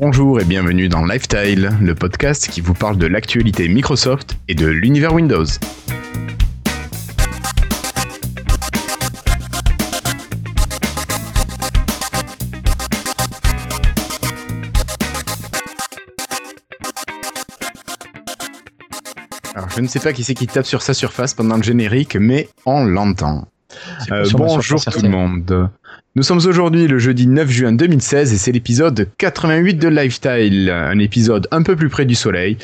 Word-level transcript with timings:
Bonjour 0.00 0.40
et 0.40 0.46
bienvenue 0.46 0.88
dans 0.88 1.04
Lifestyle, 1.04 1.72
le 1.82 1.94
podcast 1.94 2.48
qui 2.48 2.62
vous 2.62 2.72
parle 2.72 2.96
de 2.96 3.04
l'actualité 3.04 3.68
Microsoft 3.68 4.34
et 4.48 4.54
de 4.54 4.66
l'univers 4.66 5.12
Windows. 5.12 5.44
Alors, 19.54 19.68
je 19.68 19.82
ne 19.82 19.86
sais 19.86 20.00
pas 20.00 20.14
qui 20.14 20.24
c'est 20.24 20.32
qui 20.32 20.46
tape 20.46 20.64
sur 20.64 20.80
sa 20.80 20.94
surface 20.94 21.34
pendant 21.34 21.58
le 21.58 21.62
générique, 21.62 22.16
mais 22.16 22.48
on 22.64 22.86
l'entend. 22.86 23.48
Euh, 24.10 24.24
bonjour 24.32 24.82
tout 24.82 25.02
le 25.02 25.10
monde. 25.10 25.70
Nous 26.16 26.24
sommes 26.24 26.44
aujourd'hui 26.44 26.88
le 26.88 26.98
jeudi 26.98 27.28
9 27.28 27.48
juin 27.48 27.72
2016 27.72 28.32
et 28.32 28.36
c'est 28.36 28.50
l'épisode 28.50 29.08
88 29.18 29.74
de 29.74 29.86
Lifestyle, 29.86 30.68
un 30.68 30.98
épisode 30.98 31.46
un 31.52 31.62
peu 31.62 31.76
plus 31.76 31.88
près 31.88 32.04
du 32.04 32.16
soleil. 32.16 32.58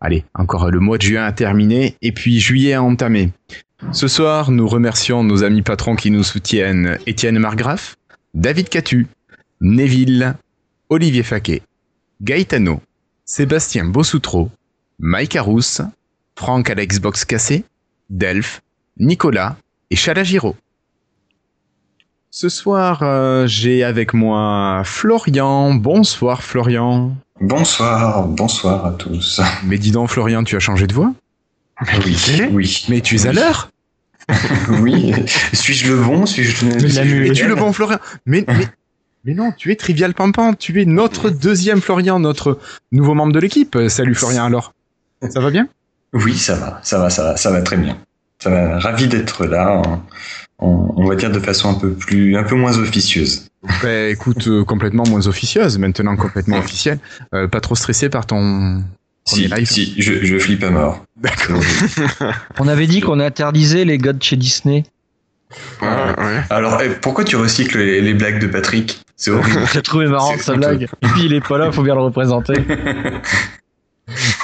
Allez, 0.00 0.24
encore 0.34 0.70
le 0.70 0.80
mois 0.80 0.96
de 0.96 1.02
juin 1.02 1.24
a 1.24 1.32
terminé 1.32 1.94
et 2.00 2.10
puis 2.10 2.40
juillet 2.40 2.72
a 2.72 2.82
entamé. 2.82 3.32
Ce 3.92 4.08
soir, 4.08 4.50
nous 4.50 4.66
remercions 4.66 5.22
nos 5.22 5.44
amis 5.44 5.60
patrons 5.60 5.94
qui 5.94 6.10
nous 6.10 6.22
soutiennent 6.22 6.96
Étienne 7.06 7.38
Margraff, 7.38 7.98
David 8.32 8.70
Catu, 8.70 9.08
Neville, 9.60 10.34
Olivier 10.88 11.22
Faquet, 11.22 11.60
Gaetano, 12.22 12.80
Sébastien 13.26 13.84
Bossoutreau, 13.84 14.50
Mike 15.00 15.36
Arous, 15.36 15.82
Franck 16.34 16.70
à 16.70 16.74
l'Xbox 16.74 17.26
cassé, 17.26 17.64
Delph, 18.08 18.62
Nicolas 18.98 19.58
et 19.90 19.96
Chalagiro. 19.96 20.56
Ce 22.38 22.50
soir, 22.50 22.98
euh, 23.00 23.46
j'ai 23.46 23.82
avec 23.82 24.12
moi 24.12 24.82
Florian. 24.84 25.74
Bonsoir 25.74 26.42
Florian. 26.42 27.16
Bonsoir, 27.40 28.26
bonsoir 28.26 28.84
à 28.84 28.92
tous. 28.92 29.40
Mais 29.64 29.78
dis 29.78 29.90
donc 29.90 30.10
Florian, 30.10 30.44
tu 30.44 30.54
as 30.54 30.58
changé 30.58 30.86
de 30.86 30.92
voix 30.92 31.14
Oui, 32.04 32.14
oui. 32.52 32.84
Mais 32.90 33.00
tu 33.00 33.16
es 33.16 33.26
à 33.26 33.32
l'heure 33.32 33.70
Oui. 34.82 35.14
Suis-je 35.54 35.90
le 35.90 35.96
bon 35.96 36.26
Suis-je 36.26 36.66
Mais 36.66 37.32
tu 37.32 37.42
es 37.42 37.48
le 37.48 37.54
bon 37.54 37.72
Florian? 37.72 37.96
Mais, 38.26 38.44
mais, 38.46 38.66
mais 39.24 39.32
non, 39.32 39.50
tu 39.56 39.72
es 39.72 39.76
Trivial 39.76 40.12
Pampan. 40.12 40.52
Tu 40.52 40.82
es 40.82 40.84
notre 40.84 41.30
deuxième 41.30 41.80
Florian, 41.80 42.20
notre 42.20 42.58
nouveau 42.92 43.14
membre 43.14 43.32
de 43.32 43.40
l'équipe. 43.40 43.78
Salut 43.88 44.14
Florian 44.14 44.44
alors. 44.44 44.74
Ça 45.26 45.40
va 45.40 45.50
bien? 45.50 45.68
Oui, 46.12 46.36
ça 46.36 46.56
va, 46.56 46.80
ça 46.82 46.98
va, 46.98 47.08
ça 47.08 47.22
va, 47.22 47.36
ça 47.38 47.50
va 47.50 47.62
très 47.62 47.78
bien. 47.78 47.96
Ça 48.40 48.50
va, 48.50 48.78
ravi 48.78 49.08
d'être 49.08 49.46
là. 49.46 49.80
On, 50.58 50.92
on 50.96 51.06
va 51.06 51.16
dire 51.16 51.30
de 51.30 51.38
façon 51.40 51.70
un 51.70 51.74
peu 51.74 51.92
plus, 51.92 52.36
un 52.36 52.42
peu 52.42 52.54
moins 52.54 52.78
officieuse. 52.78 53.48
Bah, 53.82 54.08
écoute, 54.08 54.46
euh, 54.48 54.64
complètement 54.64 55.04
moins 55.06 55.26
officieuse, 55.26 55.78
maintenant 55.78 56.16
complètement 56.16 56.58
officielle. 56.58 56.98
Euh, 57.34 57.48
pas 57.48 57.60
trop 57.60 57.74
stressé 57.74 58.08
par 58.08 58.26
ton 58.26 58.82
Si, 59.24 59.48
live 59.48 59.66
si, 59.68 59.94
je, 60.00 60.24
je 60.24 60.38
flippe 60.38 60.62
à 60.64 60.70
mort. 60.70 61.04
D'accord. 61.16 61.60
On 62.58 62.68
avait 62.68 62.86
dit 62.86 63.00
qu'on 63.00 63.20
interdisait 63.20 63.84
les 63.84 63.98
gars 63.98 64.12
de 64.12 64.22
chez 64.22 64.36
Disney. 64.36 64.84
Alors, 66.50 66.80
eh, 66.82 66.90
pourquoi 66.90 67.24
tu 67.24 67.36
recycles 67.36 67.78
les, 67.78 68.00
les 68.00 68.14
blagues 68.14 68.38
de 68.40 68.46
Patrick? 68.46 69.02
C'est 69.16 69.30
horrible. 69.30 69.60
J'ai 69.72 69.82
trouvé 69.82 70.06
marrant 70.06 70.36
sa 70.38 70.54
blague. 70.54 70.88
Et 71.02 71.06
puis 71.08 71.24
il 71.24 71.32
est 71.34 71.46
pas 71.46 71.58
là, 71.58 71.72
faut 71.72 71.82
bien 71.82 71.94
le 71.94 72.02
représenter. 72.02 72.54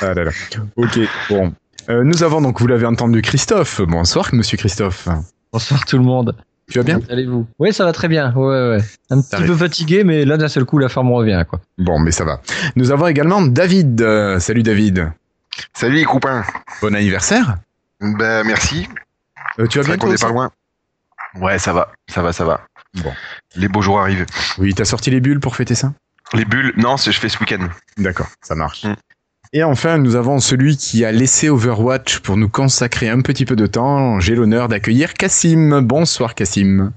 Ah 0.01 0.15
là 0.15 0.25
là. 0.25 0.31
Ok, 0.77 0.99
bon. 1.29 1.53
Euh, 1.89 2.03
nous 2.05 2.23
avons 2.23 2.41
donc, 2.41 2.61
vous 2.61 2.67
l'avez 2.67 2.87
entendu, 2.87 3.23
Christophe. 3.23 3.81
Bonsoir, 3.83 4.29
monsieur 4.33 4.57
Christophe. 4.57 5.09
Bonsoir 5.53 5.85
tout 5.85 5.99
le 5.99 6.05
monde. 6.05 6.35
Tu 6.71 6.79
vas 6.79 6.85
bien? 6.85 7.01
Allez-vous? 7.11 7.47
Oui, 7.59 7.73
ça 7.73 7.85
va 7.85 7.93
très 7.93 8.09
bien. 8.09 8.33
Ouais, 8.35 8.71
ouais. 8.77 8.79
Un 9.11 9.21
petit 9.21 9.43
peu 9.45 9.55
fatigué, 9.57 10.05
mais 10.05 10.25
là 10.25 10.37
d'un 10.39 10.49
seul 10.49 10.65
coup 10.65 10.79
la 10.79 10.89
forme 10.89 11.13
revient 11.13 11.45
quoi. 11.49 11.61
Bon, 11.77 11.99
mais 11.99 12.11
ça 12.13 12.25
va. 12.25 12.41
Nous 12.77 12.91
avons 12.91 13.07
également 13.09 13.43
David. 13.43 14.01
Euh, 14.01 14.39
salut 14.41 14.63
David. 14.63 15.13
Salut 15.75 15.97
les 15.97 16.05
copains. 16.05 16.45
Bon 16.81 16.95
anniversaire. 16.95 17.57
Ben 18.01 18.45
merci. 18.45 18.89
Euh, 19.59 19.67
tu 19.67 19.79
vas 19.79 19.85
C'est 19.85 19.89
bien 19.91 19.97
vrai 19.97 19.99
qu'on 19.99 20.13
est 20.15 20.21
pas 20.21 20.29
loin. 20.29 20.51
Ouais, 21.41 21.59
ça 21.59 21.73
va, 21.73 21.93
ça 22.09 22.23
va, 22.23 22.33
ça 22.33 22.45
va. 22.45 22.63
Bon. 22.95 23.13
Les 23.57 23.69
beaux 23.69 23.83
jours 23.83 24.01
arrivent. 24.01 24.27
Oui, 24.59 24.73
t'as 24.75 24.85
sorti 24.85 25.11
les 25.11 25.21
bulles 25.21 25.41
pour 25.41 25.57
fêter 25.57 25.75
ça? 25.75 25.93
Les 26.33 26.45
bulles, 26.47 26.73
non, 26.77 26.97
c'est- 26.97 27.13
je 27.13 27.21
fais 27.21 27.29
ce 27.29 27.39
week-end. 27.39 27.69
D'accord, 27.99 28.29
ça 28.43 28.55
marche. 28.55 28.85
Mm. 28.85 28.95
Et 29.55 29.63
enfin, 29.63 29.99
nous 29.99 30.17
avons 30.17 30.39
celui 30.39 30.79
qui 30.79 31.05
a 31.05 31.13
laissé 31.13 31.51
Overwatch 31.51 32.21
pour 32.21 32.39
nous 32.39 32.49
consacrer 32.49 33.11
un 33.11 33.21
petit 33.21 33.45
peu 33.45 33.55
de 33.55 33.67
temps. 33.67 34.19
J'ai 34.19 34.35
l'honneur 34.35 34.67
d'accueillir 34.69 35.13
Cassim. 35.13 35.83
Bonsoir 35.83 36.35
Cassim. 36.35 36.93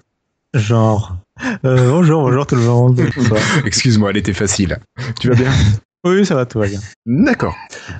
Genre. 0.53 1.17
Euh, 1.65 1.89
bonjour, 1.89 2.21
bonjour 2.21 2.47
tout 2.47 2.55
le 2.55 2.61
monde. 2.61 3.01
Excuse-moi, 3.65 4.11
elle 4.11 4.17
était 4.17 4.31
facile. 4.31 4.79
Tu 5.19 5.27
vas 5.27 5.35
bien 5.35 5.51
oui, 6.05 6.25
ça 6.25 6.35
va, 6.35 6.45
tout 6.45 6.59
va 6.59 6.67
bien. 6.67 6.79
D'accord. 7.05 7.57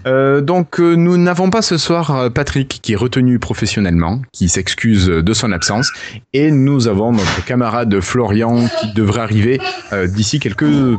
Euh, 0.08 0.40
donc 0.40 0.80
euh, 0.80 0.96
nous 0.96 1.18
n'avons 1.18 1.50
pas 1.50 1.62
ce 1.62 1.78
soir 1.78 2.12
euh, 2.12 2.30
Patrick 2.30 2.80
qui 2.82 2.94
est 2.94 2.96
retenu 2.96 3.40
professionnellement, 3.40 4.22
qui 4.32 4.48
s'excuse 4.48 5.08
de 5.08 5.34
son 5.34 5.52
absence, 5.52 5.92
et 6.32 6.50
nous 6.50 6.88
avons 6.88 7.12
notre 7.12 7.44
camarade 7.44 8.00
Florian 8.00 8.70
qui 8.80 8.94
devrait 8.94 9.20
arriver 9.20 9.60
euh, 9.92 10.08
d'ici 10.08 10.40
quelques 10.40 10.98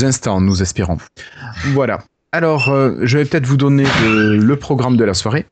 instants, 0.00 0.40
nous 0.40 0.62
espérons. 0.62 0.96
Voilà. 1.74 1.98
Alors, 2.32 2.68
euh, 2.68 2.94
je 3.02 3.18
vais 3.18 3.24
peut-être 3.24 3.46
vous 3.46 3.56
donner 3.56 3.84
le, 4.02 4.36
le 4.36 4.56
programme 4.56 4.96
de 4.96 5.04
la 5.04 5.14
soirée. 5.14 5.46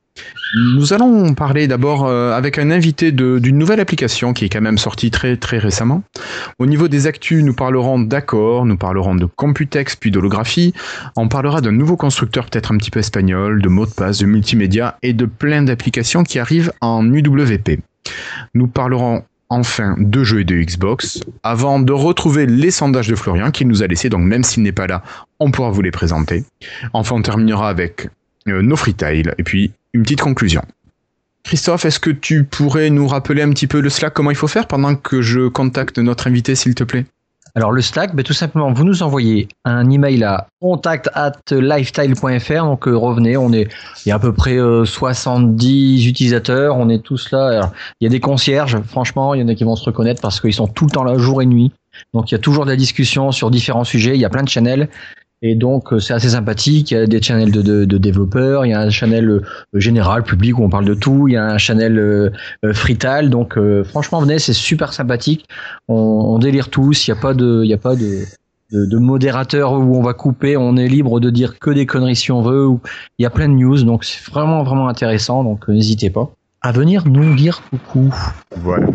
Nous 0.55 0.93
allons 0.93 1.35
parler 1.35 1.67
d'abord 1.67 2.07
euh, 2.07 2.33
avec 2.33 2.59
un 2.59 2.71
invité 2.71 3.13
d'une 3.13 3.59
nouvelle 3.59 3.81
application 3.81 4.33
qui 4.33 4.45
est 4.45 4.49
quand 4.49 4.61
même 4.61 4.79
sortie 4.79 5.11
très 5.11 5.37
très 5.37 5.59
récemment. 5.59 6.03
Au 6.59 6.67
niveau 6.67 6.89
des 6.89 7.07
actus, 7.07 7.43
nous 7.43 7.55
parlerons 7.55 7.99
d'accords, 7.99 8.65
nous 8.65 8.77
parlerons 8.77 9.15
de 9.15 9.27
Computex 9.27 9.97
puis 9.97 10.11
d'holographie. 10.11 10.73
On 11.17 11.29
parlera 11.29 11.61
d'un 11.61 11.73
nouveau 11.73 11.97
constructeur 11.97 12.47
peut-être 12.47 12.73
un 12.73 12.79
petit 12.79 12.91
peu 12.91 13.01
espagnol, 13.01 13.61
de 13.61 13.69
mots 13.69 13.87
de 13.87 13.91
passe, 13.91 14.19
de 14.19 14.27
multimédia 14.27 14.97
et 15.03 15.13
de 15.13 15.27
plein 15.27 15.63
d'applications 15.63 16.23
qui 16.23 16.39
arrivent 16.39 16.73
en 16.81 17.05
UWP. 17.13 17.81
Nous 18.55 18.69
parlerons 18.69 19.25
enfin 19.49 19.95
de 19.99 20.25
jeux 20.25 20.41
et 20.41 20.45
de 20.45 20.57
Xbox 20.57 21.21
avant 21.43 21.79
de 21.79 21.93
retrouver 21.93 22.47
les 22.47 22.71
sondages 22.71 23.09
de 23.09 23.15
Florian 23.15 23.51
qu'il 23.51 23.69
nous 23.69 23.83
a 23.83 23.87
laissés, 23.87 24.09
donc 24.09 24.23
même 24.23 24.45
s'il 24.45 24.63
n'est 24.63 24.73
pas 24.73 24.87
là, 24.87 25.03
on 25.39 25.51
pourra 25.51 25.71
vous 25.71 25.83
les 25.83 25.91
présenter. 25.91 26.45
Enfin, 26.93 27.17
on 27.17 27.23
terminera 27.23 27.69
avec 27.69 28.09
euh, 28.49 28.63
nos 28.63 28.77
freetiles 28.77 29.35
et 29.39 29.43
puis 29.43 29.73
une 29.93 30.03
petite 30.03 30.21
conclusion. 30.21 30.63
Christophe, 31.45 31.85
est-ce 31.85 32.01
que 32.01 32.11
tu 32.11 32.43
pourrais 32.43 32.91
nous 32.91 33.07
rappeler 33.07 33.43
un 33.43 33.51
petit 33.51 33.69
peu 33.69 33.81
le 33.81 33.89
Slack, 33.89 34.13
comment 34.15 34.31
il 34.31 34.37
faut 34.37 34.49
faire 34.49 34.67
pendant 34.67 34.97
que 34.97 35.23
je 35.23 35.47
contacte 35.47 35.99
notre 35.99 36.27
invité, 36.27 36.57
s'il 36.57 36.75
te 36.75 36.83
plaît? 36.83 37.07
Alors 37.57 37.73
le 37.73 37.81
Slack, 37.81 38.15
ben, 38.15 38.23
tout 38.23 38.35
simplement, 38.35 38.71
vous 38.71 38.85
nous 38.85 39.03
envoyez 39.03 39.49
un 39.65 39.89
email 39.89 40.23
à 40.25 40.47
contact 40.61 41.09
at 41.15 41.33
lifestyle.fr. 41.51 42.65
Donc 42.65 42.87
euh, 42.87 42.95
revenez, 42.95 43.39
on 43.39 43.51
est, 43.51 43.67
il 44.05 44.11
y 44.11 44.13
a 44.13 44.17
à 44.17 44.19
peu 44.19 44.35
près 44.35 44.59
euh, 44.59 44.85
70 44.85 46.07
utilisateurs, 46.07 46.77
on 46.77 46.91
est 46.91 47.03
tous 47.03 47.31
là. 47.31 47.73
Il 47.99 48.05
y 48.05 48.07
a 48.07 48.11
des 48.11 48.21
concierges, 48.21 48.79
franchement, 48.83 49.33
il 49.33 49.41
y 49.41 49.43
en 49.43 49.49
a 49.49 49.55
qui 49.55 49.65
vont 49.65 49.75
se 49.75 49.87
reconnaître 49.87 50.21
parce 50.21 50.39
qu'ils 50.39 50.53
sont 50.53 50.67
tout 50.67 50.85
le 50.85 50.91
temps 50.91 51.03
là, 51.03 51.17
jour 51.17 51.41
et 51.41 51.47
nuit. 51.47 51.73
Donc 52.13 52.31
il 52.31 52.35
y 52.35 52.37
a 52.37 52.39
toujours 52.39 52.67
de 52.67 52.71
la 52.71 52.77
discussion 52.77 53.33
sur 53.33 53.51
différents 53.51 53.85
sujets, 53.85 54.15
il 54.17 54.21
y 54.21 54.27
a 54.27 54.31
plein 54.31 54.43
de 54.43 54.51
channels. 54.51 54.91
Et 55.49 55.55
donc 55.55 55.93
euh, 55.93 56.01
c'est 56.01 56.13
assez 56.13 56.31
sympathique, 56.31 56.91
il 56.91 56.95
y 56.95 56.97
a 56.97 57.07
des 57.07 57.23
channels 57.23 57.53
de, 57.53 57.99
développeurs, 57.99 58.67
il 58.67 58.71
y 58.71 58.73
a 58.73 58.81
un 58.81 58.91
channel 58.91 59.29
euh, 59.29 59.43
général, 59.75 60.25
public 60.25 60.59
où 60.59 60.65
on 60.65 60.69
parle 60.69 60.87
de 60.87 60.95
tout, 60.95 61.29
il 61.29 61.35
y 61.35 61.37
a 61.37 61.45
un 61.45 61.57
channel 61.57 62.01
euh, 62.01 62.31
euh, 62.65 62.73
Frital, 62.73 63.31
donc 63.31 63.57
franchement 63.85 64.21
venez, 64.21 64.41
c'est 64.41 64.53
super 64.53 64.93
sympathique. 64.93 65.47
On, 65.87 66.39
délire 66.41 66.69
tous, 66.69 67.07
il 67.07 67.13
n'y 67.13 67.19
a 67.19 67.21
pas 67.21 67.33
de, 67.33 67.63
y 67.65 67.73
a 67.73 67.79
pas 67.79 67.95
de, 67.95 68.99
modérateur 68.99 69.75
où 69.75 69.97
on 69.97 70.03
va 70.03 70.15
couper, 70.15 70.57
on 70.57 70.77
est 70.77 70.89
libre 70.89 71.21
de 71.21 71.31
dire 71.31 71.61
que 71.61 71.71
des 71.71 71.87
conneries 71.87 72.17
si 72.17 72.33
on 72.33 72.43
veut, 72.43 72.69
il 73.19 73.23
y 73.23 73.27
a 73.27 73.31
plein 73.31 73.49
de 73.49 73.55
news, 73.55 73.85
donc 73.85 74.03
c'est 74.05 74.29
vraiment 74.29 74.65
vraiment 74.65 74.89
intéressant, 74.89 75.45
donc 75.45 75.69
n'hésitez 75.69 76.11
pas. 76.11 76.33
À 76.61 76.73
venir 76.73 77.07
nous 77.07 77.37
dire 77.37 77.63
coucou. 77.71 78.13
Voilà. 78.57 78.89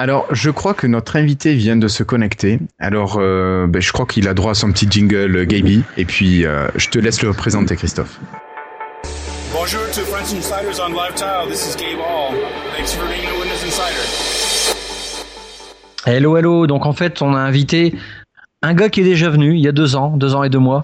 Alors, 0.00 0.32
je 0.32 0.50
crois 0.50 0.74
que 0.74 0.86
notre 0.86 1.16
invité 1.16 1.54
vient 1.56 1.74
de 1.76 1.88
se 1.88 2.04
connecter. 2.04 2.60
Alors, 2.78 3.16
euh, 3.18 3.66
ben, 3.66 3.82
je 3.82 3.90
crois 3.92 4.06
qu'il 4.06 4.28
a 4.28 4.34
droit 4.34 4.52
à 4.52 4.54
son 4.54 4.70
petit 4.70 4.86
jingle 4.88 5.34
euh, 5.36 5.44
Gaby. 5.44 5.82
Et 5.96 6.04
puis, 6.04 6.46
euh, 6.46 6.68
je 6.76 6.88
te 6.88 7.00
laisse 7.00 7.20
le 7.20 7.32
présenter, 7.32 7.74
Christophe. 7.74 8.20
Bonjour 9.52 9.80
to 9.92 10.02
French 10.02 10.32
Insiders 10.32 10.80
on 10.86 10.90
Live 10.90 11.14
Tile. 11.16 11.50
This 11.50 11.74
is 11.74 11.76
Gabe 11.76 11.98
Hall. 11.98 12.32
Thanks 12.76 12.92
for 12.94 13.08
being 13.08 13.26
a 13.26 13.32
Windows 13.40 13.64
Insider. 13.66 14.76
Hello 16.06 16.36
hello, 16.36 16.66
donc 16.68 16.86
en 16.86 16.92
fait 16.92 17.20
on 17.20 17.34
a 17.34 17.40
invité 17.40 17.92
un 18.62 18.74
gars 18.74 18.88
qui 18.88 19.00
est 19.00 19.04
déjà 19.04 19.28
venu 19.30 19.54
il 19.54 19.60
y 19.60 19.68
a 19.68 19.72
deux 19.72 19.96
ans, 19.96 20.16
deux 20.16 20.34
ans 20.36 20.44
et 20.44 20.48
deux 20.48 20.60
mois. 20.60 20.82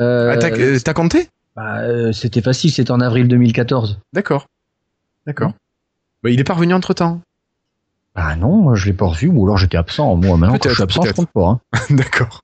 Euh, 0.00 0.34
Ah, 0.34 0.38
t'as 0.38 0.94
compté? 0.94 1.28
Bah, 1.54 1.80
euh, 1.82 2.12
c'était 2.12 2.40
facile, 2.40 2.72
c'était 2.72 2.90
en 2.90 3.00
avril 3.00 3.28
2014. 3.28 4.00
D'accord. 4.14 4.46
D'accord. 5.26 5.52
Bah, 6.22 6.30
il 6.30 6.40
est 6.40 6.44
pas 6.44 6.54
revenu 6.54 6.72
entre 6.72 6.94
temps. 6.94 7.20
Ah 8.14 8.36
non, 8.36 8.74
je 8.74 8.86
l'ai 8.86 8.92
pas 8.92 9.06
revu, 9.06 9.28
ou 9.28 9.44
alors 9.44 9.56
j'étais 9.56 9.76
absent. 9.76 10.16
Moi 10.16 10.36
maintenant 10.36 10.58
quand 10.58 10.68
je 10.68 10.74
suis 10.74 10.82
absent, 10.82 11.02
je 11.02 11.12
compte 11.12 11.30
pas. 11.32 11.48
Hein. 11.48 11.60
D'accord. 11.90 12.40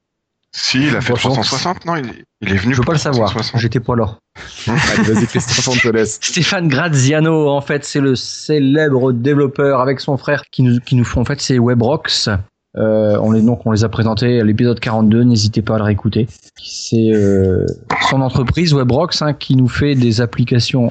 Si, 0.52 0.78
il 0.88 0.96
a 0.96 1.00
fait 1.00 1.14
Franchement, 1.14 1.43
360, 1.43 1.87
non 1.87 1.94
il, 1.94 2.25
il 2.40 2.52
est 2.52 2.56
venu. 2.56 2.75
Je 2.75 2.78
veux 2.78 2.84
pas 2.84 2.93
le 2.93 2.99
savoir, 2.99 3.31
360. 3.31 3.61
j'étais 3.61 3.78
pas 3.78 3.94
là. 3.94 4.19
Allez, 4.67 5.12
vas-y, 5.12 5.26
Christophe, 5.26 5.69
on 5.69 5.76
te 5.76 5.88
laisse. 5.88 6.19
Stéphane 6.20 6.67
Graziano, 6.67 7.49
en 7.49 7.61
fait, 7.61 7.84
c'est 7.84 8.00
le 8.00 8.17
célèbre 8.17 9.12
développeur 9.12 9.81
avec 9.81 10.00
son 10.00 10.17
frère 10.17 10.43
qui 10.50 10.64
nous, 10.64 10.81
qui 10.81 10.96
nous 10.96 11.05
font 11.05 11.20
en 11.20 11.25
fait 11.25 11.40
ces 11.40 11.61
Webrox. 11.61 12.31
Euh, 12.76 13.17
on 13.20 13.32
les 13.32 13.43
donc 13.43 13.67
on 13.67 13.72
les 13.72 13.84
a 13.84 13.88
présentés 13.88 14.40
à 14.40 14.44
l'épisode 14.44 14.81
42. 14.81 15.22
N'hésitez 15.22 15.62
pas 15.62 15.76
à 15.76 15.78
le 15.78 15.84
réécouter. 15.84 16.26
C'est 16.61 17.12
euh, 17.12 17.64
son 18.08 18.20
entreprise 18.20 18.75
Webrox 18.75 19.22
hein, 19.22 19.34
qui 19.34 19.55
nous 19.55 19.69
fait 19.69 19.94
des 19.94 20.20
applications 20.20 20.90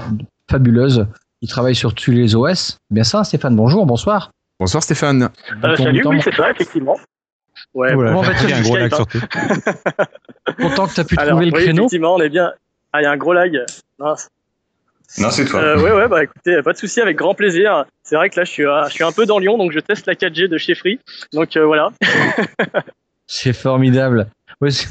fabuleuses. 0.49 1.05
Il 1.41 1.49
travaille 1.49 1.75
sur 1.75 1.93
tous 1.93 2.11
les 2.11 2.35
OS. 2.35 2.77
Bien 2.91 3.03
ça, 3.03 3.25
Stéphane. 3.25 3.55
Bonjour, 3.57 3.85
bonsoir. 3.85 4.31
Bonsoir 4.59 4.83
Stéphane. 4.83 5.29
Euh, 5.63 5.75
salut, 5.77 6.01
oui, 6.05 6.21
c'est 6.21 6.33
ça, 6.35 6.51
effectivement. 6.51 6.97
Ouais, 7.73 7.93
Voilà, 7.93 8.11
comment 8.11 8.23
j'ai 8.23 8.31
vas-tu, 8.31 8.45
appris 8.45 8.53
un 8.53 8.61
gros 8.61 8.77
lag 8.77 8.93
hein. 8.93 8.95
surtout. 8.95 9.19
Content 10.61 10.87
que 10.87 10.93
tu 10.93 10.99
as 10.99 11.03
pu 11.05 11.15
Alors, 11.17 11.29
trouver 11.39 11.45
le 11.51 11.55
oui, 11.57 11.63
créneau. 11.63 11.83
effectivement, 11.83 12.15
on 12.15 12.21
est 12.21 12.29
bien. 12.29 12.51
Ah, 12.91 13.01
il 13.01 13.03
y 13.03 13.07
a 13.07 13.11
un 13.11 13.17
gros 13.17 13.33
lag. 13.33 13.57
Mince. 13.99 14.29
Non, 15.17 15.29
c'est 15.31 15.45
toi. 15.45 15.61
Euh, 15.61 15.81
ouais, 15.81 15.91
ouais, 15.91 16.07
bah 16.07 16.23
écoutez, 16.23 16.61
pas 16.61 16.73
de 16.73 16.77
souci, 16.77 17.01
avec 17.01 17.17
grand 17.17 17.33
plaisir. 17.33 17.85
C'est 18.03 18.15
vrai 18.15 18.29
que 18.29 18.39
là, 18.39 18.43
je 18.43 18.51
suis, 18.51 18.65
à- 18.65 18.85
je 18.89 18.93
suis 18.93 19.03
un 19.03 19.11
peu 19.11 19.25
dans 19.25 19.39
Lyon, 19.39 19.57
donc 19.57 19.71
je 19.71 19.79
teste 19.79 20.05
la 20.05 20.13
4G 20.13 20.47
de 20.47 20.57
chez 20.57 20.75
Free. 20.75 20.99
Donc 21.33 21.55
euh, 21.57 21.65
voilà. 21.65 21.89
C'est 23.27 23.53
formidable. 23.53 24.27
Ouais, 24.61 24.71
c'est- 24.71 24.87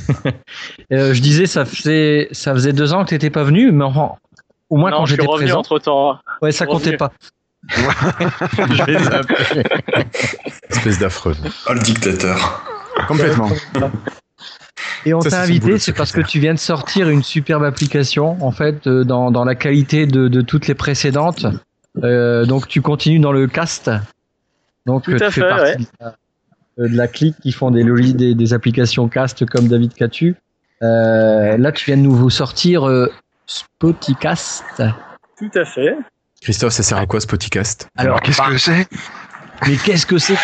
Euh, 0.92 1.12
je 1.12 1.20
disais, 1.20 1.44
ça 1.46 1.64
faisait, 1.66 2.28
ça 2.32 2.52
faisait 2.54 2.72
deux 2.72 2.94
ans 2.94 3.04
que 3.04 3.10
t'étais 3.10 3.28
pas 3.30 3.44
venu, 3.44 3.70
mais 3.72 3.84
enfin, 3.84 4.12
au 4.70 4.76
moins 4.76 4.90
non, 4.90 4.98
quand 4.98 5.04
je 5.06 5.12
suis 5.14 5.20
j'étais 5.20 5.30
revenu 5.30 5.46
présent, 5.48 5.60
entre 5.60 5.78
temps. 5.78 6.18
ouais, 6.40 6.50
ça 6.52 6.64
je 6.64 6.70
comptait 6.70 6.84
revenu. 6.86 6.96
pas. 6.96 7.12
Je 7.68 8.84
vais 8.84 8.98
zapper. 8.98 9.62
Espèce 10.70 10.98
d'affreux. 10.98 11.34
Oh, 11.68 11.72
le 11.72 11.80
dictateur. 11.80 12.64
Complètement. 13.06 13.50
Et 15.06 15.14
on 15.14 15.20
t'a 15.20 15.42
invité, 15.42 15.78
c'est 15.78 15.92
parce 15.92 16.12
que 16.12 16.20
tu 16.20 16.38
viens 16.40 16.54
de 16.54 16.58
sortir 16.58 17.08
une 17.08 17.22
superbe 17.22 17.64
application, 17.64 18.36
en 18.44 18.50
fait, 18.50 18.86
euh, 18.86 19.04
dans, 19.04 19.30
dans 19.30 19.44
la 19.44 19.54
qualité 19.54 20.06
de, 20.06 20.28
de 20.28 20.40
toutes 20.40 20.66
les 20.66 20.74
précédentes. 20.74 21.46
Euh, 22.02 22.44
donc 22.44 22.68
tu 22.68 22.80
continues 22.80 23.18
dans 23.20 23.32
le 23.32 23.46
cast. 23.46 23.90
Donc 24.86 25.04
Tout 25.04 25.12
euh, 25.12 25.16
à 25.16 25.26
tu 25.28 25.32
fais 25.32 25.40
fait, 25.40 25.48
partie 25.48 25.62
ouais. 25.72 25.76
de, 25.78 25.86
la, 26.00 26.88
de 26.88 26.96
la 26.96 27.08
clique 27.08 27.36
qui 27.42 27.52
font 27.52 27.70
des, 27.70 27.82
logis- 27.82 28.14
des, 28.14 28.34
des 28.34 28.54
applications 28.54 29.08
cast 29.08 29.44
comme 29.46 29.68
David 29.68 29.94
Catu. 29.94 30.36
Euh, 30.82 31.56
là, 31.56 31.72
tu 31.72 31.86
viens 31.86 31.96
de 31.96 32.02
nous 32.02 32.30
sortir 32.30 32.88
euh, 32.88 33.10
Spoticast. 33.46 34.82
Tout 35.38 35.50
à 35.58 35.64
fait. 35.64 35.96
Christophe, 36.42 36.72
ça 36.72 36.82
sert 36.82 36.98
à 36.98 37.06
quoi 37.06 37.20
ce 37.20 37.26
podcast? 37.26 37.88
Alors, 37.96 38.20
Qu'est-ce 38.20 38.38
bah, 38.38 38.48
que 38.50 38.58
c'est? 38.58 38.86
Mais 39.66 39.76
qu'est-ce 39.76 40.06
que 40.06 40.18
c'est? 40.18 40.36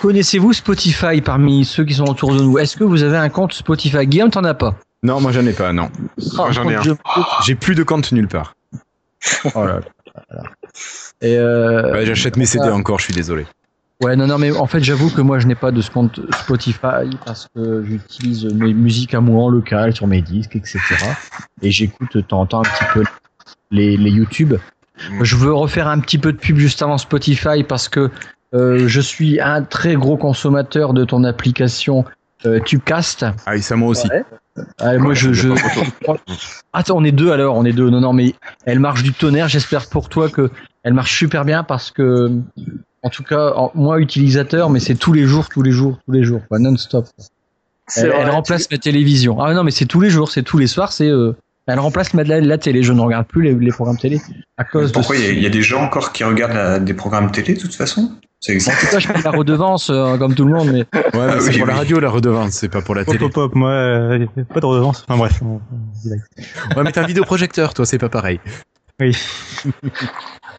Connaissez-vous 0.00 0.52
Spotify 0.52 1.20
parmi 1.20 1.64
ceux 1.64 1.84
qui 1.84 1.94
sont 1.94 2.04
autour 2.08 2.34
de 2.34 2.42
nous? 2.42 2.58
Est-ce 2.58 2.76
que 2.76 2.84
vous 2.84 3.02
avez 3.02 3.16
un 3.16 3.28
compte 3.28 3.52
Spotify? 3.52 4.06
Guillaume, 4.06 4.30
t'en 4.30 4.44
as 4.44 4.54
pas? 4.54 4.74
Non, 5.02 5.20
moi 5.20 5.30
j'en 5.32 5.46
ai 5.46 5.52
pas, 5.52 5.72
non. 5.72 5.90
Moi, 6.34 6.50
j'en 6.52 6.68
ai 6.68 6.74
un. 6.74 6.82
Je- 6.82 6.92
J'ai 7.44 7.54
plus 7.54 7.74
de 7.74 7.82
compte 7.82 8.10
nulle 8.12 8.28
part. 8.28 8.54
Oh 9.54 9.64
là 9.64 9.80
là. 10.30 10.42
Et 11.20 11.36
euh, 11.36 11.92
Ouais, 11.92 12.06
J'achète 12.06 12.36
mes 12.36 12.46
CD 12.46 12.68
encore, 12.68 12.98
je 12.98 13.04
suis 13.04 13.14
désolé. 13.14 13.46
ouais, 14.02 14.16
non, 14.16 14.26
non, 14.26 14.38
mais 14.38 14.50
en 14.56 14.66
fait, 14.66 14.82
j'avoue 14.82 15.10
que 15.10 15.20
moi, 15.20 15.38
je 15.38 15.46
n'ai 15.46 15.54
pas 15.54 15.70
de 15.70 15.82
compte 15.82 16.20
Spotify 16.42 17.08
parce 17.24 17.48
que 17.54 17.84
j'utilise 17.84 18.44
mes 18.46 18.74
musiques 18.74 19.14
à 19.14 19.20
moi 19.20 19.44
en 19.44 19.48
local 19.50 19.94
sur 19.94 20.06
mes 20.06 20.20
disques, 20.22 20.56
etc. 20.56 20.78
Et 21.62 21.70
j'écoute 21.70 22.08
de 22.16 22.20
temps 22.22 22.40
en 22.40 22.46
temps 22.46 22.60
un 22.60 22.62
petit 22.64 22.84
peu 22.92 23.04
les, 23.70 23.96
les 23.96 24.10
YouTube. 24.10 24.54
Je 25.22 25.36
veux 25.36 25.52
refaire 25.52 25.88
un 25.88 26.00
petit 26.00 26.18
peu 26.18 26.32
de 26.32 26.38
pub 26.38 26.56
juste 26.56 26.82
avant 26.82 26.98
Spotify 26.98 27.62
parce 27.62 27.88
que 27.88 28.10
euh, 28.54 28.88
je 28.88 29.00
suis 29.00 29.40
un 29.40 29.62
très 29.62 29.94
gros 29.96 30.16
consommateur 30.16 30.92
de 30.94 31.04
ton 31.04 31.24
application 31.24 32.04
euh, 32.46 32.60
Tubecast. 32.60 33.26
Ah, 33.44 33.56
et 33.56 33.60
ça 33.60 33.76
moi 33.76 33.90
aussi. 33.90 34.08
Ouais. 34.08 34.24
Ah, 34.78 34.96
moi, 34.96 35.12
je, 35.12 35.32
je... 35.34 35.48
Attends, 36.72 36.96
on 36.96 37.04
est 37.04 37.12
deux 37.12 37.30
alors, 37.30 37.56
on 37.56 37.64
est 37.64 37.72
deux. 37.72 37.90
Non, 37.90 38.00
non, 38.00 38.12
mais 38.14 38.34
elle 38.64 38.80
marche 38.80 39.02
du 39.02 39.12
tonnerre. 39.12 39.48
J'espère 39.48 39.88
pour 39.88 40.08
toi 40.08 40.28
que 40.30 40.50
elle 40.82 40.94
marche 40.94 41.16
super 41.18 41.44
bien 41.44 41.62
parce 41.62 41.90
que, 41.90 42.30
en 43.02 43.10
tout 43.10 43.22
cas, 43.22 43.52
en- 43.54 43.70
moi 43.74 44.00
utilisateur, 44.00 44.70
mais 44.70 44.80
c'est 44.80 44.94
tous 44.94 45.12
les 45.12 45.24
jours, 45.26 45.48
tous 45.50 45.62
les 45.62 45.72
jours, 45.72 45.98
tous 46.06 46.12
les 46.12 46.22
jours, 46.24 46.40
non-stop. 46.50 47.06
Elle 47.96 48.30
remplace 48.30 48.68
la 48.70 48.78
télévision. 48.78 49.40
Ah 49.42 49.52
non, 49.54 49.62
mais 49.62 49.70
c'est 49.70 49.86
tous 49.86 50.00
les 50.00 50.10
jours, 50.10 50.30
c'est 50.30 50.42
tous 50.42 50.58
les 50.58 50.66
soirs, 50.66 50.92
c'est. 50.92 51.08
euh, 51.08 51.32
elle 51.66 51.78
remplace 51.78 52.12
la, 52.14 52.40
la, 52.40 52.58
télé. 52.58 52.82
Je 52.82 52.92
ne 52.92 53.00
regarde 53.00 53.26
plus 53.26 53.42
les, 53.42 53.54
les 53.54 53.70
programmes 53.72 53.96
télé 53.98 54.20
à 54.56 54.64
cause 54.64 54.92
Pourquoi 54.92 55.16
de. 55.16 55.20
il 55.20 55.26
y, 55.26 55.28
a- 55.28 55.32
il 55.32 55.42
y 55.42 55.46
a 55.46 55.50
des 55.50 55.62
gens 55.62 55.82
encore 55.82 56.12
qui 56.12 56.22
regardent 56.24 56.54
la- 56.54 56.78
des 56.78 56.94
programmes 56.94 57.30
télé 57.30 57.54
de 57.54 57.60
toute 57.60 57.74
façon? 57.74 58.12
C'est 58.40 58.52
En 58.52 58.54
exact. 58.54 58.80
tout 58.80 58.86
cas, 58.88 58.98
je 58.98 59.08
paye 59.08 59.22
la 59.22 59.30
redevance 59.30 59.88
euh, 59.90 60.16
comme 60.18 60.34
tout 60.34 60.44
le 60.44 60.52
monde, 60.54 60.68
mais 60.70 60.80
Ouais, 60.80 61.12
mais 61.14 61.20
Ah 61.36 61.40
c'est 61.40 61.50
oui, 61.52 61.58
pour 61.58 61.66
la 61.66 61.74
radio 61.74 61.98
la 62.00 62.10
redevance, 62.10 62.50
c'est 62.52 62.68
pas 62.68 62.82
pour 62.82 62.94
la 62.94 63.04
télé. 63.04 63.24
hop, 63.24 63.36
hop, 63.36 63.54
moi, 63.54 63.70
euh, 63.70 64.26
pas 64.52 64.60
de 64.60 64.66
redevance. 64.66 65.04
Enfin 65.08 65.18
bref, 65.18 65.40
on. 65.42 65.54
Ouais, 66.76 66.82
mais 66.84 66.92
t'as 66.92 67.02
un 67.02 67.06
vidéoprojecteur, 67.06 67.72
toi, 67.74 67.86
c'est 67.86 67.98
pas 67.98 68.10
pareil. 68.10 68.38
Oui. 69.00 69.16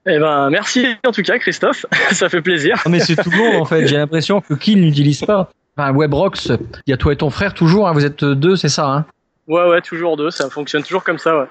Eh 0.09 0.19
ben, 0.19 0.50
merci 0.50 0.86
en 1.06 1.12
tout 1.12 1.21
cas, 1.21 1.38
Christophe. 1.38 1.86
ça 2.12 2.30
fait 2.30 2.42
plaisir. 2.42 2.81
Non, 2.86 2.92
mais 2.92 3.00
c'est 3.00 3.15
tout 3.15 3.30
le 3.30 3.38
monde 3.38 3.56
en 3.62 3.65
fait. 3.65 3.88
J'ai 3.88 3.98
l'impression 3.98 4.42
que 4.42 4.54
qui 4.54 4.75
n'utilise 4.75 5.21
pas. 5.21 5.50
Enfin, 5.77 5.92
Webrox, 5.94 6.48
il 6.88 6.92
y 6.92 6.94
a 6.94 6.98
toi 6.98 7.13
et 7.13 7.18
ton 7.18 7.30
frère 7.30 7.54
toujours. 7.54 7.88
hein, 7.88 7.94
vous 7.94 8.06
êtes 8.06 8.24
deux, 8.24 8.56
c'est 8.56 8.69
ça. 8.69 8.88
Hein? 8.88 9.06
Ouais, 9.47 9.67
ouais, 9.69 9.81
toujours 9.81 10.17
deux. 10.17 10.29
Ça 10.31 10.49
fonctionne 10.49 10.83
toujours 10.83 11.03
comme 11.03 11.17
ça, 11.17 11.38
ouais. 11.38 11.45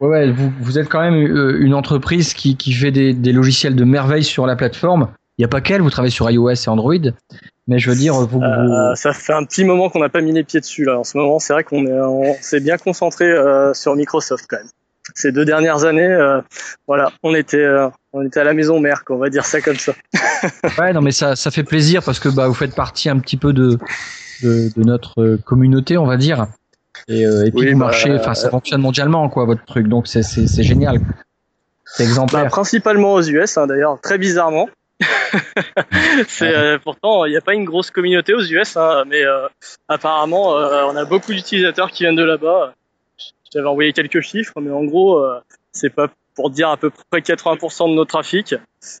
ouais, 0.00 0.08
ouais. 0.08 0.30
Vous, 0.30 0.52
vous 0.60 0.78
êtes 0.78 0.88
quand 0.88 1.00
même 1.00 1.14
euh, 1.14 1.58
une 1.60 1.74
entreprise 1.74 2.32
qui, 2.34 2.56
qui 2.56 2.72
fait 2.72 2.90
des, 2.92 3.12
des 3.12 3.32
logiciels 3.32 3.74
de 3.74 3.84
merveille 3.84 4.24
sur 4.24 4.46
la 4.46 4.56
plateforme. 4.56 5.08
Il 5.36 5.40
n'y 5.40 5.44
a 5.46 5.48
pas 5.48 5.60
qu'elle. 5.60 5.82
Vous 5.82 5.90
travaillez 5.90 6.12
sur 6.12 6.30
iOS 6.30 6.50
et 6.50 6.68
Android. 6.68 6.94
Mais 7.66 7.78
je 7.78 7.90
veux 7.90 7.96
dire, 7.96 8.14
vous, 8.14 8.26
vous- 8.38 8.42
Euh, 8.42 8.94
ça 8.94 9.12
fait 9.12 9.32
un 9.32 9.44
petit 9.44 9.64
moment 9.64 9.88
qu'on 9.90 9.98
n'a 10.00 10.08
pas 10.08 10.20
mis 10.20 10.32
les 10.32 10.44
pieds 10.44 10.60
dessus 10.60 10.84
là. 10.84 10.98
En 10.98 11.04
ce 11.04 11.16
moment, 11.18 11.38
c'est 11.40 11.52
vrai 11.54 11.64
qu'on 11.64 11.84
est, 11.86 11.92
on 12.00 12.34
s'est 12.40 12.60
bien 12.60 12.76
concentré 12.76 13.24
euh, 13.24 13.74
sur 13.74 13.96
Microsoft 13.96 14.44
quand 14.48 14.58
même. 14.58 14.68
Ces 15.14 15.32
deux 15.32 15.44
dernières 15.44 15.84
années, 15.84 16.06
euh, 16.06 16.40
voilà, 16.86 17.10
on 17.22 17.34
était, 17.34 17.56
euh, 17.58 17.88
on 18.12 18.24
était 18.24 18.40
à 18.40 18.44
la 18.44 18.54
maison 18.54 18.80
mère, 18.80 19.02
on 19.10 19.16
va 19.16 19.28
dire 19.28 19.44
ça 19.44 19.60
comme 19.60 19.76
ça. 19.76 19.92
ouais, 20.78 20.92
non, 20.92 21.00
mais 21.02 21.10
ça, 21.12 21.36
ça 21.36 21.50
fait 21.50 21.62
plaisir 21.64 22.02
parce 22.02 22.18
que 22.20 22.28
bah, 22.28 22.46
vous 22.48 22.54
faites 22.54 22.74
partie 22.74 23.08
un 23.10 23.18
petit 23.18 23.36
peu 23.36 23.52
de, 23.52 23.78
de, 24.42 24.68
de 24.74 24.82
notre 24.84 25.20
euh, 25.22 25.38
communauté, 25.44 25.98
on 25.98 26.06
va 26.06 26.16
dire. 26.16 26.46
Et, 27.08 27.26
euh, 27.26 27.46
et 27.46 27.50
puis 27.50 27.60
Oui, 27.60 27.72
vous 27.72 27.78
bah, 27.78 27.86
marchez, 27.86 28.12
enfin, 28.14 28.34
ça 28.34 28.50
fonctionne 28.50 28.80
mondialement, 28.80 29.28
quoi, 29.28 29.44
votre 29.44 29.64
truc. 29.64 29.88
Donc 29.88 30.06
c'est, 30.06 30.22
c'est, 30.22 30.46
c'est 30.46 30.62
génial. 30.62 31.00
C'est 31.84 32.04
Bah, 32.04 32.08
exemplaire. 32.08 32.48
principalement 32.48 33.14
aux 33.14 33.22
US, 33.22 33.56
hein, 33.58 33.66
d'ailleurs, 33.66 34.00
très 34.00 34.18
bizarrement. 34.18 34.68
c'est 36.28 36.54
euh, 36.54 36.78
pourtant 36.78 37.24
il 37.24 37.30
n'y 37.30 37.36
a 37.36 37.40
pas 37.40 37.54
une 37.54 37.64
grosse 37.64 37.90
communauté 37.90 38.32
aux 38.32 38.40
US, 38.42 38.76
hein, 38.76 39.04
mais 39.08 39.24
euh, 39.24 39.48
apparemment 39.88 40.56
euh, 40.56 40.84
on 40.84 40.94
a 40.96 41.04
beaucoup 41.04 41.32
d'utilisateurs 41.34 41.90
qui 41.90 42.04
viennent 42.04 42.14
de 42.14 42.22
là-bas. 42.22 42.74
Je 43.18 43.50
t'avais 43.52 43.66
envoyé 43.66 43.92
quelques 43.92 44.20
chiffres, 44.20 44.54
mais 44.60 44.70
en 44.70 44.84
gros 44.84 45.18
euh, 45.18 45.40
c'est 45.72 45.90
pas 45.90 46.08
pour 46.34 46.50
dire 46.50 46.68
à 46.70 46.76
peu 46.76 46.90
près 47.10 47.20
80% 47.20 47.90
de 47.90 47.94
nos 47.94 48.04
trafics. 48.04 48.54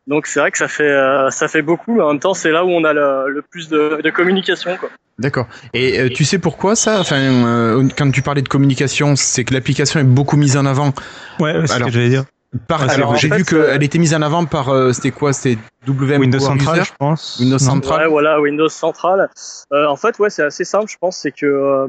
Donc 0.06 0.26
c'est 0.26 0.40
vrai 0.40 0.50
que 0.50 0.58
ça 0.58 0.68
fait 0.68 0.84
euh, 0.84 1.30
ça 1.30 1.48
fait 1.48 1.62
beaucoup, 1.62 1.94
mais 1.94 2.02
en 2.02 2.08
même 2.08 2.20
temps 2.20 2.34
c'est 2.34 2.50
là 2.50 2.64
où 2.64 2.70
on 2.70 2.84
a 2.84 2.92
le, 2.92 3.28
le 3.28 3.42
plus 3.42 3.68
de, 3.68 4.00
de 4.02 4.10
communication. 4.10 4.76
Quoi. 4.76 4.90
D'accord. 5.18 5.46
Et 5.72 6.00
euh, 6.00 6.08
tu 6.08 6.24
sais 6.24 6.38
pourquoi 6.38 6.74
ça? 6.74 6.98
Enfin, 7.00 7.16
euh, 7.18 7.88
quand 7.96 8.10
tu 8.10 8.22
parlais 8.22 8.42
de 8.42 8.48
communication, 8.48 9.14
c'est 9.16 9.44
que 9.44 9.54
l'application 9.54 10.00
est 10.00 10.04
beaucoup 10.04 10.36
mise 10.36 10.56
en 10.56 10.66
avant. 10.66 10.92
Ouais, 11.38 11.54
c'est 11.60 11.66
ce 11.68 11.72
Alors, 11.74 11.88
que 11.88 11.94
j'allais 11.94 12.08
dire. 12.08 12.24
Par, 12.68 12.88
alors, 12.88 13.16
j'ai 13.16 13.28
vu 13.28 13.44
qu'elle 13.44 13.82
était 13.82 13.98
mise 13.98 14.14
en 14.14 14.22
avant 14.22 14.44
par, 14.44 14.68
euh, 14.68 14.92
c'était 14.92 15.10
quoi? 15.10 15.32
C'était 15.32 15.60
WM 15.88 16.20
Windows 16.20 16.38
Central, 16.38 16.76
User? 16.76 16.84
je 16.84 16.92
pense. 16.98 17.38
Windows 17.40 17.58
Central. 17.58 18.02
Ouais, 18.02 18.08
voilà, 18.08 18.40
Windows 18.40 18.68
Central. 18.68 19.28
Euh, 19.72 19.86
en 19.86 19.96
fait, 19.96 20.18
ouais, 20.20 20.30
c'est 20.30 20.44
assez 20.44 20.64
simple, 20.64 20.88
je 20.88 20.96
pense, 20.96 21.16
c'est 21.16 21.32
que 21.32 21.46
euh, 21.46 21.88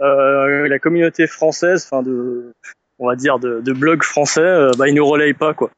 euh, 0.00 0.68
la 0.68 0.78
communauté 0.78 1.26
française, 1.26 1.88
enfin 1.90 2.02
de, 2.02 2.52
on 3.02 3.08
va 3.08 3.16
dire 3.16 3.38
de, 3.38 3.60
de 3.60 3.72
blogs 3.72 4.02
français, 4.02 4.40
euh, 4.40 4.70
bah 4.78 4.88
ils 4.88 4.94
nous 4.94 5.06
relayent 5.06 5.34
pas 5.34 5.54
quoi. 5.54 5.70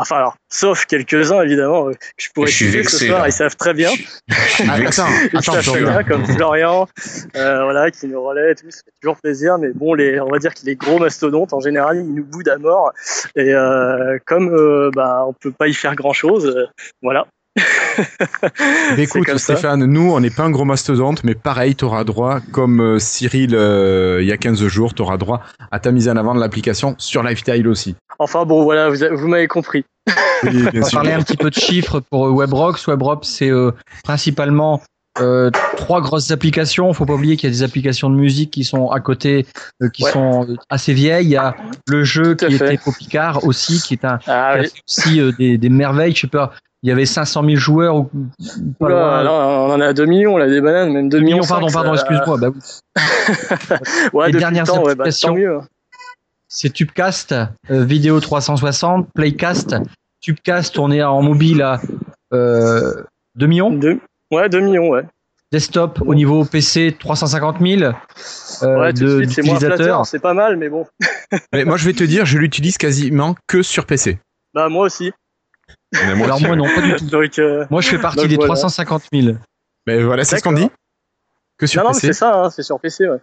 Enfin 0.00 0.18
alors, 0.18 0.36
sauf 0.48 0.86
quelques-uns 0.86 1.42
évidemment 1.42 1.88
euh, 1.88 1.92
que 1.92 1.98
je 2.18 2.30
pourrais 2.30 2.52
citer 2.52 2.84
ce 2.84 3.04
soir, 3.04 3.22
là. 3.22 3.28
ils 3.28 3.32
savent 3.32 3.56
très 3.56 3.74
bien, 3.74 3.90
Je 4.28 4.34
suis 4.34 4.64
vexé. 4.68 5.02
attends, 5.02 5.54
attends, 5.54 5.72
bien 5.72 6.04
comme 6.04 6.24
Florian, 6.24 6.86
euh, 7.34 7.64
voilà, 7.64 7.90
qui 7.90 8.06
nous 8.06 8.22
relaie 8.22 8.52
et 8.52 8.54
tout, 8.54 8.70
ça 8.70 8.82
fait 8.84 8.92
toujours 9.00 9.16
plaisir. 9.16 9.58
Mais 9.58 9.70
bon, 9.74 9.94
les, 9.94 10.20
on 10.20 10.28
va 10.28 10.38
dire 10.38 10.54
que 10.54 10.64
les 10.64 10.76
gros 10.76 11.00
mastodontes 11.00 11.52
en 11.52 11.58
général, 11.58 11.96
ils 11.96 12.14
nous 12.14 12.24
boudent 12.24 12.48
à 12.48 12.58
mort. 12.58 12.92
Et 13.34 13.52
euh, 13.52 14.18
comme 14.24 14.54
euh, 14.54 14.92
bah 14.94 15.24
on 15.26 15.32
peut 15.32 15.50
pas 15.50 15.66
y 15.66 15.74
faire 15.74 15.96
grand 15.96 16.12
chose, 16.12 16.68
voilà. 17.02 17.26
Mais 18.96 19.02
écoute, 19.04 19.26
ça. 19.28 19.38
Stéphane, 19.38 19.84
nous, 19.84 20.12
on 20.12 20.20
n'est 20.20 20.30
pas 20.30 20.44
un 20.44 20.50
gros 20.50 20.64
mastodonte, 20.64 21.24
mais 21.24 21.34
pareil, 21.34 21.74
tu 21.74 21.84
auras 21.84 22.04
droit, 22.04 22.40
comme 22.52 22.80
euh, 22.80 22.98
Cyril 22.98 23.54
euh, 23.54 24.18
il 24.20 24.26
y 24.28 24.32
a 24.32 24.36
15 24.36 24.66
jours, 24.66 24.94
tu 24.94 25.02
auras 25.02 25.16
droit 25.16 25.42
à 25.70 25.78
ta 25.80 25.90
mise 25.90 26.08
en 26.08 26.16
avant 26.16 26.34
de 26.34 26.40
l'application 26.40 26.94
sur 26.98 27.22
Lifestyle 27.22 27.68
aussi. 27.68 27.96
Enfin 28.18 28.44
bon, 28.44 28.64
voilà, 28.64 28.90
vous, 28.90 29.28
m'avez 29.28 29.48
compris. 29.48 29.84
Oui, 30.42 30.50
bien 30.72 30.82
On 30.82 30.84
va 30.84 30.90
parler 30.90 31.12
un 31.12 31.22
petit 31.22 31.36
peu 31.36 31.50
de 31.50 31.54
chiffres 31.54 32.00
pour 32.00 32.26
euh, 32.26 32.30
WebRox. 32.32 32.86
WebRox, 32.86 33.28
c'est 33.28 33.50
euh, 33.50 33.72
principalement 34.04 34.80
euh, 35.20 35.50
trois 35.76 36.00
grosses 36.00 36.30
applications. 36.30 36.92
Faut 36.92 37.04
pas 37.06 37.14
oublier 37.14 37.36
qu'il 37.36 37.48
y 37.48 37.52
a 37.52 37.56
des 37.56 37.62
applications 37.64 38.08
de 38.08 38.14
musique 38.16 38.52
qui 38.52 38.62
sont 38.64 38.88
à 38.90 39.00
côté, 39.00 39.46
euh, 39.82 39.88
qui 39.88 40.04
Ouais. 40.04 40.12
sont 40.12 40.46
assez 40.70 40.92
vieilles. 40.92 41.26
Il 41.26 41.30
y 41.30 41.36
a 41.36 41.56
le 41.88 42.04
jeu 42.04 42.34
qui 42.36 42.50
fait. 42.56 42.74
était 42.74 42.82
Popicard 42.84 43.44
aussi, 43.44 43.80
qui 43.80 43.94
est 43.94 44.04
un 44.04 44.18
Ah 44.28 44.58
qui 44.58 44.64
oui. 44.66 44.80
aussi 44.88 45.20
euh, 45.20 45.32
des, 45.38 45.58
des 45.58 45.68
merveilles. 45.68 46.14
Je 46.14 46.20
sais 46.20 46.26
pas, 46.28 46.52
il 46.82 46.88
y 46.88 46.92
avait 46.92 47.06
500 47.06 47.42
000 47.44 47.56
joueurs 47.56 47.96
ou 47.96 48.04
pas 48.78 48.86
Oula, 48.86 49.22
là, 49.24 49.32
on 49.32 49.72
en 49.72 49.80
a 49.80 49.92
2 49.92 50.06
millions, 50.06 50.34
on 50.34 50.40
a 50.40 50.46
des 50.46 50.60
bananes, 50.60 50.92
même 50.92 51.08
2 51.08 51.18
2 51.18 51.24
millions. 51.24 51.36
millions, 51.38 51.48
pardon, 51.48 51.68
cinq, 51.68 51.74
pardon, 51.82 51.96
ça- 51.96 52.02
excuse-moi. 52.08 52.38
Bah 52.38 52.48
oui. 52.54 52.60
Ouais, 54.12 54.30
Les 54.32 54.38
dernières 54.38 54.64
temps, 54.64 54.78
ouais, 54.82 54.94
bah, 54.94 55.04
applications. 55.04 55.28
tant 55.28 55.34
mieux. 55.34 55.58
C'est 56.48 56.72
Tubecast, 56.72 57.32
euh, 57.70 57.84
vidéo 57.84 58.20
360, 58.20 59.08
Playcast. 59.14 59.76
Tubecast, 60.20 60.78
on 60.78 60.90
est 60.90 61.02
en 61.02 61.20
mobile 61.22 61.62
à 61.62 61.80
euh, 62.32 62.94
2 63.36 63.46
millions. 63.46 63.70
Deux- 63.70 64.00
Ouais, 64.30 64.48
2 64.48 64.60
millions, 64.60 64.88
ouais. 64.90 65.04
Desktop 65.52 66.02
au 66.04 66.14
niveau 66.14 66.44
PC 66.44 66.94
350 67.00 67.56
000 67.60 67.82
euh, 68.62 68.78
ouais, 68.80 68.92
tout 68.92 69.00
de 69.00 69.06
de- 69.06 69.16
suite, 69.18 69.30
c'est 69.32 69.42
moins 69.42 69.54
d'utilisateurs. 69.54 70.04
c'est 70.06 70.18
pas 70.18 70.34
mal, 70.34 70.56
mais 70.58 70.68
bon. 70.68 70.86
Mais 71.54 71.64
moi, 71.64 71.78
je 71.78 71.86
vais 71.86 71.94
te 71.94 72.04
dire, 72.04 72.26
je 72.26 72.36
l'utilise 72.36 72.76
quasiment 72.76 73.34
que 73.46 73.62
sur 73.62 73.86
PC. 73.86 74.18
Bah, 74.52 74.68
moi 74.68 74.84
aussi. 74.86 75.10
Moi 75.94 76.24
Alors 76.26 76.36
aussi, 76.36 76.46
moi 76.46 76.56
non, 76.56 76.64
pas 76.74 76.82
du 76.82 76.94
tout. 76.96 77.04
Donc, 77.10 77.38
euh, 77.38 77.64
Moi 77.70 77.80
je 77.80 77.88
fais 77.88 77.98
partie 77.98 78.18
Donc 78.18 78.28
des 78.28 78.36
voilà. 78.36 78.48
350 78.54 79.02
000. 79.12 79.36
Mais 79.86 80.02
voilà, 80.02 80.24
c'est 80.24 80.38
ce 80.38 80.42
qu'on 80.42 80.52
dit. 80.52 80.68
Que 81.58 81.66
sur 81.66 81.82
non, 81.82 81.88
non, 81.88 81.92
c'est 81.94 82.12
ça, 82.12 82.44
hein, 82.44 82.50
c'est 82.50 82.62
sur 82.62 82.78
PC, 82.78 83.08
ouais. 83.08 83.18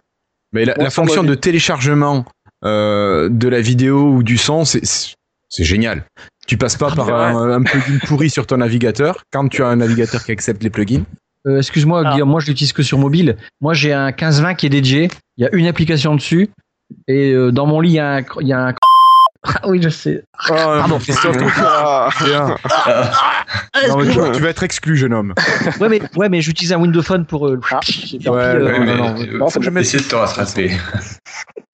Mais 0.52 0.64
la, 0.64 0.74
Bon, 0.74 0.84
la 0.84 0.90
sur 0.90 1.02
fonction 1.04 1.22
de 1.22 1.34
téléchargement 1.34 2.24
euh, 2.64 3.28
de 3.30 3.48
la 3.48 3.60
vidéo 3.60 4.02
ou 4.12 4.22
du 4.22 4.36
son, 4.36 4.64
c'est 4.64 4.80
c'est 4.84 5.64
génial. 5.64 6.04
Tu 6.46 6.56
passes 6.58 6.76
pas 6.76 6.88
Ah, 6.92 6.96
par 6.96 7.08
un, 7.14 7.50
un 7.50 7.62
plugin 7.62 7.98
pourri 8.06 8.30
sur 8.30 8.46
ton 8.46 8.56
navigateur 8.58 9.22
quand 9.32 9.48
tu 9.48 9.62
as 9.62 9.68
un 9.68 9.76
navigateur 9.76 10.24
qui 10.24 10.32
accepte 10.32 10.62
les 10.62 10.70
plugins. 10.70 11.04
Euh, 11.46 11.58
Excuse-moi 11.58 12.02
Ah. 12.04 12.12
Guillaume, 12.12 12.28
moi 12.28 12.40
je 12.40 12.48
l'utilise 12.48 12.72
que 12.72 12.82
sur 12.82 12.98
mobile. 12.98 13.36
Moi 13.60 13.72
j'ai 13.74 13.92
un 13.92 14.06
1520 14.06 14.54
qui 14.54 14.66
est 14.66 14.70
dédié. 14.70 15.08
Il 15.36 15.44
y 15.44 15.46
a 15.46 15.54
une 15.54 15.66
application 15.66 16.14
dessus 16.16 16.48
et 17.08 17.32
euh, 17.32 17.52
dans 17.52 17.66
mon 17.66 17.80
lit 17.80 17.90
il 17.90 17.94
y 17.94 17.98
a 18.00 18.16
un, 18.16 18.22
il 18.40 18.48
y 18.48 18.52
a 18.52 18.66
un... 18.68 18.74
Ah 19.46 19.68
oui 19.68 19.80
je 19.82 19.88
sais. 19.88 20.24
Pardon. 20.48 20.98
Ah, 21.58 22.08
Bien. 22.24 22.56
Non, 23.88 23.96
mais 23.98 24.10
tu, 24.10 24.18
tu 24.36 24.42
vas 24.42 24.48
être 24.48 24.62
exclu, 24.62 24.96
jeune 24.96 25.12
homme. 25.14 25.34
Ouais 25.80 25.88
mais 25.88 26.00
ouais 26.16 26.28
mais 26.28 26.40
j'utilise 26.40 26.72
un 26.72 26.78
Windows 26.78 27.02
Phone 27.02 27.24
pour. 27.26 27.46
euh, 27.48 27.60
Ah, 27.70 27.80
Ouais, 27.86 28.30
euh, 28.30 28.64
ouais, 28.64 28.78
non, 28.78 28.84
mais, 28.84 28.96
non, 28.96 29.14
euh, 29.20 29.38
non, 29.38 29.48
faut 29.50 29.60
que 29.60 29.64
je 29.66 29.78
essayer 29.78 30.02
de 30.02 30.08
te 30.08 30.14
rattraper. 30.16 30.72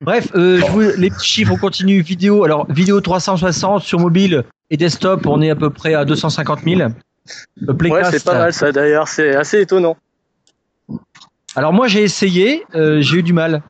Bref, 0.00 0.28
euh, 0.34 0.60
je 0.60 0.66
vous- 0.70 0.80
les 0.96 1.10
petits 1.10 1.26
chiffres, 1.26 1.52
on 1.52 1.56
continue. 1.56 2.00
Vidéo, 2.02 2.44
alors 2.44 2.66
vidéo 2.70 3.00
360 3.00 3.82
sur 3.82 4.00
mobile 4.00 4.44
et 4.70 4.76
desktop, 4.76 5.26
on 5.26 5.40
est 5.40 5.50
à 5.50 5.56
peu 5.56 5.70
près 5.70 5.94
à 5.94 6.04
250 6.04 6.60
000. 6.64 6.80
Euh, 6.80 6.88
Ouais, 7.68 7.74
Playcast, 7.74 8.10
c'est 8.10 8.24
pas 8.24 8.34
mal, 8.36 8.52
ça, 8.52 8.72
d'ailleurs. 8.72 9.06
C'est 9.06 9.36
assez 9.36 9.60
étonnant. 9.60 9.96
Alors 11.54 11.72
moi 11.72 11.86
j'ai 11.86 12.02
essayé, 12.02 12.64
euh, 12.74 13.00
j'ai 13.02 13.18
eu 13.18 13.22
du 13.22 13.32
mal. 13.32 13.62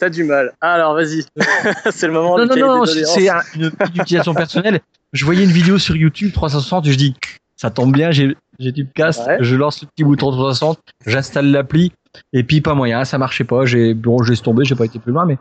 T'as 0.00 0.08
du 0.10 0.24
mal. 0.24 0.52
Ah, 0.60 0.72
alors, 0.74 0.94
vas-y. 0.94 1.24
c'est 1.92 2.06
le 2.06 2.12
moment 2.14 2.38
Non 2.38 2.46
du 2.52 2.58
non 2.60 2.78
non, 2.78 2.84
c'est 2.86 3.28
un- 3.28 3.42
une 3.54 3.70
petite 3.70 3.96
utilisation 3.96 4.34
personnelle. 4.34 4.80
Je 5.12 5.24
voyais 5.24 5.44
une 5.44 5.50
vidéo 5.50 5.78
sur 5.78 5.94
YouTube 5.94 6.32
360 6.32 6.86
et 6.86 6.92
je 6.92 6.96
dis 6.96 7.14
ça 7.56 7.70
tombe 7.70 7.92
bien, 7.92 8.10
j'ai 8.10 8.34
Tubecast, 8.58 9.26
Ouais. 9.26 9.36
je 9.40 9.56
lance 9.56 9.82
le 9.82 9.88
petit 9.88 10.04
bouton 10.04 10.30
360, 10.30 10.78
j'installe 11.06 11.50
l'appli 11.50 11.92
et 12.32 12.42
puis 12.44 12.60
pas 12.62 12.74
moyen, 12.74 13.04
ça 13.04 13.18
marchait 13.18 13.44
pas. 13.44 13.66
J'ai 13.66 13.92
bon, 13.94 14.22
j'ai 14.22 14.30
laissé 14.30 14.42
tomber, 14.42 14.64
j'ai 14.64 14.74
pas 14.74 14.84
été 14.86 14.98
plus 14.98 15.12
loin, 15.12 15.26
mais 15.26 15.36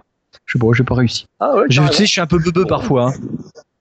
je 0.45 0.53
sais 0.53 0.59
pas, 0.59 0.67
j'ai 0.73 0.83
pas 0.83 0.95
réussi. 0.95 1.25
Ah, 1.39 1.55
ouais, 1.55 1.63
Je, 1.69 1.81
sais, 1.91 2.05
je 2.05 2.11
suis 2.11 2.21
un 2.21 2.27
peu 2.27 2.37
beubeux 2.39 2.65
parfois. 2.65 3.09
hein. 3.11 3.13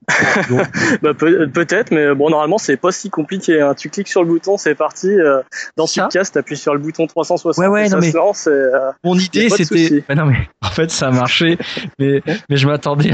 Bah, 1.02 1.14
peut- 1.14 1.48
peut-être, 1.52 1.90
mais 1.90 2.14
bon, 2.14 2.30
normalement, 2.30 2.58
c'est 2.58 2.76
pas 2.76 2.90
si 2.92 3.10
compliqué. 3.10 3.60
hein. 3.60 3.74
Tu 3.74 3.90
cliques 3.90 4.08
sur 4.08 4.22
le 4.22 4.28
bouton, 4.28 4.56
c'est 4.56 4.74
parti. 4.74 5.08
euh, 5.08 5.42
dans 5.76 5.86
Ça 5.86 6.02
Tubecast, 6.04 6.34
t'appuies 6.34 6.56
sur 6.56 6.72
le 6.74 6.80
bouton 6.80 7.06
360. 7.06 7.62
Ouais, 7.62 7.68
ouais, 7.68 7.80
et 7.82 7.84
non, 7.84 7.90
ça 7.90 8.00
mais- 8.00 8.10
se 8.12 8.16
lance. 8.16 8.46
et, 8.46 8.50
euh, 8.50 8.90
Mon 9.04 9.16
idée, 9.18 9.48
c'était. 9.50 10.04
Mais 10.08 10.14
non, 10.14 10.26
mais 10.26 10.48
en 10.62 10.70
fait, 10.70 10.90
ça 10.90 11.08
a 11.08 11.10
marché. 11.10 11.58
Mais, 11.98 12.22
mais 12.48 12.56
je 12.56 12.66
m'attendais 12.66 13.10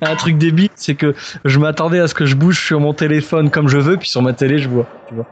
à 0.00 0.10
un 0.10 0.16
truc 0.16 0.38
débile, 0.38 0.70
c'est 0.74 0.94
que 0.94 1.14
je 1.44 1.58
m'attendais 1.58 2.00
à 2.00 2.08
ce 2.08 2.14
que 2.14 2.24
je 2.26 2.34
bouge 2.34 2.60
sur 2.64 2.80
mon 2.80 2.94
téléphone 2.94 3.50
comme 3.50 3.68
je 3.68 3.78
veux, 3.78 3.96
puis 3.96 4.08
sur 4.08 4.22
ma 4.22 4.32
télé, 4.32 4.58
je 4.58 4.68
vois. 4.68 4.86
Tu 5.08 5.14
vois. 5.14 5.26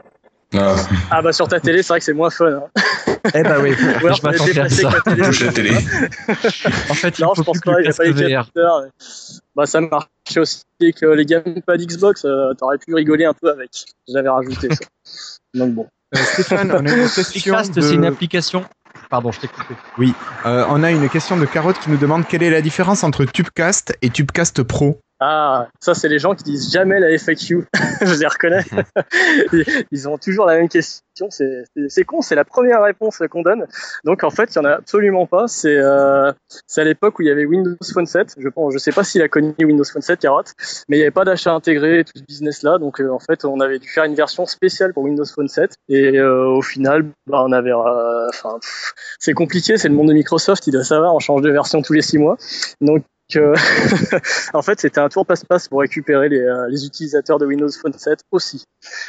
Ah, 0.57 0.75
Ah, 1.11 1.21
bah, 1.21 1.31
sur 1.33 1.47
ta 1.47 1.59
télé, 1.59 1.81
c'est 1.83 1.89
vrai 1.89 1.99
que 1.99 2.05
c'est 2.05 2.13
moins 2.13 2.29
fun. 2.29 2.45
hein. 2.47 2.81
Eh 3.33 3.41
bah 3.43 3.55
oui, 3.61 3.71
Ou 4.03 4.05
alors, 4.05 4.17
je 4.17 4.21
m'attendais 4.23 4.59
à 4.59 4.67
déplacer 4.67 4.81
ça. 4.83 4.87
avec 4.89 5.05
la 5.05 5.11
télé. 5.13 5.27
bouge 5.27 5.43
la 5.45 5.51
télé. 5.51 5.71
En 6.89 6.93
fait, 6.93 7.17
il 7.19 7.21
Non, 7.23 7.27
faut 7.29 7.35
je 7.35 7.41
pense 7.43 7.59
plus 7.59 7.71
pas, 7.71 7.79
il 7.81 7.83
n'y 7.83 7.89
a 7.89 7.93
pas 7.93 8.03
les 8.05 8.29
capteurs. 8.29 8.81
Bah, 9.55 9.65
ça 9.65 9.81
marchait 9.81 10.39
aussi 10.39 10.61
avec 10.81 11.01
euh, 11.03 11.15
les 11.15 11.25
gamepad 11.25 11.81
Xbox. 11.81 12.25
euh, 12.25 12.53
T'aurais 12.53 12.77
pu 12.77 12.93
rigoler 12.93 13.25
un 13.25 13.33
peu 13.33 13.49
avec. 13.51 13.71
J'avais 14.07 14.29
rajouté 14.29 14.69
ça. 14.73 14.85
Donc 15.55 15.73
bon. 15.73 15.87
Euh, 16.15 16.19
Stéphane, 16.33 16.71
on 16.71 16.85
a 16.85 16.91
une 16.91 17.09
question. 17.09 17.23
Tubecast, 17.55 17.73
de- 17.75 17.81
c'est 17.81 17.95
une 17.95 18.05
application. 18.05 18.63
Pardon, 19.09 19.31
je 19.31 19.39
t'ai 19.41 19.47
coupé. 19.47 19.73
euh, 20.45 20.65
on 20.69 20.81
a 20.83 20.91
une 20.91 21.09
question 21.09 21.35
de 21.37 21.45
Carotte 21.45 21.79
qui 21.79 21.89
nous 21.89 21.97
demande 21.97 22.27
quelle 22.27 22.43
est 22.43 22.49
la 22.49 22.61
différence 22.61 23.03
entre 23.03 23.25
Tubecast 23.25 23.97
et 24.01 24.09
Tubecast 24.09 24.63
Pro? 24.63 24.99
Ah, 25.21 25.69
ça, 25.79 25.93
c'est 25.93 26.09
les 26.09 26.19
gens 26.19 26.35
qui 26.35 26.43
disent 26.43 26.71
jamais 26.71 26.99
la 26.99 27.09
FAQ. 27.17 27.65
Je 28.01 28.19
les 28.19 28.27
reconnais. 28.27 28.63
Ils- 29.91 30.09
ont 30.09 30.17
toujours 30.17 30.45
la 30.45 30.57
même 30.57 30.67
question. 30.67 31.01
C'est 31.29 32.03
con, 32.03 32.21
c'est 32.21 32.35
la 32.35 32.43
première 32.43 32.81
réponse 32.83 33.21
qu'on 33.31 33.41
donne. 33.41 33.65
Donc, 34.03 34.25
en 34.25 34.29
fait, 34.29 34.53
il 34.53 34.55
y 34.57 34.59
en 34.59 34.65
a 34.65 34.71
absolument 34.73 35.25
pas. 35.25 35.47
C'est 35.47 35.77
euh, 35.77 36.31
à 36.75 36.83
l'époque 36.83 37.17
où 37.17 37.21
il 37.21 37.29
y 37.29 37.31
avait 37.31 37.45
Windows 37.45 37.75
Phone 37.93 38.05
7. 38.05 38.35
Je 38.37 38.49
pense, 38.49 38.73
je 38.73 38.77
sais 38.77 38.91
pas 38.91 39.05
s'il 39.05 39.21
a 39.21 39.29
connu 39.29 39.53
Windows 39.61 39.85
Phone 39.85 40.01
7, 40.01 40.19
Carotte, 40.19 40.51
mais 40.89 40.97
il 40.97 40.99
n'y 40.99 41.03
avait 41.03 41.11
pas 41.11 41.23
d'achat 41.23 41.53
intégré 41.53 41.99
et 41.99 42.03
tout 42.03 42.11
ce 42.17 42.23
business-là. 42.23 42.77
Donc, 42.77 42.99
euh, 42.99 43.09
en 43.09 43.19
fait, 43.19 43.45
on 43.45 43.61
avait 43.61 43.79
dû 43.79 43.87
faire 43.87 44.03
une 44.03 44.15
version 44.15 44.45
spéciale 44.45 44.93
pour 44.93 45.03
Windows 45.03 45.23
Phone 45.25 45.47
7. 45.47 45.71
Et 45.87 46.17
euh, 46.19 46.45
au 46.47 46.61
final, 46.61 47.05
bah, 47.27 47.41
on 47.47 47.53
avait. 47.53 47.71
euh, 47.71 48.27
Enfin, 48.29 48.59
c'est 49.19 49.33
compliqué. 49.33 49.77
C'est 49.77 49.87
le 49.87 49.95
monde 49.95 50.09
de 50.09 50.13
Microsoft. 50.13 50.67
Il 50.67 50.71
doit 50.71 50.83
savoir. 50.83 51.15
On 51.15 51.19
change 51.19 51.41
de 51.41 51.49
version 51.51 51.81
tous 51.81 51.93
les 51.93 52.01
six 52.01 52.17
mois. 52.17 52.35
Donc, 52.81 53.03
euh, 53.35 53.55
en 54.53 54.61
fait, 54.61 54.79
c'était 54.79 54.99
un 54.99 55.09
tour 55.09 55.25
passe-passe 55.25 55.67
pour 55.67 55.81
récupérer 55.81 56.29
les, 56.29 56.39
euh, 56.39 56.67
les 56.69 56.85
utilisateurs 56.85 57.39
de 57.39 57.45
Windows 57.45 57.69
Phone 57.69 57.93
7 57.93 58.19
aussi. 58.31 58.65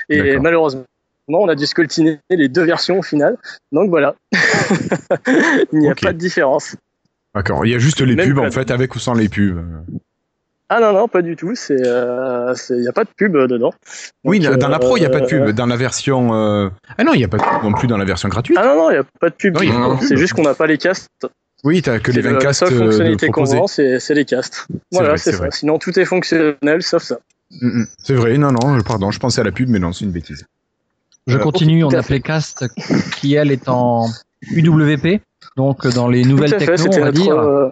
Et 0.08 0.38
malheureusement, 0.38 0.84
on 1.28 1.48
a 1.48 1.54
dû 1.54 1.66
scoltiner 1.66 2.20
les 2.30 2.48
deux 2.48 2.64
versions 2.64 2.98
au 2.98 3.02
final. 3.02 3.36
Donc 3.72 3.90
voilà. 3.90 4.14
Il 5.72 5.80
n'y 5.80 5.90
a 5.90 5.94
pas 5.94 6.12
de 6.12 6.18
différence. 6.18 6.76
D'accord. 7.34 7.66
Il 7.66 7.72
y 7.72 7.74
a 7.74 7.78
juste 7.78 8.00
les 8.00 8.14
Même 8.16 8.28
pubs 8.28 8.38
en 8.38 8.50
fait, 8.50 8.70
avec 8.70 8.94
ou 8.94 8.98
sans 8.98 9.14
les 9.14 9.28
pubs. 9.28 9.62
Ah 10.68 10.80
non, 10.80 10.92
non, 10.92 11.06
pas 11.06 11.22
du 11.22 11.36
tout. 11.36 11.54
Euh, 11.70 12.54
il 12.70 12.80
n'y 12.80 12.88
a 12.88 12.92
pas 12.92 13.04
de 13.04 13.10
pub 13.16 13.36
euh, 13.36 13.46
dedans. 13.46 13.72
Oui, 14.24 14.40
dans 14.40 14.68
la 14.68 14.78
Pro, 14.80 14.96
il 14.96 15.00
n'y 15.00 15.06
a 15.06 15.10
pas 15.10 15.20
de 15.20 15.26
euh, 15.26 15.44
pub. 15.46 15.50
Dans 15.50 15.66
la 15.66 15.76
version. 15.76 16.34
euh, 16.34 16.68
Ah 16.98 17.04
non, 17.04 17.12
il 17.14 17.18
n'y 17.18 17.24
a 17.24 17.28
pas 17.28 17.36
de 17.36 17.42
pub 17.42 17.62
non 17.62 17.72
plus 17.72 17.86
dans 17.86 17.98
la 17.98 18.04
version 18.04 18.28
gratuite. 18.28 18.58
Ah 18.60 18.64
non, 18.66 18.74
non, 18.74 18.90
il 18.90 18.94
n'y 18.94 18.98
a 18.98 19.04
pas 19.20 19.30
de 19.30 19.34
pub. 19.34 19.56
C'est 20.00 20.16
juste 20.16 20.32
qu'on 20.32 20.42
n'a 20.42 20.54
pas 20.54 20.66
les 20.66 20.78
castes. 20.78 21.08
Oui, 21.66 21.82
t'as 21.82 21.98
que 21.98 22.12
les 22.12 22.22
C'est 22.22 22.28
20 22.28 22.28
le- 22.30 22.34
la 22.36 22.40
castes 22.44 22.60
seule 22.60 22.72
euh, 22.74 22.78
fonctionnalité 22.78 23.28
qu'on 23.28 23.42
vend, 23.44 23.66
c'est, 23.66 23.98
les 24.14 24.24
castes. 24.24 24.66
Voilà, 24.92 25.16
c'est, 25.16 25.32
ça. 25.32 25.38
vrai. 25.38 25.48
Sinon, 25.52 25.78
tout 25.78 25.98
est 25.98 26.04
fonctionnel 26.04 26.80
sauf 26.80 27.02
ça. 27.02 27.18
Mm, 27.60 27.80
mm. 27.80 27.86
C'est 27.98 28.14
vrai, 28.14 28.38
non, 28.38 28.52
non, 28.52 28.80
pardon, 28.82 29.10
je 29.10 29.18
pensais 29.18 29.40
à 29.40 29.44
la 29.44 29.50
pub, 29.52 29.68
mais 29.68 29.80
non, 29.80 29.92
c'est 29.92 30.04
une 30.04 30.12
bêtise. 30.12 30.46
Je 31.26 31.36
Euh, 31.36 31.40
continue, 31.40 31.82
on 31.82 31.88
tout 31.88 31.96
à 31.96 31.98
a 31.98 32.02
fait. 32.02 32.20
Playcast 32.20 32.66
qui, 33.16 33.34
elle, 33.34 33.50
est 33.50 33.68
en 33.68 34.06
UWP. 34.52 35.20
Donc, 35.56 35.86
dans 35.88 36.06
les 36.08 36.22
nouvelles 36.24 36.50
Tout 36.50 36.56
à 36.56 36.58
fait, 36.60 36.66
techno, 36.76 36.84
c'était 36.84 36.96
on 36.98 37.00
va 37.00 37.06
notre, 37.06 37.20
dire. 37.20 37.36
euh, 37.36 37.68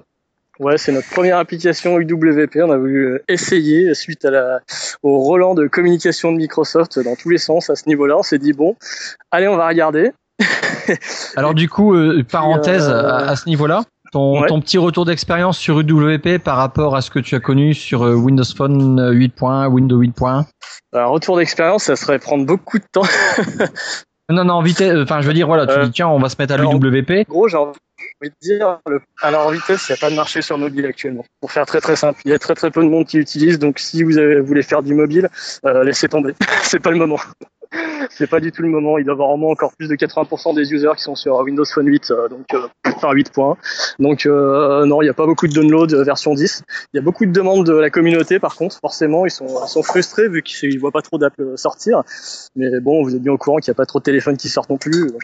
ouais, 0.59 0.77
c'est 0.77 0.91
notre 0.91 1.09
première 1.11 1.39
application 1.39 1.97
UWP. 2.01 2.57
On 2.65 2.71
a 2.73 2.77
voulu 2.77 3.07
euh, 3.13 3.23
essayer 3.29 3.95
suite 3.95 4.25
à 4.25 4.31
la, 4.33 4.61
au 5.05 5.21
relan 5.21 5.55
de 5.55 5.69
communication 5.69 6.33
de 6.33 6.39
Microsoft 6.39 6.99
dans 6.99 7.15
tous 7.15 7.31
les 7.31 7.39
sens 7.39 7.71
à 7.71 7.77
ce 7.77 7.89
niveau-là. 7.89 8.19
On 8.19 8.23
s'est 8.25 8.39
dit 8.41 8.53
bon, 8.55 8.75
allez, 9.31 9.47
on 9.47 9.57
va 9.57 9.69
regarder. 9.69 10.11
Alors 11.37 11.55
du 11.55 11.69
coup, 11.69 11.95
euh, 11.95 12.23
parenthèse 12.23 12.89
euh, 12.89 13.09
à, 13.09 13.31
à 13.31 13.37
ce 13.37 13.49
niveau-là, 13.49 13.83
ton, 14.13 14.41
ouais. 14.41 14.49
ton 14.49 14.61
petit 14.61 14.79
retour 14.79 15.05
d'expérience 15.05 15.59
sur 15.59 15.81
UWP 15.81 16.39
par 16.39 16.57
rapport 16.57 16.97
à 16.97 17.03
ce 17.03 17.11
que 17.11 17.19
tu 17.19 17.35
as 17.35 17.41
connu 17.41 17.75
sur 17.75 18.03
euh, 18.03 18.15
Windows 18.15 18.45
Phone 18.57 19.01
8.1, 19.13 19.67
Windows 19.67 20.01
8.1 20.01 20.45
Un 20.93 21.05
retour 21.07 21.37
d'expérience, 21.37 21.85
ça 21.85 21.97
serait 21.97 22.19
prendre 22.19 22.47
beaucoup 22.47 22.79
de 22.79 22.85
temps. 22.93 23.03
Non, 24.31 24.45
non, 24.45 24.63
vitesse, 24.63 24.91
euh, 24.91 25.03
enfin 25.03 25.21
je 25.21 25.27
veux 25.27 25.35
dire, 25.35 25.47
voilà, 25.47 25.67
tu 25.67 25.79
dis 25.85 25.91
tiens, 25.93 26.09
on 26.09 26.19
va 26.19 26.31
se 26.31 26.37
mettre 26.39 26.55
à 26.55 26.57
l'UWP. 26.57 27.29
Gros, 27.29 27.47
j'ai 27.47 27.59
envie 27.59 27.75
de 28.23 28.33
dire, 28.41 28.79
le, 28.87 29.03
alors 29.21 29.49
en 29.49 29.51
vitesse, 29.51 29.87
il 29.89 29.93
n'y 29.93 29.99
a 29.99 30.01
pas 30.01 30.09
de 30.09 30.17
marché 30.17 30.41
sur 30.41 30.57
mobile 30.57 30.87
actuellement. 30.87 31.27
Pour 31.43 31.53
faire 31.53 31.67
très 31.67 31.83
très 31.83 31.95
simple, 31.95 32.23
il 32.25 32.31
y 32.31 32.35
a 32.35 32.39
très 32.39 32.55
très 32.55 32.71
peu 32.71 32.83
de 32.83 32.89
monde 32.89 33.07
qui 33.07 33.19
l'utilise. 33.19 33.59
Donc 33.59 33.79
si 33.79 34.03
vous 34.03 34.17
avez, 34.17 34.41
voulez 34.41 34.63
faire 34.63 34.83
du 34.83 34.95
mobile, 34.95 35.29
laissez 35.83 36.09
tomber. 36.09 36.33
c'est 36.63 36.81
pas 36.81 36.91
le 36.91 36.97
moment. 36.97 37.19
C'est 38.11 38.29
pas 38.29 38.41
du 38.41 38.53
tout 38.53 38.63
le 38.63 38.69
moment. 38.69 38.99
Il 38.99 39.05
doit 39.05 39.15
avoir 39.15 39.31
au 39.31 39.37
moins 39.37 39.51
encore 39.53 39.73
plus 39.77 39.89
de 39.89 39.95
80% 39.95 40.55
des 40.55 40.73
users 40.73 40.93
qui 40.97 41.03
sont 41.03 41.15
sur 41.15 41.37
Windows 41.39 41.65
Phone 41.65 41.87
8, 41.87 42.11
euh, 42.11 42.29
donc 42.29 42.47
euh, 42.55 42.67
enfin 42.87 43.13
8.1. 43.13 43.57
Donc 43.99 44.27
euh, 44.27 44.85
non, 44.87 45.03
il 45.03 45.07
n'y 45.07 45.11
a 45.11 45.15
pas 45.15 45.27
beaucoup 45.27 45.49
de 45.49 45.53
downloads 45.53 46.05
version 46.05 46.35
10. 46.35 46.63
Il 46.93 46.97
y 46.97 47.01
a 47.01 47.03
beaucoup 47.03 47.27
de 47.27 47.33
demandes 47.33 47.67
de 47.67 47.75
la 47.75 47.91
communauté, 47.91 48.39
par 48.39 48.57
contre, 48.57 48.79
forcément, 48.79 49.27
ils 49.27 49.31
sont, 49.31 49.47
ils 49.47 49.69
sont 49.69 49.83
frustrés 49.83 50.29
vu 50.29 50.43
qu'ils 50.43 50.75
ne 50.75 50.81
voient 50.81 50.93
pas 50.93 51.03
trop 51.03 51.19
d'app 51.19 51.35
euh, 51.41 51.57
sortir. 51.57 52.03
Mais 52.57 52.69
bon, 52.81 53.03
vous 53.03 53.15
êtes 53.15 53.23
bien 53.23 53.33
au 53.33 53.39
courant 53.39 53.59
qu'il 53.59 53.71
n'y 53.71 53.75
a 53.75 53.79
pas 53.79 53.87
trop 53.87 53.99
de 53.99 54.05
téléphones 54.05 54.37
qui 54.37 54.49
sortent 54.49 54.71
non 54.71 54.79
plus. 54.79 55.11
Donc, 55.11 55.23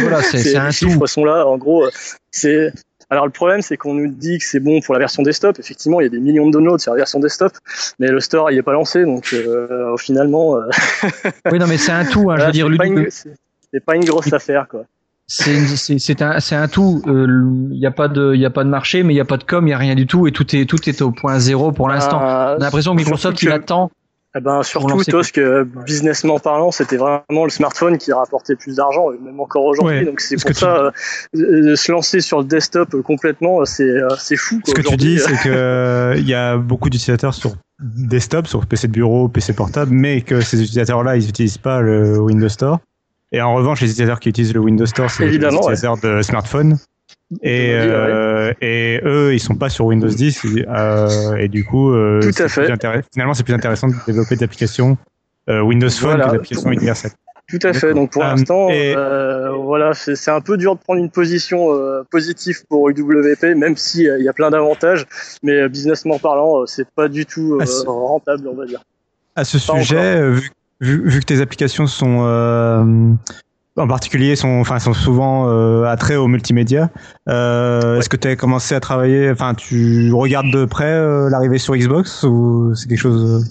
voilà, 0.00 0.22
c'est 0.22 0.38
un 0.56 0.64
les 0.64 0.70
tout. 0.70 0.76
chiffres 0.76 1.06
sont 1.06 1.24
là. 1.24 1.46
En 1.46 1.58
gros, 1.58 1.86
c'est. 2.30 2.72
Alors 3.08 3.24
le 3.24 3.30
problème, 3.30 3.62
c'est 3.62 3.76
qu'on 3.76 3.94
nous 3.94 4.08
dit 4.08 4.38
que 4.38 4.44
c'est 4.44 4.58
bon 4.60 4.80
pour 4.80 4.94
la 4.94 4.98
version 4.98 5.22
desktop. 5.22 5.58
Effectivement, 5.60 6.00
il 6.00 6.04
y 6.04 6.06
a 6.06 6.10
des 6.10 6.18
millions 6.18 6.46
de 6.46 6.52
downloads 6.52 6.78
sur 6.78 6.92
la 6.92 6.98
version 6.98 7.20
desktop, 7.20 7.52
mais 8.00 8.08
le 8.08 8.18
store 8.20 8.50
il 8.50 8.58
est 8.58 8.62
pas 8.62 8.72
lancé, 8.72 9.04
donc 9.04 9.32
euh, 9.32 9.96
finalement, 9.96 10.56
euh, 10.56 10.62
Oui, 11.52 11.58
non, 11.60 11.66
mais 11.68 11.78
c'est 11.78 11.92
un 11.92 12.04
tout. 12.04 12.30
Hein, 12.30 12.36
je 12.40 12.44
veux 12.46 12.52
dire, 12.52 12.66
c'est 12.70 12.76
pas, 12.78 12.86
une, 12.86 13.06
c'est 13.10 13.34
c'est 13.72 13.84
pas 13.84 13.94
une 13.96 14.04
grosse 14.04 14.32
affaire, 14.32 14.66
quoi. 14.68 14.82
c'est 15.28 15.54
une- 15.54 15.66
c'est 15.66 15.98
c'est 16.00 16.20
un, 16.22 16.40
c'est 16.40 16.56
un 16.56 16.66
tout. 16.68 17.02
Euh, 17.06 17.26
Il 17.70 17.78
n'y 17.78 17.86
a 17.86 17.90
pas 17.92 18.08
de, 18.08 18.32
il 18.34 18.40
y 18.40 18.46
a 18.46 18.50
pas 18.50 18.64
de 18.64 18.68
marché, 18.70 19.02
mais 19.04 19.12
il 19.12 19.16
n'y 19.16 19.20
a 19.20 19.24
pas 19.24 19.36
de 19.36 19.44
com, 19.44 19.64
il 19.64 19.68
n'y 19.70 19.74
a 19.74 19.78
rien 19.78 19.94
du 19.94 20.06
tout, 20.08 20.26
et 20.26 20.32
tout 20.32 20.56
est, 20.56 20.66
tout 20.68 20.88
est 20.88 21.00
au 21.02 21.12
point 21.12 21.38
zéro 21.38 21.70
pour 21.72 21.88
l'instant. 21.88 22.20
Euh, 22.20 22.54
On 22.56 22.60
a 22.60 22.64
l'impression 22.64 22.92
que 22.92 22.98
Microsoft 22.98 23.40
il 23.42 23.48
que- 23.48 23.52
attend. 23.54 23.90
Eh 24.36 24.40
ben, 24.40 24.62
surtout, 24.62 24.88
lancer 24.88 25.10
Tos, 25.10 25.32
que 25.32 25.62
businessment 25.62 26.38
parlant, 26.38 26.70
c'était 26.70 26.98
vraiment 26.98 27.44
le 27.44 27.48
smartphone 27.50 27.96
qui 27.96 28.12
rapportait 28.12 28.54
plus 28.54 28.76
d'argent, 28.76 29.10
même 29.22 29.40
encore 29.40 29.64
aujourd'hui. 29.64 30.00
Ouais, 30.00 30.04
donc 30.04 30.20
c'est 30.20 30.36
ce 30.36 30.42
pour 30.42 30.50
que 30.50 30.56
ça, 30.56 30.76
euh, 30.76 30.90
euh, 31.36 31.76
se 31.76 31.90
lancer 31.90 32.20
sur 32.20 32.40
le 32.40 32.44
desktop 32.44 32.92
euh, 32.94 33.02
complètement, 33.02 33.60
euh, 33.60 33.64
c'est 33.64 33.84
euh, 33.84 34.08
c'est 34.18 34.36
fou. 34.36 34.60
Ce 34.66 34.74
que 34.74 34.82
tu 34.82 34.96
dis, 34.96 35.18
c'est 35.18 35.36
que 35.42 35.48
euh, 35.48 36.14
il 36.18 36.28
y 36.28 36.34
a 36.34 36.58
beaucoup 36.58 36.90
d'utilisateurs 36.90 37.32
sur 37.32 37.54
desktop, 37.78 38.46
sur 38.46 38.66
PC 38.66 38.88
de 38.88 38.92
bureau, 38.92 39.28
PC 39.28 39.54
portable, 39.54 39.92
mais 39.94 40.20
que 40.20 40.42
ces 40.42 40.60
utilisateurs-là, 40.60 41.16
ils 41.16 41.24
n'utilisent 41.24 41.58
pas 41.58 41.80
le 41.80 42.18
Windows 42.18 42.48
Store. 42.50 42.80
Et 43.32 43.40
en 43.40 43.54
revanche, 43.54 43.80
les 43.80 43.86
utilisateurs 43.86 44.20
qui 44.20 44.28
utilisent 44.28 44.54
le 44.54 44.60
Windows 44.60 44.86
Store, 44.86 45.10
c'est 45.10 45.26
les 45.26 45.36
utilisateurs 45.36 45.96
de 45.96 46.20
smartphone. 46.20 46.78
Et, 47.42 47.72
euh, 47.74 48.52
et 48.60 49.00
eux, 49.04 49.34
ils 49.34 49.40
sont 49.40 49.56
pas 49.56 49.68
sur 49.68 49.86
Windows 49.86 50.06
10. 50.08 50.42
euh, 50.68 51.34
et 51.36 51.48
du 51.48 51.64
coup, 51.64 51.90
euh, 51.92 52.20
Tout 52.20 52.42
à 52.42 52.48
fait. 52.48 52.66
finalement, 53.12 53.34
c'est 53.34 53.42
plus 53.42 53.54
intéressant 53.54 53.88
de 53.88 53.94
développer 54.06 54.36
des 54.36 54.44
applications 54.44 54.96
Windows 55.48 55.90
Phone 55.90 56.10
Voilà. 56.10 56.26
que 56.26 56.30
des 56.30 56.36
applications 56.36 56.70
universelles. 56.72 57.12
Tout 57.48 57.60
à 57.62 57.72
fait. 57.72 57.94
Donc 57.94 58.10
pour 58.10 58.22
l'instant, 58.24 58.68
et- 58.70 58.94
voilà, 59.64 59.92
c'est 59.94 60.30
un 60.30 60.40
peu 60.40 60.56
dur 60.56 60.74
de 60.76 60.80
prendre 60.80 61.00
une 61.00 61.10
position 61.10 61.68
positive 62.10 62.64
pour 62.68 62.88
UWP, 62.90 63.54
même 63.56 63.76
si 63.76 64.04
il 64.04 64.24
y 64.24 64.28
a 64.28 64.32
plein 64.32 64.50
d'avantages, 64.50 65.06
mais 65.42 65.68
businessment 65.68 66.18
parlant, 66.18 66.64
c'est 66.66 66.88
pas 66.94 67.08
du 67.08 67.26
tout 67.26 67.58
Ah, 67.60 67.64
rentable, 67.90 68.48
on 68.48 68.54
va 68.54 68.66
dire. 68.66 68.82
À 69.34 69.44
ce 69.44 69.58
Pas 69.58 69.78
sujet, 69.78 70.30
vu, 70.30 70.50
vu, 70.80 71.08
vu 71.08 71.20
que 71.20 71.24
tes 71.26 71.40
applications 71.40 71.86
sont 71.86 73.16
en 73.76 73.86
particulier 73.88 74.36
sont, 74.36 74.58
enfin, 74.60 74.78
sont 74.78 74.94
souvent 74.94 75.48
euh, 75.50 75.84
attraits 75.84 76.16
au 76.18 76.26
multimédia, 76.28 76.90
euh, 77.28 77.98
est-ce 77.98 78.08
que 78.08 78.16
tu 78.16 78.28
as 78.28 78.36
commencé 78.36 78.74
à 78.74 78.80
travailler, 78.80 79.30
enfin, 79.30 79.54
tu 79.54 80.12
regardes 80.12 80.50
de 80.50 80.64
près 80.64 80.92
euh, 80.92 81.28
l'arrivée 81.30 81.58
sur 81.58 81.76
Xbox 81.76 82.22
ou 82.22 82.74
c'est 82.74 82.88
quelque 82.88 82.98
chose 82.98 83.44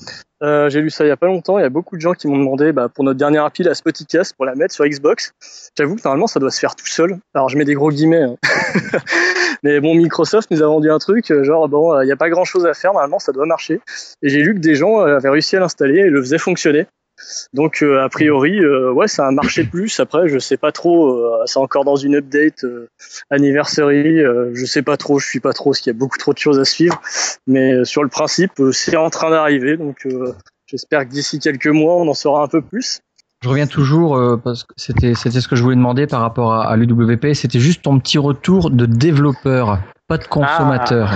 Euh, 0.43 0.69
J'ai 0.69 0.81
lu 0.81 0.89
ça 0.89 1.05
il 1.05 1.07
y 1.07 1.11
a 1.11 1.17
pas 1.17 1.27
longtemps. 1.27 1.57
Il 1.59 1.61
y 1.61 1.65
a 1.65 1.69
beaucoup 1.69 1.95
de 1.95 2.01
gens 2.01 2.13
qui 2.13 2.27
m'ont 2.27 2.37
demandé 2.37 2.71
bah, 2.73 2.89
pour 2.93 3.03
notre 3.03 3.17
dernière 3.17 3.45
appli, 3.45 3.63
la 3.63 3.73
Spoticast, 3.73 4.33
pour 4.35 4.45
la 4.45 4.55
mettre 4.55 4.73
sur 4.73 4.85
Xbox. 4.85 5.31
J'avoue 5.77 5.95
que 5.95 6.01
normalement, 6.03 6.27
ça 6.27 6.39
doit 6.39 6.51
se 6.51 6.59
faire 6.59 6.75
tout 6.75 6.87
seul. 6.87 7.17
Alors, 7.33 7.49
je 7.49 7.57
mets 7.57 7.65
des 7.65 7.73
gros 7.73 7.89
guillemets. 7.89 8.23
hein. 8.23 8.35
Mais 9.63 9.79
bon, 9.79 9.95
Microsoft 9.95 10.51
nous 10.51 10.61
a 10.61 10.67
vendu 10.67 10.91
un 10.91 10.99
truc, 10.99 11.31
genre, 11.43 11.67
bon, 11.69 11.99
il 12.01 12.05
n'y 12.05 12.11
a 12.11 12.15
pas 12.17 12.29
grand 12.29 12.43
chose 12.45 12.65
à 12.65 12.73
faire. 12.73 12.91
Normalement, 12.93 13.19
ça 13.19 13.31
doit 13.31 13.45
marcher. 13.45 13.79
Et 14.21 14.29
j'ai 14.29 14.41
lu 14.41 14.53
que 14.53 14.59
des 14.59 14.75
gens 14.75 14.99
avaient 14.99 15.29
réussi 15.29 15.55
à 15.55 15.59
l'installer 15.59 15.99
et 15.99 16.09
le 16.09 16.21
faisaient 16.21 16.37
fonctionner. 16.37 16.85
Donc, 17.53 17.81
euh, 17.81 18.03
a 18.03 18.09
priori, 18.09 18.59
euh, 18.59 18.91
ouais, 18.91 19.07
ça 19.07 19.25
a 19.27 19.31
marché 19.31 19.63
plus. 19.71 19.99
Après, 19.99 20.27
je 20.27 20.37
sais 20.39 20.57
pas 20.57 20.71
trop. 20.71 21.09
euh, 21.17 21.43
c'est 21.45 21.59
encore 21.59 21.85
dans 21.85 21.95
une 21.95 22.15
update 22.15 22.63
euh, 22.63 22.87
anniversary. 23.29 24.19
euh, 24.21 24.51
je 24.53 24.65
sais 24.65 24.81
pas 24.81 24.97
trop. 24.97 25.19
Je 25.19 25.25
suis 25.27 25.39
pas 25.39 25.53
trop, 25.53 25.69
parce 25.71 25.79
qu'il 25.81 25.91
y 25.93 25.95
a 25.95 25.99
beaucoup 25.99 26.17
trop 26.17 26.33
de 26.33 26.37
choses 26.37 26.59
à 26.59 26.65
suivre. 26.65 27.01
Mais 27.47 27.73
euh, 27.73 27.83
sur 27.85 28.03
le 28.03 28.09
principe, 28.09 28.51
euh, 28.59 28.71
c'est 28.71 28.95
en 28.97 29.09
train 29.09 29.29
d'arriver. 29.29 29.77
Donc, 29.77 30.05
euh, 30.05 30.33
J'espère 30.67 31.05
que 31.05 31.11
d'ici 31.11 31.37
quelques 31.37 31.67
mois, 31.67 31.93
on 31.95 32.07
en 32.07 32.15
saura 32.15 32.43
un 32.43 32.47
peu 32.47 32.59
plus. 32.59 32.99
Je 33.43 33.49
reviens 33.49 33.67
toujours 33.67 34.17
euh, 34.17 34.35
parce 34.35 34.63
que 34.63 34.73
c'était 34.77 35.13
c'était 35.13 35.39
ce 35.39 35.47
que 35.47 35.55
je 35.55 35.61
voulais 35.61 35.75
demander 35.75 36.07
par 36.07 36.21
rapport 36.21 36.53
à, 36.53 36.67
à 36.67 36.75
l'UWP. 36.75 37.33
C'était 37.35 37.59
juste 37.59 37.83
ton 37.83 37.99
petit 37.99 38.17
retour 38.17 38.71
de 38.71 38.87
développeur, 38.87 39.77
pas 40.07 40.17
de 40.17 40.25
consommateur. 40.25 41.11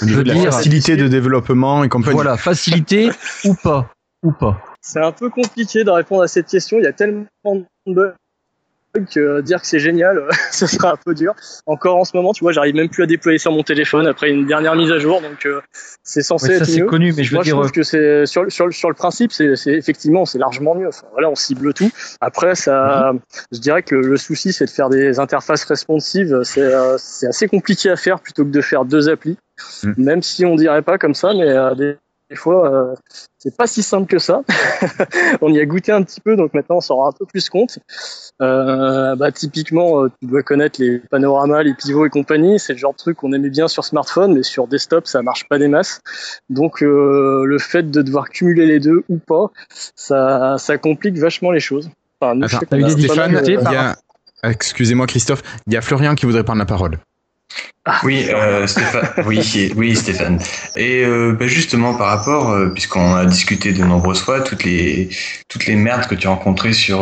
Au 0.00 0.04
niveau 0.06 0.18
veux 0.18 0.24
dire- 0.24 0.44
facilité 0.52 0.96
de 0.96 1.08
développement 1.08 1.84
et 1.84 1.90
compagnie. 1.90 2.14
Voilà, 2.14 2.38
facilité 2.38 3.10
ou 3.44 3.54
pas 3.54 3.90
ou 4.22 4.32
pas. 4.32 4.60
C'est 4.80 5.00
un 5.00 5.12
peu 5.12 5.30
compliqué 5.30 5.84
de 5.84 5.90
répondre 5.90 6.22
à 6.22 6.28
cette 6.28 6.46
question. 6.46 6.78
Il 6.78 6.84
y 6.84 6.88
a 6.88 6.92
tellement 6.92 7.26
de 7.54 7.64
bugs 7.86 8.12
que 9.12 9.20
euh, 9.20 9.40
dire 9.40 9.60
que 9.60 9.68
c'est 9.68 9.78
génial, 9.78 10.18
euh, 10.18 10.28
ce 10.50 10.66
sera 10.66 10.92
un 10.92 10.96
peu 10.96 11.14
dur. 11.14 11.32
Encore 11.66 11.96
en 11.96 12.04
ce 12.04 12.16
moment, 12.16 12.32
tu 12.32 12.42
vois, 12.42 12.50
j'arrive 12.50 12.74
même 12.74 12.88
plus 12.88 13.04
à 13.04 13.06
déployer 13.06 13.38
sur 13.38 13.52
mon 13.52 13.62
téléphone 13.62 14.04
après 14.08 14.30
une 14.30 14.46
dernière 14.46 14.74
mise 14.74 14.90
à 14.90 14.98
jour, 14.98 15.20
donc 15.20 15.46
euh, 15.46 15.60
c'est 16.02 16.22
censé 16.22 16.48
Ouais, 16.48 16.54
ça 16.56 16.64
être 16.64 16.70
c'est 16.70 16.80
mieux. 16.80 16.86
connu, 16.86 17.12
mais 17.16 17.22
je 17.22 17.30
veux 17.30 17.36
Moi, 17.36 17.44
je 17.44 17.50
dire 17.50 17.56
trouve 17.56 17.70
que 17.70 17.84
c'est 17.84 18.26
sur, 18.26 18.42
le- 18.42 18.50
sur, 18.50 18.66
le- 18.66 18.72
sur 18.72 18.88
le 18.88 18.96
principe, 18.96 19.30
c'est 19.30 19.54
effectivement, 19.68 20.24
c'est 20.26 20.38
largement 20.38 20.74
mieux. 20.74 20.88
Enfin, 20.88 21.06
voilà, 21.12 21.30
on 21.30 21.36
cible 21.36 21.72
tout. 21.72 21.88
Après, 22.20 22.56
ça, 22.56 23.12
je 23.52 23.60
dirais 23.60 23.84
que 23.84 23.94
le, 23.94 24.08
le 24.08 24.16
souci, 24.16 24.52
c'est 24.52 24.64
de 24.64 24.70
faire 24.70 24.88
des 24.90 25.20
interfaces 25.20 25.62
responsives. 25.66 26.40
C'est 26.42 26.60
euh, 26.60 26.96
assez 26.96 27.46
compliqué 27.46 27.90
à 27.90 27.96
faire 27.96 28.18
plutôt 28.18 28.44
que 28.44 28.50
de 28.50 28.60
faire 28.60 28.84
deux 28.84 29.08
applis. 29.08 29.38
Mhm. 29.84 29.94
Même 29.98 30.22
si 30.22 30.44
on 30.44 30.56
dirait 30.56 30.82
pas 30.82 30.98
comme 30.98 31.14
ça, 31.14 31.32
mais 31.32 31.48
euh, 31.48 31.76
des, 31.76 31.96
des 32.30 32.36
fois, 32.36 32.72
euh, 32.72 32.94
c'est 33.38 33.56
pas 33.56 33.66
si 33.66 33.82
simple 33.82 34.06
que 34.06 34.18
ça. 34.20 34.42
on 35.40 35.52
y 35.52 35.60
a 35.60 35.66
goûté 35.66 35.90
un 35.90 36.02
petit 36.02 36.20
peu, 36.20 36.36
donc 36.36 36.54
maintenant, 36.54 36.76
on 36.76 36.80
s'en 36.80 36.96
rend 36.96 37.08
un 37.08 37.12
peu 37.12 37.26
plus 37.26 37.50
compte. 37.50 37.78
Euh, 38.40 39.16
bah, 39.16 39.32
typiquement, 39.32 40.04
euh, 40.04 40.10
tu 40.20 40.28
dois 40.28 40.42
connaître 40.42 40.80
les 40.80 41.00
panoramas, 41.00 41.64
les 41.64 41.74
pivots 41.74 42.06
et 42.06 42.10
compagnie. 42.10 42.60
C'est 42.60 42.74
le 42.74 42.78
genre 42.78 42.92
de 42.92 42.98
truc 42.98 43.16
qu'on 43.16 43.32
aimait 43.32 43.50
bien 43.50 43.66
sur 43.66 43.84
smartphone, 43.84 44.34
mais 44.34 44.44
sur 44.44 44.68
desktop, 44.68 45.08
ça 45.08 45.22
marche 45.22 45.48
pas 45.48 45.58
des 45.58 45.66
masses. 45.68 46.00
Donc, 46.48 46.82
euh, 46.82 47.44
le 47.44 47.58
fait 47.58 47.90
de 47.90 48.00
devoir 48.00 48.28
cumuler 48.28 48.66
les 48.66 48.78
deux 48.78 49.02
ou 49.08 49.18
pas, 49.18 49.50
ça, 49.96 50.56
ça 50.58 50.78
complique 50.78 51.18
vachement 51.18 51.50
les 51.50 51.60
choses. 51.60 51.90
Enfin, 52.20 52.36
nous, 52.36 52.46
je 52.46 52.56
Attends, 52.56 52.60
sais 52.60 52.66
qu'on 52.66 52.76
a 52.76 52.80
pas 52.80 52.86
mal 52.86 52.90
Stéphane, 53.00 53.32
de- 53.42 53.50
il 53.50 53.72
y 53.72 53.76
a... 53.76 53.96
Excusez-moi 54.42 55.06
Christophe, 55.06 55.42
il 55.66 55.74
y 55.74 55.76
a 55.76 55.82
Florian 55.82 56.14
qui 56.14 56.24
voudrait 56.26 56.44
prendre 56.44 56.60
la 56.60 56.66
parole. 56.66 56.98
Oui, 58.04 58.26
euh, 58.28 58.66
Stéphane. 58.66 59.24
Oui, 59.26 59.72
oui, 59.76 59.96
Stéphane. 59.96 60.38
Et 60.76 61.04
euh, 61.04 61.32
bah, 61.32 61.46
justement, 61.46 61.94
par 61.94 62.08
rapport, 62.08 62.50
euh, 62.50 62.68
puisqu'on 62.68 63.14
a 63.14 63.24
discuté 63.24 63.72
de 63.72 63.82
nombreuses 63.82 64.20
fois, 64.20 64.40
toutes 64.40 64.64
les 64.64 65.08
toutes 65.48 65.66
les 65.66 65.76
merdes 65.76 66.06
que 66.06 66.14
tu 66.14 66.26
as 66.26 66.30
rencontrées 66.30 66.72
sur 66.72 67.00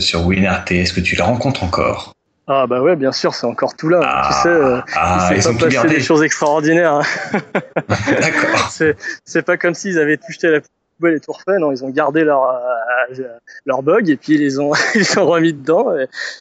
sur 0.00 0.26
WinRT, 0.26 0.72
est-ce 0.72 0.92
que 0.92 1.00
tu 1.00 1.16
les 1.16 1.22
rencontres 1.22 1.62
encore? 1.64 2.14
Ah 2.52 2.66
bah 2.66 2.80
ouais, 2.82 2.96
bien 2.96 3.12
sûr, 3.12 3.32
c'est 3.34 3.46
encore 3.46 3.76
tout 3.76 3.88
là. 3.88 4.00
Ah, 4.02 4.26
tu 4.26 4.42
sais, 4.42 4.96
ah, 4.96 5.28
il 5.30 5.36
ils 5.36 5.42
sont 5.42 5.54
pas 5.54 5.66
passé 5.66 5.86
des 5.86 6.00
choses 6.00 6.22
extraordinaires. 6.24 6.94
hein. 6.94 7.02
D'accord. 7.88 8.68
c'est 8.70 8.96
c'est 9.24 9.42
pas 9.42 9.56
comme 9.56 9.74
s'ils 9.74 9.98
avaient 10.00 10.16
tout 10.16 10.32
jeté 10.32 10.48
à 10.48 10.50
la 10.50 10.60
poubelle 11.00 11.14
et. 11.16 11.58
Non, 11.58 11.72
ils 11.72 11.84
ont 11.84 11.90
gardé 11.90 12.24
leur 12.24 12.44
euh, 12.44 13.24
leur 13.66 13.82
bug 13.82 14.08
et 14.08 14.16
puis 14.16 14.34
ils 14.34 14.40
les 14.40 14.58
ont 14.58 14.72
ils 14.94 15.18
ont 15.18 15.26
remis 15.26 15.52
dedans. 15.52 15.94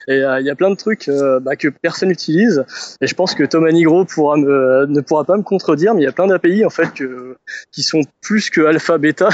Et 0.08 0.14
euh, 0.24 0.40
il 0.40 0.46
y 0.46 0.50
a 0.50 0.56
plein 0.56 0.70
de 0.70 0.76
trucs 0.76 1.08
euh, 1.08 1.40
bah, 1.40 1.56
que 1.56 1.68
personne 1.68 2.10
n'utilise. 2.10 2.66
Et 3.02 3.08
je 3.08 3.16
pense 3.16 3.36
que 3.36 3.44
Thomas 3.44 3.72
Nigro 3.72 4.04
ne 4.04 5.02
pourra 5.02 5.24
pas 5.24 5.38
me 5.38 5.44
contredire, 5.44 5.94
mais 5.94 6.02
il 6.02 6.06
y 6.06 6.08
a 6.08 6.12
plein 6.12 6.28
d'API 6.28 6.66
en 6.66 6.70
fait 6.70 6.90
qui 7.72 7.84
sont 7.84 8.02
plus 8.22 8.50
que 8.50 8.62
alpha 8.62 8.98
bêta. 8.98 9.30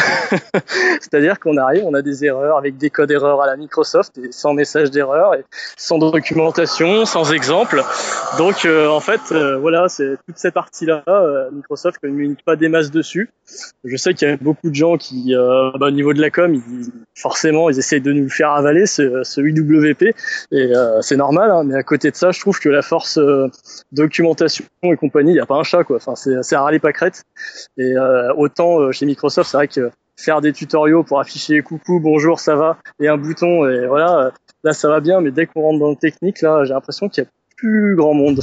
C'est-à-dire 1.01 1.39
qu'on 1.39 1.57
arrive, 1.57 1.83
on 1.85 1.93
a 1.93 2.01
des 2.01 2.25
erreurs 2.25 2.57
avec 2.57 2.77
des 2.77 2.89
codes 2.89 3.11
erreurs 3.11 3.41
à 3.41 3.47
la 3.47 3.57
Microsoft 3.57 4.17
et 4.17 4.31
sans 4.31 4.53
message 4.53 4.91
d'erreur 4.91 5.33
et 5.35 5.43
sans 5.77 5.97
documentation, 5.97 7.05
sans 7.05 7.31
exemple. 7.33 7.83
Donc 8.37 8.65
euh, 8.65 8.87
en 8.89 8.99
fait, 8.99 9.21
voilà, 9.59 9.89
c'est 9.89 10.17
toute 10.27 10.37
cette 10.37 10.53
partie-là. 10.53 11.03
euh, 11.07 11.51
Microsoft 11.51 11.99
communique 11.99 12.43
pas 12.43 12.55
des 12.55 12.69
masses 12.69 12.91
dessus. 12.91 13.29
Je 13.83 13.95
sais 13.97 14.13
qu'il 14.13 14.27
y 14.27 14.31
a 14.31 14.37
beaucoup 14.37 14.69
de 14.69 14.75
gens 14.75 14.97
qui, 14.97 15.14
euh, 15.35 15.71
bah, 15.79 15.87
au 15.87 15.91
niveau 15.91 16.13
de 16.13 16.21
la 16.21 16.29
com, 16.29 16.53
ils, 16.53 16.91
forcément, 17.15 17.69
ils 17.69 17.77
essayent 17.77 18.01
de 18.01 18.11
nous 18.11 18.29
faire 18.29 18.51
avaler 18.51 18.85
ce, 18.85 19.23
ce 19.23 19.41
UWP 19.41 20.03
et 20.03 20.13
euh, 20.53 21.01
c'est 21.01 21.17
normal. 21.17 21.51
Hein, 21.51 21.63
mais 21.65 21.75
à 21.75 21.83
côté 21.83 22.11
de 22.11 22.15
ça, 22.15 22.31
je 22.31 22.39
trouve 22.39 22.59
que 22.59 22.69
la 22.69 22.81
force 22.81 23.17
euh, 23.17 23.47
documentation 23.91 24.65
et 24.83 24.97
compagnie, 24.97 25.31
il 25.31 25.37
y 25.37 25.39
a 25.39 25.45
pas 25.45 25.55
un 25.55 25.63
chat 25.63 25.83
quoi. 25.83 25.97
Enfin, 25.97 26.15
c'est 26.15 26.43
c'est 26.43 26.55
râler 26.55 26.79
pas 26.79 26.93
crête. 26.93 27.23
Et 27.77 27.95
euh, 27.97 28.33
autant 28.35 28.79
euh, 28.79 28.91
chez 28.91 29.05
Microsoft, 29.05 29.49
c'est 29.49 29.57
vrai 29.57 29.67
que 29.67 29.91
faire 30.17 30.41
des 30.41 30.53
tutoriaux 30.53 31.03
pour 31.03 31.19
afficher 31.19 31.61
coucou, 31.61 31.99
bonjour, 31.99 32.39
ça 32.39 32.55
va 32.55 32.77
et 32.99 33.07
un 33.07 33.17
bouton 33.17 33.67
et 33.67 33.87
voilà, 33.87 34.31
là 34.63 34.73
ça 34.73 34.89
va 34.89 34.99
bien. 34.99 35.21
Mais 35.21 35.31
dès 35.31 35.45
qu'on 35.45 35.61
rentre 35.61 35.79
dans 35.79 35.89
le 35.89 35.95
technique, 35.97 36.41
là, 36.41 36.63
j'ai 36.63 36.73
l'impression 36.73 37.09
qu'il 37.09 37.23
y 37.23 37.27
a 37.27 37.29
plus 37.57 37.95
grand 37.95 38.13
monde. 38.13 38.41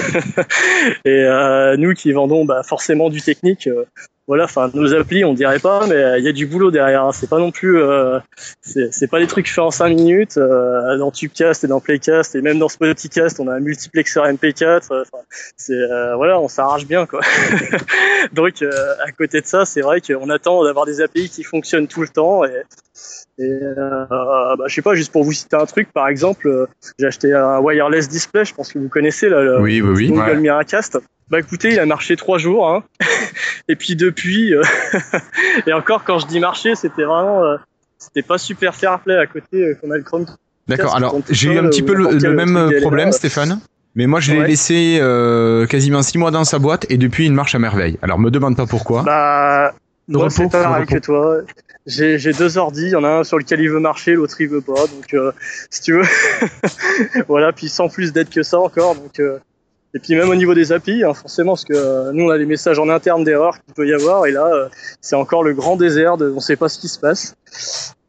et 1.04 1.10
euh, 1.24 1.76
nous 1.76 1.92
qui 1.94 2.12
vendons 2.12 2.44
bah, 2.44 2.62
forcément 2.64 3.10
du 3.10 3.20
technique, 3.20 3.66
euh, 3.66 3.84
voilà, 4.26 4.44
enfin 4.44 4.70
nos 4.72 4.94
applis, 4.94 5.22
on 5.24 5.34
dirait 5.34 5.58
pas, 5.58 5.86
mais 5.86 5.94
euh, 5.96 6.18
il 6.18 6.24
y 6.24 6.28
a 6.28 6.32
du 6.32 6.46
boulot 6.46 6.70
derrière. 6.70 7.04
hein. 7.04 7.12
C'est 7.12 7.28
pas 7.28 7.38
non 7.38 7.50
plus, 7.50 7.78
euh, 7.78 8.18
c'est 8.62 9.10
pas 9.10 9.18
des 9.18 9.26
trucs 9.26 9.48
faits 9.48 9.64
en 9.64 9.70
5 9.70 9.90
minutes. 9.90 10.38
Euh, 10.38 10.96
dans 10.96 11.10
Tubecast 11.10 11.62
et 11.64 11.66
dans 11.66 11.80
Playcast 11.80 12.34
et 12.34 12.40
même 12.40 12.58
dans 12.58 12.70
Spoticast, 12.70 13.38
on 13.40 13.48
a 13.48 13.54
un 13.54 13.60
multiplexeur 13.60 14.26
MP4. 14.26 14.92
euh, 14.92 15.02
Enfin, 15.02 15.22
c'est 15.58 15.74
euh, 15.74 16.16
voilà, 16.16 16.40
on 16.40 16.48
s'arrache 16.48 16.86
bien 16.86 17.04
quoi. 17.04 17.20
Donc 18.32 18.62
euh, 18.62 18.70
à 19.06 19.12
côté 19.12 19.40
de 19.42 19.46
ça, 19.46 19.66
c'est 19.66 19.82
vrai 19.82 20.00
qu'on 20.00 20.30
attend 20.30 20.64
d'avoir 20.64 20.86
des 20.86 21.02
API 21.02 21.28
qui 21.28 21.42
fonctionnent 21.42 21.88
tout 21.88 22.00
le 22.00 22.08
temps 22.08 22.44
et 22.44 22.62
et 23.36 23.42
euh, 23.42 24.06
bah, 24.08 24.56
je 24.68 24.74
sais 24.74 24.80
pas, 24.82 24.94
juste 24.94 25.10
pour 25.10 25.24
vous 25.24 25.32
citer 25.32 25.56
un 25.56 25.66
truc, 25.66 25.92
par 25.92 26.06
exemple, 26.06 26.46
euh, 26.46 26.66
j'ai 27.00 27.06
acheté 27.06 27.32
un 27.34 27.58
wireless 27.58 28.08
display, 28.08 28.44
je 28.44 28.54
pense 28.54 28.72
que 28.72 28.78
vous 28.78 28.88
connaissez 28.88 29.28
oui, 29.84 29.94
oui. 29.96 30.08
Google 30.08 30.20
Ouais. 30.20 30.36
Miracast. 30.36 30.98
Bah 31.30 31.38
écoutez, 31.40 31.70
il 31.72 31.78
a 31.78 31.86
marché 31.86 32.16
trois 32.16 32.38
jours, 32.38 32.68
hein. 32.68 32.84
et 33.68 33.76
puis 33.76 33.96
depuis, 33.96 34.54
euh, 34.54 34.62
et 35.66 35.72
encore 35.72 36.04
quand 36.04 36.18
je 36.18 36.26
dis 36.26 36.38
marché, 36.38 36.74
c'était 36.74 37.04
vraiment, 37.04 37.42
euh, 37.42 37.56
c'était 37.98 38.22
pas 38.22 38.36
super 38.38 38.74
fair 38.74 39.00
play 39.00 39.16
à 39.16 39.26
côté 39.26 39.56
euh, 39.56 39.74
qu'on 39.80 39.90
a 39.90 39.96
le 39.96 40.02
Chrome. 40.02 40.26
D'accord, 40.68 40.96
alors 40.96 41.18
j'ai 41.30 41.52
eu 41.52 41.58
un 41.58 41.68
petit 41.68 41.82
peu 41.82 41.94
le, 41.94 42.34
même 42.34 42.70
problème. 42.80 43.12
Stéphane. 43.12 43.60
Mais 43.96 44.06
moi, 44.06 44.18
je 44.18 44.32
l'ai 44.32 44.40
Ouais. 44.40 44.48
laissé 44.48 44.98
euh, 45.00 45.66
quasiment 45.66 46.02
six 46.02 46.18
mois 46.18 46.32
dans 46.32 46.42
sa 46.44 46.58
boîte 46.58 46.84
et 46.90 46.96
depuis, 46.96 47.26
il 47.26 47.32
marche 47.32 47.54
à 47.54 47.60
merveille. 47.60 47.96
Alors, 48.02 48.18
me 48.18 48.30
demande 48.30 48.56
pas 48.56 48.66
pourquoi. 48.66 49.02
Bah, 49.04 49.72
moi 50.08 50.30
c'est 50.30 50.50
pareil 50.50 50.82
repos. 50.82 50.94
que 50.94 50.98
toi. 51.00 51.38
J'ai 51.86 52.18
j'ai 52.18 52.32
deux 52.32 52.56
ordi, 52.58 52.82
il 52.82 52.90
y 52.90 52.96
en 52.96 53.04
a 53.04 53.08
un 53.08 53.24
sur 53.24 53.38
lequel 53.38 53.60
il 53.60 53.68
veut 53.70 53.80
marcher, 53.80 54.14
l'autre 54.14 54.40
il 54.40 54.48
veut 54.48 54.60
pas. 54.62 54.86
Donc 54.86 55.12
euh, 55.14 55.32
si 55.70 55.82
tu 55.82 55.92
veux, 55.92 56.02
voilà. 57.28 57.52
Puis 57.52 57.68
sans 57.68 57.88
plus 57.88 58.12
d'aide 58.12 58.30
que 58.30 58.42
ça 58.42 58.58
encore. 58.58 58.94
Donc 58.94 59.20
euh, 59.20 59.38
et 59.94 60.00
puis 60.00 60.16
même 60.16 60.28
au 60.28 60.34
niveau 60.34 60.54
des 60.54 60.72
API, 60.72 61.04
hein, 61.04 61.14
forcément, 61.14 61.52
parce 61.52 61.64
que 61.64 61.72
euh, 61.74 62.12
nous 62.12 62.24
on 62.24 62.30
a 62.30 62.36
les 62.36 62.46
messages 62.46 62.78
en 62.78 62.88
interne 62.88 63.24
d'erreur 63.24 63.54
qu'il 63.54 63.74
peut 63.74 63.86
y 63.86 63.94
avoir, 63.94 64.26
et 64.26 64.32
là 64.32 64.46
euh, 64.52 64.68
c'est 65.00 65.16
encore 65.16 65.42
le 65.42 65.54
grand 65.54 65.76
désert, 65.76 66.16
de, 66.16 66.30
on 66.30 66.40
sait 66.40 66.56
pas 66.56 66.68
ce 66.68 66.78
qui 66.78 66.88
se 66.88 66.98
passe. 66.98 67.36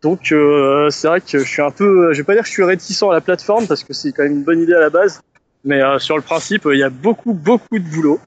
Donc 0.05 0.31
euh, 0.31 0.91
c'est 0.91 1.07
vrai 1.07 1.19
que 1.19 1.39
je 1.39 1.49
suis 1.49 1.63
un 1.63 1.71
peu, 1.71 2.13
je 2.13 2.19
vais 2.19 2.23
pas 2.23 2.33
dire 2.33 2.43
que 2.43 2.47
je 2.47 2.53
suis 2.53 2.63
réticent 2.63 3.01
à 3.01 3.13
la 3.13 3.21
plateforme 3.21 3.65
parce 3.65 3.83
que 3.83 3.93
c'est 3.93 4.11
quand 4.11 4.21
même 4.21 4.33
une 4.33 4.43
bonne 4.43 4.61
idée 4.61 4.75
à 4.75 4.79
la 4.79 4.91
base, 4.91 5.19
Mais 5.63 5.81
euh, 5.81 5.97
sur 5.97 6.15
le 6.15 6.21
principe, 6.21 6.67
euh, 6.67 6.75
il 6.75 6.79
y 6.79 6.83
a 6.83 6.91
beaucoup, 6.91 7.33
beaucoup 7.33 7.79
de 7.79 7.83
boulot. 7.83 8.19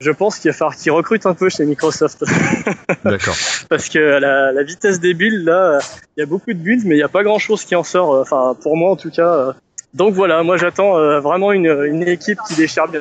Je 0.00 0.10
pense 0.10 0.38
qu'il 0.38 0.50
va 0.50 0.56
falloir 0.56 0.74
qu'ils 0.74 0.92
recrutent 0.92 1.26
un 1.26 1.34
peu 1.34 1.50
chez 1.50 1.66
Microsoft. 1.66 2.24
D'accord. 3.04 3.36
Parce 3.68 3.90
que 3.90 3.98
la, 3.98 4.50
la 4.52 4.62
vitesse 4.62 4.98
des 4.98 5.12
builds, 5.12 5.44
là, 5.44 5.78
il 6.16 6.20
y 6.20 6.22
a 6.22 6.26
beaucoup 6.26 6.54
de 6.54 6.58
builds, 6.58 6.86
mais 6.86 6.94
il 6.94 6.98
n'y 6.98 7.04
a 7.04 7.08
pas 7.08 7.22
grand-chose 7.22 7.66
qui 7.66 7.74
en 7.74 7.84
sort. 7.84 8.18
Enfin, 8.18 8.56
pour 8.62 8.74
moi, 8.78 8.90
en 8.90 8.96
tout 8.96 9.10
cas. 9.10 9.54
Donc 9.94 10.14
voilà, 10.14 10.42
moi 10.42 10.56
j'attends 10.56 10.96
euh, 10.98 11.20
vraiment 11.20 11.52
une, 11.52 11.66
une 11.86 12.02
équipe 12.02 12.38
qui 12.48 12.54
déchire 12.54 12.88
bien. 12.88 13.00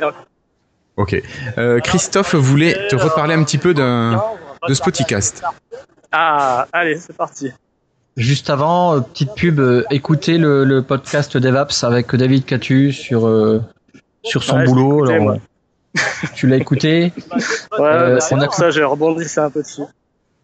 Ok. 0.97 1.21
Euh, 1.57 1.79
Christophe 1.79 2.35
voulait 2.35 2.87
te 2.87 2.95
reparler 2.95 3.33
un 3.33 3.43
petit 3.43 3.57
peu 3.57 3.73
d'un 3.73 4.21
de 4.67 4.73
Spoticast. 4.73 5.43
Ah, 6.11 6.67
allez, 6.71 6.97
c'est 6.97 7.15
parti. 7.15 7.51
Juste 8.15 8.49
avant, 8.49 8.95
euh, 8.95 8.99
petite 9.01 9.35
pub, 9.35 9.59
euh, 9.59 9.83
écoutez 9.91 10.37
le, 10.37 10.63
le 10.63 10.81
podcast 10.81 11.35
DevApps 11.35 11.83
avec 11.83 12.15
David 12.15 12.45
Catu 12.45 12.93
sur, 12.93 13.27
euh, 13.27 13.61
sur 14.23 14.41
son 14.43 14.55
Ouais, 14.57 14.65
boulot. 14.65 14.99
écouté, 14.99 15.13
Alors, 15.13 15.23
moi. 15.25 15.37
tu 16.33 16.47
l'as 16.47 16.55
écouté 16.55 17.11
Ouais, 17.77 18.17
c'est 18.21 18.33
on 18.35 18.39
a 18.39 18.45
pour 18.45 18.53
ça, 18.55 18.69
j'ai 18.69 18.85
rebondi 18.85 19.25
un 19.35 19.49
peu 19.49 19.61
dessus. 19.61 19.81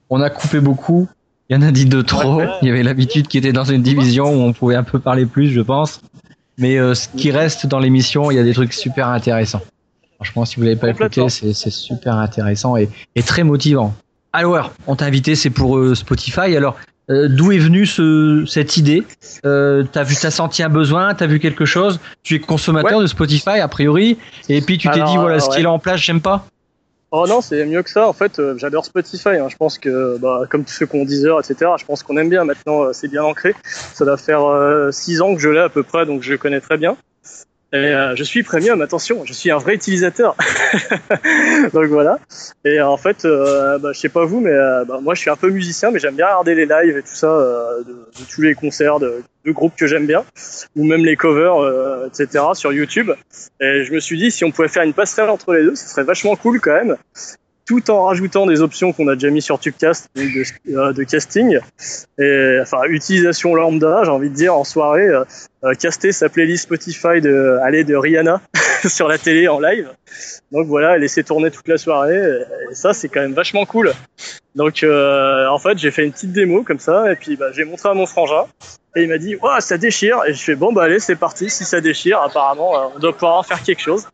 On 0.10 0.20
a 0.22 0.30
coupé 0.30 0.60
beaucoup. 0.60 1.08
Il 1.50 1.56
y 1.56 1.58
en 1.58 1.62
a 1.62 1.72
dit 1.72 1.86
de 1.86 2.02
trop. 2.02 2.36
Ouais. 2.40 2.50
Il 2.62 2.68
y 2.68 2.72
avait 2.72 2.84
l'habitude 2.84 3.28
qui 3.30 3.38
était 3.38 3.54
dans 3.54 3.64
une 3.64 3.82
division 3.82 4.26
où 4.26 4.42
on 4.42 4.52
pouvait 4.52 4.76
un 4.76 4.84
peu 4.84 5.00
parler 5.00 5.26
plus, 5.26 5.50
je 5.52 5.62
pense. 5.62 6.02
Mais 6.62 6.78
euh, 6.78 6.94
ce 6.94 7.10
qui 7.10 7.32
reste 7.32 7.66
dans 7.66 7.80
l'émission, 7.80 8.32
il 8.32 8.38
y 8.38 8.40
a 8.40 8.44
des 8.44 8.54
trucs 8.54 8.72
super 8.72 9.10
intéressants. 9.10 9.62
Franchement, 10.16 10.46
si 10.46 10.56
vous 10.58 10.62
l'avez 10.62 10.76
pas 10.78 10.90
écouté, 10.92 11.28
c'est 11.30 11.54
super 11.72 12.16
intéressant 12.16 12.78
et, 12.78 12.88
et 13.16 13.24
très 13.24 13.44
motivant. 13.44 13.94
Alors, 14.32 14.72
on 14.88 14.96
t'a 14.96 15.06
invité, 15.06 15.36
c'est 15.36 15.50
pour 15.50 15.78
euh, 15.78 15.96
Spotify. 15.96 16.56
Alors, 16.56 16.78
euh, 17.10 17.28
d'où 17.28 17.52
est 17.52 17.58
venue 17.58 17.86
ce, 17.86 18.46
cette 18.48 18.78
idée? 18.78 19.04
Euh, 19.44 19.84
T'as 19.92 20.04
vu, 20.04 20.16
t'as 20.16 20.32
senti 20.32 20.62
un 20.64 20.70
besoin, 20.70 21.16
t'as 21.16 21.26
vu 21.26 21.40
quelque 21.40 21.66
chose? 21.66 22.00
Tu 22.24 22.36
es 22.36 22.40
consommateur 22.40 23.02
de 23.02 23.08
Spotify 23.08 23.60
a 23.60 23.68
priori, 23.68 24.18
et 24.48 24.62
puis 24.62 24.78
tu 24.78 24.88
t'es 24.90 25.04
dit 25.04 25.18
voilà, 25.18 25.40
ce 25.40 25.50
qu'il 25.50 25.66
a 25.66 25.72
en 25.72 25.80
place, 25.80 26.00
j'aime 26.00 26.22
pas? 26.22 26.46
Oh 27.14 27.26
non, 27.28 27.42
c'est 27.42 27.66
mieux 27.66 27.84
que 27.84 27.90
ça. 27.90 28.08
En 28.08 28.14
fait, 28.14 28.40
euh, 28.40 28.56
j'adore 28.58 28.86
Spotify. 28.86 29.30
hein. 29.30 29.50
Je 29.50 29.58
pense 29.58 29.78
que, 29.78 30.18
bah, 30.18 30.44
comme 30.50 30.64
tous 30.64 30.72
ceux 30.72 30.86
qui 30.86 30.96
ont 30.96 31.04
Deezer, 31.04 31.38
etc., 31.40 31.72
je 31.78 31.86
pense 31.86 32.04
qu'on 32.04 32.16
aime 32.18 32.30
bien. 32.30 32.46
Maintenant, 32.46 32.84
euh, 32.84 32.94
c'est 32.94 33.10
bien 33.10 33.24
ancré. 33.24 33.54
Ça 33.66 34.06
doit 34.06 34.16
faire 34.18 34.46
euh, 34.46 34.92
six 34.92 35.22
ans 35.22 35.36
que 35.36 35.42
je 35.42 35.50
l'ai 35.50 35.60
à 35.60 35.70
peu 35.70 35.84
près, 35.84 36.06
donc 36.06 36.22
je 36.22 36.36
connais 36.36 36.62
très 36.62 36.78
bien. 36.78 36.96
Et 37.74 37.78
euh, 37.78 38.16
je 38.18 38.24
suis 38.24 38.44
premium, 38.44 38.82
attention, 38.82 39.24
je 39.26 39.32
suis 39.32 39.50
un 39.50 39.58
vrai 39.58 39.76
utilisateur. 39.76 40.36
donc 41.74 41.86
voilà. 41.86 42.20
Et 42.66 42.80
euh, 42.80 42.88
en 42.88 42.98
fait, 42.98 43.24
euh, 43.24 43.78
bah, 43.80 43.92
je 43.94 44.00
sais 44.00 44.10
pas 44.10 44.26
vous, 44.26 44.42
mais 44.42 44.52
euh, 44.52 44.84
bah, 44.86 45.00
moi 45.02 45.14
je 45.14 45.22
suis 45.22 45.30
un 45.30 45.38
peu 45.38 45.50
musicien, 45.50 45.90
mais 45.92 46.00
j'aime 46.00 46.16
bien 46.16 46.26
regarder 46.28 46.54
les 46.56 46.66
lives 46.66 46.98
et 46.98 47.02
tout 47.02 47.16
ça 47.16 47.28
euh, 47.28 47.80
de, 47.84 47.92
de 47.94 48.26
tous 48.30 48.42
les 48.42 48.56
concerts 48.56 49.00
de 49.46 49.52
groupes 49.52 49.76
que 49.76 49.88
j'aime 49.88 50.06
bien, 50.06 50.24
ou 50.76 50.86
même 50.86 51.06
les 51.06 51.16
covers, 51.16 51.58
euh, 51.58 52.08
etc. 52.08 52.46
sur 52.54 52.72
YouTube. 52.72 53.12
Et 53.60 53.84
je 53.84 53.94
me 53.94 54.00
suis 54.00 54.18
dit, 54.18 54.32
si 54.32 54.44
on 54.44 54.52
pouvait 54.52 54.68
faire 54.68 54.84
une 54.84 54.94
passerelle 54.94 55.30
entre 55.30 55.54
les 55.54 55.64
deux, 55.64 55.76
ce 55.76 55.88
serait 55.88 56.04
vachement 56.04 56.36
cool 56.36 56.60
quand 56.60 56.74
même. 56.74 56.98
Tout 57.72 57.90
en 57.90 58.04
rajoutant 58.04 58.48
des 58.48 58.62
options 58.62 58.92
qu'on 58.92 59.08
a 59.08 59.14
déjà 59.14 59.30
mis 59.30 59.42
sur 59.42 59.58
Tubecast, 59.58 60.10
euh, 60.18 60.92
de 60.92 61.04
casting. 61.04 61.58
Et 62.20 62.58
enfin, 62.62 62.80
utilisation 62.90 63.56
lambda, 63.56 64.02
j'ai 64.04 64.10
envie 64.10 64.30
de 64.30 64.36
dire, 64.36 64.54
en 64.54 64.66
soirée, 64.66 65.08
euh, 65.08 65.24
euh, 65.64 65.74
caster 65.76 66.12
sa 66.12 66.28
playlist 66.28 66.64
Spotify 66.64 67.22
de, 67.22 67.60
allez, 67.64 67.86
de 67.86 67.96
Rihanna 67.96 68.42
sur 68.90 69.08
la 69.08 69.18
télé 69.18 69.48
en 69.48 69.62
live. 69.62 69.88
Donc 70.52 70.68
voilà, 70.68 70.98
laisser 70.98 71.24
tourner 71.24 71.50
toute 71.50 71.70
la 71.70 71.78
soirée. 71.78 72.22
Et, 72.70 72.76
ça, 72.76 72.92
c'est 72.92 73.08
quand 73.08 73.22
même 73.22 73.36
vachement 73.36 73.66
cool. 73.66 73.94
Donc 74.56 74.84
en 74.84 75.60
fait, 75.60 75.78
j'ai 75.78 75.92
fait 75.92 76.04
une 76.04 76.12
petite 76.12 76.34
démo 76.34 76.64
comme 76.64 76.80
ça, 76.80 77.10
et 77.10 77.16
puis 77.16 77.38
bah, 77.38 77.54
j'ai 77.54 77.64
montré 77.64 77.88
à 77.88 77.94
mon 77.94 78.06
frangin. 78.06 78.48
Et 78.98 79.04
il 79.04 79.08
m'a 79.08 79.18
dit, 79.18 79.38
ouais, 79.38 79.62
ça 79.62 79.78
déchire. 79.78 80.20
Et 80.28 80.34
je 80.34 80.44
fais, 80.44 80.56
bon, 80.56 80.74
bah 80.74 80.84
allez, 80.84 81.00
c'est 81.00 81.16
parti. 81.16 81.50
Si 81.50 81.64
ça 81.64 81.80
déchire, 81.80 82.22
apparemment, 82.22 82.92
on 82.94 83.00
doit 83.00 83.14
pouvoir 83.14 83.38
en 83.38 83.44
faire 83.44 83.64
quelque 83.64 83.82
chose. 83.82 84.10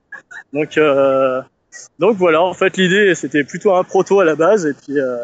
Donc, 0.53 0.77
donc 1.99 2.17
voilà, 2.17 2.41
en 2.41 2.53
fait, 2.53 2.77
l'idée, 2.77 3.15
c'était 3.15 3.43
plutôt 3.43 3.73
un 3.75 3.83
proto 3.83 4.19
à 4.19 4.25
la 4.25 4.35
base. 4.35 4.65
Et 4.65 4.73
puis, 4.73 4.99
euh, 4.99 5.17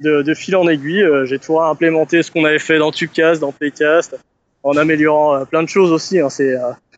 de, 0.00 0.22
de 0.22 0.34
fil 0.34 0.56
en 0.56 0.66
aiguille, 0.68 1.02
euh, 1.02 1.24
j'ai 1.26 1.38
tout 1.38 1.60
implémenté 1.60 2.22
ce 2.22 2.30
qu'on 2.30 2.44
avait 2.44 2.58
fait 2.58 2.78
dans 2.78 2.90
Tubecast, 2.90 3.40
dans 3.40 3.52
Playcast, 3.52 4.16
en 4.62 4.76
améliorant 4.76 5.34
euh, 5.36 5.44
plein 5.44 5.62
de 5.62 5.68
choses 5.68 5.92
aussi. 5.92 6.18
Hein, 6.20 6.30
c'est 6.30 6.54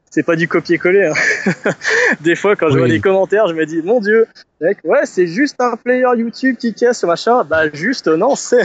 c'est 0.09 0.23
pas 0.23 0.37
du 0.37 0.49
copier-coller. 0.49 1.07
Hein. 1.13 1.71
des 2.23 2.37
fois, 2.37 2.57
quand 2.57 2.69
je 2.69 2.75
Oui. 2.75 2.79
vois 2.79 2.89
des 2.89 3.01
commentaires, 3.01 3.49
je 3.49 3.55
me 3.55 3.67
dis, 3.67 3.83
mon 3.83 4.01
Dieu, 4.01 4.27
mec, 4.63 4.79
ouais, 4.85 5.05
c'est 5.05 5.27
juste 5.27 5.57
un 5.61 5.77
player 5.77 6.07
YouTube 6.17 6.57
qui 6.59 6.73
casse, 6.73 7.03
machin. 7.05 7.45
Bah, 7.45 7.65
juste, 7.73 8.07
non, 8.09 8.35
c'est 8.35 8.63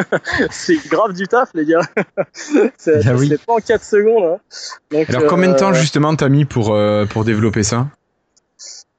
c'est 0.50 0.76
grave 0.88 1.12
du 1.12 1.26
taf, 1.28 1.50
les 1.52 1.66
gars. 1.66 1.82
c'est 2.78 3.06
Ah 3.06 3.14
oui. 3.16 3.28
c'est 3.28 3.44
pas 3.44 3.54
en 3.54 3.58
4 3.58 3.84
secondes. 3.84 4.24
Hein. 4.24 4.38
Donc, 4.92 5.10
Alors 5.10 5.26
combien 5.26 5.50
de 5.52 5.56
temps 5.58 5.74
justement 5.74 6.14
t'as 6.16 6.28
mis 6.30 6.44
pour 6.46 6.74
pour 7.10 7.24
développer 7.24 7.64
ça? 7.64 7.88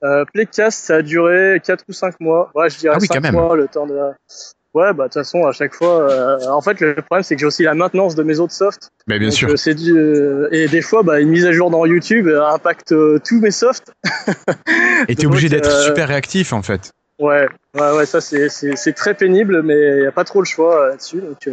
Euh, 0.05 0.25
Playcast, 0.33 0.85
ça 0.85 0.95
a 0.97 1.01
duré 1.01 1.61
4 1.65 1.83
ou 1.89 1.93
5 1.93 2.19
mois. 2.19 2.51
Ouais, 2.55 2.69
je 2.69 2.77
dirais 2.77 2.93
Ah 2.95 2.99
oui, 3.01 3.07
5 3.07 3.13
quand 3.15 3.21
même. 3.21 3.33
mois, 3.33 3.55
le 3.55 3.67
temps 3.67 3.87
de... 3.87 3.95
Ouais, 4.73 4.91
bah 4.93 5.03
de 5.05 5.09
toute 5.09 5.13
façon, 5.13 5.45
à 5.45 5.53
chaque 5.53 5.73
fois... 5.73 6.01
euh, 6.11 6.37
en 6.47 6.59
fait, 6.61 6.79
le 6.81 6.95
problème, 6.95 7.23
c'est 7.23 7.35
que 7.35 7.39
j'ai 7.39 7.45
aussi 7.45 7.63
la 7.63 7.73
maintenance 7.75 8.13
de 8.13 8.23
mes 8.23 8.39
autres 8.39 8.51
softs. 8.53 8.89
Ben 9.07 9.17
bien 9.19 9.29
Donc, 9.29 9.37
sûr. 9.37 9.49
euh, 9.49 9.73
du... 9.73 9.91
euh, 9.97 10.49
Et 10.51 10.67
des 10.67 10.81
fois, 10.81 11.01
bah, 11.01 11.19
une 11.21 11.29
mise 11.29 11.45
à 11.45 11.51
jour 11.53 11.69
dans 11.71 11.85
YouTube 11.85 12.27
impacte 12.27 12.93
tous 13.23 13.39
mes 13.39 13.51
softs. 13.51 13.91
Et 15.07 15.15
t'es 15.15 15.25
obligé 15.27 15.47
d'être 15.49 15.71
super 15.71 16.09
réactif 16.09 16.51
en 16.53 16.61
fait. 16.61 16.91
Ouais, 17.19 17.47
ouais, 17.75 17.91
ouais, 17.95 18.05
ça, 18.05 18.19
c'est- 18.19 18.93
très 18.93 19.13
pénible, 19.13 19.63
mais 19.63 19.79
il 19.79 20.01
n'y 20.01 20.07
a 20.07 20.11
pas 20.11 20.25
trop 20.25 20.41
le 20.41 20.45
choix 20.45 20.89
là-dessus. 20.89 21.21
Donc, 21.21 21.49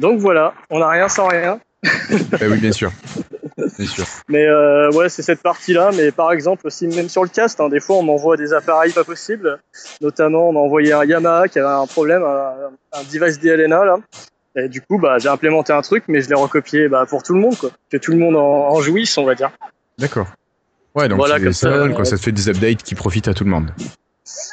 donc 0.00 0.18
voilà, 0.18 0.54
on 0.70 0.80
n'a 0.80 0.88
rien 0.88 1.08
sans 1.08 1.28
rien. 1.28 1.60
Ben 2.40 2.50
oui, 2.50 2.58
bien 2.58 2.72
sûr. 2.72 2.90
Sûr. 3.86 4.04
Mais 4.28 4.44
euh, 4.46 4.90
ouais, 4.92 5.08
c'est 5.08 5.22
cette 5.22 5.42
partie-là. 5.42 5.90
Mais 5.96 6.10
par 6.10 6.32
exemple, 6.32 6.66
aussi 6.66 6.86
même 6.88 7.08
sur 7.08 7.22
le 7.22 7.28
cast, 7.28 7.60
hein, 7.60 7.68
des 7.68 7.80
fois, 7.80 7.96
on 7.96 8.02
m'envoie 8.02 8.36
des 8.36 8.52
appareils 8.52 8.92
pas 8.92 9.04
possibles. 9.04 9.58
Notamment, 10.00 10.48
on 10.48 10.52
m'a 10.52 10.60
envoyé 10.60 10.92
un 10.92 11.04
Yamaha 11.04 11.48
qui 11.48 11.58
avait 11.58 11.68
un 11.68 11.86
problème, 11.86 12.22
un, 12.22 12.52
un 12.92 13.02
device 13.12 13.38
DLNA 13.38 13.84
là. 13.84 13.96
Et 14.56 14.68
du 14.68 14.80
coup, 14.80 14.98
bah, 14.98 15.18
j'ai 15.18 15.28
implémenté 15.28 15.72
un 15.72 15.82
truc, 15.82 16.04
mais 16.06 16.20
je 16.20 16.28
l'ai 16.28 16.34
recopié 16.36 16.88
bah, 16.88 17.04
pour 17.08 17.22
tout 17.24 17.34
le 17.34 17.40
monde, 17.40 17.56
quoi. 17.58 17.70
Que 17.90 17.96
tout 17.96 18.12
le 18.12 18.18
monde 18.18 18.36
en, 18.36 18.40
en 18.70 18.80
jouisse, 18.80 19.18
on 19.18 19.24
va 19.24 19.34
dire. 19.34 19.50
D'accord. 19.98 20.28
Ouais, 20.94 21.08
donc 21.08 21.18
Voilà, 21.18 21.40
comme 21.40 21.52
ça, 21.52 21.68
euh, 21.68 21.88
quoi. 21.92 22.04
Ça 22.04 22.16
te 22.16 22.22
fait 22.22 22.30
des 22.30 22.48
updates 22.48 22.82
qui 22.84 22.94
profitent 22.94 23.26
à 23.26 23.34
tout 23.34 23.42
le 23.42 23.50
monde. 23.50 23.70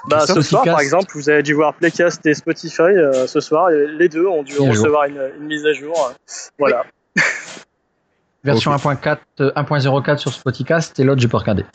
Bah, 0.07 0.25
ce 0.25 0.41
soir, 0.41 0.63
par 0.65 0.79
exemple, 0.81 1.11
vous 1.13 1.29
avez 1.29 1.43
dû 1.43 1.53
voir 1.53 1.75
Playcast 1.75 2.25
et 2.25 2.33
Spotify. 2.33 2.81
euh, 2.81 3.27
ce 3.27 3.39
soir, 3.39 3.69
les 3.69 4.09
deux 4.09 4.25
ont 4.25 4.41
dû 4.43 4.53
Mise 4.53 4.61
à 4.61 4.65
jour. 4.65 4.69
recevoir 4.81 5.03
une, 5.05 5.21
une 5.39 5.45
mise 5.45 5.65
à 5.67 5.73
jour. 5.73 6.09
euh, 6.09 6.31
Voilà. 6.57 6.83
Version 8.43 8.71
1.4, 8.75 9.17
euh, 9.41 9.51
1.04 9.55 10.17
sur 10.17 10.33
Spotify, 10.33 10.73
et 10.97 11.03
l'autre, 11.03 11.21
j'ai 11.21 11.27
pas 11.27 11.37
regardé. 11.39 11.65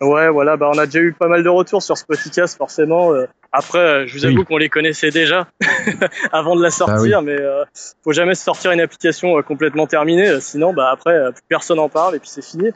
Ouais, 0.00 0.28
voilà, 0.28 0.56
bah 0.56 0.68
on 0.74 0.78
a 0.78 0.86
déjà 0.86 0.98
eu 0.98 1.12
pas 1.12 1.28
mal 1.28 1.44
de 1.44 1.48
retours 1.48 1.80
sur 1.82 1.96
Spotify, 1.96 2.40
forcément. 2.58 3.12
euh. 3.12 3.26
Après, 3.52 3.78
euh, 3.78 4.06
je 4.08 4.18
vous 4.18 4.26
Oui. 4.26 4.32
avoue 4.34 4.44
qu'on 4.44 4.56
les 4.56 4.68
connaissait 4.68 5.10
déjà 5.12 5.46
avant 6.32 6.56
de 6.56 6.62
la 6.62 6.70
sortir, 6.70 7.22
mais 7.22 7.40
euh, 7.40 7.62
faut 8.02 8.10
jamais 8.12 8.34
sortir 8.34 8.72
une 8.72 8.80
application 8.80 9.40
complètement 9.42 9.86
terminée, 9.86 10.40
sinon, 10.40 10.72
bah 10.74 10.90
après, 10.92 11.16
plus 11.32 11.42
personne 11.48 11.78
en 11.78 11.88
parle 11.88 12.16
et 12.16 12.18
puis 12.18 12.28
c'est 12.28 12.44
fini. 12.44 12.70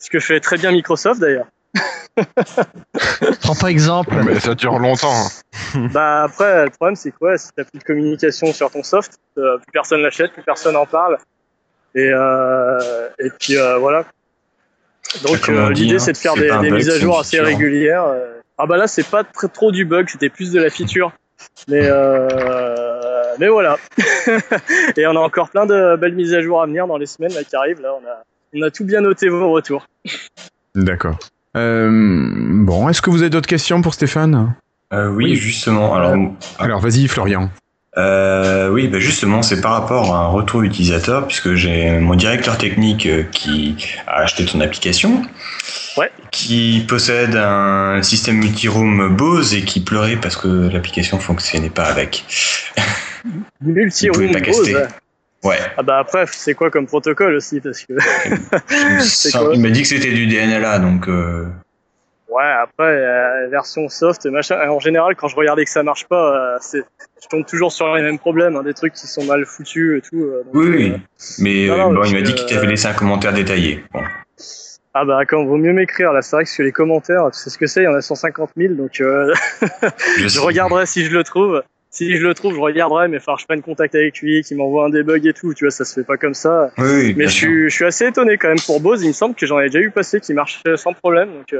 Ce 0.00 0.10
que 0.10 0.18
fait 0.18 0.40
très 0.40 0.56
bien 0.56 0.72
Microsoft 0.72 1.20
d'ailleurs. 1.20 1.46
Prends 3.42 3.54
pas 3.54 3.70
exemple. 3.70 4.14
Mais 4.24 4.40
ça 4.40 4.54
dure 4.54 4.78
longtemps. 4.78 5.12
hein. 5.74 5.88
bah 5.92 6.24
après, 6.24 6.64
le 6.64 6.70
problème 6.70 6.96
c'est 6.96 7.10
quoi 7.12 7.36
Si 7.38 7.50
t'as 7.56 7.64
plus 7.64 7.78
de 7.78 7.84
communication 7.84 8.52
sur 8.52 8.70
ton 8.70 8.82
soft, 8.82 9.18
euh, 9.38 9.58
plus 9.58 9.72
personne 9.72 10.00
l'achète, 10.00 10.32
plus 10.32 10.42
personne 10.42 10.76
en 10.76 10.86
parle, 10.86 11.18
et 11.94 12.10
euh, 12.12 13.08
et 13.18 13.30
puis 13.38 13.56
euh, 13.56 13.78
voilà. 13.78 14.04
Donc 15.22 15.48
euh, 15.48 15.70
l'idée 15.70 15.96
hein, 15.96 15.98
c'est 15.98 16.12
de 16.12 16.16
faire 16.16 16.34
des, 16.34 16.48
bug, 16.48 16.72
mises 16.72 16.90
à 16.90 16.98
jour 16.98 17.18
assez 17.18 17.40
régulières. 17.40 18.06
Ah 18.58 18.66
bah 18.66 18.76
là 18.76 18.86
c'est 18.86 19.08
pas 19.08 19.24
très, 19.24 19.48
trop 19.48 19.70
du 19.70 19.84
bug, 19.84 20.08
c'était 20.08 20.28
plus 20.28 20.52
de 20.52 20.60
la 20.60 20.70
feature. 20.70 21.12
Mais 21.68 21.82
euh, 21.82 23.34
mais 23.38 23.48
voilà. 23.48 23.76
et 24.96 25.06
on 25.06 25.16
a 25.16 25.20
encore 25.20 25.50
plein 25.50 25.66
de 25.66 25.96
belles 25.96 26.14
mises 26.14 26.34
à 26.34 26.40
jour 26.40 26.62
à 26.62 26.66
venir 26.66 26.86
dans 26.86 26.96
les 26.96 27.06
semaines 27.06 27.34
là, 27.34 27.44
qui 27.44 27.54
arrivent. 27.54 27.80
Là 27.80 27.94
on 27.94 28.06
a 28.06 28.24
on 28.56 28.62
a 28.66 28.70
tout 28.70 28.84
bien 28.84 29.00
noté 29.00 29.28
vos 29.28 29.50
retours. 29.50 29.86
D'accord. 30.74 31.18
Euh, 31.56 31.88
bon, 31.90 32.88
est-ce 32.88 33.02
que 33.02 33.10
vous 33.10 33.20
avez 33.20 33.30
d'autres 33.30 33.48
questions 33.48 33.82
pour 33.82 33.94
Stéphane? 33.94 34.54
Euh, 34.92 35.08
oui, 35.08 35.24
Oui. 35.24 35.34
justement. 35.36 35.94
Alors, 35.94 36.16
Alors 36.58 36.80
vas-y, 36.80 37.06
Florian. 37.08 37.50
Euh, 37.96 38.68
oui, 38.70 38.88
bah 38.88 38.98
justement, 38.98 39.42
c'est 39.42 39.60
par 39.60 39.72
rapport 39.72 40.14
à 40.14 40.18
un 40.20 40.26
retour 40.26 40.62
utilisateur, 40.62 41.26
puisque 41.26 41.54
j'ai 41.54 41.98
mon 41.98 42.14
directeur 42.16 42.58
technique 42.58 43.06
euh, 43.06 43.22
qui 43.30 43.76
a 44.06 44.22
acheté 44.22 44.44
ton 44.44 44.60
application, 44.60 45.22
Ouais. 45.96 46.10
qui 46.32 46.84
possède 46.88 47.36
un 47.36 48.02
système 48.02 48.36
multi-room 48.38 49.14
Bose 49.14 49.54
et 49.54 49.62
qui 49.62 49.78
pleurait 49.80 50.16
parce 50.16 50.36
que 50.36 50.68
l'application 50.72 51.20
fonctionnait 51.20 51.70
pas 51.70 51.84
avec. 51.84 52.24
Multi 53.60 54.08
Vous 54.08 54.14
pouvez 54.14 54.26
room 54.26 54.34
pas 54.34 54.40
caster. 54.40 54.72
Bose. 54.72 54.88
Ouais. 55.44 55.58
Ah 55.76 55.82
bah 55.82 55.98
après 55.98 56.24
c'est 56.26 56.54
quoi 56.54 56.70
comme 56.70 56.86
protocole 56.86 57.34
aussi 57.34 57.60
parce 57.60 57.82
que 57.84 57.92
il 59.54 59.60
m'a 59.60 59.70
dit 59.70 59.82
que 59.82 59.88
c'était 59.88 60.12
du 60.12 60.26
DNLA, 60.26 60.78
donc 60.78 61.06
euh, 61.06 61.44
Ouais, 62.34 62.42
après, 62.42 62.88
euh, 62.88 63.46
version 63.48 63.88
soft, 63.88 64.26
machin. 64.26 64.56
En 64.68 64.80
général, 64.80 65.14
quand 65.14 65.28
je 65.28 65.36
regardais 65.36 65.64
que 65.64 65.70
ça 65.70 65.84
marche 65.84 66.06
pas, 66.06 66.34
euh, 66.34 66.58
c'est, 66.60 66.82
je 67.22 67.28
tombe 67.28 67.46
toujours 67.46 67.70
sur 67.70 67.94
les 67.94 68.02
mêmes 68.02 68.18
problèmes, 68.18 68.56
hein, 68.56 68.64
des 68.64 68.74
trucs 68.74 68.94
qui 68.94 69.06
sont 69.06 69.24
mal 69.24 69.46
foutus 69.46 69.98
et 69.98 70.00
tout. 70.00 70.20
euh, 70.20 70.42
donc, 70.42 70.52
oui, 70.54 70.68
oui. 70.68 70.92
Mais 71.38 71.68
non, 71.68 71.92
non, 71.92 72.00
bon, 72.00 72.04
il 72.06 72.14
m'a 72.14 72.22
dit 72.22 72.34
qu'il 72.34 72.46
t'avait 72.46 72.66
laissé 72.66 72.88
un 72.88 72.92
commentaire 72.92 73.32
détaillé. 73.32 73.84
Bon. 73.92 74.00
Ah 74.94 75.04
bah 75.04 75.24
quand 75.26 75.44
vaut 75.44 75.56
mieux 75.56 75.72
m'écrire 75.72 76.12
là, 76.12 76.22
c'est 76.22 76.34
vrai 76.34 76.44
que 76.44 76.62
les 76.62 76.72
commentaires, 76.72 77.28
tu 77.32 77.38
sais 77.38 77.50
ce 77.50 77.58
que 77.58 77.66
c'est, 77.66 77.82
il 77.82 77.84
y 77.84 77.88
en 77.88 77.94
a 77.94 78.00
150 78.00 78.50
000, 78.56 78.74
donc 78.74 78.90
je, 78.98 80.40
regarderai 80.40 80.86
si 80.86 81.04
je 81.04 81.12
le 81.12 81.22
trouve. 81.22 81.62
Si 81.90 82.16
je 82.16 82.26
le 82.26 82.34
trouve, 82.34 82.54
je 82.54 82.60
regarderai, 82.60 83.06
mais 83.06 83.18
que 83.18 83.24
je 83.38 83.44
prenne 83.44 83.62
contact 83.62 83.94
avec 83.94 84.18
lui, 84.20 84.42
qu'il 84.42 84.56
m'envoie 84.56 84.86
un 84.86 84.90
debug 84.90 85.24
et 85.26 85.32
tout, 85.32 85.54
tu 85.54 85.64
vois, 85.64 85.70
ça 85.70 85.84
se 85.84 85.94
fait 85.94 86.04
pas 86.04 86.16
comme 86.16 86.34
ça. 86.34 86.72
Oui, 86.78 86.84
oui, 86.92 87.14
Mais 87.16 87.26
je 87.26 87.32
suis, 87.32 87.70
je 87.70 87.74
suis 87.74 87.84
assez 87.84 88.06
étonné 88.06 88.38
quand 88.38 88.48
même 88.48 88.60
pour 88.66 88.80
Bose, 88.80 89.02
il 89.04 89.08
me 89.08 89.12
semble 89.12 89.36
que 89.36 89.46
j'en 89.46 89.60
ai 89.60 89.66
déjà 89.66 89.78
eu 89.78 89.92
passer 89.92 90.20
qui 90.20 90.34
marchait 90.34 90.76
sans 90.76 90.92
problème, 90.92 91.28
donc 91.32 91.54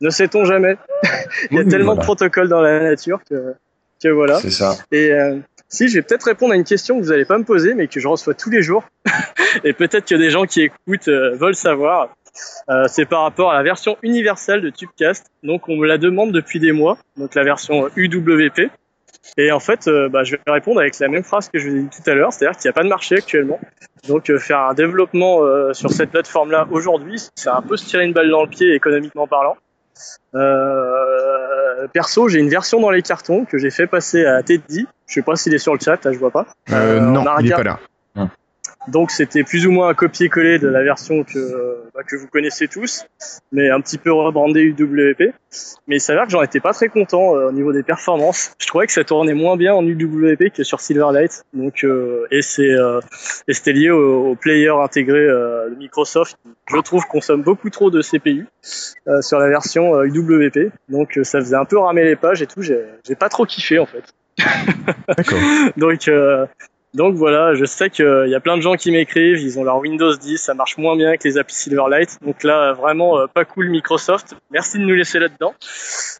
ne 0.00 0.10
sait-on 0.10 0.44
jamais. 0.44 0.76
il 1.50 1.56
y 1.56 1.60
a 1.60 1.62
Oui, 1.62 1.68
tellement 1.68 1.94
voilà. 1.94 2.00
de 2.00 2.04
protocoles 2.04 2.48
dans 2.48 2.60
la 2.60 2.80
nature 2.80 3.20
que, 3.28 3.54
que 4.02 4.08
voilà. 4.08 4.38
C'est 4.40 4.50
ça. 4.50 4.76
Et 4.92 5.12
euh, 5.12 5.38
si, 5.68 5.88
je 5.88 5.94
vais 5.94 6.02
peut-être 6.02 6.24
répondre 6.24 6.52
à 6.52 6.56
une 6.56 6.64
question 6.64 6.98
que 6.98 7.04
vous 7.04 7.10
n'allez 7.10 7.24
pas 7.24 7.38
me 7.38 7.44
poser, 7.44 7.74
mais 7.74 7.86
que 7.86 8.00
je 8.00 8.08
reçois 8.08 8.34
tous 8.34 8.50
les 8.50 8.62
jours. 8.62 8.84
et 9.64 9.72
peut-être 9.72 10.06
que 10.06 10.14
des 10.14 10.30
gens 10.30 10.44
qui 10.44 10.62
écoutent 10.62 11.08
euh, 11.08 11.34
veulent 11.36 11.54
savoir. 11.54 12.14
Euh, 12.68 12.84
c'est 12.88 13.06
par 13.06 13.22
rapport 13.22 13.50
à 13.50 13.54
la 13.54 13.62
version 13.62 13.96
universelle 14.02 14.62
de 14.62 14.70
Tubecast. 14.70 15.26
Donc, 15.42 15.68
on 15.68 15.76
me 15.76 15.86
la 15.86 15.98
demande 15.98 16.32
depuis 16.32 16.60
des 16.60 16.72
mois. 16.72 16.98
Donc, 17.16 17.34
la 17.34 17.42
version 17.42 17.88
UWP. 17.96 18.70
Et 19.36 19.52
en 19.52 19.60
fait, 19.60 19.86
euh, 19.86 20.08
bah, 20.08 20.24
je 20.24 20.36
vais 20.36 20.52
répondre 20.52 20.80
avec 20.80 20.98
la 20.98 21.08
même 21.08 21.22
phrase 21.22 21.48
que 21.48 21.58
je 21.58 21.68
vous 21.68 21.76
ai 21.76 21.82
dit 21.82 21.88
tout 21.90 22.10
à 22.10 22.14
l'heure, 22.14 22.32
c'est-à-dire 22.32 22.58
qu'il 22.58 22.68
n'y 22.68 22.70
a 22.70 22.72
pas 22.72 22.82
de 22.82 22.88
marché 22.88 23.16
actuellement. 23.16 23.60
Donc, 24.08 24.30
euh, 24.30 24.38
faire 24.38 24.60
un 24.60 24.74
développement 24.74 25.42
euh, 25.42 25.72
sur 25.72 25.90
cette 25.90 26.10
plateforme-là 26.10 26.66
aujourd'hui, 26.70 27.20
c'est 27.34 27.50
un 27.50 27.62
peu 27.62 27.76
se 27.76 27.86
tirer 27.86 28.04
une 28.04 28.12
balle 28.12 28.30
dans 28.30 28.42
le 28.42 28.48
pied 28.48 28.74
économiquement 28.74 29.26
parlant. 29.26 29.56
Euh, 30.34 31.86
perso, 31.92 32.28
j'ai 32.28 32.38
une 32.38 32.48
version 32.48 32.80
dans 32.80 32.90
les 32.90 33.02
cartons 33.02 33.44
que 33.44 33.58
j'ai 33.58 33.70
fait 33.70 33.86
passer 33.86 34.24
à 34.24 34.42
Teddy. 34.42 34.86
Je 35.06 35.14
sais 35.14 35.22
pas 35.22 35.36
s'il 35.36 35.54
est 35.54 35.58
sur 35.58 35.74
le 35.74 35.80
chat, 35.80 36.04
là, 36.04 36.12
je 36.12 36.18
vois 36.18 36.30
pas. 36.30 36.46
Euh, 36.70 36.98
Euh, 36.98 37.00
non, 37.00 37.24
il 37.40 37.50
est 37.50 37.54
pas 37.54 37.62
là. 37.62 37.80
Donc 38.88 39.10
c'était 39.10 39.44
plus 39.44 39.66
ou 39.66 39.70
moins 39.70 39.88
un 39.88 39.94
copier-coller 39.94 40.58
de 40.58 40.68
la 40.68 40.82
version 40.82 41.22
que, 41.22 41.82
bah, 41.94 42.02
que 42.02 42.16
vous 42.16 42.26
connaissez 42.28 42.66
tous, 42.66 43.04
mais 43.52 43.68
un 43.68 43.80
petit 43.80 43.98
peu 43.98 44.12
rebrandé 44.12 44.62
UWP. 44.62 45.34
Mais 45.86 45.96
il 45.96 46.00
s'avère 46.00 46.24
que 46.24 46.30
j'en 46.30 46.42
étais 46.42 46.60
pas 46.60 46.72
très 46.72 46.88
content 46.88 47.36
euh, 47.36 47.48
au 47.48 47.52
niveau 47.52 47.72
des 47.72 47.82
performances. 47.82 48.54
Je 48.58 48.66
trouvais 48.66 48.86
que 48.86 48.92
ça 48.92 49.04
tournait 49.04 49.34
moins 49.34 49.56
bien 49.56 49.74
en 49.74 49.84
UWP 49.84 50.50
que 50.54 50.62
sur 50.62 50.80
Silverlight. 50.80 51.44
Donc 51.52 51.84
euh, 51.84 52.26
et 52.30 52.42
c'est 52.42 52.70
euh, 52.70 53.00
et 53.48 53.52
c'était 53.52 53.72
lié 53.72 53.90
au, 53.90 54.30
au 54.30 54.34
player 54.34 54.70
intégré 54.70 55.18
euh, 55.18 55.68
de 55.70 55.74
Microsoft. 55.74 56.38
qui, 56.66 56.74
Je 56.74 56.80
trouve 56.80 57.04
consomme 57.06 57.42
beaucoup 57.42 57.70
trop 57.70 57.90
de 57.90 58.00
CPU 58.00 58.46
euh, 59.08 59.20
sur 59.20 59.38
la 59.38 59.48
version 59.48 59.94
euh, 59.96 60.06
UWP. 60.06 60.72
Donc 60.88 61.18
euh, 61.18 61.24
ça 61.24 61.40
faisait 61.40 61.56
un 61.56 61.64
peu 61.66 61.78
ramer 61.78 62.04
les 62.04 62.16
pages 62.16 62.40
et 62.40 62.46
tout. 62.46 62.62
J'ai 62.62 63.14
pas 63.18 63.28
trop 63.28 63.44
kiffé 63.44 63.78
en 63.78 63.86
fait. 63.86 64.04
D'accord. 65.16 65.38
Donc, 65.76 66.08
euh, 66.08 66.46
donc 66.94 67.14
voilà, 67.14 67.54
je 67.54 67.64
sais 67.64 67.88
qu'il 67.90 68.26
y 68.28 68.34
a 68.34 68.40
plein 68.40 68.56
de 68.56 68.62
gens 68.62 68.74
qui 68.74 68.90
m'écrivent, 68.90 69.38
ils 69.40 69.58
ont 69.58 69.64
leur 69.64 69.78
Windows 69.78 70.14
10, 70.14 70.38
ça 70.38 70.54
marche 70.54 70.76
moins 70.76 70.96
bien 70.96 71.16
que 71.16 71.26
les 71.28 71.38
applis 71.38 71.54
Silverlight. 71.54 72.18
Donc 72.24 72.42
là, 72.42 72.72
vraiment 72.72 73.18
euh, 73.18 73.26
pas 73.32 73.44
cool 73.44 73.68
Microsoft. 73.68 74.34
Merci 74.50 74.78
de 74.78 74.84
nous 74.84 74.94
laisser 74.94 75.18
là-dedans. 75.18 75.54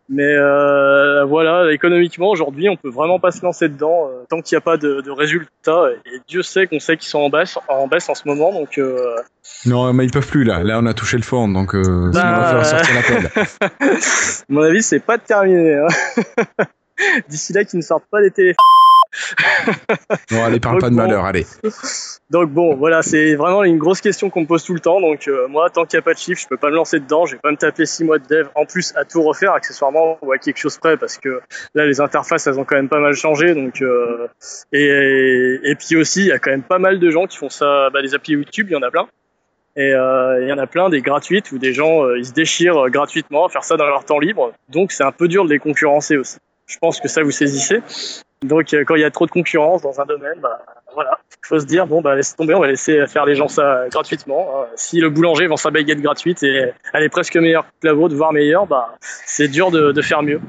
Mais 0.08 0.24
euh, 0.24 1.24
voilà, 1.24 1.72
économiquement 1.72 2.30
aujourd'hui, 2.30 2.68
on 2.68 2.76
peut 2.76 2.88
vraiment 2.90 3.18
pas 3.18 3.30
se 3.30 3.42
lancer 3.42 3.68
dedans 3.68 4.08
euh, 4.08 4.24
tant 4.28 4.40
qu'il 4.40 4.56
n'y 4.56 4.58
a 4.58 4.62
pas 4.62 4.76
de, 4.76 5.00
de 5.00 5.10
résultats. 5.10 5.86
Et 6.06 6.20
Dieu 6.28 6.42
sait 6.42 6.66
qu'on 6.66 6.80
sait 6.80 6.96
qu'ils 6.96 7.08
sont 7.08 7.20
en 7.20 7.30
baisse, 7.30 7.58
en 7.68 7.86
baisse 7.86 8.08
en 8.08 8.14
ce 8.14 8.26
moment. 8.26 8.52
Donc 8.52 8.78
euh, 8.78 9.16
Non, 9.66 9.92
mais 9.92 10.04
ils 10.04 10.10
peuvent 10.10 10.26
plus 10.26 10.44
là. 10.44 10.62
Là, 10.62 10.78
on 10.80 10.86
a 10.86 10.94
touché 10.94 11.16
le 11.16 11.22
fond, 11.22 11.48
donc 11.48 11.74
euh, 11.74 12.10
va 12.12 12.22
Bah, 12.22 12.44
falloir 12.44 12.56
euh, 12.56 12.64
sortir 12.64 12.94
l'appel. 12.94 13.30
à 13.80 14.44
mon 14.48 14.62
avis, 14.62 14.82
c'est 14.82 15.00
pas 15.00 15.18
terminé. 15.18 15.74
Hein. 15.76 15.86
D'ici 17.28 17.52
là, 17.52 17.64
qu'ils 17.64 17.78
ne 17.78 17.84
sortent 17.84 18.08
pas 18.10 18.20
des 18.20 18.30
téléphones. 18.30 18.56
Bon, 20.30 20.44
allez, 20.44 20.60
parle 20.60 20.74
Donc 20.74 20.80
pas 20.80 20.90
de 20.90 20.94
bon. 20.94 21.02
malheur, 21.02 21.24
allez. 21.24 21.46
Donc 22.30 22.50
bon, 22.50 22.76
voilà, 22.76 23.02
c'est 23.02 23.34
vraiment 23.34 23.64
une 23.64 23.78
grosse 23.78 24.00
question 24.00 24.30
qu'on 24.30 24.42
me 24.42 24.46
pose 24.46 24.62
tout 24.62 24.74
le 24.74 24.80
temps. 24.80 25.00
Donc 25.00 25.26
euh, 25.26 25.48
moi, 25.48 25.68
tant 25.70 25.84
qu'il 25.84 25.96
n'y 25.96 26.00
a 26.00 26.02
pas 26.02 26.14
de 26.14 26.18
chiffres, 26.18 26.40
je 26.40 26.46
peux 26.46 26.56
pas 26.56 26.70
me 26.70 26.76
lancer 26.76 27.00
dedans. 27.00 27.26
Je 27.26 27.32
vais 27.32 27.40
pas 27.40 27.50
me 27.50 27.56
taper 27.56 27.86
six 27.86 28.04
mois 28.04 28.18
de 28.18 28.26
dev 28.26 28.48
en 28.54 28.66
plus 28.66 28.92
à 28.96 29.04
tout 29.04 29.22
refaire 29.22 29.52
accessoirement 29.52 30.18
ou 30.22 30.32
à 30.32 30.38
quelque 30.38 30.58
chose 30.58 30.78
près 30.78 30.96
parce 30.96 31.18
que 31.18 31.40
là, 31.74 31.86
les 31.86 32.00
interfaces, 32.00 32.46
elles 32.46 32.58
ont 32.58 32.64
quand 32.64 32.76
même 32.76 32.88
pas 32.88 33.00
mal 33.00 33.14
changé. 33.14 33.54
Donc 33.54 33.82
euh, 33.82 34.28
et, 34.72 35.58
et 35.64 35.74
puis 35.74 35.96
aussi, 35.96 36.20
il 36.20 36.26
y 36.26 36.32
a 36.32 36.38
quand 36.38 36.50
même 36.50 36.62
pas 36.62 36.78
mal 36.78 37.00
de 37.00 37.10
gens 37.10 37.26
qui 37.26 37.36
font 37.36 37.50
ça. 37.50 37.90
Bah, 37.90 38.00
les 38.00 38.14
applis 38.14 38.34
YouTube, 38.34 38.68
il 38.70 38.74
y 38.74 38.76
en 38.76 38.82
a 38.82 38.90
plein. 38.90 39.08
Et 39.76 39.92
euh, 39.92 40.42
il 40.42 40.48
y 40.48 40.52
en 40.52 40.58
a 40.58 40.66
plein 40.66 40.88
des 40.88 41.00
gratuites 41.00 41.52
où 41.52 41.58
des 41.58 41.72
gens 41.72 42.04
euh, 42.04 42.18
ils 42.18 42.26
se 42.26 42.32
déchirent 42.32 42.90
gratuitement 42.90 43.46
à 43.46 43.48
faire 43.48 43.64
ça 43.64 43.76
dans 43.76 43.86
leur 43.86 44.04
temps 44.04 44.18
libre. 44.18 44.52
Donc 44.68 44.92
c'est 44.92 45.04
un 45.04 45.12
peu 45.12 45.26
dur 45.26 45.44
de 45.44 45.50
les 45.50 45.58
concurrencer 45.58 46.16
aussi. 46.16 46.38
Je 46.66 46.78
pense 46.78 47.00
que 47.00 47.08
ça 47.08 47.22
vous 47.22 47.30
saisissez. 47.30 47.80
Donc 48.42 48.72
euh, 48.72 48.84
quand 48.86 48.94
il 48.94 49.02
y 49.02 49.04
a 49.04 49.10
trop 49.10 49.26
de 49.26 49.30
concurrence 49.30 49.82
dans 49.82 50.00
un 50.00 50.06
domaine, 50.06 50.38
bah 50.42 50.60
voilà, 50.94 51.18
faut 51.42 51.58
se 51.60 51.66
dire 51.66 51.86
bon 51.86 52.00
bah 52.00 52.16
laisse 52.16 52.34
tomber, 52.34 52.54
on 52.54 52.60
va 52.60 52.68
laisser 52.68 53.06
faire 53.06 53.26
les 53.26 53.34
gens 53.34 53.48
ça 53.48 53.84
gratuitement. 53.90 54.48
hein. 54.62 54.66
Si 54.76 54.98
le 54.98 55.10
boulanger 55.10 55.46
vend 55.46 55.56
sa 55.56 55.70
baguette 55.70 56.00
gratuite 56.00 56.42
et 56.42 56.72
elle 56.94 57.02
est 57.02 57.08
presque 57.10 57.36
meilleure 57.36 57.66
que 57.82 57.86
la 57.86 57.92
vôtre, 57.92 58.14
voire 58.14 58.32
meilleure, 58.32 58.66
bah 58.66 58.96
c'est 59.00 59.48
dur 59.48 59.70
de, 59.70 59.92
de 59.92 60.02
faire 60.02 60.22
mieux. 60.22 60.40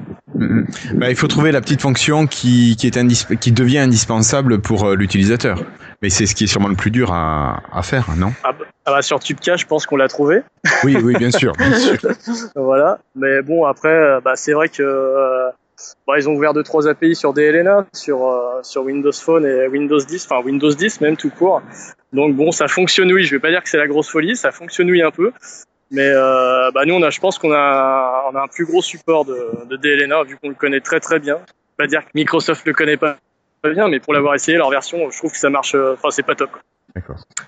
Bah, 0.94 1.10
il 1.10 1.16
faut 1.16 1.28
trouver 1.28 1.52
la 1.52 1.60
petite 1.60 1.82
fonction 1.82 2.26
qui, 2.26 2.76
qui, 2.76 2.86
est 2.86 3.36
qui 3.38 3.52
devient 3.52 3.78
indispensable 3.80 4.60
pour 4.60 4.84
euh, 4.84 4.94
l'utilisateur. 4.96 5.62
Mais 6.00 6.08
c'est 6.08 6.26
ce 6.26 6.34
qui 6.34 6.44
est 6.44 6.46
sûrement 6.46 6.68
le 6.68 6.74
plus 6.74 6.90
dur 6.90 7.12
à, 7.12 7.62
à 7.72 7.82
faire, 7.82 8.06
non? 8.16 8.32
Ah 8.42 8.52
bah, 8.52 8.64
ah 8.86 8.92
bah, 8.92 9.02
sur 9.02 9.20
Tubecast, 9.20 9.62
je 9.62 9.66
pense 9.66 9.86
qu'on 9.86 9.96
l'a 9.96 10.08
trouvé. 10.08 10.42
Oui, 10.82 10.96
oui, 11.00 11.14
bien 11.16 11.30
sûr. 11.30 11.52
Bien 11.58 11.74
sûr. 11.78 11.96
voilà. 12.56 12.98
Mais 13.14 13.42
bon, 13.42 13.66
après, 13.66 13.90
euh, 13.94 14.20
bah, 14.20 14.32
c'est 14.34 14.52
vrai 14.54 14.68
que 14.68 14.82
euh, 14.82 15.50
bah, 16.06 16.14
ils 16.18 16.28
ont 16.28 16.34
ouvert 16.34 16.54
deux 16.54 16.62
trois 16.62 16.88
API 16.88 17.14
sur 17.14 17.32
DLNA, 17.32 17.86
sur 17.92 18.26
euh, 18.26 18.62
sur 18.62 18.82
Windows 18.82 19.12
Phone 19.12 19.46
et 19.46 19.66
Windows 19.68 19.98
10, 19.98 20.26
enfin 20.26 20.44
Windows 20.44 20.72
10 20.72 21.00
même 21.00 21.16
tout 21.16 21.30
court. 21.30 21.62
Donc 22.12 22.34
bon, 22.36 22.52
ça 22.52 22.68
fonctionne 22.68 23.12
oui. 23.12 23.24
Je 23.24 23.34
vais 23.36 23.40
pas 23.40 23.50
dire 23.50 23.62
que 23.62 23.68
c'est 23.68 23.78
la 23.78 23.86
grosse 23.86 24.10
folie, 24.10 24.36
ça 24.36 24.52
fonctionne 24.52 24.90
oui 24.90 25.02
un 25.02 25.10
peu. 25.10 25.32
Mais 25.90 26.08
euh, 26.08 26.70
bah, 26.72 26.84
nous, 26.86 26.94
on 26.94 27.02
a, 27.02 27.10
je 27.10 27.20
pense 27.20 27.38
qu'on 27.38 27.52
a, 27.52 28.32
un 28.34 28.48
plus 28.48 28.64
gros 28.64 28.80
support 28.80 29.24
de, 29.26 29.76
DLNA 29.76 30.24
vu 30.24 30.38
qu'on 30.38 30.48
le 30.48 30.54
connaît 30.54 30.80
très 30.80 31.00
très 31.00 31.18
bien. 31.18 31.38
Pas 31.76 31.86
dire 31.86 32.02
que 32.04 32.10
Microsoft 32.14 32.66
le 32.66 32.72
connaît 32.72 32.96
pas 32.96 33.16
bien, 33.62 33.88
mais 33.88 34.00
pour 34.00 34.12
l'avoir 34.14 34.34
essayé, 34.34 34.56
leur 34.56 34.70
version, 34.70 35.10
je 35.10 35.18
trouve 35.18 35.32
que 35.32 35.38
ça 35.38 35.50
marche. 35.50 35.74
euh, 35.74 35.94
Enfin, 35.94 36.10
c'est 36.10 36.22
pas 36.22 36.34
top. 36.34 36.50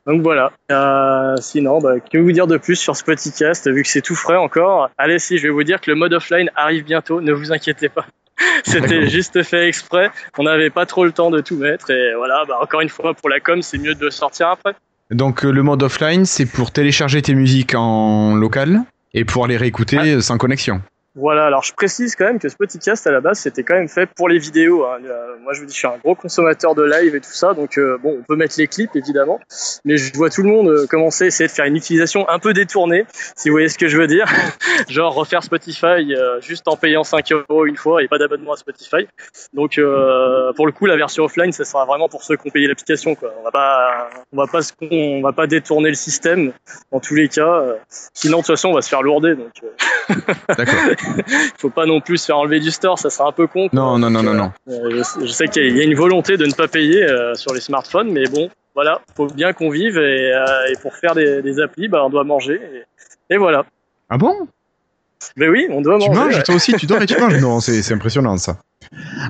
Donc 0.07 0.23
voilà. 0.23 0.53
Euh, 0.71 1.37
sinon, 1.41 1.81
bah, 1.81 2.01
que 2.01 2.19
vous 2.19 2.33
dire 2.33 2.47
de 2.47 2.57
plus 2.57 2.77
sur 2.77 2.97
ce 2.97 3.05
podcast, 3.05 3.71
vu 3.71 3.83
que 3.83 3.89
c'est 3.89 4.01
tout 4.01 4.15
frais 4.15 4.37
encore? 4.37 4.91
Allez, 4.99 5.19
si, 5.19 5.39
je 5.39 5.45
vais 5.45 5.53
vous 5.53 5.65
dire 5.65 5.81
que 5.81 5.91
le 5.91 5.97
mode 5.97 6.13
offline 6.13 6.51
arrive 6.57 6.85
bientôt, 6.85 7.21
ne 7.21 7.33
vous 7.33 7.53
inquiétez 7.53 7.89
pas. 7.89 8.07
C'était 8.65 9.09
juste 9.09 9.43
fait 9.43 9.69
exprès, 9.69 10.11
on 10.39 10.45
n'avait 10.45 10.71
pas 10.71 10.87
trop 10.87 11.05
le 11.05 11.13
temps 11.13 11.31
de 11.31 11.41
tout 11.41 11.57
mettre, 11.57 11.91
et 11.91 12.15
voilà, 12.17 12.45
bah, 12.49 12.59
encore 12.61 12.81
une 12.81 12.89
fois, 12.89 13.15
pour 13.15 13.29
la 13.29 13.41
com, 13.41 13.63
c'est 13.63 13.79
mieux 13.79 13.95
de 13.95 14.11
sortir 14.11 14.49
après. 14.49 14.75
Donc, 15.11 15.45
euh, 15.45 15.51
le 15.51 15.63
mode 15.63 15.83
offline, 15.83 16.25
c'est 16.25 16.47
pour 16.47 16.73
télécharger 16.73 17.23
tes 17.23 17.35
musiques 17.35 17.75
en 17.75 18.35
local 18.35 18.81
et 19.13 19.25
pour 19.25 19.47
les 19.47 19.57
réécouter 19.57 20.21
sans 20.21 20.39
connexion. 20.39 20.81
Voilà, 21.17 21.47
alors 21.47 21.63
je 21.63 21.73
précise 21.73 22.17
quand 22.17 22.25
même 22.25 22.41
que 22.41 22.49
ce 22.49 22.57
podcast 22.57 23.07
à 23.07 23.13
la 23.13 23.21
base 23.21 23.39
c'était 23.39 23.63
quand 23.63 23.77
même 23.77 23.89
fait 23.89 24.07
pour 24.07 24.29
les 24.29 24.39
vidéos. 24.39 24.85
hein. 24.85 24.99
Euh, 25.05 25.37
moi 25.43 25.53
je 25.53 25.61
vous 25.61 25.67
dis, 25.67 25.73
je 25.73 25.79
suis 25.79 25.87
un 25.87 25.99
gros 25.99 26.17
consommateur 26.17 26.75
de 26.75 26.83
live 26.83 27.15
et 27.15 27.21
tout 27.21 27.33
ça, 27.33 27.55
donc 27.55 27.79
euh, 27.79 27.99
bon, 28.03 28.17
on 28.19 28.23
peut 28.25 28.35
mettre 28.35 28.57
les 28.59 28.67
clips 28.67 28.97
évidemment, 28.97 29.39
mais 29.85 29.97
je 29.97 30.13
vois 30.15 30.29
tout 30.29 30.43
le 30.43 30.49
monde 30.49 30.69
euh, 30.69 30.87
commencer 30.89 31.25
à 31.25 31.27
essayer 31.29 31.47
de 31.47 31.53
faire 31.53 31.67
une 31.67 31.77
utilisation 31.77 32.29
un 32.29 32.41
peu 32.41 32.53
détournée, 32.53 33.07
si 33.37 33.49
vous 33.49 33.55
voyez 33.55 33.69
ce 33.69 33.79
que 33.79 33.87
je 33.87 33.97
veux 33.97 34.09
dire. 34.09 34.27
Genre 34.89 35.15
refaire 35.15 35.45
Spotify 35.45 36.15
euh, 36.15 36.41
juste 36.41 36.67
en 36.67 36.77
payant 36.77 37.05
5 37.05 37.31
euros 37.31 37.67
une 37.67 37.77
fois 37.77 38.03
et 38.03 38.09
pas 38.09 38.19
d'abonnement 38.19 38.55
à 38.55 38.57
Spotify. 38.57 39.07
Donc 39.53 39.79
euh, 39.79 40.53
pour 40.55 40.67
le 40.67 40.73
coup, 40.73 40.87
la 40.87 40.97
version 40.97 41.25
offline, 41.25 41.53
ça 41.53 41.65
sera 41.65 41.85
vraiment 41.85 42.09
pour 42.09 42.25
ceux 42.25 42.37
qui 42.37 42.49
ont 42.49 42.51
payé 42.51 42.67
l'application. 42.67 43.15
Quoi. 43.15 43.33
On 43.39 43.45
va 43.45 43.53
pas, 43.53 44.11
on 44.33 44.37
va 44.37 44.47
pas, 44.47 44.61
on 44.91 45.23
va 45.23 45.33
pas 45.33 45.47
détourner 45.47 45.91
le 45.91 45.95
système 45.95 46.53
dans 46.91 46.99
tous 46.99 47.15
les 47.15 47.29
cas. 47.29 47.63
sinon 47.89 48.39
de 48.39 48.43
toute 48.43 48.55
façon, 48.55 48.71
on 48.71 48.75
va 48.75 48.83
se 48.83 48.89
faire 48.89 49.03
lourder. 49.03 49.37
Donc 49.37 49.53
D'accord. 50.49 50.75
faut 51.59 51.71
pas 51.71 51.87
non 51.87 52.01
plus 52.01 52.19
se 52.19 52.27
faire 52.27 52.39
enlever 52.39 52.61
du 52.61 52.71
store, 52.71 52.99
ça 52.99 53.11
serait 53.11 53.29
un 53.29 53.33
peu 53.33 53.47
con. 53.47 53.69
quoi. 53.69 53.79
Non, 53.79 53.99
non, 53.99 54.11
non, 54.11 54.23
Donc, 54.23 54.35
non, 54.35 54.53
euh, 54.69 54.79
non. 54.81 54.87
euh, 54.89 54.97
je, 54.99 55.03
sais- 55.03 55.21
je 55.27 55.33
sais 55.33 55.49
qu'il 55.49 55.77
y 55.77 55.81
a 55.81 55.85
une 55.85 55.95
volonté 55.95 56.37
de 56.37 56.47
ne 56.47 56.53
pas 56.53 56.69
payer 56.69 57.03
euh, 57.05 57.35
sur 57.35 57.53
les 57.55 57.61
smartphones, 57.61 58.11
mais 58.11 58.25
bon, 58.29 58.51
voilà, 58.75 59.01
faut 59.17 59.27
bien 59.27 59.53
qu'on 59.53 59.71
vive 59.71 59.97
et, 59.99 60.33
euh, 60.35 60.67
et 60.73 60.77
pour 60.83 60.95
faire 60.97 61.15
des, 61.15 61.43
des 61.43 61.61
applis, 61.61 61.89
bah, 61.89 62.03
on 62.05 62.11
doit 62.11 62.25
manger. 62.25 62.61
Et, 63.31 63.35
et 63.35 63.37
voilà. 63.37 63.65
Ah 64.11 64.19
bon? 64.19 64.49
Mais 65.37 65.49
oui, 65.49 65.67
on 65.71 65.81
doit 65.81 65.99
Tu 65.99 66.09
manger. 66.09 66.21
manges 66.21 66.37
ouais. 66.37 66.43
Toi 66.43 66.55
aussi, 66.57 66.75
tu 66.75 66.87
dors 66.87 67.01
et 67.01 67.07
tu 67.07 67.19
manges 67.19 67.37
Non, 67.41 67.61
c'est 67.61 67.83
c'est 67.83 67.95
impressionnant 67.95 68.37
ça. 68.37 68.59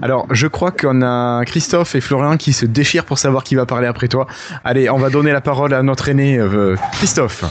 Alors, 0.02 0.26
je 0.34 0.46
crois 0.48 0.72
qu'on 0.72 1.02
a 1.02 1.44
Christophe 1.44 1.94
et 1.94 2.00
Florian 2.00 2.36
qui 2.36 2.52
se 2.52 2.66
déchirent 2.66 3.04
pour 3.04 3.18
savoir 3.18 3.44
qui 3.44 3.54
va 3.54 3.64
parler 3.64 3.86
après 3.86 4.08
toi. 4.08 4.26
Allez, 4.64 4.90
on 4.90 4.98
va 4.98 5.08
donner 5.10 5.30
la 5.32 5.40
parole 5.40 5.72
à 5.72 5.82
notre 5.84 6.08
aîné 6.08 6.36
euh, 6.38 6.74
Christophe. 6.94 7.44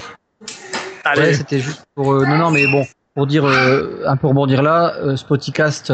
Allez, 1.05 1.21
Ouais, 1.21 1.33
c'était 1.33 1.59
juste 1.59 1.83
pour. 1.95 2.13
euh, 2.13 2.25
non, 2.25 2.37
non, 2.37 2.51
mais 2.51 2.67
bon, 2.67 2.85
pour 3.15 3.27
dire 3.27 3.45
euh, 3.45 4.03
un 4.07 4.17
peu 4.17 4.27
rebondir 4.27 4.61
là, 4.63 4.93
euh, 5.03 5.15
Spoticast, 5.15 5.93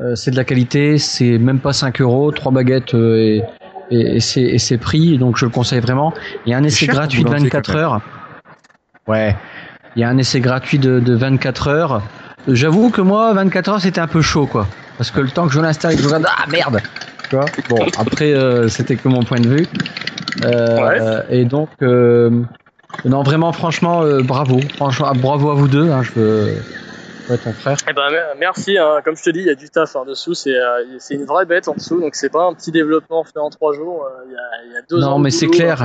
euh, 0.00 0.14
c'est 0.14 0.30
de 0.30 0.36
la 0.36 0.44
qualité, 0.44 0.98
c'est 0.98 1.38
même 1.38 1.58
pas 1.60 1.72
5 1.72 2.00
euros, 2.00 2.30
3 2.32 2.52
baguettes 2.52 2.94
euh, 2.94 3.16
et, 3.16 3.42
et, 3.90 4.16
et 4.16 4.20
c'est 4.20 4.42
et 4.42 4.58
c'est 4.58 4.78
pris, 4.78 5.18
donc 5.18 5.36
je 5.36 5.44
le 5.44 5.50
conseille 5.50 5.80
vraiment. 5.80 6.12
Il 6.46 6.50
y 6.50 6.54
a 6.54 6.58
un 6.58 6.64
essai 6.64 6.86
gratuit 6.86 7.24
de 7.24 7.28
boulanger, 7.28 7.44
24 7.44 7.66
quand 7.66 7.74
même. 7.74 7.82
heures. 7.82 8.00
Ouais, 9.08 9.36
il 9.96 10.00
y 10.00 10.04
a 10.04 10.08
un 10.08 10.16
essai 10.18 10.40
gratuit 10.40 10.78
de, 10.78 11.00
de 11.00 11.14
24 11.14 11.68
heures. 11.68 12.02
J'avoue 12.48 12.90
que 12.90 13.00
moi, 13.00 13.32
24 13.34 13.68
heures, 13.68 13.80
c'était 13.80 14.00
un 14.00 14.06
peu 14.08 14.22
chaud, 14.22 14.46
quoi. 14.46 14.66
Parce 14.98 15.10
que 15.10 15.20
le 15.20 15.30
temps 15.30 15.46
que 15.46 15.52
je 15.52 15.60
l'installe 15.60 15.92
et 15.92 15.96
que 15.96 16.02
je 16.02 16.06
regarde, 16.06 16.26
ah 16.28 16.44
merde 16.50 16.80
Tu 17.28 17.36
vois? 17.36 17.44
Bon, 17.68 17.78
après, 17.98 18.32
euh, 18.32 18.68
c'était 18.68 18.96
que 18.96 19.08
mon 19.08 19.22
point 19.22 19.40
de 19.40 19.48
vue. 19.48 19.66
Euh, 20.44 21.22
Et 21.28 21.44
donc, 21.44 21.70
euh, 21.82 22.42
non, 23.04 23.22
vraiment, 23.22 23.52
franchement, 23.52 24.02
euh, 24.02 24.22
bravo. 24.22 24.60
Franchement, 24.76 25.12
bravo 25.14 25.50
à 25.50 25.54
vous 25.54 25.68
deux. 25.68 25.90
Hein, 25.90 26.02
je 26.02 26.12
veux. 26.12 26.54
Ouais, 27.30 27.38
ton 27.38 27.52
frère. 27.52 27.76
Eh 27.88 27.92
ben, 27.92 28.10
mer- 28.10 28.34
merci. 28.38 28.76
hein. 28.78 29.00
Comme 29.04 29.16
je 29.16 29.22
te 29.22 29.30
dis, 29.30 29.40
il 29.40 29.46
y 29.46 29.50
a 29.50 29.54
du 29.54 29.70
taf 29.70 29.94
en 29.96 30.04
dessous. 30.04 30.34
C'est 30.34 30.56
euh, 30.56 30.84
c'est 30.98 31.14
une 31.14 31.24
vraie 31.24 31.46
bête 31.46 31.68
en 31.68 31.74
dessous. 31.74 32.00
Donc 32.00 32.14
c'est 32.16 32.28
pas 32.30 32.44
un 32.44 32.54
petit 32.54 32.72
développement 32.72 33.22
fait 33.24 33.38
en 33.38 33.48
trois 33.50 33.72
jours. 33.72 34.04
euh, 34.06 34.24
Il 34.26 34.32
y, 34.32 34.36
a, 34.36 34.40
il 34.66 34.72
y 34.72 34.76
a 34.76 34.82
deux 34.88 34.98
Non, 35.00 35.06
ans. 35.12 35.18
de 35.18 35.24
mais 35.24 35.30
c'est 35.30 35.46
boulot, 35.46 35.58
clair. 35.58 35.76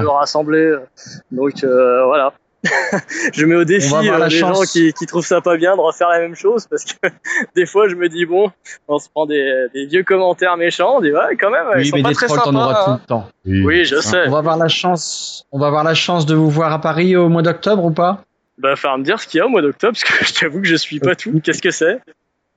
Donc 1.31 1.63
voilà. 2.07 2.33
je 3.33 3.45
mets 3.45 3.55
au 3.55 3.63
défi 3.63 3.93
euh, 3.93 4.25
les 4.25 4.29
chance. 4.29 4.57
gens 4.57 4.63
qui, 4.63 4.91
qui 4.93 5.05
trouvent 5.05 5.25
ça 5.25 5.41
pas 5.41 5.57
bien 5.57 5.75
de 5.75 5.81
refaire 5.81 6.09
la 6.09 6.19
même 6.19 6.35
chose 6.35 6.67
parce 6.67 6.83
que 6.85 7.07
des 7.55 7.65
fois 7.65 7.87
je 7.87 7.95
me 7.95 8.09
dis 8.09 8.25
bon, 8.25 8.51
on 8.87 8.97
se 8.99 9.09
prend 9.09 9.25
des, 9.25 9.67
des 9.73 9.85
vieux 9.85 10.03
commentaires 10.03 10.57
méchants, 10.57 10.97
on 10.97 11.01
dit 11.01 11.11
ouais 11.11 11.35
quand 11.39 11.51
même, 11.51 11.65
ils 11.75 11.79
Oui, 11.79 11.85
sont 11.87 11.97
mais 11.97 12.03
pas 12.03 12.09
des 12.09 12.15
très 12.15 12.25
trolls, 12.27 12.39
t'en 12.39 12.45
sympas. 12.45 12.57
auras 12.63 12.83
tout 12.85 12.91
hein. 12.91 12.99
le 13.01 13.07
temps. 13.07 13.29
Oui, 13.45 13.85
je 13.85 13.97
sais. 13.97 14.27
On 14.27 14.31
va 14.31 14.39
avoir 14.39 14.57
la 14.57 14.67
chance. 14.67 15.45
On 15.51 15.59
va 15.59 15.67
avoir 15.67 15.83
la 15.83 15.93
chance 15.93 16.25
de 16.25 16.35
vous 16.35 16.49
voir 16.49 16.73
à 16.73 16.81
Paris 16.81 17.15
au 17.15 17.29
mois 17.29 17.41
d'octobre 17.43 17.85
ou 17.85 17.91
pas? 17.91 18.23
Bah, 18.57 18.75
falloir 18.75 18.97
me 18.97 19.03
dire 19.03 19.19
ce 19.21 19.27
qu'il 19.27 19.37
y 19.37 19.41
a 19.41 19.45
au 19.45 19.49
mois 19.49 19.61
d'octobre, 19.61 19.93
parce 19.93 20.03
que 20.03 20.25
je 20.33 20.33
t'avoue 20.39 20.61
que 20.61 20.67
je 20.67 20.75
suis 20.75 20.99
pas 20.99 21.15
tout. 21.15 21.39
Qu'est-ce 21.43 21.61
que 21.61 21.71
c'est? 21.71 21.99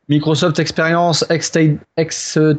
Microsoft 0.08 0.58
Experience 0.58 1.24
X 1.30 1.52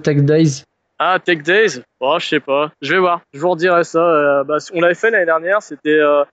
Tech 0.03 0.17
Days. 0.23 0.63
Ah, 1.03 1.17
Tech 1.17 1.41
Days 1.41 1.81
Oh, 1.99 2.17
je 2.19 2.27
sais 2.27 2.39
pas. 2.39 2.71
Je 2.81 2.93
vais 2.93 2.99
voir. 2.99 3.21
Je 3.33 3.39
vous 3.39 3.49
redirai 3.49 3.83
ça. 3.83 3.97
Euh, 3.99 4.43
bah, 4.43 4.57
on 4.71 4.81
l'avait 4.81 4.93
fait 4.93 5.09
l'année 5.09 5.25
dernière. 5.25 5.61
C'était, 5.63 5.97
euh, 5.99 6.23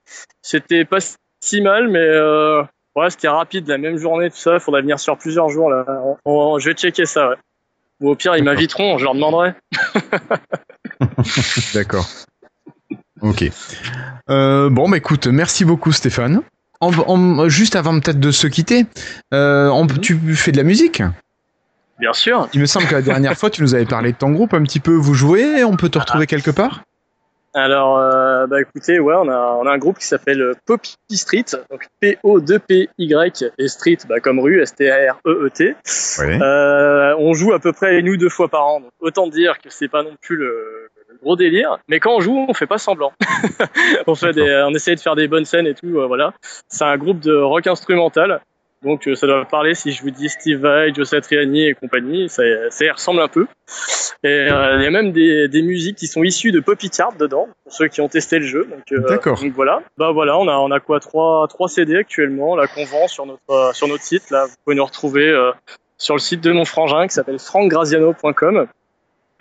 c'était 0.43 0.85
pas 0.85 0.99
si 1.41 1.63
mal, 1.63 1.89
mais 1.89 1.99
euh, 2.01 2.63
ouais, 2.95 3.09
c'était 3.09 3.29
rapide. 3.29 3.67
La 3.67 3.79
même 3.79 3.97
journée, 3.97 4.29
tout 4.31 4.37
ça. 4.37 4.55
Il 4.55 4.61
faudrait 4.61 4.83
venir 4.83 5.01
sur 5.01 5.17
plusieurs 5.17 5.49
jours. 5.49 5.71
Là. 5.71 5.87
On- 6.05 6.17
on- 6.27 6.59
je 6.59 6.69
vais 6.69 6.75
checker 6.75 7.07
ça. 7.07 7.31
Ouais. 7.31 7.37
Ou 8.01 8.11
au 8.11 8.15
pire, 8.15 8.37
ils 8.37 8.45
m'inviteront. 8.45 8.99
Je 8.99 9.05
leur 9.05 9.15
demanderai. 9.15 9.55
D'accord. 11.75 12.07
Ok. 13.23 13.45
Bon, 14.29 14.89
bah 14.91 14.97
écoute, 14.99 15.27
merci 15.29 15.65
beaucoup 15.65 15.93
Stéphane. 15.93 16.43
Juste 17.47 17.75
avant 17.75 17.99
peut-être 17.99 18.21
de 18.21 18.31
se 18.31 18.47
quitter, 18.47 18.85
on- 19.33 19.87
tu 19.87 20.15
fais 20.37 20.53
de 20.53 20.59
la 20.59 20.63
musique? 20.63 21.03
Bien 21.99 22.13
sûr. 22.13 22.49
Il 22.53 22.61
me 22.61 22.67
semble 22.67 22.87
que 22.87 22.95
la 22.95 23.03
dernière 23.03 23.37
fois, 23.37 23.51
tu 23.51 23.63
nous 23.63 23.75
avais 23.75 23.87
parlé 23.87 24.13
de 24.13 24.17
ton 24.17 24.31
groupe 24.31 24.55
un 24.55 24.63
petit 24.63 24.81
peu. 24.81 24.95
Vous 24.95 25.15
jouez 25.15 25.65
On 25.65 25.77
peut 25.77 25.89
te 25.89 25.99
retrouver 25.99 26.27
quelque 26.27 26.51
part? 26.51 26.83
Alors, 27.55 27.99
euh, 27.99 28.47
bah 28.47 28.61
écoutez, 28.61 29.01
ouais, 29.01 29.15
on 29.17 29.29
a, 29.29 29.59
on 29.61 29.67
a 29.67 29.73
un 29.73 29.79
groupe 29.79 29.99
qui 29.99 30.07
s'appelle 30.07 30.41
euh, 30.41 30.53
Poppy 30.67 30.95
Street, 31.11 31.47
donc 31.71 31.89
P-O-2-P-Y 32.01 33.51
et 33.59 33.69
Street, 33.69 33.99
bah, 34.07 34.21
comme 34.21 34.39
rue, 34.39 34.61
S-T-A-R-E-E-T. 34.61 35.77
Ouais. 36.19 36.39
Euh, 36.43 37.17
on 37.19 37.33
joue 37.33 37.55
à 37.55 37.59
peu 37.59 37.73
près 37.73 38.01
nous 38.03 38.17
deux 38.19 38.29
fois 38.29 38.49
par 38.49 38.67
an, 38.67 38.81
donc 38.81 38.91
autant 39.01 39.27
dire 39.29 39.59
que 39.59 39.71
c'est 39.71 39.89
pas 39.89 40.03
non 40.03 40.15
plus 40.21 40.37
le, 40.37 40.91
le 41.09 41.17
gros 41.23 41.37
délire. 41.37 41.79
Mais 41.89 42.01
quand 42.01 42.15
on 42.15 42.21
joue, 42.21 42.47
on 42.49 42.55
fait 42.55 42.67
pas 42.67 42.79
semblant. 42.79 43.13
on 44.07 44.15
fait 44.15 44.35
des, 44.35 44.65
on 44.69 44.75
essaie 44.75 44.95
de 44.95 45.01
faire 45.01 45.17
des 45.17 45.27
bonnes 45.27 45.47
scènes 45.47 45.67
et 45.67 45.75
tout, 45.75 45.99
euh, 45.99 46.07
voilà. 46.07 46.35
C'est 46.69 46.85
un 46.85 46.99
groupe 46.99 47.21
de 47.21 47.35
rock 47.35 47.67
instrumental. 47.67 48.41
Donc 48.83 49.09
euh, 49.09 49.15
ça 49.15 49.27
doit 49.27 49.45
parler 49.45 49.75
si 49.75 49.93
je 49.93 50.03
vous 50.03 50.11
dis 50.11 50.29
Steve 50.29 50.61
Vai, 50.61 50.93
Joe 50.95 51.09
Satriani 51.09 51.67
et 51.67 51.75
compagnie, 51.75 52.29
ça, 52.29 52.43
ça 52.71 52.85
y 52.85 52.91
ressemble 52.91 53.21
un 53.21 53.29
peu. 53.29 53.47
Et 54.25 54.29
euh, 54.29 54.77
il 54.79 54.83
y 54.83 54.87
a 54.87 54.91
même 54.91 55.13
des, 55.13 55.47
des 55.49 55.63
musiques 55.63 55.97
qui 55.97 56.09
sont 56.09 56.25
issues 56.25 56.51
de 56.51 56.59
Poppy 56.59 56.91
Card 56.91 57.13
dedans, 57.15 57.49
pour 57.63 57.73
ceux 57.73 57.87
qui 57.87 58.01
ont 58.01 58.09
testé 58.09 58.41
le 58.41 58.47
jeu. 58.47 58.65
Donc, 58.65 58.91
euh, 58.91 59.07
D'accord. 59.09 59.41
donc 59.41 59.53
voilà. 59.53 59.81
Bah 59.97 60.11
voilà, 60.11 60.37
on 60.39 60.49
a 60.49 60.57
on 60.57 60.73
a 60.73 60.81
quoi 60.81 60.99
trois 60.99 61.47
trois 61.49 61.69
CD 61.69 61.97
actuellement, 61.97 62.57
là 62.57 62.67
qu'on 62.67 62.85
vend 62.85 63.07
sur 63.07 63.27
notre 63.27 63.51
euh, 63.51 63.73
sur 63.73 63.87
notre 63.87 64.03
site. 64.03 64.31
Là, 64.31 64.47
vous 64.47 64.55
pouvez 64.65 64.77
nous 64.77 64.85
retrouver 64.85 65.33
sur 65.99 66.15
le 66.15 66.21
site 66.21 66.41
de 66.41 66.51
mon 66.51 66.65
frangin 66.65 67.07
qui 67.07 67.15
s'appelle 67.15 67.39
frankgraziano.com. 67.39 68.67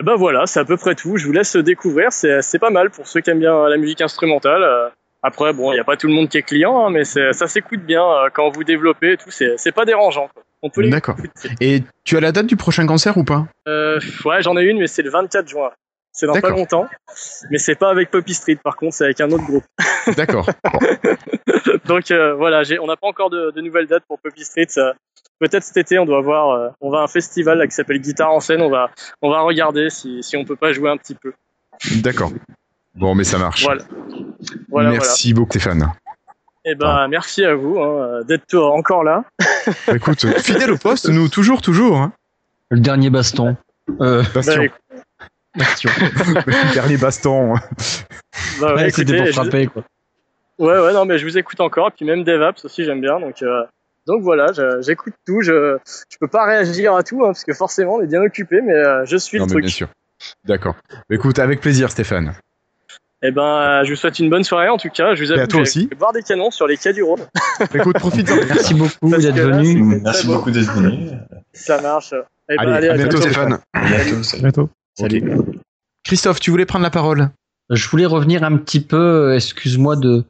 Bah 0.00 0.14
voilà, 0.14 0.46
c'est 0.46 0.60
à 0.60 0.64
peu 0.64 0.76
près 0.76 0.94
tout. 0.94 1.16
Je 1.16 1.26
vous 1.26 1.32
laisse 1.32 1.56
découvrir. 1.56 2.12
C'est 2.12 2.40
c'est 2.42 2.60
pas 2.60 2.70
mal 2.70 2.90
pour 2.90 3.08
ceux 3.08 3.20
qui 3.20 3.30
aiment 3.30 3.40
bien 3.40 3.68
la 3.68 3.76
musique 3.78 4.00
instrumentale. 4.00 4.92
Après, 5.22 5.52
bon, 5.52 5.72
il 5.72 5.74
n'y 5.74 5.80
a 5.80 5.84
pas 5.84 5.96
tout 5.96 6.06
le 6.06 6.12
monde 6.14 6.28
qui 6.28 6.38
est 6.38 6.42
client, 6.42 6.86
hein, 6.86 6.90
mais 6.90 7.04
ça 7.04 7.32
s'écoute 7.46 7.80
bien 7.80 8.04
euh, 8.04 8.28
quand 8.32 8.50
vous 8.50 8.64
développez 8.64 9.12
et 9.12 9.16
tout. 9.16 9.30
C'est 9.30 9.72
pas 9.72 9.84
dérangeant. 9.84 10.28
quoi. 10.32 10.42
On 10.62 10.70
peut 10.70 10.88
D'accord. 10.88 11.16
Et 11.60 11.82
tu 12.04 12.16
as 12.16 12.20
la 12.20 12.32
date 12.32 12.46
du 12.46 12.56
prochain 12.56 12.86
concert 12.86 13.16
ou 13.16 13.24
pas? 13.24 13.46
Euh, 13.66 14.00
ouais, 14.24 14.42
j'en 14.42 14.56
ai 14.56 14.62
une, 14.62 14.78
mais 14.78 14.86
c'est 14.86 15.02
le 15.02 15.10
24 15.10 15.48
juin. 15.48 15.70
C'est 16.12 16.26
dans 16.26 16.32
pas 16.40 16.50
longtemps. 16.50 16.88
Mais 17.50 17.58
c'est 17.58 17.76
pas 17.76 17.90
avec 17.90 18.10
Poppy 18.10 18.34
Street, 18.34 18.56
par 18.56 18.74
contre, 18.76 18.94
c'est 18.94 19.04
avec 19.04 19.20
un 19.20 19.30
autre 19.30 19.44
groupe. 19.44 19.64
D'accord. 20.16 20.48
Donc 21.86 22.10
euh, 22.10 22.34
voilà, 22.34 22.62
on 22.80 22.86
n'a 22.86 22.96
pas 22.96 23.06
encore 23.06 23.30
de, 23.30 23.52
de 23.52 23.60
nouvelles 23.60 23.86
dates 23.86 24.02
pour 24.08 24.18
Poppy 24.18 24.44
Street. 24.44 24.66
Peut-être 25.38 25.62
cet 25.62 25.76
été, 25.76 25.98
on 25.98 26.06
doit 26.06 26.20
voir. 26.20 26.50
euh, 26.50 26.68
on 26.80 26.90
va 26.90 26.98
à 26.98 27.02
un 27.02 27.06
festival 27.08 27.58
là, 27.58 27.66
qui 27.66 27.74
s'appelle 27.74 28.00
Guitare 28.00 28.32
en 28.32 28.40
scène. 28.40 28.62
On 28.62 28.70
va, 28.70 28.90
on 29.22 29.30
va 29.30 29.40
regarder 29.42 29.90
si, 29.90 30.22
si 30.22 30.36
on 30.36 30.44
peut 30.44 30.56
pas 30.56 30.72
jouer 30.72 30.90
un 30.90 30.96
petit 30.96 31.14
peu. 31.14 31.32
D'accord. 32.02 32.32
Bon, 32.98 33.14
mais 33.14 33.24
ça 33.24 33.38
marche. 33.38 33.64
Voilà. 33.64 33.82
Voilà, 34.68 34.90
Merci 34.90 35.32
beaucoup 35.34 35.50
Stéphane. 35.58 35.92
Et 36.64 36.74
ben, 36.74 37.08
merci 37.08 37.44
à 37.44 37.54
vous 37.54 37.78
hein, 37.80 38.20
d'être 38.26 38.54
encore 38.56 39.02
là. 39.04 39.24
Bah, 39.86 39.94
écoute, 39.96 40.26
fidèle 40.38 40.72
au 40.72 40.76
poste, 40.82 41.08
nous, 41.08 41.28
toujours, 41.28 41.62
toujours. 41.62 41.96
Hein. 41.98 42.12
Le 42.70 42.80
dernier 42.80 43.10
baston. 43.10 43.56
Euh, 44.00 44.22
Bastion. 44.34 44.64
Bah, 45.56 45.64
bastion. 45.64 45.90
Dernier 46.74 46.98
baston. 46.98 47.54
Bah, 48.60 48.74
ouais, 48.74 48.90
C'était 48.90 49.16
pour 49.16 49.26
je- 49.26 49.32
frapper, 49.32 49.66
quoi. 49.66 49.82
Ouais, 50.58 50.78
ouais, 50.78 50.92
non, 50.92 51.04
mais 51.04 51.18
je 51.18 51.24
vous 51.24 51.38
écoute 51.38 51.60
encore. 51.60 51.88
Et 51.88 51.90
puis 51.96 52.04
même 52.04 52.22
DevApps 52.22 52.64
aussi, 52.64 52.84
j'aime 52.84 53.00
bien. 53.00 53.18
Donc, 53.18 53.42
euh, 53.42 53.64
donc 54.06 54.22
voilà, 54.22 54.48
j'écoute 54.80 55.14
tout. 55.26 55.40
Je, 55.40 55.78
je 56.10 56.16
peux 56.20 56.28
pas 56.28 56.44
réagir 56.46 56.94
à 56.94 57.02
tout, 57.02 57.22
hein, 57.24 57.28
parce 57.28 57.44
que 57.44 57.54
forcément, 57.54 57.94
on 57.94 58.02
est 58.02 58.06
bien 58.06 58.20
occupé, 58.22 58.60
mais 58.60 58.74
euh, 58.74 59.04
je 59.04 59.16
suis 59.16 59.38
Non, 59.38 59.44
le 59.44 59.48
mais 59.48 59.52
truc. 59.54 59.64
bien 59.64 59.70
sûr. 59.72 59.88
D'accord. 60.44 60.74
Bah, 60.90 61.16
écoute, 61.16 61.38
avec 61.38 61.60
plaisir, 61.60 61.90
Stéphane. 61.90 62.34
Et 63.22 63.32
ben, 63.32 63.42
euh, 63.42 63.84
je 63.84 63.90
vous 63.90 63.96
souhaite 63.96 64.18
une 64.20 64.30
bonne 64.30 64.44
soirée 64.44 64.68
en 64.68 64.76
tout 64.76 64.90
cas. 64.90 65.14
Je 65.14 65.24
vous 65.24 65.32
Et 65.32 65.40
à 65.40 65.94
boire 65.96 66.12
des 66.12 66.22
canons 66.22 66.50
sur 66.50 66.68
les 66.68 66.76
quais 66.76 66.92
du 66.92 67.02
Rhône. 67.02 67.26
Écoute, 67.74 67.98
profite-en. 67.98 68.36
Merci 68.48 68.74
beaucoup 68.74 69.10
d'être 69.10 69.34
venu. 69.34 70.00
Merci 70.02 70.26
beau. 70.26 70.34
beaucoup 70.34 70.50
d'être 70.52 70.72
venu. 70.72 71.10
Ça 71.52 71.80
marche. 71.80 72.14
Eh 72.48 72.56
ben, 72.56 72.72
Allez, 72.72 72.88
à 72.88 72.94
bientôt, 72.94 73.18
bientôt. 73.18 73.22
Stéphane. 73.22 73.58
À 73.72 73.86
bientôt. 73.86 74.22
salut. 74.22 74.42
Bientôt. 74.42 74.70
Salut. 74.94 75.22
Christophe, 76.04 76.38
tu 76.38 76.50
voulais 76.50 76.64
prendre 76.64 76.84
la 76.84 76.90
parole 76.90 77.28
Je 77.70 77.88
voulais 77.88 78.06
revenir 78.06 78.44
un 78.44 78.56
petit 78.56 78.80
peu, 78.80 78.96
euh, 78.96 79.34
excuse-moi 79.34 79.96
de 79.96 80.24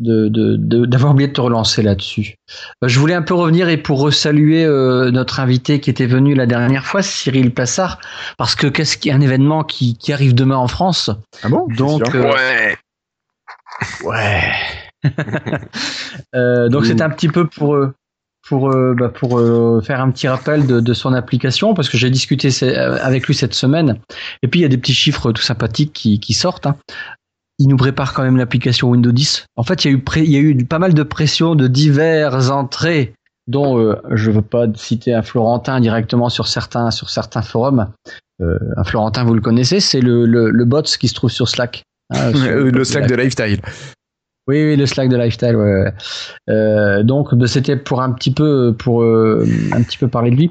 de- 0.00 0.28
de- 0.28 0.56
de- 0.56 0.86
d'avoir 0.86 1.12
oublié 1.12 1.28
de 1.28 1.32
te 1.32 1.40
relancer 1.40 1.82
là-dessus. 1.82 2.34
Euh, 2.82 2.88
Je 2.88 2.98
voulais 2.98 3.14
un 3.14 3.22
peu 3.22 3.34
revenir 3.34 3.68
et 3.68 3.76
pour 3.76 4.12
saluer 4.12 4.64
euh, 4.64 5.10
notre 5.10 5.40
invité 5.40 5.80
qui 5.80 5.90
était 5.90 6.06
venu 6.06 6.34
la 6.34 6.46
dernière 6.46 6.84
fois, 6.84 7.02
Cyril 7.02 7.52
Plassard, 7.54 8.00
parce 8.38 8.54
que 8.54 8.66
qu'est-ce 8.66 8.96
qu'il 8.96 9.10
y 9.10 9.12
a 9.12 9.16
un 9.16 9.20
événement 9.20 9.62
qui, 9.64 9.96
qui 9.96 10.12
arrive 10.12 10.34
demain 10.34 10.56
en 10.56 10.68
France? 10.68 11.10
Ah 11.42 11.48
bon? 11.48 11.66
Donc, 11.76 12.02
C'est 12.06 12.16
euh, 12.16 12.32
Ouais. 12.32 12.76
ouais. 14.04 14.52
Euh, 16.34 16.68
donc 16.68 16.86
c'était 16.86 17.02
un 17.02 17.10
petit 17.10 17.28
peu 17.28 17.46
pour 17.46 17.76
pour 18.48 18.70
euh, 18.70 18.94
bah, 18.98 19.08
pour 19.08 19.38
euh, 19.38 19.80
faire 19.80 20.00
un 20.00 20.10
petit 20.10 20.28
rappel 20.28 20.66
de, 20.66 20.80
de 20.80 20.92
son 20.94 21.12
application 21.14 21.74
parce 21.74 21.88
que 21.88 21.96
j'ai 21.96 22.10
discuté 22.10 22.48
euh, 22.62 22.98
avec 23.02 23.26
lui 23.26 23.34
cette 23.34 23.54
semaine 23.54 23.98
et 24.42 24.48
puis 24.48 24.60
il 24.60 24.62
y 24.62 24.66
a 24.66 24.68
des 24.68 24.76
petits 24.78 24.94
chiffres 24.94 25.32
tout 25.32 25.42
sympathiques 25.42 25.92
qui, 25.92 26.20
qui 26.20 26.34
sortent. 26.34 26.66
hein. 26.66 26.76
Il 27.58 27.68
nous 27.68 27.76
prépare 27.76 28.12
quand 28.14 28.24
même 28.24 28.36
l'application 28.36 28.88
Windows 28.90 29.12
10. 29.12 29.46
En 29.56 29.62
fait, 29.62 29.84
il 29.84 29.90
y 29.92 29.94
a 29.94 29.96
eu 29.96 30.02
il 30.24 30.30
y 30.30 30.36
a 30.36 30.40
eu 30.40 30.64
pas 30.64 30.80
mal 30.80 30.92
de 30.92 31.02
pression 31.04 31.54
de 31.54 31.68
diverses 31.68 32.50
entrées 32.50 33.14
dont 33.46 33.78
euh, 33.78 33.94
je 34.10 34.30
veux 34.30 34.42
pas 34.42 34.66
citer 34.74 35.14
un 35.14 35.22
Florentin 35.22 35.78
directement 35.80 36.28
sur 36.30 36.48
certains 36.48 36.90
sur 36.90 37.10
certains 37.10 37.42
forums. 37.42 37.86
Euh, 38.42 38.58
un 38.76 38.82
Florentin, 38.84 39.22
vous 39.24 39.34
le 39.34 39.40
connaissez, 39.40 39.78
c'est 39.80 40.00
le, 40.00 40.26
le, 40.26 40.50
le 40.50 40.64
bot 40.64 40.82
qui 40.82 41.06
se 41.06 41.14
trouve 41.14 41.30
sur 41.30 41.48
Slack. 41.48 41.82
hein, 42.10 42.32
sur- 42.34 42.50
Le 42.50 42.84
Slack 42.84 43.06
de 43.06 43.14
Lifestyle. 43.14 43.60
Oui, 44.46 44.62
oui, 44.64 44.76
le 44.76 44.86
Slack 44.86 45.08
de 45.08 45.16
Lifestyle. 45.16 45.56
Ouais, 45.56 45.82
ouais. 45.82 45.92
Euh, 46.50 47.02
donc, 47.02 47.34
bah, 47.34 47.46
c'était 47.46 47.76
pour 47.76 48.02
un 48.02 48.12
petit 48.12 48.32
peu, 48.32 48.74
pour 48.78 49.02
euh, 49.02 49.46
un 49.72 49.82
petit 49.82 49.98
peu 49.98 50.08
parler 50.08 50.30
de 50.30 50.36
lui. 50.36 50.50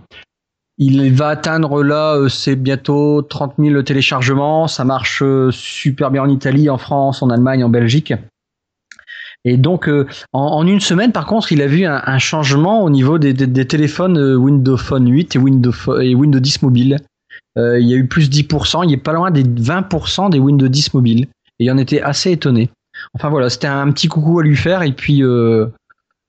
Il 0.79 1.13
va 1.13 1.29
atteindre 1.29 1.83
là, 1.83 2.15
euh, 2.15 2.29
c'est 2.29 2.55
bientôt 2.55 3.21
30 3.21 3.55
000 3.59 3.83
téléchargements. 3.83 4.67
Ça 4.67 4.83
marche 4.85 5.23
super 5.51 6.09
bien 6.09 6.23
en 6.23 6.29
Italie, 6.29 6.69
en 6.69 6.77
France, 6.77 7.21
en 7.21 7.29
Allemagne, 7.29 7.63
en 7.63 7.69
Belgique. 7.69 8.13
Et 9.45 9.57
donc, 9.57 9.89
en, 10.31 10.65
une 10.65 10.79
semaine, 10.79 11.11
par 11.11 11.25
contre, 11.25 11.51
il 11.51 11.61
a 11.61 11.67
vu 11.67 11.85
un, 11.85 12.17
changement 12.17 12.81
au 12.81 12.89
niveau 12.89 13.19
des, 13.19 13.67
téléphones 13.67 14.17
Windows 14.35 14.77
Phone 14.77 15.11
8 15.11 15.35
et 15.35 15.39
Windows, 15.39 15.99
et 16.01 16.15
Windows 16.15 16.39
10 16.39 16.61
mobile. 16.61 16.97
Euh, 17.57 17.79
il 17.79 17.87
y 17.87 17.93
a 17.93 17.97
eu 17.97 18.07
plus 18.07 18.29
de 18.29 18.35
10%, 18.35 18.83
il 18.85 18.93
est 18.93 18.97
pas 18.97 19.13
loin 19.13 19.31
des 19.31 19.43
20% 19.43 20.29
des 20.29 20.39
Windows 20.39 20.67
10 20.67 20.93
mobiles. 20.93 21.27
Et 21.59 21.65
il 21.65 21.71
en 21.71 21.77
était 21.77 22.01
assez 22.01 22.31
étonné. 22.31 22.69
Enfin 23.13 23.29
voilà, 23.29 23.49
c'était 23.49 23.67
un 23.67 23.91
petit 23.91 24.07
coucou 24.07 24.39
à 24.39 24.43
lui 24.43 24.55
faire 24.55 24.81
et 24.83 24.91
puis 24.93 25.23
euh, 25.23 25.67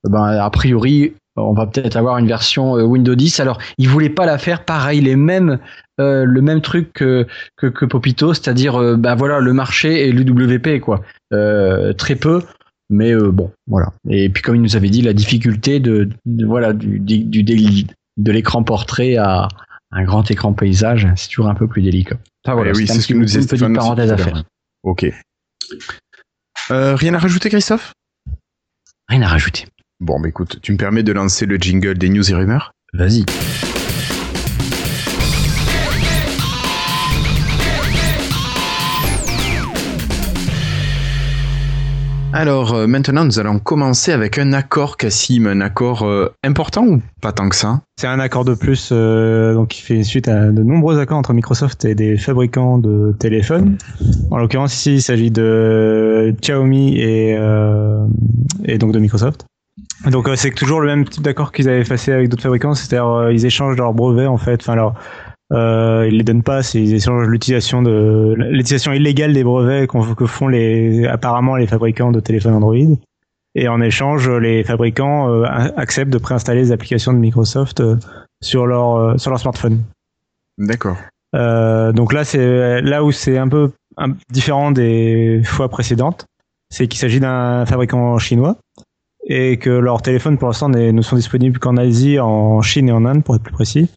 ben, 0.08 0.24
a 0.24 0.50
priori 0.50 1.14
on 1.36 1.52
va 1.52 1.66
peut-être 1.66 1.96
avoir 1.96 2.18
une 2.18 2.28
version 2.28 2.76
euh, 2.78 2.82
Windows 2.84 3.14
10. 3.16 3.40
Alors 3.40 3.58
il 3.78 3.88
voulait 3.88 4.08
pas 4.10 4.24
la 4.26 4.38
faire 4.38 4.64
pareil, 4.64 5.00
les 5.00 5.16
mêmes 5.16 5.58
euh, 6.00 6.24
le 6.24 6.40
même 6.42 6.60
truc 6.60 6.92
que 6.92 7.26
que, 7.56 7.66
que 7.66 7.84
Popito, 7.84 8.34
c'est-à-dire 8.34 8.76
euh, 8.80 8.96
ben 8.96 9.14
voilà 9.16 9.40
le 9.40 9.52
marché 9.52 10.06
et 10.08 10.12
l'UWP 10.12 10.80
quoi, 10.80 11.02
Euh, 11.32 11.92
très 11.92 12.16
peu. 12.16 12.42
Mais 12.90 13.12
euh, 13.12 13.30
bon, 13.32 13.50
voilà. 13.66 13.92
Et 14.10 14.28
puis 14.28 14.42
comme 14.42 14.56
il 14.56 14.62
nous 14.62 14.76
avait 14.76 14.90
dit, 14.90 15.00
la 15.02 15.14
difficulté 15.14 15.80
de, 15.80 16.08
de- 16.26 16.44
voilà 16.46 16.72
du, 16.74 17.00
du, 17.00 17.24
de 17.26 18.30
l'écran 18.32 18.62
portrait 18.62 19.16
à 19.16 19.48
un 19.90 20.04
grand 20.04 20.30
écran 20.30 20.52
paysage, 20.52 21.08
c'est 21.16 21.28
toujours 21.28 21.48
un 21.48 21.54
peu 21.54 21.66
plus 21.66 21.80
délicat. 21.82 22.16
Enfin 22.44 22.54
voilà, 22.54 22.72
Eh 22.74 22.76
oui, 22.76 22.86
c'est 22.86 23.00
ce 23.00 23.08
que 23.08 23.14
nous 23.14 23.24
disait 23.24 23.40
une 23.40 23.46
petite 23.46 23.74
parenthèse 23.74 24.12
à 24.12 24.16
faire. 24.18 24.44
Ok. 24.82 25.06
Euh, 26.70 26.94
rien 26.94 27.14
à 27.14 27.18
rajouter, 27.18 27.50
Christophe? 27.50 27.92
Rien 29.08 29.22
à 29.22 29.28
rajouter. 29.28 29.66
Bon, 30.00 30.18
bah 30.18 30.28
écoute, 30.28 30.60
tu 30.62 30.72
me 30.72 30.76
permets 30.76 31.02
de 31.02 31.12
lancer 31.12 31.46
le 31.46 31.56
jingle 31.56 31.98
des 31.98 32.08
news 32.08 32.28
et 32.30 32.34
rumeurs? 32.34 32.72
Vas-y. 32.92 33.24
Alors 42.36 42.74
euh, 42.74 42.88
maintenant, 42.88 43.24
nous 43.24 43.38
allons 43.38 43.60
commencer 43.60 44.10
avec 44.10 44.38
un 44.38 44.52
accord, 44.52 44.96
Cassim, 44.96 45.46
un 45.46 45.60
accord 45.60 46.02
euh, 46.02 46.34
important 46.42 46.84
ou 46.84 47.00
pas 47.22 47.30
tant 47.30 47.48
que 47.48 47.54
ça? 47.54 47.82
C'est 47.96 48.08
un 48.08 48.18
accord 48.18 48.44
de 48.44 48.54
plus, 48.54 48.88
euh, 48.90 49.54
donc 49.54 49.68
qui 49.68 49.80
fait 49.80 50.02
suite 50.02 50.26
à 50.26 50.50
de 50.50 50.62
nombreux 50.64 50.98
accords 50.98 51.18
entre 51.18 51.32
Microsoft 51.32 51.84
et 51.84 51.94
des 51.94 52.16
fabricants 52.16 52.78
de 52.78 53.14
téléphones. 53.20 53.78
En 54.32 54.38
l'occurrence 54.38 54.74
ici, 54.74 54.94
il 54.94 55.00
s'agit 55.02 55.30
de 55.30 56.34
Xiaomi 56.40 56.98
et, 56.98 57.36
euh, 57.38 58.04
et 58.64 58.78
donc 58.78 58.90
de 58.90 58.98
Microsoft. 58.98 59.46
Donc 60.10 60.28
euh, 60.28 60.34
c'est 60.34 60.50
toujours 60.50 60.80
le 60.80 60.88
même 60.88 61.04
type 61.04 61.22
d'accord 61.22 61.52
qu'ils 61.52 61.68
avaient 61.68 61.84
passé 61.84 62.10
avec 62.10 62.30
d'autres 62.30 62.42
fabricants, 62.42 62.74
c'est-à-dire 62.74 63.06
euh, 63.10 63.32
ils 63.32 63.46
échangent 63.46 63.76
leurs 63.76 63.94
brevets 63.94 64.26
en 64.26 64.38
fait, 64.38 64.60
enfin 64.60 64.74
leur 64.74 64.94
euh, 65.54 66.06
ils 66.10 66.18
les 66.18 66.24
donnent 66.24 66.42
pas, 66.42 66.62
c'est 66.62 66.80
ils 66.82 66.94
échangent 66.94 67.28
l'utilisation 67.28 67.80
de 67.82 68.34
l'utilisation 68.36 68.92
illégale 68.92 69.32
des 69.32 69.44
brevets 69.44 69.86
qu'on- 69.86 70.14
que 70.14 70.26
font 70.26 70.48
les 70.48 71.06
apparemment 71.06 71.56
les 71.56 71.66
fabricants 71.66 72.12
de 72.12 72.20
téléphones 72.20 72.54
Android. 72.54 72.76
Et 73.54 73.68
en 73.68 73.80
échange, 73.80 74.28
les 74.28 74.64
fabricants 74.64 75.30
euh, 75.30 75.44
acceptent 75.76 76.12
de 76.12 76.18
préinstaller 76.18 76.60
les 76.62 76.72
applications 76.72 77.12
de 77.12 77.18
Microsoft 77.18 77.80
euh, 77.80 77.96
sur 78.42 78.66
leur 78.66 78.96
euh, 78.96 79.16
sur 79.16 79.30
leur 79.30 79.38
smartphone. 79.38 79.80
D'accord. 80.58 80.96
Euh, 81.36 81.92
donc 81.92 82.12
là, 82.12 82.24
c'est 82.24 82.80
là 82.82 83.04
où 83.04 83.12
c'est 83.12 83.38
un 83.38 83.48
peu 83.48 83.70
un- 83.96 84.14
différent 84.32 84.72
des 84.72 85.40
fois 85.44 85.68
précédentes, 85.68 86.26
c'est 86.70 86.88
qu'il 86.88 86.98
s'agit 86.98 87.20
d'un 87.20 87.64
fabricant 87.66 88.18
chinois 88.18 88.56
et 89.28 89.56
que 89.58 89.70
leurs 89.70 90.02
téléphones 90.02 90.36
pour 90.36 90.48
l'instant 90.48 90.68
ne 90.68 91.00
sont 91.02 91.16
disponibles 91.16 91.58
qu'en 91.60 91.76
Asie, 91.76 92.18
en 92.18 92.60
Chine 92.60 92.88
et 92.88 92.92
en 92.92 93.04
Inde 93.04 93.22
pour 93.24 93.36
être 93.36 93.42
plus 93.42 93.52
précis, 93.54 93.88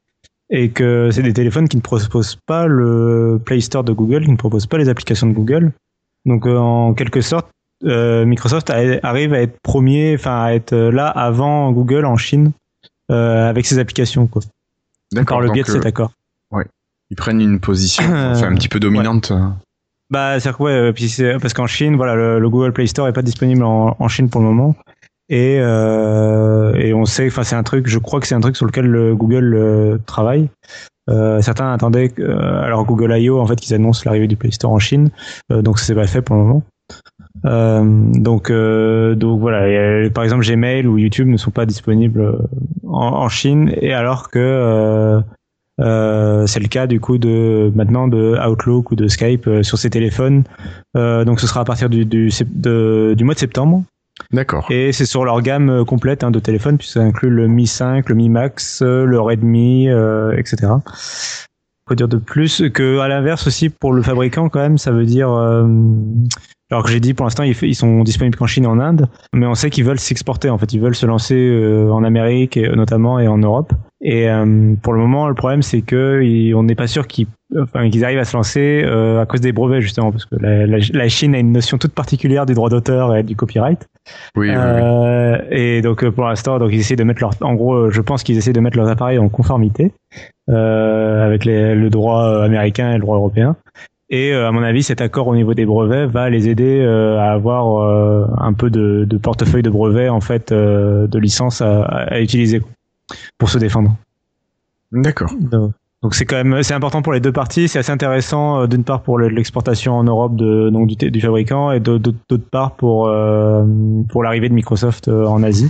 et 0.50 0.70
que 0.70 1.10
c'est 1.12 1.24
des 1.24 1.34
téléphones 1.34 1.68
qui 1.68 1.78
ne 1.78 1.82
proposent 1.82 2.38
pas 2.46 2.68
le 2.68 3.40
Play 3.44 3.60
Store 3.60 3.84
de 3.84 3.94
Google, 3.94 4.26
qui 4.26 4.32
ne 4.32 4.38
proposent 4.38 4.68
pas 4.68 4.78
les 4.78 4.90
applications 4.90 5.28
de 5.28 5.34
Google. 5.34 5.74
Donc 6.26 6.46
euh, 6.46 6.58
en 6.58 6.94
quelque 6.94 7.22
sorte, 7.22 7.48
euh, 7.84 8.26
Microsoft 8.26 8.70
arrive 8.70 9.34
à 9.34 9.42
être 9.42 9.60
premier, 9.62 10.16
enfin 10.16 10.44
à 10.44 10.54
être 10.54 10.74
euh, 10.74 10.92
là 10.92 11.08
avant 11.08 11.72
Google 11.72 12.06
en 12.06 12.18
Chine 12.18 12.52
euh, 13.12 13.50
avec 13.50 13.66
ses 13.66 13.78
applications, 13.80 14.28
quoi. 14.28 14.42
Par 15.26 15.40
le 15.40 15.52
biais 15.52 15.64
de 15.64 15.68
cet 15.68 15.86
accord. 15.86 16.12
ils 17.10 17.16
prennent 17.16 17.40
une 17.40 17.60
position 17.60 18.04
enfin, 18.08 18.52
un 18.52 18.56
petit 18.56 18.68
peu 18.68 18.80
dominante. 18.80 19.32
Bah, 20.10 20.40
que 20.40 20.64
ouais, 20.64 20.94
c'est 21.08 21.38
parce 21.40 21.54
qu'en 21.54 21.68
Chine, 21.68 21.96
voilà, 21.96 22.16
le, 22.16 22.40
le 22.40 22.50
Google 22.50 22.74
Play 22.74 22.88
Store 22.88 23.08
est 23.08 23.14
pas 23.14 23.22
disponible 23.22 23.64
en, 23.64 23.96
en 24.00 24.08
Chine 24.08 24.30
pour 24.30 24.42
le 24.42 24.48
moment. 24.48 24.76
Et, 25.30 25.58
euh, 25.60 26.74
et 26.76 26.94
on 26.94 27.06
sait, 27.06 27.28
enfin, 27.28 27.44
c'est 27.44 27.56
un 27.56 27.64
truc, 27.64 27.88
je 27.88 28.00
crois 28.00 28.20
que 28.20 28.28
c'est 28.28 28.36
un 28.36 28.40
truc 28.40 28.56
sur 28.56 28.66
lequel 28.66 28.86
le 28.86 29.16
Google 29.16 29.54
euh, 29.56 29.98
travaille. 30.06 30.50
Euh, 31.10 31.42
certains 31.42 31.72
attendaient, 31.72 32.12
euh, 32.20 32.62
alors 32.64 32.86
Google 32.86 33.14
I.O. 33.18 33.40
en 33.40 33.46
fait, 33.46 33.56
qu'ils 33.56 33.76
annoncent 33.76 34.04
l'arrivée 34.06 34.28
du 34.28 34.36
Play 34.36 34.52
Store 34.52 34.72
en 34.72 34.80
Chine, 34.80 35.10
euh, 35.52 35.62
donc 35.62 35.80
c'est 35.80 35.96
pas 35.96 36.08
fait 36.08 36.22
pour 36.22 36.36
le 36.36 36.42
moment. 36.44 36.64
Euh, 37.46 37.84
donc, 38.14 38.50
euh, 38.50 39.16
donc 39.16 39.40
voilà. 39.40 40.10
Par 40.10 40.24
exemple, 40.24 40.46
Gmail 40.46 40.88
ou 40.88 40.98
YouTube 40.98 41.28
ne 41.28 41.38
sont 41.38 41.52
pas 41.52 41.66
disponibles 41.66 42.38
en, 42.86 43.30
Chine, 43.30 43.72
et 43.82 43.94
alors 43.94 44.30
que 44.30 45.22
c'est 45.80 46.60
le 46.60 46.68
cas 46.68 46.88
du 46.88 47.00
coup 47.00 47.18
de 47.18 47.72
maintenant 47.76 48.08
de 48.08 48.38
Outlook 48.46 48.92
ou 48.92 48.96
de 48.96 49.08
Skype 49.08 49.50
sur 49.62 49.78
ces 49.78 49.90
téléphones. 49.90 50.44
Donc 50.96 51.40
ce 51.40 51.48
sera 51.48 51.62
à 51.62 51.66
partir 51.66 51.90
du, 51.90 52.06
du, 52.06 52.30
du 52.30 53.24
mois 53.24 53.34
de 53.34 53.40
septembre. 53.40 53.84
D'accord. 54.32 54.66
Et 54.70 54.92
c'est 54.92 55.06
sur 55.06 55.26
leur 55.26 55.42
gamme 55.42 55.70
euh, 55.70 55.86
complète 55.86 56.24
hein, 56.24 56.32
de 56.32 56.40
téléphones, 56.40 56.78
puisque 56.78 56.94
ça 56.94 57.02
inclut 57.02 57.30
le 57.30 57.48
Mi 57.48 57.68
5, 57.68 58.10
le 58.10 58.16
Mi 58.16 58.30
Max, 58.30 58.82
euh, 58.82 59.06
le 59.06 59.20
Redmi, 59.20 59.90
euh, 59.90 60.36
etc. 60.38 60.74
Faut 61.88 61.96
dire 61.96 62.08
de 62.08 62.18
plus 62.18 62.64
que 62.74 63.00
à 63.00 63.08
l'inverse 63.08 63.48
aussi 63.48 63.70
pour 63.70 63.94
le 63.94 64.02
fabricant 64.02 64.50
quand 64.50 64.60
même, 64.60 64.78
ça 64.78 64.92
veut 64.92 65.06
dire 65.06 65.32
euh, 65.32 65.66
alors 66.70 66.84
que 66.84 66.92
j'ai 66.92 67.00
dit 67.00 67.14
pour 67.14 67.26
l'instant 67.26 67.44
ils, 67.44 67.56
ils 67.62 67.76
sont 67.76 68.04
disponibles 68.04 68.36
qu'en 68.36 68.46
Chine 68.46 68.68
en 68.68 68.78
Inde, 68.80 69.08
mais 69.34 69.46
on 69.46 69.56
sait 69.56 69.70
qu'ils 69.70 69.86
veulent 69.86 70.00
s'exporter 70.00 70.50
en 70.50 70.58
fait, 70.58 70.74
ils 70.74 70.82
veulent 70.82 70.96
se 70.96 71.06
lancer 71.06 71.88
en 71.90 72.04
Amérique 72.04 72.58
notamment 72.58 73.20
et 73.20 73.30
en 73.30 73.38
Europe. 73.38 73.72
Et 74.02 74.28
pour 74.82 74.92
le 74.92 75.00
moment, 75.00 75.30
le 75.30 75.34
problème 75.34 75.62
c'est 75.62 75.82
que 75.82 76.22
on 76.54 76.64
n'est 76.64 76.76
pas 76.76 76.88
sûr 76.88 77.08
qu'ils 77.08 77.28
enfin, 77.62 77.90
qu'ils 77.90 78.04
arrivent 78.04 78.20
à 78.20 78.26
se 78.26 78.36
lancer 78.36 78.82
euh, 78.86 79.22
à 79.22 79.26
cause 79.26 79.42
des 79.42 79.52
brevets 79.52 79.82
justement, 79.82 80.12
parce 80.12 80.26
que 80.26 80.36
la, 80.40 80.66
la- 80.66 80.78
la 80.92 81.08
Chine 81.10 81.36
a 81.36 81.40
une 81.40 81.52
notion 81.52 81.78
toute 81.78 81.94
particulière 81.94 82.46
du 82.46 82.54
droit 82.54 82.70
d'auteur 82.70 83.16
et 83.16 83.24
du 83.24 83.36
copyright. 83.36 83.88
Oui, 84.36 84.50
oui, 84.50 84.56
oui. 84.56 84.58
Euh, 84.58 85.38
et 85.52 85.82
donc 85.82 86.04
euh, 86.04 86.12
pour 86.12 86.26
l'instant, 86.26 86.60
donc 86.60 86.72
ils 86.72 86.80
essaient 86.80 86.96
de 86.96 87.04
mettre 87.04 87.22
leur, 87.22 87.32
en 87.42 87.54
gros, 87.56 87.90
je 87.92 88.02
pense 88.02 88.24
qu'ils 88.24 88.38
essaient 88.38 88.54
de 88.54 88.60
mettre 88.60 88.78
leurs 88.78 88.90
appareils 88.90 89.18
en 89.20 89.30
conformité 89.30 89.92
euh, 90.50 91.26
avec 91.26 91.46
les- 91.46 91.76
le 91.76 91.90
droit 91.90 92.44
américain 92.44 92.92
et 92.92 92.96
le 92.96 93.02
droit 93.02 93.18
européen. 93.18 93.56
Et 94.10 94.32
euh, 94.32 94.48
à 94.48 94.54
mon 94.54 94.64
avis, 94.64 94.84
cet 94.84 95.02
accord 95.02 95.28
au 95.28 95.36
niveau 95.36 95.54
des 95.54 95.66
brevets 95.66 96.06
va 96.10 96.30
les 96.30 96.48
aider 96.48 96.80
euh, 96.80 97.20
à 97.20 97.32
avoir 97.34 97.82
euh, 97.82 98.26
un 98.38 98.54
peu 98.54 98.70
de, 98.70 99.04
de 99.04 99.18
portefeuille 99.18 99.64
de 99.64 99.70
brevets 99.70 100.08
en 100.08 100.22
fait, 100.22 100.54
euh, 100.54 101.08
de 101.08 101.20
licences 101.20 101.62
à, 101.62 101.82
à 101.84 102.22
utiliser 102.22 102.62
pour 103.38 103.50
se 103.50 103.58
défendre. 103.58 103.94
D'accord. 104.94 105.30
Donc 105.40 105.74
donc 106.04 106.14
c'est 106.16 106.26
quand 106.26 106.44
même 106.44 106.62
c'est 106.64 106.74
important 106.74 107.02
pour 107.02 107.14
les 107.14 107.20
deux 107.20 107.32
parties. 107.32 107.68
C'est 107.68 107.80
assez 107.80 107.92
intéressant 107.92 108.62
euh, 108.62 108.68
d'une 108.68 108.84
part 108.84 109.02
pour 109.02 109.18
le- 109.18 109.30
l'exportation 109.30 109.94
en 109.96 110.04
Europe 110.04 110.36
de 110.36 110.70
donc 110.70 110.88
du, 110.88 111.12
du 111.12 111.22
fabricant 111.22 111.72
et 111.72 111.80
d'autre 111.80 112.12
part 112.52 112.76
pour 112.76 113.08
euh, 113.08 113.64
pour 114.10 114.24
l'arrivée 114.24 114.50
de 114.50 114.54
Microsoft 114.54 115.08
euh, 115.08 115.26
en 115.26 115.42
Asie. 115.44 115.70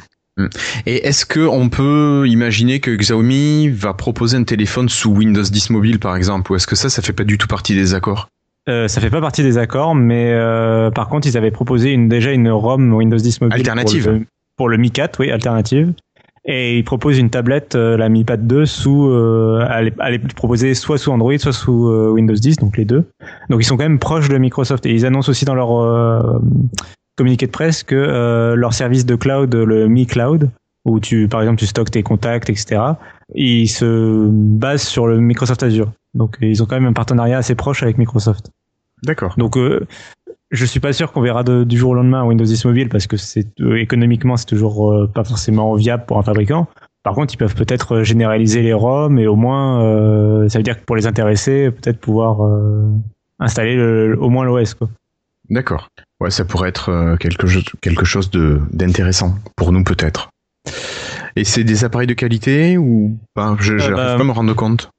Et 0.86 1.08
est-ce 1.08 1.26
que 1.26 1.40
on 1.40 1.68
peut 1.70 2.26
imaginer 2.28 2.80
que 2.80 2.92
Xiaomi 2.96 3.70
va 3.70 3.96
proposer 3.96 4.38
un 4.38 4.44
téléphone 4.44 4.88
sous 4.88 5.10
Windows 5.12 5.42
10 5.42 5.72
mobile 5.72 5.98
par 6.00 6.16
exemple, 6.16 6.52
ou 6.52 6.56
est-ce 6.56 6.68
que 6.68 6.76
ça, 6.76 6.90
ça 6.90 7.02
fait 7.02 7.14
pas 7.14 7.24
du 7.24 7.40
tout 7.40 7.48
partie 7.48 7.74
des 7.74 7.96
accords? 7.96 8.30
Euh, 8.70 8.88
ça 8.88 9.02
fait 9.02 9.10
pas 9.10 9.22
partie 9.22 9.42
des 9.44 9.58
accords, 9.58 9.96
mais 9.96 10.32
euh, 10.34 10.92
par 10.92 11.08
contre 11.10 11.26
ils 11.28 11.38
avaient 11.38 11.50
proposé 11.52 11.92
une, 11.92 12.08
déjà 12.10 12.32
une 12.34 12.50
ROM 12.52 12.94
Windows 12.94 13.18
10 13.18 13.42
mobile 13.42 13.56
Alternative. 13.56 14.04
pour 14.04 14.12
le, 14.14 14.26
pour 14.58 14.70
le 14.70 14.78
Mi 14.78 14.92
4, 14.92 15.20
oui 15.22 15.32
alternative. 15.32 15.94
Et 16.50 16.78
ils 16.78 16.84
proposent 16.86 17.18
une 17.18 17.30
tablette, 17.30 17.76
euh, 17.76 17.98
la 17.98 18.08
Mi 18.08 18.24
Pad 18.24 18.48
2, 18.48 18.66
sous, 18.66 19.10
euh, 19.10 19.68
elle, 19.70 19.94
elle 20.02 20.14
est 20.14 20.34
proposée 20.34 20.74
soit 20.74 20.98
sous 20.98 21.12
Android, 21.12 21.38
soit 21.38 21.52
sous 21.52 21.90
euh, 21.90 22.10
Windows 22.10 22.34
10, 22.34 22.56
donc 22.58 22.78
les 22.78 22.86
deux. 22.86 23.04
Donc 23.50 23.62
ils 23.62 23.66
sont 23.66 23.76
quand 23.76 23.84
même 23.84 24.00
proches 24.00 24.30
de 24.30 24.38
Microsoft 24.38 24.86
et 24.86 24.94
ils 24.94 25.06
annoncent 25.06 25.30
aussi 25.30 25.44
dans 25.44 25.56
leur 25.56 25.78
euh, 25.78 26.40
communiqué 27.18 27.48
de 27.48 27.52
presse 27.52 27.84
que 27.84 27.96
euh, 27.96 28.56
leur 28.56 28.74
service 28.74 29.06
de 29.06 29.16
cloud, 29.16 29.54
le 29.54 29.88
Mi 29.90 30.06
Cloud, 30.06 30.50
où 30.86 31.02
tu, 31.02 31.28
par 31.28 31.42
exemple, 31.42 31.60
tu 31.60 31.66
stockes 31.66 31.92
tes 31.92 32.02
contacts, 32.04 32.50
etc. 32.50 32.82
Il 33.36 33.68
se 33.68 34.30
base 34.30 34.84
sur 34.84 35.06
le 35.08 35.20
Microsoft 35.20 35.64
Azure. 35.64 35.92
Donc 36.14 36.38
ils 36.42 36.64
ont 36.64 36.66
quand 36.66 36.76
même 36.76 36.86
un 36.86 36.94
partenariat 36.94 37.38
assez 37.38 37.56
proche 37.56 37.84
avec 37.84 37.98
Microsoft. 37.98 38.52
D'accord. 39.04 39.36
Donc 39.38 39.58
euh, 39.58 39.86
je 40.52 40.66
suis 40.66 40.80
pas 40.80 40.94
sûr 40.94 41.12
qu'on 41.12 41.22
verra 41.22 41.44
de- 41.44 41.64
du 41.64 41.78
jour 41.78 41.92
au 41.92 41.94
lendemain 41.96 42.24
Windows 42.26 42.46
10 42.46 42.66
mobile 42.66 42.90
parce 42.90 43.08
que 43.08 43.18
c'est 43.18 43.48
euh, 43.62 43.76
économiquement 43.78 44.38
c'est 44.38 44.46
toujours 44.46 44.92
euh, 44.94 45.08
pas 45.08 45.24
forcément 45.24 45.74
viable 45.76 46.06
pour 46.06 46.18
un 46.18 46.24
fabricant. 46.24 46.68
Par 47.04 47.14
contre, 47.16 47.34
ils 47.34 47.38
peuvent 47.38 47.56
peut-être 47.56 47.96
euh, 47.98 48.04
généraliser 48.04 48.62
les 48.62 48.74
ROM 48.74 49.18
et 49.20 49.28
au 49.28 49.36
moins 49.36 49.82
euh, 49.84 50.50
ça 50.50 50.60
veut 50.60 50.64
dire 50.64 50.78
que 50.80 50.86
pour 50.86 50.96
les 50.96 51.08
intéressés, 51.08 51.72
peut-être 51.72 52.00
pouvoir 52.00 52.44
euh, 52.46 52.90
installer 53.40 53.76
le- 53.76 54.18
au 54.20 54.30
moins 54.30 54.46
l'OS 54.46 54.74
quoi. 54.74 54.90
D'accord. 55.50 55.88
Ouais, 56.20 56.30
ça 56.32 56.44
pourrait 56.46 56.70
être 56.70 57.16
quelque 57.20 57.48
chose, 57.48 57.64
quelque 57.82 58.04
chose 58.06 58.30
de 58.32 58.60
d'intéressant 58.74 59.36
pour 59.56 59.72
nous 59.72 59.84
peut-être. 59.84 60.30
Et 61.38 61.44
c'est 61.44 61.64
des 61.64 61.86
appareils 61.86 62.08
de 62.08 62.14
qualité 62.14 62.78
ou 62.78 63.18
pas? 63.34 63.56
Je 63.60 63.78
j'arrive 63.78 63.96
bah, 63.96 64.16
pas 64.16 64.22
à 64.22 64.26
me 64.26 64.32
rendre 64.32 64.54
compte. 64.54 64.90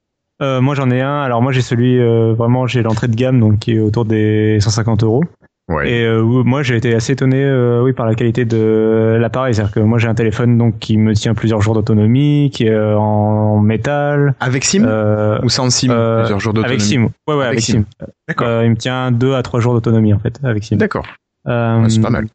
Moi 0.40 0.74
j'en 0.76 0.88
ai 0.90 1.00
un. 1.02 1.20
Alors 1.22 1.42
moi 1.42 1.50
j'ai 1.52 1.60
celui 1.62 1.98
vraiment 2.34 2.66
j'ai 2.68 2.82
l'entrée 2.82 3.08
de 3.08 3.16
gamme 3.16 3.40
donc 3.40 3.58
qui 3.58 3.72
est 3.72 3.80
autour 3.80 4.04
des 4.04 4.58
150 4.60 5.02
euros. 5.02 5.24
Ouais. 5.68 5.90
Et 5.90 6.04
euh, 6.06 6.22
moi 6.22 6.62
j'ai 6.62 6.76
été 6.76 6.94
assez 6.94 7.12
étonné 7.12 7.44
euh, 7.44 7.82
oui 7.82 7.92
par 7.92 8.06
la 8.06 8.14
qualité 8.14 8.44
de 8.46 9.18
l'appareil. 9.20 9.54
C'est-à-dire 9.54 9.74
que 9.74 9.80
moi 9.80 9.98
j'ai 9.98 10.08
un 10.08 10.14
téléphone 10.14 10.56
donc 10.56 10.78
qui 10.78 10.96
me 10.96 11.12
tient 11.14 11.34
plusieurs 11.34 11.60
jours 11.60 11.74
d'autonomie, 11.74 12.50
qui 12.52 12.64
est 12.66 12.70
euh, 12.70 12.96
en 12.96 13.60
métal. 13.60 14.34
Avec 14.40 14.64
SIM 14.64 14.84
Euh, 14.86 15.38
ou 15.42 15.50
sans 15.50 15.68
SIM 15.68 15.90
euh, 15.90 16.20
Plusieurs 16.20 16.40
jours 16.40 16.54
d'autonomie. 16.54 16.72
avec 16.74 16.80
SIM. 16.80 17.08
Ouais 17.28 17.34
ouais 17.34 17.44
Avec 17.44 17.46
avec, 17.58 17.60
SIM. 17.64 17.72
SIM. 18.00 18.06
D'accord. 18.26 18.46
Euh, 18.48 18.64
il 18.64 18.70
me 18.70 18.76
tient 18.76 19.12
deux 19.12 19.34
à 19.34 19.42
trois 19.42 19.60
jours 19.60 19.74
d'autonomie 19.74 20.14
en 20.14 20.18
fait 20.18 20.38
avec 20.42 20.64
SIM. 20.64 20.76
D'accord. 20.76 21.06
Euh, 21.46 21.82
Ouais, 21.82 21.90
c'est 21.90 22.00
pas 22.00 22.10
mal. 22.10 22.26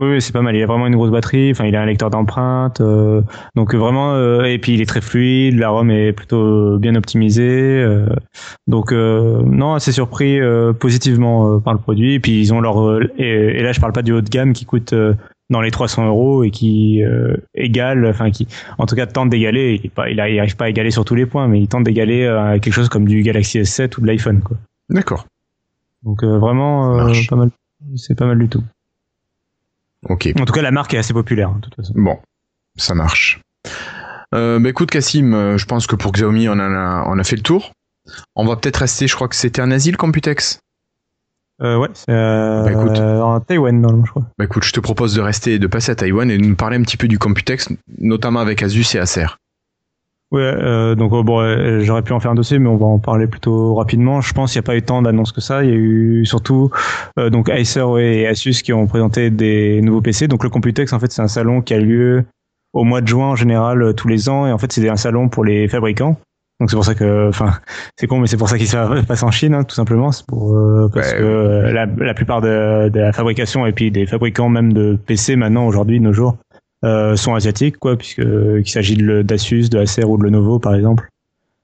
Oui, 0.00 0.20
c'est 0.20 0.32
pas 0.32 0.42
mal. 0.42 0.56
Il 0.56 0.62
a 0.62 0.66
vraiment 0.66 0.88
une 0.88 0.96
grosse 0.96 1.10
batterie. 1.10 1.50
Enfin, 1.52 1.64
il 1.66 1.76
a 1.76 1.82
un 1.82 1.86
lecteur 1.86 2.10
d'empreintes. 2.10 2.80
euh, 2.80 3.22
donc 3.54 3.72
euh, 3.74 3.78
vraiment, 3.78 4.14
euh, 4.14 4.42
et 4.44 4.58
puis 4.58 4.74
il 4.74 4.80
est 4.80 4.86
très 4.86 5.00
fluide. 5.00 5.58
La 5.58 5.68
ROM 5.68 5.90
est 5.90 6.12
plutôt 6.12 6.78
bien 6.78 6.94
optimisée. 6.96 7.80
euh, 7.82 8.06
donc 8.66 8.90
euh, 8.92 9.40
non, 9.44 9.74
assez 9.74 9.92
surpris 9.92 10.40
euh, 10.40 10.72
positivement 10.72 11.54
euh, 11.54 11.58
par 11.60 11.72
le 11.72 11.78
produit. 11.78 12.14
Et 12.14 12.20
puis 12.20 12.40
ils 12.40 12.52
ont 12.52 12.60
leur 12.60 12.80
euh, 12.82 13.12
et, 13.18 13.28
et 13.58 13.62
là, 13.62 13.72
je 13.72 13.80
parle 13.80 13.92
pas 13.92 14.02
du 14.02 14.12
haut 14.12 14.22
de 14.22 14.28
gamme 14.28 14.54
qui 14.54 14.64
coûte 14.64 14.92
euh, 14.92 15.14
dans 15.50 15.60
les 15.60 15.70
300 15.70 16.06
euros 16.08 16.42
et 16.42 16.50
qui 16.50 17.04
euh, 17.04 17.36
égale, 17.54 18.04
enfin 18.06 18.30
qui, 18.30 18.48
en 18.78 18.86
tout 18.86 18.96
cas 18.96 19.06
tente 19.06 19.28
d'égaler. 19.28 19.78
Il, 19.80 19.86
est 19.86 19.90
pas- 19.94 20.08
il 20.10 20.18
arrive 20.18 20.56
pas 20.56 20.64
à 20.64 20.68
égaler 20.70 20.90
sur 20.90 21.04
tous 21.04 21.14
les 21.14 21.26
points, 21.26 21.46
mais 21.46 21.60
il 21.60 21.68
tente 21.68 21.84
d'égaler 21.84 22.24
euh, 22.24 22.58
quelque 22.58 22.72
chose 22.74 22.88
comme 22.88 23.06
du 23.06 23.22
Galaxy 23.22 23.60
S7 23.60 23.98
ou 23.98 24.00
de 24.00 24.06
l'iPhone. 24.06 24.40
D'accord. 24.88 25.26
Donc 26.02 26.24
euh, 26.24 26.38
vraiment, 26.38 26.98
euh, 26.98 27.12
pas 27.28 27.36
mal. 27.36 27.50
C'est 27.96 28.16
pas 28.18 28.26
mal 28.26 28.38
du 28.38 28.48
tout. 28.48 28.62
Ok. 30.08 30.28
En 30.38 30.44
tout 30.44 30.52
cas, 30.52 30.62
la 30.62 30.70
marque 30.70 30.94
est 30.94 30.98
assez 30.98 31.12
populaire, 31.14 31.48
hein, 31.50 31.56
de 31.56 31.60
toute 31.62 31.76
façon. 31.76 31.92
Bon, 31.96 32.18
ça 32.76 32.94
marche. 32.94 33.40
Euh, 34.34 34.58
bah 34.58 34.70
écoute 34.70 34.90
Cassim, 34.90 35.34
euh, 35.34 35.58
je 35.58 35.66
pense 35.66 35.86
que 35.86 35.94
pour 35.94 36.10
Xiaomi 36.12 36.48
on 36.48 36.58
a, 36.58 37.04
on 37.06 37.18
a 37.18 37.24
fait 37.24 37.36
le 37.36 37.42
tour. 37.42 37.72
On 38.34 38.46
va 38.46 38.56
peut-être 38.56 38.78
rester, 38.78 39.06
je 39.06 39.14
crois 39.14 39.28
que 39.28 39.36
c'était 39.36 39.60
un 39.60 39.70
asile 39.70 39.96
Computex. 39.98 40.58
Euh, 41.60 41.76
ouais, 41.76 41.88
c'est 41.92 42.10
euh, 42.10 42.64
Bah, 42.64 42.72
écoute. 42.72 42.98
en 42.98 43.38
Taïwan, 43.40 43.78
normalement, 43.80 44.04
je 44.06 44.10
crois. 44.10 44.22
Bah 44.38 44.46
écoute, 44.46 44.64
je 44.64 44.72
te 44.72 44.80
propose 44.80 45.14
de 45.14 45.20
rester, 45.20 45.58
de 45.58 45.66
passer 45.66 45.92
à 45.92 45.94
Taïwan 45.94 46.28
et 46.30 46.38
de 46.38 46.42
nous 46.44 46.56
parler 46.56 46.76
un 46.78 46.82
petit 46.82 46.96
peu 46.96 47.06
du 47.06 47.18
Computex, 47.18 47.68
notamment 48.00 48.40
avec 48.40 48.62
Asus 48.62 48.96
et 48.96 48.98
Acer. 48.98 49.26
Ouais, 50.32 50.40
euh, 50.40 50.94
donc 50.94 51.12
euh, 51.12 51.22
bon, 51.22 51.40
euh, 51.42 51.80
j'aurais 51.80 52.00
pu 52.00 52.14
en 52.14 52.18
faire 52.20 52.30
un 52.30 52.34
dossier, 52.34 52.58
mais 52.58 52.68
on 52.68 52.76
va 52.78 52.86
en 52.86 52.98
parler 52.98 53.26
plutôt 53.26 53.74
rapidement. 53.74 54.22
Je 54.22 54.32
pense 54.32 54.52
qu'il 54.52 54.58
n'y 54.60 54.64
a 54.64 54.66
pas 54.66 54.76
eu 54.76 54.82
tant 54.82 55.02
d'annonces 55.02 55.30
que 55.30 55.42
ça. 55.42 55.62
Il 55.62 55.68
y 55.68 55.72
a 55.72 55.76
eu 55.76 56.24
surtout 56.24 56.70
euh, 57.18 57.28
donc 57.28 57.50
Acer 57.50 57.84
et 57.98 58.26
Asus 58.26 58.62
qui 58.62 58.72
ont 58.72 58.86
présenté 58.86 59.28
des 59.30 59.82
nouveaux 59.82 60.00
PC. 60.00 60.28
Donc 60.28 60.42
le 60.42 60.48
Computex, 60.48 60.92
en 60.94 60.98
fait, 60.98 61.12
c'est 61.12 61.20
un 61.20 61.28
salon 61.28 61.60
qui 61.60 61.74
a 61.74 61.78
lieu 61.78 62.24
au 62.72 62.84
mois 62.84 63.02
de 63.02 63.08
juin 63.08 63.26
en 63.26 63.36
général 63.36 63.92
tous 63.94 64.08
les 64.08 64.30
ans, 64.30 64.46
et 64.46 64.52
en 64.52 64.56
fait, 64.56 64.72
c'est 64.72 64.88
un 64.88 64.96
salon 64.96 65.28
pour 65.28 65.44
les 65.44 65.68
fabricants. 65.68 66.16
Donc 66.60 66.70
c'est 66.70 66.76
pour 66.76 66.84
ça 66.86 66.94
que, 66.94 67.28
enfin, 67.28 67.52
c'est 67.98 68.06
con, 68.06 68.18
mais 68.18 68.26
c'est 68.26 68.38
pour 68.38 68.48
ça 68.48 68.56
qu'il 68.56 68.68
se 68.68 69.02
passe 69.06 69.22
en 69.22 69.30
Chine, 69.30 69.52
hein, 69.52 69.64
tout 69.64 69.74
simplement. 69.74 70.12
C'est 70.12 70.24
pour 70.24 70.56
euh, 70.56 70.88
parce 70.94 71.12
Ouais. 71.12 71.18
que 71.18 71.70
la, 71.74 71.84
la 71.84 72.14
plupart 72.14 72.40
de, 72.40 72.88
de 72.88 73.00
la 73.00 73.12
fabrication 73.12 73.66
et 73.66 73.72
puis 73.72 73.90
des 73.90 74.06
fabricants 74.06 74.48
même 74.48 74.72
de 74.72 74.96
PC 75.06 75.36
maintenant 75.36 75.66
aujourd'hui, 75.66 75.98
de 75.98 76.04
nos 76.04 76.12
jours, 76.14 76.36
sont 77.16 77.34
asiatiques, 77.34 77.78
quoi, 77.78 77.96
puisque 77.96 78.18
euh, 78.20 78.60
qu'il 78.62 78.70
s'agit 78.72 78.96
de 78.96 79.22
d'Asus, 79.22 79.68
de 79.68 79.78
Acer 79.78 80.04
ou 80.04 80.16
de 80.18 80.24
Lenovo, 80.24 80.58
par 80.58 80.74
exemple. 80.74 81.08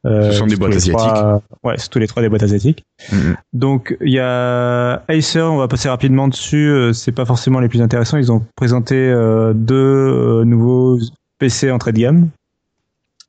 Euh, 0.07 0.31
Ce 0.31 0.39
sont 0.39 0.47
des 0.47 0.55
boîtes 0.57 0.75
les 0.75 0.93
trois- 0.93 1.43
ouais, 1.65 1.75
c'est 1.77 1.89
tous 1.91 1.99
les 1.99 2.07
trois 2.07 2.23
des 2.23 2.29
boîtes 2.29 2.45
asiatiques. 2.45 2.85
Mhm. 3.13 3.37
Donc 3.53 3.97
il 4.01 4.13
y 4.13 4.21
a 4.21 5.03
Acer, 5.09 5.41
on 5.43 5.57
va 5.57 5.67
passer 5.67 5.89
rapidement 5.89 6.29
dessus. 6.29 6.69
euh, 6.71 6.93
C'est 6.93 7.11
pas 7.13 7.25
forcément 7.25 7.59
les 7.59 7.69
plus 7.69 7.83
intéressants. 7.83 8.17
Ils 8.17 8.31
ont 8.31 8.43
présenté 8.55 8.95
euh, 8.95 9.53
deux 9.55 9.75
euh, 9.75 10.45
nouveaux 10.45 10.99
PC 11.41 11.71
entrée 11.73 11.93
de 11.93 11.99
gamme. 11.99 12.29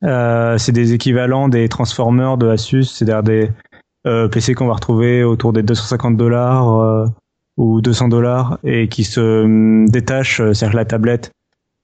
Euh, 0.03 0.57
c'est 0.57 0.71
des 0.71 0.93
équivalents 0.93 1.49
des 1.49 1.67
Transformers 1.67 2.37
de 2.37 2.47
Asus, 2.47 2.83
c'est-à-dire 2.85 3.23
des 3.23 3.49
euh, 4.07 4.27
PC 4.29 4.53
qu'on 4.53 4.67
va 4.67 4.73
retrouver 4.75 5.23
autour 5.23 5.51
des 5.53 5.63
250 5.63 6.15
dollars 6.15 6.73
euh, 6.79 7.05
ou 7.57 7.81
200 7.81 8.07
dollars 8.07 8.59
et 8.63 8.87
qui 8.87 9.03
se 9.03 9.19
hum, 9.43 9.89
détachent, 9.89 10.39
euh, 10.39 10.53
c'est-à-dire 10.53 10.77
la 10.77 10.85
tablette 10.85 11.31
euh, 11.31 11.31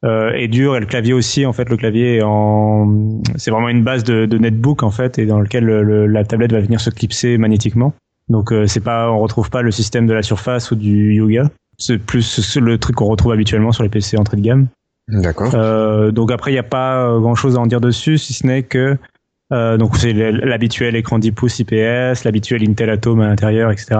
est 0.05 0.47
dure 0.47 0.75
et 0.75 0.79
le 0.79 0.85
clavier 0.85 1.13
aussi. 1.13 1.45
En 1.45 1.53
fait, 1.53 1.69
le 1.69 1.77
clavier 1.77 2.17
est 2.17 2.21
en, 2.23 3.19
c'est 3.35 3.51
vraiment 3.51 3.69
une 3.69 3.83
base 3.83 4.03
de, 4.03 4.25
de 4.25 4.37
netbook 4.37 4.83
en 4.83 4.91
fait 4.91 5.17
et 5.19 5.25
dans 5.25 5.39
lequel 5.39 5.63
le- 5.65 5.83
le- 5.83 6.05
la 6.07 6.23
tablette 6.23 6.51
va 6.51 6.59
venir 6.61 6.79
se 6.79 6.89
clipser 6.89 7.37
magnétiquement. 7.37 7.93
Donc 8.29 8.51
euh, 8.51 8.65
c'est 8.67 8.79
pas, 8.83 9.11
on 9.11 9.19
retrouve 9.19 9.49
pas 9.49 9.61
le 9.61 9.71
système 9.71 10.07
de 10.07 10.13
la 10.13 10.23
Surface 10.23 10.71
ou 10.71 10.75
du 10.75 11.13
Yoga. 11.15 11.49
C'est 11.77 11.97
plus 11.97 12.57
le 12.57 12.77
truc 12.77 12.95
qu'on 12.95 13.05
retrouve 13.05 13.31
habituellement 13.33 13.71
sur 13.71 13.83
les 13.83 13.89
PC 13.89 14.17
entrée 14.17 14.37
de 14.37 14.41
gamme. 14.41 14.67
D'accord. 15.07 15.51
Euh, 15.53 16.11
donc 16.11 16.31
après, 16.31 16.49
il 16.51 16.55
n'y 16.55 16.59
a 16.59 16.63
pas 16.63 17.07
grand 17.19 17.35
chose 17.35 17.55
à 17.57 17.59
en 17.59 17.67
dire 17.67 17.81
dessus, 17.81 18.17
si 18.17 18.33
ce 18.33 18.47
n'est 18.47 18.63
que 18.63 18.97
euh, 19.53 19.77
donc 19.77 19.95
c'est 19.97 20.13
l'habituel 20.13 20.95
écran 20.95 21.19
10 21.19 21.31
pouces 21.33 21.59
IPS, 21.59 22.23
l'habituel 22.25 22.67
Intel 22.67 22.89
Atom 22.89 23.21
à 23.21 23.27
l'intérieur, 23.27 23.71
etc. 23.71 23.97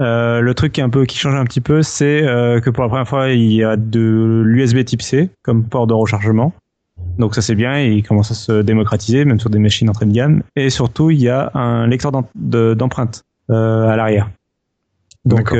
Euh, 0.00 0.40
le 0.40 0.54
truc 0.54 0.72
qui 0.72 0.80
est 0.80 0.84
un 0.84 0.90
peu 0.90 1.04
qui 1.06 1.16
change 1.16 1.34
un 1.34 1.44
petit 1.44 1.60
peu, 1.62 1.82
c'est 1.82 2.22
euh, 2.26 2.60
que 2.60 2.68
pour 2.70 2.82
la 2.82 2.88
première 2.88 3.08
fois, 3.08 3.30
il 3.30 3.52
y 3.52 3.64
a 3.64 3.76
de 3.76 4.42
l'USB 4.44 4.84
Type 4.84 5.02
C 5.02 5.30
comme 5.42 5.64
port 5.64 5.86
de 5.86 5.94
rechargement. 5.94 6.52
Donc 7.18 7.34
ça 7.34 7.40
c'est 7.42 7.54
bien, 7.54 7.78
et 7.78 7.92
il 7.92 8.02
commence 8.02 8.30
à 8.30 8.34
se 8.34 8.60
démocratiser 8.62 9.24
même 9.24 9.40
sur 9.40 9.48
des 9.50 9.58
machines 9.58 9.88
entrée 9.88 10.06
de 10.06 10.12
gamme. 10.12 10.42
Et 10.54 10.68
surtout, 10.70 11.10
il 11.10 11.20
y 11.20 11.28
a 11.28 11.50
un 11.54 11.86
lecteur 11.86 12.12
d'em- 12.12 12.24
de- 12.34 12.74
d'empreintes 12.74 13.24
euh, 13.50 13.88
à 13.88 13.96
l'arrière. 13.96 14.30
Donc 15.24 15.50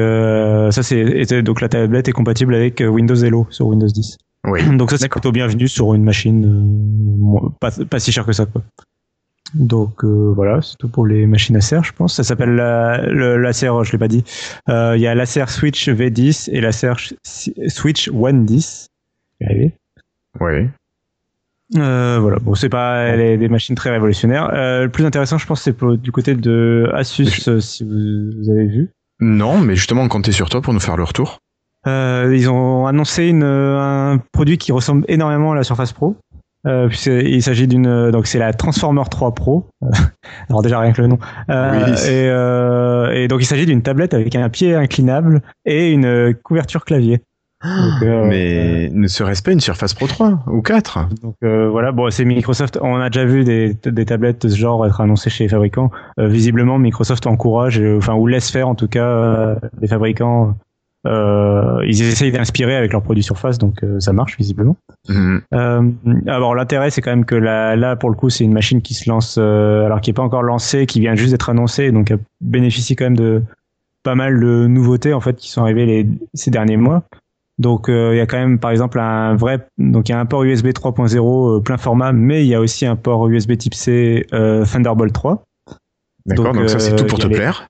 ça 0.70 0.82
c'est 0.82 1.42
donc 1.42 1.60
la 1.60 1.68
tablette 1.68 2.08
est 2.08 2.12
compatible 2.12 2.54
avec 2.54 2.82
Windows 2.86 3.16
Hello 3.16 3.46
sur 3.50 3.66
Windows 3.66 3.86
10. 3.88 4.16
Oui. 4.46 4.60
Donc 4.76 4.90
ça 4.92 4.96
c'est 4.98 5.08
plutôt 5.08 5.32
bienvenu 5.32 5.66
sur 5.66 5.92
une 5.94 6.04
machine 6.04 7.50
pas, 7.60 7.70
pas 7.90 7.98
si 7.98 8.12
cher 8.12 8.24
que 8.24 8.32
ça 8.32 8.46
quoi. 8.46 8.62
Donc 9.58 10.04
euh, 10.04 10.32
voilà, 10.34 10.60
c'est 10.62 10.76
tout 10.76 10.88
pour 10.88 11.06
les 11.06 11.26
machines 11.26 11.56
Acer, 11.56 11.80
je 11.82 11.92
pense. 11.92 12.14
Ça 12.14 12.22
s'appelle 12.24 12.54
la, 12.54 13.06
le- 13.06 13.36
l'Acer, 13.38 13.70
je 13.84 13.92
l'ai 13.92 13.98
pas 13.98 14.08
dit. 14.08 14.22
Euh, 14.68 14.94
Il 14.96 15.00
y 15.00 15.06
a 15.06 15.14
l'Acer 15.14 15.44
Switch 15.48 15.88
V10 15.88 16.50
et 16.52 16.60
l'Acer 16.60 16.92
Ch- 17.24 17.50
Switch 17.68 18.08
One 18.12 18.44
10. 18.44 18.88
Je 19.40 19.46
vais 19.46 19.50
y 19.52 19.54
arriver. 19.54 19.72
Oui. 20.40 20.68
Euh, 21.76 22.18
voilà, 22.20 22.38
bon, 22.38 22.54
c'est 22.54 22.68
pas 22.68 23.16
les- 23.16 23.36
des 23.38 23.48
machines 23.48 23.74
très 23.74 23.90
révolutionnaires. 23.90 24.50
Euh, 24.54 24.84
le 24.84 24.88
plus 24.90 25.04
intéressant, 25.04 25.38
je 25.38 25.46
pense, 25.46 25.62
c'est 25.62 25.72
pour- 25.72 25.96
du 25.96 26.12
côté 26.12 26.34
de 26.34 26.88
Asus, 26.94 27.26
si 27.60 27.82
vous, 27.84 27.90
vous 28.38 28.50
avez 28.50 28.66
vu. 28.66 28.90
Non, 29.20 29.58
mais 29.60 29.74
justement, 29.74 30.02
on 30.02 30.08
comptait 30.08 30.32
sur 30.32 30.48
toi 30.50 30.60
pour 30.60 30.72
nous 30.74 30.80
faire 30.80 30.96
le 30.96 31.02
retour. 31.04 31.38
Ils 31.86 32.48
ont 32.50 32.86
annoncé 32.88 33.26
une, 33.26 33.44
un 33.44 34.18
produit 34.32 34.58
qui 34.58 34.72
ressemble 34.72 35.04
énormément 35.08 35.52
à 35.52 35.54
la 35.54 35.62
Surface 35.62 35.92
Pro. 35.92 36.16
Euh, 36.66 36.88
puisqu'il 36.88 37.42
s'agit 37.42 37.68
d'une 37.68 38.10
donc 38.10 38.26
c'est 38.26 38.38
la 38.38 38.52
Transformer 38.52 39.02
3 39.10 39.34
Pro. 39.34 39.66
Euh, 39.84 39.88
Alors 40.50 40.62
déjà 40.62 40.80
rien 40.80 40.92
que 40.92 41.00
le 41.02 41.08
nom. 41.08 41.18
Euh, 41.50 41.84
Oui. 41.86 41.92
et, 41.92 42.28
euh, 42.28 43.12
et 43.12 43.28
donc 43.28 43.40
il 43.40 43.46
s'agit 43.46 43.66
d'une 43.66 43.82
tablette 43.82 44.14
avec 44.14 44.34
un 44.34 44.48
pied 44.48 44.74
inclinable 44.74 45.42
et 45.64 45.92
une 45.92 46.34
couverture 46.42 46.84
clavier. 46.84 47.20
Donc, 47.64 48.02
euh, 48.02 48.26
mais 48.28 48.90
ne 48.92 49.06
serait-ce 49.08 49.42
pas 49.42 49.50
une 49.50 49.60
Surface 49.60 49.94
Pro 49.94 50.06
3 50.06 50.44
ou 50.46 50.60
4 50.60 51.08
donc 51.22 51.34
euh, 51.42 51.68
voilà, 51.70 51.90
bon 51.90 52.10
c'est 52.10 52.24
Microsoft. 52.24 52.78
On 52.82 52.96
a 53.00 53.08
déjà 53.08 53.24
vu 53.24 53.44
des, 53.44 53.74
des 53.84 54.04
tablettes 54.04 54.42
de 54.42 54.48
ce 54.50 54.56
genre 54.56 54.84
être 54.86 55.00
annoncées 55.00 55.30
chez 55.30 55.44
les 55.44 55.48
fabricants. 55.48 55.90
Euh, 56.20 56.28
visiblement 56.28 56.78
Microsoft 56.78 57.26
encourage, 57.26 57.80
euh, 57.80 57.96
enfin 57.96 58.14
ou 58.14 58.26
laisse 58.26 58.50
faire 58.50 58.68
en 58.68 58.74
tout 58.74 58.88
cas 58.88 59.06
euh, 59.06 59.54
les 59.80 59.88
fabricants. 59.88 60.54
Euh, 61.06 61.84
ils 61.86 62.02
essayent 62.02 62.32
d'inspirer 62.32 62.74
avec 62.76 62.92
leurs 62.92 63.02
produits 63.02 63.22
Surface, 63.22 63.58
donc 63.58 63.82
euh, 63.84 64.00
ça 64.00 64.12
marche 64.12 64.36
visiblement. 64.36 64.76
Mhm. 65.08 65.42
Euh, 65.54 65.82
alors 66.26 66.54
l'intérêt 66.54 66.90
c'est 66.90 67.00
quand 67.00 67.10
même 67.10 67.24
que 67.24 67.34
là, 67.36 67.76
là 67.76 67.94
pour 67.96 68.10
le 68.10 68.16
coup 68.16 68.28
c'est 68.28 68.44
une 68.44 68.52
machine 68.52 68.82
qui 68.82 68.94
se 68.94 69.08
lance 69.08 69.38
alors 69.38 70.00
qui 70.00 70.10
est 70.10 70.14
pas 70.14 70.22
encore 70.22 70.42
lancée, 70.42 70.86
qui 70.86 71.00
vient 71.00 71.14
juste 71.14 71.30
d'être 71.30 71.48
annoncée, 71.48 71.92
donc 71.92 72.10
elle 72.10 72.18
bénéficie 72.40 72.96
quand 72.96 73.04
même 73.04 73.16
de 73.16 73.42
pas 74.02 74.14
mal 74.14 74.40
de 74.40 74.66
nouveautés 74.66 75.12
en 75.14 75.20
fait 75.20 75.36
qui 75.36 75.50
sont 75.50 75.62
arrivées 75.62 75.86
les, 75.86 76.08
ces 76.34 76.50
derniers 76.50 76.76
mois. 76.76 77.04
Donc 77.58 77.86
il 77.88 78.16
y 78.16 78.20
a 78.20 78.26
quand 78.26 78.38
même 78.38 78.58
par 78.58 78.70
exemple 78.70 78.98
un 78.98 79.34
vrai 79.36 79.66
donc 79.78 80.08
il 80.08 80.12
y 80.12 80.14
a 80.14 80.20
un 80.20 80.26
port 80.26 80.42
USB 80.44 80.66
3.0 80.68 81.16
euh, 81.56 81.60
plein 81.60 81.76
format, 81.78 82.12
mais 82.12 82.44
il 82.44 82.48
y 82.48 82.54
a 82.54 82.60
aussi 82.60 82.84
un 82.84 82.96
port 82.96 83.28
USB 83.28 83.56
Type 83.56 83.74
C 83.74 84.26
Thunderbolt 84.30 85.12
3. 85.12 85.42
D'accord, 86.26 86.46
donc, 86.46 86.56
Donc, 86.56 86.70
ça 86.70 86.80
c'est 86.80 86.96
tout 86.96 87.06
pour 87.06 87.18
te 87.20 87.28
les- 87.28 87.36
plaire. 87.36 87.68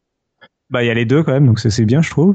Bah 0.70 0.82
il 0.82 0.86
y 0.86 0.90
a 0.90 0.94
les 0.94 1.04
deux 1.04 1.22
quand 1.22 1.32
même, 1.32 1.46
donc 1.46 1.60
c'est 1.60 1.84
bien 1.84 2.02
je 2.02 2.10
trouve. 2.10 2.34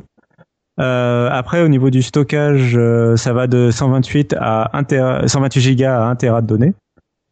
Euh, 0.80 1.30
après 1.32 1.61
au 1.61 1.67
niveau 1.67 1.89
du 1.89 2.01
stockage, 2.01 2.76
euh, 2.78 3.15
ça 3.17 3.34
va 3.34 3.47
de 3.47 3.72
128 3.72 4.36
à 4.39 4.76
1 4.78 4.84
téra- 4.84 5.28
128 5.28 5.76
Go 5.76 5.84
à 5.86 6.07
1 6.07 6.15
Tera 6.15 6.41
de 6.41 6.47
données. 6.47 6.74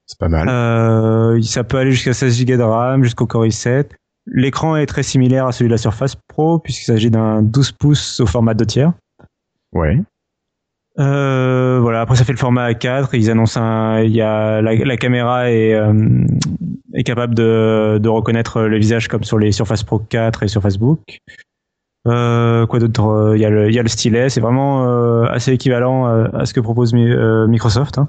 C'est 0.05 0.19
pas 0.19 0.27
mal. 0.27 0.47
Euh, 0.49 1.41
ça 1.41 1.63
peut 1.63 1.77
aller 1.77 1.91
jusqu'à 1.91 2.13
16 2.13 2.45
Go 2.45 2.57
de 2.57 2.61
RAM, 2.61 3.03
jusqu'au 3.03 3.25
Core 3.27 3.45
i7. 3.45 3.85
L'écran 4.31 4.75
est 4.75 4.85
très 4.85 5.03
similaire 5.03 5.45
à 5.47 5.51
celui 5.51 5.69
de 5.69 5.73
la 5.73 5.77
Surface 5.77 6.15
Pro, 6.27 6.59
puisqu'il 6.59 6.85
s'agit 6.85 7.09
d'un 7.09 7.41
12 7.41 7.71
pouces 7.71 8.19
au 8.19 8.25
format 8.25 8.53
2 8.53 8.65
tiers. 8.65 8.93
Ouais. 9.73 9.99
Euh, 10.99 11.79
voilà, 11.81 12.01
après 12.01 12.15
ça 12.17 12.25
fait 12.25 12.33
le 12.33 12.37
format 12.37 12.69
A4. 12.71 13.09
Ils 13.13 13.31
annoncent 13.31 13.59
un, 13.61 14.01
il 14.01 14.11
y 14.11 14.21
a 14.21 14.61
la, 14.61 14.75
la 14.75 14.97
caméra 14.97 15.49
est, 15.49 15.73
euh, 15.73 15.93
est 16.93 17.03
capable 17.03 17.35
de, 17.35 17.99
de 18.01 18.09
reconnaître 18.09 18.61
le 18.63 18.77
visage 18.77 19.07
comme 19.07 19.23
sur 19.23 19.39
les 19.39 19.51
Surface 19.51 19.83
Pro 19.83 19.99
4 19.99 20.43
et 20.43 20.47
Surface 20.47 20.77
Book. 20.77 21.19
Euh, 22.07 22.65
quoi 22.65 22.79
d'autre 22.79 23.03
Euh, 23.05 23.37
Il 23.37 23.41
y 23.41 23.45
a 23.45 23.49
le, 23.49 23.67
il 23.69 23.75
y 23.75 23.79
a 23.79 23.83
le 23.83 23.89
stylet. 23.89 24.29
C'est 24.29 24.41
vraiment 24.41 24.87
euh, 24.87 25.25
assez 25.25 25.51
équivalent 25.51 26.05
à 26.05 26.45
ce 26.45 26.53
que 26.53 26.59
propose 26.59 26.93
Mi- 26.93 27.11
euh, 27.11 27.47
Microsoft. 27.47 27.97
Hein. 27.97 28.07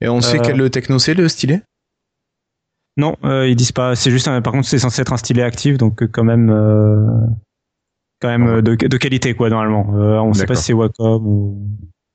Et 0.00 0.08
on 0.08 0.20
sait 0.20 0.38
quel 0.38 0.70
techno 0.70 0.98
c'est 0.98 1.14
le 1.14 1.28
stylet? 1.28 1.62
Non, 2.96 3.16
ils 3.24 3.56
disent 3.56 3.72
pas. 3.72 3.94
C'est 3.96 4.10
juste. 4.10 4.28
un- 4.28 4.40
par 4.42 4.52
contre, 4.52 4.66
c'est 4.68 4.78
censé 4.78 5.02
être 5.02 5.12
un 5.12 5.16
stylet 5.16 5.42
actif, 5.42 5.76
donc 5.78 6.06
quand 6.10 6.24
même, 6.24 6.48
quand 8.20 8.28
même 8.28 8.60
de, 8.62 8.74
de 8.74 8.96
qualité 8.96 9.34
quoi 9.34 9.50
normalement. 9.50 9.86
On 9.90 10.32
sait 10.32 10.46
pas 10.46 10.54
si 10.54 10.64
c'est 10.64 10.72
Wacom 10.72 11.26
ou. 11.26 11.68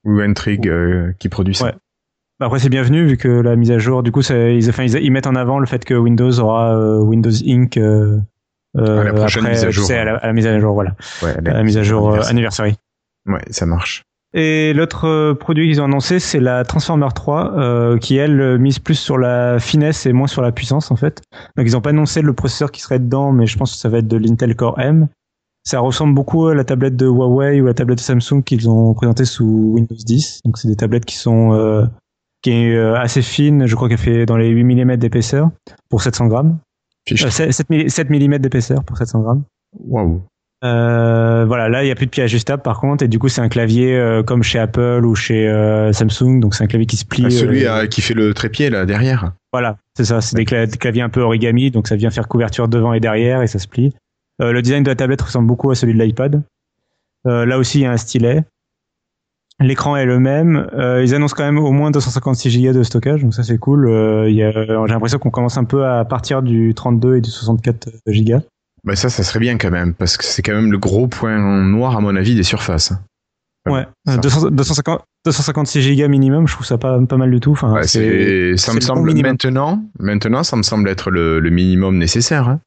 Ou 0.04 0.20
Intrigue 0.20 0.72
qui 1.18 1.28
produit 1.28 1.54
ça 1.54 1.66
Ouais. 1.66 1.72
Bah, 2.40 2.46
Après, 2.46 2.60
c'est 2.60 2.68
bienvenu 2.68 3.04
vu 3.04 3.16
que 3.16 3.28
la 3.28 3.56
mise 3.56 3.72
à 3.72 3.78
jour. 3.78 4.02
Du 4.04 4.12
coup, 4.12 4.20
ils, 4.22 4.68
enfin, 4.70 4.84
ils, 4.84 4.94
ils 5.02 5.10
mettent 5.10 5.26
en 5.26 5.34
avant 5.34 5.58
le 5.58 5.66
fait 5.66 5.84
que 5.84 5.94
Windows 5.94 6.38
aura 6.38 7.00
Windows 7.00 7.30
Inc. 7.46 7.76
Euh, 8.78 8.86
euh, 8.86 9.00
À 9.00 9.04
la 9.04 9.12
prochaine 9.12 9.42
après, 9.44 9.52
mise 9.54 9.64
à 9.64 9.66
tu 9.68 9.72
jour. 9.72 9.86
sais, 9.86 9.98
à, 9.98 10.04
la, 10.04 10.16
à 10.16 10.26
la 10.26 10.32
mise 10.32 10.46
à 10.46 10.58
jour, 10.58 10.74
voilà, 10.74 10.94
Ouais, 11.22 11.36
à 11.36 11.40
la 11.40 11.62
mise 11.62 11.76
à 11.78 11.82
jour 11.82 12.08
euh, 12.10 12.20
anniversaire. 12.28 12.64
anniversary. 12.66 12.76
Ouais, 13.26 13.42
ça 13.50 13.66
marche. 13.66 14.02
Et 14.34 14.74
l'autre 14.74 15.06
euh, 15.06 15.34
produit 15.34 15.66
qu'ils 15.68 15.80
ont 15.80 15.86
annoncé, 15.86 16.18
c'est 16.20 16.38
la 16.40 16.62
Transformer 16.64 17.08
3, 17.14 17.58
euh, 17.58 17.98
qui 17.98 18.16
elle 18.18 18.40
euh, 18.40 18.58
mise 18.58 18.78
plus 18.78 18.94
sur 18.96 19.16
la 19.16 19.58
finesse 19.58 20.04
et 20.04 20.12
moins 20.12 20.26
sur 20.26 20.42
la 20.42 20.52
puissance 20.52 20.90
en 20.90 20.96
fait. 20.96 21.22
Donc 21.56 21.66
ils 21.66 21.72
n'ont 21.72 21.80
pas 21.80 21.90
annoncé 21.90 22.20
le 22.20 22.32
processeur 22.34 22.70
qui 22.70 22.80
serait 22.82 22.98
dedans, 22.98 23.32
mais 23.32 23.46
je 23.46 23.56
pense 23.56 23.72
que 23.72 23.78
ça 23.78 23.88
va 23.88 23.98
être 23.98 24.08
de 24.08 24.16
l'Intel 24.18 24.54
Core 24.54 24.78
M. 24.80 25.08
Ça 25.64 25.80
ressemble 25.80 26.14
beaucoup 26.14 26.46
à 26.46 26.54
la 26.54 26.64
tablette 26.64 26.94
de 26.96 27.06
Huawei 27.06 27.60
ou 27.60 27.66
la 27.66 27.74
tablette 27.74 27.98
de 27.98 28.02
Samsung 28.02 28.42
qu'ils 28.44 28.68
ont 28.70 28.92
présentée 28.94 29.24
sous 29.24 29.72
Windows 29.74 29.96
10. 29.96 30.42
Donc 30.44 30.58
c'est 30.58 30.68
des 30.68 30.76
tablettes 30.76 31.04
qui 31.06 31.16
sont 31.16 31.54
euh, 31.54 31.84
qui 32.42 32.50
est 32.52 32.74
euh, 32.76 32.96
assez 32.98 33.22
fine, 33.22 33.66
je 33.66 33.74
crois 33.76 33.88
qu'elle 33.88 33.98
fait 33.98 34.24
dans 34.26 34.36
les 34.36 34.48
8 34.48 34.62
mm 34.64 34.96
d'épaisseur 34.96 35.50
pour 35.88 36.02
700 36.02 36.26
grammes. 36.28 36.58
Fiche. 37.08 37.24
Euh, 37.24 37.50
7, 37.50 37.88
7 37.90 38.10
mm 38.10 38.38
d'épaisseur 38.38 38.84
pour 38.84 38.96
700 38.96 39.20
grammes. 39.20 39.42
Waouh. 39.78 40.22
Euh, 40.64 41.44
voilà, 41.46 41.68
là 41.68 41.82
il 41.84 41.86
n'y 41.86 41.92
a 41.92 41.94
plus 41.94 42.06
de 42.06 42.10
pied 42.10 42.22
ajustable 42.24 42.62
par 42.62 42.80
contre, 42.80 43.04
et 43.04 43.08
du 43.08 43.20
coup 43.20 43.28
c'est 43.28 43.40
un 43.40 43.48
clavier 43.48 43.94
euh, 43.96 44.24
comme 44.24 44.42
chez 44.42 44.58
Apple 44.58 45.04
ou 45.04 45.14
chez 45.14 45.46
euh, 45.48 45.92
Samsung, 45.92 46.40
donc 46.40 46.56
c'est 46.56 46.64
un 46.64 46.66
clavier 46.66 46.86
qui 46.86 46.96
se 46.96 47.04
plie. 47.04 47.22
Ah, 47.26 47.30
celui 47.30 47.64
euh, 47.64 47.82
euh, 47.82 47.86
qui 47.86 48.00
fait 48.00 48.14
le 48.14 48.34
trépied 48.34 48.68
là 48.68 48.84
derrière. 48.84 49.32
Voilà, 49.52 49.76
c'est 49.96 50.04
ça, 50.04 50.20
c'est 50.20 50.34
des, 50.34 50.44
cla- 50.44 50.66
des 50.68 50.76
claviers 50.76 51.02
un 51.02 51.08
peu 51.10 51.20
origami, 51.20 51.70
donc 51.70 51.86
ça 51.86 51.94
vient 51.94 52.10
faire 52.10 52.26
couverture 52.26 52.66
devant 52.66 52.92
et 52.92 52.98
derrière 52.98 53.40
et 53.42 53.46
ça 53.46 53.60
se 53.60 53.68
plie. 53.68 53.94
Euh, 54.42 54.50
le 54.50 54.60
design 54.60 54.82
de 54.82 54.88
la 54.88 54.96
tablette 54.96 55.22
ressemble 55.22 55.46
beaucoup 55.46 55.70
à 55.70 55.76
celui 55.76 55.94
de 55.94 56.02
l'iPad. 56.02 56.42
Euh, 57.28 57.46
là 57.46 57.56
aussi 57.58 57.78
il 57.78 57.82
y 57.82 57.86
a 57.86 57.92
un 57.92 57.96
stylet. 57.96 58.42
L'écran 59.60 59.96
est 59.96 60.04
le 60.06 60.20
même. 60.20 60.68
Euh, 60.74 61.02
ils 61.04 61.14
annoncent 61.14 61.34
quand 61.36 61.44
même 61.44 61.58
au 61.58 61.72
moins 61.72 61.90
256 61.90 62.62
Go 62.62 62.72
de 62.72 62.82
stockage, 62.84 63.22
donc 63.22 63.34
ça 63.34 63.42
c'est 63.42 63.58
cool. 63.58 63.88
Euh, 63.88 64.28
il 64.30 64.36
y 64.36 64.42
a- 64.44 64.52
J'ai 64.52 64.92
l'impression 64.92 65.18
qu'on 65.18 65.30
commence 65.30 65.56
un 65.58 65.64
peu 65.64 65.84
à 65.84 66.04
partir 66.04 66.42
du 66.42 66.74
32 66.74 67.16
et 67.16 67.20
du 67.20 67.30
64 67.30 67.88
Go. 68.06 68.38
Bah 68.84 68.94
ça, 68.94 69.08
ça 69.08 69.24
serait 69.24 69.40
bien 69.40 69.58
quand 69.58 69.70
même, 69.72 69.94
parce 69.94 70.16
que 70.16 70.24
c'est 70.24 70.42
quand 70.42 70.54
même 70.54 70.70
le 70.70 70.78
gros 70.78 71.08
point 71.08 71.36
noir 71.64 71.96
à 71.96 72.00
mon 72.00 72.14
avis 72.14 72.36
des 72.36 72.44
surfaces. 72.44 72.92
Ouais, 73.68 73.84
ça. 74.06 74.14
euh, 74.14 74.18
200 74.18 74.50
250 74.50 75.02
256 75.26 75.96
Go 75.96 76.08
minimum, 76.08 76.46
je 76.46 76.54
trouve 76.54 76.64
ça 76.64 76.78
pas, 76.78 76.98
pas 77.04 77.16
mal 77.16 77.30
du 77.30 77.40
tout. 77.40 77.50
Enfin, 77.50 77.72
Ouais, 77.72 77.82
c'est- 77.88 78.56
ça 78.56 78.72
semble 78.80 79.12
maintenant, 79.22 79.82
maintenant, 79.98 80.42
ça 80.44 80.56
me 80.56 80.62
semble 80.62 80.88
être 80.88 81.10
le, 81.10 81.40
le 81.40 81.50
minimum 81.50 81.98
nécessaire. 81.98 82.48
hein. 82.48 82.60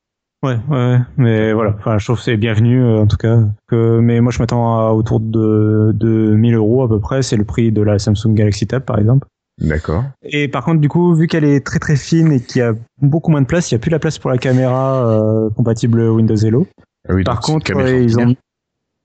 Ouais, 0.44 0.58
ouais, 0.70 0.98
mais 1.18 1.54
voilà. 1.54 1.76
Enfin, 1.78 2.00
je 2.00 2.06
trouve 2.06 2.18
que 2.18 2.24
c'est 2.24 2.38
bienvenu 2.38 2.84
euh, 2.84 3.02
en 3.02 3.08
tout 3.08 3.18
cas. 3.18 3.38
Que, 3.68 4.00
mais 4.00 4.22
moi, 4.22 4.32
je 4.32 4.40
m'attends 4.40 4.80
à 4.80 4.92
autour 4.92 5.20
de, 5.20 5.92
de 5.94 6.34
1000 6.36 6.56
euros 6.56 6.84
à 6.84 6.90
peu 6.90 7.00
près. 7.00 7.22
C'est 7.22 7.38
le 7.38 7.44
prix 7.44 7.72
de 7.72 7.82
la 7.82 8.00
Samsung 8.00 8.34
Galaxy 8.34 8.66
Tab, 8.66 8.84
par 8.84 8.98
exemple. 8.98 9.28
D'accord. 9.60 10.04
Et 10.24 10.48
par 10.48 10.66
contre, 10.66 10.82
du 10.82 10.90
coup, 10.90 11.14
vu 11.14 11.28
qu'elle 11.28 11.44
est 11.44 11.64
très 11.64 11.78
très 11.78 11.96
fine 11.96 12.32
et 12.32 12.40
qu'il 12.40 12.60
y 12.60 12.64
a 12.64 12.74
beaucoup 13.02 13.30
moins 13.30 13.42
de 13.42 13.46
place, 13.46 13.70
il 13.70 13.76
n'y 13.76 13.78
a 13.78 13.80
plus 13.80 13.92
la 13.92 14.00
place 14.00 14.18
pour 14.18 14.32
la 14.32 14.40
caméra 14.40 15.06
euh, 15.06 15.50
compatible 15.52 16.02
Windows 16.02 16.36
Hello. 16.36 16.66
Ah 17.08 17.14
oui, 17.14 17.24
Par 17.24 17.40
contre, 17.42 17.72
ils 17.72 18.20
ont, 18.20 18.36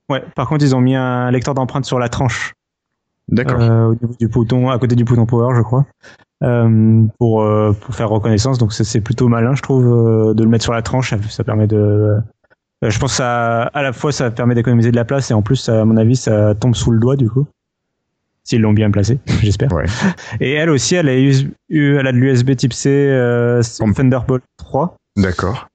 ouais, 0.09 0.23
par 0.35 0.47
contre, 0.47 0.63
ils 0.63 0.75
ont 0.75 0.81
mis 0.81 0.95
un 0.95 1.29
lecteur 1.29 1.53
d'empreintes 1.53 1.85
sur 1.85 1.99
la 1.99 2.09
tranche. 2.09 2.53
D'accord. 3.29 3.61
euh, 3.61 3.87
au 3.87 3.95
niveau 3.95 4.45
du 4.45 4.69
à 4.69 4.79
côté 4.79 4.95
du 4.95 5.03
bouton 5.03 5.25
power, 5.25 5.53
je 5.55 5.61
crois, 5.61 5.85
euh, 6.43 7.03
pour 7.19 7.41
euh, 7.43 7.73
pour 7.73 7.93
faire 7.95 8.09
reconnaissance. 8.09 8.57
Donc 8.57 8.73
c'est- 8.73 9.01
plutôt 9.01 9.27
malin, 9.27 9.53
je 9.55 9.61
trouve, 9.61 10.33
de 10.35 10.43
le 10.43 10.49
mettre 10.49 10.63
sur 10.63 10.73
la 10.73 10.81
tranche. 10.81 11.13
Ça, 11.29 11.43
permet 11.43 11.67
de, 11.67 12.15
je 12.81 12.97
pense 12.99 13.11
que 13.11 13.17
ça, 13.17 13.63
à 13.63 13.81
la 13.81 13.91
fois, 13.93 14.11
ça 14.11 14.31
permet 14.31 14.55
d'économiser 14.55 14.91
de 14.91 14.95
la 14.95 15.05
place 15.05 15.29
et 15.31 15.33
en 15.33 15.41
plus, 15.41 15.67
à 15.69 15.83
mon 15.85 15.97
avis, 15.97 16.15
ça 16.15 16.55
tombe 16.55 16.75
sous 16.75 16.91
le 16.91 16.99
doigt 16.99 17.15
du 17.15 17.29
coup. 17.29 17.45
S'ils 18.43 18.61
l'ont 18.61 18.71
bien 18.73 18.89
placé, 18.91 19.19
j'espère. 19.41 19.73
Ouais. 19.73 19.83
Et 20.39 20.53
elle 20.53 20.69
aussi, 20.69 20.95
elle 20.95 21.09
a, 21.09 21.17
eu, 21.19 21.51
elle 21.69 22.07
a 22.07 22.11
de 22.13 22.17
l'USB 22.17 22.55
Type 22.55 22.71
C 22.71 22.89
euh, 22.89 23.61
Thunderbolt 23.93 24.41
3. 24.57 24.95
D'accord. 25.17 25.67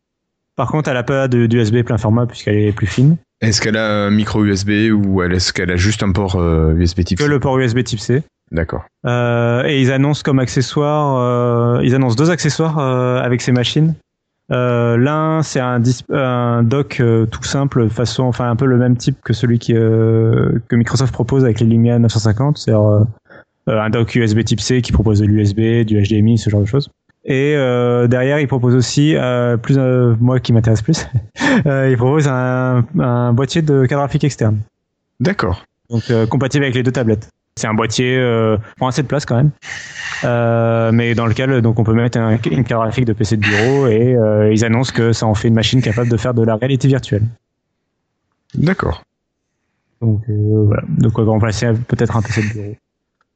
Par 0.56 0.70
contre, 0.70 0.88
elle 0.88 0.96
a 0.96 1.02
pas 1.02 1.28
de- 1.28 1.44
d'USB 1.46 1.82
plein 1.82 1.98
format 1.98 2.26
puisqu'elle 2.26 2.56
est 2.56 2.72
plus 2.72 2.86
fine. 2.86 3.16
Est-ce 3.42 3.60
qu'elle 3.60 3.76
a 3.76 4.06
un 4.06 4.10
micro 4.10 4.44
USB 4.44 4.70
ou 4.92 5.22
est-ce 5.22 5.52
qu'elle 5.52 5.70
a 5.70 5.76
juste 5.76 6.02
un 6.02 6.12
port 6.12 6.36
euh, 6.36 6.74
USB 6.74 7.02
type 7.02 7.18
Que 7.18 7.24
C 7.24 7.28
le 7.28 7.40
port 7.40 7.58
USB 7.58 7.82
Type 7.82 8.00
C. 8.00 8.22
D'accord. 8.52 8.84
Euh, 9.06 9.64
et 9.64 9.80
ils 9.80 9.90
annoncent 9.90 10.22
comme 10.24 10.38
accessoire, 10.38 11.16
euh, 11.16 11.80
ils 11.82 11.94
annoncent 11.94 12.16
deux 12.16 12.30
accessoires 12.30 12.78
euh, 12.78 13.20
avec 13.20 13.40
ces 13.40 13.50
machines. 13.50 13.94
Euh, 14.52 14.96
L'un, 14.96 15.42
c'est 15.42 15.60
un, 15.60 15.80
dock 16.62 17.00
euh, 17.00 17.26
tout 17.26 17.42
simple, 17.42 17.88
façon, 17.88 18.24
enfin 18.24 18.50
un 18.50 18.56
peu 18.56 18.66
le 18.66 18.76
même 18.76 18.96
type 18.96 19.16
que 19.24 19.32
celui 19.32 19.58
qui, 19.58 19.74
euh, 19.74 20.52
que 20.68 20.76
Microsoft 20.76 21.12
propose 21.12 21.44
avec 21.44 21.60
les 21.60 21.66
Lumia 21.66 21.98
950, 21.98 22.58
c'est-à-dire 22.58 22.86
euh, 22.86 23.04
euh, 23.68 23.80
un 23.80 23.90
dock 23.90 24.14
USB 24.14 24.44
Type 24.44 24.60
C 24.60 24.82
qui 24.82 24.92
propose 24.92 25.20
de 25.20 25.26
l'USB, 25.26 25.84
du 25.86 26.00
HDMI, 26.02 26.36
ce 26.38 26.50
genre 26.50 26.60
de 26.60 26.66
choses. 26.66 26.90
Et 27.24 27.54
euh, 27.56 28.08
derrière, 28.08 28.40
il 28.40 28.48
propose 28.48 28.74
aussi, 28.74 29.14
euh, 29.14 29.56
plus 29.56 29.78
euh, 29.78 30.14
moi 30.20 30.40
qui 30.40 30.52
m'intéresse 30.52 30.82
plus, 30.82 31.06
euh, 31.66 31.88
il 31.90 31.96
propose 31.96 32.26
un, 32.28 32.84
un 32.98 33.32
boîtier 33.32 33.62
de 33.62 33.86
carte 33.86 34.00
graphique 34.00 34.24
externe 34.24 34.58
D'accord. 35.20 35.64
donc 35.88 36.02
euh, 36.10 36.26
compatible 36.26 36.64
avec 36.64 36.74
les 36.74 36.82
deux 36.82 36.90
tablettes. 36.90 37.28
C'est 37.56 37.66
un 37.68 37.74
boîtier 37.74 38.16
euh, 38.16 38.56
prend 38.76 38.88
assez 38.88 39.02
de 39.02 39.06
place 39.06 39.24
quand 39.26 39.36
même, 39.36 39.50
euh, 40.24 40.90
mais 40.90 41.14
dans 41.14 41.26
lequel 41.26 41.60
donc 41.60 41.78
on 41.78 41.84
peut 41.84 41.92
mettre 41.92 42.18
un, 42.18 42.38
une 42.50 42.64
carte 42.64 42.82
graphique 42.82 43.04
de 43.04 43.12
PC 43.12 43.36
de 43.36 43.42
bureau 43.42 43.86
et 43.86 44.16
euh, 44.16 44.52
ils 44.52 44.64
annoncent 44.64 44.92
que 44.92 45.12
ça 45.12 45.26
en 45.26 45.34
fait 45.34 45.48
une 45.48 45.54
machine 45.54 45.82
capable 45.82 46.08
de 46.08 46.16
faire 46.16 46.32
de 46.34 46.42
la 46.42 46.56
réalité 46.56 46.88
virtuelle. 46.88 47.24
D'accord. 48.54 49.02
Donc 50.00 50.22
euh, 50.28 50.64
voilà, 50.66 50.82
de 50.88 51.08
quoi 51.08 51.24
remplacer 51.24 51.70
peut-être 51.86 52.16
un 52.16 52.22
PC 52.22 52.42
de 52.42 52.52
bureau. 52.52 52.74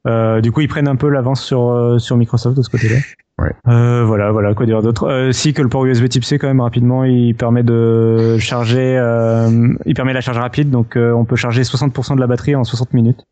Euh, 0.07 0.41
du 0.41 0.51
coup, 0.51 0.61
ils 0.61 0.67
prennent 0.67 0.87
un 0.87 0.95
peu 0.95 1.09
l'avance 1.09 1.43
sur 1.43 1.69
euh, 1.69 1.99
sur 1.99 2.17
Microsoft 2.17 2.57
de 2.57 2.61
ce 2.61 2.69
côté-là. 2.69 2.97
Ouais. 3.39 3.53
Euh, 3.67 4.03
voilà, 4.03 4.31
voilà, 4.31 4.55
quoi 4.55 4.65
dire 4.65 4.81
d'autre. 4.81 5.07
Euh, 5.07 5.31
si 5.31 5.53
que 5.53 5.61
le 5.61 5.69
port 5.69 5.85
USB 5.85 6.07
Type 6.07 6.25
C 6.25 6.39
quand 6.39 6.47
même 6.47 6.59
rapidement, 6.59 7.03
il 7.03 7.35
permet 7.35 7.61
de 7.61 8.39
charger, 8.39 8.97
euh, 8.97 9.75
il 9.85 9.93
permet 9.93 10.13
la 10.13 10.21
charge 10.21 10.39
rapide, 10.39 10.71
donc 10.71 10.95
euh, 10.95 11.11
on 11.11 11.23
peut 11.23 11.35
charger 11.35 11.61
60% 11.61 12.15
de 12.15 12.19
la 12.19 12.25
batterie 12.25 12.55
en 12.55 12.63
60 12.63 12.95
minutes. 12.95 13.27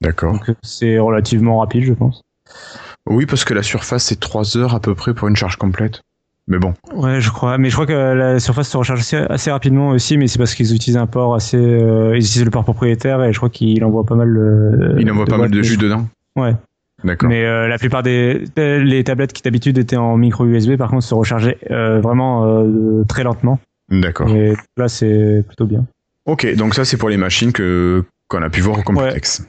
D'accord. 0.00 0.32
Donc 0.32 0.50
c'est 0.64 0.98
relativement 0.98 1.60
rapide, 1.60 1.84
je 1.84 1.92
pense. 1.92 2.22
Oui, 3.06 3.26
parce 3.26 3.44
que 3.44 3.54
la 3.54 3.62
surface, 3.62 4.02
c'est 4.02 4.18
3 4.18 4.56
heures 4.56 4.74
à 4.74 4.80
peu 4.80 4.96
près 4.96 5.14
pour 5.14 5.28
une 5.28 5.36
charge 5.36 5.54
complète. 5.54 6.02
Mais 6.48 6.58
bon. 6.58 6.74
Ouais, 6.94 7.20
je 7.20 7.30
crois. 7.30 7.58
Mais 7.58 7.68
je 7.70 7.74
crois 7.74 7.86
que 7.86 7.92
la 7.92 8.40
surface 8.40 8.68
se 8.68 8.76
recharge 8.76 9.00
assez, 9.00 9.16
assez 9.16 9.50
rapidement 9.50 9.90
aussi, 9.90 10.18
mais 10.18 10.26
c'est 10.26 10.38
parce 10.38 10.54
qu'ils 10.54 10.74
utilisent 10.74 10.96
un 10.96 11.06
port 11.06 11.34
assez. 11.34 11.56
euh, 11.56 12.12
ils 12.16 12.24
utilisent 12.24 12.44
le 12.44 12.50
port 12.50 12.64
propriétaire 12.64 13.22
et 13.22 13.32
je 13.32 13.38
crois 13.38 13.50
qu'il 13.50 13.82
envoie 13.84 14.04
pas 14.04 14.16
mal. 14.16 14.36
euh, 14.36 14.96
Il 14.98 15.10
envoie 15.10 15.26
pas 15.26 15.38
mal 15.38 15.50
de 15.50 15.62
jus 15.62 15.76
dedans. 15.76 16.08
Ouais. 16.36 16.54
D'accord. 17.04 17.28
Mais 17.30 17.44
euh, 17.44 17.66
la 17.68 17.78
plupart 17.78 18.02
des 18.02 18.44
les 18.56 19.04
tablettes 19.04 19.32
qui 19.32 19.42
d'habitude 19.42 19.78
étaient 19.78 19.96
en 19.96 20.16
micro 20.16 20.44
USB, 20.44 20.76
par 20.76 20.90
contre, 20.90 21.02
se 21.04 21.14
rechargeaient 21.14 21.58
euh, 21.70 22.00
vraiment 22.00 22.64
très 23.08 23.22
lentement. 23.22 23.58
D'accord. 23.90 24.28
Et 24.28 24.54
là, 24.76 24.88
c'est 24.88 25.42
plutôt 25.46 25.66
bien. 25.66 25.86
Ok, 26.26 26.46
donc 26.56 26.74
ça, 26.74 26.84
c'est 26.84 26.96
pour 26.96 27.08
les 27.08 27.16
machines 27.16 27.52
que 27.52 28.04
qu'on 28.28 28.42
a 28.42 28.50
pu 28.50 28.60
voir 28.60 28.78
au 28.78 28.82
Computex. 28.82 29.40
Ouais, 29.40 29.46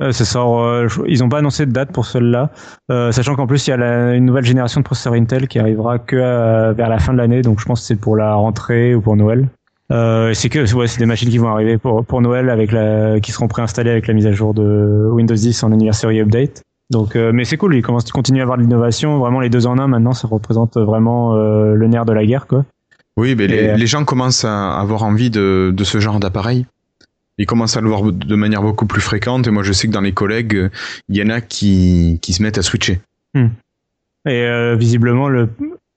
euh, 0.00 0.12
ça 0.12 0.24
sort. 0.24 0.62
euh, 0.64 0.86
ils 1.06 1.22
ont 1.24 1.28
pas 1.28 1.38
annoncé 1.38 1.66
de 1.66 1.72
date 1.72 1.92
pour 1.92 2.06
celle-là, 2.06 2.50
euh, 2.90 3.12
sachant 3.12 3.34
qu'en 3.36 3.46
plus 3.46 3.66
il 3.66 3.70
y 3.70 3.72
a 3.72 3.76
la- 3.76 4.14
une 4.14 4.24
nouvelle 4.24 4.44
génération 4.44 4.80
de 4.80 4.84
processeurs 4.84 5.12
Intel 5.14 5.48
qui 5.48 5.58
arrivera 5.58 5.98
que 5.98 6.16
euh, 6.16 6.72
vers 6.72 6.88
la 6.88 6.98
fin 6.98 7.12
de 7.12 7.18
l'année, 7.18 7.42
donc 7.42 7.60
je 7.60 7.64
pense 7.64 7.80
que 7.80 7.86
c'est 7.86 7.96
pour 8.00 8.16
la 8.16 8.34
rentrée 8.34 8.94
ou 8.94 9.00
pour 9.00 9.16
Noël. 9.16 9.48
Euh, 9.90 10.34
c'est 10.34 10.48
que 10.50 10.72
ouais, 10.74 10.86
c'est 10.86 10.98
des 10.98 11.06
machines 11.06 11.30
qui 11.30 11.38
vont 11.38 11.48
arriver 11.48 11.78
pour 11.78 12.04
pour 12.04 12.20
Noël 12.20 12.50
avec 12.50 12.72
la 12.72 13.20
qui 13.20 13.32
seront 13.32 13.48
préinstallées 13.48 13.90
avec 13.90 14.06
la 14.06 14.14
mise 14.14 14.26
à 14.26 14.32
jour 14.32 14.52
de 14.54 15.08
Windows 15.10 15.34
10 15.34 15.62
en 15.62 15.72
anniversary 15.72 16.20
update. 16.20 16.62
Donc, 16.90 17.16
euh, 17.16 17.32
mais 17.34 17.44
c'est 17.44 17.56
cool, 17.58 17.74
ils 17.74 17.82
commencent, 17.82 18.08
ils 18.08 18.12
continuent 18.12 18.40
à 18.40 18.44
avoir 18.44 18.56
de 18.56 18.62
l'innovation. 18.62 19.18
Vraiment, 19.18 19.40
les 19.40 19.50
deux 19.50 19.66
en 19.66 19.78
un 19.78 19.86
maintenant, 19.88 20.12
ça 20.12 20.26
représente 20.26 20.76
vraiment 20.78 21.34
euh, 21.36 21.74
le 21.74 21.86
nerf 21.86 22.06
de 22.06 22.12
la 22.12 22.24
guerre, 22.24 22.46
quoi. 22.46 22.64
Oui, 23.18 23.34
mais 23.36 23.46
les, 23.46 23.76
les 23.76 23.86
gens 23.86 24.04
commencent 24.04 24.44
à 24.46 24.78
avoir 24.78 25.02
envie 25.02 25.28
de, 25.28 25.70
de 25.76 25.84
ce 25.84 25.98
genre 25.98 26.18
d'appareil. 26.20 26.66
Ils 27.38 27.46
commencent 27.46 27.76
à 27.76 27.80
le 27.80 27.88
voir 27.88 28.02
de 28.02 28.34
manière 28.34 28.62
beaucoup 28.62 28.86
plus 28.86 29.00
fréquente. 29.00 29.46
Et 29.46 29.50
moi, 29.50 29.62
je 29.62 29.72
sais 29.72 29.86
que 29.86 29.92
dans 29.92 30.00
les 30.00 30.12
collègues, 30.12 30.70
il 31.08 31.16
y 31.16 31.22
en 31.22 31.30
a 31.30 31.40
qui, 31.40 32.18
qui 32.20 32.32
se 32.32 32.42
mettent 32.42 32.58
à 32.58 32.62
switcher. 32.62 33.00
Et 34.28 34.42
euh, 34.42 34.74
visiblement, 34.74 35.28
le, 35.28 35.48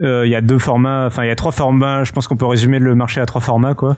euh, 0.03 0.25
il 0.25 0.29
y 0.29 0.35
a 0.35 0.41
deux 0.41 0.59
formats, 0.59 1.05
enfin 1.07 1.23
il 1.23 1.27
y 1.27 1.31
a 1.31 1.35
trois 1.35 1.51
formats. 1.51 2.03
Je 2.03 2.11
pense 2.11 2.27
qu'on 2.27 2.37
peut 2.37 2.45
résumer 2.45 2.79
le 2.79 2.93
marché 2.93 3.19
à 3.19 3.25
trois 3.25 3.41
formats, 3.41 3.73
quoi. 3.73 3.97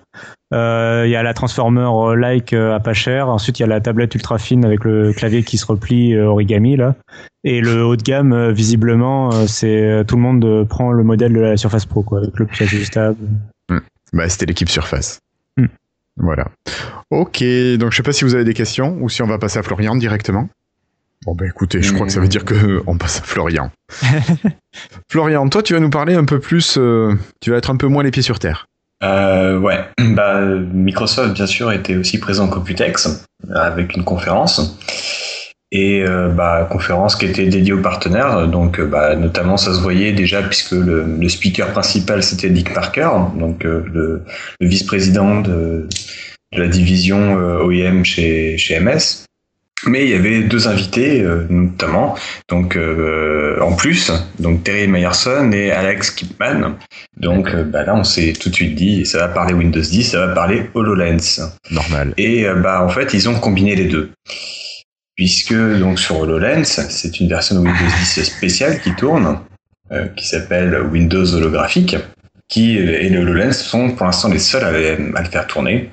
Euh, 0.53 1.03
Il 1.05 1.11
y 1.11 1.15
a 1.15 1.23
la 1.23 1.33
transformer 1.33 2.15
like 2.15 2.53
à 2.53 2.79
pas 2.79 2.93
cher. 2.93 3.27
Ensuite, 3.27 3.59
il 3.59 3.63
y 3.63 3.65
a 3.65 3.67
la 3.67 3.81
tablette 3.81 4.15
ultra 4.15 4.37
fine 4.37 4.63
avec 4.63 4.85
le 4.85 5.11
clavier 5.11 5.43
qui 5.43 5.57
se 5.57 5.65
replie 5.65 6.17
origami 6.17 6.77
là. 6.77 6.95
Et 7.43 7.59
le 7.59 7.83
haut 7.83 7.97
de 7.97 8.03
gamme, 8.03 8.51
visiblement, 8.51 9.31
c'est 9.47 10.03
tout 10.07 10.15
le 10.15 10.21
monde 10.21 10.65
prend 10.69 10.91
le 10.91 11.03
modèle 11.03 11.33
de 11.33 11.41
la 11.41 11.57
Surface 11.57 11.85
Pro, 11.85 12.03
quoi, 12.03 12.19
avec 12.19 12.39
le 12.39 12.45
piège 12.45 12.73
ajustable. 12.73 13.17
Bah, 14.13 14.29
c'était 14.29 14.45
l'équipe 14.45 14.69
Surface. 14.69 15.19
Voilà. 16.17 16.47
Ok, 17.09 17.43
donc 17.77 17.91
je 17.91 17.97
sais 17.97 18.03
pas 18.03 18.13
si 18.13 18.23
vous 18.23 18.35
avez 18.35 18.43
des 18.43 18.53
questions 18.53 18.97
ou 19.01 19.09
si 19.09 19.21
on 19.21 19.27
va 19.27 19.37
passer 19.37 19.59
à 19.59 19.63
Florian 19.63 19.95
directement. 19.95 20.49
Bon, 21.25 21.35
bah 21.35 21.45
écoutez, 21.47 21.81
je 21.81 21.93
crois 21.93 22.05
que 22.05 22.11
ça 22.11 22.19
veut 22.19 22.27
dire 22.27 22.43
que 22.43 22.83
on 22.87 22.97
passe 22.97 23.19
à 23.19 23.23
Florian. 23.23 23.71
Florian, 25.09 25.47
toi, 25.49 25.63
tu 25.63 25.73
vas 25.73 25.79
nous 25.79 25.89
parler 25.89 26.15
un 26.15 26.25
peu 26.25 26.39
plus. 26.39 26.77
euh, 26.77 27.13
tu 27.39 27.51
vas 27.51 27.57
être 27.57 27.69
un 27.69 27.77
peu 27.77 27.87
moins 27.87 28.03
les 28.03 28.11
pieds 28.11 28.23
sur 28.23 28.39
terre. 28.39 28.65
Euh, 29.03 29.57
ouais, 29.59 29.79
bah, 29.99 30.41
Microsoft 30.45 31.33
bien 31.33 31.45
sûr 31.45 31.71
était 31.71 31.95
aussi 31.95 32.19
présent 32.19 32.47
au 32.47 32.49
Computex 32.49 33.25
avec 33.53 33.97
une 33.97 34.03
conférence 34.05 34.77
et 35.73 36.03
euh, 36.03 36.29
bah, 36.29 36.67
conférence 36.69 37.15
qui 37.15 37.25
était 37.25 37.47
dédiée 37.47 37.73
aux 37.73 37.81
partenaires. 37.81 38.47
Donc 38.47 38.79
euh, 38.79 38.85
bah, 38.85 39.15
notamment 39.15 39.57
ça 39.57 39.73
se 39.73 39.81
voyait 39.81 40.13
déjà 40.13 40.41
puisque 40.43 40.71
le, 40.71 41.03
le 41.19 41.29
speaker 41.29 41.71
principal 41.71 42.23
c'était 42.23 42.49
Dick 42.49 42.73
Parker, 42.73 43.09
donc 43.35 43.65
euh, 43.65 43.83
le, 43.91 44.21
le 44.59 44.67
vice-président 44.67 45.41
de, 45.41 45.89
de 46.53 46.61
la 46.61 46.67
division 46.67 47.37
euh, 47.39 47.63
OEM 47.63 48.05
chez, 48.05 48.57
chez 48.57 48.79
MS. 48.79 49.25
Mais 49.85 50.03
il 50.05 50.11
y 50.11 50.13
avait 50.13 50.43
deux 50.43 50.69
invités, 50.69 51.27
notamment, 51.49 52.15
donc 52.47 52.79
en 53.59 53.73
plus, 53.73 54.13
donc 54.39 54.63
Terry 54.63 54.87
Meyerson 54.87 55.51
et 55.51 55.71
Alex 55.71 56.09
Kipman. 56.11 56.77
Donc 57.17 57.53
bah 57.53 57.83
là, 57.83 57.93
on 57.93 58.05
s'est 58.05 58.31
tout 58.31 58.49
de 58.49 58.55
suite 58.55 58.75
dit, 58.75 59.05
ça 59.05 59.17
va 59.17 59.27
parler 59.27 59.53
Windows 59.53 59.81
10, 59.81 60.11
ça 60.11 60.25
va 60.25 60.33
parler 60.33 60.69
HoloLens. 60.73 61.41
Normal. 61.69 62.13
Et 62.15 62.45
bah 62.63 62.81
en 62.81 62.87
fait, 62.87 63.13
ils 63.13 63.27
ont 63.27 63.35
combiné 63.35 63.75
les 63.75 63.89
deux. 63.89 64.11
Puisque 65.15 65.53
donc 65.53 65.99
sur 65.99 66.19
HoloLens, 66.19 66.63
c'est 66.63 67.19
une 67.19 67.29
version 67.29 67.55
de 67.55 67.59
Windows 67.59 67.85
10 67.99 68.23
spéciale 68.23 68.81
qui 68.81 68.93
tourne, 68.95 69.39
euh, 69.91 70.07
qui 70.15 70.27
s'appelle 70.27 70.75
Windows 70.91 71.33
holographique. 71.33 71.95
qui 72.49 72.77
et 72.77 73.09
le 73.09 73.21
HoloLens 73.21 73.53
sont 73.53 73.91
pour 73.91 74.05
l'instant 74.05 74.29
les 74.29 74.37
seuls 74.39 74.63
à, 74.63 74.67
à, 74.67 75.23
le 75.23 75.29
faire 75.29 75.47
tourner. 75.47 75.89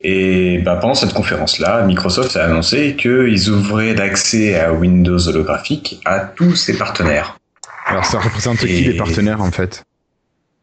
Et 0.00 0.58
bah, 0.58 0.76
pendant 0.76 0.94
cette 0.94 1.12
conférence-là, 1.12 1.84
Microsoft 1.84 2.36
a 2.36 2.44
annoncé 2.44 2.96
qu'ils 2.96 3.50
ouvraient 3.50 3.94
l'accès 3.94 4.58
à 4.58 4.72
Windows 4.72 5.28
holographique 5.28 6.00
à 6.04 6.20
tous 6.20 6.56
ses 6.56 6.76
partenaires. 6.76 7.38
Alors 7.86 8.04
ça 8.04 8.18
représente 8.20 8.58
qui 8.58 8.66
les 8.66 8.96
partenaires 8.96 9.42
en 9.42 9.50
fait? 9.50 9.84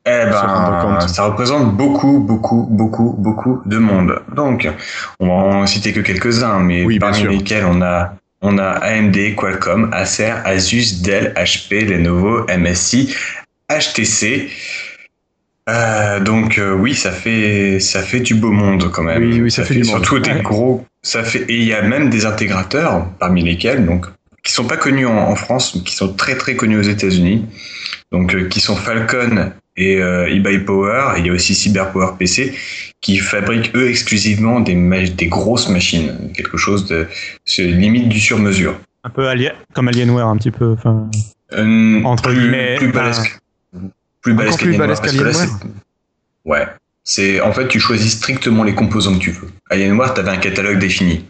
Eh 0.09 0.25
ben, 0.29 0.99
ça 1.07 1.23
représente 1.23 1.75
beaucoup, 1.75 2.19
beaucoup, 2.19 2.67
beaucoup, 2.69 3.15
beaucoup 3.17 3.61
de 3.65 3.77
monde. 3.77 4.21
Donc, 4.35 4.67
on 5.19 5.27
va 5.27 5.33
en 5.33 5.67
citer 5.67 5.93
que 5.93 5.99
quelques-uns, 5.99 6.59
mais 6.59 6.85
parmi 6.99 7.23
lesquels 7.23 7.65
on 7.65 7.81
a, 7.81 8.13
on 8.41 8.57
a 8.57 8.69
AMD, 8.69 9.35
Qualcomm, 9.35 9.89
Acer, 9.93 10.33
Asus, 10.45 11.01
Dell, 11.01 11.33
HP, 11.35 11.85
Lenovo, 11.85 12.45
MSI, 12.47 13.15
HTC. 13.69 14.49
Euh, 15.69 16.19
donc 16.19 16.57
euh, 16.57 16.73
oui, 16.73 16.95
ça 16.95 17.11
fait 17.11 17.79
ça 17.79 18.01
fait 18.01 18.21
du 18.21 18.33
beau 18.33 18.51
monde 18.51 18.89
quand 18.91 19.03
même. 19.03 19.21
Oui, 19.21 19.41
oui, 19.41 19.51
ça, 19.51 19.63
fait, 19.63 19.83
surtout 19.83 20.19
des 20.19 20.41
gros. 20.41 20.83
Ça 21.03 21.23
fait 21.23 21.41
et 21.41 21.57
il 21.57 21.65
y 21.65 21.73
a 21.73 21.81
même 21.81 22.09
des 22.09 22.25
intégrateurs 22.25 23.05
parmi 23.19 23.43
lesquels 23.43 23.85
donc 23.85 24.07
qui 24.43 24.53
sont 24.53 24.65
pas 24.65 24.77
connus 24.77 25.05
en, 25.05 25.35
France, 25.35 25.75
mais 25.75 25.81
qui 25.81 25.93
sont 25.93 26.13
très 26.13 26.35
très 26.35 26.55
connus 26.55 26.79
aux 26.79 26.89
États-Unis. 26.89 27.45
Donc 28.11 28.33
euh, 28.33 28.47
qui 28.47 28.61
sont 28.61 28.75
Falcon 28.75 29.51
et 29.79 29.97
eBay 29.97 30.59
Power. 30.59 31.13
Et 31.15 31.21
il 31.21 31.25
y 31.25 31.29
a 31.29 31.33
aussi 31.33 31.55
CyberPower 31.55 32.17
PC 32.19 32.53
qui 33.01 33.17
fabriquent 33.17 33.75
eux 33.75 33.89
exclusivement 33.89 34.59
des 34.59 34.75
des 35.09 35.27
grosses 35.27 35.69
machines, 35.69 36.31
quelque 36.35 36.57
chose 36.57 36.85
de 36.85 37.07
limite 37.57 38.09
du 38.09 38.19
sur 38.19 38.37
mesure. 38.37 38.79
Un 39.03 39.09
peu 39.09 39.25
comme 39.73 39.87
Alienware, 39.87 40.27
un 40.27 40.37
petit 40.37 40.51
peu. 40.51 40.73
Enfin, 40.73 41.09
entre 42.03 42.31
guillemets, 42.31 42.75
plus 42.77 42.91
balèze 42.91 43.23
plus 44.21 44.33
balèze 44.33 44.99
qu'Alienware. 44.99 45.47
Ouais. 46.45 46.67
C'est 47.03 47.41
en 47.41 47.53
fait 47.53 47.67
tu 47.67 47.79
choisis 47.79 48.17
strictement 48.17 48.63
les 48.63 48.75
composants 48.75 49.15
que 49.15 49.19
tu 49.19 49.31
veux. 49.31 49.49
Alienware, 49.71 50.13
t'avais 50.13 50.29
un 50.29 50.37
catalogue 50.37 50.77
défini. 50.77 51.25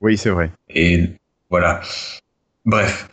Oui, 0.00 0.18
c'est 0.18 0.30
vrai. 0.30 0.50
Et 0.68 1.08
voilà. 1.48 1.80
Bref. 2.66 3.08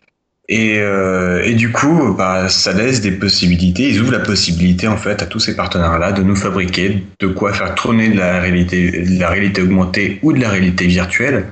Et, 0.51 0.79
euh, 0.79 1.43
et 1.43 1.53
du 1.53 1.71
coup, 1.71 2.15
bah, 2.17 2.49
ça 2.49 2.73
laisse 2.73 3.01
des 3.01 3.11
possibilités. 3.11 3.89
Ils 3.89 4.01
ouvrent 4.01 4.11
la 4.11 4.19
possibilité 4.19 4.87
en 4.87 4.97
fait 4.97 5.21
à 5.21 5.27
tous 5.27 5.39
ces 5.39 5.55
partenaires-là 5.55 6.11
de 6.11 6.23
nous 6.23 6.35
fabriquer 6.35 7.03
de 7.19 7.27
quoi 7.27 7.53
faire 7.53 7.75
tourner 7.75 8.09
de 8.09 8.17
la 8.17 8.41
réalité, 8.41 9.03
de 9.03 9.19
la 9.19 9.29
réalité 9.29 9.61
augmentée 9.61 10.19
ou 10.23 10.33
de 10.33 10.41
la 10.41 10.49
réalité 10.49 10.87
virtuelle, 10.87 11.45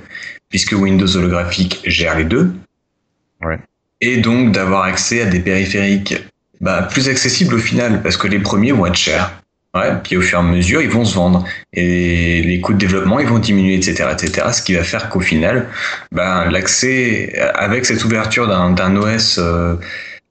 puisque 0.50 0.72
Windows 0.72 1.16
holographique 1.16 1.80
gère 1.86 2.18
les 2.18 2.24
deux. 2.24 2.52
Ouais. 3.42 3.60
Et 4.02 4.18
donc 4.18 4.52
d'avoir 4.52 4.84
accès 4.84 5.22
à 5.22 5.26
des 5.26 5.40
périphériques 5.40 6.16
bah, 6.60 6.82
plus 6.82 7.08
accessible 7.08 7.54
au 7.54 7.60
final, 7.60 8.02
parce 8.02 8.18
que 8.18 8.28
les 8.28 8.40
premiers 8.40 8.72
vont 8.72 8.88
être 8.88 8.96
chers. 8.96 9.32
Ouais, 9.78 9.92
puis 10.04 10.18
au 10.18 10.22
fur 10.22 10.40
et 10.40 10.42
à 10.42 10.44
mesure, 10.44 10.82
ils 10.82 10.90
vont 10.90 11.06
se 11.06 11.16
vendre. 11.16 11.46
Et 11.74 12.42
les 12.42 12.60
coûts 12.62 12.74
de 12.74 12.80
développement, 12.80 13.20
ils 13.20 13.28
vont 13.28 13.40
diminuer, 13.40 13.76
etc., 13.76 14.10
etc. 14.12 14.48
Ce 14.52 14.62
qui 14.62 14.74
va 14.74 14.84
faire 14.84 15.10
qu'au 15.10 15.20
final, 15.20 15.68
bah, 16.12 16.48
l'accès, 16.50 17.34
avec 17.54 17.86
cette 17.86 18.04
ouverture 18.04 18.48
d'un 18.48 18.96
OS 18.96 19.38
euh, 19.38 19.76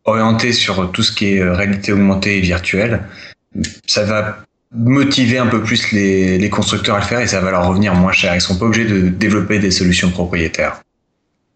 orienté 0.04 0.52
sur 0.52 0.90
tout 0.90 1.02
ce 1.02 1.12
qui 1.12 1.34
est 1.34 1.40
euh, 1.40 1.54
réalité 1.54 1.92
augmentée 1.92 2.38
et 2.38 2.40
virtuelle, 2.40 3.02
ça 3.86 4.04
va 4.04 4.38
motiver 4.74 5.38
un 5.38 5.46
peu 5.46 5.62
plus 5.62 5.92
les, 5.92 6.38
les 6.38 6.50
constructeurs 6.50 6.96
à 6.96 7.00
le 7.00 7.04
faire 7.04 7.20
et 7.20 7.26
ça 7.26 7.40
va 7.40 7.50
leur 7.50 7.66
revenir 7.66 7.94
moins 7.94 8.12
cher. 8.12 8.34
Ils 8.34 8.40
sont 8.40 8.58
pas 8.58 8.66
obligés 8.66 8.84
de 8.84 9.08
développer 9.08 9.58
des 9.58 9.70
solutions 9.70 10.10
propriétaires. 10.10 10.80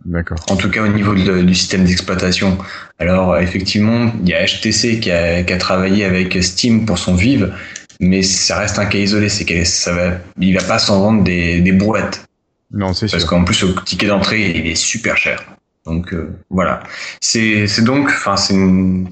D'accord. 0.05 0.39
En 0.49 0.57
tout 0.57 0.71
cas, 0.71 0.83
au 0.83 0.89
niveau 0.89 1.15
du 1.15 1.55
système 1.55 1.85
d'exploitation. 1.85 2.57
Alors, 2.99 3.37
effectivement, 3.39 4.11
il 4.23 4.31
y 4.31 4.35
a 4.35 4.45
HTC 4.45 4.99
qui 4.99 5.11
a, 5.11 5.43
qui 5.43 5.53
a, 5.53 5.59
travaillé 5.59 6.05
avec 6.05 6.43
Steam 6.43 6.87
pour 6.87 6.99
son 6.99 7.15
Vive, 7.15 7.53
mais 8.01 8.23
ça 8.23 8.59
reste 8.59 8.79
un 8.79 8.87
cas 8.87 8.99
isolé. 8.99 9.29
C'est 9.29 9.45
que 9.45 9.65
ça 9.65 9.93
va, 9.93 10.13
il 10.39 10.55
va 10.59 10.65
pas 10.65 10.79
s'en 10.79 11.01
vendre 11.01 11.23
des, 11.23 11.61
des 11.61 11.73
brouettes. 11.73 12.27
Non, 12.73 12.93
c'est 12.93 13.09
sûr. 13.09 13.19
Parce 13.19 13.29
qu'en 13.29 13.45
plus, 13.45 13.63
le 13.63 13.75
ticket 13.85 14.07
d'entrée, 14.07 14.51
il 14.51 14.67
est 14.67 14.75
super 14.75 15.17
cher. 15.17 15.45
Donc 15.87 16.13
euh, 16.13 16.37
voilà. 16.51 16.83
C'est, 17.21 17.67
donc, 17.83 18.09
enfin, 18.09 18.37
c'est 18.37 18.55
une, 18.55 19.09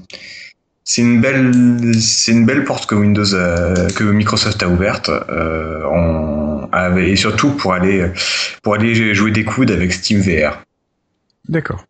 c'est 0.83 1.01
une 1.01 1.21
belle, 1.21 1.53
c'est 1.99 2.31
une 2.31 2.45
belle 2.45 2.63
porte 2.63 2.85
que 2.85 2.95
Windows, 2.95 3.23
que 3.23 4.03
Microsoft 4.03 4.61
a 4.63 4.67
ouverte. 4.67 5.09
Euh, 5.09 5.85
et 6.97 7.15
surtout 7.15 7.51
pour 7.51 7.73
aller, 7.73 8.11
pour 8.63 8.75
aller 8.75 9.13
jouer 9.13 9.31
des 9.31 9.43
coudes 9.43 9.71
avec 9.71 9.91
Steam 9.93 10.21
VR. 10.21 10.63
D'accord. 11.47 11.83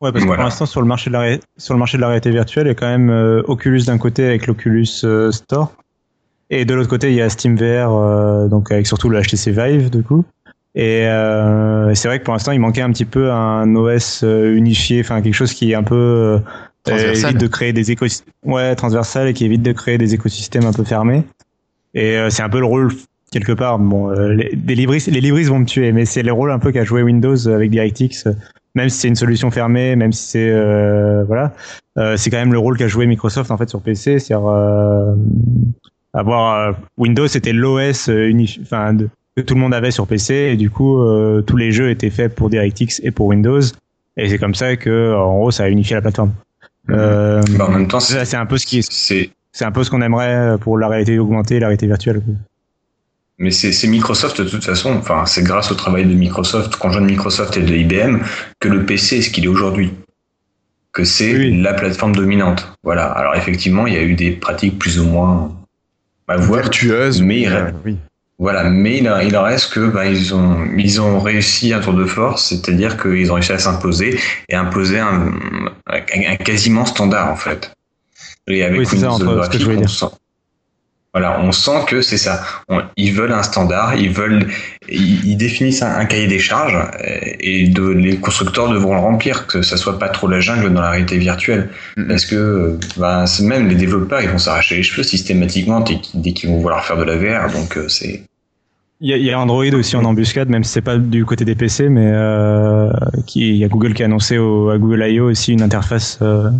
Ouais, 0.00 0.12
parce 0.12 0.24
que 0.24 0.28
pour 0.30 0.42
l'instant, 0.42 0.64
sur 0.64 0.80
le 0.80 0.86
marché 0.86 1.10
de 1.10 1.14
la 1.14 1.36
sur 1.58 1.74
le 1.74 1.78
marché 1.78 1.98
de 1.98 2.00
la 2.00 2.08
réalité 2.08 2.30
virtuelle, 2.30 2.66
il 2.66 2.68
y 2.68 2.72
a 2.72 2.74
quand 2.74 2.88
même 2.88 3.10
euh, 3.10 3.42
Oculus 3.46 3.82
d'un 3.82 3.98
côté 3.98 4.24
avec 4.24 4.46
l'Oculus 4.46 4.88
euh, 5.04 5.30
Store, 5.30 5.74
et 6.50 6.64
de 6.64 6.74
l'autre 6.74 6.88
côté, 6.88 7.10
il 7.10 7.16
y 7.16 7.22
a 7.22 7.28
Steam 7.28 7.56
VR, 7.56 7.94
euh, 7.94 8.48
donc 8.48 8.70
avec 8.70 8.86
surtout 8.86 9.08
le 9.08 9.20
HTC 9.20 9.50
Vive 9.52 9.90
du 9.90 10.02
coup. 10.02 10.24
Et 10.74 11.02
c'est 11.94 12.06
vrai 12.06 12.20
que 12.20 12.24
pour 12.24 12.32
l'instant, 12.32 12.52
il 12.52 12.60
manquait 12.60 12.82
un 12.82 12.92
petit 12.92 13.04
peu 13.04 13.32
un 13.32 13.74
OS 13.74 14.22
unifié, 14.22 15.00
enfin 15.00 15.20
quelque 15.20 15.34
chose 15.34 15.52
qui 15.52 15.72
est 15.72 15.74
un 15.74 15.82
peu 15.82 16.40
évite 16.86 17.38
de 17.38 17.46
créer 17.48 17.72
des 17.72 17.90
écosystèmes, 17.90 18.32
ouais, 18.44 18.76
transversal 18.76 19.26
et 19.26 19.32
qui 19.32 19.44
évite 19.44 19.62
de 19.62 19.72
créer 19.72 19.98
des 19.98 20.14
écosystèmes 20.14 20.66
un 20.66 20.72
peu 20.72 20.84
fermés. 20.84 21.24
Et 21.94 22.16
c'est 22.30 22.42
un 22.42 22.48
peu 22.48 22.60
le 22.60 22.66
rôle 22.66 22.92
quelque 23.32 23.50
part. 23.50 23.80
Bon, 23.80 24.10
les, 24.10 24.50
libris, 24.76 25.02
les 25.08 25.20
libris 25.20 25.42
vont 25.42 25.58
me 25.58 25.66
tuer, 25.66 25.90
mais 25.90 26.04
c'est 26.04 26.22
le 26.22 26.32
rôle 26.32 26.52
un 26.52 26.60
peu 26.60 26.70
qu'a 26.70 26.84
joué 26.84 27.02
Windows 27.02 27.48
avec 27.48 27.72
DirectX 27.72 28.28
même 28.74 28.88
si 28.88 28.98
c'est 28.98 29.08
une 29.08 29.16
solution 29.16 29.50
fermée, 29.50 29.96
même 29.96 30.12
si 30.12 30.28
c'est 30.28 30.50
euh, 30.50 31.24
voilà, 31.24 31.52
euh, 31.98 32.16
c'est 32.16 32.30
quand 32.30 32.38
même 32.38 32.52
le 32.52 32.58
rôle 32.58 32.76
qu'a 32.76 32.88
joué 32.88 33.06
Microsoft 33.06 33.50
en 33.50 33.56
fait 33.56 33.68
sur 33.68 33.80
PC, 33.80 34.18
c'est-à-dire 34.18 34.46
euh, 34.46 35.14
avoir 36.12 36.56
euh, 36.56 36.72
Windows 36.96 37.26
c'était 37.26 37.52
l'OS 37.52 38.10
enfin 38.62 38.96
que 39.36 39.42
tout 39.42 39.54
le 39.54 39.60
monde 39.60 39.74
avait 39.74 39.90
sur 39.90 40.06
PC 40.06 40.34
et 40.34 40.56
du 40.56 40.70
coup 40.70 40.98
tous 41.46 41.56
les 41.56 41.72
jeux 41.72 41.90
étaient 41.90 42.10
faits 42.10 42.34
pour 42.34 42.50
DirectX 42.50 43.00
et 43.02 43.10
pour 43.10 43.26
Windows 43.26 43.60
et 44.16 44.28
c'est 44.28 44.38
comme 44.38 44.54
ça 44.54 44.76
que 44.76 45.14
en 45.14 45.38
gros 45.38 45.50
ça 45.50 45.64
a 45.64 45.68
unifié 45.68 45.94
la 45.94 46.02
plateforme. 46.02 46.32
Bah, 46.88 47.40
en 47.60 47.70
même 47.70 47.86
temps, 47.86 48.00
c'est 48.00 48.34
un 48.34 48.46
peu 48.46 48.58
ce 48.58 48.66
qui 48.66 48.82
c'est 48.82 49.30
c'est 49.52 49.64
un 49.64 49.72
peu 49.72 49.84
ce 49.84 49.90
qu'on 49.90 50.02
aimerait 50.02 50.56
pour 50.60 50.78
la 50.78 50.88
réalité 50.88 51.18
augmentée, 51.18 51.58
la 51.58 51.66
réalité 51.66 51.86
virtuelle. 51.86 52.22
Mais 53.38 53.50
c'est 53.50 53.86
Microsoft 53.86 54.42
de 54.42 54.48
toute 54.48 54.64
façon, 54.64 54.94
enfin 54.98 55.24
c'est 55.24 55.42
grâce 55.42 55.72
au 55.72 55.74
travail 55.74 56.04
de 56.04 56.14
Microsoft, 56.14 56.76
conjoint 56.76 57.00
de 57.00 57.06
Microsoft 57.06 57.56
et 57.56 57.62
de 57.62 57.74
IBM, 57.74 58.18
que 58.60 58.68
le 58.68 58.84
PC 58.84 59.16
est 59.16 59.22
ce 59.22 59.30
qu'il 59.30 59.44
est 59.44 59.48
aujourd'hui. 59.48 59.94
Que 60.92 61.04
c'est 61.04 61.48
la 61.48 61.72
plateforme 61.72 62.14
dominante. 62.14 62.70
Voilà. 62.82 63.06
Alors 63.06 63.34
effectivement, 63.36 63.86
il 63.86 63.94
y 63.94 63.96
a 63.96 64.02
eu 64.02 64.14
des 64.14 64.32
pratiques 64.32 64.78
plus 64.78 64.98
ou 64.98 65.06
moins 65.06 65.52
bah, 66.30 66.36
vertueuses, 66.36 67.20
mais 67.22 67.48
oui. 67.84 67.96
voilà. 68.38 68.70
Mais 68.70 68.98
il, 68.98 69.12
il 69.26 69.36
en 69.36 69.42
reste 69.42 69.72
que 69.72 69.88
bah, 69.88 70.06
ils 70.06 70.32
ont 70.34 70.64
ils 70.76 71.00
ont 71.00 71.18
réussi 71.18 71.72
un 71.72 71.80
tour 71.80 71.94
de 71.94 72.04
force, 72.04 72.48
c'est-à-dire 72.48 72.96
qu'ils 72.96 73.30
ont 73.32 73.34
réussi 73.34 73.52
à 73.52 73.58
s'imposer 73.58 74.18
et 74.48 74.54
imposer 74.54 75.00
un, 75.00 75.32
un, 75.88 76.36
quasiment 76.36 76.84
standard 76.84 77.32
en 77.32 77.36
fait. 77.36 77.72
Et 78.46 78.62
avec 78.62 78.80
oui, 78.80 78.86
Windows 78.92 79.18
ça, 79.18 79.44
ce 79.44 79.50
que 79.50 79.58
je 79.58 79.64
voulais 79.64 79.76
dire. 79.78 80.10
Voilà, 81.12 81.40
on 81.40 81.50
sent 81.50 81.84
que 81.88 82.02
c'est 82.02 82.16
ça. 82.16 82.40
ils 82.96 83.12
veulent 83.12 83.32
un 83.32 83.42
standard, 83.42 83.96
ils 83.96 84.10
veulent, 84.10 84.46
ils, 84.88 85.36
définissent 85.36 85.82
un, 85.82 86.04
cahier 86.04 86.28
des 86.28 86.38
charges 86.38 86.76
euh, 86.76 87.18
et 87.40 87.66
de, 87.66 87.88
les 87.88 88.16
constructeurs 88.18 88.68
devront 88.68 88.94
le 88.94 89.00
remplir, 89.00 89.48
que 89.48 89.62
ça 89.62 89.76
soit 89.76 89.98
pas 89.98 90.08
trop 90.08 90.28
la 90.28 90.38
jungle 90.38 90.72
dans 90.72 90.80
la 90.80 90.90
réalité 90.90 91.18
virtuelle. 91.18 91.70
Parce 92.08 92.24
que, 92.24 92.78
bah, 92.96 93.24
même 93.42 93.68
les 93.68 93.74
développeurs, 93.74 94.20
ils 94.22 94.28
vont 94.28 94.38
s'arracher 94.38 94.76
les 94.76 94.84
cheveux 94.84 95.02
systématiquement 95.02 95.80
dès 95.80 96.32
qu'ils 96.32 96.48
vont 96.48 96.58
vouloir 96.58 96.84
faire 96.84 96.96
de 96.96 97.04
la 97.04 97.16
VR. 97.16 97.52
Donc 97.52 97.76
euh, 97.76 97.88
c'est. 97.88 98.22
Il 99.02 99.08
y, 99.08 99.32
a, 99.32 99.40
Android 99.40 99.64
aussi 99.72 99.96
en 99.96 100.04
embuscade, 100.04 100.50
même 100.50 100.62
si 100.62 100.72
c'est 100.72 100.82
pas 100.82 100.98
du 100.98 101.24
côté 101.24 101.46
des 101.46 101.54
PC, 101.54 101.88
mais 101.88 102.12
euh, 102.12 102.90
qui, 103.26 103.48
il 103.48 103.56
y 103.56 103.64
a 103.64 103.68
Google 103.68 103.94
qui 103.94 104.02
a 104.02 104.04
annoncé 104.04 104.36
au, 104.36 104.68
à 104.68 104.76
Google 104.76 105.02
I.O. 105.08 105.30
aussi 105.30 105.54
une 105.54 105.62
interface 105.62 106.18
euh, 106.20 106.50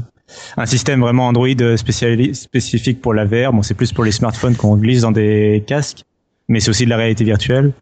un 0.56 0.66
système 0.66 1.00
vraiment 1.00 1.28
Android 1.28 1.48
spécifique 1.76 3.00
pour 3.00 3.14
la 3.14 3.24
VR. 3.24 3.52
Bon, 3.52 3.62
c'est 3.62 3.74
plus 3.74 3.92
pour 3.92 4.04
les 4.04 4.12
smartphones 4.12 4.56
qu'on 4.56 4.76
glisse 4.76 5.02
dans 5.02 5.12
des 5.12 5.64
casques, 5.66 6.04
mais 6.48 6.60
c'est 6.60 6.70
aussi 6.70 6.84
de 6.84 6.90
la 6.90 6.96
réalité 6.96 7.24
virtuelle. 7.24 7.72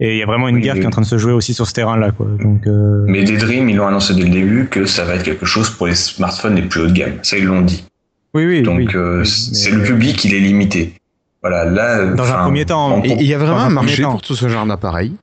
Et 0.00 0.14
il 0.14 0.18
y 0.18 0.22
a 0.22 0.26
vraiment 0.26 0.48
une 0.48 0.60
guerre 0.60 0.74
qui 0.74 0.82
est 0.82 0.86
en 0.86 0.90
train 0.90 1.02
de 1.02 1.06
se 1.06 1.18
jouer 1.18 1.32
aussi 1.32 1.54
sur 1.54 1.66
ce 1.66 1.72
terrain-là. 1.72 2.12
Donc, 2.40 2.68
euh... 2.68 3.04
Mais 3.08 3.24
Daydream, 3.24 3.68
ils 3.68 3.76
l'ont 3.76 3.88
annoncé 3.88 4.14
dès 4.14 4.22
le 4.22 4.30
début 4.30 4.68
que 4.68 4.86
ça 4.86 5.04
va 5.04 5.16
être 5.16 5.24
quelque 5.24 5.44
chose 5.44 5.70
pour 5.70 5.88
les 5.88 5.96
smartphones 5.96 6.54
les 6.54 6.62
plus 6.62 6.82
haut 6.82 6.86
de 6.86 6.92
gamme. 6.92 7.18
Ça, 7.22 7.36
ils 7.36 7.44
l'ont 7.44 7.62
dit. 7.62 7.84
Oui, 8.32 8.46
oui. 8.46 8.62
Donc, 8.62 8.94
euh, 8.94 9.24
c'est 9.24 9.72
le 9.72 9.82
public, 9.82 10.24
il 10.24 10.34
est 10.34 10.40
limité. 10.40 10.94
Voilà, 11.42 11.64
là. 11.64 12.06
Dans 12.06 12.30
un 12.30 12.44
premier 12.44 12.64
temps. 12.64 13.02
Il 13.02 13.22
y 13.22 13.34
a 13.34 13.38
vraiment 13.38 13.58
un 13.58 13.70
marché 13.70 14.02
pour 14.02 14.22
tout 14.22 14.36
ce 14.36 14.48
genre 14.48 14.66
d'appareil. 14.66 15.14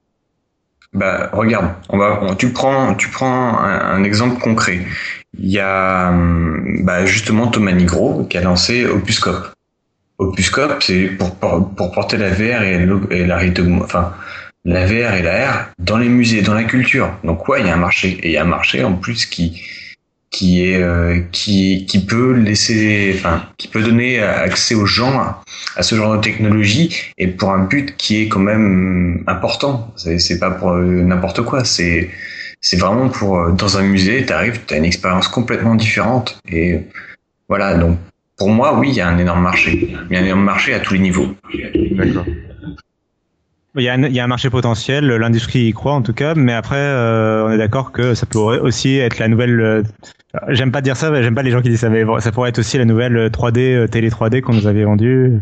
Bah, 0.95 1.29
regarde, 1.33 1.71
on 1.89 1.97
va, 1.97 2.21
tu 2.37 2.49
prends, 2.49 2.95
un 3.59 4.03
exemple 4.03 4.39
concret. 4.39 4.79
Il 5.37 5.49
y 5.49 5.59
a 5.59 6.09
hum, 6.09 6.83
bah, 6.83 7.05
justement 7.05 7.47
Thomas 7.47 7.73
Nigro 7.73 8.23
qui 8.29 8.37
a 8.37 8.41
lancé 8.41 8.85
Opuscope. 8.85 9.51
Opuscope, 10.17 10.81
c'est 10.81 11.07
pour, 11.07 11.35
pour 11.35 11.91
porter 11.91 12.15
la 12.15 12.29
VR 12.29 12.63
et, 12.63 12.87
et 13.11 13.25
la 13.25 13.41
enfin 13.81 14.13
la 14.63 14.85
VR 14.85 15.15
et 15.15 15.21
la 15.21 15.51
R 15.51 15.67
dans 15.77 15.97
les 15.97 16.07
musées, 16.07 16.41
dans 16.41 16.53
la 16.53 16.63
culture. 16.63 17.11
Donc 17.25 17.47
ouais, 17.49 17.59
il 17.59 17.67
y 17.67 17.69
a 17.69 17.73
un 17.73 17.77
marché 17.77 18.17
et 18.23 18.29
il 18.29 18.31
y 18.31 18.37
a 18.37 18.43
un 18.43 18.45
marché 18.47 18.83
en 18.83 18.93
plus 18.93 19.25
qui 19.25 19.61
qui 20.31 20.65
est 20.65 20.81
euh, 20.81 21.21
qui 21.31 21.85
qui 21.85 22.05
peut 22.05 22.33
laisser 22.33 23.13
enfin 23.15 23.43
qui 23.57 23.67
peut 23.67 23.81
donner 23.81 24.19
accès 24.19 24.75
aux 24.75 24.85
gens 24.85 25.19
à, 25.75 25.83
ce 25.83 25.95
genre 25.95 26.15
de 26.17 26.21
technologie 26.21 26.95
et 27.17 27.27
pour 27.27 27.51
un 27.51 27.63
but 27.63 27.95
qui 27.97 28.21
est 28.21 28.27
quand 28.27 28.39
même 28.39 29.23
important. 29.27 29.93
C'est 29.95 30.19
c'est 30.19 30.39
pas 30.39 30.51
pour 30.51 30.73
n'importe 30.73 31.41
quoi. 31.41 31.63
C'est 31.63 32.09
c'est 32.61 32.77
vraiment 32.77 33.09
pour 33.09 33.51
dans 33.51 33.77
un 33.77 33.83
musée 33.83 34.25
t'arrives 34.25 34.61
t'as 34.67 34.77
une 34.77 34.85
expérience 34.85 35.27
complètement 35.27 35.75
différente. 35.75 36.39
Et 36.51 36.79
voilà 37.47 37.75
donc 37.75 37.97
pour 38.37 38.49
moi 38.49 38.77
oui 38.77 38.89
il 38.89 38.95
y 38.95 39.01
a 39.01 39.07
un 39.07 39.17
énorme 39.17 39.41
marché. 39.41 39.89
Il 40.09 40.15
y 40.15 40.17
a 40.17 40.21
un 40.21 40.25
énorme 40.25 40.43
marché 40.43 40.73
à 40.73 40.79
tous 40.79 40.93
les 40.95 40.99
niveaux. 40.99 41.35
D'accord 41.91 42.25
il 43.75 43.83
y, 43.83 43.89
a 43.89 43.93
un, 43.93 44.03
il 44.03 44.13
y, 44.13 44.19
a 44.19 44.23
un, 44.23 44.27
marché 44.27 44.49
potentiel, 44.49 45.05
l'industrie 45.05 45.67
y 45.67 45.73
croit 45.73 45.93
en 45.93 46.01
tout 46.01 46.13
cas, 46.13 46.33
mais 46.35 46.53
après, 46.53 46.77
euh, 46.77 47.45
on 47.47 47.51
est 47.51 47.57
d'accord 47.57 47.91
que 47.91 48.13
ça 48.13 48.25
pourrait 48.25 48.59
aussi 48.59 48.97
être 48.97 49.19
la 49.19 49.27
nouvelle. 49.27 49.59
Euh, 49.59 49.83
j'aime 50.49 50.71
pas 50.71 50.81
dire 50.81 50.97
ça, 50.97 51.21
j'aime 51.21 51.35
pas 51.35 51.43
les 51.43 51.51
gens 51.51 51.61
qui 51.61 51.69
disent 51.69 51.81
ça, 51.81 51.89
mais 51.89 52.03
ça 52.19 52.31
pourrait 52.31 52.49
être 52.49 52.59
aussi 52.59 52.77
la 52.77 52.85
nouvelle 52.85 53.29
3D, 53.29 53.59
euh, 53.59 53.87
télé 53.87 54.09
3D 54.09 54.41
qu'on 54.41 54.53
nous 54.53 54.67
avait 54.67 54.83
vendue, 54.83 55.39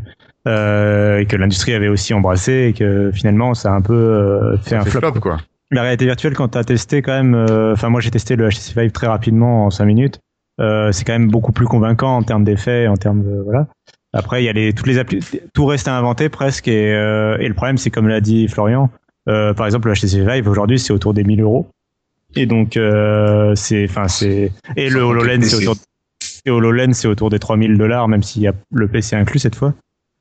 euh, 0.47 1.19
et 1.19 1.25
que 1.25 1.35
l'industrie 1.35 1.73
avait 1.73 1.87
aussi 1.87 2.13
embrassé, 2.13 2.69
et 2.69 2.73
que 2.73 3.11
finalement 3.13 3.53
ça 3.53 3.71
a 3.71 3.75
un 3.75 3.81
peu 3.81 3.93
euh, 3.93 4.57
fait 4.57 4.75
un 4.75 4.85
flop. 4.85 5.13
quoi. 5.13 5.37
La 5.71 5.81
réalité 5.81 6.05
virtuelle, 6.05 6.33
quand 6.33 6.49
tu 6.49 6.57
as 6.57 6.63
testé 6.63 7.01
quand 7.01 7.13
même, 7.13 7.35
enfin 7.73 7.89
moi 7.89 8.01
j'ai 8.01 8.11
testé 8.11 8.35
le 8.35 8.49
HTC 8.49 8.79
Vive 8.79 8.91
très 8.91 9.07
rapidement 9.07 9.65
en 9.65 9.69
5 9.69 9.85
minutes, 9.85 10.19
c'est 10.59 11.03
quand 11.05 11.13
même 11.13 11.29
beaucoup 11.29 11.51
plus 11.51 11.65
convaincant 11.65 12.17
en 12.17 12.23
termes 12.23 12.43
d'effets, 12.43 12.87
en 12.87 12.95
termes 12.95 13.23
de 13.23 13.41
voilà. 13.43 13.67
Après, 14.13 14.43
il 14.43 14.45
y 14.45 14.49
a 14.49 14.53
les, 14.53 14.73
toutes 14.73 14.87
les 14.87 14.99
applis, 14.99 15.19
tout 15.53 15.65
reste 15.65 15.87
à 15.87 15.97
inventer 15.97 16.29
presque, 16.29 16.67
et, 16.67 16.93
euh, 16.93 17.37
et 17.39 17.47
le 17.47 17.55
problème, 17.55 17.77
c'est 17.77 17.89
comme 17.89 18.07
l'a 18.07 18.21
dit 18.21 18.47
Florian, 18.47 18.91
euh, 19.27 19.53
par 19.53 19.65
exemple, 19.65 19.87
le 19.87 19.95
HTC 19.95 20.25
Vive 20.25 20.47
aujourd'hui, 20.47 20.79
c'est 20.79 20.93
autour 20.93 21.13
des 21.13 21.23
1000 21.23 21.41
euros. 21.41 21.67
Et 22.35 22.45
donc, 22.45 22.77
euh, 22.77 23.53
c'est, 23.55 23.85
enfin, 23.89 24.07
c'est, 24.07 24.51
et 24.75 24.89
le 24.89 25.01
HoloLens, 25.01 25.43
c'est 25.43 25.67
autour, 25.67 25.75
et 26.45 26.51
HoloLens, 26.51 26.93
c'est 26.93 27.07
autour 27.07 27.29
des 27.29 27.39
3000 27.39 27.77
dollars, 27.77 28.07
même 28.07 28.23
s'il 28.23 28.41
y 28.41 28.47
a 28.47 28.53
le 28.73 28.87
PC 28.87 29.15
inclus 29.15 29.39
cette 29.39 29.55
fois. 29.55 29.73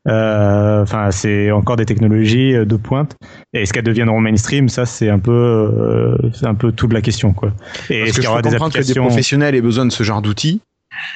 Euh, 0.08 0.82
enfin, 0.82 1.10
c'est 1.10 1.50
encore 1.52 1.76
des 1.76 1.86
technologies 1.86 2.52
de 2.54 2.76
pointe. 2.76 3.16
Et 3.52 3.62
est-ce 3.62 3.72
qu'elles 3.72 3.84
deviendront 3.84 4.20
mainstream 4.20 4.68
Ça, 4.68 4.84
c'est 4.84 5.08
un 5.08 5.18
peu, 5.18 6.18
c'est 6.34 6.46
un 6.46 6.54
peu 6.54 6.72
toute 6.72 6.92
la 6.92 7.00
question, 7.00 7.32
quoi. 7.32 7.52
Et 7.88 8.02
est-ce 8.02 8.14
qu'il 8.14 8.24
y 8.24 8.26
aura 8.26 8.42
des 8.42 8.54
applications... 8.54 8.94
que 8.94 9.00
des 9.00 9.06
professionnels 9.06 9.54
aient 9.54 9.62
besoin 9.62 9.86
de 9.86 9.92
ce 9.92 10.02
genre 10.02 10.20
d'outils 10.20 10.60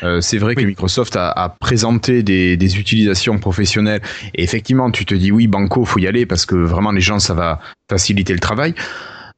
euh, 0.02 0.20
c'est 0.20 0.38
vrai 0.38 0.54
que 0.54 0.62
Microsoft 0.62 1.16
a, 1.16 1.30
a 1.30 1.48
présenté 1.48 2.22
des, 2.22 2.56
des, 2.56 2.78
utilisations 2.78 3.38
professionnelles 3.38 4.02
et 4.34 4.42
effectivement 4.42 4.90
tu 4.90 5.04
te 5.04 5.14
dis 5.14 5.32
oui 5.32 5.46
banco 5.46 5.84
faut 5.84 5.98
y 5.98 6.06
aller 6.06 6.26
parce 6.26 6.46
que 6.46 6.56
vraiment 6.56 6.92
les 6.92 7.00
gens 7.00 7.18
ça 7.18 7.34
va 7.34 7.60
faciliter 7.88 8.32
le 8.32 8.40
travail. 8.40 8.74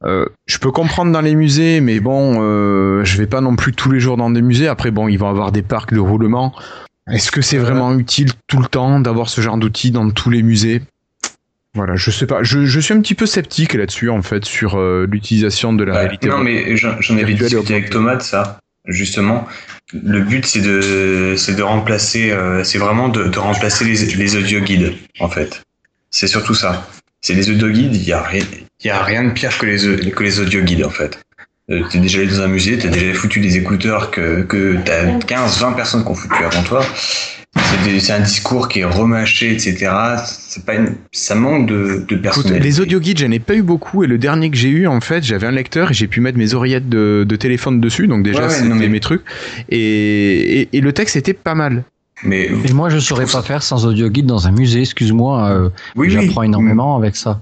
Euh, 0.05 0.27
je 0.47 0.59
peux 0.59 0.71
comprendre 0.71 1.11
dans 1.11 1.21
les 1.21 1.35
musées, 1.35 1.81
mais 1.81 1.99
bon, 2.01 2.39
euh, 2.41 3.05
je 3.05 3.19
vais 3.19 3.27
pas 3.27 3.41
non 3.41 3.57
plus 3.57 3.73
tous 3.73 3.91
les 3.91 4.01
jours 4.01 4.17
dans 4.17 4.31
des 4.31 4.43
musées. 4.43 4.69
Après, 4.69 4.91
bon, 4.91 5.09
ils 5.09 5.17
vont 5.17 5.29
avoir 5.29 5.51
des 5.51 5.63
parcs 5.63 5.93
de 5.93 5.99
roulement. 5.99 6.55
Est-ce 7.11 7.33
que 7.33 7.43
c'est 7.43 7.59
vraiment 7.59 7.93
utile 7.99 8.31
tout 8.47 8.61
le 8.61 8.67
temps 8.67 9.01
d'avoir 9.01 9.29
ce 9.29 9.41
genre 9.41 9.57
d'outils 9.57 9.91
dans 9.91 10.09
tous 10.11 10.31
les 10.31 10.43
musées? 10.43 10.83
Voilà, 11.75 11.97
je 11.97 12.11
sais 12.11 12.27
pas. 12.27 12.43
Je, 12.43 12.65
je, 12.65 12.81
suis 12.81 12.95
un 12.95 13.01
petit 13.01 13.15
peu 13.15 13.27
sceptique 13.27 13.75
là-dessus, 13.75 14.11
en 14.11 14.23
fait, 14.23 14.45
sur 14.45 14.77
euh, 14.77 15.07
l'utilisation 15.11 15.73
de 15.73 15.85
la 15.85 15.95
réalité. 15.99 16.29
Non, 16.29 16.39
mais 16.39 16.77
j'en 16.77 17.17
avais 17.17 17.35
discuté 17.35 17.75
avec 17.75 17.91
Thomas 17.91 18.17
de 18.17 18.23
ça 18.23 18.59
justement. 18.87 19.47
Le 19.93 20.21
but, 20.21 20.47
c'est 20.47 20.61
de, 20.61 21.35
c'est 21.37 21.55
de 21.55 21.63
remplacer, 21.63 22.31
euh, 22.31 22.65
c'est 22.65 22.79
vraiment 22.79 23.09
de, 23.09 23.25
de, 23.25 23.39
remplacer 23.39 23.85
les, 23.85 24.15
les 24.15 24.37
audio 24.37 24.61
guides, 24.61 24.95
en 25.21 25.29
fait. 25.29 25.63
C'est 26.11 26.27
surtout 26.27 26.55
ça. 26.55 26.89
C'est 27.21 27.35
les 27.35 27.51
audio 27.51 27.69
guides, 27.69 27.95
il 27.97 28.05
y 28.05 28.13
a, 28.13 28.21
a 28.21 29.03
rien 29.03 29.25
de 29.25 29.31
pire 29.31 29.57
que 29.59 29.67
les, 29.67 30.11
que 30.11 30.23
les 30.23 30.41
audio 30.41 30.63
guides, 30.63 30.85
en 30.85 30.91
fait. 30.91 31.19
Euh, 31.71 31.85
t'es 31.91 31.99
déjà 31.99 32.21
allé 32.21 32.29
dans 32.29 32.41
un 32.41 32.49
musée, 32.49 32.79
t'as 32.79 32.89
déjà 32.89 33.13
foutu 33.13 33.41
des 33.41 33.57
écouteurs 33.59 34.11
que, 34.11 34.43
que 34.43 34.79
t'as 34.85 35.19
15, 35.19 35.61
20 35.61 35.73
personnes 35.73 36.03
qui 36.03 36.11
ont 36.11 36.15
foutu 36.15 36.43
avant 36.43 36.63
toi 36.63 36.87
c'est 38.01 38.13
un 38.13 38.21
discours 38.21 38.69
qui 38.69 38.81
est 38.81 38.85
remâché, 38.85 39.53
etc. 39.53 39.91
C'est 40.25 40.65
pas 40.65 40.75
une, 40.75 40.95
ça 41.13 41.35
manque 41.35 41.69
de, 41.69 42.05
de 42.09 42.17
personnalité. 42.17 42.61
les 42.65 42.81
audio 42.81 43.01
guides, 43.01 43.19
j'en 43.19 43.31
ai 43.31 43.39
pas 43.39 43.55
eu 43.55 43.63
beaucoup 43.63 44.05
et 44.05 44.07
le 44.07 44.19
dernier 44.19 44.51
que 44.51 44.57
j'ai 44.57 44.69
eu, 44.69 44.87
en 44.87 45.01
fait, 45.01 45.25
j'avais 45.25 45.47
un 45.47 45.53
lecteur 45.53 45.91
et 45.91 45.95
j'ai 45.95 46.07
pu 46.07 46.21
mettre 46.21 46.39
mes 46.39 46.55
oreillettes 46.55 46.89
de, 46.89 47.25
de 47.29 47.37
téléphone 47.37 47.81
dessus, 47.81 48.07
donc 48.07 48.23
déjà 48.23 48.45
ouais, 48.45 48.51
c'était 48.51 48.69
mais... 48.69 48.89
mes 48.89 49.01
trucs 49.01 49.23
et, 49.69 50.61
et, 50.61 50.69
et, 50.73 50.81
le 50.81 50.93
texte 50.93 51.17
était 51.17 51.35
pas 51.35 51.55
mal. 51.55 51.85
Mais 52.25 52.47
et 52.47 52.73
moi, 52.73 52.89
je 52.89 52.99
saurais 52.99 53.27
pas 53.27 53.43
faire 53.43 53.63
sans 53.63 53.87
audio 53.87 54.09
guide 54.09 54.27
dans 54.27 54.49
un 54.49 54.53
musée. 54.53 54.81
Excuse-moi, 54.81 55.51
euh, 55.51 55.71
oui, 55.97 56.11
j'apprends 56.11 56.41
oui. 56.41 56.47
énormément 56.47 56.97
avec 56.97 57.17
ça. 57.17 57.41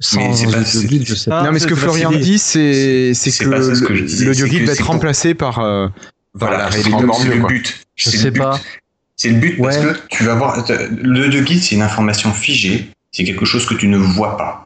Sans 0.00 0.44
audio 0.44 0.82
guide, 0.82 1.06
je 1.06 1.14
sais 1.14 1.30
pas. 1.30 1.44
Non, 1.44 1.52
mais 1.52 1.58
ce 1.58 1.66
que 1.66 1.74
Florian 1.74 2.10
dit, 2.10 2.38
c'est 2.38 3.14
c'est 3.14 3.30
que 3.30 4.24
l'audio 4.24 4.46
guide 4.46 4.64
va 4.64 4.72
être 4.72 4.86
remplacé 4.86 5.34
par 5.34 5.60
euh, 5.60 5.88
voilà, 6.34 6.58
la 6.58 6.66
réalité. 6.68 6.98
C'est 7.18 7.34
le 7.34 7.46
but. 7.46 7.80
Je 7.94 8.10
sais 8.10 8.32
pas. 8.32 8.58
C'est 9.22 9.28
le 9.28 9.36
but 9.36 9.56
parce 9.62 9.76
que 9.76 9.94
tu 10.08 10.24
vas 10.24 10.34
voir. 10.34 10.64
Le 10.68 11.28
de 11.28 11.40
guide, 11.42 11.62
c'est 11.62 11.76
une 11.76 11.82
information 11.82 12.32
figée. 12.32 12.90
C'est 13.12 13.22
quelque 13.22 13.44
chose 13.44 13.64
que 13.64 13.74
tu 13.74 13.86
ne 13.86 13.96
vois 13.96 14.36
pas. 14.36 14.64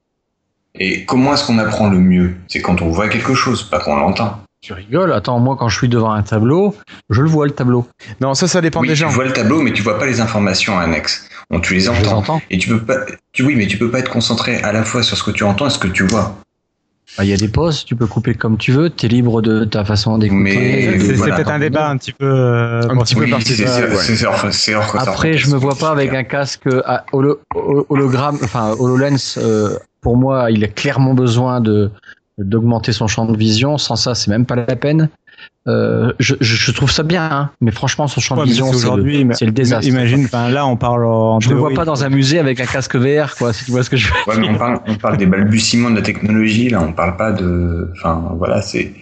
Et 0.75 1.05
comment 1.05 1.35
est-ce 1.35 1.45
qu'on 1.45 1.59
apprend 1.59 1.91
le 1.91 1.99
mieux? 1.99 2.37
C'est 2.49 2.63
quand 2.63 2.81
on 2.81 2.89
voit 2.89 3.11
quelque 3.11 3.35
chose, 3.35 3.65
pas 3.65 3.81
quand 3.81 3.93
on 3.93 3.97
l'entend. 3.97 4.41
Tu 4.63 4.73
rigoles? 4.73 5.13
Attends, 5.13 5.41
moi, 5.41 5.57
quand 5.59 5.69
je 5.69 5.77
suis 5.77 5.91
devant 5.91 6.11
un 6.11 6.23
tableau, 6.23 6.75
je 7.11 7.21
le 7.21 7.29
vois 7.29 7.45
le 7.45 7.53
tableau. 7.53 7.87
Non, 8.23 8.33
ça, 8.33 8.49
ça 8.49 8.63
dépend 8.63 8.81
oui, 8.81 8.89
des 8.89 8.97
gens. 8.97 9.11
Tu 9.11 9.15
vois 9.15 9.27
le 9.27 9.35
tableau, 9.35 9.61
mais 9.61 9.75
tu 9.75 9.83
vois 9.83 9.99
pas 9.99 10.07
les 10.07 10.23
informations 10.23 10.79
annexes. 10.79 11.29
Donc 11.51 11.63
tu 11.63 11.75
les 11.75 11.91
entends. 11.91 12.01
les 12.01 12.09
entends. 12.09 12.43
Et 12.49 12.57
tu 12.57 12.71
peux 12.71 12.81
pas. 12.81 12.97
Tu, 13.33 13.43
oui, 13.43 13.57
mais 13.57 13.67
tu 13.67 13.77
peux 13.77 13.91
pas 13.91 13.99
être 13.99 14.11
concentré 14.11 14.63
à 14.63 14.73
la 14.73 14.85
fois 14.85 15.03
sur 15.03 15.19
ce 15.19 15.23
que 15.23 15.33
tu 15.33 15.45
entends 15.45 15.67
et 15.67 15.71
ce 15.71 15.79
que 15.79 15.89
tu 15.89 16.07
vois. 16.07 16.35
Bah, 17.17 17.25
il 17.25 17.31
y 17.31 17.33
a 17.33 17.37
des 17.37 17.49
pauses, 17.49 17.85
tu 17.85 17.95
peux 17.97 18.07
couper 18.07 18.35
comme 18.35 18.59
tu 18.59 18.73
veux, 18.73 18.91
tu 18.91 19.07
es 19.07 19.09
libre 19.09 19.41
de 19.41 19.65
ta 19.65 19.85
façon 19.85 20.19
d'écouter. 20.19 20.99
C'est 21.01 21.13
voilà, 21.15 21.37
peut-être 21.37 21.51
un 21.51 21.59
débat 21.59 21.89
un 21.89 21.97
petit 21.97 22.13
peu, 22.13 22.27
euh, 22.27 22.83
un 22.83 22.97
petit 22.99 23.15
oui, 23.17 23.27
peu 23.27 23.31
particulier. 23.31 23.67
Après, 24.97 25.35
je 25.35 25.51
me 25.51 25.57
vois 25.57 25.77
pas 25.77 25.91
avec 25.91 26.13
un 26.13 26.25
casque 26.25 26.69
à 26.85 27.07
holo, 27.13 27.41
hologramme, 27.55 28.39
enfin 28.43 28.75
HoloLens. 28.79 29.39
Euh, 29.39 29.79
pour 30.01 30.17
moi, 30.17 30.51
il 30.51 30.63
a 30.65 30.69
clairement 30.69 31.15
besoin 31.15 31.61
de 31.61 31.91
d'augmenter 32.39 32.93
son 32.93 33.07
champ 33.07 33.25
de 33.25 33.37
vision. 33.37 33.79
Sans 33.79 33.97
ça, 33.97 34.15
c'est 34.15 34.31
même 34.31 34.45
pas 34.45 34.57
la 34.57 34.77
peine. 34.77 35.09
Euh, 35.69 36.13
je, 36.21 36.35
je, 36.41 36.71
trouve 36.71 36.93
ça 36.93 37.03
bien, 37.03 37.25
hein, 37.25 37.51
mais 37.61 37.73
franchement, 37.73 38.07
son 38.07 38.21
champ 38.21 38.37
ouais, 38.37 38.45
de 38.45 38.49
vision, 38.49 38.73
c'est 38.73 38.77
aujourd'hui, 38.77 39.25
le, 39.25 39.35
le, 39.41 39.51
désastre. 39.51 39.89
Imagine, 39.89 40.25
enfin 40.27 40.49
là, 40.49 40.65
on 40.65 40.77
parle. 40.77 41.05
En 41.05 41.41
je 41.41 41.49
ne 41.49 41.55
me 41.55 41.59
vois 41.59 41.75
pas 41.75 41.85
dans 41.85 42.05
un 42.05 42.09
musée 42.09 42.39
avec 42.39 42.61
un 42.61 42.67
casque 42.67 42.95
VR, 42.95 43.35
quoi. 43.37 43.53
Si 43.53 43.65
tu 43.65 43.73
vois 43.73 43.83
ce 43.83 43.91
que 43.91 43.97
je 43.97 44.07
veux 44.09 44.15
ouais, 44.29 44.41
dire. 44.41 44.43
Mais 44.43 44.55
on 44.55 44.59
parle, 44.59 44.81
on 44.87 44.95
parle 44.95 45.17
des 45.17 45.27
balbutiements 45.27 45.91
de 45.91 45.97
la 45.97 46.03
technologie, 46.03 46.69
là. 46.69 46.81
On 46.81 46.93
parle 46.93 47.17
pas 47.17 47.33
de. 47.33 47.91
Enfin, 47.97 48.33
voilà, 48.39 48.63
c'est 48.63 48.93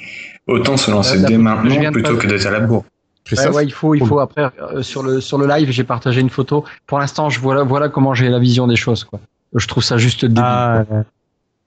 autant 0.46 0.78
se 0.78 0.90
lancer 0.90 1.22
dès 1.22 1.36
maintenant 1.36 1.92
plutôt 1.92 2.16
que 2.16 2.26
d'être 2.26 2.46
à 2.46 2.50
la 2.50 2.60
bourre. 2.60 2.84
Ouais, 3.32 3.48
ouais, 3.48 3.64
il 3.64 3.72
faut, 3.72 3.94
il 3.94 4.06
faut. 4.06 4.18
Après, 4.20 4.50
euh, 4.60 4.82
sur 4.82 5.02
le 5.02 5.20
sur 5.20 5.38
le 5.38 5.46
live, 5.46 5.70
j'ai 5.70 5.84
partagé 5.84 6.20
une 6.20 6.30
photo. 6.30 6.64
Pour 6.86 6.98
l'instant, 6.98 7.30
je 7.30 7.40
voilà, 7.40 7.62
voilà 7.62 7.88
comment 7.88 8.14
j'ai 8.14 8.28
la 8.28 8.38
vision 8.38 8.66
des 8.66 8.76
choses, 8.76 9.04
quoi. 9.04 9.20
Je 9.54 9.66
trouve 9.66 9.82
ça 9.82 9.96
juste 9.98 10.24
débile. 10.24 10.42
Ah, 10.44 10.84
ouais. 10.90 11.02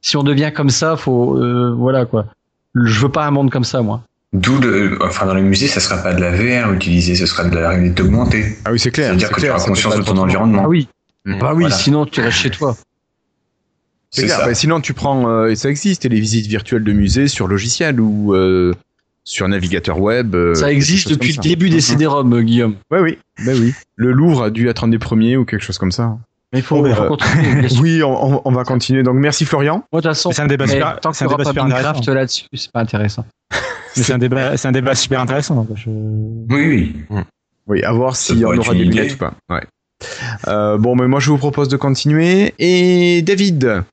Si 0.01 0.17
on 0.17 0.23
devient 0.23 0.51
comme 0.55 0.69
ça, 0.69 0.95
faut, 0.97 1.37
euh, 1.37 1.73
voilà, 1.75 2.05
quoi. 2.05 2.25
Je 2.75 2.99
veux 2.99 3.09
pas 3.09 3.25
un 3.25 3.31
monde 3.31 3.49
comme 3.49 3.63
ça, 3.63 3.81
moi. 3.81 4.01
D'où 4.33 4.59
le, 4.59 4.97
enfin 5.01 5.25
dans 5.25 5.33
les 5.33 5.41
musées, 5.41 5.67
ça 5.67 5.79
sera 5.79 5.97
pas 5.97 6.13
de 6.13 6.21
la 6.21 6.31
VR 6.31 6.73
utilisée, 6.73 7.15
ce 7.15 7.25
sera 7.25 7.45
de 7.45 7.55
la 7.55 7.69
réalité 7.69 8.03
augmentée. 8.03 8.57
Ah 8.65 8.71
oui, 8.71 8.79
c'est 8.79 8.91
clair. 8.91 9.07
C'est-à-dire 9.07 9.29
que 9.29 9.35
clair, 9.35 9.53
tu 9.53 9.57
auras 9.57 9.67
conscience 9.67 9.95
de 9.95 10.03
ton 10.03 10.17
environnement. 10.17 10.63
Ah 10.65 10.67
oui. 10.67 10.89
Mmh. 11.25 11.39
Bah 11.39 11.53
oui, 11.53 11.63
voilà. 11.63 11.75
sinon 11.75 12.05
tu 12.05 12.21
restes 12.21 12.37
chez 12.37 12.49
toi. 12.49 12.75
C'est 14.09 14.25
clair. 14.25 14.45
Bah, 14.45 14.53
sinon 14.53 14.79
tu 14.79 14.93
prends, 14.93 15.29
euh, 15.29 15.47
et 15.47 15.55
ça 15.55 15.69
existe, 15.69 16.05
les 16.05 16.19
visites 16.19 16.47
virtuelles 16.47 16.83
de 16.83 16.93
musées 16.93 17.27
sur 17.27 17.47
logiciel 17.47 17.99
ou 17.99 18.33
euh, 18.33 18.73
sur 19.25 19.47
navigateur 19.49 19.99
web. 19.99 20.33
Euh, 20.33 20.55
ça 20.55 20.71
existe 20.71 21.09
depuis 21.09 21.33
le 21.33 21.41
début 21.41 21.69
des 21.69 21.81
CD-ROM, 21.81 22.27
mmh. 22.27 22.41
Guillaume. 22.41 22.75
Ouais, 22.89 23.01
oui. 23.01 23.17
Bah 23.45 23.51
oui. 23.53 23.73
Le 23.97 24.13
Louvre 24.13 24.43
a 24.43 24.49
dû 24.49 24.69
être 24.69 24.85
un 24.85 24.87
des 24.87 24.99
premiers 24.99 25.35
ou 25.35 25.43
quelque 25.43 25.63
chose 25.63 25.77
comme 25.77 25.91
ça. 25.91 26.17
Mais 26.53 26.59
il 26.59 26.63
faut, 26.63 26.77
oh, 26.77 26.95
faut 26.95 27.17
continuer. 27.17 27.67
oui, 27.81 28.03
on, 28.03 28.47
on, 28.47 28.51
va 28.51 28.63
continuer. 28.63 29.03
Donc 29.03 29.15
merci 29.15 29.43
Florian. 29.43 29.83
Moi, 29.91 30.01
de 30.01 30.07
toute 30.07 30.15
façon, 30.15 30.31
c'est 30.31 30.41
un 30.41 30.47
débat 30.47 30.67
super, 30.67 30.99
tant 31.01 31.11
que 31.11 31.23
un 31.23 31.27
débat 31.27 31.43
super 31.43 31.65
intéressant. 31.65 32.13
là-dessus, 32.13 32.45
c'est 32.53 32.71
pas 32.71 32.79
intéressant. 32.79 33.25
c'est 34.03 34.13
un 34.13 34.17
débat, 34.17 34.57
c'est 34.57 34.67
un 34.67 34.71
débat 34.71 34.95
super 34.95 35.21
intéressant. 35.21 35.67
Je... 35.75 35.89
Oui, 35.89 36.95
oui. 37.09 37.21
Oui, 37.67 37.83
à 37.83 37.91
voir 37.91 38.15
si 38.15 38.43
on 38.45 38.57
aura 38.57 38.73
des 38.73 38.85
billets 38.85 39.13
ou 39.13 39.17
pas. 39.17 39.33
Ouais. 39.49 39.61
Euh, 40.47 40.77
bon, 40.77 40.95
mais 40.95 41.07
moi 41.07 41.19
je 41.19 41.29
vous 41.29 41.37
propose 41.37 41.67
de 41.67 41.77
continuer. 41.77 42.53
Et 42.59 43.21
David, 43.21 43.83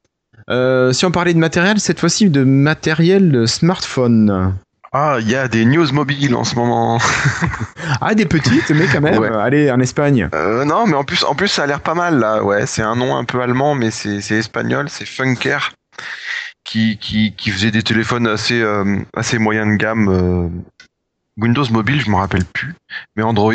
euh, 0.50 0.92
si 0.92 1.04
on 1.04 1.10
parlait 1.10 1.34
de 1.34 1.38
matériel, 1.38 1.80
cette 1.80 2.00
fois-ci 2.00 2.30
de 2.30 2.44
matériel 2.44 3.48
smartphone. 3.48 4.54
Ah, 4.92 5.16
il 5.20 5.28
y 5.28 5.34
a 5.34 5.48
des 5.48 5.64
news 5.64 5.92
mobiles 5.92 6.36
en 6.36 6.44
ce 6.44 6.54
moment. 6.54 7.00
ah, 8.00 8.14
des 8.14 8.26
petites, 8.26 8.70
mais 8.70 8.86
quand 8.86 9.00
même. 9.00 9.18
Ouais. 9.18 9.28
Allez, 9.28 9.68
en 9.72 9.80
Espagne. 9.80 10.28
Euh, 10.32 10.64
non, 10.64 10.86
mais 10.86 10.94
en 10.94 11.02
plus, 11.02 11.24
en 11.24 11.34
plus, 11.34 11.48
ça 11.48 11.64
a 11.64 11.66
l'air 11.66 11.80
pas 11.80 11.94
mal 11.94 12.20
là. 12.20 12.44
Ouais, 12.44 12.64
c'est 12.66 12.82
un 12.82 12.94
nom 12.94 13.16
un 13.16 13.24
peu 13.24 13.40
allemand, 13.40 13.74
mais 13.74 13.90
c'est 13.90 14.18
espagnol. 14.30 14.86
C'est 14.88 15.04
Funker 15.04 15.72
qui, 16.74 17.50
faisait 17.50 17.70
des 17.70 17.82
téléphones 17.82 18.26
assez, 18.26 18.60
euh, 18.60 19.02
moyen 19.38 19.66
de 19.66 19.76
gamme. 19.76 20.08
Euh, 20.08 20.48
Windows 21.36 21.68
Mobile, 21.70 22.00
je 22.00 22.10
me 22.10 22.16
rappelle 22.16 22.44
plus, 22.44 22.74
mais 23.16 23.22
Android. 23.22 23.52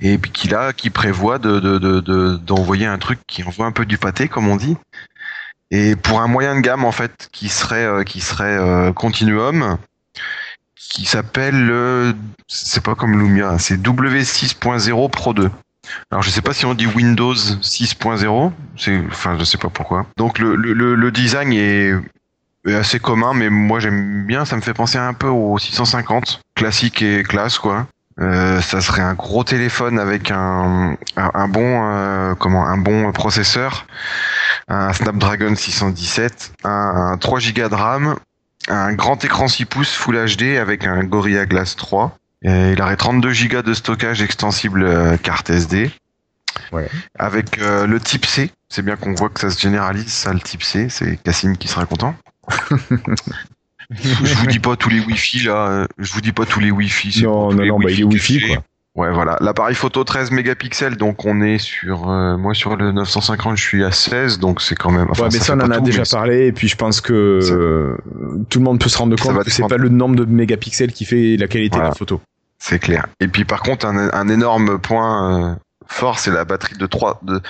Et 0.00 0.18
puis 0.18 0.32
qui 0.32 0.48
là, 0.48 0.72
qui 0.72 0.90
prévoit 0.90 1.38
de, 1.38 1.60
de, 1.60 1.78
de, 1.78 2.36
d'envoyer 2.36 2.86
un 2.86 2.98
truc 2.98 3.20
qui 3.28 3.44
envoie 3.44 3.66
un 3.66 3.72
peu 3.72 3.86
du 3.86 3.98
pâté, 3.98 4.28
comme 4.28 4.48
on 4.48 4.56
dit. 4.56 4.76
Et 5.70 5.94
pour 5.94 6.20
un 6.20 6.26
moyen 6.26 6.56
de 6.56 6.60
gamme 6.60 6.84
en 6.84 6.92
fait, 6.92 7.28
qui 7.30 7.48
serait, 7.48 8.04
qui 8.04 8.20
serait 8.20 8.92
Continuum 8.94 9.78
qui 10.92 11.06
s'appelle, 11.06 11.70
euh, 11.70 12.12
c'est 12.48 12.82
pas 12.82 12.94
comme 12.94 13.18
Lumia, 13.18 13.58
c'est 13.58 13.80
W6.0 13.80 15.10
Pro 15.10 15.32
2. 15.32 15.50
Alors 16.10 16.22
je 16.22 16.30
sais 16.30 16.42
pas 16.42 16.52
si 16.52 16.66
on 16.66 16.74
dit 16.74 16.86
Windows 16.86 17.34
6.0, 17.34 18.52
c'est, 18.76 19.00
enfin 19.10 19.36
je 19.38 19.44
sais 19.44 19.58
pas 19.58 19.68
pourquoi. 19.68 20.06
Donc 20.16 20.38
le, 20.38 21.10
design 21.10 21.52
est, 21.52 21.92
assez 22.66 23.00
commun, 23.00 23.34
mais 23.34 23.50
moi 23.50 23.80
j'aime 23.80 24.24
bien, 24.26 24.44
ça 24.44 24.56
me 24.56 24.60
fait 24.60 24.74
penser 24.74 24.98
un 24.98 25.14
peu 25.14 25.28
au 25.28 25.58
650, 25.58 26.40
classique 26.54 27.02
et 27.02 27.22
classe 27.22 27.58
quoi. 27.58 27.86
Euh, 28.20 28.60
ça 28.60 28.82
serait 28.82 29.00
un 29.00 29.14
gros 29.14 29.42
téléphone 29.42 29.98
avec 29.98 30.30
un 30.30 30.96
bon 31.48 31.80
euh, 31.82 32.34
comment 32.34 32.66
un 32.66 32.76
bon 32.76 33.10
processeur, 33.12 33.86
un 34.68 34.92
Snapdragon 34.92 35.54
617, 35.56 36.52
un, 36.64 37.12
un 37.12 37.16
3 37.16 37.40
Go 37.40 37.68
de 37.68 37.74
RAM, 37.74 38.16
un 38.68 38.92
grand 38.92 39.24
écran 39.24 39.48
6 39.48 39.64
pouces 39.64 39.94
Full 39.94 40.36
HD 40.36 40.56
avec 40.58 40.86
un 40.86 41.02
Gorilla 41.04 41.46
Glass 41.46 41.74
3. 41.76 42.16
Et 42.44 42.72
il 42.72 42.82
aurait 42.82 42.96
32 42.96 43.32
Go 43.48 43.62
de 43.62 43.74
stockage 43.74 44.20
extensible 44.22 44.82
euh, 44.82 45.16
carte 45.16 45.50
SD. 45.50 45.90
Ouais. 46.72 46.88
Avec 47.18 47.58
euh, 47.58 47.86
le 47.86 48.00
type 48.00 48.26
C, 48.26 48.50
c'est 48.68 48.82
bien 48.82 48.96
qu'on 48.96 49.14
voit 49.14 49.28
que 49.28 49.40
ça 49.40 49.50
se 49.50 49.60
généralise, 49.60 50.08
ça 50.08 50.32
le 50.32 50.40
type 50.40 50.62
C, 50.62 50.88
c'est 50.88 51.16
Cassim 51.22 51.56
qui 51.56 51.68
sera 51.68 51.86
content. 51.86 52.14
je 53.90 54.34
vous 54.34 54.46
dis 54.46 54.58
pas 54.58 54.76
tous 54.76 54.90
les 54.90 55.00
Wi-Fi 55.00 55.44
là, 55.44 55.68
euh, 55.68 55.86
je 55.98 56.12
vous 56.12 56.20
dis 56.20 56.32
pas 56.32 56.46
tous 56.46 56.60
les 56.60 56.70
Wi-Fi. 56.70 57.22
Non, 57.24 57.52
non, 57.52 57.64
non, 57.64 57.78
bah, 57.78 57.90
il 57.90 58.00
est 58.00 58.04
Wi-Fi, 58.04 58.40
quoi. 58.40 58.64
Ouais, 58.94 59.10
voilà. 59.10 59.38
L'appareil 59.40 59.74
photo 59.74 60.04
13 60.04 60.32
mégapixels, 60.32 60.96
donc 60.98 61.24
on 61.24 61.40
est 61.40 61.56
sur, 61.56 62.10
euh, 62.10 62.36
moi 62.36 62.52
sur 62.52 62.76
le 62.76 62.92
950, 62.92 63.56
je 63.56 63.62
suis 63.62 63.84
à 63.84 63.90
16, 63.90 64.38
donc 64.38 64.60
c'est 64.60 64.74
quand 64.74 64.90
même. 64.90 65.06
Enfin, 65.08 65.24
ouais, 65.24 65.28
mais 65.32 65.38
ça, 65.38 65.54
on 65.54 65.60
en 65.60 65.70
a 65.70 65.78
tout, 65.78 65.84
déjà 65.84 66.02
parlé, 66.04 66.48
et 66.48 66.52
puis 66.52 66.68
je 66.68 66.76
pense 66.76 67.00
que 67.00 67.40
euh, 67.42 67.96
tout 68.50 68.58
le 68.58 68.64
monde 68.64 68.78
peut 68.78 68.90
se 68.90 68.98
rendre 68.98 69.16
compte 69.16 69.44
que 69.44 69.50
c'est 69.50 69.66
pas 69.66 69.78
le 69.78 69.88
nombre 69.88 70.16
de 70.16 70.26
mégapixels 70.26 70.92
qui 70.92 71.06
fait 71.06 71.38
la 71.38 71.48
qualité 71.48 71.78
de 71.78 71.82
la 71.82 71.92
photo. 71.92 72.20
C'est 72.64 72.78
clair. 72.78 73.06
Et 73.18 73.26
puis 73.26 73.44
par 73.44 73.60
contre, 73.62 73.84
un, 73.86 74.08
un 74.12 74.28
énorme 74.28 74.78
point 74.78 75.50
euh, 75.50 75.54
fort, 75.88 76.20
c'est 76.20 76.30
la 76.30 76.44
batterie 76.44 76.76
de 76.78 76.86
3 76.86 77.18
de 77.24 77.40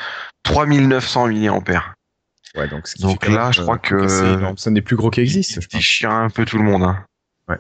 3900 0.43 1.27
mAh. 1.27 1.83
Ouais, 2.57 2.69
donc, 2.69 2.87
ce 2.87 2.95
qui 2.95 3.03
Donc 3.03 3.27
là, 3.29 3.51
je 3.51 3.61
crois 3.61 3.75
euh, 3.75 3.79
que- 3.79 4.55
c'est 4.57 4.71
un 4.71 4.73
des 4.73 4.81
plus 4.81 4.97
gros 4.97 5.11
qui 5.11 5.21
existent. 5.21 5.61
je 5.61 5.69
pense. 5.69 5.81
chire 5.83 6.11
un 6.11 6.31
peu 6.31 6.47
tout 6.47 6.57
le 6.57 6.65
monde. 6.65 6.83
Hein. 6.83 7.05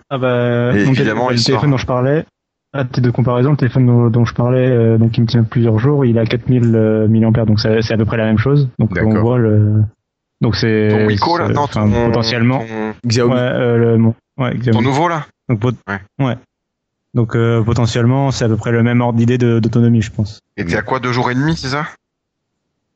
Ah 0.09 0.17
bah, 0.17 0.73
donc, 0.73 0.81
évidemment, 0.97 1.29
le 1.29 1.37
il 1.37 1.45
téléphone 1.45 1.71
dont 1.73 1.77
je 1.77 1.85
parlais, 1.87 2.25
à 2.73 2.85
titre 2.85 3.03
de 3.03 3.11
comparaison, 3.11 3.51
le 3.51 3.57
téléphone 3.59 3.87
dont, 3.87 4.09
dont 4.09 4.25
je 4.25 4.33
parlais, 4.35 4.67
euh, 4.69 4.97
donc 4.97 5.13
qui 5.13 5.21
me 5.21 5.27
tient 5.27 5.43
plusieurs 5.45 5.79
jours, 5.79 6.07
il 6.07 6.19
a 6.19 6.25
4000 6.25 6.75
euh, 6.75 7.07
mAh, 7.09 7.45
donc 7.45 7.61
c'est 7.61 7.93
à 7.93 7.97
peu 7.99 8.07
près 8.07 8.17
la 8.17 8.25
même 8.25 8.39
chose. 8.39 8.71
Donc 8.79 8.91
on 8.99 9.21
voit 9.21 9.37
le. 9.39 9.83
Donc 10.41 10.57
c'est. 10.57 10.89
Ton 10.91 11.07
Wiko 11.07 11.37
là, 11.37 11.49
non, 11.49 11.67
ton, 11.67 11.91
potentiellement. 12.07 12.61
ton, 12.61 12.95
Xiaomi. 13.07 13.35
Ouais, 13.35 13.41
euh, 13.41 13.77
le, 13.77 13.99
bon, 13.99 14.15
ouais, 14.39 14.55
Xiaomi. 14.57 14.77
ton 14.79 14.83
nouveau 14.83 15.09
là. 15.09 15.27
Donc, 15.51 15.61
pot- 15.61 15.77
Ouais. 15.89 16.01
ouais. 16.27 16.37
Donc 17.15 17.37
euh, 17.37 17.63
potentiellement, 17.63 18.31
c'est 18.31 18.45
à 18.45 18.49
peu 18.49 18.57
près 18.57 18.73
le 18.73 18.83
même 18.83 19.01
ordre 19.01 19.19
d'idée 19.19 19.37
d'autonomie, 19.39 20.03
je 20.03 20.11
pense. 20.11 20.41
Et 20.57 20.65
t'es 20.65 20.77
à 20.77 20.83
quoi 20.83 20.99
deux 21.01 21.13
jours 21.13 21.31
et 21.31 21.35
demi, 21.35 21.57
c'est 21.57 21.69
ça? 21.69 21.87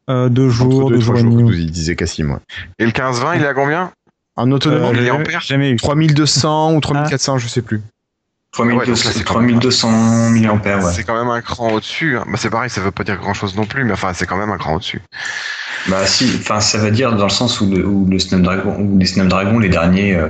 Euh, 0.09 0.29
deux 0.29 0.49
jours, 0.49 0.89
deux, 0.91 0.97
deux, 0.97 1.01
jours 1.03 1.19
et 1.19 1.23
demi. 1.23 1.51
il 1.65 1.71
disait 1.71 1.97
Cassim. 1.97 2.31
ouais. 2.31 2.39
Et 2.79 2.87
le 2.87 2.93
15-20, 2.93 3.37
il 3.37 3.43
est 3.43 3.47
à 3.47 3.55
combien? 3.55 3.91
En 4.37 4.51
autonomie, 4.53 4.85
Euh, 4.87 4.93
il 5.01 5.07
est 5.07 5.11
en 5.11 5.15
jamais- 5.15 5.25
paire 5.25 5.41
jamais 5.41 5.71
eu. 5.71 5.77
3200 5.77 6.75
ou 6.75 6.81
3400, 6.81 7.39
je 7.39 7.49
sais 7.49 7.63
plus. 7.63 7.83
3200, 8.53 8.79
Ouais, 8.79 8.87
donc 8.87 9.05
là, 9.05 9.11
c'est 9.13 9.25
quand 9.25 9.35
3200 9.35 9.91
mAh, 10.31 10.53
ouais. 10.79 10.93
C'est 10.93 11.05
quand 11.05 11.17
même 11.19 11.29
un 11.29 11.41
cran 11.43 11.73
au-dessus. 11.73 12.17
hein. 12.17 12.25
Bah, 12.27 12.39
c'est 12.39 12.49
pareil, 12.49 12.71
ça 12.71 12.81
veut 12.81 12.91
pas 12.91 13.05
dire 13.05 13.17
grand-chose 13.19 13.55
non 13.57 13.67
plus, 13.67 13.85
mais 13.85 13.93
enfin, 13.93 14.13
c'est 14.15 14.25
quand 14.27 14.37
même 14.39 14.51
un 14.51 14.57
cran 14.59 14.75
au-dessus. 14.77 15.03
Bah 15.89 16.05
si, 16.07 16.31
enfin 16.39 16.61
ça 16.61 16.79
veut 16.79 16.91
dire 16.91 17.15
dans 17.15 17.25
le 17.25 17.31
sens 17.31 17.61
où 17.61 17.71
le, 17.71 17.87
où 17.87 18.07
le 18.11 18.19
Snapdragon, 18.19 18.77
où 18.79 18.99
les 18.99 19.07
Snapdragon, 19.07 19.59
les 19.59 19.69
derniers, 19.69 20.17
euh, 20.17 20.29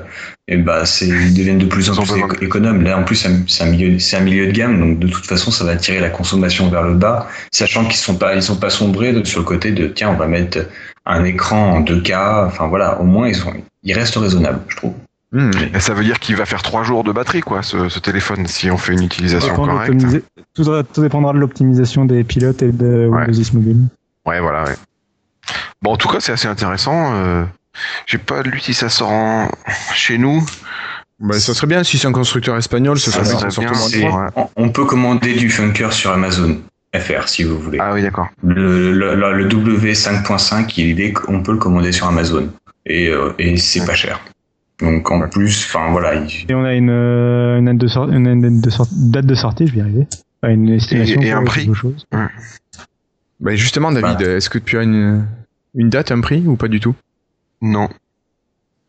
et 0.49 0.57
bah 0.57 0.85
c'est 0.85 1.07
ils 1.09 1.35
deviennent 1.35 1.59
de 1.59 1.65
plus 1.67 1.89
en 1.91 1.95
plus 2.03 2.19
éco- 2.19 2.37
économes. 2.43 2.83
Là 2.83 2.99
en 2.99 3.05
plus 3.05 3.17
c'est 3.49 3.63
un- 3.63 3.67
milieu, 3.67 3.99
c'est 3.99 4.17
un 4.17 4.21
milieu 4.21 4.47
de 4.47 4.53
gamme, 4.53 4.79
donc 4.79 4.99
de 4.99 5.09
toute 5.09 5.25
façon 5.27 5.51
ça 5.51 5.65
va 5.65 5.77
tirer 5.77 6.01
la 6.01 6.11
consommation 6.11 6.69
vers 6.69 6.83
le 6.83 6.95
bas, 6.95 7.27
sachant 7.53 7.85
qu'ils 7.85 7.97
sont 7.97 8.17
pas, 8.17 8.35
ils 8.35 8.43
sont 8.43 8.57
pas 8.57 8.71
sombrés 8.71 9.13
de- 9.13 9.25
sur 9.25 9.41
le 9.41 9.47
côté 9.47 9.71
de 9.73 9.87
tiens 9.87 10.11
on 10.11 10.17
va 10.17 10.27
mettre 10.27 10.59
un 11.07 11.25
écran 11.25 11.73
en 11.73 11.81
2K, 11.81 12.47
enfin 12.47 12.67
voilà, 12.67 13.01
au 13.01 13.05
moins 13.05 13.29
ils 13.29 13.35
sont, 13.37 13.53
ils 13.85 13.95
restent 13.95 14.17
raisonnables, 14.17 14.61
je 14.69 14.77
trouve. 14.77 14.93
Hmm. 15.33 15.51
Et 15.75 15.81
ça 15.81 15.93
veut 15.95 16.05
dire 16.05 16.19
qu'il 16.21 16.37
va 16.37 16.47
faire 16.47 16.63
trois 16.63 16.83
jours 16.85 17.03
de 17.03 17.13
batterie, 17.13 17.41
quoi, 17.41 17.63
ce, 17.63 17.89
ce 17.89 17.99
téléphone, 17.99 18.47
si 18.47 18.71
on 18.71 18.77
fait 18.77 18.93
une 18.93 19.03
utilisation 19.05 19.55
correcte. 19.55 20.05
Tout, 20.55 20.65
tout 20.95 21.03
dépendra 21.03 21.33
de 21.33 21.39
l'optimisation 21.39 22.05
des 22.05 22.25
pilotes 22.25 22.63
et 22.63 22.73
de 22.73 23.07
Ouais. 23.09 23.19
Windows 23.21 23.33
10 23.33 23.53
Mobile. 23.55 23.77
Ouais, 24.25 24.41
voilà, 24.41 24.65
ouais. 24.65 24.75
Bon, 25.83 25.93
en 25.93 25.97
tout 25.97 26.09
cas, 26.09 26.21
c'est 26.21 26.33
assez 26.33 26.49
intéressant. 26.49 27.15
Euh, 27.15 27.45
J'ai 28.07 28.19
pas 28.19 28.43
lu 28.43 28.59
si 28.61 28.75
ça 28.75 28.89
sort 28.89 29.11
en... 29.11 29.49
chez 29.95 30.19
nous. 30.19 30.45
Bah, 31.19 31.39
ça 31.39 31.55
serait 31.55 31.67
bien 31.67 31.83
si 31.85 31.97
c'est 31.99 32.07
un 32.09 32.13
constructeur 32.13 32.57
espagnol, 32.57 32.99
ce 32.99 33.11
serait 33.11 33.23
bien. 33.25 33.73
Ouais. 34.05 34.29
On, 34.37 34.49
on 34.57 34.69
peut 34.71 34.85
commander 34.85 35.35
du 35.35 35.49
Funker 35.51 35.93
sur 35.93 36.11
Amazon 36.13 36.59
FR 36.95 37.29
si 37.29 37.43
vous 37.45 37.59
voulez. 37.59 37.79
Ah 37.81 37.93
oui, 37.95 38.03
d'accord. 38.03 38.29
Le, 38.45 38.93
le, 38.93 39.15
le- 39.15 39.33
le 39.33 39.49
W5.5, 39.49 40.75
il 40.81 41.01
est, 41.01 41.15
on 41.29 41.43
peut 41.43 41.53
le 41.53 41.59
commander 41.59 41.93
sur 41.93 42.07
Amazon 42.07 42.49
et, 42.85 43.09
euh, 43.09 43.33
et 43.39 43.57
c'est 43.57 43.85
pas 43.87 43.95
cher. 43.95 44.21
Donc 44.81 45.11
en 45.11 45.27
plus, 45.29 45.65
enfin 45.67 45.91
voilà, 45.91 46.15
il- 46.17 46.45
Et 46.51 46.55
on 46.55 46.65
a 46.65 46.75
une, 46.75 46.91
euh, 46.91 47.59
une, 47.59 47.65
date, 47.67 47.79
de 47.79 47.87
sor- 47.89 48.11
une 48.11 48.41
date 48.41 48.61
de 48.61 48.71
sor- 48.71 48.89
date 48.93 49.27
de 49.27 49.35
sortie, 49.35 49.67
je 49.67 49.73
vais 49.73 49.79
y 49.79 49.83
arriver. 49.83 50.07
Enfin, 50.43 50.53
une 50.53 50.69
estimation. 50.69 51.21
Et- 51.23 51.27
et 51.29 51.33
un 51.33 51.45
prix. 51.45 51.71
Bah, 53.41 53.55
justement, 53.55 53.93
David, 53.93 54.21
est-ce 54.23 54.49
que 54.51 54.59
tu 54.59 54.79
as 54.79 54.83
une, 54.83 55.27
une 55.77 55.91
date, 55.91 56.11
un 56.11 56.21
prix 56.21 56.45
ou 56.47 56.57
pas 56.57 56.69
du 56.69 56.81
tout? 56.81 56.95
Non, 57.63 57.89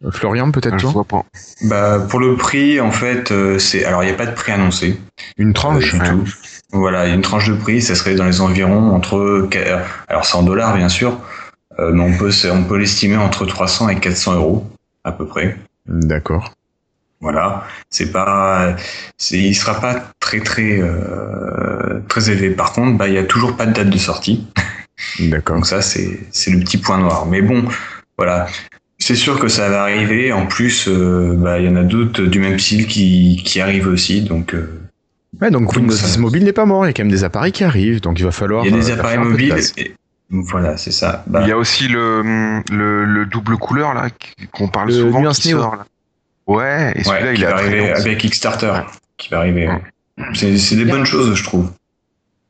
Euh, 0.04 0.12
Florian, 0.12 0.52
peut-être 0.52 0.78
je 0.78 0.84
toi 0.84 0.92
vois 0.92 1.06
pas. 1.06 1.26
bah 1.62 2.00
pour 2.10 2.20
le 2.20 2.36
prix, 2.36 2.80
en 2.80 2.92
fait, 2.92 3.32
euh, 3.32 3.58
c'est 3.60 3.84
alors 3.86 4.04
il 4.04 4.08
n'y 4.08 4.12
a 4.12 4.16
pas 4.16 4.28
de 4.28 4.34
prix 4.36 4.52
annoncé 4.52 5.00
Une 5.38 5.50
euh, 5.50 5.54
tranche 5.54 5.94
du 5.94 6.00
tout. 6.00 6.24
Voilà, 6.72 7.08
une 7.08 7.22
tranche 7.22 7.48
de 7.50 7.56
prix, 7.56 7.82
ça 7.82 7.96
serait 7.96 8.16
dans 8.16 8.26
les 8.26 8.42
environs 8.42 8.94
entre, 8.94 9.48
alors 10.08 10.26
c'est 10.26 10.36
en 10.38 10.44
dollars 10.44 10.76
bien 10.76 10.90
sûr, 10.90 11.20
euh, 11.80 11.92
mais 11.94 12.04
on 12.04 12.18
peut 12.18 12.32
on 12.52 12.64
peut 12.64 12.78
l'estimer 12.78 13.18
entre 13.18 13.46
300 13.46 13.90
et 13.90 14.00
400 14.00 14.36
euros 14.36 14.68
à 15.04 15.12
peu 15.12 15.26
près. 15.26 15.58
D'accord. 15.88 16.54
Voilà, 17.20 17.66
c'est 17.90 18.12
pas, 18.12 18.76
c'est, 19.18 19.40
il 19.40 19.56
sera 19.56 19.80
pas 19.82 20.12
très 20.20 20.40
très 20.42 20.80
euh, 20.80 22.02
très 22.08 22.30
élevé. 22.30 22.52
Par 22.52 22.74
contre, 22.74 22.98
bah 22.98 23.08
il 23.08 23.16
y 23.16 23.18
a 23.18 23.24
toujours 23.24 23.58
pas 23.58 23.66
de 23.66 23.74
date 23.74 23.90
de 23.90 23.98
sortie. 23.98 24.48
D'accord. 25.20 25.56
Donc 25.58 25.68
ça, 25.68 25.82
c'est 25.82 26.20
c'est 26.32 26.52
le 26.52 26.60
petit 26.60 26.78
point 26.78 26.98
noir. 26.98 27.26
Mais 27.26 27.42
bon, 27.42 27.66
voilà. 28.18 28.48
C'est 29.00 29.16
sûr 29.16 29.40
que 29.40 29.48
ça 29.48 29.70
va 29.70 29.84
arriver. 29.84 30.32
En 30.34 30.48
plus, 30.48 30.88
euh, 30.88 31.36
bah, 31.38 31.60
il 31.60 31.66
y 31.66 31.70
en 31.70 31.76
a 31.76 31.84
d'autres 31.84 32.24
du 32.24 32.40
même 32.40 32.58
style 32.58 32.88
qui, 32.88 33.42
qui 33.46 33.62
arrivent 33.62 33.88
aussi. 33.88 34.22
Donc, 34.22 34.54
euh, 34.56 34.82
Ouais, 35.40 35.52
donc 35.52 35.72
Windows 35.76 35.94
ça- 35.94 36.08
10 36.08 36.18
mobile 36.20 36.44
n'est 36.46 36.54
pas 36.54 36.66
mort, 36.66 36.86
il 36.86 36.88
y 36.88 36.90
a 36.90 36.94
quand 36.94 37.04
même 37.04 37.12
des 37.12 37.24
appareils 37.24 37.52
qui 37.52 37.64
arrivent, 37.64 38.02
donc 38.02 38.18
il 38.18 38.24
va 38.26 38.32
falloir. 38.32 38.66
il 38.66 38.72
y 38.72 38.74
a 38.74 38.78
des 38.80 38.90
euh, 38.90 38.94
appareils 38.96 39.20
mobiles. 39.20 39.54
et- 39.78 39.94
voilà, 40.32 40.78
c'est 40.78 40.92
ça. 40.92 41.24
Bah, 41.28 41.42
Il 41.44 41.48
y 41.48 41.52
a 41.52 41.58
aussi 41.58 41.88
le, 41.88 42.62
le, 42.72 43.06
le 43.06 43.26
double 43.28 43.58
couleur, 43.58 43.94
là, 43.94 44.10
qu'on 44.52 44.68
parle 44.68 44.88
Le 44.88 44.94
souvent, 44.96 45.30
qui 45.32 45.50
sort, 45.52 45.76
là. 45.76 45.86
Ouais, 46.48 46.92
et 46.96 46.98
ouais, 46.98 47.04
celui-là, 47.04 47.34
qui 47.34 47.68
il 47.68 47.74
est 47.74 47.88
long. 47.92 47.96
avec 47.96 48.18
Kickstarter. 48.18 48.68
Ouais. 48.72 48.86
Qui 49.18 49.30
va 49.30 49.40
arriver. 49.40 49.68
Ouais. 49.68 49.82
C'est 50.34 50.58
c'est 50.58 50.76
des 50.76 50.86
bonnes 50.86 51.06
choses, 51.06 51.36
je 51.36 51.44
trouve. 51.44 51.70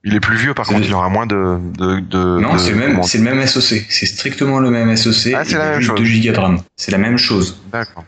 Il 0.07 0.15
est 0.15 0.19
plus 0.21 0.37
vieux, 0.37 0.53
par 0.53 0.65
contre, 0.65 0.85
il 0.85 0.93
aura 0.93 1.09
moins 1.09 1.25
de... 1.25 1.59
de, 1.77 1.99
de 1.99 2.39
Non, 2.39 2.53
de- 2.53 2.57
c'est 2.57 2.71
le 2.71 2.77
même, 2.77 3.03
c'est 3.03 3.17
le 3.17 3.23
même 3.25 3.45
SoC. 3.45 3.85
C'est 3.89 4.05
strictement 4.05 4.59
le 4.59 4.69
même 4.71 4.95
SoC. 4.95 5.33
Ah, 5.35 5.43
c'est 5.43 5.55
et 5.55 5.57
la 5.57 5.69
même 5.71 5.79
juste 5.81 5.97
chose. 5.97 5.99
2 5.99 6.27
Go 6.27 6.33
de 6.33 6.39
RAM. 6.39 6.59
C'est 6.77 6.91
la 6.91 6.97
même 6.97 7.17
chose. 7.17 7.61
D'accord. 7.71 8.05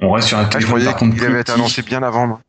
On 0.00 0.10
reste 0.12 0.28
sur 0.28 0.38
un 0.38 0.42
Ah, 0.42 0.44
je 0.44 0.50
téléphone 0.50 0.68
croyais 0.70 0.84
par 0.86 0.96
contre 0.96 1.12
qu'il 1.12 1.20
plus 1.22 1.30
avait 1.30 1.40
été 1.40 1.52
annoncé 1.52 1.82
bien 1.82 2.02
avant, 2.02 2.26
moi. 2.26 2.40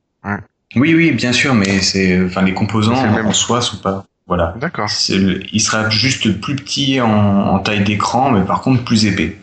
Oui, 0.75 0.93
oui, 0.93 1.11
bien 1.11 1.31
sûr, 1.33 1.53
mais 1.53 1.79
c'est, 1.81 2.23
enfin, 2.25 2.41
les 2.43 2.53
composants 2.53 2.95
C'est 2.95 3.07
le 3.07 3.13
même. 3.13 3.25
en 3.27 3.33
soi 3.33 3.61
sont 3.61 3.77
pas, 3.77 4.05
voilà. 4.27 4.53
D'accord. 4.59 4.89
C'est 4.89 5.17
le- 5.17 5.41
il 5.53 5.59
sera 5.59 5.89
juste 5.89 6.39
plus 6.41 6.55
petit 6.55 6.99
en, 7.01 7.09
en 7.09 7.59
taille 7.59 7.83
d'écran, 7.83 8.31
mais 8.31 8.41
par 8.45 8.61
contre 8.61 8.83
plus 8.85 9.05
épais. 9.05 9.37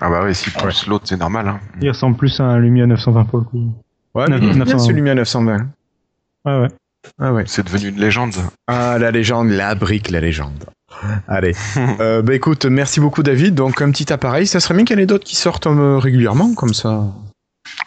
Ah 0.00 0.10
bah 0.10 0.22
oui, 0.24 0.34
si 0.34 0.50
pousse 0.50 0.86
l'autre, 0.86 1.04
c'est 1.06 1.16
normal. 1.18 1.48
Hein. 1.48 1.60
Il 1.80 1.88
ressemble 1.88 2.16
plus 2.16 2.40
à 2.40 2.44
un 2.44 2.58
Lumia 2.58 2.86
920 2.86 3.24
pour 3.24 3.38
le 3.40 3.44
coup. 3.44 3.72
Ouais, 4.14 4.26
Neuf- 4.28 4.40
mais 4.40 4.46
il 4.46 4.50
est 4.50 4.54
bien 4.54 4.64
900. 4.74 4.78
ce 4.80 4.92
Lumia 4.92 5.14
920. 5.14 5.56
Ouais, 6.46 6.60
ouais. 6.60 6.68
Ah 7.20 7.32
ouais. 7.32 7.44
C'est 7.46 7.64
devenu 7.64 7.88
une 7.88 8.00
légende. 8.00 8.34
Ah, 8.66 8.98
la 8.98 9.10
légende, 9.10 9.50
la 9.50 9.74
brique, 9.74 10.10
la 10.10 10.20
légende. 10.20 10.64
Allez. 11.28 11.54
euh, 12.00 12.22
bah 12.22 12.34
écoute, 12.34 12.66
merci 12.66 13.00
beaucoup 13.00 13.22
David. 13.22 13.54
Donc 13.54 13.82
un 13.82 13.90
petit 13.90 14.12
appareil, 14.12 14.46
ça 14.46 14.60
serait 14.60 14.74
bien 14.74 14.84
qu'il 14.84 14.96
y 14.96 15.00
en 15.00 15.02
ait 15.02 15.06
d'autres 15.06 15.24
qui 15.24 15.36
sortent 15.36 15.66
euh, 15.66 15.98
régulièrement, 15.98 16.54
comme 16.54 16.74
ça. 16.74 17.04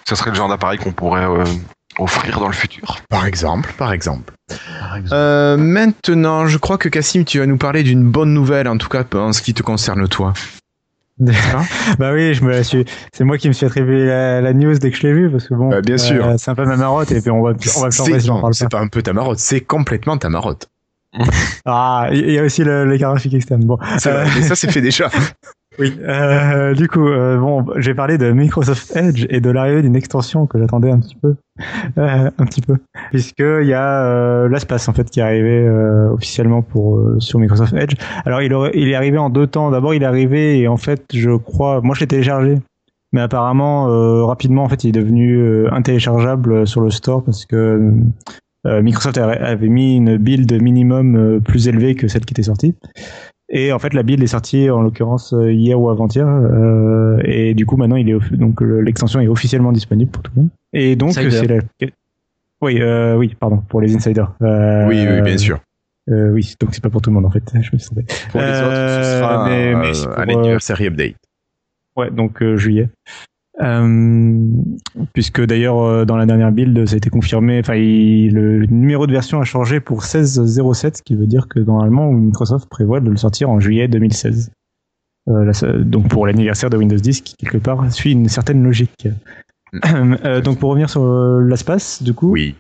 Ça 0.08 0.16
serait 0.16 0.32
le 0.32 0.36
genre 0.36 0.50
d'appareil 0.50 0.80
qu'on 0.80 0.92
pourrait 0.92 1.26
euh, 1.26 1.44
offrir 2.00 2.40
dans 2.40 2.48
le 2.48 2.54
futur. 2.54 2.98
Par 3.10 3.26
exemple, 3.26 3.74
par 3.78 3.94
exemple. 3.94 4.34
Euh, 5.12 5.58
maintenant, 5.58 6.48
je 6.48 6.58
crois 6.58 6.78
que 6.78 6.90
Cassim, 6.90 7.24
tu 7.24 7.40
vas 7.40 7.46
nous 7.46 7.58
parler 7.58 7.84
d'une 7.84 8.04
bonne 8.04 8.34
nouvelle, 8.34 8.68
en 8.68 8.78
tout 8.78 8.90
cas 8.90 9.04
en 9.14 9.34
ce 9.34 9.42
qui 9.42 9.54
te 9.54 9.64
concerne 9.64 10.08
toi. 10.08 10.34
bah 12.00 12.12
oui, 12.14 12.34
je 12.36 12.44
me 12.44 12.52
la 12.52 12.64
suis. 12.64 12.86
C'est 13.12 13.24
moi 13.24 13.38
qui 13.38 13.48
me 13.48 13.54
suis 13.54 13.66
attribué 13.66 14.06
la, 14.06 14.40
la 14.42 14.54
news 14.54 14.78
dès 14.78 14.92
que 14.92 14.98
je 14.98 15.04
l'ai 15.08 15.14
vue 15.14 15.32
parce 15.32 15.48
que 15.48 15.56
bon. 15.56 15.70
Bah, 15.70 15.82
bien 15.82 15.98
sûr. 15.98 16.26
euh, 16.26 16.36
c'est 16.38 16.52
un 16.52 16.56
peu 16.56 16.66
ma 16.66 16.78
marotte 16.78 17.12
et 17.12 17.22
puis 17.22 17.32
on 17.32 17.42
va, 17.42 17.52
on 17.78 17.82
va 17.82 17.90
changer 17.92 18.20
si 18.20 18.28
c'est 18.54 18.66
pas. 18.70 18.78
pas 18.78 18.84
un 18.84 18.88
peu 18.88 19.02
ta 19.02 19.14
marotte, 19.14 19.40
c'est 19.40 19.62
complètement 19.62 20.18
ta 20.18 20.30
marotte. 20.30 20.68
Ah, 21.66 22.10
il 22.12 22.30
y 22.32 22.38
a 22.38 22.44
aussi 22.44 22.64
le- 22.64 22.86
l'écart 22.86 23.12
graphique 23.12 23.34
externe. 23.34 23.64
Bon. 23.66 23.78
C'est 23.98 24.10
Euh, 24.10 24.24
vrai, 24.24 24.32
mais 24.36 24.42
ça 24.44 24.56
c'est 24.56 24.72
fait 24.72 24.82
déjà. 24.82 25.10
Oui, 25.80 25.94
euh, 26.02 26.74
du 26.74 26.88
coup, 26.88 27.08
euh, 27.08 27.38
bon, 27.38 27.64
j'ai 27.78 27.94
parlé 27.94 28.18
de 28.18 28.32
Microsoft 28.32 28.96
Edge 28.96 29.28
et 29.30 29.40
de 29.40 29.50
l'arrivée 29.52 29.84
d'une 29.84 29.96
extension 29.96 30.48
que 30.48 30.58
j'attendais 30.58 30.90
un 30.90 31.00
petit 31.00 31.16
peu, 31.16 31.36
euh, 32.00 32.32
un 32.36 32.46
petit 32.46 32.62
peu, 32.62 32.78
puisque 33.12 33.42
il 33.42 33.68
y 33.68 33.74
a 33.74 34.06
euh, 34.06 34.50
l'espace 34.50 34.90
en 34.90 34.94
fait 34.94 35.08
qui 35.10 35.20
est 35.20 35.24
arrivé 35.24 35.68
euh, 35.68 36.10
officiellement 36.10 36.64
pour 36.64 36.98
euh, 36.98 37.20
sur 37.20 37.38
Microsoft 37.38 37.74
Edge. 37.74 37.96
Alors 38.26 38.42
il, 38.42 38.52
est 38.90 38.96
arrivé 38.96 39.20
en 39.20 39.30
deux 39.30 39.46
temps. 39.46 39.70
D'abord, 39.70 39.94
il 39.94 40.02
est 40.02 40.08
arrivé 40.08 40.60
et 40.60 40.68
en 40.68 40.78
fait, 40.78 41.04
je 41.14 41.36
crois, 41.36 41.82
moi 41.82 41.94
je 41.94 42.00
l'ai 42.00 42.08
téléchargé, 42.08 42.56
mais 43.12 43.22
apparemment 43.22 44.26
rapidement 44.26 44.64
en 44.64 44.70
fait, 44.70 44.84
il 44.84 44.90
est 44.90 45.00
devenu 45.00 45.68
intéléchargeable 45.70 46.66
sur 46.66 46.82
le 46.82 46.90
store 46.90 47.24
parce 47.24 47.46
que 47.46 47.94
Microsoft 48.66 49.18
avait 49.20 49.70
mis 49.70 49.96
une 49.96 50.18
build 50.18 50.52
minimum 50.60 51.40
plus 51.42 51.68
élevée 51.68 51.94
que 51.94 52.08
celle 52.08 52.26
qui 52.26 52.34
était 52.34 52.44
sortie. 52.44 52.76
Et 53.50 53.72
en 53.72 53.80
fait, 53.80 53.94
la 53.94 54.04
build 54.04 54.22
est 54.22 54.28
sortie 54.28 54.70
en 54.70 54.82
l'occurrence 54.82 55.32
euh, 55.34 55.52
hier 55.54 55.80
ou 55.80 55.90
avant-hier, 55.90 56.28
euh, 56.28 57.18
et 57.24 57.54
du 57.54 57.66
coup 57.66 57.78
maintenant 57.78 57.96
il 57.96 58.10
est 58.10 58.36
donc 58.36 58.60
le- 58.60 58.82
l'extension 58.82 59.22
est 59.22 59.28
officiellement 59.28 59.72
disponible 59.72 60.12
pour 60.12 60.22
tout 60.22 60.32
le 60.36 60.42
monde. 60.42 60.50
Et 60.74 60.96
donc 60.98 61.14
c'est 61.14 61.48
la 61.48 61.60
oui 62.62 62.82
euh, 62.82 63.16
oui 63.16 63.36
pardon 63.40 63.58
pour 63.70 63.80
les 63.82 63.96
insiders. 63.96 64.34
Euh, 64.42 64.86
Oui, 64.88 65.06
oui, 65.10 65.22
bien 65.22 65.38
sûr. 65.38 65.60
euh, 66.10 66.32
oui 66.32 66.56
donc 66.60 66.72
c'est 66.74 66.82
pas 66.84 66.90
pour 66.90 67.02
tout 67.02 67.10
le 67.10 67.14
monde 67.16 67.26
en 67.26 67.32
fait. 67.32 67.44
Je 67.54 67.70
me 67.72 67.78
suis 67.78 67.86
trompé. 67.90 68.06
Pour 68.32 68.42
les 68.42 68.48
Euh, 68.48 68.66
autres, 68.68 69.04
ce 69.04 69.20
sera 69.20 69.48
mais- 69.48 69.74
euh, 69.74 69.78
mais 69.78 69.92
pour, 70.26 70.26
l'anniversary 70.42 70.88
update. 70.88 71.16
Ouais, 71.96 72.12
donc 72.12 72.42
euh, 72.44 72.58
juillet. 72.58 72.90
Euh, 73.60 74.38
puisque 75.14 75.42
d'ailleurs 75.44 75.82
euh, 75.82 76.06
dans 76.06 76.16
la 76.16 76.28
dernière 76.28 76.52
build 76.52 76.86
ça 76.86 76.94
a 76.94 76.98
été 76.98 77.10
confirmé, 77.10 77.60
enfin 77.60 77.74
le 77.74 78.66
numéro 78.68 79.08
de 79.08 79.12
version 79.12 79.42
a 79.42 79.46
changé 79.46 79.80
pour 79.80 80.04
16.07, 80.04 80.98
ce 80.98 81.02
qui 81.02 81.16
veut 81.16 81.26
dire 81.26 81.48
que 81.48 81.60
normalement 81.60 82.12
Microsoft 82.12 82.70
prévoit 82.70 83.00
de 83.00 83.10
le 83.10 83.18
sortir 83.18 83.50
en 83.50 83.60
juillet 83.60 83.88
2016. 83.88 84.52
Euh, 85.30 85.44
là, 85.44 85.54
ça- 85.54 85.74
donc 85.74 86.08
pour 86.08 86.28
l'anniversaire 86.28 86.70
de 86.70 86.78
Windows 86.78 86.96
10 86.98 87.22
qui 87.22 87.36
quelque 87.36 87.58
part 87.58 87.92
suit 87.92 88.12
une 88.12 88.30
certaine 88.30 88.64
logique. 88.64 89.08
Euh, 90.24 90.40
donc 90.40 90.60
pour 90.60 90.70
revenir 90.70 90.90
sur 90.90 91.06
l'espace, 91.42 92.02
du 92.04 92.14
coup, 92.14 92.32
Oui. 92.32 92.56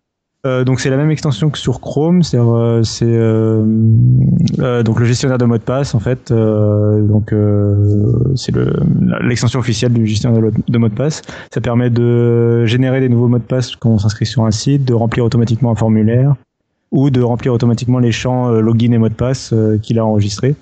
Euh, 0.48 0.64
donc 0.64 0.80
c'est 0.80 0.89
la 0.89 0.98
même 0.98 1.12
extension 1.12 1.50
que 1.50 1.58
sur 1.58 1.82
Chrome, 1.82 2.22
euh, 2.34 2.82
c'est 2.84 3.06
euh, 3.06 3.64
donc 4.84 5.00
le 5.00 5.06
gestionnaire 5.06 5.38
de 5.38 5.45
mots 5.45 5.58
de 5.58 5.64
passe 5.64 5.93
en 5.93 6.00
fait. 6.00 6.32
donc 6.32 7.34
c'est 8.36 8.54
le 8.54 8.74
l'extension 9.22 9.60
officielle 9.60 9.93
du 9.93 10.08
gestionnaire 10.08 10.52
de, 10.68 10.78
mots 10.78 10.89
de 10.89 10.93
passe. 10.93 11.22
Ça 11.54 11.60
permet 11.62 11.89
de 11.89 12.66
générer 12.66 13.02
des 13.02 13.10
nouveaux 13.10 13.28
mots 13.28 13.39
de 13.39 13.43
passe 13.43 13.76
quand 13.76 13.89
on 13.89 13.98
s'inscrit 13.98 14.26
sur 14.26 14.45
un 14.45 14.52
site, 14.52 14.86
de 14.86 14.93
remplir 14.93 15.26
automatiquement 15.26 15.72
un 15.72 15.76
formulaire 15.76 16.36
ou 16.91 17.10
de 17.10 17.22
remplir 17.22 17.54
automatiquement 17.54 18.00
les 18.00 18.14
champs 18.14 18.50
login 18.50 18.93
et 18.93 18.98
mot 18.98 19.10
de 19.10 19.14
passe 19.14 19.54
qu'il 19.82 20.00
a 20.00 20.06
enregistrés. 20.06 20.56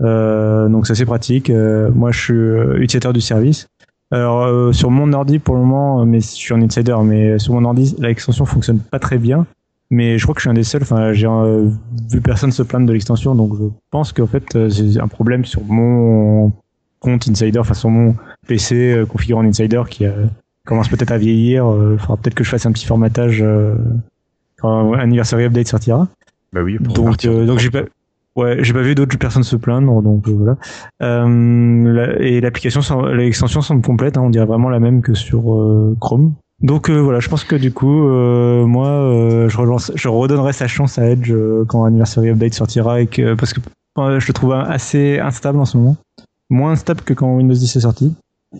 Donc 0.00 0.86
c'est 0.86 0.92
assez 0.92 1.06
pratique. 1.06 1.50
Moi 1.50 2.12
je 2.12 2.20
suis 2.20 2.82
utilisateur 2.82 3.14
du 3.14 3.22
service. 3.22 3.66
Alors 4.10 4.44
euh, 4.44 4.72
sur 4.72 4.90
mon 4.90 5.12
ordi 5.12 5.38
pour 5.38 5.56
le 5.56 5.62
moment, 5.62 6.00
euh, 6.00 6.04
mais 6.04 6.20
je 6.20 6.26
suis 6.26 6.54
un 6.54 6.62
insider, 6.62 6.96
mais 7.02 7.38
sur 7.38 7.54
mon 7.54 7.64
ordi 7.64 7.96
l'extension 7.98 8.44
fonctionne 8.44 8.78
pas 8.78 8.98
très 8.98 9.18
bien. 9.18 9.46
Mais 9.90 10.18
je 10.18 10.24
crois 10.24 10.34
que 10.34 10.40
je 10.40 10.44
suis 10.44 10.50
un 10.50 10.54
des 10.54 10.64
seuls. 10.64 10.82
Enfin, 10.82 11.12
j'ai 11.12 11.26
euh, 11.26 11.68
vu 12.10 12.20
personne 12.20 12.50
se 12.50 12.62
plaindre 12.62 12.86
de 12.86 12.92
l'extension, 12.92 13.34
donc 13.34 13.56
je 13.56 13.64
pense 13.90 14.12
qu'en 14.12 14.26
fait 14.26 14.56
euh, 14.56 14.68
c'est 14.68 15.00
un 15.00 15.08
problème 15.08 15.44
sur 15.44 15.62
mon 15.64 16.52
compte 17.00 17.28
insider, 17.28 17.58
enfin 17.58 17.74
sur 17.74 17.90
mon 17.90 18.16
PC 18.46 18.74
euh, 18.74 19.06
configuré 19.06 19.40
en 19.40 19.44
insider 19.48 19.82
qui 19.88 20.04
euh, 20.06 20.26
commence 20.64 20.88
peut-être 20.88 21.12
à 21.12 21.18
vieillir. 21.18 21.66
Euh, 21.66 21.96
faudra 21.98 22.16
peut-être 22.16 22.34
que 22.34 22.44
je 22.44 22.50
fasse 22.50 22.66
un 22.66 22.72
petit 22.72 22.86
formatage 22.86 23.42
euh, 23.42 23.74
quand 24.58 24.92
Anniversary 24.94 25.44
Update 25.44 25.68
sortira. 25.68 26.08
Bah 26.52 26.62
oui, 26.62 26.78
pour 26.78 26.94
Donc, 26.94 27.24
euh, 27.24 27.46
donc 27.46 27.58
j'ai 27.58 27.70
pas, 27.70 27.82
ouais, 28.36 28.58
j'ai 28.62 28.72
pas 28.72 28.82
vu 28.82 28.94
d'autres 28.94 29.18
personnes 29.18 29.42
se 29.42 29.56
plaindre, 29.56 30.02
donc 30.02 30.28
euh, 30.28 30.32
voilà. 30.32 30.56
Euh, 31.02 32.16
et 32.20 32.40
l'application, 32.40 33.06
l'extension 33.06 33.60
semble 33.60 33.82
complète, 33.82 34.16
hein, 34.16 34.22
on 34.22 34.30
dirait 34.30 34.46
vraiment 34.46 34.68
la 34.68 34.80
même 34.80 35.02
que 35.02 35.14
sur 35.14 35.54
euh, 35.54 35.96
Chrome. 36.00 36.34
Donc 36.62 36.88
euh, 36.88 36.98
voilà, 36.98 37.20
je 37.20 37.28
pense 37.28 37.44
que 37.44 37.56
du 37.56 37.72
coup, 37.72 38.08
euh, 38.08 38.64
moi, 38.64 38.88
euh, 38.88 39.48
je, 39.48 39.58
relance, 39.58 39.92
je 39.94 40.08
redonnerai 40.08 40.52
sa 40.52 40.66
chance 40.66 40.98
à 40.98 41.06
Edge 41.06 41.32
quand 41.68 41.84
Anniversary 41.84 42.30
Update 42.30 42.54
sortira, 42.54 43.00
et 43.00 43.06
que, 43.06 43.34
parce 43.34 43.52
que 43.52 43.60
je 43.96 44.26
le 44.26 44.32
trouve 44.32 44.52
assez 44.52 45.18
instable 45.18 45.58
en 45.58 45.64
ce 45.64 45.76
moment, 45.76 45.96
moins 46.48 46.72
instable 46.72 47.02
que 47.02 47.14
quand 47.14 47.34
Windows 47.34 47.54
10 47.54 47.76
est 47.76 47.80
sorti. 47.80 48.14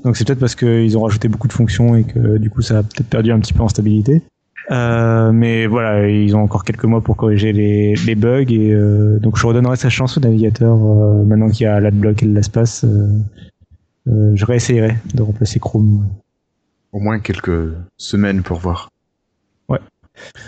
Donc 0.04 0.16
c'est 0.16 0.26
peut-être 0.26 0.40
parce 0.40 0.54
qu'ils 0.54 0.98
ont 0.98 1.02
rajouté 1.02 1.28
beaucoup 1.28 1.48
de 1.48 1.52
fonctions 1.52 1.94
et 1.96 2.04
que 2.04 2.38
du 2.38 2.50
coup 2.50 2.60
ça 2.60 2.78
a 2.78 2.82
peut-être 2.82 3.08
perdu 3.08 3.32
un 3.32 3.38
petit 3.38 3.52
peu 3.52 3.62
en 3.62 3.68
stabilité. 3.68 4.22
Euh, 4.70 5.30
mais 5.32 5.66
voilà, 5.66 6.08
ils 6.08 6.34
ont 6.34 6.42
encore 6.42 6.64
quelques 6.64 6.84
mois 6.84 7.00
pour 7.00 7.16
corriger 7.16 7.52
les, 7.52 7.94
les 8.06 8.14
bugs 8.16 8.44
et 8.48 8.72
euh, 8.72 9.18
donc 9.20 9.38
je 9.38 9.46
redonnerai 9.46 9.76
sa 9.76 9.90
chance 9.90 10.18
au 10.18 10.20
navigateur 10.20 10.74
euh, 10.74 11.22
maintenant 11.24 11.48
qu'il 11.48 11.64
y 11.64 11.66
a 11.66 11.78
l'adblock 11.78 12.22
et 12.22 12.26
l'espace. 12.26 12.84
Euh, 12.84 13.06
euh, 14.08 14.32
je 14.34 14.44
réessayerai 14.44 14.96
de 15.14 15.22
remplacer 15.22 15.60
Chrome. 15.60 16.06
Au 16.92 16.98
moins 16.98 17.20
quelques 17.20 17.72
semaines 17.96 18.42
pour 18.42 18.58
voir. 18.58 18.90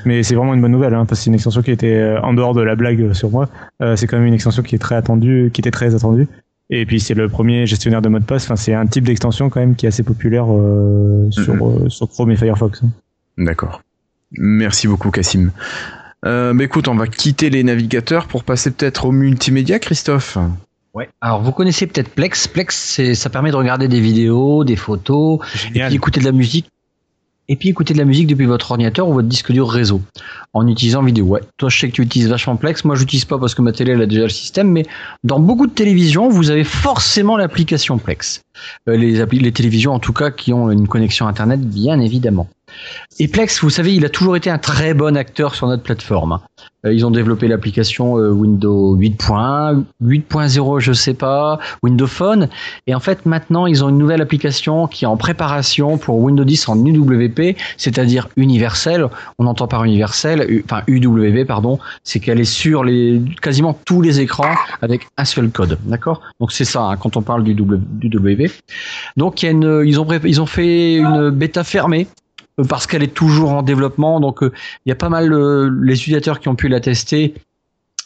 Mais 0.06 0.22
c'est 0.22 0.34
vraiment 0.34 0.54
une 0.54 0.62
bonne 0.62 0.72
nouvelle 0.72 0.94
hein, 0.94 1.04
parce 1.04 1.20
que 1.20 1.24
c'est 1.24 1.28
une 1.30 1.34
extension 1.34 1.60
qui 1.60 1.70
était 1.70 2.16
en 2.22 2.32
dehors 2.32 2.54
de 2.54 2.62
la 2.62 2.74
blague 2.74 3.12
sur 3.12 3.30
moi. 3.30 3.50
Euh, 3.82 3.96
c'est 3.96 4.06
quand 4.06 4.16
même 4.16 4.26
une 4.26 4.32
extension 4.32 4.62
qui 4.62 4.74
est 4.74 4.78
très 4.78 4.94
attendue, 4.94 5.50
qui 5.52 5.60
était 5.60 5.70
très 5.70 5.94
attendue. 5.94 6.26
Et 6.70 6.86
puis 6.86 7.00
c'est 7.00 7.12
le 7.12 7.28
premier 7.28 7.66
gestionnaire 7.66 8.00
de 8.00 8.08
mot 8.08 8.18
de 8.18 8.24
passe. 8.24 8.44
Enfin, 8.44 8.56
c'est 8.56 8.72
un 8.72 8.86
type 8.86 9.04
d'extension 9.04 9.50
quand 9.50 9.60
même 9.60 9.74
qui 9.76 9.84
est 9.84 9.88
assez 9.88 10.02
populaire 10.02 10.46
euh, 10.50 11.30
sur, 11.30 11.54
euh, 11.66 11.88
sur 11.90 12.08
Chrome 12.08 12.30
et 12.30 12.36
Firefox. 12.36 12.82
hein. 12.82 12.88
D'accord. 13.36 13.82
Merci 14.32 14.86
beaucoup, 14.86 15.10
Cassim. 15.10 15.50
Euh, 16.24 16.52
bah 16.52 16.64
écoute, 16.64 16.88
on 16.88 16.96
va 16.96 17.06
quitter 17.06 17.48
les 17.48 17.62
navigateurs 17.62 18.26
pour 18.26 18.44
passer 18.44 18.70
peut-être 18.70 19.06
au 19.06 19.12
multimédia, 19.12 19.78
Christophe. 19.78 20.36
Ouais. 20.94 21.08
Alors 21.20 21.42
vous 21.42 21.52
connaissez 21.52 21.86
peut-être 21.86 22.10
Plex. 22.10 22.48
Plex, 22.48 22.76
c'est, 22.76 23.14
ça 23.14 23.30
permet 23.30 23.50
de 23.50 23.56
regarder 23.56 23.88
des 23.88 24.00
vidéos, 24.00 24.64
des 24.64 24.76
photos, 24.76 25.38
et 25.74 25.80
puis 25.80 25.94
écouter 25.94 26.20
de 26.20 26.24
la 26.24 26.32
musique. 26.32 26.66
Et 27.50 27.56
puis 27.56 27.70
écouter 27.70 27.94
de 27.94 27.98
la 27.98 28.04
musique 28.04 28.26
depuis 28.26 28.44
votre 28.44 28.72
ordinateur 28.72 29.08
ou 29.08 29.14
votre 29.14 29.28
disque 29.28 29.52
dur 29.52 29.70
réseau 29.70 30.02
en 30.52 30.66
utilisant 30.66 31.02
vidéo. 31.02 31.24
Ouais. 31.24 31.40
Toi, 31.56 31.70
je 31.70 31.78
sais 31.78 31.88
que 31.88 31.94
tu 31.94 32.02
utilises 32.02 32.28
vachement 32.28 32.56
Plex. 32.56 32.84
Moi, 32.84 32.94
j'utilise 32.94 33.24
pas 33.24 33.38
parce 33.38 33.54
que 33.54 33.62
ma 33.62 33.72
télé 33.72 33.92
elle 33.92 34.02
a 34.02 34.06
déjà 34.06 34.24
le 34.24 34.28
système. 34.28 34.70
Mais 34.70 34.84
dans 35.24 35.40
beaucoup 35.40 35.66
de 35.66 35.72
télévisions, 35.72 36.28
vous 36.28 36.50
avez 36.50 36.64
forcément 36.64 37.38
l'application 37.38 37.96
Plex. 37.96 38.42
Euh, 38.86 38.98
les, 38.98 39.24
les 39.24 39.52
télévisions, 39.52 39.94
en 39.94 39.98
tout 39.98 40.12
cas, 40.12 40.30
qui 40.30 40.52
ont 40.52 40.70
une 40.70 40.88
connexion 40.88 41.26
Internet, 41.26 41.60
bien 41.62 42.00
évidemment. 42.00 42.48
Et 43.20 43.28
Plex, 43.28 43.60
vous 43.62 43.70
savez, 43.70 43.94
il 43.94 44.04
a 44.04 44.08
toujours 44.08 44.36
été 44.36 44.50
un 44.50 44.58
très 44.58 44.94
bon 44.94 45.16
acteur 45.16 45.54
sur 45.54 45.66
notre 45.66 45.82
plateforme. 45.82 46.40
Euh, 46.86 46.92
ils 46.92 47.04
ont 47.04 47.10
développé 47.10 47.48
l'application 47.48 48.18
euh, 48.18 48.30
Windows 48.30 48.96
8.1, 48.96 49.82
8.0, 50.04 50.78
je 50.78 50.92
sais 50.92 51.14
pas, 51.14 51.58
Windows 51.82 52.06
Phone. 52.06 52.48
Et 52.86 52.94
en 52.94 53.00
fait, 53.00 53.26
maintenant, 53.26 53.66
ils 53.66 53.84
ont 53.84 53.88
une 53.88 53.98
nouvelle 53.98 54.22
application 54.22 54.86
qui 54.86 55.04
est 55.04 55.08
en 55.08 55.16
préparation 55.16 55.98
pour 55.98 56.18
Windows 56.18 56.44
10 56.44 56.68
en 56.68 56.84
UWP, 56.84 57.56
c'est-à-dire 57.76 58.28
universel. 58.36 59.08
On 59.38 59.46
entend 59.46 59.66
par 59.66 59.84
universel, 59.84 60.46
U- 60.48 60.62
enfin 60.64 60.82
UWP, 60.86 61.44
pardon, 61.46 61.80
c'est 62.04 62.20
qu'elle 62.20 62.38
est 62.40 62.44
sur 62.44 62.84
quasiment 63.42 63.76
tous 63.84 64.00
les 64.00 64.20
écrans 64.20 64.54
avec 64.80 65.08
un 65.16 65.24
seul 65.24 65.50
code. 65.50 65.78
D'accord? 65.84 66.20
Donc 66.38 66.52
c'est 66.52 66.64
ça, 66.64 66.82
hein, 66.82 66.96
quand 66.96 67.16
on 67.16 67.22
parle 67.22 67.42
du, 67.42 67.54
W, 67.54 67.80
du 67.90 68.09
WP. 68.16 68.52
Donc 69.16 69.42
y 69.42 69.46
ils, 69.48 70.40
ont, 70.40 70.46
fait 70.46 70.96
une 70.96 71.30
bêta 71.30 71.64
fermée 71.64 72.06
parce 72.66 72.86
qu'elle 72.86 73.02
est 73.02 73.14
toujours 73.14 73.52
en 73.52 73.62
développement. 73.62 74.20
Donc 74.20 74.43
euh, 74.43 74.52
il 74.85 74.89
y 74.89 74.93
a 74.93 74.97
pas 74.97 75.09
mal 75.09 75.32
euh, 75.32 75.70
les 75.82 75.94
utilisateurs 75.94 76.40
qui 76.40 76.48
ont 76.48 76.56
pu 76.56 76.68
la 76.68 76.80
tester. 76.80 77.35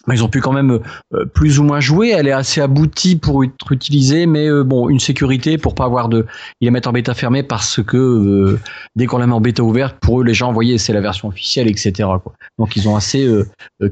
Mais 0.09 0.17
Ils 0.17 0.25
ont 0.25 0.29
pu 0.29 0.41
quand 0.41 0.53
même 0.53 0.81
euh, 1.15 1.27
plus 1.27 1.61
ou 1.61 1.63
moins 1.63 1.79
jouer. 1.79 2.09
Elle 2.09 2.27
est 2.27 2.33
assez 2.33 2.61
aboutie 2.61 3.15
pour 3.15 3.45
être 3.45 3.71
utilisée, 3.71 4.27
mais 4.27 4.51
bon, 4.65 4.89
une 4.89 4.99
sécurité 4.99 5.59
pour 5.59 5.77
pas 5.77 5.85
avoir 5.85 6.09
de. 6.09 6.27
Ils 6.61 6.65
la 6.65 6.73
mettent 6.73 6.89
en 6.89 6.93
bêta 6.93 7.15
fermée 7.15 7.45
parce 7.45 7.81
que 7.81 8.59
dès 8.97 9.07
qu'on 9.07 9.19
la 9.19 9.29
met 9.29 9.33
en 9.33 9.41
bêta 9.41 9.63
ouverte, 9.63 9.97
pour 10.01 10.21
eux, 10.21 10.25
les 10.25 10.35
gens, 10.35 10.53
vous 10.53 10.77
c'est 10.77 10.93
la 10.93 11.01
version 11.01 11.29
officielle, 11.29 11.69
etc. 11.69 11.93
Quoi. 12.21 12.33
Donc 12.59 12.75
ils 12.75 12.89
ont 12.89 12.97
assez 12.97 13.29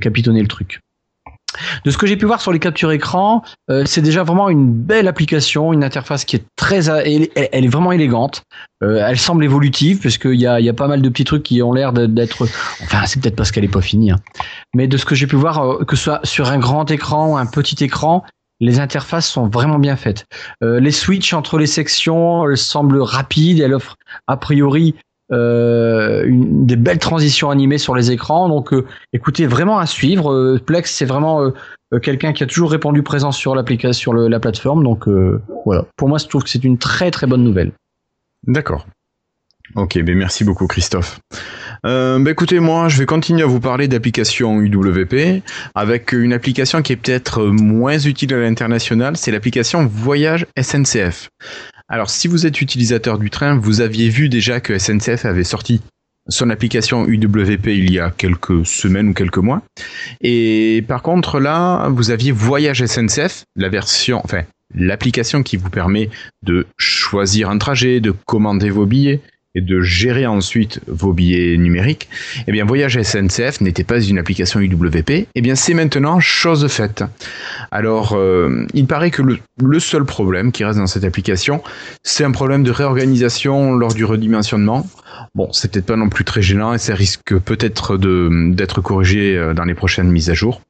capitonné 0.00 0.42
le 0.42 0.48
truc. 0.48 0.80
De 1.84 1.90
ce 1.90 1.98
que 1.98 2.06
j'ai 2.06 2.16
pu 2.16 2.26
voir 2.26 2.40
sur 2.40 2.52
les 2.52 2.58
captures 2.58 2.92
écran, 2.92 3.42
euh, 3.70 3.84
c'est 3.86 4.02
déjà 4.02 4.22
vraiment 4.22 4.48
une 4.48 4.72
belle 4.72 5.08
application, 5.08 5.72
une 5.72 5.82
interface 5.84 6.24
qui 6.24 6.36
est 6.36 6.44
très, 6.56 6.88
elle, 6.88 7.28
elle- 7.34 7.48
elle 7.52 7.64
est 7.64 7.68
vraiment 7.68 7.92
élégante. 7.92 8.42
Euh, 8.82 9.04
elle 9.06 9.18
semble 9.18 9.44
évolutive 9.44 10.00
parce 10.00 10.16
qu'il 10.18 10.40
y 10.40 10.46
a, 10.46 10.60
y 10.60 10.68
a 10.68 10.72
pas 10.74 10.86
mal 10.88 11.02
de 11.02 11.08
petits 11.08 11.24
trucs 11.24 11.42
qui 11.42 11.60
ont 11.62 11.72
l'air 11.72 11.92
d'être, 11.92 12.46
enfin 12.82 13.04
c'est 13.06 13.20
peut-être 13.20 13.36
parce 13.36 13.50
qu'elle 13.50 13.64
est 13.64 13.68
pas 13.68 13.80
finie, 13.82 14.10
hein. 14.12 14.16
mais 14.74 14.86
de 14.88 14.96
ce 14.96 15.04
que 15.04 15.14
j'ai 15.14 15.26
pu 15.26 15.36
voir, 15.36 15.60
euh, 15.60 15.84
que 15.84 15.96
ce 15.96 16.04
soit 16.04 16.20
sur 16.24 16.48
un 16.50 16.58
grand 16.58 16.90
écran 16.90 17.32
ou 17.32 17.36
un 17.36 17.46
petit 17.46 17.82
écran, 17.84 18.24
les 18.62 18.78
interfaces 18.78 19.26
sont 19.26 19.48
vraiment 19.48 19.78
bien 19.78 19.96
faites. 19.96 20.26
Euh, 20.62 20.80
les 20.80 20.90
switches 20.92 21.32
entre 21.32 21.58
les 21.58 21.66
sections 21.66 22.46
elles 22.48 22.56
semblent 22.58 23.00
rapides, 23.00 23.60
elles 23.60 23.72
offrent 23.74 23.96
a 24.26 24.36
priori 24.36 24.94
une, 25.32 26.66
des 26.66 26.76
belles 26.76 26.98
transitions 26.98 27.50
animées 27.50 27.78
sur 27.78 27.94
les 27.94 28.10
écrans. 28.10 28.48
Donc, 28.48 28.72
euh, 28.72 28.86
écoutez, 29.12 29.46
vraiment 29.46 29.78
à 29.78 29.86
suivre. 29.86 30.32
Euh, 30.32 30.58
Plex, 30.64 30.92
c'est 30.92 31.04
vraiment 31.04 31.42
euh, 31.42 31.50
euh, 31.92 31.98
quelqu'un 31.98 32.32
qui 32.32 32.42
a 32.42 32.46
toujours 32.46 32.70
répondu 32.70 33.02
présent 33.02 33.32
sur 33.32 33.54
l'application, 33.54 34.12
sur 34.12 34.14
la 34.14 34.40
plateforme. 34.40 34.82
Donc, 34.84 35.08
euh, 35.08 35.40
voilà. 35.64 35.84
Pour 35.96 36.08
moi, 36.08 36.18
je 36.18 36.26
trouve 36.26 36.44
que 36.44 36.50
c'est 36.50 36.64
une 36.64 36.78
très 36.78 37.10
très 37.10 37.26
bonne 37.26 37.44
nouvelle. 37.44 37.72
D'accord. 38.46 38.86
Ok, 39.76 40.02
ben 40.02 40.16
merci 40.16 40.42
beaucoup 40.42 40.66
Christophe. 40.66 41.20
Euh, 41.86 42.18
bah 42.18 42.32
écoutez, 42.32 42.58
moi, 42.58 42.88
je 42.88 42.98
vais 42.98 43.06
continuer 43.06 43.42
à 43.42 43.46
vous 43.46 43.60
parler 43.60 43.86
d'applications 43.86 44.60
UWP 44.60 45.42
avec 45.76 46.12
une 46.12 46.32
application 46.32 46.82
qui 46.82 46.92
est 46.92 46.96
peut-être 46.96 47.44
moins 47.44 47.98
utile 47.98 48.34
à 48.34 48.40
l'international, 48.40 49.16
c'est 49.16 49.30
l'application 49.30 49.86
Voyage 49.86 50.46
SNCF. 50.60 51.28
Alors, 51.92 52.08
si 52.08 52.28
vous 52.28 52.46
êtes 52.46 52.60
utilisateur 52.60 53.18
du 53.18 53.30
train, 53.30 53.56
vous 53.56 53.80
aviez 53.80 54.08
vu 54.10 54.28
déjà 54.28 54.60
que 54.60 54.78
SNCF 54.78 55.24
avait 55.24 55.42
sorti 55.42 55.80
son 56.28 56.48
application 56.48 57.04
UWP 57.04 57.66
il 57.66 57.92
y 57.92 57.98
a 57.98 58.12
quelques 58.12 58.64
semaines 58.64 59.08
ou 59.08 59.12
quelques 59.12 59.38
mois. 59.38 59.62
Et 60.20 60.84
par 60.86 61.02
contre, 61.02 61.40
là, 61.40 61.88
vous 61.88 62.12
aviez 62.12 62.30
Voyage 62.30 62.86
SNCF, 62.86 63.42
la 63.56 63.68
version, 63.68 64.20
enfin, 64.22 64.42
l'application 64.72 65.42
qui 65.42 65.56
vous 65.56 65.68
permet 65.68 66.10
de 66.44 66.68
choisir 66.78 67.50
un 67.50 67.58
trajet, 67.58 67.98
de 67.98 68.12
commander 68.24 68.70
vos 68.70 68.86
billets, 68.86 69.20
et 69.54 69.60
de 69.60 69.80
gérer 69.80 70.26
ensuite 70.26 70.80
vos 70.86 71.12
billets 71.12 71.56
numériques, 71.56 72.08
eh 72.46 72.52
bien 72.52 72.64
Voyage 72.64 73.00
SNCF 73.00 73.60
n'était 73.60 73.84
pas 73.84 74.00
une 74.00 74.18
application 74.18 74.60
UWP, 74.60 75.26
eh 75.34 75.40
bien 75.40 75.56
c'est 75.56 75.74
maintenant 75.74 76.20
chose 76.20 76.68
faite. 76.68 77.02
Alors 77.72 78.12
euh, 78.12 78.66
il 78.74 78.86
paraît 78.86 79.10
que 79.10 79.22
le, 79.22 79.80
seul 79.80 80.04
problème 80.04 80.52
qui 80.52 80.64
reste 80.64 80.78
dans 80.78 80.86
cette 80.86 81.04
application, 81.04 81.62
c'est 82.02 82.22
un 82.22 82.30
problème 82.30 82.62
de 82.62 82.70
réorganisation 82.70 83.72
lors 83.72 83.92
du 83.92 84.04
redimensionnement. 84.04 84.86
Bon, 85.34 85.52
c'est 85.52 85.70
peut-être 85.72 85.86
pas 85.86 85.96
non 85.96 86.08
plus 86.08 86.24
très 86.24 86.42
gênant 86.42 86.72
et 86.72 86.78
ça 86.78 86.94
risque 86.94 87.36
peut-être 87.38 87.96
d'être 87.96 88.80
corrigé 88.80 89.36
euh, 89.36 89.52
dans 89.52 89.64
les 89.64 89.74
prochaines 89.74 90.10
mises 90.10 90.30
à 90.30 90.34
jour. 90.34 90.60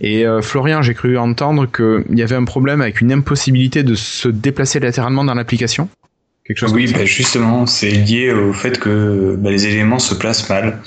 Et 0.00 0.26
euh, 0.26 0.42
Florian, 0.42 0.82
j'ai 0.82 0.94
cru 0.94 1.16
entendre 1.16 1.66
qu'il 1.66 2.16
y 2.18 2.22
avait 2.22 2.36
un 2.36 2.44
problème 2.44 2.82
avec 2.82 3.00
une 3.00 3.12
impossibilité 3.12 3.82
de 3.82 3.94
se 3.94 4.28
déplacer 4.28 4.78
latéralement 4.80 5.24
dans 5.24 5.34
l'application 5.34 5.88
oui, 6.72 6.92
bah, 6.92 7.04
justement, 7.04 7.66
c'est 7.66 7.90
lié 7.90 8.32
au 8.32 8.52
fait 8.52 8.78
que 8.78 9.36
bah, 9.38 9.50
les 9.50 9.66
éléments 9.66 9.98
se 9.98 10.14
placent 10.14 10.48
mal. 10.48 10.80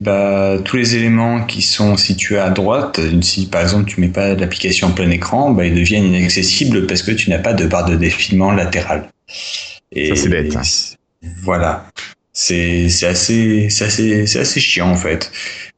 Bah, 0.00 0.58
tous 0.64 0.76
les 0.76 0.96
éléments 0.96 1.44
qui 1.44 1.62
sont 1.62 1.96
situés 1.96 2.38
à 2.38 2.50
droite, 2.50 3.00
si 3.22 3.46
par 3.46 3.62
exemple 3.62 3.88
tu 3.88 4.00
mets 4.00 4.08
pas 4.08 4.34
l'application 4.34 4.88
en 4.88 4.92
plein 4.92 5.08
écran, 5.10 5.52
bah, 5.52 5.64
ils 5.64 5.74
deviennent 5.74 6.12
inaccessibles 6.12 6.86
parce 6.86 7.02
que 7.02 7.12
tu 7.12 7.30
n'as 7.30 7.38
pas 7.38 7.54
de 7.54 7.66
barre 7.66 7.88
de 7.88 7.96
défilement 7.96 8.52
latérale. 8.52 9.08
Et 9.92 10.08
Ça 10.08 10.16
c'est 10.16 10.28
bête. 10.28 10.54
Hein. 10.56 10.62
Voilà, 11.42 11.86
c'est 12.32 12.86
assez 13.04 13.68
c'est 13.70 13.84
assez 13.84 14.26
c'est 14.26 14.40
assez 14.40 14.60
chiant 14.60 14.90
en 14.90 14.96
fait 14.96 15.32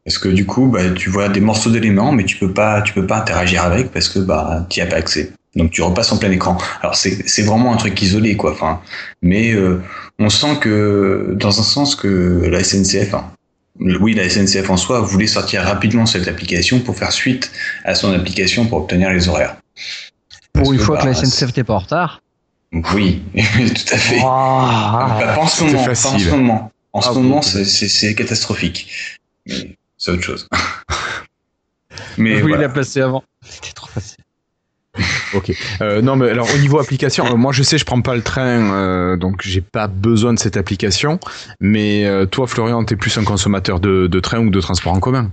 parce 0.05 0.19
que 0.19 0.29
du 0.29 0.45
coup 0.45 0.67
bah 0.67 0.91
tu 0.91 1.09
vois 1.09 1.29
des 1.29 1.41
morceaux 1.41 1.71
d'éléments 1.71 2.11
mais 2.11 2.25
tu 2.25 2.37
peux 2.37 2.53
pas 2.53 2.83
tu 2.83 2.93
peux 2.93 3.07
pas 3.07 3.19
interagir 3.19 3.63
avec 3.63 3.93
parce 3.93 4.09
que 4.09 4.19
bah 4.19 4.67
tu 4.69 4.81
as 4.81 4.87
pas 4.87 4.97
accès. 4.97 5.33
Donc 5.57 5.71
tu 5.71 5.83
repasses 5.83 6.13
en 6.13 6.19
plein 6.19 6.31
écran. 6.31 6.59
Alors 6.83 6.95
c'est 6.95 7.43
vraiment 7.43 7.73
un 7.73 7.77
truc 7.77 8.01
isolé 8.03 8.37
quoi. 8.37 8.53
Enfin, 8.53 8.81
mais 9.23 9.53
euh, 9.53 9.83
on 10.19 10.29
sent 10.29 10.59
que 10.61 11.35
dans 11.37 11.59
un 11.59 11.63
sens 11.63 11.95
que 11.95 12.47
la 12.51 12.63
SNCF, 12.63 13.15
hein, 13.15 13.31
oui 13.81 14.15
la 14.15 14.29
SNCF 14.29 14.71
en 14.71 14.77
soi 14.77 15.01
voulait 15.01 15.27
sortir 15.27 15.63
rapidement 15.63 16.07
cette 16.07 16.29
application 16.29 16.81
pour 16.81 16.97
faire 16.97 17.13
suite 17.13 17.51
à 17.85 17.95
son 17.95 18.13
application 18.13 18.67
pour 18.67 18.79
obtenir 18.79 19.11
les 19.11 19.29
horaires. 19.29 19.57
pour 20.53 20.73
une 20.73 20.79
fois 20.79 20.99
que 20.99 21.07
la 21.07 21.13
bah, 21.13 21.25
SNCF 21.25 21.57
n'est 21.57 21.65
pas 21.65 21.75
en 21.75 21.79
retard. 21.79 22.23
Oui, 22.73 23.23
tout 23.35 23.95
à 23.95 23.97
fait. 23.97 24.21
pas, 24.21 25.37
en 25.39 25.47
ce 25.47 25.65
moment. 25.65 25.85
Pas 25.85 25.91
en 25.91 26.19
ce 26.19 26.31
moment. 26.31 26.73
En 26.93 27.01
ce 27.01 27.11
moment, 27.11 27.43
c'est 27.43 28.15
catastrophique. 28.15 29.19
C'est 29.97 30.11
autre 30.13 30.23
chose. 30.23 30.49
mais 32.19 32.43
oui, 32.43 32.53
il 32.55 32.61
l'a 32.61 32.69
placé 32.69 33.01
avant. 33.01 33.25
C'était. 33.43 33.73
Ok. 35.35 35.53
Euh, 35.81 36.03
non, 36.03 36.17
mais 36.17 36.31
alors 36.31 36.49
au 36.55 36.59
niveau 36.59 36.79
application, 36.79 37.27
euh, 37.27 37.37
moi 37.37 37.53
je 37.53 37.63
sais, 37.63 37.79
je 37.79 37.85
prends 37.85 38.01
pas 38.01 38.15
le 38.15 38.23
train, 38.23 38.73
euh, 38.73 39.17
donc 39.17 39.43
j'ai 39.43 39.61
pas 39.61 39.87
besoin 39.87 40.33
de 40.33 40.39
cette 40.39 40.57
application. 40.57 41.19
Mais 41.61 42.07
euh, 42.07 42.27
toi, 42.27 42.47
Florian, 42.47 42.85
t'es 42.85 42.97
plus 42.97 43.17
un 43.19 43.25
consommateur 43.25 43.81
de, 43.81 44.07
de 44.07 44.21
train 44.21 44.39
ou 44.39 44.51
de 44.51 44.61
transport 44.61 44.93
en 44.93 45.01
commun? 45.01 45.31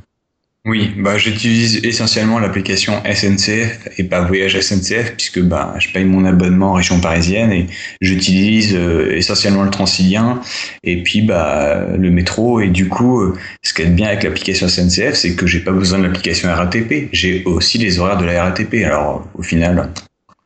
Oui, 0.66 0.94
bah 0.98 1.20
j'utilise 1.20 1.86
essentiellement 1.86 2.40
l'application 2.40 3.04
SNCF 3.04 3.88
et 4.00 4.04
pas 4.04 4.22
Voyage 4.22 4.60
SNCF 4.60 5.14
puisque 5.16 5.40
bah 5.40 5.76
je 5.78 5.90
paye 5.90 6.06
mon 6.06 6.26
abonnement 6.26 6.72
en 6.72 6.74
région 6.74 7.00
parisienne 7.00 7.52
et 7.52 7.68
j'utilise 8.02 8.76
euh, 8.76 9.16
essentiellement 9.16 9.62
le 9.62 9.70
Transilien 9.70 10.42
et 10.84 11.04
puis 11.04 11.22
bah 11.22 11.86
le 11.96 12.10
métro 12.10 12.62
et 12.62 12.70
du 12.70 12.90
coup 12.90 13.22
euh, 13.22 13.38
ce 13.62 13.76
qui 13.76 13.84
est 13.84 13.86
bien 13.86 14.08
avec 14.08 14.24
l'application 14.24 14.68
SNCF 14.68 15.14
c'est 15.14 15.36
que 15.36 15.46
j'ai 15.46 15.60
pas 15.60 15.72
besoin 15.72 16.00
de 16.00 16.06
l'application 16.06 16.52
RATP, 16.52 17.10
j'ai 17.12 17.44
aussi 17.46 17.78
les 17.78 18.00
horaires 18.00 18.18
de 18.18 18.26
la 18.26 18.44
RATP. 18.44 18.84
Alors 18.86 19.28
au 19.36 19.44
final, 19.44 19.92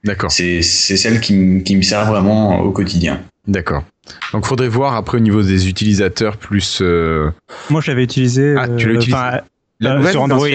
d'accord. 0.03 0.31
C'est 0.31 0.61
c'est 0.61 0.97
celle 0.97 1.21
qui, 1.21 1.63
qui 1.63 1.77
me 1.77 1.81
sert 1.81 2.05
vraiment 2.05 2.59
au 2.59 2.71
quotidien. 2.71 3.21
D'accord. 3.47 3.83
Donc 4.33 4.45
faudrait 4.45 4.67
voir 4.67 4.95
après 4.95 5.17
au 5.17 5.21
niveau 5.21 5.43
des 5.43 5.69
utilisateurs 5.69 6.35
plus. 6.35 6.79
Euh, 6.81 7.31
Moi 7.69 7.79
je 7.79 7.89
l'avais 7.89 8.03
utilisé. 8.03 8.55
Ah, 8.57 8.67
tu 8.67 8.87
l'as 8.89 8.95
utilisé 8.95 9.17
euh, 9.83 10.11
sur 10.11 10.21
Android. 10.21 10.47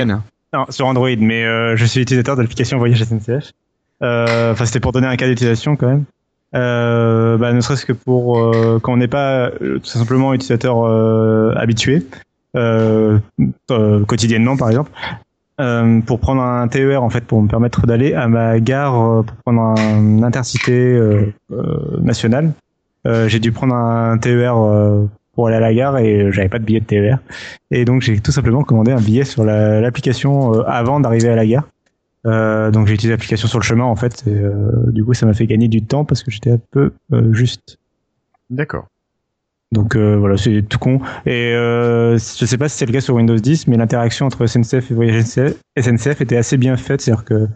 Non, 0.53 0.67
sur 0.69 0.87
Android, 0.87 1.17
mais 1.19 1.45
euh, 1.45 1.77
je 1.77 1.85
suis 1.85 2.01
utilisateur 2.01 2.37
de 2.37 2.43
l'application 2.43 2.79
Voyage 2.79 3.03
SNCF. 3.03 3.53
Euh, 4.03 4.53
enfin, 4.53 4.67
c'était 4.67 4.81
pour 4.81 4.93
donner 4.93 5.07
un 5.07 5.17
cas 5.17 5.27
d'utilisation 5.27 5.77
quand 5.77 5.89
même. 5.89 6.05
Euh, 6.55 7.37
bah, 7.37 7.53
ne 7.53 7.61
serait-ce 7.61 7.85
que 7.85 7.93
pour 7.93 8.39
euh, 8.39 8.79
quand 8.81 8.93
on 8.93 8.97
n'est 8.97 9.09
pas 9.09 9.51
tout 9.51 9.85
simplement 9.85 10.33
utilisateur 10.35 10.85
habitué, 11.57 12.07
quotidiennement 14.07 14.57
par 14.57 14.69
exemple, 14.69 14.91
pour 16.07 16.21
prendre 16.21 16.43
un 16.43 16.69
TER 16.69 17.03
en 17.03 17.11
fait 17.11 17.25
pour 17.25 17.43
me 17.43 17.49
permettre 17.49 17.87
d'aller 17.87 18.15
à 18.15 18.29
ma 18.29 18.61
gare 18.61 19.25
pour 19.25 19.37
prendre 19.45 19.61
un 19.61 20.23
intercité 20.23 21.01
national. 22.01 22.53
J'ai 23.05 23.41
dû 23.41 23.51
prendre 23.51 23.75
un 23.75 24.19
TER 24.19 24.55
pour 25.35 25.49
aller 25.49 25.57
à 25.57 25.61
la 25.61 25.75
gare 25.75 25.99
et 25.99 26.31
j'avais 26.33 26.49
pas 26.49 26.59
de 26.59 26.65
billet 26.65 26.81
de 26.81 26.87
TER. 26.87 27.19
Et 27.71 27.85
donc 27.85 28.03
j'ai 28.03 28.19
tout 28.21 28.33
simplement 28.33 28.63
commandé 28.63 28.93
un 28.93 29.01
billet 29.01 29.25
sur 29.25 29.45
l'application 29.45 30.55
euh, 30.55 30.63
avant 30.67 31.01
d'arriver 31.01 31.29
à 31.29 31.37
la 31.37 31.47
gare. 31.47 31.65
Euh, 32.27 32.71
donc 32.71 32.87
j'ai 32.87 32.95
utilisé 32.95 33.13
l'application 33.13 33.49
sur 33.49 33.59
le 33.59 33.65
chemin 33.65 33.85
en 33.85 33.97
fait. 33.97 34.25
Et, 34.27 34.31
euh, 34.31 34.71
du 34.89 35.05
coup 35.05 35.15
ça 35.15 35.27
m'a 35.27 35.35
fait 35.35 35.47
gagner 35.47 35.69
du 35.69 35.85
temps 35.85 36.05
parce 36.05 36.23
que 36.23 36.31
j'étais 36.31 36.53
un 36.53 36.61
peu 36.71 36.93
euh, 37.13 37.33
juste. 37.33 37.79
D'accord. 38.51 38.87
Donc 39.73 39.97
voilà, 39.97 40.37
c'est 40.37 40.63
tout 40.63 40.79
con. 40.79 41.01
Et 41.27 41.51
je 41.53 42.17
sais 42.19 42.59
pas 42.59 42.69
si 42.69 42.77
c'est 42.77 42.87
le 42.87 42.93
cas 42.93 43.01
sur 43.01 43.17
Windows 43.17 43.35
10, 43.35 43.67
mais 43.67 43.77
l'interaction 43.77 44.27
entre 44.27 44.47
SNCF 44.47 44.93
et 44.93 44.95
Voyage 44.95 45.25
SNCF 45.77 46.21
était 46.21 46.37
assez 46.37 46.57
bien 46.57 46.77
faite. 46.77 47.01
C'est-à-dire 47.01 47.25
que 47.25 47.49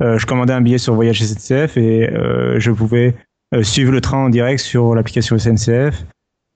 je 0.00 0.24
commandais 0.24 0.52
un 0.52 0.60
billet 0.60 0.78
sur 0.78 0.94
Voyage 0.94 1.24
SNCF 1.24 1.76
et 1.76 2.08
je 2.58 2.70
pouvais 2.70 3.16
suivre 3.62 3.90
le 3.90 4.00
train 4.00 4.18
en 4.18 4.28
direct 4.28 4.60
sur 4.60 4.94
l'application 4.94 5.36
SNCF. 5.36 6.04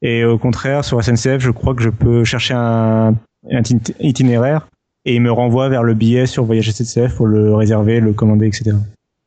Et 0.02 0.24
au 0.24 0.38
contraire, 0.38 0.84
sur 0.84 1.02
SNCF, 1.02 1.38
je 1.38 1.50
crois 1.50 1.74
que 1.74 1.82
je 1.82 1.90
peux 1.90 2.24
chercher 2.24 2.54
un, 2.54 3.14
itinéraire 4.00 4.68
et 5.04 5.14
il 5.14 5.22
me 5.22 5.32
renvoie 5.32 5.68
vers 5.68 5.82
le 5.82 5.94
billet 5.94 6.26
sur 6.26 6.44
Voyage 6.44 6.70
SNCF 6.70 7.16
pour 7.16 7.26
le 7.26 7.54
réserver, 7.54 8.00
le 8.00 8.12
commander, 8.12 8.46
etc. 8.46 8.76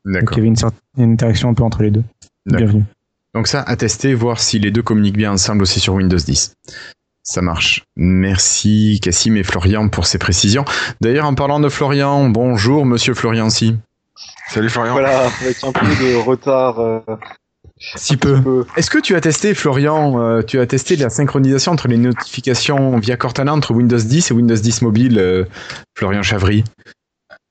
Donc 0.06 0.30
il 0.32 0.38
y 0.38 0.40
avait 0.40 0.48
une, 0.98 1.12
interaction 1.12 1.50
un 1.50 1.54
peu 1.54 1.64
entre 1.64 1.84
les 1.84 1.92
deux. 1.92 2.04
Bienvenue. 2.46 2.84
Donc 3.34 3.48
ça, 3.48 3.62
à 3.62 3.76
tester, 3.76 4.14
voir 4.14 4.40
si 4.40 4.60
les 4.60 4.72
deux 4.72 4.82
communiquent 4.82 5.18
bien 5.18 5.32
ensemble 5.32 5.64
aussi 5.64 5.80
sur 5.80 5.94
Windows 5.94 6.18
10. 6.18 6.56
Ça 7.24 7.42
marche. 7.42 7.86
Merci 7.96 9.00
Cassim 9.02 9.36
et 9.36 9.44
Florian 9.44 9.90
pour 9.90 10.06
ces 10.06 10.18
précisions. 10.18 10.66
D'ailleurs, 11.02 11.26
en 11.26 11.36
parlant 11.36 11.60
de 11.60 11.70
Florian, 11.70 12.30
bonjour 12.30 12.86
Monsieur 12.86 13.14
Florian 13.14 13.50
Si. 13.50 13.78
Salut 14.50 14.70
Florian. 14.70 14.94
Voilà, 14.94 15.28
avec 15.42 15.64
un 15.64 15.72
peu 15.72 15.86
de 15.86 16.16
retard 16.16 16.80
euh, 16.80 17.00
si 17.82 18.18
peu. 18.18 18.66
Est-ce 18.78 18.90
que 18.90 19.00
tu 19.00 19.16
as 19.16 19.22
testé, 19.22 19.54
Florian, 19.54 20.22
euh, 20.22 20.42
tu 20.42 20.60
as 20.60 20.66
testé 20.68 20.96
la 20.96 21.10
synchronisation 21.10 21.72
entre 21.72 21.88
les 21.88 21.98
notifications 21.98 22.98
via 23.00 23.18
Cortana 23.18 23.54
entre 23.54 23.74
Windows 23.74 23.98
10 23.98 24.32
et 24.32 24.34
Windows 24.34 24.56
10 24.56 24.84
mobile, 24.84 25.18
euh, 25.20 25.46
Florian 25.98 26.22
Chavry 26.22 26.64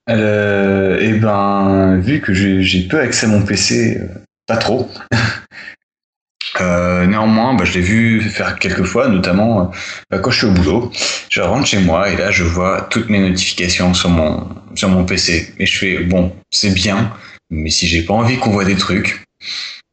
euh, 0.09 0.99
Eh 1.01 1.15
ben, 1.15 1.99
vu 1.99 2.21
que 2.21 2.33
j'ai 2.33 2.87
peu 2.89 3.01
accès 3.01 3.27
à 3.27 3.29
mon 3.29 3.43
PC, 3.43 4.01
pas 4.47 4.57
trop. 4.57 4.89
néanmoins, 6.61 7.55
bah, 7.55 7.65
je 7.65 7.75
l'ai 7.75 7.81
vu 7.81 8.21
faire 8.21 8.59
quelques 8.59 8.85
fois, 8.85 9.09
notamment 9.09 9.71
bah, 10.11 10.19
quand 10.19 10.31
je 10.31 10.39
suis 10.39 10.47
au 10.47 10.53
boulot. 10.53 10.93
Je 11.29 11.41
rentre 11.41 11.67
chez 11.67 11.81
moi 11.81 12.09
et 12.11 12.17
là, 12.17 12.31
je 12.31 12.45
vois 12.45 12.83
toutes 12.91 13.09
mes 13.09 13.21
notifications 13.21 13.95
sur 13.95 14.11
mon 14.11 14.49
sur 14.75 14.89
mon 14.89 15.05
PC. 15.05 15.55
Et 15.59 15.67
je 15.67 15.79
fais 15.79 15.99
bon, 16.05 16.33
c'est 16.51 16.73
bien, 16.73 17.13
mais 17.51 17.71
si 17.71 17.89
j'ai 17.89 18.03
pas 18.03 18.15
envie 18.15 18.39
qu'on 18.39 18.51
voit 18.51 18.65
des 18.65 18.77
trucs, 18.77 19.25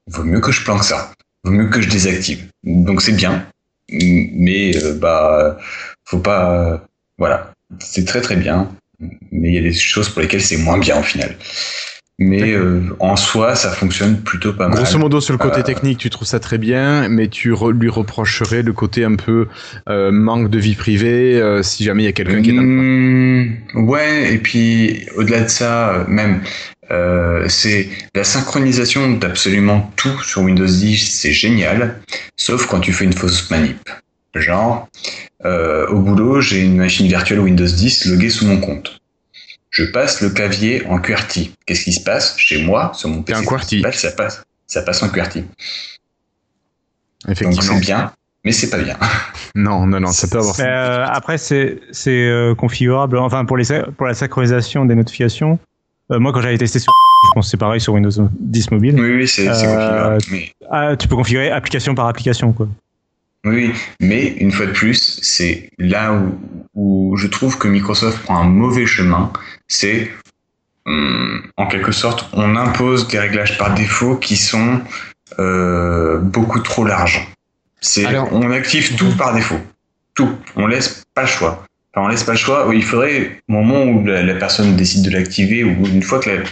vaut 0.07 0.23
mieux 0.23 0.39
que 0.39 0.51
je 0.51 0.63
planque 0.63 0.83
ça. 0.83 1.11
Vaut 1.43 1.51
mieux 1.51 1.67
que 1.67 1.81
je 1.81 1.89
désactive. 1.89 2.47
Donc 2.63 3.01
c'est 3.01 3.15
bien, 3.15 3.45
mais 3.91 4.75
euh, 4.83 4.93
bah 4.93 5.57
faut 6.05 6.19
pas. 6.19 6.85
voilà, 7.17 7.53
c'est 7.79 8.05
très 8.05 8.21
très 8.21 8.35
bien, 8.35 8.69
mais 9.31 9.49
il 9.49 9.53
y 9.53 9.57
a 9.57 9.61
des 9.61 9.73
choses 9.73 10.09
pour 10.09 10.21
lesquelles 10.21 10.41
c'est 10.41 10.57
moins 10.57 10.77
bien 10.77 10.99
au 10.99 11.03
final. 11.03 11.35
Mais 12.19 12.51
euh, 12.51 12.81
en 12.99 13.15
soi, 13.15 13.53
ça 13.53 13.69
fonctionne 13.69 14.21
plutôt 14.21 14.51
pas 14.51 14.67
mal. 14.67 14.79
Grosso 14.79 14.97
modo, 14.97 15.21
sur 15.21 15.33
le 15.33 15.37
côté 15.37 15.59
euh, 15.59 15.63
technique, 15.63 15.99
tu 15.99 16.09
trouves 16.09 16.27
ça 16.27 16.39
très 16.39 16.57
bien, 16.57 17.07
mais 17.09 17.27
tu 17.27 17.53
lui 17.73 17.89
reprocherais 17.89 18.63
le 18.63 18.73
côté 18.73 19.03
un 19.03 19.15
peu 19.15 19.47
manque 19.87 20.49
de 20.49 20.57
vie 20.57 20.73
privée 20.73 21.59
si 21.61 21.83
jamais 21.83 22.03
il 22.03 22.05
y 22.07 22.09
a 22.09 22.13
quelqu'un 22.13 22.41
qui 22.41 22.49
est 22.49 22.53
dans 22.53 22.63
le 22.63 22.67
mmh, 22.67 23.57
Ouais, 23.75 24.33
et 24.33 24.39
puis 24.39 25.05
au-delà 25.15 25.41
de 25.41 25.49
ça, 25.49 26.05
même 26.07 26.41
euh, 26.91 27.47
c'est 27.49 27.89
la 28.15 28.23
synchronisation 28.23 29.11
d'absolument 29.13 29.91
tout 29.95 30.21
sur 30.21 30.41
Windows 30.41 30.65
10, 30.65 30.97
c'est 30.97 31.33
génial, 31.33 31.99
sauf 32.35 32.65
quand 32.67 32.79
tu 32.79 32.93
fais 32.93 33.05
une 33.05 33.13
fausse 33.13 33.49
manip. 33.49 33.89
Genre, 34.35 34.87
euh, 35.45 35.87
au 35.87 35.99
boulot, 35.99 36.41
j'ai 36.41 36.61
une 36.61 36.77
machine 36.77 37.07
virtuelle 37.07 37.39
Windows 37.39 37.65
10 37.65 38.05
loguée 38.05 38.29
sous 38.29 38.45
mon 38.45 38.59
compte. 38.59 38.99
Je 39.69 39.83
passe 39.83 40.21
le 40.21 40.29
clavier 40.29 40.85
en 40.87 40.99
QWERTY. 40.99 41.55
Qu'est-ce 41.65 41.83
qui 41.83 41.93
se 41.93 42.01
passe 42.01 42.37
chez 42.37 42.63
moi, 42.63 42.91
sur 42.93 43.09
mon 43.09 43.21
PC 43.23 43.39
un 43.39 43.43
QWERTY. 43.43 43.81
principal, 43.81 43.93
Ça 43.93 44.11
passe, 44.11 44.43
ça 44.65 44.81
passe 44.81 45.03
en 45.03 45.09
QWERTY. 45.09 45.41
Donc 45.41 47.31
Effectivement. 47.31 47.75
c'est 47.75 47.79
bien, 47.81 48.11
mais 48.45 48.51
c'est 48.51 48.69
pas 48.69 48.79
bien. 48.79 48.97
Non, 49.55 49.87
non, 49.87 49.99
non, 49.99 50.11
ça 50.11 50.27
peut 50.27 50.37
avoir. 50.37 50.55
Mais, 50.59 50.65
euh, 50.65 51.07
après, 51.07 51.39
c'est 51.39 51.79
euh, 52.07 52.53
configurable. 52.53 53.17
Enfin, 53.17 53.43
pour 53.43 53.57
les 53.57 53.65
pour 53.97 54.05
la 54.05 54.13
synchronisation 54.13 54.85
des 54.85 54.93
notifications. 54.93 55.57
Euh, 56.11 56.19
moi, 56.19 56.31
quand 56.33 56.41
j'avais 56.41 56.57
testé 56.57 56.79
sur, 56.79 56.93
je 57.25 57.29
pense 57.33 57.45
que 57.47 57.51
c'est 57.51 57.57
pareil 57.57 57.81
sur 57.81 57.93
Windows 57.93 58.29
10 58.39 58.71
mobile. 58.71 58.99
Oui, 58.99 59.11
oui, 59.15 59.27
c'est 59.27 59.47
Euh, 59.47 59.51
configurable. 59.53 60.17
Mais, 60.31 60.51
Ah, 60.69 60.95
tu 60.97 61.07
peux 61.07 61.15
configurer 61.15 61.49
application 61.51 61.95
par 61.95 62.07
application, 62.07 62.51
quoi. 62.53 62.67
oui, 63.45 63.71
mais 63.99 64.27
une 64.39 64.51
fois 64.51 64.65
de 64.65 64.71
plus, 64.71 65.19
c'est 65.21 65.69
là 65.77 66.13
où, 66.13 66.37
où 66.75 67.17
je 67.17 67.27
trouve 67.27 67.57
que 67.57 67.67
Microsoft 67.67 68.19
prend 68.23 68.39
un 68.41 68.47
mauvais 68.47 68.85
chemin. 68.85 69.31
C'est 69.67 70.11
hum, 70.85 71.41
en 71.57 71.67
quelque 71.67 71.91
sorte, 71.91 72.29
on 72.33 72.55
impose 72.55 73.07
des 73.07 73.19
réglages 73.19 73.57
par 73.57 73.73
défaut 73.73 74.15
qui 74.17 74.37
sont 74.37 74.81
euh, 75.39 76.19
beaucoup 76.19 76.59
trop 76.59 76.85
larges. 76.85 77.27
C'est, 77.81 78.05
Alors- 78.05 78.29
on 78.31 78.49
active 78.51 78.95
tout 78.95 79.15
par 79.17 79.33
défaut, 79.33 79.59
tout. 80.15 80.31
On 80.55 80.65
laisse 80.67 81.03
pas 81.13 81.21
le 81.23 81.27
choix. 81.27 81.63
Enfin, 81.97 82.05
on 82.05 82.09
laisse 82.09 82.23
pas 82.23 82.33
le 82.33 82.37
choix. 82.37 82.69
Il 82.73 82.83
faudrait, 82.83 83.39
au 83.49 83.53
moment 83.53 83.83
où 83.85 84.05
la, 84.05 84.21
la 84.21 84.35
personne 84.35 84.75
décide 84.75 85.03
de 85.03 85.09
l'activer 85.09 85.63
ou 85.63 85.85
une 85.87 86.03
fois 86.03 86.19
que 86.19 86.29
la, 86.29 86.43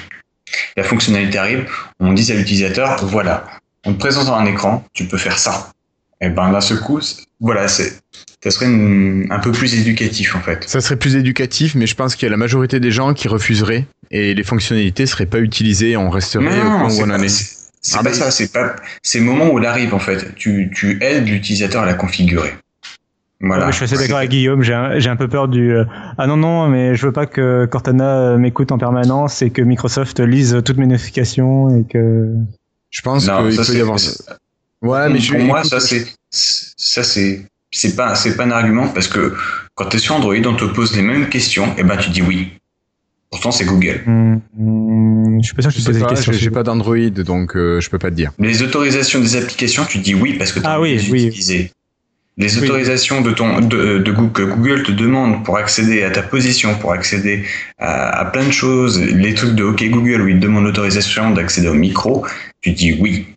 la 0.75 0.83
fonctionnalité 0.83 1.37
arrive, 1.37 1.65
on 1.99 2.13
dise 2.13 2.31
à 2.31 2.33
l'utilisateur, 2.35 3.05
voilà, 3.05 3.45
on 3.85 3.93
te 3.93 3.99
présente 3.99 4.27
un 4.29 4.45
écran, 4.45 4.83
tu 4.93 5.05
peux 5.05 5.17
faire 5.19 5.37
ça. 5.37 5.71
Et 6.19 6.29
ben 6.29 6.51
d'un 6.51 6.61
seul 6.61 6.79
coup, 6.79 6.99
voilà, 7.39 7.67
c'est, 7.67 7.99
ça 8.43 8.49
serait 8.49 8.65
une- 8.65 9.27
un 9.29 9.37
peu 9.37 9.51
plus 9.51 9.75
éducatif 9.75 10.35
en 10.35 10.39
fait. 10.41 10.67
Ça 10.67 10.81
serait 10.81 10.95
plus 10.95 11.15
éducatif, 11.15 11.75
mais 11.75 11.85
je 11.85 11.93
pense 11.93 12.15
qu'il 12.15 12.25
y 12.25 12.29
a 12.29 12.31
la 12.31 12.37
majorité 12.37 12.79
des 12.79 12.89
gens 12.89 13.13
qui 13.13 13.27
refuseraient 13.27 13.85
et 14.09 14.33
les 14.33 14.43
fonctionnalités 14.43 15.05
seraient 15.05 15.25
pas 15.27 15.39
utilisées. 15.39 15.95
On 15.95 16.09
resterait 16.09 16.45
au 16.45 16.49
point 16.79 16.85
où 16.85 16.89
c'est 16.89 17.03
on 17.03 17.09
en 17.11 17.21
est. 17.21 17.27
c'est- 17.29 17.55
Ah, 17.93 18.01
pas 18.01 18.09
mais- 18.09 18.15
ça, 18.15 18.31
c'est 18.31 18.51
pas, 18.51 18.75
c'est 19.03 19.19
le 19.19 19.25
moment 19.25 19.51
où 19.51 19.59
elle 19.59 19.65
arrive 19.67 19.93
en 19.93 19.99
fait. 19.99 20.33
Tu, 20.35 20.71
tu 20.73 20.97
aides 21.03 21.27
l'utilisateur 21.27 21.83
à 21.83 21.85
la 21.85 21.93
configurer. 21.93 22.55
Voilà. 23.41 23.65
Ouais, 23.65 23.71
je 23.71 23.75
suis 23.77 23.85
assez 23.85 23.97
d'accord 23.97 24.17
avec 24.17 24.29
Guillaume. 24.29 24.61
J'ai 24.61 24.73
un, 24.73 25.15
peu 25.15 25.27
peur 25.27 25.47
du. 25.47 25.71
euh, 25.71 25.83
ah 26.17 26.25
non 26.25 26.37
non, 26.37 26.67
mais 26.67 26.95
je 26.95 27.05
veux 27.05 27.11
pas 27.11 27.25
que 27.25 27.65
Cortana 27.65 28.17
euh, 28.17 28.37
m'écoute 28.37 28.71
en 28.71 28.77
permanence 28.77 29.41
et 29.41 29.49
que 29.49 29.61
Microsoft 29.61 30.19
lise 30.19 30.61
toutes 30.63 30.77
mes 30.77 30.87
notifications 30.87 31.77
et 31.77 31.83
que. 31.83 32.33
Je 32.89 33.01
pense 33.01 33.25
qu'il 33.25 33.53
ça, 33.53 33.71
peut 33.71 33.77
y 33.77 33.81
avoir. 33.81 33.99
Ouais, 34.81 35.09
mais 35.09 35.19
je 35.19 35.33
pour 35.33 35.41
moi, 35.43 35.59
écoute, 35.59 35.71
ça 35.71 35.79
c'est, 35.79 36.05
ça 36.31 37.03
c'est, 37.03 37.45
c'est 37.71 37.95
pas, 37.95 38.15
c'est 38.15 38.37
pas 38.37 38.45
un 38.45 38.51
argument 38.51 38.87
parce 38.87 39.07
que 39.07 39.35
quand 39.73 39.85
tu 39.87 39.97
es 39.97 39.99
sur 39.99 40.15
Android, 40.15 40.35
on 40.45 40.55
te 40.55 40.65
pose 40.65 40.95
les 40.95 41.01
mêmes 41.01 41.27
questions, 41.27 41.75
et 41.77 41.83
ben 41.83 41.97
tu 41.97 42.09
dis 42.11 42.21
oui. 42.21 42.53
Pourtant, 43.31 43.51
c'est 43.51 43.65
Google. 43.65 44.01
Hmm, 44.05 44.35
hmm, 44.55 45.39
je 45.41 45.45
suis 45.47 45.55
pas 45.55 45.61
sûr 45.63 45.71
que 45.71 45.75
Je 45.75 45.79
je 45.81 45.85
sais 45.85 45.91
pose 45.91 45.99
des 45.99 46.15
questions. 46.15 46.31
j'ai 46.31 46.51
pas 46.51 46.63
d'Android, 46.63 47.09
donc 47.09 47.57
euh, 47.57 47.81
je 47.81 47.89
peux 47.89 47.97
pas 47.99 48.09
te 48.09 48.15
dire. 48.15 48.31
Les 48.39 48.61
autorisations 48.61 49.19
des 49.19 49.35
applications, 49.35 49.83
tu 49.83 49.97
dis 49.97 50.15
oui 50.15 50.33
parce 50.37 50.53
que 50.53 50.59
tu 50.59 50.65
as 50.65 50.73
Ah 50.73 50.79
oui, 50.79 51.05
oui. 51.11 51.25
utiliser. 51.25 51.71
Les 52.37 52.57
autorisations 52.61 53.21
de 53.21 53.31
ton 53.31 53.61
de, 53.61 53.97
de 53.99 54.11
Google, 54.11 54.31
que 54.33 54.41
Google 54.43 54.83
te 54.83 54.91
demande 54.91 55.45
pour 55.45 55.57
accéder 55.57 56.03
à 56.03 56.11
ta 56.11 56.21
position, 56.21 56.75
pour 56.77 56.91
accéder 56.91 57.45
à, 57.77 58.09
à 58.19 58.25
plein 58.25 58.43
de 58.45 58.51
choses, 58.51 59.01
les 59.01 59.33
trucs 59.33 59.55
de 59.55 59.63
OK 59.63 59.81
Google 59.89 60.21
où 60.21 60.27
ils 60.27 60.35
te 60.39 60.41
demandent 60.43 60.65
l'autorisation 60.65 61.31
d'accéder 61.31 61.69
au 61.69 61.73
micro, 61.73 62.25
tu 62.61 62.71
dis 62.71 62.97
oui. 62.99 63.27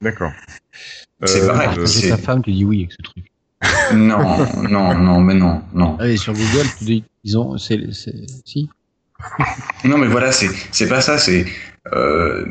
D'accord. 0.00 0.32
C'est 1.26 1.46
pareil. 1.46 1.68
euh, 1.76 1.84
c'est- 1.86 2.00
C'est 2.00 2.08
ta 2.08 2.16
femme, 2.16 2.42
tu 2.42 2.52
dis 2.52 2.64
oui 2.64 2.78
avec 2.80 2.92
ce 2.92 3.02
truc. 3.02 3.24
Non, 3.92 4.46
non, 4.68 4.94
non, 4.96 5.20
mais 5.20 5.34
non, 5.34 5.62
non. 5.74 5.98
Allez, 5.98 6.16
sur 6.16 6.32
Google, 6.32 6.66
tu 6.78 6.84
dis, 6.84 7.04
ils 7.24 7.36
ont, 7.36 7.58
c'est, 7.58 7.92
c'est, 7.92 8.14
si. 8.44 8.70
Non, 9.84 9.98
mais 9.98 10.06
voilà, 10.06 10.30
c'est 10.32 10.48
c'est 10.70 10.88
pas 10.88 11.00
ça. 11.00 11.18
C'est 11.18 11.44
euh, 11.92 12.46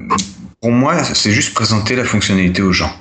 pour 0.61 0.71
moi, 0.71 1.01
c'est 1.03 1.31
juste 1.31 1.53
présenter 1.53 1.95
la 1.95 2.03
fonctionnalité 2.03 2.61
aux 2.61 2.73
gens. 2.73 2.91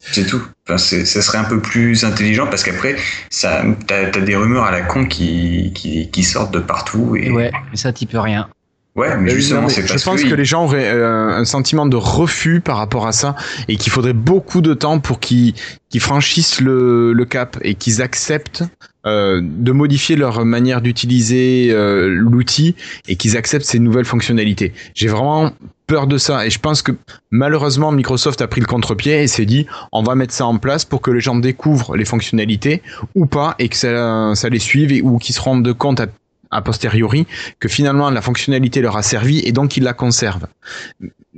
C'est 0.00 0.26
tout. 0.26 0.40
Enfin, 0.66 0.78
c'est- 0.78 1.04
ça 1.04 1.20
serait 1.22 1.38
un 1.38 1.44
peu 1.44 1.60
plus 1.60 2.04
intelligent 2.04 2.46
parce 2.46 2.62
qu'après, 2.64 2.96
ça, 3.28 3.62
t'as 3.86 4.06
as 4.08 4.20
des 4.20 4.34
rumeurs 4.36 4.64
à 4.64 4.70
la 4.70 4.80
con 4.80 5.04
qui, 5.04 5.72
qui, 5.74 6.10
qui 6.10 6.22
sortent 6.24 6.52
de 6.54 6.58
partout 6.60 7.16
et 7.16 7.30
Ouais, 7.30 7.50
mais 7.70 7.76
ça, 7.76 7.92
t'y 7.92 8.06
peux 8.06 8.18
rien. 8.18 8.48
ouais, 8.96 9.16
mais 9.18 9.30
Euh, 9.30 9.34
justement, 9.34 9.68
c'est 9.68 9.86
je 9.86 10.02
pense 10.02 10.22
que, 10.22 10.28
que 10.30 10.34
les 10.34 10.44
gens 10.46 10.64
auraient 10.64 10.90
euh, 10.90 11.28
un 11.28 11.44
sentiment 11.44 11.84
de 11.86 11.96
refus 11.96 12.60
par 12.60 12.78
rapport 12.78 13.06
à 13.06 13.12
ça 13.12 13.36
et 13.68 13.76
qu'il 13.76 13.92
faudrait 13.92 14.14
beaucoup 14.14 14.62
de 14.62 14.72
temps 14.74 15.00
pour 15.00 15.20
qu'ils 15.20 15.52
qu'ils 15.90 16.00
franchissent 16.00 16.60
le, 16.60 17.12
le 17.12 17.24
cap 17.26 17.58
et 17.62 17.74
qu'ils 17.74 18.00
acceptent 18.00 18.64
euh, 19.06 19.40
de 19.42 19.72
modifier 19.72 20.16
leur 20.16 20.44
manière 20.44 20.80
d'utiliser 20.82 21.68
euh, 21.72 22.06
l'outil 22.08 22.74
et 23.08 23.16
qu'ils 23.16 23.36
acceptent 23.36 23.64
ces 23.66 23.78
nouvelles 23.80 24.04
fonctionnalités. 24.04 24.72
J'ai 24.94 25.08
vraiment 25.08 25.52
peur 25.90 26.06
de 26.06 26.18
ça 26.18 26.46
et 26.46 26.50
je 26.50 26.60
pense 26.60 26.82
que 26.82 26.92
malheureusement 27.32 27.90
Microsoft 27.90 28.40
a 28.42 28.46
pris 28.46 28.60
le 28.60 28.66
contre-pied 28.66 29.24
et 29.24 29.26
s'est 29.26 29.44
dit 29.44 29.66
on 29.90 30.04
va 30.04 30.14
mettre 30.14 30.32
ça 30.32 30.46
en 30.46 30.56
place 30.56 30.84
pour 30.84 31.00
que 31.02 31.10
les 31.10 31.18
gens 31.18 31.34
découvrent 31.34 31.96
les 31.96 32.04
fonctionnalités 32.04 32.80
ou 33.16 33.26
pas 33.26 33.56
et 33.58 33.68
que 33.68 33.76
ça, 33.76 34.32
ça 34.36 34.48
les 34.48 34.60
suive 34.60 34.92
et, 34.92 35.02
ou 35.02 35.18
qu'ils 35.18 35.34
se 35.34 35.40
rendent 35.40 35.72
compte 35.74 35.98
à, 35.98 36.06
a 36.52 36.62
posteriori 36.62 37.26
que 37.58 37.68
finalement 37.68 38.08
la 38.08 38.22
fonctionnalité 38.22 38.80
leur 38.80 38.96
a 38.96 39.02
servi 39.02 39.40
et 39.40 39.50
donc 39.50 39.76
ils 39.76 39.82
la 39.82 39.92
conservent. 39.92 40.46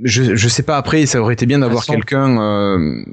Je 0.03 0.35
je 0.35 0.47
sais 0.47 0.63
pas 0.63 0.77
après 0.77 1.07
ça 1.07 1.19
aurait 1.19 1.33
été 1.33 1.47
bien 1.47 1.57
d'avoir 1.57 1.83
quelqu'un 1.85 2.39
euh, 2.39 3.03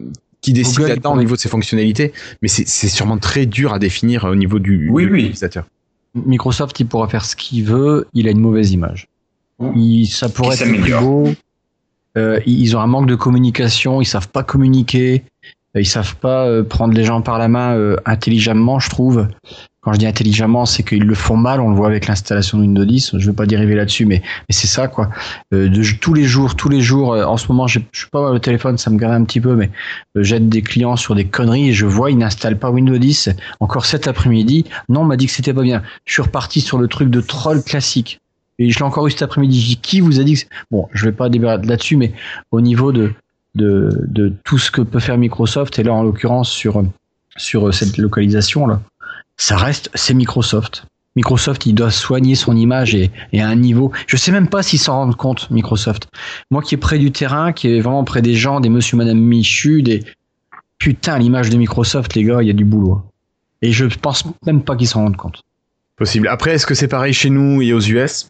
qui 0.42 0.52
décide 0.52 0.80
là-dedans 0.80 1.14
au 1.14 1.18
niveau 1.18 1.36
de 1.36 1.40
ses 1.40 1.48
fonctionnalités, 1.48 2.12
mais 2.42 2.48
c'est 2.48 2.88
sûrement 2.88 3.16
très 3.16 3.46
dur 3.46 3.72
à 3.72 3.78
définir 3.78 4.24
au 4.24 4.34
niveau 4.34 4.58
du, 4.58 4.90
Oui, 4.90 5.04
oui. 5.04 5.22
l'utilisateur. 5.22 5.64
Microsoft, 6.14 6.78
il 6.80 6.86
pourra 6.86 7.08
faire 7.08 7.24
ce 7.24 7.34
qu'il 7.36 7.64
veut, 7.64 8.08
il 8.12 8.28
a 8.28 8.30
une 8.30 8.40
mauvaise 8.40 8.72
image. 8.72 9.08
Il, 9.74 10.06
ça 10.06 10.28
pourrait 10.28 10.56
être 10.56 10.68
le 10.68 10.80
plus 10.80 10.94
beau. 10.94 11.28
Euh, 12.16 12.40
ils 12.46 12.76
ont 12.76 12.80
un 12.80 12.86
manque 12.86 13.06
de 13.06 13.14
communication, 13.14 14.00
ils 14.00 14.06
savent 14.06 14.28
pas 14.28 14.42
communiquer, 14.42 15.22
euh, 15.76 15.80
ils 15.80 15.86
savent 15.86 16.16
pas 16.16 16.46
euh, 16.46 16.64
prendre 16.64 16.94
les 16.94 17.04
gens 17.04 17.22
par 17.22 17.38
la 17.38 17.48
main 17.48 17.76
euh, 17.76 17.96
intelligemment, 18.04 18.78
je 18.78 18.90
trouve. 18.90 19.28
Quand 19.82 19.94
je 19.94 19.98
dis 19.98 20.06
intelligemment, 20.06 20.66
c'est 20.66 20.82
qu'ils 20.82 21.04
le 21.04 21.14
font 21.14 21.36
mal, 21.36 21.58
on 21.58 21.70
le 21.70 21.74
voit 21.74 21.86
avec 21.86 22.06
l'installation 22.06 22.58
de 22.58 22.64
Windows 22.64 22.84
10. 22.84 23.16
Je 23.16 23.26
veux 23.26 23.32
pas 23.32 23.46
dériver 23.46 23.74
là-dessus, 23.74 24.04
mais, 24.04 24.20
mais 24.20 24.52
c'est 24.52 24.66
ça, 24.66 24.88
quoi. 24.88 25.08
De, 25.52 25.98
tous 25.98 26.12
les 26.12 26.24
jours, 26.24 26.54
tous 26.54 26.68
les 26.68 26.82
jours, 26.82 27.12
en 27.12 27.38
ce 27.38 27.48
moment, 27.48 27.66
je 27.66 27.78
suis 27.92 28.10
pas 28.12 28.30
au 28.30 28.38
téléphone, 28.38 28.76
ça 28.76 28.90
me 28.90 28.98
garde 28.98 29.14
un 29.14 29.24
petit 29.24 29.40
peu, 29.40 29.54
mais 29.54 29.70
j'aide 30.16 30.50
des 30.50 30.60
clients 30.60 30.96
sur 30.96 31.14
des 31.14 31.24
conneries 31.24 31.70
et 31.70 31.72
je 31.72 31.86
vois, 31.86 32.10
ils 32.10 32.18
n'installent 32.18 32.58
pas 32.58 32.70
Windows 32.70 32.98
10. 32.98 33.30
Encore 33.60 33.86
cet 33.86 34.06
après-midi, 34.06 34.66
non, 34.90 35.00
on 35.00 35.04
m'a 35.04 35.16
dit 35.16 35.24
que 35.24 35.32
c'était 35.32 35.54
pas 35.54 35.62
bien. 35.62 35.82
Je 36.04 36.12
suis 36.12 36.22
reparti 36.22 36.60
sur 36.60 36.76
le 36.76 36.86
truc 36.86 37.08
de 37.08 37.22
troll 37.22 37.62
classique. 37.62 38.20
Et 38.60 38.70
je 38.70 38.78
l'ai 38.78 38.84
encore 38.84 39.06
eu 39.06 39.10
cet 39.10 39.22
après-midi. 39.22 39.78
Qui 39.82 40.00
vous 40.00 40.20
a 40.20 40.22
dit 40.22 40.34
que 40.34 40.48
Bon, 40.70 40.86
je 40.92 41.06
vais 41.06 41.12
pas 41.12 41.28
débattre 41.30 41.66
là-dessus, 41.66 41.96
mais 41.96 42.12
au 42.52 42.60
niveau 42.60 42.92
de, 42.92 43.14
de, 43.54 44.32
tout 44.44 44.58
ce 44.58 44.70
que 44.70 44.82
peut 44.82 45.00
faire 45.00 45.16
Microsoft, 45.18 45.78
et 45.78 45.82
là, 45.82 45.94
en 45.94 46.02
l'occurrence, 46.02 46.50
sur, 46.50 46.84
sur 47.36 47.72
cette 47.74 47.96
localisation-là, 47.96 48.82
ça 49.38 49.56
reste, 49.56 49.90
c'est 49.94 50.12
Microsoft. 50.12 50.84
Microsoft, 51.16 51.64
il 51.66 51.74
doit 51.74 51.90
soigner 51.90 52.34
son 52.34 52.54
image 52.54 52.94
et, 52.94 53.10
et 53.32 53.40
à 53.40 53.48
un 53.48 53.56
niveau. 53.56 53.92
Je 54.06 54.16
sais 54.16 54.30
même 54.30 54.48
pas 54.48 54.62
s'ils 54.62 54.78
s'en 54.78 54.94
rendent 54.94 55.16
compte, 55.16 55.50
Microsoft. 55.50 56.08
Moi 56.50 56.62
qui 56.62 56.74
est 56.74 56.78
près 56.78 56.98
du 56.98 57.10
terrain, 57.10 57.52
qui 57.52 57.68
est 57.68 57.80
vraiment 57.80 58.04
près 58.04 58.22
des 58.22 58.34
gens, 58.34 58.60
des 58.60 58.68
monsieur, 58.68 58.96
madame 58.96 59.18
Michu, 59.18 59.82
des. 59.82 60.04
Putain, 60.78 61.18
l'image 61.18 61.50
de 61.50 61.56
Microsoft, 61.56 62.14
les 62.14 62.24
gars, 62.24 62.42
il 62.42 62.46
y 62.46 62.50
a 62.50 62.54
du 62.54 62.64
boulot. 62.64 63.02
Et 63.60 63.72
je 63.72 63.86
pense 63.86 64.24
même 64.46 64.62
pas 64.62 64.76
qu'ils 64.76 64.86
s'en 64.86 65.02
rendent 65.02 65.16
compte. 65.16 65.42
Possible. 65.96 66.28
Après, 66.28 66.52
est-ce 66.52 66.66
que 66.66 66.74
c'est 66.74 66.88
pareil 66.88 67.12
chez 67.12 67.28
nous 67.28 67.60
et 67.60 67.72
aux 67.72 67.80
US 67.80 68.28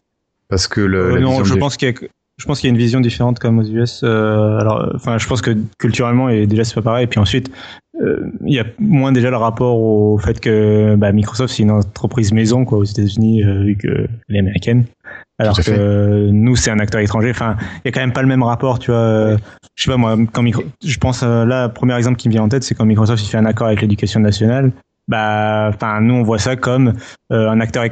Parce 0.51 0.67
que 0.67 0.81
le, 0.81 0.99
Euh, 1.05 1.15
la 1.15 1.21
non, 1.21 1.43
je 1.43 1.53
des- 1.55 1.59
pense 1.59 1.77
qu'il 1.77 1.87
y 1.87 1.91
a, 1.91 1.95
je 2.37 2.45
pense 2.45 2.59
qu'il 2.59 2.67
y 2.67 2.71
a 2.71 2.73
une 2.73 2.79
vision 2.79 2.99
différente 3.01 3.39
comme 3.39 3.57
aux 3.57 3.63
US. 3.63 4.01
euh, 4.03 4.59
alors, 4.59 4.91
enfin, 4.93 5.17
je 5.17 5.27
pense 5.27 5.41
que 5.41 5.51
culturellement, 5.79 6.29
et 6.29 6.45
déjà 6.45 6.63
c'est 6.63 6.75
pas 6.75 6.81
pareil. 6.83 7.05
Et 7.05 7.07
puis 7.07 7.19
ensuite, 7.19 7.49
euh, 8.01 8.29
il 8.45 8.53
y 8.53 8.59
a 8.59 8.65
moins 8.79 9.11
déjà 9.11 9.29
le 9.31 9.37
rapport 9.37 9.79
au 9.79 10.17
fait 10.19 10.39
que 10.39 10.95
bah, 10.95 11.11
Microsoft 11.11 11.53
c'est 11.55 11.63
une 11.63 11.71
entreprise 11.71 12.31
maison 12.33 12.65
quoi 12.65 12.77
aux 12.79 12.83
États-Unis 12.83 13.43
euh, 13.43 13.63
vu 13.63 13.77
qu'elle 13.77 14.07
est 14.29 14.39
américaine. 14.39 14.85
Alors 15.39 15.55
que 15.57 15.63
fait. 15.63 15.77
nous 16.31 16.55
c'est 16.55 16.69
un 16.69 16.79
acteur 16.79 17.01
étranger. 17.01 17.31
Enfin, 17.31 17.55
il 17.77 17.81
y 17.85 17.87
a 17.87 17.91
quand 17.91 17.99
même 18.01 18.13
pas 18.13 18.21
le 18.21 18.27
même 18.27 18.43
rapport, 18.43 18.77
tu 18.79 18.91
vois. 18.91 18.99
euh, 18.99 19.37
Je 19.75 19.83
sais 19.85 19.89
pas 19.91 19.97
moi, 19.97 20.15
quand 20.31 20.43
Micro- 20.43 20.63
je 20.85 20.97
pense 20.97 21.23
là, 21.23 21.67
le 21.67 21.73
premier 21.73 21.95
exemple 21.97 22.17
qui 22.17 22.27
me 22.27 22.33
vient 22.33 22.43
en 22.43 22.49
tête, 22.49 22.63
c'est 22.63 22.75
quand 22.75 22.85
Microsoft 22.85 23.23
il 23.23 23.27
fait 23.29 23.37
un 23.37 23.45
accord 23.45 23.67
avec 23.67 23.81
l'éducation 23.81 24.19
nationale. 24.19 24.71
Bah, 25.11 25.67
enfin, 25.73 25.99
nous 25.99 26.13
on 26.13 26.23
voit 26.23 26.39
ça 26.39 26.55
comme 26.55 26.93
euh, 27.33 27.49
un 27.49 27.59
acteur 27.59 27.83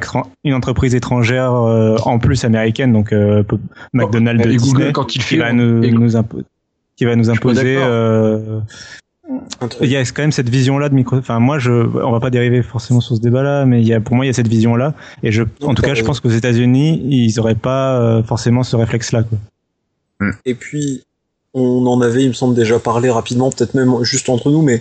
une 0.42 0.54
entreprise 0.54 0.94
étrangère 0.94 1.52
euh, 1.52 1.96
en 2.06 2.18
plus 2.18 2.44
américaine, 2.44 2.94
donc 2.94 3.12
euh, 3.12 3.42
McDonald's 3.92 4.42
et 4.46 4.56
Google, 4.56 4.62
Disney, 4.62 4.92
quand 4.92 5.14
il 5.14 5.18
qui 5.18 5.24
fait- 5.24 5.36
va 5.36 5.52
nous, 5.52 5.82
et- 5.84 5.90
nous 5.92 6.16
impo- 6.16 6.42
qui 6.96 7.04
va 7.04 7.16
nous 7.16 7.28
imposer. 7.28 7.74
il 9.82 9.88
y 9.90 9.96
a 9.96 10.00
quand 10.04 10.22
même 10.22 10.32
cette 10.32 10.48
vision-là 10.48 10.88
de 10.88 10.94
micro. 10.94 11.16
Enfin, 11.16 11.38
moi, 11.40 11.58
je, 11.58 11.70
on 11.70 12.10
va 12.10 12.20
pas 12.20 12.30
dériver 12.30 12.62
forcément 12.62 13.00
sur 13.00 13.16
ce 13.16 13.20
débat-là, 13.20 13.66
mais 13.66 13.82
il 13.82 13.86
y 13.86 13.92
a, 13.92 14.00
pour 14.00 14.16
moi, 14.16 14.24
il 14.24 14.28
y 14.28 14.30
a 14.30 14.34
cette 14.34 14.48
vision-là. 14.48 14.94
Et 15.22 15.30
je, 15.30 15.42
en 15.62 15.74
tout 15.74 15.82
cas, 15.82 15.92
je 15.94 16.02
pense 16.02 16.20
qu'aux 16.20 16.30
États-Unis, 16.30 17.02
ils 17.10 17.38
auraient 17.38 17.54
pas 17.54 18.22
forcément 18.24 18.62
ce 18.62 18.76
réflexe-là. 18.76 19.24
Quoi. 19.24 19.38
Et 20.46 20.54
puis, 20.54 21.02
on 21.54 21.86
en 21.86 22.00
avait, 22.00 22.22
il 22.22 22.28
me 22.28 22.32
semble, 22.32 22.54
déjà 22.54 22.78
parlé 22.78 23.10
rapidement, 23.10 23.50
peut-être 23.50 23.74
même 23.74 24.02
juste 24.04 24.28
entre 24.28 24.50
nous, 24.50 24.62
mais 24.62 24.78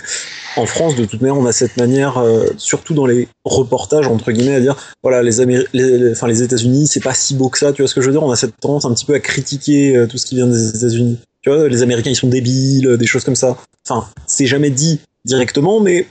en 0.55 0.65
France, 0.65 0.95
de 0.95 1.05
toute 1.05 1.19
manière, 1.21 1.37
on 1.37 1.45
a 1.45 1.51
cette 1.51 1.77
manière, 1.77 2.17
euh, 2.19 2.45
surtout 2.57 2.93
dans 2.93 3.05
les 3.05 3.27
reportages, 3.43 4.07
entre 4.07 4.31
guillemets, 4.31 4.55
à 4.55 4.59
dire, 4.61 4.75
voilà, 5.01 5.23
les, 5.23 5.41
Améri- 5.41 5.65
les, 5.73 5.97
les- 5.97 6.11
enfin, 6.11 6.27
les 6.27 6.43
États-Unis, 6.43 6.87
c'est 6.87 7.03
pas 7.03 7.13
si 7.13 7.33
beau 7.35 7.49
que 7.49 7.57
ça, 7.57 7.73
tu 7.73 7.81
vois 7.81 7.87
ce 7.89 7.95
que 7.95 8.01
je 8.01 8.07
veux 8.07 8.11
dire? 8.11 8.21
On 8.23 8.31
a 8.31 8.35
cette 8.35 8.59
tendance 8.59 8.85
un 8.85 8.93
petit 8.93 9.05
peu 9.05 9.13
à 9.15 9.19
critiquer 9.19 9.95
euh, 9.97 10.05
tout 10.07 10.17
ce 10.17 10.25
qui 10.25 10.35
vient 10.35 10.47
des 10.47 10.69
États-Unis. 10.69 11.17
Tu 11.41 11.49
vois, 11.49 11.67
les 11.69 11.81
Américains, 11.81 12.11
ils 12.11 12.15
sont 12.15 12.27
débiles, 12.27 12.85
euh, 12.87 12.97
des 12.97 13.07
choses 13.07 13.23
comme 13.23 13.35
ça. 13.35 13.57
Enfin, 13.87 14.07
c'est 14.27 14.45
jamais 14.45 14.69
dit 14.69 14.99
directement, 15.25 15.79
mais 15.79 16.05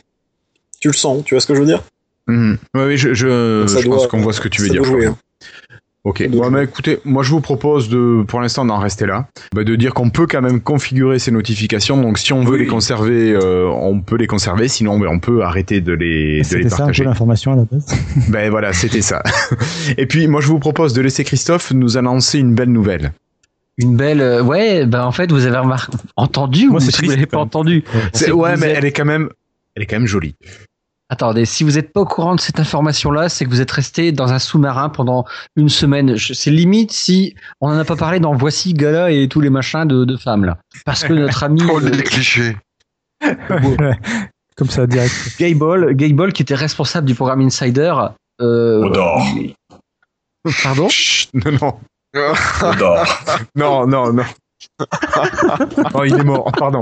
tu 0.81 0.89
le 0.89 0.95
sens, 0.95 1.23
tu 1.25 1.35
vois 1.35 1.41
ce 1.41 1.47
que 1.47 1.55
je 1.55 1.61
veux 1.61 1.67
dire? 1.67 1.83
Ouais, 2.75 2.85
oui, 2.87 2.97
je, 2.97 3.15
je, 3.15 3.27
je 3.69 3.85
doit- 3.85 3.97
pense 3.99 4.07
qu'on 4.09 4.21
voit 4.21 4.33
ce 4.33 4.41
que 4.41 4.49
tu 4.49 4.63
veux 4.63 4.69
dire. 4.71 4.83
jouer. 4.85 5.07
Ok. 6.05 6.27
Mais 6.51 6.65
écoutez, 6.65 7.01
moi 7.05 7.23
je 7.23 7.31
vous 7.31 7.41
propose 7.41 7.89
de, 7.89 8.23
pour 8.27 8.41
l'instant, 8.41 8.65
d'en 8.65 8.79
rester 8.79 9.05
là, 9.05 9.27
Bah, 9.55 9.65
de 9.65 9.77
dire 9.77 9.93
qu'on 9.95 10.11
peut 10.11 10.27
quand 10.27 10.41
même 10.41 10.61
configurer 10.61 11.19
ces 11.19 11.31
notifications. 11.33 12.01
Donc, 12.01 12.19
si 12.19 12.33
on 12.33 12.45
veut 12.45 12.53
Oui. 12.53 12.59
les 12.61 12.67
conserver, 12.67 13.33
euh, 13.35 13.67
on 13.69 14.01
peut 14.01 14.17
les 14.17 14.27
conserver. 14.27 14.69
Sinon, 14.69 14.99
ben, 14.99 15.09
on 15.09 15.19
peut 15.19 15.43
arrêter 15.43 15.81
de 15.81 15.93
les, 15.93 16.33
de 16.35 16.39
les 16.39 16.45
C'était 16.45 16.63
ça 16.69 16.75
un 16.75 16.77
peu 16.77 16.79
partager. 16.79 17.05
l'information 17.05 17.53
à 17.53 17.57
la 17.57 17.65
base. 17.65 17.87
ben 18.31 18.49
voilà, 18.51 18.73
c'était 18.73 19.03
ça. 19.03 19.23
Et 19.99 20.07
puis, 20.07 20.29
moi, 20.29 20.41
je 20.41 20.47
vous 20.47 20.59
propose 20.61 20.93
de 20.95 21.03
laisser 21.03 21.25
Christophe 21.25 21.73
nous 21.73 21.99
annoncer 21.99 22.39
une 22.39 22.55
belle 22.55 22.71
nouvelle. 22.73 23.13
Une 23.77 23.97
belle, 23.97 24.21
euh, 24.21 24.43
ouais, 24.43 24.87
ben 24.87 25.05
en 25.05 25.13
fait 25.13 25.31
vous 25.31 25.47
avez 25.47 25.57
remarqué, 25.59 25.93
entendu 26.17 26.67
Moi, 26.69 26.79
ou 26.79 26.81
c'est 26.81 26.87
si 26.87 26.93
vous 26.93 26.97
triste, 26.99 27.13
l'avez 27.15 27.27
pas 27.27 27.39
entendu? 27.39 27.85
Ouais, 28.33 28.57
vous 28.57 28.61
mais 28.61 28.75
elle 28.77 28.85
est 28.85 28.91
quand 28.91 29.05
même, 29.05 29.29
elle 29.77 29.85
est 29.85 29.87
quand 29.87 29.95
même 29.97 30.09
jolie. 30.09 30.35
Attendez, 31.11 31.47
si 31.47 31.65
vous 31.65 31.73
n'êtes 31.73 31.93
pas 31.93 32.03
au 32.03 32.05
courant 32.05 32.35
de 32.35 32.41
cette 32.41 32.61
information-là, 32.61 33.31
c'est 33.31 33.47
que 33.47 33.51
vous 33.51 33.63
êtes 33.63 33.71
resté 33.71 34.13
dans 34.13 34.33
un 34.33 34.39
sous-marin 34.39 34.91
pendant 34.91 35.25
une 35.57 35.71
semaine. 35.71 36.17
C'est 36.19 36.51
limite 36.51 36.93
si 36.93 37.35
on 37.63 37.69
en 37.71 37.79
a 37.79 37.85
pas 37.85 37.97
parlé 37.97 38.21
dans 38.21 38.35
Voici 38.35 38.75
Gala 38.75 39.11
et 39.11 39.27
tous 39.27 39.41
les 39.41 39.49
machins 39.49 39.87
de, 39.87 40.05
de 40.05 40.17
femmes 40.19 40.45
là, 40.45 40.59
parce 40.85 41.05
que 41.05 41.15
notre 41.15 41.43
ami 41.45 41.63
Oh, 41.71 41.81
euh, 41.81 41.89
les 41.91 42.03
clichés. 42.03 42.57
Comme 44.57 44.69
ça, 44.69 44.87
direct. 44.87 45.15
Gayball, 45.39 45.95
Gayball 45.95 46.33
qui 46.33 46.43
était 46.43 46.55
responsable 46.55 47.07
du 47.07 47.15
programme 47.15 47.41
Insider. 47.41 47.95
Euh, 48.43 48.85
Odor. 48.85 49.25
pardon? 50.63 50.89
Chut, 50.91 51.31
non, 51.33 51.53
non, 51.53 51.79
Odor. 52.63 53.07
non, 53.55 53.87
non, 53.87 54.13
non. 54.13 54.25
oh, 55.95 56.05
il 56.05 56.15
est 56.15 56.25
mort. 56.25 56.51
Pardon. 56.53 56.81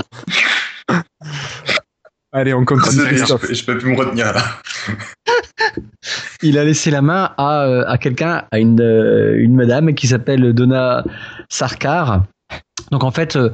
Allez, 2.36 2.52
on 2.52 2.66
continue. 2.66 3.08
Désolé, 3.08 3.16
je, 3.16 3.34
peux, 3.34 3.54
je 3.54 3.64
peux 3.64 3.78
plus 3.78 3.92
me 3.92 3.96
retenir 3.96 4.30
là. 4.34 4.42
il 6.42 6.58
a 6.58 6.64
laissé 6.64 6.90
la 6.90 7.00
main 7.00 7.32
à, 7.38 7.62
euh, 7.64 7.82
à 7.86 7.96
quelqu'un, 7.96 8.44
à 8.50 8.58
une, 8.58 8.78
euh, 8.78 9.36
une 9.38 9.54
madame 9.54 9.94
qui 9.94 10.06
s'appelle 10.06 10.52
Donna 10.52 11.02
Sarkar. 11.48 12.24
Donc 12.90 13.04
en 13.04 13.10
fait, 13.10 13.36
euh, 13.36 13.48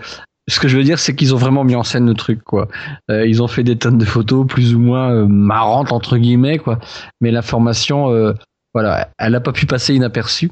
ce 0.48 0.58
que 0.58 0.66
je 0.66 0.76
veux 0.76 0.82
dire, 0.82 0.98
c'est 0.98 1.14
qu'ils 1.14 1.32
ont 1.32 1.38
vraiment 1.38 1.62
mis 1.62 1.76
en 1.76 1.84
scène 1.84 2.06
le 2.06 2.14
truc, 2.14 2.42
quoi. 2.42 2.66
Euh, 3.10 3.24
ils 3.26 3.40
ont 3.40 3.46
fait 3.46 3.62
des 3.62 3.76
tonnes 3.76 3.98
de 3.98 4.04
photos 4.04 4.46
plus 4.46 4.74
ou 4.74 4.80
moins 4.80 5.12
euh, 5.12 5.26
marrantes 5.26 5.92
entre 5.92 6.18
guillemets, 6.18 6.58
quoi. 6.58 6.80
Mais 7.20 7.30
l'information, 7.30 8.10
euh, 8.10 8.34
voilà, 8.74 9.08
elle 9.18 9.32
n'a 9.32 9.40
pas 9.40 9.52
pu 9.52 9.66
passer 9.66 9.94
inaperçue. 9.94 10.50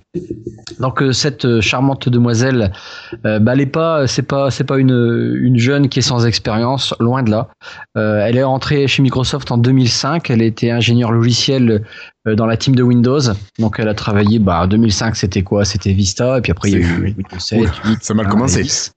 Donc 0.79 1.03
euh, 1.03 1.13
cette 1.13 1.47
euh, 1.47 1.61
charmante 1.61 2.09
demoiselle, 2.09 2.73
euh, 3.25 3.39
bah, 3.39 3.53
elle 3.55 3.61
est 3.63 3.67
pas, 3.67 4.07
c'est 4.07 4.23
pas, 4.23 4.51
c'est 4.51 4.65
pas 4.65 4.79
une, 4.79 5.39
une 5.41 5.59
jeune 5.59 5.89
qui 5.89 6.01
est 6.01 6.03
sans 6.03 6.27
expérience, 6.27 6.95
loin 7.01 7.23
de 7.23 7.31
là. 7.31 7.49
Euh, 7.97 8.25
elle 8.25 8.37
est 8.37 8.43
rentrée 8.43 8.87
chez 8.89 9.03
Microsoft 9.03 9.51
en 9.51 9.59
2005. 9.59 10.29
Elle 10.31 10.43
était 10.43 10.71
ingénieure 10.71 11.13
logiciel 11.13 11.83
euh, 12.29 12.35
dans 12.35 12.47
la 12.47 12.57
team 12.59 12.75
de 12.75 12.83
Windows. 12.83 13.21
Donc 13.59 13.77
elle 13.79 13.89
a 13.89 13.95
travaillé, 13.95 14.39
bah, 14.39 14.63
en 14.65 14.67
2005 14.67 15.17
c'était 15.17 15.43
quoi? 15.43 15.65
C'était 15.65 15.93
Vista, 15.93 16.39
et 16.39 16.41
puis 16.43 16.53
après 16.53 16.71
il 16.71 16.79
y 16.79 16.85
a 16.85 16.87
eu 16.87 17.15
Windows 17.17 17.39
7, 17.39 17.59
Oula, 17.59 17.71
8, 17.87 18.05
ça 18.05 18.13
a 18.13 18.17
mal 18.17 18.27
1, 18.27 18.29
commencé. 18.29 18.61
et 18.61 18.63
10. 18.65 18.93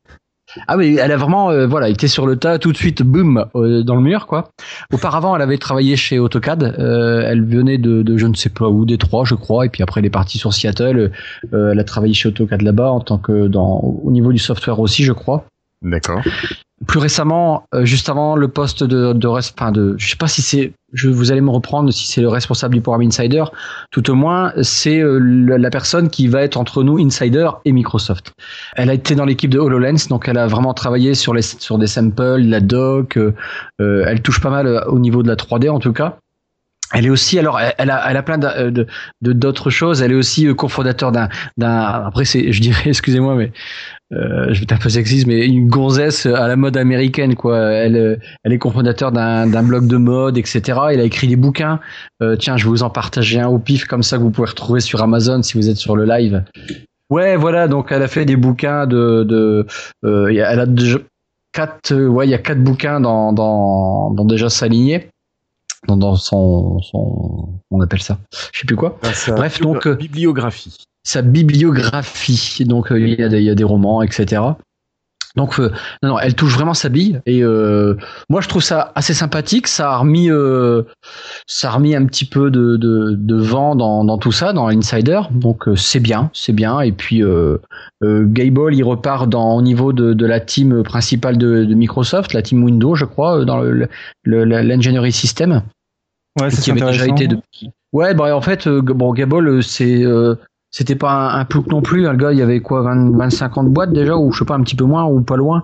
Ah 0.68 0.78
oui, 0.78 0.98
elle 1.02 1.12
a 1.12 1.18
vraiment, 1.18 1.52
euh, 1.52 1.68
voilà, 1.68 1.90
été 1.90 2.08
sur 2.08 2.26
le 2.26 2.36
tas 2.36 2.60
tout 2.60 2.72
de 2.72 2.78
suite, 2.78 3.04
boum, 3.04 3.46
euh, 3.56 3.84
dans 3.84 3.96
le 3.96 4.02
mur, 4.02 4.28
quoi. 4.28 4.50
Auparavant, 4.92 5.36
elle 5.36 5.42
avait 5.42 5.58
travaillé 5.58 5.96
chez 5.96 6.20
AutoCAD. 6.20 6.76
Euh, 6.80 7.24
elle 7.26 7.44
venait 7.46 7.78
de, 7.78 8.02
de 8.02 8.18
je 8.18 8.28
ne 8.28 8.36
sais 8.36 8.50
pas 8.50 8.68
où, 8.68 8.86
Détroit, 8.86 9.26
je 9.26 9.36
crois, 9.36 9.66
et 9.66 9.70
puis 9.70 9.84
après 9.84 10.00
elle 10.00 10.06
est 10.06 10.12
partie 10.12 10.38
sur 10.38 10.54
Seattle. 10.54 11.12
Euh, 11.54 11.72
elle 11.72 11.80
a 11.80 11.84
travaillé 11.84 12.14
chez 12.14 12.30
AutoCAD 12.30 12.62
là-bas 12.62 12.90
en 12.90 13.00
tant 13.00 13.18
que 13.18 13.48
dans 13.48 13.80
au 13.80 14.12
niveau 14.12 14.32
du 14.32 14.40
software 14.40 14.80
aussi, 14.80 15.04
je 15.04 15.14
crois 15.14 15.46
D'accord. 15.82 16.22
Plus 16.88 17.00
récemment, 17.00 17.64
euh, 17.74 17.86
juste 17.86 18.10
avant 18.10 18.36
le 18.36 18.48
poste 18.48 18.84
de, 18.84 19.14
de, 19.14 19.28
enfin 19.28 19.72
de, 19.72 19.96
je 19.98 20.10
sais 20.10 20.16
pas 20.16 20.28
si 20.28 20.42
c'est, 20.42 20.74
je, 20.94 21.10
vous 21.10 21.32
allez 21.32 21.42
me 21.42 21.50
reprendre 21.50 21.92
si 21.92 22.08
c'est 22.08 22.22
le 22.22 22.30
responsable 22.30 22.76
du 22.76 22.82
programme 22.82 23.08
Insider. 23.08 23.44
Tout 23.92 24.10
au 24.10 24.16
moins, 24.16 24.54
c'est 24.62 25.00
euh, 25.00 25.18
la, 25.20 25.70
personne 25.70 26.10
qui 26.10 26.28
va 26.28 26.42
être 26.42 26.58
entre 26.58 26.84
nous, 26.84 26.98
Insider 26.98 27.50
et 27.66 27.72
Microsoft. 27.72 28.34
Elle 28.76 28.90
a 28.90 28.94
été 28.94 29.16
dans 29.16 29.26
l'équipe 29.26 29.50
de 29.50 29.60
HoloLens, 29.60 30.08
donc 30.10 30.28
elle 30.28 30.38
a 30.38 30.48
vraiment 30.48 30.74
travaillé 30.74 31.16
sur 31.16 31.34
les, 31.34 31.42
sur 31.42 31.78
des 31.78 31.88
samples, 31.88 32.42
la 32.42 32.60
doc. 32.60 33.18
euh, 33.18 33.34
euh, 33.82 34.04
elle 34.08 34.22
touche 34.22 34.42
pas 34.42 34.50
mal 34.50 34.84
au 34.88 35.00
niveau 35.00 35.24
de 35.24 35.28
la 35.28 35.36
3D 35.36 35.70
en 35.70 35.80
tout 35.80 35.94
cas. 35.94 36.18
Elle 36.94 37.08
est 37.08 37.10
aussi, 37.10 37.40
alors, 37.40 37.60
elle 37.60 37.90
a, 37.90 38.10
elle 38.10 38.18
a 38.18 38.24
plein 38.24 38.38
de 38.38 38.70
de- 39.22 39.34
d'autres 39.34 39.70
choses. 39.72 40.02
Elle 40.04 40.12
est 40.12 40.16
aussi 40.16 40.46
euh, 40.48 40.54
cofondateur 40.54 41.12
d'un, 41.12 41.28
d'un. 41.58 41.80
Après, 42.06 42.24
c'est, 42.26 42.52
je 42.52 42.62
dirais, 42.62 42.84
excusez-moi, 42.86 43.36
mais 43.36 43.52
euh, 44.14 44.48
je 44.54 44.60
vais 44.60 44.64
être 44.64 44.74
un 44.74 44.78
peu 44.78 44.90
sexiste, 44.90 45.26
mais 45.26 45.46
une 45.46 45.68
gonzesse 45.70 46.28
à 46.28 46.48
la 46.48 46.56
mode 46.56 46.78
américaine, 46.78 47.34
quoi. 47.36 47.60
Elle, 47.60 47.96
euh, 47.96 48.16
elle 48.44 48.54
est 48.54 48.60
cofondateur 48.60 49.12
d'un, 49.12 49.48
d'un 49.48 49.64
blog 49.64 49.88
de 49.88 49.98
mode, 49.98 50.38
etc. 50.38 50.62
Elle 50.92 51.00
a 51.00 51.04
écrit 51.04 51.28
des 51.28 51.36
bouquins. 51.36 51.80
Euh, 52.22 52.36
tiens, 52.36 52.58
je 52.58 52.66
vais 52.66 52.70
vous 52.70 52.84
en 52.84 52.90
partager 52.92 53.40
un 53.40 53.48
au 53.48 53.58
pif, 53.58 53.86
comme 53.86 54.04
ça 54.04 54.18
que 54.18 54.22
vous 54.22 54.30
pouvez 54.32 54.50
retrouver 54.50 54.80
sur 54.80 55.02
Amazon 55.02 55.42
si 55.42 55.58
vous 55.58 55.70
êtes 55.70 55.78
sur 55.78 55.96
le 55.96 56.06
live. 56.06 56.44
Ouais, 57.10 57.36
voilà. 57.36 57.68
Donc, 57.68 57.88
elle 57.92 58.04
a 58.04 58.08
fait 58.08 58.26
des 58.26 58.36
bouquins 58.36 58.86
de, 58.86 59.24
de. 59.24 59.66
euh, 60.06 60.28
elle 60.28 60.60
a 60.60 60.66
déjà 60.68 61.00
quatre. 61.54 61.92
euh, 61.92 62.08
ouais, 62.08 62.28
il 62.28 62.30
y 62.32 62.36
a 62.36 62.40
quatre 62.40 62.64
bouquins 62.64 63.00
dans, 63.00 63.34
dans, 63.34 64.12
dans 64.12 64.26
déjà 64.26 64.50
sa. 64.50 64.68
Dans, 65.88 65.98
dans 65.98 66.16
son, 66.16 66.80
son, 66.80 67.50
on 67.72 67.82
appelle 67.82 68.02
ça. 68.02 68.18
Je 68.54 68.60
sais 68.60 68.66
plus 68.66 68.76
quoi. 68.76 69.00
Bref, 69.28 69.62
donc, 69.62 69.86
euh, 69.88 69.96
bibliographie. 69.96 70.78
sa 71.04 71.22
bibliographie. 71.22 72.64
Donc 72.66 72.92
euh, 72.92 73.00
il 73.00 73.20
y, 73.20 73.24
a 73.24 73.30
des, 73.30 73.40
il 73.40 73.44
y 73.46 73.50
a 73.50 73.56
des 73.56 73.64
romans, 73.64 74.02
etc. 74.02 74.42
Donc 75.36 75.60
euh, 75.60 75.72
non, 76.04 76.10
non, 76.10 76.20
elle 76.20 76.36
touche 76.36 76.54
vraiment 76.54 76.76
sa 76.76 76.90
bille 76.90 77.20
et 77.26 77.44
euh, 77.44 77.96
moi 78.30 78.40
je 78.42 78.48
trouve 78.48 78.62
ça 78.62 78.92
assez 78.94 79.16
sympathique. 79.16 79.68
Ça 79.68 79.92
a 79.92 79.98
remis, 79.98 80.30
euh, 80.30 80.84
ça 81.48 81.70
a 81.70 81.72
remis 81.72 81.96
un 81.96 82.06
petit 82.06 82.26
peu 82.26 82.52
de, 82.52 82.78
de, 82.78 83.16
de 83.18 83.36
vent 83.36 83.76
dans, 83.76 84.04
dans 84.06 84.20
tout 84.20 84.32
ça, 84.32 84.54
dans 84.54 84.68
l'insider. 84.68 85.22
Donc 85.32 85.68
euh, 85.68 85.76
c'est 85.76 86.00
bien, 86.00 86.30
c'est 86.34 86.54
bien. 86.54 86.82
Et 86.82 86.92
puis 86.92 87.24
euh, 87.24 87.58
euh, 88.04 88.26
Gable 88.28 88.76
il 88.76 88.84
repart 88.84 89.28
dans 89.28 89.56
au 89.56 89.62
niveau 89.64 89.92
de, 89.92 90.14
de 90.14 90.26
la 90.28 90.40
team 90.40 90.84
principale 90.84 91.38
de, 91.40 91.66
de 91.66 91.74
Microsoft, 91.74 92.34
la 92.34 92.44
team 92.44 92.64
Windows, 92.64 92.94
je 92.94 93.06
crois, 93.06 93.44
dans 93.44 93.58
le 93.58 93.72
le- 93.72 93.90
le- 94.24 94.62
l'engineering 94.62 95.12
system 95.12 95.64
Ouais, 96.40 96.50
ça, 96.50 96.58
qui 96.58 96.64
c'est 96.64 96.72
avait 96.72 96.82
déjà 96.92 97.08
été. 97.08 97.28
Ouais, 97.92 98.14
bah 98.16 98.36
en 98.36 98.42
fait, 98.42 98.68
bon, 98.68 99.14
Gable, 99.14 99.64
c'est 99.64 100.04
euh, 100.04 100.36
c'était 100.76 100.96
pas 100.96 101.12
un, 101.14 101.40
un 101.40 101.46
plouc 101.46 101.68
non 101.68 101.82
plus. 101.82 102.08
hein, 102.08 102.12
Le 102.12 102.18
gars, 102.18 102.34
il 102.34 102.40
y 102.40 102.42
avait 102.42 102.60
quoi, 102.60 102.82
20, 102.82 103.16
25 103.18 103.58
ans 103.58 103.64
de 103.64 103.86
déjà, 103.94 104.18
ou 104.18 104.32
je 104.34 104.40
sais 104.40 104.46
pas, 104.46 104.56
un 104.56 104.64
petit 104.64 104.76
peu 104.76 104.86
moins, 104.86 105.06
ou 105.06 105.22
pas 105.22 105.38
loin. 105.38 105.64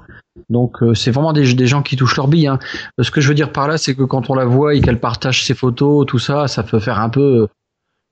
Donc 0.49 0.81
euh, 0.81 0.93
c'est 0.93 1.11
vraiment 1.11 1.33
des, 1.33 1.53
des 1.53 1.67
gens 1.67 1.81
qui 1.81 1.95
touchent 1.97 2.15
leur 2.15 2.27
bille. 2.29 2.47
Hein. 2.47 2.59
Euh, 2.99 3.03
Ce 3.03 3.11
que 3.11 3.19
je 3.19 3.27
veux 3.27 3.33
dire 3.35 3.51
par 3.51 3.67
là, 3.67 3.77
c'est 3.77 3.95
que 3.95 4.03
quand 4.03 4.29
on 4.29 4.35
la 4.35 4.45
voit 4.45 4.75
et 4.75 4.81
qu'elle 4.81 4.99
partage 4.99 5.43
ses 5.45 5.53
photos, 5.55 6.05
tout 6.05 6.19
ça, 6.19 6.47
ça 6.47 6.63
peut 6.63 6.79
faire 6.79 6.99
un 6.99 7.09
peu. 7.09 7.41
euh, 7.43 7.47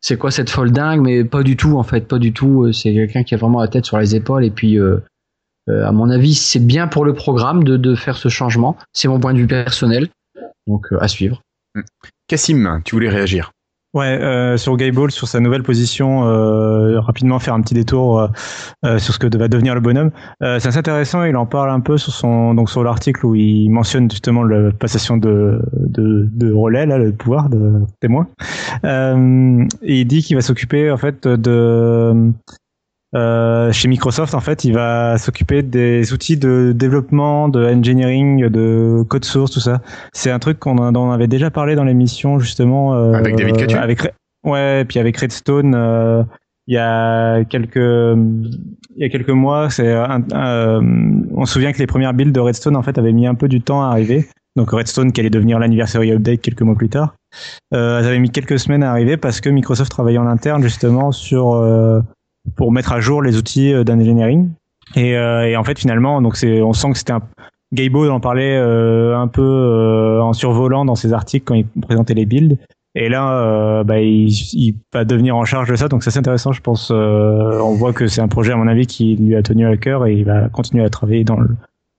c'est 0.02 0.18
quoi 0.18 0.30
cette 0.32 0.50
folle 0.50 0.72
dingue? 0.72 1.02
Mais 1.02 1.24
pas 1.24 1.44
du 1.44 1.56
tout, 1.56 1.78
en 1.78 1.84
fait, 1.84 2.08
pas 2.08 2.20
du 2.20 2.34
tout. 2.34 2.64
Euh, 2.66 2.72
C'est 2.74 2.94
quelqu'un 2.94 3.24
qui 3.24 3.34
a 3.36 3.38
vraiment 3.38 3.62
la 3.62 3.68
tête 3.68 3.86
sur 3.86 3.98
les 3.98 4.16
épaules. 4.16 4.44
Et 4.44 4.52
puis, 4.52 4.78
euh, 4.80 4.98
à 5.68 5.92
mon 5.92 6.10
avis, 6.10 6.34
c'est 6.36 6.60
bien 6.66 6.88
pour 6.88 7.04
le 7.06 7.14
programme 7.14 7.64
de, 7.64 7.78
de 7.78 7.96
faire 7.96 8.16
ce 8.18 8.30
changement. 8.30 8.78
C'est 8.94 9.08
mon 9.08 9.20
point 9.20 9.34
de 9.34 9.40
vue 9.40 9.48
personnel. 9.48 10.08
Donc 10.68 10.88
à 11.00 11.08
suivre. 11.08 11.42
Cassim, 12.28 12.82
tu 12.84 12.96
voulais 12.96 13.10
réagir 13.10 13.52
Ouais, 13.94 14.06
euh, 14.06 14.58
sur 14.58 14.76
Gable, 14.76 15.12
sur 15.12 15.28
sa 15.28 15.40
nouvelle 15.40 15.64
position, 15.64 16.26
euh, 16.26 17.00
rapidement 17.00 17.40
faire 17.40 17.54
un 17.54 17.62
petit 17.62 17.74
détour 17.74 18.20
euh, 18.20 18.28
euh, 18.86 19.00
sur 19.00 19.14
ce 19.14 19.20
que 19.20 19.38
va 19.38 19.48
devenir 19.48 19.76
le 19.76 19.82
bonhomme. 19.82 20.12
Euh, 20.44 20.60
c'est 20.60 20.68
assez 20.68 20.78
intéressant. 20.78 21.24
Il 21.24 21.38
en 21.38 21.46
parle 21.46 21.70
un 21.70 21.80
peu 21.80 21.98
sur 21.98 22.12
son 22.12 22.54
donc 22.54 22.70
sur 22.70 22.84
l'article 22.84 23.26
où 23.26 23.34
il 23.34 23.70
mentionne 23.70 24.12
justement 24.12 24.44
la 24.44 24.72
passation 24.72 25.16
de 25.16 25.62
de, 25.74 26.28
de 26.32 26.52
relais 26.52 26.86
là, 26.86 26.98
le 26.98 27.14
pouvoir 27.14 27.50
de 27.50 27.82
témoin. 28.02 28.28
Euh, 28.84 29.66
et 29.82 30.02
il 30.02 30.06
dit 30.06 30.22
qu'il 30.22 30.36
va 30.36 30.42
s'occuper 30.42 30.92
en 30.92 30.98
fait 30.98 31.26
de 31.26 32.34
euh, 33.16 33.72
chez 33.72 33.88
Microsoft, 33.88 34.34
en 34.34 34.40
fait, 34.42 34.64
il 34.66 34.74
va 34.74 35.18
s'occuper 35.18 35.64
des 35.64 36.12
outils 36.14 36.38
de 36.38 36.74
développement, 36.76 37.48
de 37.50 37.66
engineering, 37.66 38.48
de 38.50 39.04
code 39.08 39.26
source, 39.26 39.52
tout 39.52 39.60
ça. 39.60 39.82
C'est 40.14 40.32
un 40.32 40.40
truc 40.40 40.60
qu'on 40.60 40.78
en- 40.78 40.92
dont 40.92 41.08
on 41.08 41.12
avait 41.12 41.28
déjà 41.28 41.50
parlé 41.50 41.76
dans 41.76 41.84
l'émission, 41.86 42.40
justement. 42.40 42.96
euh, 42.96 43.14
Avec 43.14 43.36
David 43.36 43.58
Catu? 43.58 43.78
avec 43.78 44.14
Ouais, 44.44 44.86
puis 44.86 45.00
avec 45.00 45.18
Redstone, 45.18 45.74
euh, 45.76 46.24
il 46.68 46.76
y 46.76 46.78
a 46.78 47.44
quelques 47.46 47.76
il 47.76 49.04
y 49.04 49.06
a 49.06 49.10
quelques 49.10 49.30
mois, 49.30 49.70
c'est 49.70 49.94
un- 49.94 50.24
on 51.36 51.46
se 51.46 51.54
souvient 51.54 51.72
que 51.72 51.78
les 51.80 51.88
premières 51.88 52.14
builds 52.14 52.34
de 52.34 52.40
Redstone 52.40 52.76
en 52.76 52.82
fait 52.82 52.98
avaient 52.98 53.12
mis 53.14 53.28
un 53.28 53.36
peu 53.36 53.48
du 53.48 53.62
temps 53.62 53.84
à 53.84 53.88
arriver. 53.92 54.28
Donc 54.56 54.72
Redstone 54.72 55.12
qui 55.12 55.20
allait 55.22 55.30
devenir 55.30 55.60
l'anniversary 55.60 56.12
update 56.12 56.42
quelques 56.42 56.62
mois 56.64 56.76
plus 56.76 56.90
tard, 56.90 57.14
euh, 57.76 58.00
elles 58.00 58.06
avaient 58.08 58.20
mis 58.20 58.32
quelques 58.32 58.58
semaines 58.58 58.82
à 58.84 58.90
arriver 58.90 59.16
parce 59.18 59.40
que 59.40 59.50
Microsoft 59.50 59.92
travaillait 59.92 60.18
en 60.18 60.26
interne 60.28 60.64
justement 60.64 61.12
sur 61.12 61.54
euh, 61.54 62.00
pour 62.56 62.72
mettre 62.72 62.94
à 62.94 63.00
jour 63.00 63.22
les 63.22 63.38
outils 63.38 63.74
euh, 63.74 63.84
d'engineering. 63.84 64.50
Et, 64.96 65.18
euh, 65.18 65.48
et 65.48 65.58
en 65.58 65.64
fait, 65.64 65.78
finalement, 65.78 66.22
donc 66.22 66.38
c'est, 66.38 66.62
on 66.62 66.74
sent 66.74 66.92
que 66.92 66.98
c'était 66.98 67.14
un 67.14 67.22
Gaibo 67.74 68.10
en 68.10 68.22
parlait 68.22 68.56
euh, 68.56 69.18
un 69.18 69.28
peu 69.28 70.20
en 70.22 70.32
survolant 70.32 70.86
dans 70.86 70.96
ses 70.96 71.12
articles 71.12 71.44
quand 71.46 71.56
il 71.56 71.66
présentait 71.82 72.14
les 72.14 72.26
builds. 72.26 72.58
Et 73.00 73.10
là, 73.10 73.42
euh, 73.42 73.84
bah, 73.84 74.00
il, 74.00 74.30
il 74.54 74.76
va 74.92 75.06
devenir 75.06 75.36
en 75.36 75.46
charge 75.46 75.70
de 75.70 75.76
ça, 75.76 75.88
donc 75.88 76.02
c'est 76.02 76.08
assez 76.08 76.18
intéressant, 76.18 76.52
je 76.52 76.62
pense. 76.62 76.90
Euh, 76.92 77.60
on 77.62 77.76
voit 77.76 77.94
que 77.94 78.08
c'est 78.08 78.22
un 78.22 78.28
projet, 78.28 78.54
à 78.54 78.56
mon 78.56 78.68
avis, 78.68 78.88
qui 78.88 79.16
lui 79.16 79.36
a 79.36 79.44
tenu 79.44 79.68
à 79.68 79.78
cœur 79.78 80.08
et 80.08 80.14
il 80.14 80.26
va 80.26 80.50
continuer 80.50 80.84
à 80.84 80.90
travailler 80.90 81.24
dans 81.24 81.40
le, 81.40 81.50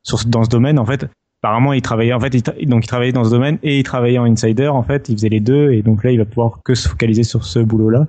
sur, 0.02 0.18
dans 0.26 0.42
ce 0.42 0.48
domaine. 0.48 0.76
En 0.76 0.84
fait, 0.84 1.08
apparemment, 1.40 1.72
il 1.72 1.82
travaillait, 1.82 2.14
en 2.14 2.18
fait, 2.18 2.34
il 2.58 2.68
donc 2.68 2.84
il 2.84 2.88
travaillait 2.88 3.12
dans 3.12 3.22
ce 3.22 3.30
domaine 3.30 3.58
et 3.62 3.78
il 3.78 3.84
travaillait 3.84 4.18
en 4.18 4.24
insider. 4.24 4.66
En 4.66 4.82
fait, 4.82 5.08
il 5.08 5.16
faisait 5.16 5.28
les 5.28 5.38
deux 5.38 5.70
et 5.70 5.82
donc 5.82 6.02
là, 6.02 6.10
il 6.10 6.18
va 6.18 6.24
pouvoir 6.24 6.58
que 6.64 6.74
se 6.74 6.88
focaliser 6.88 7.22
sur 7.22 7.44
ce 7.44 7.60
boulot-là. 7.60 8.08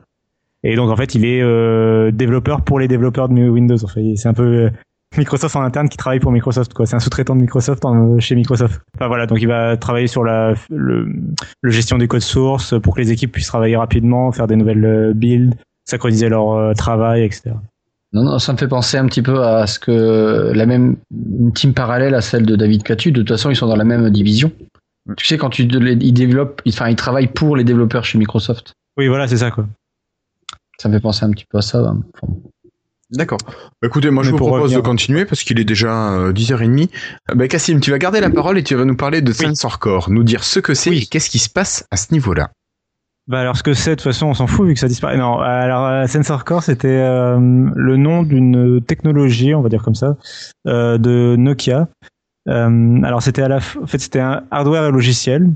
Et 0.64 0.76
donc, 0.76 0.90
en 0.90 0.96
fait, 0.96 1.16
il 1.16 1.26
est 1.26 1.42
euh, 1.42 2.12
développeur 2.12 2.62
pour 2.62 2.80
les 2.80 2.88
développeurs 2.88 3.30
de 3.30 3.50
Windows. 3.50 3.78
En 3.84 3.88
fait, 3.88 4.16
c'est 4.16 4.28
un 4.28 4.34
peu 4.34 4.44
euh, 4.66 4.70
Microsoft 5.18 5.56
en 5.56 5.62
interne 5.62 5.88
qui 5.90 5.98
travaille 5.98 6.20
pour 6.20 6.32
Microsoft. 6.32 6.74
quoi. 6.74 6.86
C'est 6.86 6.96
un 6.96 7.00
sous-traitant 7.00 7.36
de 7.36 7.42
Microsoft 7.42 7.86
en- 7.86 8.20
chez 8.20 8.36
Microsoft. 8.36 8.82
Enfin 8.96 9.08
voilà, 9.08 9.26
donc 9.26 9.42
il 9.42 9.48
va 9.48 9.78
travailler 9.78 10.08
sur 10.08 10.24
la 10.24 10.54
le, 10.70 11.08
le 11.62 11.72
gestion 11.72 11.98
des 11.98 12.08
codes 12.08 12.22
sources 12.22 12.76
pour 12.82 12.96
que 12.96 13.02
les 13.02 13.12
équipes 13.12 13.32
puissent 13.32 13.48
travailler 13.48 13.78
rapidement, 13.78 14.32
faire 14.32 14.48
des 14.48 14.56
nouvelles 14.58 14.84
euh, 14.86 15.14
builds, 15.14 15.56
synchroniser 15.90 16.30
leur 16.30 16.74
travail, 16.76 17.24
etc. 17.24 17.52
Non, 18.12 18.24
non, 18.24 18.40
ça 18.40 18.54
me 18.54 18.58
fait 18.58 18.68
penser 18.68 18.98
un 18.98 19.06
petit 19.06 19.22
peu 19.22 19.44
à 19.44 19.66
ce 19.68 19.80
que 19.80 20.52
la 20.54 20.66
même 20.66 20.98
une 21.40 21.54
team 21.54 21.74
parallèle 21.74 22.16
à 22.16 22.22
celle 22.22 22.46
de 22.46 22.56
David 22.56 22.84
Catu. 22.84 23.12
De 23.12 23.22
toute 23.22 23.30
façon, 23.30 23.50
ils 23.52 23.56
sont 23.56 23.68
dans 23.68 23.76
la 23.76 23.84
même 23.86 24.10
division. 24.10 24.52
Tu 25.16 25.26
sais, 25.28 25.38
quand 25.38 25.50
tu, 25.52 25.64
ils 25.64 26.14
développent, 26.14 26.62
enfin, 26.68 26.90
ils 26.90 26.96
travaillent 26.96 27.28
pour 27.28 27.56
les 27.56 27.64
développeurs 27.64 28.06
chez 28.06 28.18
Microsoft. 28.18 28.74
Oui, 28.98 29.08
voilà, 29.08 29.28
c'est 29.28 29.38
ça 29.38 29.52
quoi. 29.52 29.66
Ça 30.82 30.90
me 30.90 30.94
fait 30.96 31.00
penser 31.02 31.26
un 31.26 31.32
petit 31.32 31.46
peu 31.50 31.58
à 31.58 31.62
ça. 31.62 31.80
hein. 31.80 32.02
Enfin, 32.22 32.34
D'accord. 33.12 33.40
Bah, 33.82 33.88
écoutez, 33.88 34.12
moi 34.12 34.24
je 34.24 34.30
vous 34.32 34.38
propose 34.38 34.62
revenir- 34.62 34.78
de 34.82 34.86
continuer 34.88 35.26
parce 35.26 35.42
qu'il 35.44 35.60
est 35.60 35.64
déjà 35.64 36.14
euh, 36.14 36.32
10h30. 36.32 36.90
Euh, 37.32 37.36
Bah, 37.36 37.48
Cassim, 37.48 37.80
tu 37.80 37.90
vas 37.92 37.98
garder 37.98 38.20
la 38.20 38.30
parole 38.30 38.58
et 38.60 38.64
tu 38.64 38.76
vas 38.76 38.86
nous 38.86 38.96
parler 38.96 39.22
de 39.22 39.32
Sensor 39.34 39.80
Core, 39.80 40.10
nous 40.12 40.24
dire 40.24 40.44
ce 40.44 40.60
que 40.60 40.74
c'est 40.76 40.96
et 40.96 41.06
qu'est-ce 41.08 41.30
qui 41.32 41.40
se 41.40 41.50
passe 41.50 41.86
à 41.92 41.98
ce 41.98 42.14
niveau-là. 42.14 42.52
Bah 43.28 43.42
alors 43.42 43.58
ce 43.58 43.62
que 43.64 43.74
c'est 43.74 43.92
de 43.92 43.96
toute 43.96 44.04
façon 44.06 44.26
on 44.28 44.34
s'en 44.34 44.48
fout 44.48 44.68
vu 44.68 44.74
que 44.74 44.80
ça 44.80 44.88
disparaît. 44.88 45.18
Non, 45.18 45.38
alors 45.40 45.86
euh, 45.86 46.08
Sensor 46.08 46.46
Core 46.46 46.64
c'était 46.64 46.88
euh, 46.88 47.38
le 47.40 47.98
nom 47.98 48.24
d'une 48.24 48.82
technologie, 48.84 49.54
on 49.54 49.62
va 49.62 49.70
dire 49.70 49.84
comme 49.84 49.94
ça, 49.96 50.16
euh, 50.68 50.98
de 50.98 51.36
Nokia. 51.38 51.88
Euh, 52.48 53.02
alors 53.04 53.22
c'était 53.22 53.44
à 53.44 53.48
la, 53.48 53.60
f- 53.60 53.78
en 53.84 53.86
fait 53.88 54.00
c'était 54.00 54.20
un 54.20 54.44
hardware 54.50 54.86
et 54.86 54.92
logiciel. 54.92 55.52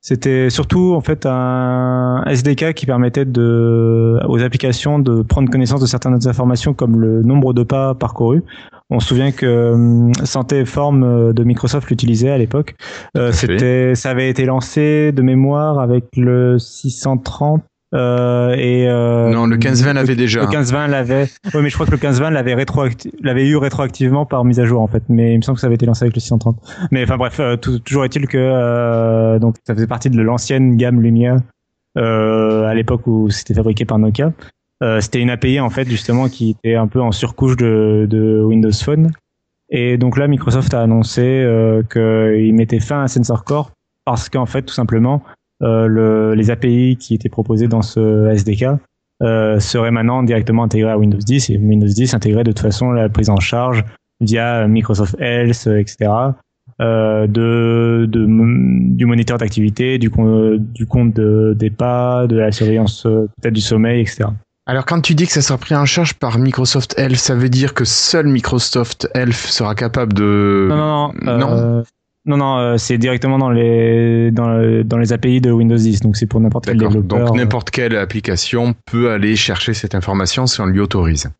C'était 0.00 0.48
surtout 0.48 0.94
en 0.94 1.00
fait 1.00 1.26
un 1.26 2.22
SDK 2.26 2.72
qui 2.74 2.86
permettait 2.86 3.24
de, 3.24 4.18
aux 4.28 4.42
applications 4.42 4.98
de 4.98 5.22
prendre 5.22 5.50
connaissance 5.50 5.80
de 5.80 5.86
certaines 5.86 6.26
informations 6.28 6.72
comme 6.72 7.00
le 7.00 7.22
nombre 7.22 7.52
de 7.52 7.64
pas 7.64 7.94
parcourus. 7.94 8.42
On 8.90 9.00
se 9.00 9.08
souvient 9.08 9.32
que 9.32 9.44
euh, 9.44 10.12
Santé 10.24 10.60
et 10.60 10.64
Forme 10.64 11.02
euh, 11.02 11.32
de 11.32 11.44
Microsoft 11.44 11.90
l'utilisait 11.90 12.30
à 12.30 12.38
l'époque. 12.38 12.74
Euh, 13.16 13.32
c'était, 13.32 13.94
ça 13.94 14.10
avait 14.10 14.30
été 14.30 14.46
lancé 14.46 15.12
de 15.12 15.20
mémoire 15.20 15.78
avec 15.78 16.04
le 16.16 16.58
630 16.58 17.62
euh, 17.94 18.54
et 18.54 18.86
euh, 18.88 19.30
non, 19.30 19.46
le 19.46 19.56
15-20 19.56 19.92
l'avait 19.94 20.14
déjà. 20.16 20.40
le 20.42 20.46
15-20 20.46 20.88
l'avait. 20.88 21.26
Oui, 21.54 21.60
mais 21.62 21.70
je 21.70 21.74
crois 21.74 21.86
que 21.86 21.92
le 21.92 21.96
15-20 21.96 22.30
l'avait 22.30 22.54
rétroacti- 22.54 23.12
l'avait 23.22 23.46
eu 23.48 23.56
rétroactivement 23.56 24.26
par 24.26 24.44
mise 24.44 24.60
à 24.60 24.66
jour 24.66 24.82
en 24.82 24.86
fait. 24.88 25.02
Mais 25.08 25.32
il 25.34 25.38
me 25.38 25.42
semble 25.42 25.56
que 25.56 25.60
ça 25.60 25.66
avait 25.68 25.76
été 25.76 25.86
lancé 25.86 26.04
avec 26.04 26.14
le 26.14 26.20
630. 26.20 26.56
Mais 26.90 27.02
enfin 27.04 27.16
bref, 27.16 27.40
euh, 27.40 27.56
toujours 27.56 28.04
est-il 28.04 28.26
que 28.28 28.36
euh, 28.38 29.38
donc 29.38 29.56
ça 29.66 29.74
faisait 29.74 29.86
partie 29.86 30.10
de 30.10 30.20
l'ancienne 30.20 30.76
gamme 30.76 31.00
Lumia 31.00 31.36
euh, 31.96 32.64
à 32.66 32.74
l'époque 32.74 33.06
où 33.06 33.30
c'était 33.30 33.54
fabriqué 33.54 33.84
par 33.84 33.98
Nokia. 33.98 34.32
Euh, 34.82 35.00
c'était 35.00 35.20
une 35.20 35.30
API 35.30 35.58
en 35.58 35.70
fait 35.70 35.88
justement 35.88 36.28
qui 36.28 36.50
était 36.50 36.74
un 36.76 36.86
peu 36.86 37.00
en 37.00 37.10
surcouche 37.10 37.56
de, 37.56 38.06
de 38.08 38.42
Windows 38.42 38.70
Phone. 38.72 39.10
Et 39.70 39.98
donc 39.98 40.16
là, 40.18 40.28
Microsoft 40.28 40.72
a 40.74 40.80
annoncé 40.80 41.22
euh, 41.22 41.82
qu'il 41.82 42.54
mettait 42.54 42.80
fin 42.80 43.02
à 43.02 43.08
Sensor 43.08 43.44
Core 43.44 43.70
parce 44.04 44.28
qu'en 44.30 44.46
fait, 44.46 44.62
tout 44.62 44.72
simplement, 44.74 45.22
le, 45.60 46.34
les 46.34 46.50
API 46.50 46.96
qui 46.96 47.14
étaient 47.14 47.28
proposées 47.28 47.68
dans 47.68 47.82
ce 47.82 48.28
SDK 48.28 48.66
euh, 49.22 49.58
seraient 49.58 49.90
maintenant 49.90 50.22
directement 50.22 50.62
intégrées 50.62 50.92
à 50.92 50.98
Windows 50.98 51.18
10 51.18 51.50
et 51.50 51.58
Windows 51.58 51.88
10 51.88 52.14
intégrait 52.14 52.44
de 52.44 52.52
toute 52.52 52.60
façon 52.60 52.92
la 52.92 53.08
prise 53.08 53.30
en 53.30 53.40
charge 53.40 53.84
via 54.20 54.66
Microsoft 54.68 55.16
Health, 55.18 55.64
euh, 55.66 55.78
etc. 55.78 56.10
Euh, 56.80 57.26
de, 57.26 58.06
de 58.08 58.26
du 58.94 59.06
moniteur 59.06 59.38
d'activité, 59.38 59.98
du, 59.98 60.10
compte 60.10 61.14
de, 61.14 61.54
des 61.58 61.70
pas, 61.70 62.26
de 62.28 62.36
la 62.36 62.52
surveillance 62.52 63.06
euh, 63.06 63.28
peut-être 63.40 63.54
du 63.54 63.60
sommeil, 63.60 64.02
etc. 64.02 64.26
Alors 64.66 64.84
quand 64.84 65.00
tu 65.00 65.14
dis 65.14 65.26
que 65.26 65.32
ça 65.32 65.40
sera 65.40 65.58
pris 65.58 65.74
en 65.74 65.86
charge 65.86 66.14
par 66.14 66.38
Microsoft 66.38 66.94
Health, 66.98 67.16
ça 67.16 67.34
veut 67.34 67.48
dire 67.48 67.74
que 67.74 67.84
seul 67.84 68.26
Microsoft 68.26 69.08
Health 69.14 69.32
sera 69.32 69.74
capable 69.74 70.12
de... 70.12 70.66
Non, 70.68 71.12
non, 71.22 71.38
non. 71.38 71.38
Non. 71.38 71.52
euh, 71.56 71.76
non, 71.78 71.82
non, 72.36 72.58
euh, 72.58 72.76
c'est 72.76 72.98
directement 72.98 73.38
dans 73.38 73.50
les 73.50 74.30
dans, 74.30 74.82
dans 74.84 74.98
les 74.98 75.12
API 75.12 75.40
de 75.40 75.50
Windows 75.50 75.76
10, 75.76 76.00
donc 76.00 76.16
c'est 76.16 76.26
pour 76.26 76.40
n'importe 76.40 76.66
quel 76.66 76.76
développeur. 76.76 77.18
Donc 77.26 77.30
euh, 77.34 77.38
n'importe 77.38 77.70
quelle 77.70 77.96
application 77.96 78.74
peut 78.86 79.10
aller 79.10 79.34
chercher 79.36 79.72
cette 79.74 79.94
information 79.94 80.46
si 80.46 80.60
on 80.60 80.66
lui 80.66 80.80
autorise. 80.80 81.30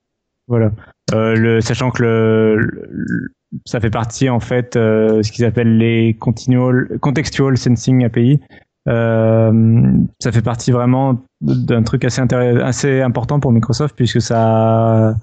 Voilà. 0.47 0.71
Euh, 1.13 1.35
le, 1.35 1.61
sachant 1.61 1.91
que 1.91 2.03
le, 2.03 2.57
le- 2.57 3.31
ça 3.67 3.81
fait 3.81 3.91
partie 3.91 4.29
en 4.29 4.41
fait 4.41 4.77
euh, 4.77 5.23
ce 5.23 5.31
qu'ils 5.33 5.45
appellent 5.45 5.77
les 5.79 6.15
continual, 6.19 6.89
contextual 7.01 7.57
sensing 7.57 8.05
API. 8.05 8.41
Euh, 8.89 9.83
ça 10.19 10.33
fait 10.33 10.43
partie 10.43 10.71
vraiment 10.71 11.23
d'un 11.43 11.83
truc 11.83 12.05
assez 12.05 12.23
assez 12.23 13.03
important 13.03 13.41
pour 13.41 13.53
Microsoft 13.53 13.95
puisque 13.97 14.21
ça. 14.23 15.15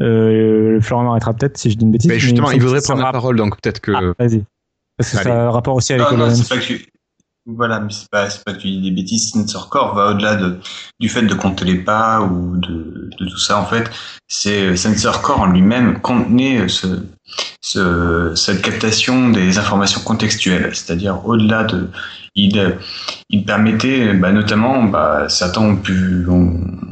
Euh, 0.00 0.80
Florent 0.80 1.04
m'arrêtera 1.04 1.34
peut-être 1.34 1.58
si 1.58 1.70
je 1.70 1.76
dis 1.76 1.84
une 1.84 1.92
bêtise. 1.92 2.08
Mais 2.10 2.18
justement, 2.18 2.48
me 2.48 2.54
il 2.54 2.60
semble 2.60 2.64
voudrait 2.64 2.80
prendre 2.82 3.02
la 3.02 3.12
parole, 3.12 3.36
donc 3.36 3.60
peut-être 3.60 3.80
que... 3.80 3.92
Ah, 3.94 4.00
Vas-y. 4.18 4.42
Parce 4.96 5.10
que 5.10 5.16
Allez. 5.18 5.30
ça 5.30 5.34
a 5.42 5.46
un 5.46 5.50
rapport 5.50 5.74
aussi 5.76 5.92
avec 5.92 6.04
Non, 6.10 6.16
non, 6.16 6.24
HoloLens. 6.24 6.34
c'est 6.36 6.48
pas 6.48 6.58
que 6.58 6.64
tu... 6.66 6.86
Voilà, 7.44 7.80
mais 7.80 7.90
c'est 7.90 8.08
pas, 8.08 8.30
c'est 8.30 8.44
pas 8.44 8.52
que 8.52 8.58
tu 8.58 8.68
dis 8.68 8.80
des 8.80 8.92
bêtises. 8.92 9.30
Sensor 9.32 9.68
Core 9.68 9.96
va 9.96 10.10
au-delà 10.10 10.36
de, 10.36 10.60
du 11.00 11.08
fait 11.08 11.22
de 11.22 11.34
compter 11.34 11.64
les 11.64 11.74
pas 11.74 12.20
ou 12.20 12.56
de, 12.56 13.10
de 13.18 13.28
tout 13.28 13.38
ça. 13.38 13.58
En 13.58 13.66
fait, 13.66 13.90
c'est 14.28 14.76
Sensor 14.76 15.22
Core 15.22 15.40
en 15.40 15.46
lui-même 15.46 16.00
contenait 16.00 16.68
ce, 16.68 16.86
ce, 17.60 18.32
cette 18.36 18.62
captation 18.62 19.30
des 19.30 19.58
informations 19.58 20.00
contextuelles. 20.02 20.70
C'est-à-dire 20.72 21.26
au-delà 21.26 21.64
de, 21.64 21.90
il, 22.36 22.78
il 23.28 23.44
permettait, 23.44 24.14
bah, 24.14 24.30
notamment, 24.30 24.84
bah, 24.84 25.28
certains 25.28 25.62
ont 25.62 25.76
pu, 25.76 26.24
ont, 26.28 26.60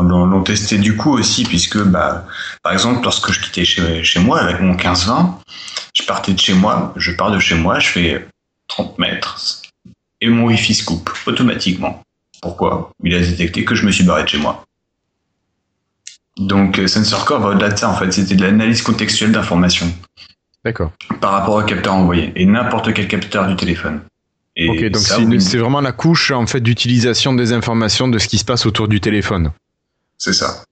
l'ont 0.00 0.24
l'ont 0.24 0.42
testé 0.42 0.78
du 0.78 0.96
coup 0.96 1.12
aussi, 1.12 1.44
puisque, 1.44 1.78
bah, 1.78 2.24
par 2.62 2.72
exemple, 2.72 3.02
lorsque 3.04 3.30
je 3.32 3.40
quittais 3.40 3.64
chez, 3.64 4.02
chez 4.02 4.20
moi 4.20 4.40
avec 4.40 4.60
mon 4.60 4.74
15-20, 4.74 5.34
je 5.94 6.02
partais 6.04 6.32
de 6.32 6.38
chez 6.38 6.54
moi, 6.54 6.92
je 6.96 7.12
pars 7.12 7.30
de 7.30 7.38
chez 7.38 7.54
moi, 7.54 7.78
je 7.78 7.88
fais 7.88 8.28
30 8.68 8.98
mètres 8.98 9.62
et 10.22 10.28
mon 10.28 10.46
Wi-Fi 10.46 10.74
se 10.74 10.84
coupe 10.84 11.10
automatiquement. 11.26 12.02
Pourquoi? 12.40 12.92
Il 13.02 13.14
a 13.14 13.20
détecté 13.20 13.64
que 13.64 13.74
je 13.74 13.84
me 13.84 13.90
suis 13.90 14.04
barré 14.04 14.22
de 14.22 14.28
chez 14.28 14.38
moi. 14.38 14.64
Donc 16.38 16.78
euh, 16.78 16.86
Sensor 16.86 17.26
Core 17.26 17.40
va 17.40 17.48
au-delà 17.50 17.68
de 17.68 17.76
ça 17.76 17.90
en 17.90 17.94
fait, 17.94 18.10
c'était 18.10 18.36
de 18.36 18.42
l'analyse 18.42 18.80
contextuelle 18.80 19.32
d'informations 19.32 19.92
D'accord. 20.64 20.92
par 21.20 21.32
rapport 21.32 21.56
au 21.56 21.62
capteur 21.62 21.92
envoyé 21.92 22.32
et 22.36 22.46
n'importe 22.46 22.94
quel 22.94 23.06
capteur 23.06 23.46
du 23.46 23.56
téléphone. 23.56 24.00
Et 24.56 24.68
Ok, 24.68 24.84
donc 24.90 25.42
c'est 25.42 25.58
vraiment 25.58 25.80
la 25.80 25.92
couche 25.92 26.30
en 26.30 26.46
fait 26.46 26.60
d'utilisation 26.60 27.34
des 27.34 27.52
informations 27.52 28.08
de 28.08 28.18
ce 28.18 28.28
qui 28.28 28.38
se 28.38 28.44
passe 28.44 28.64
autour 28.64 28.88
du 28.88 29.00
téléphone. 29.00 29.50
C'est 30.22 30.32
ça. 30.32 30.62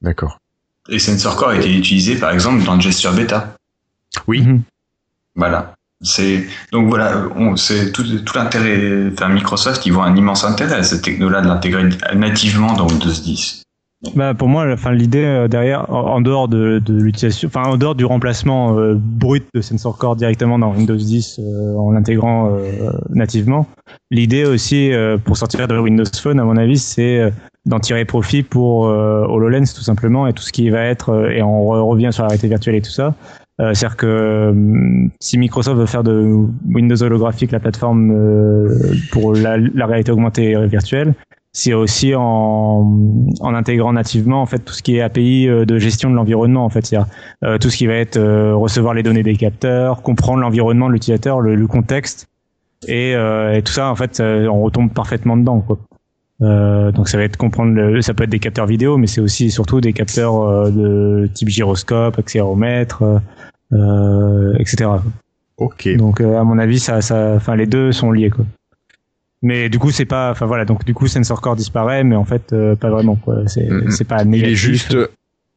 D'accord. 0.00 0.38
Et 0.88 0.98
Sensor 0.98 1.36
Core 1.36 1.48
a 1.50 1.56
été 1.56 1.70
utilisé 1.76 2.16
par 2.16 2.30
exemple 2.30 2.64
dans 2.64 2.76
le 2.76 2.80
gesture 2.80 3.12
bêta. 3.12 3.56
Oui. 4.26 4.40
Mhm. 4.42 4.62
Voilà. 5.34 5.74
C'est 6.00 6.44
donc 6.72 6.88
voilà, 6.88 7.26
on- 7.36 7.56
c'est 7.56 7.92
tout, 7.92 8.04
tout 8.04 8.36
l'intérêt. 8.36 9.08
Enfin, 9.12 9.28
Microsoft, 9.28 9.84
ils 9.86 9.92
voient 9.92 10.04
un 10.06 10.16
immense 10.16 10.44
intérêt 10.44 10.76
à 10.76 10.82
cette 10.82 11.02
techno-là 11.02 11.40
de 11.42 11.48
l'intégrer 11.48 11.88
nativement 12.14 12.72
dans 12.74 12.86
Windows 12.88 13.10
10. 13.10 13.62
Bah 14.14 14.34
pour 14.34 14.48
moi, 14.48 14.66
enfin 14.72 14.92
l'idée 14.92 15.24
euh, 15.24 15.48
derrière, 15.48 15.90
en, 15.90 16.20
dehors 16.20 16.48
de, 16.48 16.78
de 16.84 16.94
l'utilisation, 16.94 17.48
enfin 17.48 17.64
en 17.68 17.76
dehors 17.78 17.94
du 17.94 18.04
remplacement 18.04 18.78
euh, 18.78 18.94
brut 18.94 19.46
de 19.54 19.60
Sensor 19.62 19.96
Core 19.98 20.16
directement 20.16 20.58
dans 20.58 20.70
Windows 20.72 20.96
10 20.96 21.38
euh, 21.40 21.76
en 21.76 21.90
l'intégrant 21.92 22.50
euh, 22.54 22.90
nativement, 23.10 23.66
l'idée 24.10 24.44
aussi 24.44 24.92
euh, 24.92 25.16
pour 25.16 25.36
sortir 25.38 25.66
de 25.66 25.78
Windows 25.78 26.04
Phone, 26.22 26.38
à 26.38 26.44
mon 26.44 26.56
avis, 26.58 26.78
c'est 26.78 27.18
euh, 27.20 27.30
d'en 27.66 27.78
tirer 27.80 28.04
profit 28.04 28.42
pour 28.42 28.86
euh, 28.86 29.26
HoloLens 29.26 29.74
tout 29.74 29.82
simplement 29.82 30.26
et 30.26 30.32
tout 30.32 30.42
ce 30.42 30.52
qui 30.52 30.70
va 30.70 30.82
être 30.82 31.10
euh, 31.10 31.30
et 31.30 31.42
on 31.42 31.64
re- 31.66 31.80
revient 31.90 32.10
sur 32.12 32.22
la 32.22 32.28
réalité 32.28 32.48
virtuelle 32.48 32.76
et 32.76 32.82
tout 32.82 32.90
ça. 32.90 33.14
Euh, 33.60 33.74
C'est-à-dire 33.74 33.96
que 33.96 34.54
si 35.20 35.36
Microsoft 35.38 35.78
veut 35.78 35.86
faire 35.86 36.04
de 36.04 36.30
Windows 36.72 37.02
holographique 37.02 37.52
la 37.52 37.60
plateforme 37.60 38.12
pour 39.12 39.34
la, 39.34 39.56
la 39.58 39.86
réalité 39.86 40.12
augmentée 40.12 40.54
virtuelle, 40.66 41.14
c'est 41.52 41.72
aussi 41.72 42.14
en, 42.14 42.92
en 43.40 43.54
intégrant 43.54 43.94
nativement 43.94 44.42
en 44.42 44.46
fait 44.46 44.58
tout 44.58 44.74
ce 44.74 44.82
qui 44.82 44.96
est 44.98 45.00
API 45.00 45.46
de 45.46 45.78
gestion 45.78 46.10
de 46.10 46.14
l'environnement 46.14 46.66
en 46.66 46.68
fait, 46.68 46.84
c'est-à-dire 46.84 47.08
euh, 47.44 47.56
tout 47.56 47.70
ce 47.70 47.78
qui 47.78 47.86
va 47.86 47.94
être 47.94 48.18
euh, 48.18 48.54
recevoir 48.54 48.92
les 48.92 49.02
données 49.02 49.22
des 49.22 49.36
capteurs, 49.36 50.02
comprendre 50.02 50.40
l'environnement 50.40 50.88
de 50.88 50.92
l'utilisateur, 50.92 51.40
le, 51.40 51.54
le 51.54 51.66
contexte 51.66 52.28
et, 52.86 53.14
euh, 53.16 53.54
et 53.54 53.62
tout 53.62 53.72
ça 53.72 53.90
en 53.90 53.94
fait 53.96 54.20
on 54.20 54.60
retombe 54.60 54.92
parfaitement 54.92 55.34
dedans 55.38 55.60
quoi. 55.60 55.78
Euh, 56.42 56.92
donc 56.92 57.08
ça 57.08 57.16
va 57.16 57.24
être 57.24 57.36
comprendre, 57.38 57.72
le, 57.72 58.02
ça 58.02 58.12
peut 58.12 58.24
être 58.24 58.30
des 58.30 58.38
capteurs 58.38 58.66
vidéo, 58.66 58.98
mais 58.98 59.06
c'est 59.06 59.20
aussi 59.22 59.50
surtout 59.50 59.80
des 59.80 59.92
capteurs 59.92 60.42
euh, 60.42 60.70
de 60.70 61.26
type 61.32 61.48
gyroscope, 61.48 62.18
accéléromètre, 62.18 63.02
euh, 63.72 64.54
etc. 64.58 64.90
Ok. 65.56 65.88
Donc 65.96 66.20
à 66.20 66.44
mon 66.44 66.58
avis, 66.58 66.78
ça, 66.78 67.00
ça, 67.00 67.32
enfin 67.36 67.56
les 67.56 67.66
deux 67.66 67.92
sont 67.92 68.12
liés 68.12 68.30
quoi. 68.30 68.44
Mais 69.42 69.68
du 69.68 69.78
coup, 69.78 69.90
c'est 69.90 70.04
pas, 70.04 70.30
enfin 70.30 70.46
voilà, 70.46 70.64
donc 70.64 70.84
du 70.84 70.92
coup, 70.94 71.06
Sensor 71.06 71.40
Core 71.40 71.56
disparaît, 71.56 72.04
mais 72.04 72.16
en 72.16 72.24
fait, 72.24 72.54
pas 72.80 72.90
vraiment 72.90 73.16
quoi. 73.16 73.46
C'est, 73.46 73.68
pas 74.06 74.22
Il 74.22 74.30
négatif. 74.30 74.52
est 74.52 74.56
juste, 74.56 74.96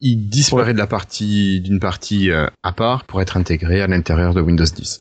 il 0.00 0.28
disparaît 0.28 0.72
de 0.74 0.78
la 0.78 0.86
partie, 0.86 1.60
d'une 1.60 1.80
partie 1.80 2.30
à 2.62 2.72
part 2.72 3.04
pour 3.04 3.20
être 3.20 3.36
intégré 3.36 3.80
à 3.80 3.86
l'intérieur 3.86 4.32
de 4.32 4.40
Windows 4.40 4.64
10. 4.64 5.00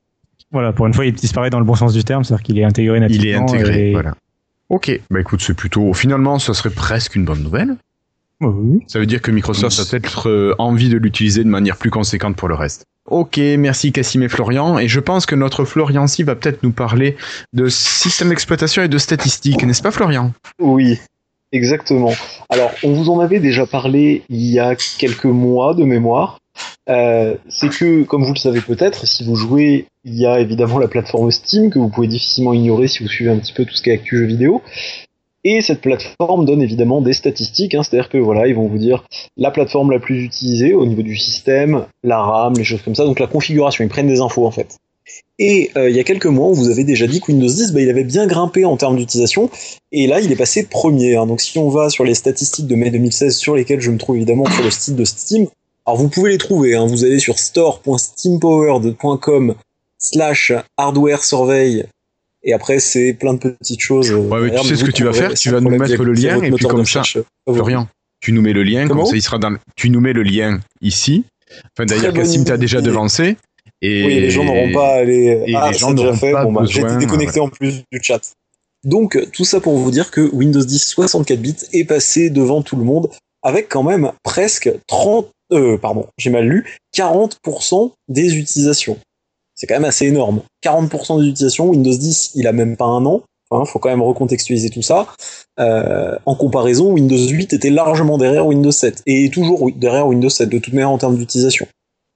Voilà, 0.51 0.73
pour 0.73 0.87
une 0.87 0.93
fois, 0.93 1.05
il 1.05 1.13
disparaît 1.13 1.49
dans 1.51 1.59
le 1.59 1.65
bon 1.65 1.75
sens 1.75 1.93
du 1.93 2.03
terme, 2.03 2.23
c'est-à-dire 2.23 2.43
qu'il 2.43 2.57
est 2.57 2.63
intégré 2.63 2.99
nativement. 2.99 3.23
Il 3.23 3.29
est 3.29 3.35
intégré, 3.35 3.89
et- 3.89 3.93
voilà. 3.93 4.15
Ok, 4.69 4.99
bah 5.09 5.19
écoute, 5.19 5.41
c'est 5.41 5.55
plutôt, 5.55 5.93
finalement, 5.93 6.37
ça 6.39 6.53
serait 6.53 6.69
presque 6.69 7.15
une 7.15 7.25
bonne 7.25 7.41
nouvelle. 7.41 7.75
Oui. 8.41 8.83
Ça 8.87 8.99
veut 8.99 9.05
dire 9.05 9.21
que 9.21 9.31
Microsoft 9.31 9.79
a 9.79 9.85
peut-être 9.85 10.29
euh, 10.29 10.55
envie 10.59 10.89
de 10.89 10.97
l'utiliser 10.97 11.43
de 11.43 11.49
manière 11.49 11.75
plus 11.75 11.89
conséquente 11.89 12.35
pour 12.35 12.47
le 12.47 12.55
reste. 12.55 12.85
Ok, 13.05 13.37
merci 13.37 13.91
Cassim 13.91 14.21
et 14.21 14.29
Florian. 14.29 14.77
Et 14.77 14.87
je 14.87 14.99
pense 14.99 15.25
que 15.25 15.35
notre 15.35 15.65
Florian 15.65 16.07
ci 16.07 16.23
va 16.23 16.35
peut-être 16.35 16.63
nous 16.63 16.71
parler 16.71 17.17
de 17.53 17.67
système 17.67 18.29
d'exploitation 18.29 18.83
et 18.83 18.87
de 18.87 18.97
statistiques, 18.97 19.63
n'est-ce 19.63 19.81
pas 19.81 19.91
Florian? 19.91 20.31
Oui, 20.59 20.99
exactement. 21.51 22.13
Alors, 22.49 22.71
on 22.83 22.93
vous 22.93 23.09
en 23.09 23.19
avait 23.19 23.39
déjà 23.39 23.65
parlé 23.65 24.23
il 24.29 24.45
y 24.45 24.59
a 24.59 24.75
quelques 24.75 25.25
mois 25.25 25.73
de 25.73 25.83
mémoire. 25.83 26.39
Euh, 26.89 27.35
c'est 27.49 27.69
que, 27.69 28.03
comme 28.03 28.23
vous 28.23 28.33
le 28.33 28.39
savez 28.39 28.61
peut-être, 28.61 29.05
si 29.05 29.23
vous 29.23 29.35
jouez, 29.35 29.85
il 30.05 30.15
y 30.15 30.25
a 30.25 30.39
évidemment 30.39 30.79
la 30.79 30.87
plateforme 30.87 31.29
Steam 31.31 31.69
que 31.69 31.77
vous 31.77 31.89
pouvez 31.89 32.07
difficilement 32.07 32.53
ignorer 32.53 32.87
si 32.87 33.03
vous 33.03 33.09
suivez 33.09 33.29
un 33.29 33.37
petit 33.37 33.53
peu 33.53 33.65
tout 33.65 33.75
ce 33.75 33.83
qui 33.83 33.91
est 33.91 33.93
actu 33.93 34.17
jeux 34.17 34.25
vidéo. 34.25 34.61
Et 35.45 35.61
cette 35.61 35.81
plateforme 35.81 36.45
donne 36.45 36.61
évidemment 36.61 37.01
des 37.01 37.13
statistiques, 37.13 37.73
hein, 37.73 37.83
c'est-à-dire 37.83 38.09
que 38.09 38.17
voilà, 38.17 38.47
ils 38.47 38.55
vont 38.55 38.67
vous 38.67 38.77
dire 38.77 39.05
la 39.37 39.51
plateforme 39.51 39.91
la 39.91 39.99
plus 39.99 40.23
utilisée 40.23 40.73
au 40.73 40.85
niveau 40.85 41.01
du 41.01 41.15
système, 41.15 41.85
la 42.03 42.19
RAM, 42.21 42.55
les 42.57 42.65
choses 42.65 42.81
comme 42.81 42.95
ça, 42.95 43.05
donc 43.05 43.19
la 43.19 43.27
configuration, 43.27 43.83
ils 43.83 43.89
prennent 43.89 44.07
des 44.07 44.19
infos 44.19 44.45
en 44.45 44.51
fait. 44.51 44.75
Et 45.39 45.71
euh, 45.77 45.89
il 45.89 45.95
y 45.95 45.99
a 45.99 46.03
quelques 46.03 46.25
mois, 46.25 46.47
on 46.47 46.53
vous 46.53 46.69
avait 46.69 46.83
déjà 46.83 47.07
dit 47.07 47.21
que 47.21 47.31
Windows 47.31 47.47
10, 47.47 47.71
bah, 47.71 47.81
il 47.81 47.89
avait 47.89 48.03
bien 48.03 48.27
grimpé 48.27 48.65
en 48.65 48.75
termes 48.75 48.97
d'utilisation, 48.97 49.49
et 49.93 50.07
là, 50.07 50.19
il 50.19 50.29
est 50.31 50.35
passé 50.35 50.63
premier. 50.67 51.15
hein. 51.15 51.25
Donc 51.25 51.39
si 51.39 51.57
on 51.57 51.69
va 51.69 51.89
sur 51.89 52.03
les 52.03 52.15
statistiques 52.15 52.67
de 52.67 52.75
mai 52.75 52.91
2016, 52.91 53.37
sur 53.37 53.55
lesquelles 53.55 53.79
je 53.79 53.91
me 53.91 53.97
trouve 53.97 54.17
évidemment 54.17 54.45
sur 54.45 54.63
le 54.63 54.71
site 54.71 54.97
de 54.97 55.05
Steam, 55.05 55.47
alors 55.89 55.97
vous 55.97 56.09
pouvez 56.09 56.29
les 56.31 56.37
trouver, 56.37 56.75
hein. 56.75 56.85
vous 56.85 57.03
allez 57.03 57.17
sur 57.19 57.39
store.steampowered.com 57.39 59.55
slash 59.97 60.53
hardware 60.77 61.23
survey, 61.23 61.85
et 62.43 62.53
après 62.53 62.79
c'est 62.79 63.13
plein 63.13 63.33
de 63.33 63.39
petites 63.39 63.81
choses. 63.81 64.11
euh, 64.11 64.17
Ouais, 64.17 64.41
mais 64.41 64.51
tu 64.59 64.67
sais 64.67 64.75
ce 64.75 64.85
que 64.85 64.91
tu 64.91 65.03
vas 65.03 65.13
faire, 65.13 65.33
tu 65.33 65.49
vas 65.49 65.59
nous 65.61 65.69
mettre 65.71 66.03
le 66.03 66.13
lien, 66.13 66.41
et 66.43 66.51
puis 66.51 66.65
comme 66.65 66.85
ça, 66.85 67.03
favori. 67.03 67.25
Florian, 67.47 67.87
tu 68.21 68.31
nous 68.33 68.41
mets 68.41 68.53
le 68.53 68.63
lien, 68.63 68.87
Comment 68.87 69.01
comme 69.03 69.11
ça 69.11 69.15
il 69.17 69.21
sera 69.21 69.37
dans 69.39 69.49
le- 69.49 69.59
tu 69.75 69.89
nous 69.89 69.99
mets 69.99 70.13
le 70.13 70.23
lien 70.23 70.59
ici. 70.81 71.25
Enfin 71.75 71.85
d'ailleurs 71.85 72.13
Cassim 72.13 72.43
t'a 72.43 72.57
déjà 72.57 72.81
devancé. 72.81 73.35
Et 73.81 74.05
Oui, 74.05 74.19
les 74.19 74.29
gens 74.29 74.43
n'auront 74.43 74.71
pas 74.73 74.95
à 74.95 74.99
aller. 74.99 75.41
et 75.47 75.55
ah, 75.55 75.69
les 75.71 75.77
gens 75.77 75.93
déjà 75.93 76.13
fait. 76.13 76.31
pas 76.33 76.43
Bon, 76.43 76.51
bah, 76.51 76.63
j'ai 76.67 76.81
été 76.81 76.97
déconnecté 76.97 77.39
en 77.39 77.47
plus 77.49 77.83
du 77.91 77.99
chat. 78.01 78.19
Donc, 78.83 79.17
tout 79.31 79.45
ça 79.45 79.59
pour 79.61 79.77
vous 79.77 79.89
dire 79.91 80.11
que 80.11 80.21
Windows 80.33 80.63
10 80.63 80.79
64 80.79 81.39
bits 81.41 81.55
est 81.73 81.85
passé 81.85 82.29
devant 82.29 82.61
tout 82.61 82.75
le 82.75 82.83
monde 82.83 83.09
avec 83.41 83.69
quand 83.69 83.83
même 83.83 84.11
presque 84.23 84.69
30, 84.87 85.29
euh, 85.51 85.77
pardon, 85.77 86.07
j'ai 86.17 86.29
mal 86.29 86.45
lu, 86.45 86.65
40% 86.95 87.91
des 88.07 88.37
utilisations. 88.37 88.97
C'est 89.55 89.67
quand 89.67 89.75
même 89.75 89.85
assez 89.85 90.05
énorme. 90.05 90.41
40% 90.63 91.21
des 91.21 91.27
utilisations, 91.27 91.69
Windows 91.69 91.95
10, 91.95 92.31
il 92.35 92.47
a 92.47 92.53
même 92.53 92.77
pas 92.77 92.85
un 92.85 93.05
an. 93.05 93.23
Hein, 93.51 93.65
faut 93.65 93.79
quand 93.79 93.89
même 93.89 94.03
recontextualiser 94.03 94.69
tout 94.69 94.83
ça. 94.83 95.07
Euh, 95.59 96.15
en 96.25 96.35
comparaison, 96.35 96.91
Windows 96.91 97.17
8 97.17 97.53
était 97.53 97.71
largement 97.71 98.19
derrière 98.19 98.45
Windows 98.45 98.71
7 98.71 99.01
et 99.07 99.29
toujours 99.31 99.69
derrière 99.75 100.07
Windows 100.07 100.29
7 100.29 100.49
de 100.49 100.59
toute 100.59 100.73
manière 100.73 100.91
en 100.91 100.99
termes 100.99 101.17
d'utilisation. 101.17 101.65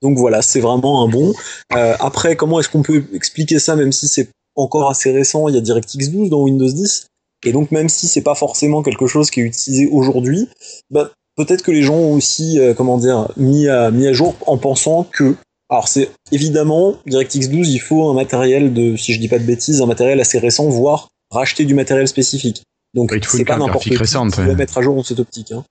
Donc 0.03 0.17
voilà, 0.17 0.41
c'est 0.41 0.59
vraiment 0.59 1.03
un 1.03 1.07
bon. 1.07 1.33
Euh, 1.75 1.95
après, 1.99 2.35
comment 2.35 2.59
est-ce 2.59 2.69
qu'on 2.69 2.83
peut 2.83 3.03
expliquer 3.13 3.57
ça, 3.57 3.75
même 3.75 3.91
si 3.91 4.07
c'est 4.07 4.29
encore 4.55 4.89
assez 4.89 5.11
récent? 5.11 5.47
Il 5.47 5.55
y 5.55 5.57
a 5.57 5.61
DirectX 5.61 6.09
12 6.09 6.29
dans 6.29 6.43
Windows 6.43 6.71
10, 6.71 7.07
et 7.45 7.51
donc 7.51 7.71
même 7.71 7.89
si 7.89 8.07
c'est 8.07 8.21
pas 8.21 8.35
forcément 8.35 8.83
quelque 8.83 9.07
chose 9.07 9.31
qui 9.31 9.39
est 9.39 9.43
utilisé 9.43 9.87
aujourd'hui, 9.87 10.49
bah, 10.91 11.11
peut-être 11.35 11.61
que 11.63 11.71
les 11.71 11.81
gens 11.83 11.95
ont 11.95 12.13
aussi, 12.13 12.59
euh, 12.59 12.73
comment 12.73 12.97
dire, 12.97 13.29
mis 13.37 13.67
à, 13.67 13.91
mis 13.91 14.07
à 14.07 14.13
jour 14.13 14.35
en 14.47 14.57
pensant 14.57 15.03
que. 15.03 15.35
Alors 15.69 15.87
c'est 15.87 16.11
évidemment 16.31 16.95
DirectX 17.07 17.49
12, 17.49 17.69
il 17.69 17.79
faut 17.79 18.07
un 18.09 18.13
matériel 18.13 18.73
de, 18.73 18.95
si 18.95 19.13
je 19.13 19.19
dis 19.19 19.27
pas 19.29 19.39
de 19.39 19.45
bêtises, 19.45 19.81
un 19.81 19.87
matériel 19.87 20.19
assez 20.19 20.37
récent, 20.37 20.67
voire 20.69 21.07
racheter 21.31 21.65
du 21.65 21.73
matériel 21.73 22.07
spécifique. 22.07 22.63
Donc 22.93 23.11
Ouais, 23.11 23.19
c'est 23.23 23.43
pas 23.45 23.57
n'importe 23.57 23.83
qui 23.85 23.95
récente, 23.95 24.33
qui 24.33 24.41
ouais. 24.41 24.47
va 24.47 24.53
mettre 24.55 24.77
à 24.77 24.81
jour 24.83 24.95
dans 24.95 25.01
cette 25.03 25.19
optique. 25.19 25.51
Hein. 25.51 25.63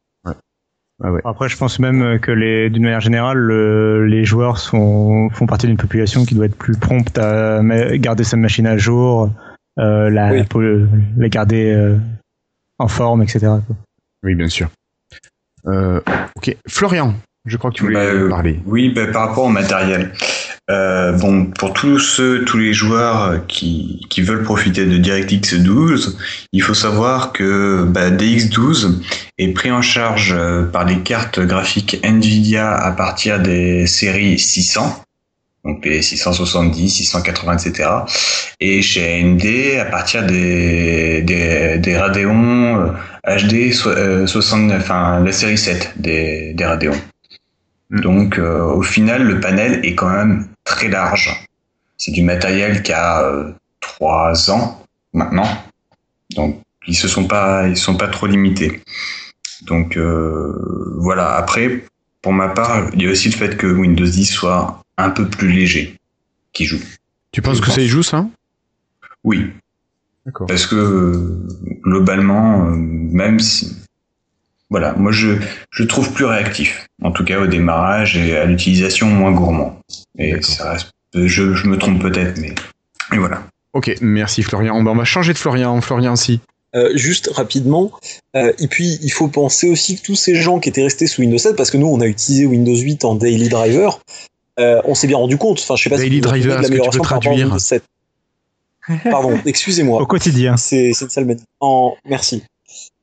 Ah 1.05 1.11
ouais. 1.13 1.21
Après, 1.25 1.49
je 1.49 1.57
pense 1.57 1.79
même 1.79 2.19
que 2.21 2.31
les, 2.33 2.69
d'une 2.71 2.83
manière 2.85 3.01
générale, 3.01 3.37
le- 3.37 4.07
les 4.07 4.25
joueurs 4.25 4.59
sont, 4.59 5.29
font 5.31 5.47
partie 5.47 5.67
d'une 5.67 5.77
population 5.77 6.25
qui 6.25 6.35
doit 6.35 6.47
être 6.47 6.57
plus 6.57 6.77
prompte 6.77 7.19
à 7.19 7.61
garder 7.95 8.25
sa 8.25 8.37
machine 8.37 8.67
à 8.67 8.77
jour, 8.77 9.31
euh, 9.79 10.11
la, 10.11 10.33
Oui. 10.33 10.87
la 11.17 11.29
garder 11.29 11.71
euh, 11.71 11.97
en 12.79 12.89
forme, 12.89 13.23
etc. 13.23 13.47
Oui, 14.25 14.35
bien 14.35 14.49
sûr. 14.49 14.69
Euh, 15.67 16.01
ok, 16.37 16.57
Florian, 16.69 17.15
je 17.47 17.57
crois 17.57 17.71
que 17.71 17.77
tu 17.77 17.83
voulais 17.85 17.97
Bah, 17.97 18.15
euh, 18.15 18.29
parler. 18.29 18.61
Oui, 18.67 18.91
bah, 18.91 19.07
par 19.07 19.29
rapport 19.29 19.45
au 19.45 19.49
matériel. 19.49 20.13
Euh, 20.71 21.13
bon, 21.13 21.47
pour 21.47 21.73
tous 21.73 21.99
ceux, 21.99 22.45
tous 22.45 22.57
les 22.57 22.73
joueurs 22.73 23.45
qui, 23.49 24.07
qui 24.09 24.23
veulent 24.23 24.45
profiter 24.45 24.87
de 24.87 24.97
DirectX 24.97 25.55
12, 25.57 26.19
il 26.53 26.63
faut 26.63 26.75
savoir 26.75 27.33
que 27.33 27.85
bah, 27.85 28.11
DX12 28.11 29.03
est 29.39 29.49
pris 29.49 29.73
en 29.73 29.83
charge 29.83 30.33
euh, 30.37 30.63
par 30.65 30.85
les 30.85 31.01
cartes 31.01 31.41
graphiques 31.41 31.99
Nvidia 32.05 32.73
à 32.73 32.93
partir 32.93 33.41
des 33.41 33.87
séries 33.89 34.39
600, 34.39 35.03
donc 35.65 35.85
les 35.85 36.01
670, 36.01 36.89
680, 36.89 37.57
etc. 37.59 37.89
Et 38.61 38.83
chez 38.83 39.21
AMD 39.21 39.81
à 39.81 39.85
partir 39.87 40.25
des, 40.25 41.23
des, 41.23 41.79
des 41.79 41.97
Radeon 41.97 42.93
HD 43.27 43.73
so- 43.73 43.91
euh, 43.91 44.27
69, 44.27 44.83
enfin 44.83 45.21
la 45.21 45.33
série 45.33 45.59
7 45.59 45.93
des, 45.97 46.55
des 46.55 46.65
Radeon. 46.65 46.95
Donc 47.91 48.39
euh, 48.39 48.63
au 48.65 48.83
final, 48.83 49.23
le 49.25 49.41
panel 49.41 49.85
est 49.85 49.95
quand 49.95 50.11
même 50.11 50.49
très 50.65 50.89
large. 50.89 51.47
C'est 51.99 52.13
du 52.13 52.23
matériel 52.23 52.83
qui 52.83 52.93
a 52.93 53.23
euh, 53.23 53.53
trois 53.81 54.51
ans 54.51 54.85
maintenant. 55.13 55.47
Donc 56.35 56.61
ils 56.87 56.97
se 56.97 57.07
sont 57.07 57.27
pas 57.27 57.69
ils 57.69 57.77
sont 57.77 57.97
pas 57.97 58.09
trop 58.09 58.27
limités. 58.27 58.83
Donc 59.63 59.97
euh, 59.97 60.97
voilà. 60.99 61.37
Après, 61.37 61.85
pour 62.23 62.33
ma 62.33 62.49
part, 62.49 62.89
il 62.95 63.03
y 63.03 63.07
a 63.07 63.11
aussi 63.11 63.29
le 63.31 63.37
fait 63.37 63.57
que 63.57 63.67
Windows 63.67 64.07
10 64.07 64.27
soit 64.27 64.83
un 64.99 65.11
peu 65.11 65.29
plus 65.29 65.53
léger 65.53 65.97
qui 66.53 66.65
joue. 66.65 66.81
Tu 67.31 67.41
penses 67.43 67.59
je 67.59 67.63
que 67.63 67.71
ça 67.71 67.81
y 67.81 67.89
joue 67.89 68.03
ça? 68.03 68.27
Oui. 69.25 69.53
Parce 70.47 70.67
que 70.67 70.77
euh, 70.77 71.47
globalement, 71.83 72.67
euh, 72.67 72.75
même 72.77 73.41
si 73.41 73.77
voilà, 74.71 74.95
moi 74.95 75.13
je 75.13 75.37
je 75.71 75.85
trouve 75.85 76.13
plus 76.13 76.25
réactif, 76.25 76.87
en 77.03 77.13
tout 77.13 77.25
cas 77.25 77.41
au 77.41 77.47
démarrage 77.47 78.17
et 78.17 78.37
à 78.37 78.45
l'utilisation 78.45 79.09
moins 79.09 79.33
gourmand. 79.33 79.81
Et 80.19 80.41
ça 80.43 80.73
reste, 80.73 80.91
je, 81.15 81.55
je 81.55 81.67
me 81.67 81.77
trompe 81.77 82.01
peut-être, 82.01 82.39
mais 82.39 82.55
et 83.13 83.19
voilà. 83.19 83.43
Ok, 83.75 83.95
merci 84.01 84.43
Florian. 84.43 84.83
Bon, 84.83 84.93
on 84.93 84.97
va 84.97 85.05
changer 85.05 85.33
de 85.33 85.39
Florian. 85.39 85.81
Florian, 85.81 86.17
si. 86.17 86.41
Euh, 86.75 86.91
juste 86.95 87.29
rapidement, 87.35 87.91
euh, 88.35 88.51
et 88.59 88.67
puis 88.67 88.99
il 89.03 89.11
faut 89.11 89.29
penser 89.29 89.69
aussi 89.69 89.97
que 89.97 90.03
tous 90.03 90.15
ces 90.15 90.35
gens 90.35 90.59
qui 90.59 90.71
étaient 90.71 90.83
restés 90.83 91.07
sous 91.07 91.21
Windows 91.21 91.37
7, 91.37 91.55
parce 91.55 91.71
que 91.71 91.77
nous 91.77 91.87
on 91.87 92.01
a 92.01 92.07
utilisé 92.07 92.47
Windows 92.47 92.75
8 92.75 93.05
en 93.05 93.15
daily 93.15 93.51
driver, 93.51 94.01
euh, 94.59 94.81
on 94.87 94.95
s'est 94.95 95.07
bien 95.07 95.19
rendu 95.19 95.37
compte. 95.37 95.61
Enfin, 95.61 95.77
je 95.77 95.83
sais 95.85 95.91
pas 95.91 95.99
Daily 95.99 96.17
si 96.17 96.21
driver, 96.23 96.57
de 96.57 96.63
est-ce 96.63 96.71
que 96.71 96.77
tu 96.77 96.81
peux 96.81 96.95
l'amélioration 96.95 97.03
par 97.03 97.11
rapport 97.11 97.19
à 97.19 97.35
traduire 97.35 97.47
Windows 97.49 97.59
7. 97.59 97.83
Pardon, 99.05 99.39
excusez-moi. 99.47 100.01
Au 100.01 100.07
quotidien. 100.07 100.57
C'est 100.57 100.93
c'est 100.95 101.11
ça 101.11 101.21
le. 101.21 101.37
En 101.61 101.95
merci. 102.09 102.43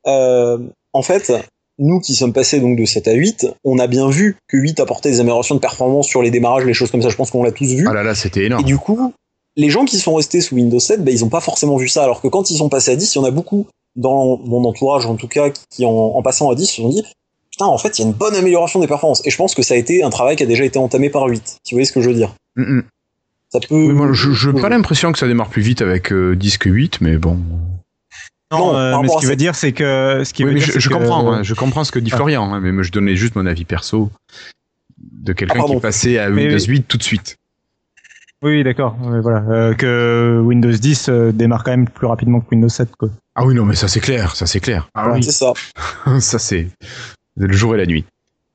Euh, 0.08 0.58
en 0.94 1.02
fait, 1.02 1.32
nous 1.78 2.00
qui 2.00 2.16
sommes 2.16 2.34
passés 2.34 2.60
donc 2.60 2.78
de 2.78 2.86
7 2.86 3.08
à 3.08 3.14
8, 3.14 3.48
on 3.64 3.80
a 3.80 3.88
bien 3.88 4.10
vu 4.10 4.38
que 4.48 4.58
8 4.58 4.80
apportait 4.80 5.12
des 5.12 5.20
améliorations 5.20 5.56
de 5.56 5.60
performance 5.60 6.08
sur 6.08 6.22
les 6.22 6.32
démarrages, 6.32 6.66
les 6.66 6.74
choses 6.74 6.92
comme 6.92 7.02
ça. 7.02 7.10
Je 7.10 7.16
pense 7.16 7.32
qu'on 7.32 7.44
l'a 7.44 7.52
tous 7.52 7.74
vu. 7.74 7.86
Ah 7.88 7.94
là 7.94 8.04
là, 8.04 8.16
c'était 8.16 8.42
Et 8.42 8.46
énorme. 8.46 8.64
du 8.64 8.78
coup, 8.78 9.14
les 9.56 9.70
gens 9.70 9.86
qui 9.86 9.98
sont 9.98 10.14
restés 10.16 10.42
sous 10.42 10.56
Windows 10.56 10.80
7, 10.80 11.04
ben, 11.04 11.14
ils 11.14 11.24
ont 11.24 11.30
pas 11.30 11.42
forcément 11.42 11.78
vu 11.78 11.88
ça. 11.88 12.04
Alors 12.04 12.22
que 12.22 12.28
quand 12.28 12.50
ils 12.52 12.58
sont 12.58 12.70
passés 12.70 12.92
à 12.92 12.96
10, 12.96 13.16
il 13.16 13.18
y 13.18 13.22
en 13.22 13.26
a 13.26 13.32
beaucoup 13.32 13.68
dans 13.96 14.38
mon 14.38 14.64
entourage, 14.66 15.06
en 15.06 15.16
tout 15.16 15.28
cas, 15.28 15.50
qui 15.70 15.86
en, 15.86 15.90
en 15.92 16.22
passant 16.22 16.50
à 16.50 16.56
10 16.56 16.66
se 16.66 16.82
sont 16.82 16.90
dit, 16.90 17.04
putain, 17.52 17.66
en 17.66 17.78
fait, 17.78 17.98
il 17.98 18.02
y 18.02 18.06
a 18.06 18.08
une 18.08 18.14
bonne 18.14 18.36
amélioration 18.36 18.80
des 18.80 18.88
performances. 18.88 19.22
Et 19.26 19.30
je 19.30 19.38
pense 19.38 19.56
que 19.56 19.62
ça 19.62 19.74
a 19.74 19.78
été 19.78 20.04
un 20.04 20.10
travail 20.10 20.36
qui 20.36 20.44
a 20.44 20.46
déjà 20.46 20.64
été 20.64 20.80
entamé 20.80 21.10
par 21.10 21.26
8. 21.26 21.42
Si 21.64 21.74
vous 21.74 21.76
voyez 21.76 21.86
ce 21.86 21.92
que 21.94 22.02
je 22.02 22.10
veux 22.10 22.16
dire? 22.16 22.34
Mm, 22.56 22.78
mm. 22.78 22.84
Ça 23.52 23.60
peut. 23.60 23.68
Oui, 23.76 23.90
moi, 23.94 24.12
je 24.14 24.50
n'ai 24.50 24.62
pas 24.62 24.70
l'impression 24.70 25.12
que 25.12 25.18
ça 25.20 25.28
démarre 25.28 25.50
plus 25.50 25.62
vite 25.62 25.82
avec 25.82 26.12
euh, 26.12 26.36
disque 26.36 26.66
8, 26.66 27.02
mais 27.02 27.18
bon. 27.18 27.40
Non, 28.52 28.76
euh, 28.76 28.98
mais 29.02 29.08
ce 29.08 29.18
à 29.18 29.20
qui 29.20 29.26
veut 29.28 29.36
dire, 29.36 29.54
c'est 29.56 29.74
que 29.74 30.24
ce 30.26 30.34
qui 30.34 30.44
Oui, 30.44 30.50
veut 30.50 30.54
mais 30.60 30.66
dire, 30.66 30.80
je, 30.80 30.90
que- 30.90 30.94
comprends, 30.94 31.32
hein, 31.32 31.44
je 31.44 31.54
comprends 31.54 31.84
ce 31.84 31.92
que 31.92 32.00
dit 32.00 32.10
Ah. 32.14 32.16
Florian, 32.18 32.52
hein, 32.54 32.60
mais 32.62 32.72
moi, 32.72 32.84
je 32.84 32.92
donnais 32.92 33.16
juste 33.16 33.36
mon 33.36 33.46
avis 33.46 33.66
perso 33.66 34.12
de 34.98 35.34
quelqu'un 35.34 35.62
Ah, 35.64 35.68
qui 35.68 35.80
passait 35.80 36.18
à 36.18 36.30
Mais 36.30 36.44
Windows 36.46 36.58
oui. 36.66 36.68
8 36.78 36.88
tout 36.88 36.98
de 36.98 37.04
suite. 37.04 37.38
Oui, 38.42 38.64
d'accord. 38.64 38.96
Voilà. 39.22 39.44
Euh, 39.50 39.74
que 39.74 40.40
Windows 40.44 40.72
10 40.72 41.10
euh, 41.10 41.32
démarre 41.32 41.64
quand 41.64 41.72
même 41.72 41.90
plus 41.90 42.08
rapidement 42.08 42.40
que 42.40 42.48
Windows 42.52 42.70
7, 42.70 42.90
quoi. 42.98 43.10
Ah 43.36 43.46
oui, 43.46 43.54
non, 43.54 43.66
mais 43.66 43.76
ça 43.76 43.88
c'est 43.88 44.00
clair, 44.00 44.36
ça 44.36 44.46
c'est 44.46 44.60
clair. 44.62 44.88
Ah 44.96 45.12
oui. 45.12 45.22
C'est 45.24 45.32
ça. 45.32 45.54
ça 46.20 46.40
c'est 46.40 46.68
le 47.38 47.52
jour 47.54 47.76
et 47.76 47.78
la 47.78 47.86
nuit. 47.86 48.06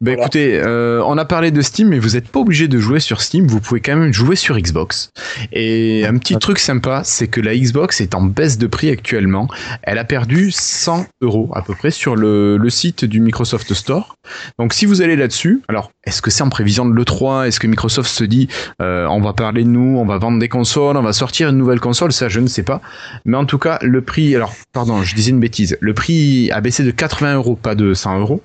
Voilà. 0.05 0.23
écoutez, 0.23 0.61
euh, 0.61 1.03
on 1.07 1.19
a 1.19 1.25
parlé 1.25 1.51
de 1.51 1.63
Steam, 1.63 1.89
mais 1.89 1.99
vous 1.99 2.11
n'êtes 2.11 2.29
pas 2.29 2.41
obligé 2.41 2.69
de 2.69 2.79
jouer 2.79 3.01
sur 3.01 3.21
Steam, 3.21 3.47
vous 3.47 3.61
pouvez 3.61 3.81
quand 3.81 3.97
même 3.97 4.13
jouer 4.13 4.37
sur 4.37 4.59
Xbox. 4.59 5.11
Et 5.53 6.07
un 6.07 6.17
petit 6.19 6.37
truc 6.39 6.59
sympa, 6.59 7.03
c'est 7.05 7.29
que 7.29 7.41
la 7.41 7.57
Xbox 7.57 8.01
est 8.01 8.15
en 8.15 8.23
baisse 8.23 8.59
de 8.59 8.67
prix 8.67 8.91
actuellement. 8.91 9.49
Elle 9.83 9.99
a 9.99 10.05
perdu 10.05 10.51
100 10.51 11.07
euros 11.23 11.51
à 11.55 11.63
peu 11.63 11.75
près 11.75 11.91
sur 11.91 12.17
le, 12.17 12.57
le 12.57 12.71
site 12.71 13.05
du 13.05 13.21
Microsoft 13.21 13.73
Store. 13.75 14.17
Donc 14.59 14.73
si 14.73 14.87
vous 14.87 15.03
allez 15.03 15.17
là-dessus, 15.17 15.63
alors 15.69 15.91
est-ce 16.07 16.23
que 16.23 16.31
c'est 16.31 16.43
en 16.43 16.49
prévision 16.49 16.87
de 16.87 16.93
l'E3 16.93 17.47
Est-ce 17.47 17.61
que 17.61 17.67
Microsoft 17.67 18.11
se 18.11 18.25
dit 18.25 18.49
euh, 18.81 19.07
on 19.07 19.21
va 19.21 19.33
parler 19.33 19.65
de 19.65 19.69
nous, 19.69 19.99
on 19.99 20.05
va 20.05 20.19
vendre 20.19 20.39
des 20.39 20.49
consoles, 20.49 20.97
on 20.97 21.03
va 21.03 21.13
sortir 21.13 21.49
une 21.49 21.59
nouvelle 21.59 21.81
console? 21.81 22.13
Ça, 22.13 22.29
je 22.29 22.41
ne 22.41 22.47
sais 22.47 22.63
pas. 22.63 22.81
Mais 23.25 23.37
en 23.37 23.45
tout 23.45 23.59
cas, 23.59 23.79
le 23.83 24.03
prix, 24.03 24.35
alors 24.35 24.55
pardon, 24.73 25.03
je 25.03 25.15
disais 25.15 25.31
une 25.31 25.41
bêtise. 25.41 25.77
Le 25.81 25.95
prix 25.95 26.51
a 26.51 26.61
baissé 26.61 26.85
de 26.85 26.91
80 26.91 27.35
euros, 27.37 27.57
pas 27.57 27.75
de 27.75 27.95
100 27.95 28.21
euros. 28.21 28.43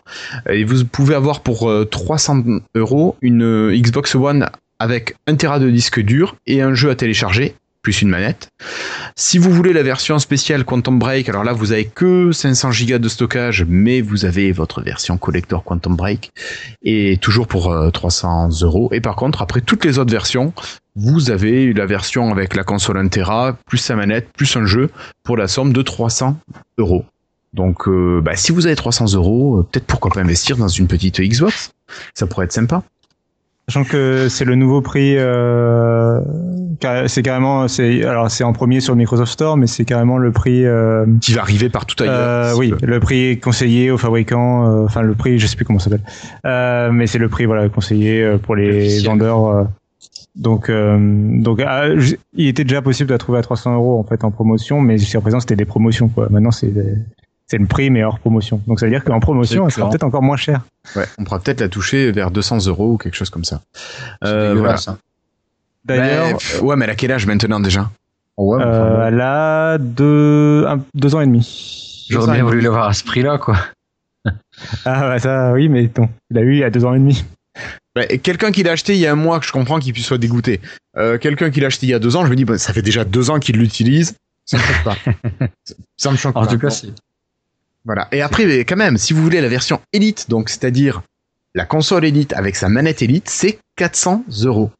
Et 0.49 0.64
vous 0.64 0.86
pouvez 0.86 1.15
avoir 1.15 1.41
pour 1.41 1.48
euh, 1.63 1.85
300 1.85 2.43
euros 2.76 3.15
une 3.21 3.43
euh, 3.43 3.76
Xbox 3.76 4.15
One 4.15 4.49
avec 4.80 5.15
1 5.27 5.35
Tera 5.35 5.59
de 5.59 5.69
disque 5.69 5.99
dur 5.99 6.35
et 6.47 6.61
un 6.61 6.73
jeu 6.73 6.89
à 6.89 6.95
télécharger, 6.95 7.55
plus 7.81 8.01
une 8.01 8.09
manette. 8.09 8.49
Si 9.15 9.38
vous 9.38 9.51
voulez 9.51 9.73
la 9.73 9.84
version 9.84 10.19
spéciale 10.19 10.63
Quantum 10.63 10.99
Break, 10.99 11.27
alors 11.27 11.43
là 11.43 11.51
vous 11.51 11.71
avez 11.71 11.85
que 11.85 12.31
500 12.31 12.69
Go 12.88 12.97
de 12.97 13.09
stockage, 13.09 13.65
mais 13.67 14.01
vous 14.01 14.26
avez 14.26 14.51
votre 14.51 14.81
version 14.81 15.17
collector 15.17 15.63
Quantum 15.63 15.95
Break 15.95 16.31
et 16.81 17.17
toujours 17.17 17.47
pour 17.47 17.71
euh, 17.71 17.89
300 17.89 18.49
euros. 18.61 18.89
Et 18.93 19.01
par 19.01 19.15
contre, 19.15 19.41
après 19.41 19.61
toutes 19.61 19.84
les 19.84 19.99
autres 19.99 20.11
versions, 20.11 20.53
vous 20.95 21.31
avez 21.31 21.73
la 21.73 21.85
version 21.85 22.31
avec 22.31 22.55
la 22.55 22.63
console 22.63 22.97
1 22.97 23.07
Tera, 23.09 23.57
plus 23.65 23.77
sa 23.77 23.95
manette, 23.95 24.30
plus 24.35 24.55
un 24.55 24.65
jeu 24.65 24.89
pour 25.23 25.35
la 25.35 25.47
somme 25.47 25.73
de 25.73 25.81
300 25.81 26.38
euros. 26.77 27.05
Donc, 27.53 27.88
euh, 27.88 28.21
bah, 28.23 28.35
si 28.35 28.51
vous 28.51 28.65
avez 28.67 28.76
300 28.76 29.13
euros, 29.15 29.59
euh, 29.59 29.63
peut-être 29.63 29.85
pourquoi 29.85 30.11
pas 30.11 30.21
investir 30.21 30.55
dans 30.57 30.67
une 30.67 30.88
petite 30.88 31.19
Xbox 31.19 31.71
Ça 32.13 32.27
pourrait 32.27 32.45
être 32.45 32.51
sympa. 32.53 32.84
Sachant 33.67 33.84
que 33.84 34.30
c'est 34.30 34.45
le 34.45 34.55
nouveau 34.55 34.81
prix, 34.81 35.15
euh, 35.15 36.19
c'est 37.05 37.21
carrément, 37.21 37.67
c'est 37.67 38.03
alors 38.03 38.31
c'est 38.31 38.43
en 38.43 38.51
premier 38.51 38.80
sur 38.80 38.93
le 38.93 38.97
Microsoft 38.97 39.31
Store, 39.31 39.57
mais 39.57 39.67
c'est 39.67 39.85
carrément 39.85 40.17
le 40.17 40.31
prix, 40.31 40.65
euh, 40.65 41.05
Qui 41.21 41.34
va 41.34 41.41
arriver 41.41 41.69
partout 41.69 42.01
ailleurs. 42.01 42.15
euh, 42.17 42.53
oui, 42.55 42.71
peu. 42.71 42.84
le 42.88 42.99
prix 42.99 43.39
conseillé 43.39 43.91
aux 43.91 43.99
fabricants, 43.99 44.67
euh, 44.67 44.85
enfin 44.85 45.03
le 45.03 45.13
prix, 45.13 45.38
je 45.38 45.45
sais 45.45 45.55
plus 45.55 45.65
comment 45.65 45.77
ça 45.77 45.91
s'appelle, 45.91 46.05
euh, 46.47 46.91
mais 46.91 47.05
c'est 47.05 47.19
le 47.19 47.30
prix 47.30 47.45
voilà 47.45 47.69
conseillé 47.69 48.38
pour 48.41 48.55
les 48.55 49.03
vendeurs. 49.03 49.67
donc, 50.35 50.69
euh, 50.69 50.97
donc, 50.99 51.61
ah, 51.63 51.89
il 52.34 52.47
était 52.47 52.63
déjà 52.63 52.81
possible 52.81 53.09
de 53.09 53.13
la 53.13 53.19
trouver 53.19 53.38
à 53.38 53.43
300 53.43 53.76
euros 53.76 53.99
en 53.99 54.03
fait 54.03 54.23
en 54.23 54.31
promotion, 54.31 54.81
mais 54.81 54.97
jusqu'à 54.97 55.21
présent 55.21 55.39
c'était 55.39 55.55
des 55.55 55.65
promotions 55.65 56.07
quoi. 56.07 56.27
Maintenant 56.31 56.49
c'est 56.51 56.73
c'est 57.49 57.57
le 57.57 57.65
prix 57.65 57.89
mais 57.89 58.03
hors 58.03 58.19
promotion. 58.19 58.61
Donc 58.67 58.80
ça 58.80 58.85
veut 58.85 58.91
dire 58.91 59.03
qu'en 59.03 59.19
promotion, 59.19 59.65
elle 59.65 59.71
sera 59.73 59.89
peut-être 59.89 60.03
encore 60.03 60.21
moins 60.21 60.38
cher. 60.38 60.61
Ouais, 60.95 61.05
on 61.17 61.23
pourra 61.23 61.39
peut-être 61.39 61.61
la 61.61 61.69
toucher 61.69 62.11
vers 62.11 62.31
200 62.31 62.67
euros 62.67 62.93
ou 62.93 62.97
quelque 62.97 63.15
chose 63.15 63.30
comme 63.30 63.43
ça. 63.43 63.61
Euh, 64.23 64.55
voilà. 64.55 64.76
hein. 64.88 64.97
D'ailleurs, 65.85 66.38
Ben, 66.59 66.65
ouais, 66.65 66.76
mais 66.76 66.85
elle 66.85 66.91
a 66.91 66.95
quel 66.95 67.11
âge 67.11 67.26
maintenant 67.26 67.59
déjà? 67.59 67.89
Ouais, 68.38 68.61
Euh, 68.61 68.97
bon. 68.97 69.07
elle 69.07 69.21
a 69.21 69.77
deux, 69.77 70.65
un- 70.67 70.81
deux 70.93 71.15
ans 71.15 71.21
et 71.21 71.26
demi. 71.26 72.05
J'aurais 72.09 72.34
bien 72.35 72.43
voulu 72.43 72.61
l'avoir 72.61 72.88
à 72.88 72.93
ce 72.93 73.03
prix-là, 73.03 73.38
quoi. 73.38 73.57
Ah 74.85 75.09
ouais, 75.09 75.19
ça, 75.19 75.51
oui, 75.53 75.69
mais 75.69 75.88
bon, 75.88 76.09
il 76.31 76.38
a 76.38 76.41
eu 76.41 76.53
il 76.53 76.59
y 76.59 76.63
a 76.63 76.69
deux 76.69 76.85
ans 76.85 76.93
et 76.93 76.99
demi. 76.99 77.23
Ouais, 77.95 78.05
et 78.09 78.19
Quelqu'un 78.19 78.51
qui 78.51 78.63
l'a 78.63 78.71
acheté 78.73 78.93
il 78.93 78.99
y 78.99 79.07
a 79.07 79.11
un 79.11 79.15
mois, 79.15 79.39
que 79.39 79.45
je 79.45 79.51
comprends 79.51 79.80
qu'il 79.80 79.93
puisse 79.93 80.05
soit 80.05 80.17
dégoûté. 80.17 80.61
Euh, 80.97 81.17
Quelqu'un 81.17 81.49
qui 81.49 81.59
l'a 81.61 81.67
acheté 81.67 81.88
il 81.88 81.89
y 81.89 81.93
a 81.93 81.99
deux 81.99 82.15
ans, 82.15 82.26
je 82.26 82.30
me 82.30 82.35
dis, 82.35 82.45
bah, 82.45 82.57
ça 82.57 82.73
fait 82.73 82.81
déjà 82.81 83.03
deux 83.05 83.30
ans 83.30 83.39
qu'il 83.39 83.57
l'utilise. 83.57 84.15
Ça 84.45 84.57
me 84.57 84.61
choque 84.63 84.84
pas. 84.84 84.95
ça 85.97 86.11
me 86.11 86.17
choque 86.17 86.35
En 86.35 86.41
pas. 86.41 86.47
tout 86.47 86.59
cas, 86.59 86.67
Bon. 86.69 86.93
Voilà. 87.85 88.07
Et 88.11 88.22
après, 88.22 88.60
quand 88.65 88.76
même, 88.76 88.97
si 88.97 89.14
vous 89.14 89.23
voulez 89.23 89.41
la 89.41 89.47
version 89.47 89.80
Elite, 89.93 90.30
donc 90.30 90.49
c'est-à-dire 90.49 91.01
la 91.56 91.65
console 91.65 92.06
Elite 92.06 92.34
avec 92.34 92.56
sa 92.56 92.69
manette 92.69 93.01
Elite, 93.01 93.30
c'est 93.30 93.60
400 93.77 94.26
euros. 94.43 94.72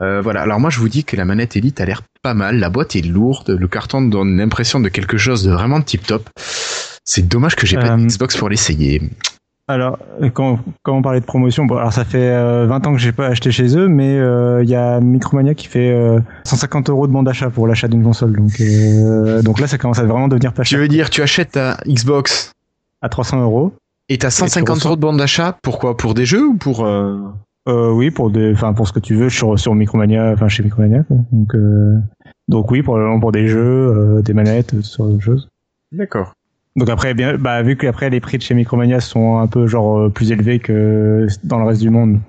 Euh, 0.00 0.20
voilà. 0.20 0.42
Alors 0.42 0.60
moi, 0.60 0.70
je 0.70 0.78
vous 0.78 0.88
dis 0.88 1.04
que 1.04 1.16
la 1.16 1.24
manette 1.24 1.56
Elite 1.56 1.80
a 1.80 1.84
l'air 1.84 2.02
pas 2.22 2.34
mal. 2.34 2.58
La 2.58 2.70
boîte 2.70 2.96
est 2.96 3.02
lourde. 3.02 3.50
Le 3.50 3.68
carton 3.68 4.02
donne 4.02 4.36
l'impression 4.36 4.80
de 4.80 4.88
quelque 4.88 5.16
chose 5.18 5.42
de 5.44 5.50
vraiment 5.52 5.80
tip 5.80 6.06
top. 6.06 6.28
C'est 7.04 7.26
dommage 7.26 7.56
que 7.56 7.66
j'ai 7.66 7.76
pas 7.76 7.92
Euh, 7.92 7.96
de 7.96 8.06
Xbox 8.06 8.36
pour 8.36 8.48
l'essayer. 8.48 9.00
Alors, 9.68 9.98
euh, 10.22 10.30
quand, 10.30 10.60
quand 10.84 10.96
on 10.96 11.02
parlait 11.02 11.20
de 11.20 11.24
promotion, 11.24 11.66
bon, 11.66 11.76
alors 11.76 11.92
ça 11.92 12.04
fait 12.04 12.30
euh, 12.30 12.66
20 12.66 12.86
ans 12.86 12.92
que 12.92 12.98
j'ai 12.98 13.10
pas 13.12 13.26
acheté 13.26 13.50
chez 13.50 13.76
eux, 13.76 13.88
mais 13.88 14.16
euh, 14.16 14.62
il 14.62 14.70
y 14.70 14.76
a 14.76 15.00
Micromania 15.00 15.54
qui 15.54 15.66
fait 15.66 15.90
euh, 15.92 16.20
150 16.44 16.88
euros 16.90 17.08
de 17.08 17.12
bon 17.12 17.24
d'achat 17.24 17.50
pour 17.50 17.66
l'achat 17.66 17.88
d'une 17.88 18.04
console. 18.04 18.36
Donc, 18.36 18.60
euh, 18.60 19.42
donc 19.42 19.58
là, 19.58 19.66
ça 19.66 19.76
commence 19.76 19.98
à 19.98 20.04
vraiment 20.04 20.28
devenir 20.28 20.52
pas 20.52 20.62
Tu 20.62 20.70
cher. 20.70 20.78
veux 20.78 20.88
dire, 20.88 21.10
tu 21.10 21.20
achètes 21.20 21.52
ta 21.52 21.78
Xbox 21.86 22.52
À 23.02 23.08
300 23.08 23.42
euros. 23.42 23.72
et 24.08 24.18
t'as 24.18 24.30
150 24.30 24.68
reçois- 24.76 24.88
euros 24.90 24.96
de 24.96 25.00
bande 25.00 25.16
d'achat. 25.18 25.56
Pourquoi 25.62 25.96
Pour 25.96 26.14
des 26.14 26.26
jeux 26.26 26.46
ou 26.46 26.54
pour 26.56 26.84
euh, 26.86 27.18
Euh, 27.68 27.90
oui, 27.90 28.12
pour 28.12 28.30
des, 28.30 28.52
enfin 28.52 28.72
pour 28.72 28.86
ce 28.86 28.92
que 28.92 29.00
tu 29.00 29.16
veux 29.16 29.28
sur 29.30 29.58
sur 29.58 29.74
Micromania, 29.74 30.30
enfin 30.32 30.46
chez 30.46 30.62
Micromania. 30.62 31.02
quoi. 31.02 31.16
Donc 31.32 31.52
euh, 31.56 31.96
donc 32.46 32.70
oui, 32.70 32.80
pour 32.82 32.96
pour 33.20 33.32
des 33.32 33.48
jeux, 33.48 33.58
euh, 33.58 34.22
des 34.22 34.32
manettes, 34.34 34.80
ce 34.82 34.98
genre 34.98 35.08
de 35.08 35.18
choses. 35.18 35.48
D'accord. 35.90 36.32
Donc 36.76 36.90
après, 36.90 37.14
bien, 37.14 37.36
bah, 37.38 37.62
vu 37.62 37.76
que 37.76 37.86
après 37.86 38.10
les 38.10 38.20
prix 38.20 38.36
de 38.36 38.42
chez 38.42 38.54
Micromania 38.54 39.00
sont 39.00 39.38
un 39.38 39.46
peu 39.46 39.66
genre 39.66 39.98
euh, 39.98 40.08
plus 40.10 40.30
élevés 40.30 40.58
que 40.58 41.26
dans 41.42 41.58
le 41.58 41.64
reste 41.64 41.80
du 41.80 41.88
monde, 41.88 42.20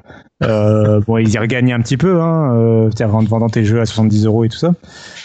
euh, 0.44 1.02
bon, 1.08 1.18
ils 1.18 1.30
y 1.30 1.38
regagnent 1.38 1.74
un 1.74 1.82
petit 1.82 1.98
peu, 1.98 2.22
hein, 2.22 2.56
euh, 2.56 2.90
en 3.02 3.24
vendant 3.24 3.50
tes 3.50 3.66
jeux 3.66 3.82
à 3.82 3.86
70 3.86 4.26
euros 4.26 4.46
et 4.46 4.50
tout 4.50 4.58
ça, 4.58 4.74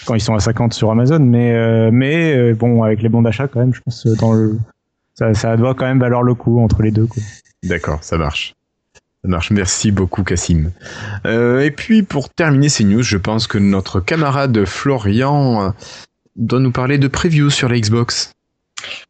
quand 0.07 0.16
ils 0.16 0.20
sont 0.20 0.35
à 0.35 0.40
50 0.40 0.74
sur 0.74 0.90
Amazon, 0.90 1.20
mais 1.20 1.53
euh, 1.53 1.90
mais 1.93 2.53
bon, 2.55 2.82
avec 2.82 3.01
les 3.01 3.09
bons 3.09 3.23
d'achat 3.23 3.47
quand 3.47 3.61
même, 3.61 3.73
je 3.73 3.81
pense 3.81 4.07
dans 4.19 4.32
le 4.32 4.59
ça, 5.15 5.32
ça 5.35 5.57
doit 5.57 5.74
quand 5.74 5.86
même 5.86 6.01
valoir 6.01 6.23
le 6.23 6.35
coup 6.35 6.61
entre 6.61 6.82
les 6.82 6.90
deux. 6.90 7.07
D'accord, 7.62 8.03
ça 8.03 8.19
marche. 8.19 8.55
Ça 9.23 9.28
marche. 9.28 9.53
Merci 9.53 9.93
beaucoup, 9.93 10.24
Cassim. 10.24 10.73
Euh, 11.27 11.61
et 11.61 11.70
puis, 11.70 12.03
pour 12.03 12.31
terminer 12.31 12.70
ces 12.70 12.82
news, 12.82 13.03
je 13.03 13.19
pense 13.19 13.47
que 13.47 13.59
notre 13.59 14.01
camarade 14.01 14.65
Florian 14.65 15.74
doit 16.35 16.61
nous 16.61 16.73
parler 16.73 16.97
de 16.97 17.07
preview 17.09 17.51
sur 17.51 17.69
la 17.69 17.78
Xbox. 17.78 18.32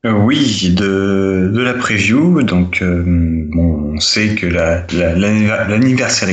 Euh, 0.04 0.12
oui, 0.12 0.70
de, 0.76 1.50
de 1.52 1.60
la 1.62 1.74
preview. 1.74 2.42
Donc, 2.42 2.82
euh, 2.82 3.04
on 3.56 3.98
sait 4.00 4.34
que 4.34 4.46
la, 4.46 4.84
la- 4.92 5.14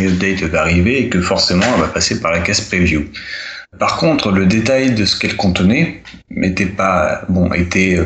update 0.07 0.41
va 0.44 0.61
arriver 0.61 1.02
et 1.03 1.10
que 1.10 1.22
forcément, 1.22 1.66
elle 1.76 1.82
va 1.82 1.88
passer 1.88 2.20
par 2.20 2.32
la 2.32 2.40
case 2.40 2.61
preview. 2.61 3.06
Par 3.78 3.98
contre, 3.98 4.32
le 4.32 4.45
détail 4.45 4.95
de 4.95 5.06
ce 5.06 5.18
qu'elle 5.18 5.36
contenait 5.36 6.02
n'était 6.32 6.66
pas 6.66 7.22
bon, 7.30 7.53
était 7.53 7.98
euh, 7.99 8.06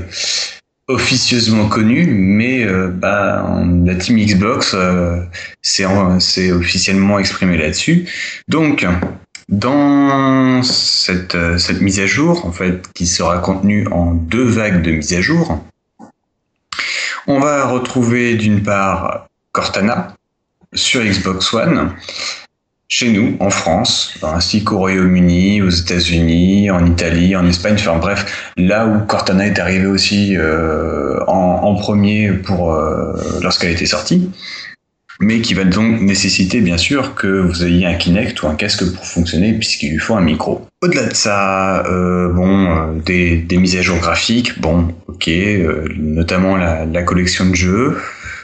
officieusement 0.89 1.67
connu, 1.69 2.05
mais 2.07 2.65
bah, 2.89 3.45
la 3.85 3.95
team 3.95 4.17
Xbox 4.17 4.75
s'est 5.61 5.85
en- 5.85 6.19
s'est 6.19 6.51
officiellement 6.51 7.19
exprimé 7.19 7.57
là-dessus. 7.57 8.05
Donc, 8.49 8.85
dans 9.53 10.63
cette, 10.63 11.35
euh, 11.35 11.57
cette 11.57 11.81
mise 11.81 11.99
à 11.99 12.07
jour, 12.07 12.45
en 12.45 12.51
fait, 12.51 12.91
qui 12.93 13.05
sera 13.05 13.37
contenue 13.37 13.87
en 13.91 14.13
deux 14.13 14.43
vagues 14.43 14.81
de 14.81 14.91
mise 14.91 15.13
à 15.13 15.21
jour, 15.21 15.63
on 17.27 17.39
va 17.39 17.67
retrouver 17.67 18.35
d'une 18.35 18.63
part 18.63 19.27
Cortana 19.51 20.15
sur 20.73 21.03
Xbox 21.03 21.53
One, 21.53 21.93
chez 22.87 23.11
nous, 23.11 23.37
en 23.39 23.49
France, 23.49 24.15
ainsi 24.23 24.63
qu'au 24.63 24.79
Royaume-Uni, 24.79 25.61
aux 25.61 25.69
États-Unis, 25.69 26.71
en 26.71 26.85
Italie, 26.85 27.35
en 27.35 27.47
Espagne, 27.47 27.75
enfin 27.75 27.97
bref, 27.97 28.51
là 28.57 28.87
où 28.87 29.05
Cortana 29.05 29.45
est 29.45 29.59
arrivée 29.59 29.87
aussi 29.87 30.35
euh, 30.35 31.19
en, 31.27 31.59
en 31.63 31.75
premier 31.75 32.31
pour 32.31 32.73
euh, 32.73 33.13
lorsqu'elle 33.41 33.71
était 33.71 33.85
sortie 33.85 34.31
mais 35.23 35.41
qui 35.41 35.53
va 35.53 35.63
donc 35.63 36.01
nécessiter 36.01 36.59
bien 36.59 36.77
sûr 36.77 37.15
que 37.15 37.27
vous 37.27 37.63
ayez 37.63 37.85
un 37.85 37.95
Kinect 37.95 38.43
ou 38.43 38.47
un 38.47 38.55
casque 38.55 38.83
pour 38.93 39.05
fonctionner 39.05 39.53
puisqu'il 39.53 39.91
lui 39.91 39.99
faut 39.99 40.15
un 40.15 40.21
micro. 40.21 40.67
Au-delà 40.81 41.07
de 41.07 41.13
ça, 41.13 41.85
euh, 41.87 42.29
bon, 42.29 42.65
euh, 42.65 42.93
des, 43.05 43.57
mises 43.57 43.77
à 43.77 43.81
jour 43.81 43.97
graphiques, 43.97 44.59
bon, 44.59 44.93
ok, 45.07 45.27
euh, 45.29 45.85
notamment 45.97 46.57
la, 46.57 47.03
collection 47.03 47.49
de 47.49 47.55
jeux. 47.55 47.97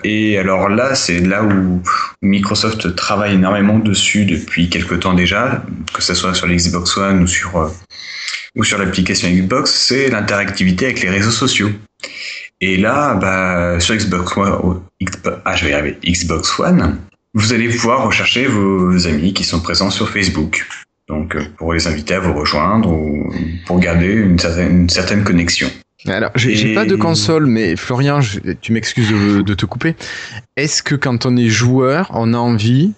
Et 0.05 0.37
alors 0.37 0.69
là, 0.69 0.95
c'est 0.95 1.19
là 1.19 1.43
où 1.43 1.81
Microsoft 2.21 2.95
travaille 2.95 3.33
énormément 3.33 3.77
dessus 3.79 4.23
depuis 4.23 4.69
quelque 4.69 4.95
temps 4.95 5.13
déjà, 5.13 5.61
que 5.93 6.01
ce 6.01 6.13
soit 6.13 6.33
sur 6.33 6.47
l'Xbox 6.47 6.95
One 6.97 7.23
ou 7.23 7.27
sur 7.27 7.69
ou 8.55 8.63
sur 8.63 8.77
l'application 8.77 9.29
Xbox, 9.29 9.71
c'est 9.71 10.09
l'interactivité 10.09 10.85
avec 10.85 11.01
les 11.03 11.09
réseaux 11.09 11.31
sociaux. 11.31 11.69
Et 12.61 12.77
là, 12.77 13.13
bah, 13.15 13.79
sur 13.79 13.95
Xbox 13.95 14.35
One, 14.37 14.81
ah, 15.45 15.55
je 15.55 15.65
vais 15.65 15.71
y 15.71 15.73
arriver, 15.73 15.97
Xbox 16.05 16.59
One, 16.59 16.97
vous 17.33 17.53
allez 17.53 17.69
pouvoir 17.69 18.05
rechercher 18.05 18.45
vos 18.47 19.07
amis 19.07 19.33
qui 19.33 19.43
sont 19.43 19.59
présents 19.59 19.89
sur 19.91 20.09
Facebook. 20.09 20.67
Donc, 21.07 21.35
euh, 21.35 21.41
pour 21.57 21.73
les 21.73 21.87
inviter 21.87 22.13
à 22.15 22.19
vous 22.19 22.33
rejoindre 22.33 22.91
ou 22.91 23.33
pour 23.65 23.79
garder 23.79 24.07
une 24.13 24.37
certaine, 24.37 24.81
une 24.81 24.89
certaine 24.89 25.23
connexion. 25.23 25.69
Alors, 26.07 26.31
j'ai 26.35 26.71
Et- 26.71 26.75
pas 26.75 26.85
de 26.85 26.95
console, 26.95 27.45
mais 27.47 27.75
Florian, 27.75 28.21
je- 28.21 28.39
tu 28.61 28.71
m'excuses 28.71 29.09
de, 29.09 29.41
de 29.41 29.53
te 29.53 29.65
couper. 29.65 29.95
Est-ce 30.55 30.81
que 30.83 30.95
quand 30.95 31.25
on 31.25 31.35
est 31.35 31.49
joueur, 31.49 32.09
on 32.13 32.33
a 32.33 32.37
envie 32.37 32.93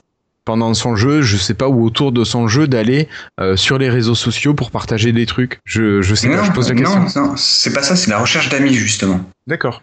pendant 0.46 0.74
son 0.74 0.96
jeu, 0.96 1.22
je 1.22 1.38
sais 1.38 1.54
pas, 1.54 1.68
ou 1.68 1.84
autour 1.86 2.12
de 2.12 2.24
son 2.24 2.48
jeu, 2.48 2.68
d'aller 2.68 3.08
euh, 3.40 3.56
sur 3.56 3.78
les 3.78 3.90
réseaux 3.90 4.16
sociaux 4.16 4.54
pour 4.54 4.72
partager 4.72 5.12
des 5.14 5.26
trucs? 5.26 5.60
Je, 5.66 6.02
je 6.02 6.14
sais 6.16 6.28
pas, 6.30 6.38
Non, 6.38 6.44
je 6.44 6.52
pose 6.52 6.70
la 6.70 6.76
question. 6.76 7.00
non, 7.00 7.28
non, 7.30 7.34
c'est 7.38 7.74
pas 7.74 7.82
ça, 7.84 7.96
c'est 7.96 8.10
la 8.10 8.20
recherche 8.20 8.50
d'amis 8.50 8.74
justement. 8.74 9.22
D'accord. 9.48 9.82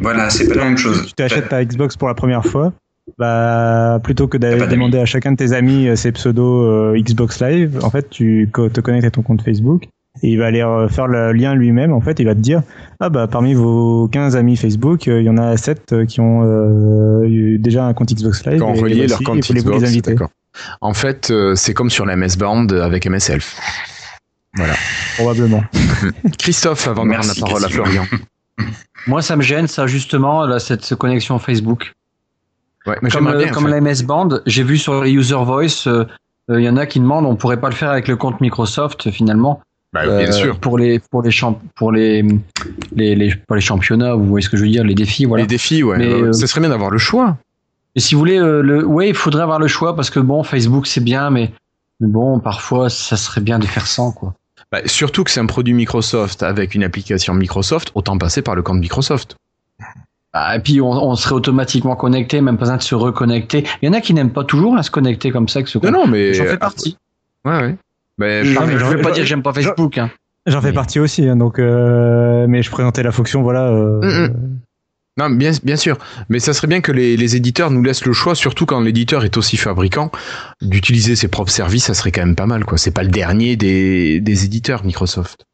Voilà, 0.00 0.28
c'est 0.30 0.46
pas 0.48 0.54
la 0.56 0.64
même 0.64 0.76
chose. 0.78 1.06
Tu 1.06 1.12
t'achètes 1.14 1.48
ta 1.48 1.64
Xbox 1.64 1.96
pour 1.96 2.08
la 2.08 2.14
première 2.14 2.44
fois, 2.44 2.72
bah 3.18 3.98
plutôt 4.04 4.28
que 4.28 4.36
d'aller 4.36 4.66
demander 4.66 4.98
à 4.98 5.04
chacun 5.06 5.32
de 5.32 5.36
tes 5.36 5.52
amis 5.52 5.88
euh, 5.88 5.96
ses 5.96 6.12
pseudos 6.12 6.64
euh, 6.64 7.00
Xbox 7.00 7.40
Live, 7.40 7.78
en 7.82 7.90
fait 7.90 8.08
tu 8.10 8.48
co- 8.52 8.68
te 8.68 8.80
connectes 8.80 9.06
à 9.06 9.10
ton 9.10 9.22
compte 9.22 9.42
Facebook 9.42 9.84
et 10.22 10.28
il 10.28 10.36
va 10.38 10.46
aller 10.46 10.60
euh, 10.62 10.86
faire 10.88 11.06
le 11.06 11.32
lien 11.32 11.54
lui-même. 11.54 11.92
En 11.92 12.00
fait, 12.00 12.20
il 12.20 12.26
va 12.26 12.34
te 12.34 12.40
dire 12.40 12.62
ah 13.00 13.08
bah 13.08 13.26
parmi 13.26 13.54
vos 13.54 14.06
15 14.08 14.36
amis 14.36 14.56
Facebook, 14.56 15.08
euh, 15.08 15.20
il 15.20 15.24
y 15.24 15.30
en 15.30 15.38
a 15.38 15.56
7 15.56 16.06
qui 16.06 16.20
ont 16.20 16.42
euh, 16.44 17.24
eu 17.26 17.58
déjà 17.58 17.84
un 17.86 17.94
compte 17.94 18.12
Xbox 18.12 18.44
Live. 18.46 18.58
Quand 18.60 18.74
et 18.74 18.80
relier 18.80 18.94
voici, 19.06 19.08
leur 19.08 19.18
compte 19.22 19.46
voulez-vous 19.46 19.70
les 19.70 19.76
Xbox, 19.78 19.88
inviter? 19.90 20.14
En 20.82 20.92
fait, 20.94 21.32
c'est 21.54 21.72
comme 21.74 21.90
sur 21.90 22.04
la 22.04 22.16
MS 22.16 22.36
Band 22.38 22.66
avec 22.68 23.06
MS 23.08 23.30
Elf. 23.30 23.56
Voilà. 24.56 24.74
Probablement. 25.16 25.62
Christophe, 26.38 26.86
avant 26.88 27.06
de 27.06 27.12
rendre 27.12 27.28
la 27.28 27.34
parole 27.40 27.64
à. 27.64 27.68
Florian. 27.68 28.04
Moi, 29.06 29.22
ça 29.22 29.36
me 29.36 29.42
gêne, 29.42 29.66
ça, 29.66 29.86
justement, 29.86 30.46
là, 30.46 30.58
cette, 30.58 30.84
cette 30.84 30.98
connexion 30.98 31.38
Facebook. 31.38 31.94
Ouais, 32.86 32.96
mais 33.02 33.10
comme 33.10 33.28
euh, 33.28 33.36
bien, 33.38 33.48
comme 33.48 33.64
enfin. 33.66 33.74
la 33.74 33.80
MS 33.80 34.02
Band, 34.04 34.28
j'ai 34.46 34.62
vu 34.62 34.78
sur 34.78 35.02
les 35.02 35.10
User 35.12 35.34
Voice, 35.36 35.86
euh, 35.86 36.04
euh, 36.50 36.60
il 36.60 36.64
y 36.64 36.68
en 36.68 36.76
a 36.76 36.86
qui 36.86 36.98
demandent, 37.00 37.26
on 37.26 37.36
pourrait 37.36 37.60
pas 37.60 37.68
le 37.68 37.74
faire 37.74 37.90
avec 37.90 38.08
le 38.08 38.16
compte 38.16 38.40
Microsoft, 38.40 39.10
finalement. 39.10 39.60
Bah, 39.92 40.06
bien 40.06 40.28
Euh, 40.28 40.32
sûr. 40.32 40.58
Pour 40.58 40.78
les, 40.78 40.98
pour 41.10 41.22
les, 41.22 41.30
champ 41.30 41.60
pour 41.76 41.92
les, 41.92 42.22
les, 42.94 43.14
les, 43.14 43.34
pour 43.34 43.56
les 43.56 43.60
championnats, 43.62 44.14
vous 44.14 44.24
voyez 44.26 44.44
ce 44.44 44.48
que 44.48 44.56
je 44.56 44.62
veux 44.62 44.68
dire, 44.68 44.84
les 44.84 44.94
défis, 44.94 45.24
voilà. 45.24 45.42
Les 45.44 45.48
défis, 45.48 45.82
ouais. 45.82 45.98
Mais, 45.98 46.12
euh, 46.12 46.32
Ce 46.32 46.46
serait 46.46 46.60
bien 46.60 46.70
d'avoir 46.70 46.90
le 46.90 46.98
choix. 46.98 47.36
Et 47.96 48.00
si 48.00 48.14
vous 48.14 48.20
voulez, 48.20 48.38
euh, 48.38 48.62
le, 48.62 48.84
ouais, 48.86 49.08
il 49.08 49.14
faudrait 49.16 49.42
avoir 49.42 49.58
le 49.58 49.66
choix 49.66 49.96
parce 49.96 50.10
que 50.10 50.20
bon, 50.20 50.42
Facebook 50.44 50.86
c'est 50.86 51.02
bien, 51.02 51.28
mais, 51.30 51.52
mais 51.98 52.06
bon, 52.06 52.38
parfois 52.38 52.88
ça 52.88 53.16
serait 53.16 53.40
bien 53.40 53.58
de 53.58 53.66
faire 53.66 53.86
sans 53.86 54.12
quoi. 54.12 54.34
Bah, 54.72 54.80
surtout 54.86 55.24
que 55.24 55.30
c'est 55.30 55.40
un 55.40 55.46
produit 55.46 55.74
Microsoft 55.74 56.42
avec 56.42 56.74
une 56.74 56.84
application 56.84 57.34
Microsoft, 57.34 57.90
autant 57.94 58.16
passer 58.18 58.40
par 58.42 58.54
le 58.54 58.62
compte 58.62 58.78
Microsoft. 58.78 59.36
Ah, 60.32 60.56
et 60.56 60.60
puis 60.60 60.80
on, 60.80 60.90
on 60.90 61.16
serait 61.16 61.34
automatiquement 61.34 61.96
connecté, 61.96 62.40
même 62.40 62.56
pas 62.56 62.60
besoin 62.60 62.76
de 62.76 62.82
se 62.82 62.94
reconnecter. 62.94 63.64
Il 63.82 63.86
y 63.86 63.88
en 63.88 63.92
a 63.94 64.00
qui 64.00 64.14
n'aiment 64.14 64.32
pas 64.32 64.44
toujours 64.44 64.76
à 64.76 64.84
se 64.84 64.90
connecter 64.92 65.32
comme 65.32 65.48
ça 65.48 65.62
que 65.62 65.68
ce 65.68 65.78
Non, 65.78 65.90
non, 65.90 66.06
mais. 66.06 66.34
J'en 66.34 66.44
euh, 66.44 66.50
fais 66.50 66.58
partie. 66.58 66.96
Ouais, 67.44 67.58
ouais. 67.60 67.76
Mais 68.18 68.44
Je, 68.44 68.54
par- 68.54 68.66
mais 68.66 68.74
je 68.74 68.78
j'en- 68.78 68.90
vais 68.90 69.02
pas 69.02 69.10
dire 69.10 69.24
que 69.24 69.28
j'aime 69.28 69.42
pas 69.42 69.52
Facebook. 69.52 69.98
Hein. 69.98 70.10
J'en 70.46 70.60
fais 70.60 70.68
Mais- 70.68 70.74
partie 70.74 71.00
aussi, 71.00 71.28
hein, 71.28 71.34
donc 71.36 71.58
euh, 71.58 72.46
mais 72.48 72.62
je 72.62 72.70
présentais 72.70 73.02
la 73.02 73.10
fonction, 73.12 73.42
voilà. 73.42 73.68
euh, 73.70 74.28
Mm, 74.28 74.34
Non, 75.20 75.30
bien, 75.30 75.50
bien 75.62 75.76
sûr. 75.76 75.98
Mais 76.28 76.38
ça 76.38 76.52
serait 76.54 76.66
bien 76.66 76.80
que 76.80 76.92
les, 76.92 77.16
les 77.16 77.36
éditeurs 77.36 77.70
nous 77.70 77.82
laissent 77.82 78.04
le 78.06 78.12
choix, 78.12 78.34
surtout 78.34 78.64
quand 78.66 78.80
l'éditeur 78.80 79.24
est 79.24 79.36
aussi 79.36 79.56
fabricant, 79.56 80.10
d'utiliser 80.62 81.14
ses 81.16 81.28
propres 81.28 81.52
services, 81.52 81.84
ça 81.84 81.94
serait 81.94 82.10
quand 82.12 82.24
même 82.24 82.34
pas 82.36 82.46
mal, 82.46 82.64
quoi. 82.64 82.78
C'est 82.78 82.90
pas 82.90 83.02
le 83.02 83.10
dernier 83.10 83.56
des, 83.56 84.20
des 84.20 84.44
éditeurs 84.44 84.84
Microsoft. 84.84 85.44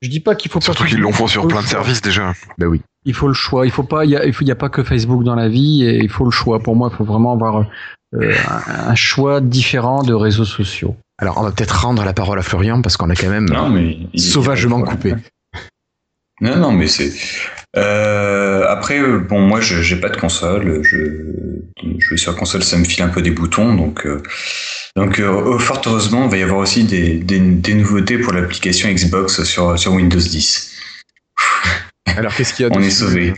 Je 0.00 0.08
dis 0.08 0.20
pas 0.20 0.34
qu'il 0.34 0.50
faut 0.50 0.58
pas. 0.58 0.64
Surtout 0.64 0.84
qu'ils 0.84 0.98
l'ont 0.98 1.12
fait 1.12 1.28
sur 1.28 1.46
plein 1.46 1.62
de 1.62 1.66
services 1.66 2.00
déjà. 2.02 2.32
Bah 2.58 2.66
oui. 2.66 2.80
Il 3.04 3.14
faut 3.14 3.28
le 3.28 3.34
choix. 3.34 3.66
Il 3.66 3.70
faut 3.70 3.84
pas. 3.84 4.04
Il 4.04 4.10
y 4.10 4.16
a, 4.16 4.24
il 4.24 4.32
faut- 4.32 4.42
il 4.44 4.48
y 4.48 4.52
a 4.52 4.56
pas 4.56 4.68
que 4.68 4.82
Facebook 4.82 5.22
dans 5.22 5.34
la 5.36 5.48
vie 5.48 5.84
et 5.84 5.98
il 6.02 6.08
faut 6.08 6.24
le 6.24 6.30
choix. 6.32 6.58
Pour 6.60 6.74
moi, 6.74 6.88
il 6.92 6.96
faut 6.96 7.04
vraiment 7.04 7.32
avoir 7.32 7.66
euh, 8.14 8.32
un, 8.48 8.88
un 8.90 8.94
choix 8.96 9.40
différent 9.40 10.02
de 10.02 10.12
réseaux 10.14 10.44
sociaux. 10.44 10.96
Alors, 11.18 11.38
on 11.38 11.42
va 11.42 11.52
peut-être 11.52 11.82
rendre 11.84 12.04
la 12.04 12.12
parole 12.12 12.38
à 12.38 12.42
Florian 12.42 12.82
parce 12.82 12.96
qu'on 12.96 13.10
a 13.10 13.14
quand 13.14 13.28
même 13.30 13.48
Non, 13.48 13.68
mais 13.68 13.98
il- 14.12 14.20
sauvagement 14.20 14.82
coupé. 14.82 15.14
Non, 16.40 16.56
non, 16.56 16.72
mais 16.72 16.88
c'est. 16.88 17.12
Euh, 17.76 18.64
après, 18.68 19.00
bon, 19.00 19.40
moi, 19.40 19.60
je 19.60 19.80
j'ai 19.80 19.96
pas 19.96 20.08
de 20.08 20.16
console. 20.16 20.82
Je, 20.82 20.96
vais 22.10 22.16
sur 22.16 22.36
console, 22.36 22.62
ça 22.62 22.76
me 22.76 22.84
file 22.84 23.02
un 23.02 23.08
peu 23.08 23.22
des 23.22 23.30
boutons, 23.30 23.74
donc. 23.74 24.06
euh, 24.06 24.22
donc, 24.94 25.20
euh, 25.20 25.58
fort 25.58 25.80
heureusement, 25.86 26.26
il 26.26 26.30
va 26.30 26.36
y 26.36 26.42
avoir 26.42 26.58
aussi 26.58 26.84
des, 26.84 27.14
des, 27.14 27.38
des 27.40 27.74
nouveautés 27.74 28.18
pour 28.18 28.32
l'application 28.32 28.90
Xbox 28.90 29.42
sur, 29.44 29.78
sur 29.78 29.92
Windows 29.92 30.18
10. 30.18 30.70
Alors, 32.16 32.34
qu'est-ce 32.34 32.52
qu'il 32.54 32.66
y 32.66 32.68
a 32.68 32.72
On 32.72 32.78
dessus 32.78 32.88
est 32.88 32.90
sauvé. 32.90 33.34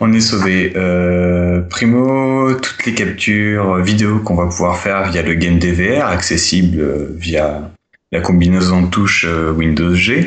On 0.00 0.12
est 0.12 0.20
sauvé. 0.20 0.72
Euh, 0.76 1.60
primo, 1.62 2.54
toutes 2.54 2.86
les 2.86 2.94
captures 2.94 3.76
vidéo 3.76 4.20
qu'on 4.20 4.36
va 4.36 4.46
pouvoir 4.46 4.78
faire 4.78 5.10
via 5.10 5.22
le 5.22 5.34
Game 5.34 5.58
DVR, 5.58 6.06
accessible 6.06 6.80
euh, 6.80 7.14
via 7.16 7.70
la 8.12 8.20
combinaison 8.20 8.82
de 8.82 8.88
touches 8.88 9.26
euh, 9.28 9.52
Windows 9.52 9.94
G, 9.94 10.26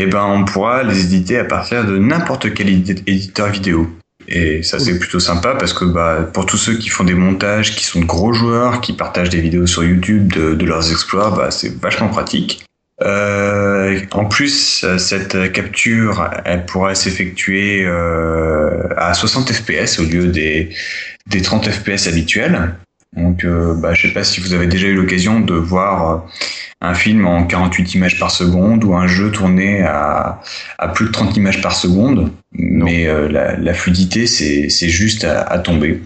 et 0.00 0.06
ben 0.06 0.24
on 0.24 0.44
pourra 0.44 0.82
les 0.82 1.04
éditer 1.04 1.38
à 1.38 1.44
partir 1.44 1.84
de 1.84 1.98
n'importe 1.98 2.54
quel 2.54 2.68
édi- 2.68 3.02
éditeur 3.06 3.48
vidéo. 3.50 3.86
Et 4.28 4.62
ça 4.62 4.78
c'est 4.78 4.98
plutôt 4.98 5.20
sympa 5.20 5.54
parce 5.54 5.72
que 5.74 5.84
bah, 5.84 6.28
pour 6.32 6.46
tous 6.46 6.56
ceux 6.56 6.74
qui 6.78 6.88
font 6.88 7.04
des 7.04 7.14
montages, 7.14 7.74
qui 7.74 7.84
sont 7.84 8.00
de 8.00 8.06
gros 8.06 8.32
joueurs, 8.32 8.80
qui 8.80 8.94
partagent 8.94 9.28
des 9.30 9.40
vidéos 9.40 9.66
sur 9.66 9.84
YouTube 9.84 10.32
de, 10.32 10.54
de 10.54 10.64
leurs 10.64 10.90
exploits, 10.90 11.30
bah, 11.36 11.50
c'est 11.50 11.78
vachement 11.80 12.08
pratique. 12.08 12.64
Euh, 13.02 13.98
en 14.12 14.26
plus, 14.26 14.84
cette 14.98 15.52
capture, 15.52 16.30
elle 16.44 16.64
pourra 16.66 16.94
s'effectuer 16.94 17.84
euh, 17.84 18.88
à 18.96 19.14
60 19.14 19.52
fps 19.52 19.98
au 19.98 20.04
lieu 20.04 20.28
des, 20.28 20.70
des 21.26 21.42
30 21.42 21.68
fps 21.70 22.06
habituels. 22.06 22.74
Donc, 23.16 23.44
euh, 23.44 23.74
bah, 23.74 23.92
je 23.94 24.06
sais 24.06 24.12
pas 24.14 24.22
si 24.24 24.40
vous 24.40 24.54
avez 24.54 24.66
déjà 24.66 24.86
eu 24.86 24.94
l'occasion 24.94 25.40
de 25.40 25.54
voir 25.54 26.24
un 26.80 26.94
film 26.94 27.26
en 27.26 27.44
48 27.44 27.94
images 27.94 28.18
par 28.18 28.30
seconde 28.30 28.84
ou 28.84 28.94
un 28.94 29.06
jeu 29.06 29.30
tourné 29.30 29.82
à, 29.82 30.40
à 30.78 30.88
plus 30.88 31.06
de 31.06 31.10
30 31.12 31.36
images 31.36 31.60
par 31.60 31.74
seconde, 31.74 32.30
mais 32.52 33.06
euh, 33.06 33.28
la, 33.28 33.56
la 33.56 33.74
fluidité, 33.74 34.26
c'est 34.26 34.88
juste 34.88 35.24
à, 35.24 35.42
à 35.42 35.58
tomber. 35.58 36.02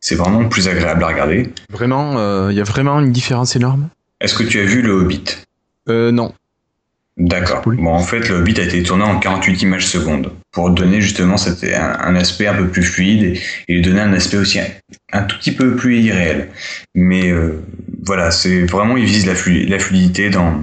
C'est 0.00 0.14
vraiment 0.16 0.44
plus 0.48 0.68
agréable 0.68 1.02
à 1.04 1.08
regarder. 1.08 1.52
Vraiment, 1.70 2.18
euh, 2.18 2.48
il 2.50 2.56
y 2.56 2.60
a 2.60 2.64
vraiment 2.64 3.00
une 3.00 3.12
différence 3.12 3.56
énorme 3.56 3.88
Est-ce 4.20 4.34
que 4.34 4.42
tu 4.44 4.60
as 4.60 4.64
vu 4.64 4.82
le 4.82 4.92
Hobbit? 4.92 5.24
Euh, 5.88 6.10
Non. 6.12 6.32
D'accord. 7.16 7.62
Bon, 7.64 7.92
en 7.94 8.02
fait, 8.02 8.28
le 8.28 8.36
Hobbit 8.36 8.60
a 8.60 8.64
été 8.64 8.82
tourné 8.82 9.02
en 9.04 9.18
48 9.18 9.62
images 9.62 9.86
secondes 9.86 10.32
pour 10.52 10.68
donner 10.70 11.00
justement 11.00 11.38
cet, 11.38 11.64
un, 11.64 11.96
un 11.98 12.14
aspect 12.14 12.46
un 12.46 12.54
peu 12.54 12.68
plus 12.68 12.82
fluide 12.82 13.38
et, 13.68 13.72
lui 13.72 13.80
donner 13.80 14.00
un 14.00 14.12
aspect 14.12 14.36
aussi 14.36 14.60
un, 14.60 14.66
un 15.12 15.22
tout 15.22 15.38
petit 15.38 15.52
peu 15.52 15.76
plus 15.76 15.98
irréel. 16.00 16.50
Mais 16.94 17.30
euh, 17.30 17.62
voilà, 18.04 18.30
c'est 18.30 18.64
vraiment, 18.66 18.98
il 18.98 19.06
vise 19.06 19.24
la, 19.26 19.34
flu- 19.34 19.64
la 19.66 19.78
fluidité 19.78 20.30
dans 20.30 20.62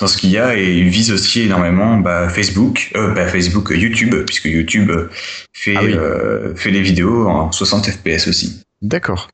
dans 0.00 0.06
ce 0.06 0.16
qu'il 0.16 0.30
y 0.30 0.38
a 0.38 0.56
et 0.56 0.74
il 0.78 0.88
vise 0.90 1.10
aussi 1.10 1.42
énormément 1.42 1.96
bah, 1.96 2.28
Facebook, 2.28 2.92
euh, 2.94 3.12
bah, 3.14 3.26
Facebook, 3.26 3.72
YouTube, 3.74 4.14
puisque 4.26 4.44
YouTube 4.44 4.90
euh, 4.90 5.10
fait 5.52 5.74
Ah 5.76 5.80
oui. 5.82 5.92
euh, 5.92 6.54
fait 6.54 6.70
les 6.70 6.82
vidéos 6.82 7.26
en 7.26 7.50
60 7.50 7.90
fps 7.90 8.28
aussi. 8.28 8.62
D'accord. 8.80 9.28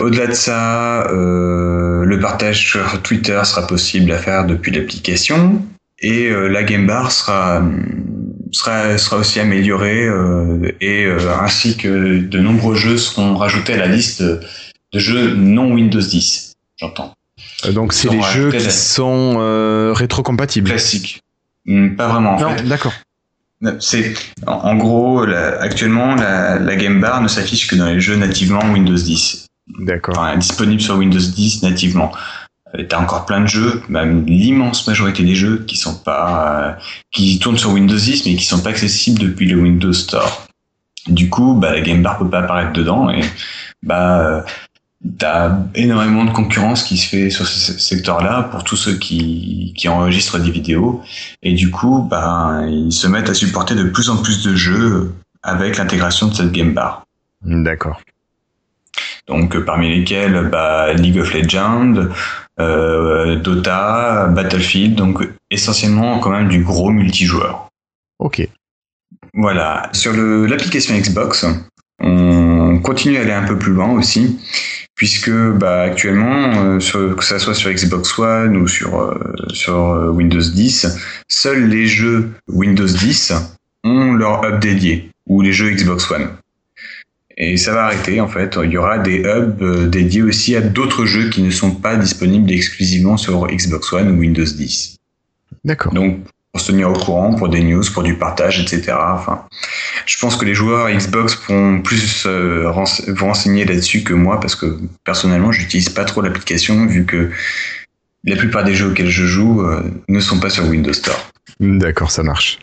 Au-delà 0.00 0.26
de 0.26 0.32
ça, 0.34 1.06
euh, 1.10 2.04
le 2.04 2.18
partage 2.20 2.58
sur 2.66 3.02
Twitter 3.02 3.40
sera 3.44 3.66
possible 3.66 4.10
à 4.12 4.18
faire 4.18 4.46
depuis 4.46 4.70
l'application 4.72 5.62
et 6.00 6.28
euh, 6.28 6.48
la 6.48 6.62
game 6.62 6.86
bar 6.86 7.12
sera 7.12 7.62
sera 8.52 8.96
sera 8.98 9.16
aussi 9.18 9.40
améliorée 9.40 10.04
euh, 10.06 10.70
et 10.80 11.04
euh, 11.04 11.18
ainsi 11.40 11.76
que 11.76 12.18
de 12.18 12.38
nombreux 12.38 12.74
jeux 12.74 12.96
seront 12.98 13.36
rajoutés 13.36 13.74
à 13.74 13.78
la 13.78 13.86
liste 13.86 14.22
de 14.22 14.98
jeux 14.98 15.34
non 15.34 15.72
Windows 15.72 16.00
10. 16.00 16.52
J'entends. 16.76 17.14
Donc, 17.72 17.92
c'est 17.92 18.08
les 18.10 18.20
jeux 18.22 18.50
qui 18.50 18.64
la- 18.64 18.70
sont 18.70 19.36
euh, 19.38 19.92
rétrocompatibles. 19.94 20.68
Classique. 20.68 21.20
Hmm, 21.66 21.90
Pas 21.94 22.08
vraiment. 22.08 22.36
En 22.36 22.40
Non, 22.40 22.56
d'accord. 22.64 22.92
C'est 23.78 24.14
en, 24.46 24.52
en 24.54 24.76
gros 24.76 25.24
la- 25.24 25.60
actuellement 25.60 26.16
la, 26.16 26.58
la 26.58 26.76
game 26.76 27.00
bar 27.00 27.20
ne 27.20 27.28
s'affiche 27.28 27.68
que 27.68 27.76
dans 27.76 27.86
les 27.86 28.00
jeux 28.00 28.16
nativement 28.16 28.60
Windows 28.72 28.94
10. 28.96 29.46
D'accord. 29.68 30.18
enfin, 30.18 30.36
disponible 30.36 30.80
sur 30.80 30.96
Windows 30.96 31.18
10 31.18 31.62
nativement. 31.62 32.12
Euh, 32.74 32.84
T'as 32.88 33.00
encore 33.00 33.26
plein 33.26 33.40
de 33.40 33.46
jeux, 33.46 33.82
même 33.88 34.24
l'immense 34.26 34.86
majorité 34.86 35.22
des 35.24 35.34
jeux 35.34 35.64
qui 35.66 35.76
sont 35.76 35.94
pas, 35.94 36.60
euh, 36.60 36.72
qui 37.10 37.38
tournent 37.38 37.58
sur 37.58 37.70
Windows 37.70 37.96
10 37.96 38.26
mais 38.26 38.36
qui 38.36 38.44
sont 38.44 38.60
pas 38.60 38.70
accessibles 38.70 39.20
depuis 39.20 39.46
le 39.46 39.56
Windows 39.56 39.92
Store. 39.92 40.46
Du 41.08 41.28
coup, 41.28 41.54
bah, 41.54 41.72
la 41.72 41.80
Game 41.80 42.02
Bar 42.02 42.18
peut 42.18 42.28
pas 42.28 42.40
apparaître 42.40 42.72
dedans 42.72 43.10
et 43.10 43.22
bah, 43.82 44.20
euh, 44.20 44.42
t'as 45.18 45.58
énormément 45.74 46.24
de 46.24 46.30
concurrence 46.30 46.84
qui 46.84 46.96
se 46.96 47.08
fait 47.08 47.30
sur 47.30 47.46
ce 47.46 47.72
secteur-là 47.72 48.44
pour 48.44 48.62
tous 48.62 48.76
ceux 48.76 48.94
qui, 48.94 49.74
qui 49.76 49.88
enregistrent 49.88 50.38
des 50.38 50.50
vidéos 50.50 51.02
et 51.42 51.54
du 51.54 51.70
coup, 51.70 52.06
bah, 52.08 52.62
ils 52.68 52.92
se 52.92 53.06
mettent 53.08 53.28
à 53.28 53.34
supporter 53.34 53.74
de 53.74 53.84
plus 53.84 54.10
en 54.10 54.16
plus 54.16 54.42
de 54.44 54.54
jeux 54.54 55.12
avec 55.42 55.76
l'intégration 55.76 56.28
de 56.28 56.34
cette 56.34 56.52
Game 56.52 56.72
Bar. 56.72 57.04
D'accord. 57.42 58.00
Donc 59.28 59.54
euh, 59.54 59.64
parmi 59.64 59.88
lesquels 59.94 60.48
bah, 60.50 60.92
League 60.94 61.18
of 61.18 61.32
Legends, 61.32 62.08
euh, 62.60 63.36
Dota, 63.36 64.26
Battlefield, 64.28 64.94
donc 64.96 65.22
essentiellement 65.50 66.18
quand 66.18 66.30
même 66.30 66.48
du 66.48 66.62
gros 66.62 66.90
multijoueur. 66.90 67.68
Ok. 68.18 68.46
Voilà. 69.34 69.88
Sur 69.92 70.12
l'application 70.12 70.94
Xbox, 70.96 71.46
on 72.00 72.78
continue 72.82 73.16
à 73.16 73.20
aller 73.22 73.32
un 73.32 73.44
peu 73.46 73.56
plus 73.58 73.72
loin 73.72 73.90
aussi, 73.92 74.38
puisque 74.94 75.30
bah, 75.30 75.82
actuellement, 75.82 76.52
euh, 76.56 76.80
sur- 76.80 77.16
que 77.16 77.24
ça 77.24 77.38
soit 77.38 77.54
sur 77.54 77.70
Xbox 77.70 78.18
One 78.18 78.56
ou 78.56 78.66
sur, 78.68 79.00
euh, 79.00 79.14
sur 79.52 80.10
Windows 80.12 80.40
10, 80.40 80.98
seuls 81.28 81.68
les 81.68 81.86
jeux 81.86 82.32
Windows 82.48 82.86
10 82.86 83.32
ont 83.84 84.12
leur 84.12 84.44
hub 84.44 84.60
dédié, 84.60 85.10
ou 85.28 85.40
les 85.42 85.52
jeux 85.52 85.70
Xbox 85.70 86.10
One. 86.10 86.28
Et 87.36 87.56
ça 87.56 87.72
va 87.72 87.84
arrêter 87.86 88.20
en 88.20 88.28
fait. 88.28 88.58
Il 88.62 88.70
y 88.70 88.76
aura 88.76 88.98
des 88.98 89.20
hubs 89.20 89.62
euh, 89.62 89.86
dédiés 89.86 90.22
aussi 90.22 90.54
à 90.56 90.60
d'autres 90.60 91.06
jeux 91.06 91.28
qui 91.30 91.42
ne 91.42 91.50
sont 91.50 91.72
pas 91.74 91.96
disponibles 91.96 92.50
exclusivement 92.52 93.16
sur 93.16 93.46
Xbox 93.46 93.92
One 93.92 94.10
ou 94.10 94.18
Windows 94.20 94.44
10. 94.44 94.96
D'accord. 95.64 95.92
Donc 95.94 96.18
pour 96.52 96.60
se 96.60 96.70
tenir 96.70 96.90
au 96.90 96.92
courant, 96.92 97.32
pour 97.34 97.48
des 97.48 97.62
news, 97.62 97.82
pour 97.94 98.02
du 98.02 98.14
partage, 98.14 98.60
etc. 98.60 98.92
Enfin, 99.14 99.44
je 100.04 100.18
pense 100.18 100.36
que 100.36 100.44
les 100.44 100.54
joueurs 100.54 100.90
Xbox 100.90 101.34
pourront 101.34 101.80
plus 101.80 102.24
euh, 102.26 102.68
rense- 102.70 103.02
vous 103.08 103.24
renseigner 103.24 103.64
là-dessus 103.64 104.02
que 104.02 104.12
moi 104.12 104.38
parce 104.38 104.54
que 104.54 104.78
personnellement, 105.04 105.50
j'utilise 105.50 105.88
pas 105.88 106.04
trop 106.04 106.20
l'application 106.20 106.84
vu 106.86 107.06
que 107.06 107.30
la 108.24 108.36
plupart 108.36 108.64
des 108.64 108.74
jeux 108.74 108.88
auxquels 108.88 109.08
je 109.08 109.24
joue 109.24 109.62
euh, 109.62 109.82
ne 110.08 110.20
sont 110.20 110.38
pas 110.40 110.50
sur 110.50 110.64
Windows 110.68 110.92
Store. 110.92 111.18
D'accord, 111.58 112.10
ça 112.10 112.22
marche. 112.22 112.58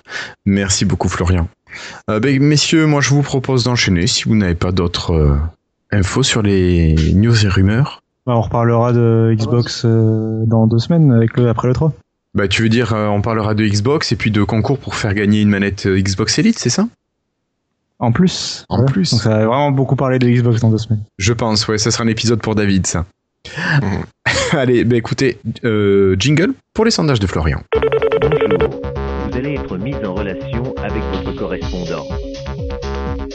Merci 0.45 0.85
beaucoup, 0.85 1.09
Florian. 1.09 1.49
Euh, 2.09 2.19
ben, 2.19 2.41
messieurs, 2.41 2.85
moi 2.85 3.01
je 3.01 3.09
vous 3.09 3.21
propose 3.21 3.63
d'enchaîner 3.63 4.07
si 4.07 4.23
vous 4.23 4.35
n'avez 4.35 4.55
pas 4.55 4.71
d'autres 4.71 5.13
euh, 5.13 5.37
infos 5.91 6.23
sur 6.23 6.41
les 6.41 6.95
news 7.13 7.45
et 7.45 7.49
rumeurs. 7.49 8.01
Bah, 8.25 8.35
on 8.35 8.41
reparlera 8.41 8.93
de 8.93 9.33
Xbox 9.35 9.83
euh, 9.85 10.43
dans 10.45 10.67
deux 10.67 10.79
semaines 10.79 11.11
avec 11.11 11.37
le, 11.37 11.49
après 11.49 11.67
le 11.67 11.73
3. 11.73 11.93
Bah, 12.35 12.47
tu 12.47 12.61
veux 12.61 12.69
dire, 12.69 12.93
euh, 12.93 13.07
on 13.07 13.21
parlera 13.21 13.55
de 13.55 13.65
Xbox 13.65 14.11
et 14.11 14.15
puis 14.15 14.31
de 14.31 14.43
concours 14.43 14.77
pour 14.77 14.95
faire 14.95 15.13
gagner 15.13 15.41
une 15.41 15.49
manette 15.49 15.87
Xbox 15.87 16.37
Elite, 16.39 16.59
c'est 16.59 16.69
ça? 16.69 16.87
En 17.99 18.11
plus. 18.11 18.65
En 18.69 18.85
plus. 18.85 19.11
Donc 19.11 19.21
ça 19.21 19.29
va 19.29 19.45
vraiment 19.45 19.71
beaucoup 19.71 19.95
parler 19.95 20.19
de 20.19 20.29
Xbox 20.29 20.61
dans 20.61 20.69
deux 20.69 20.77
semaines. 20.77 21.03
Je 21.17 21.33
pense, 21.33 21.67
ouais, 21.67 21.77
ça 21.77 21.91
sera 21.91 22.03
un 22.03 22.07
épisode 22.07 22.39
pour 22.41 22.55
David, 22.55 22.87
ça. 22.87 23.05
Allez, 24.51 24.83
bah 24.83 24.95
écoutez, 24.95 25.39
euh, 25.63 26.15
jingle 26.17 26.53
pour 26.73 26.85
les 26.85 26.91
sondages 26.91 27.19
de 27.19 27.27
Florian. 27.27 27.61
Bonjour, 28.21 28.81
vous 29.29 29.37
allez 29.37 29.53
être 29.55 29.77
mis 29.77 29.95
en 29.95 30.13
relation 30.13 30.48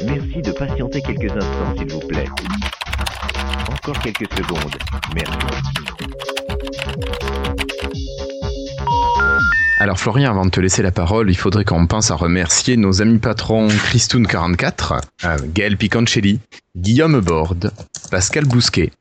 Merci 0.05 0.43
de 0.43 0.53
patienter 0.53 1.03
quelques 1.03 1.33
instants, 1.33 1.75
s'il 1.77 1.93
vous 1.93 1.99
plaît. 2.01 2.29
Encore 3.69 3.99
quelques 3.99 4.33
secondes. 4.37 4.77
Merci. 5.15 5.39
Alors 9.81 9.99
Florian, 9.99 10.31
avant 10.31 10.45
de 10.45 10.51
te 10.51 10.61
laisser 10.61 10.83
la 10.83 10.93
parole, 10.93 11.29
il 11.29 11.37
faudrait 11.37 11.65
qu'on 11.65 11.89
pense 11.89 12.13
à 12.13 12.15
remercier 12.15 12.77
nos 12.77 13.03
amis 13.03 13.19
patrons 13.19 13.67
Christoun44, 13.67 15.01
euh, 15.25 15.37
Gaël 15.53 15.77
Picancelli, 15.77 16.39
Guillaume 16.77 17.19
Borde, 17.21 17.73
Pascal 18.13 18.45
Bousquet, 18.45 18.93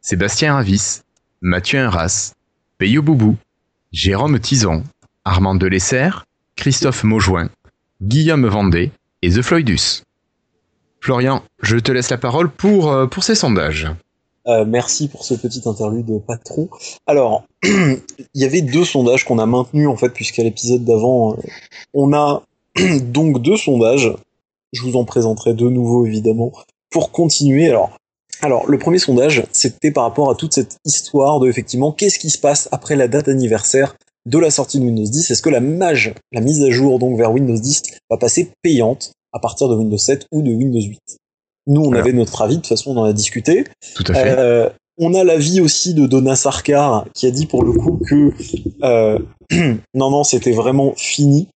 Sébastien 0.00 0.56
Avis, 0.56 1.02
Mathieu 1.42 1.80
Inras, 1.80 2.32
Peyo 2.78 3.02
Boubou, 3.02 3.36
Jérôme 3.92 4.40
Tison, 4.40 4.82
Armand 5.26 5.54
Delesser, 5.56 6.10
Christophe 6.56 7.04
Maujoin, 7.04 7.50
Guillaume 8.02 8.48
Vendée 8.48 8.90
et 9.22 9.30
The 9.30 9.42
Floydus. 9.42 10.02
Florian, 11.00 11.42
je 11.62 11.76
te 11.76 11.92
laisse 11.92 12.10
la 12.10 12.18
parole 12.18 12.50
pour, 12.50 12.90
euh, 12.90 13.06
pour 13.06 13.22
ces 13.22 13.36
sondages. 13.36 13.88
Euh, 14.48 14.64
merci 14.66 15.06
pour 15.06 15.24
ce 15.24 15.34
petit 15.34 15.62
interlude 15.66 16.20
patron. 16.26 16.68
Alors, 17.06 17.44
il 17.62 18.00
y 18.34 18.44
avait 18.44 18.62
deux 18.62 18.84
sondages 18.84 19.24
qu'on 19.24 19.38
a 19.38 19.46
maintenus 19.46 19.86
en 19.86 19.96
fait, 19.96 20.08
puisqu'à 20.08 20.42
l'épisode 20.42 20.84
d'avant, 20.84 21.34
euh, 21.34 21.36
on 21.94 22.12
a 22.12 22.42
donc 23.02 23.40
deux 23.40 23.56
sondages. 23.56 24.12
Je 24.72 24.82
vous 24.82 24.96
en 24.96 25.04
présenterai 25.04 25.54
deux 25.54 25.70
nouveaux 25.70 26.04
évidemment 26.04 26.50
pour 26.90 27.12
continuer. 27.12 27.68
Alors, 27.68 27.96
alors 28.40 28.68
le 28.68 28.78
premier 28.78 28.98
sondage, 28.98 29.44
c'était 29.52 29.92
par 29.92 30.02
rapport 30.02 30.28
à 30.28 30.34
toute 30.34 30.54
cette 30.54 30.76
histoire 30.84 31.38
de 31.38 31.48
effectivement 31.48 31.92
qu'est-ce 31.92 32.18
qui 32.18 32.30
se 32.30 32.38
passe 32.38 32.68
après 32.72 32.96
la 32.96 33.06
date 33.06 33.28
anniversaire 33.28 33.94
de 34.26 34.38
la 34.38 34.50
sortie 34.50 34.78
de 34.78 34.84
Windows 34.84 35.04
10. 35.04 35.30
Est-ce 35.30 35.42
que 35.42 35.50
la 35.50 35.60
mage, 35.60 36.14
la 36.32 36.40
mise 36.40 36.62
à 36.62 36.70
jour 36.70 36.98
donc 36.98 37.16
vers 37.16 37.32
Windows 37.32 37.58
10, 37.58 37.82
va 38.10 38.16
passer 38.16 38.50
payante 38.62 39.12
à 39.32 39.38
partir 39.38 39.68
de 39.68 39.74
Windows 39.74 39.98
7 39.98 40.26
ou 40.32 40.42
de 40.42 40.52
Windows 40.52 40.80
8 40.80 40.98
Nous, 41.66 41.80
on 41.80 41.92
avait 41.92 42.12
notre 42.12 42.42
avis. 42.42 42.56
De 42.56 42.60
toute 42.60 42.68
façon, 42.68 42.92
on 42.96 43.00
en 43.00 43.04
a 43.04 43.12
discuté. 43.12 43.64
Tout 43.94 44.04
à 44.08 44.14
fait. 44.14 44.38
Euh, 44.38 44.68
on 44.98 45.14
a 45.14 45.24
l'avis 45.24 45.60
aussi 45.60 45.94
de 45.94 46.06
Donna 46.06 46.36
Sarkar 46.36 47.06
qui 47.14 47.26
a 47.26 47.30
dit 47.30 47.46
pour 47.46 47.64
le 47.64 47.72
coup 47.72 48.00
que 48.06 48.32
euh, 48.82 49.18
non 49.94 50.10
non 50.10 50.22
c'était 50.22 50.52
vraiment 50.52 50.92
fini 50.96 51.48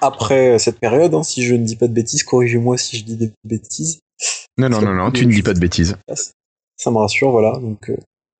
après 0.00 0.58
cette 0.58 0.78
période. 0.78 1.14
hein, 1.14 1.22
si 1.22 1.42
je 1.42 1.54
ne 1.54 1.64
dis 1.64 1.76
pas 1.76 1.88
de 1.88 1.92
bêtises, 1.92 2.24
corrigez-moi 2.24 2.76
si 2.78 2.98
je 2.98 3.04
dis 3.04 3.16
des 3.16 3.32
bêtises. 3.44 4.00
non, 4.58 4.68
non, 4.68 4.82
non, 4.82 4.94
non, 4.94 5.10
tu 5.10 5.26
ne 5.26 5.32
dis 5.32 5.42
pas 5.42 5.54
de 5.54 5.60
bêtises. 5.60 5.96
Ça 6.76 6.90
me 6.90 6.98
rassure, 6.98 7.30
voilà. 7.30 7.58
Donc 7.58 7.90
euh, 7.90 7.96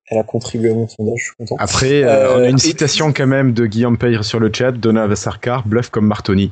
elle 0.09 0.17
a 0.17 0.23
contribué 0.23 0.71
à 0.71 0.73
mon 0.73 0.87
sondage, 0.87 1.19
je 1.19 1.23
suis 1.25 1.33
content. 1.37 1.55
Après, 1.59 2.03
euh, 2.03 2.07
Euh, 2.07 2.37
on 2.39 2.43
a 2.43 2.49
une 2.49 2.57
citation 2.57 3.11
quand 3.13 3.27
même 3.27 3.53
de 3.53 3.65
Guillaume 3.65 3.97
Peyre 3.97 4.23
sur 4.23 4.39
le 4.39 4.51
chat, 4.53 4.71
Donna 4.71 5.13
Sarkar, 5.15 5.67
bluff 5.67 5.89
comme 5.89 6.07
Martoni. 6.07 6.51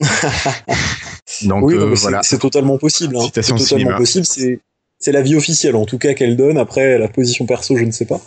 Donc 1.44 1.64
oui, 1.64 1.74
euh, 1.74 1.94
voilà. 1.94 2.22
c'est 2.22 2.38
totalement 2.38 2.78
possible. 2.78 3.16
Hein. 3.16 3.26
C'est 3.34 3.42
totalement 3.42 3.58
cinéma. 3.66 3.96
possible. 3.96 4.26
C'est 4.26 4.60
c'est 4.98 5.12
la 5.12 5.20
vie 5.20 5.36
officielle 5.36 5.76
en 5.76 5.84
tout 5.84 5.98
cas 5.98 6.14
qu'elle 6.14 6.36
donne. 6.36 6.56
Après 6.58 6.98
la 6.98 7.08
position 7.08 7.44
perso, 7.44 7.76
je 7.76 7.84
ne 7.84 7.90
sais 7.90 8.06
pas. 8.06 8.20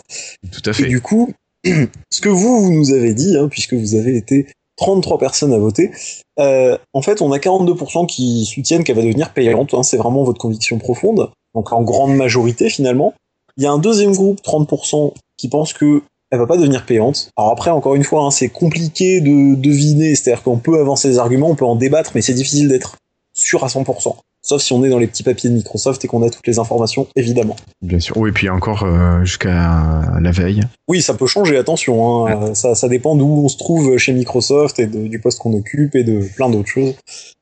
Tout 0.52 0.62
à 0.66 0.70
Et 0.70 0.74
fait. 0.74 0.86
du 0.86 1.00
coup, 1.00 1.32
ce 1.64 2.20
que 2.20 2.28
vous, 2.28 2.62
vous 2.64 2.72
nous 2.72 2.92
avez 2.92 3.14
dit, 3.14 3.36
hein, 3.36 3.48
puisque 3.48 3.74
vous 3.74 3.94
avez 3.96 4.16
été 4.16 4.46
33 4.76 5.18
personnes 5.18 5.52
à 5.52 5.58
voter, 5.58 5.90
euh, 6.38 6.78
en 6.92 7.02
fait, 7.02 7.22
on 7.22 7.32
a 7.32 7.38
42% 7.38 8.06
qui 8.06 8.44
soutiennent 8.46 8.84
qu'elle 8.84 8.96
va 8.96 9.02
devenir 9.02 9.32
payante. 9.32 9.74
hein, 9.74 9.82
c'est 9.82 9.96
vraiment 9.96 10.22
votre 10.22 10.38
conviction 10.38 10.78
profonde. 10.78 11.30
Donc 11.54 11.72
en 11.72 11.82
grande 11.82 12.14
majorité 12.14 12.70
finalement. 12.70 13.14
Il 13.56 13.64
y 13.64 13.66
a 13.66 13.72
un 13.72 13.78
deuxième 13.78 14.12
groupe, 14.12 14.40
30%, 14.42 15.12
qui 15.36 15.48
pense 15.48 15.72
que 15.72 16.02
elle 16.30 16.38
va 16.38 16.46
pas 16.46 16.56
devenir 16.56 16.86
payante. 16.86 17.30
Alors 17.36 17.50
après, 17.50 17.70
encore 17.70 17.96
une 17.96 18.04
fois, 18.04 18.22
hein, 18.24 18.30
c'est 18.30 18.48
compliqué 18.50 19.20
de 19.20 19.56
deviner. 19.56 20.14
C'est-à-dire 20.14 20.44
qu'on 20.44 20.58
peut 20.58 20.78
avancer 20.78 21.08
des 21.08 21.18
arguments, 21.18 21.48
on 21.50 21.56
peut 21.56 21.64
en 21.64 21.74
débattre, 21.74 22.12
mais 22.14 22.22
c'est 22.22 22.34
difficile 22.34 22.68
d'être 22.68 22.96
sûr 23.34 23.64
à 23.64 23.66
100%. 23.66 24.14
Sauf 24.42 24.62
si 24.62 24.72
on 24.72 24.82
est 24.84 24.88
dans 24.88 24.98
les 24.98 25.06
petits 25.08 25.22
papiers 25.24 25.50
de 25.50 25.54
Microsoft 25.56 26.02
et 26.04 26.08
qu'on 26.08 26.22
a 26.22 26.30
toutes 26.30 26.46
les 26.46 26.58
informations, 26.60 27.06
évidemment. 27.16 27.56
Bien 27.82 27.98
sûr. 27.98 28.16
Oui, 28.16 28.30
et 28.30 28.32
puis 28.32 28.48
encore 28.48 28.84
euh, 28.84 29.22
jusqu'à 29.24 30.02
la 30.20 30.30
veille. 30.30 30.62
Oui, 30.88 31.02
ça 31.02 31.14
peut 31.14 31.26
changer, 31.26 31.56
attention. 31.58 32.26
Hein. 32.26 32.54
Ça, 32.54 32.74
ça 32.74 32.88
dépend 32.88 33.16
d'où 33.16 33.26
on 33.44 33.48
se 33.48 33.58
trouve 33.58 33.98
chez 33.98 34.12
Microsoft 34.12 34.78
et 34.78 34.86
de- 34.86 35.08
du 35.08 35.18
poste 35.20 35.40
qu'on 35.40 35.52
occupe 35.52 35.94
et 35.96 36.04
de 36.04 36.24
plein 36.36 36.48
d'autres 36.48 36.68
choses, 36.70 36.94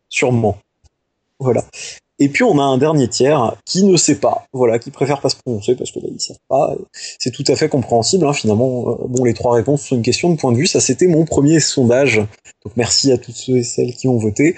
sûrement. 0.08 0.56
Voilà. 1.38 1.62
Et 2.20 2.28
puis 2.28 2.42
on 2.42 2.58
a 2.58 2.62
un 2.62 2.78
dernier 2.78 3.06
tiers 3.08 3.54
qui 3.64 3.84
ne 3.84 3.96
sait 3.96 4.16
pas, 4.16 4.44
voilà, 4.52 4.78
qui 4.78 4.90
préfère 4.90 5.20
pas 5.20 5.28
se 5.28 5.36
prononcer 5.36 5.76
parce 5.76 5.92
que 5.92 6.00
là 6.00 6.06
ils 6.12 6.20
savent 6.20 6.36
pas. 6.48 6.74
C'est 7.18 7.30
tout 7.30 7.44
à 7.46 7.54
fait 7.54 7.68
compréhensible. 7.68 8.26
Hein, 8.26 8.32
finalement, 8.32 8.88
Euh, 8.90 8.94
bon, 9.08 9.24
les 9.24 9.34
trois 9.34 9.54
réponses 9.54 9.82
sont 9.82 9.96
une 9.96 10.02
question 10.02 10.30
de 10.30 10.36
point 10.36 10.50
de 10.52 10.56
vue. 10.56 10.66
Ça, 10.66 10.80
c'était 10.80 11.06
mon 11.06 11.24
premier 11.24 11.60
sondage. 11.60 12.16
Donc 12.64 12.72
merci 12.76 13.12
à 13.12 13.18
tous 13.18 13.32
ceux 13.32 13.58
et 13.58 13.62
celles 13.62 13.94
qui 13.94 14.08
ont 14.08 14.18
voté. 14.18 14.56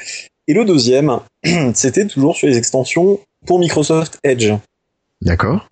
Et 0.48 0.54
le 0.54 0.64
deuxième, 0.64 1.20
c'était 1.74 2.06
toujours 2.06 2.34
sur 2.34 2.48
les 2.48 2.56
extensions 2.56 3.20
pour 3.46 3.58
Microsoft 3.58 4.18
Edge. 4.24 4.52
D'accord. 5.20 5.66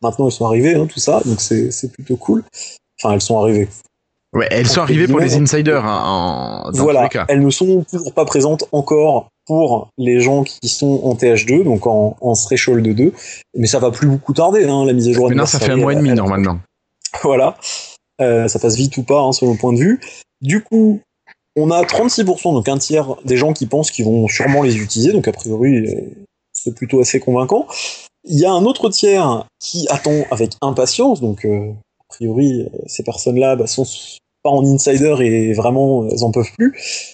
Maintenant, 0.00 0.26
elles 0.26 0.32
sont 0.32 0.46
arrivées, 0.46 0.74
hein, 0.74 0.86
tout 0.86 1.00
ça, 1.00 1.20
donc 1.24 1.40
c'est 1.40 1.92
plutôt 1.92 2.16
cool. 2.16 2.44
Enfin, 3.00 3.14
elles 3.14 3.20
sont 3.20 3.38
arrivées. 3.38 3.68
Ouais, 4.32 4.46
elles 4.50 4.66
sont 4.66 4.80
arrivées 4.80 5.06
pour 5.08 5.20
les 5.20 5.34
insiders 5.36 5.84
hein, 5.84 6.02
en, 6.66 6.70
dans 6.70 6.82
voilà, 6.82 7.00
tous 7.00 7.04
les 7.04 7.08
cas. 7.10 7.24
elles 7.28 7.40
ne 7.44 7.50
sont 7.50 7.84
toujours 7.84 8.12
pas 8.12 8.24
présentes 8.24 8.64
encore 8.72 9.28
pour 9.46 9.88
les 9.98 10.20
gens 10.20 10.42
qui 10.42 10.68
sont 10.68 11.00
en 11.04 11.14
TH2, 11.14 11.64
donc 11.64 11.86
en, 11.86 12.16
en 12.20 12.32
threshold 12.34 12.86
2, 12.86 13.12
mais 13.56 13.66
ça 13.66 13.78
va 13.78 13.90
plus 13.90 14.06
beaucoup 14.08 14.32
tarder, 14.32 14.64
hein, 14.64 14.84
la 14.86 14.92
mise 14.92 15.08
à 15.08 15.12
jour. 15.12 15.28
Maintenant, 15.28 15.46
ça 15.46 15.58
fait 15.60 15.72
un 15.72 15.76
mois 15.76 15.92
et 15.92 15.96
demi 15.96 16.10
elle- 16.10 16.16
normalement. 16.16 16.58
Voilà, 17.22 17.56
Euh, 18.20 18.48
ça 18.48 18.58
passe 18.58 18.76
vite 18.76 18.96
ou 18.96 19.02
pas, 19.02 19.20
hein, 19.20 19.32
selon 19.32 19.52
le 19.52 19.58
point 19.58 19.72
de 19.72 19.78
vue. 19.78 20.00
Du 20.40 20.62
coup, 20.62 21.00
on 21.56 21.70
a 21.70 21.82
36%, 21.84 22.52
donc 22.52 22.68
un 22.68 22.78
tiers 22.78 23.14
des 23.24 23.36
gens 23.36 23.52
qui 23.52 23.66
pensent 23.66 23.90
qu'ils 23.90 24.04
vont 24.04 24.26
sûrement 24.28 24.62
les 24.62 24.76
utiliser, 24.76 25.12
donc 25.12 25.26
a 25.28 25.32
priori, 25.32 25.76
euh, 25.86 26.00
c'est 26.52 26.74
plutôt 26.74 27.00
assez 27.00 27.20
convaincant. 27.20 27.66
Il 28.24 28.38
y 28.38 28.44
a 28.46 28.52
un 28.52 28.64
autre 28.64 28.88
tiers 28.88 29.46
qui 29.60 29.86
attend 29.90 30.24
avec 30.30 30.52
impatience, 30.62 31.20
donc 31.20 31.44
euh, 31.44 31.70
a 32.00 32.04
priori, 32.08 32.62
euh, 32.62 32.78
ces 32.86 33.02
personnes-là 33.02 33.56
bah, 33.56 33.66
sont 33.66 33.86
pas 34.42 34.50
en 34.50 34.64
insider 34.64 35.14
et 35.20 35.52
vraiment, 35.52 36.06
elles 36.08 36.22
en 36.24 36.30
peuvent 36.30 36.50
plus. 36.58 37.13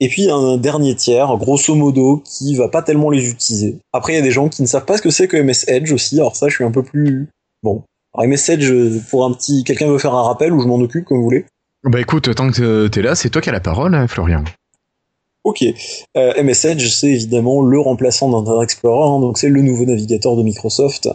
Et 0.00 0.08
puis 0.08 0.30
un 0.30 0.56
dernier 0.56 0.94
tiers, 0.94 1.36
grosso 1.38 1.74
modo, 1.74 2.22
qui 2.24 2.54
va 2.54 2.68
pas 2.68 2.82
tellement 2.82 3.10
les 3.10 3.28
utiliser. 3.28 3.78
Après, 3.92 4.12
il 4.12 4.16
y 4.16 4.20
a 4.20 4.22
des 4.22 4.30
gens 4.30 4.48
qui 4.48 4.62
ne 4.62 4.66
savent 4.66 4.84
pas 4.84 4.96
ce 4.96 5.02
que 5.02 5.10
c'est 5.10 5.26
que 5.26 5.36
MS 5.36 5.64
Edge 5.66 5.92
aussi, 5.92 6.16
alors 6.20 6.36
ça, 6.36 6.48
je 6.48 6.54
suis 6.54 6.64
un 6.64 6.70
peu 6.70 6.82
plus... 6.82 7.28
Bon. 7.62 7.82
Alors 8.14 8.28
MS 8.28 8.50
Edge, 8.50 8.70
euh, 8.70 9.00
pour 9.10 9.24
un 9.24 9.32
petit... 9.32 9.64
Quelqu'un 9.64 9.88
veut 9.88 9.98
faire 9.98 10.14
un 10.14 10.22
rappel 10.22 10.52
ou 10.52 10.60
je 10.60 10.68
m'en 10.68 10.76
occupe, 10.76 11.04
comme 11.04 11.18
vous 11.18 11.24
voulez 11.24 11.46
Bah 11.84 12.00
écoute, 12.00 12.32
tant 12.34 12.50
que 12.50 12.86
t'es 12.86 13.02
là, 13.02 13.16
c'est 13.16 13.30
toi 13.30 13.42
qui 13.42 13.48
as 13.48 13.52
la 13.52 13.60
parole, 13.60 13.94
hein, 13.94 14.06
Florian. 14.06 14.44
Ok. 15.44 15.64
Euh, 16.16 16.42
MS 16.42 16.66
Edge, 16.66 16.88
c'est 16.88 17.08
évidemment 17.08 17.62
le 17.62 17.80
remplaçant 17.80 18.30
d'Internet 18.30 18.64
Explorer, 18.64 19.08
hein, 19.08 19.20
donc 19.20 19.38
c'est 19.38 19.48
le 19.48 19.62
nouveau 19.62 19.84
navigateur 19.86 20.36
de 20.36 20.42
Microsoft, 20.42 21.08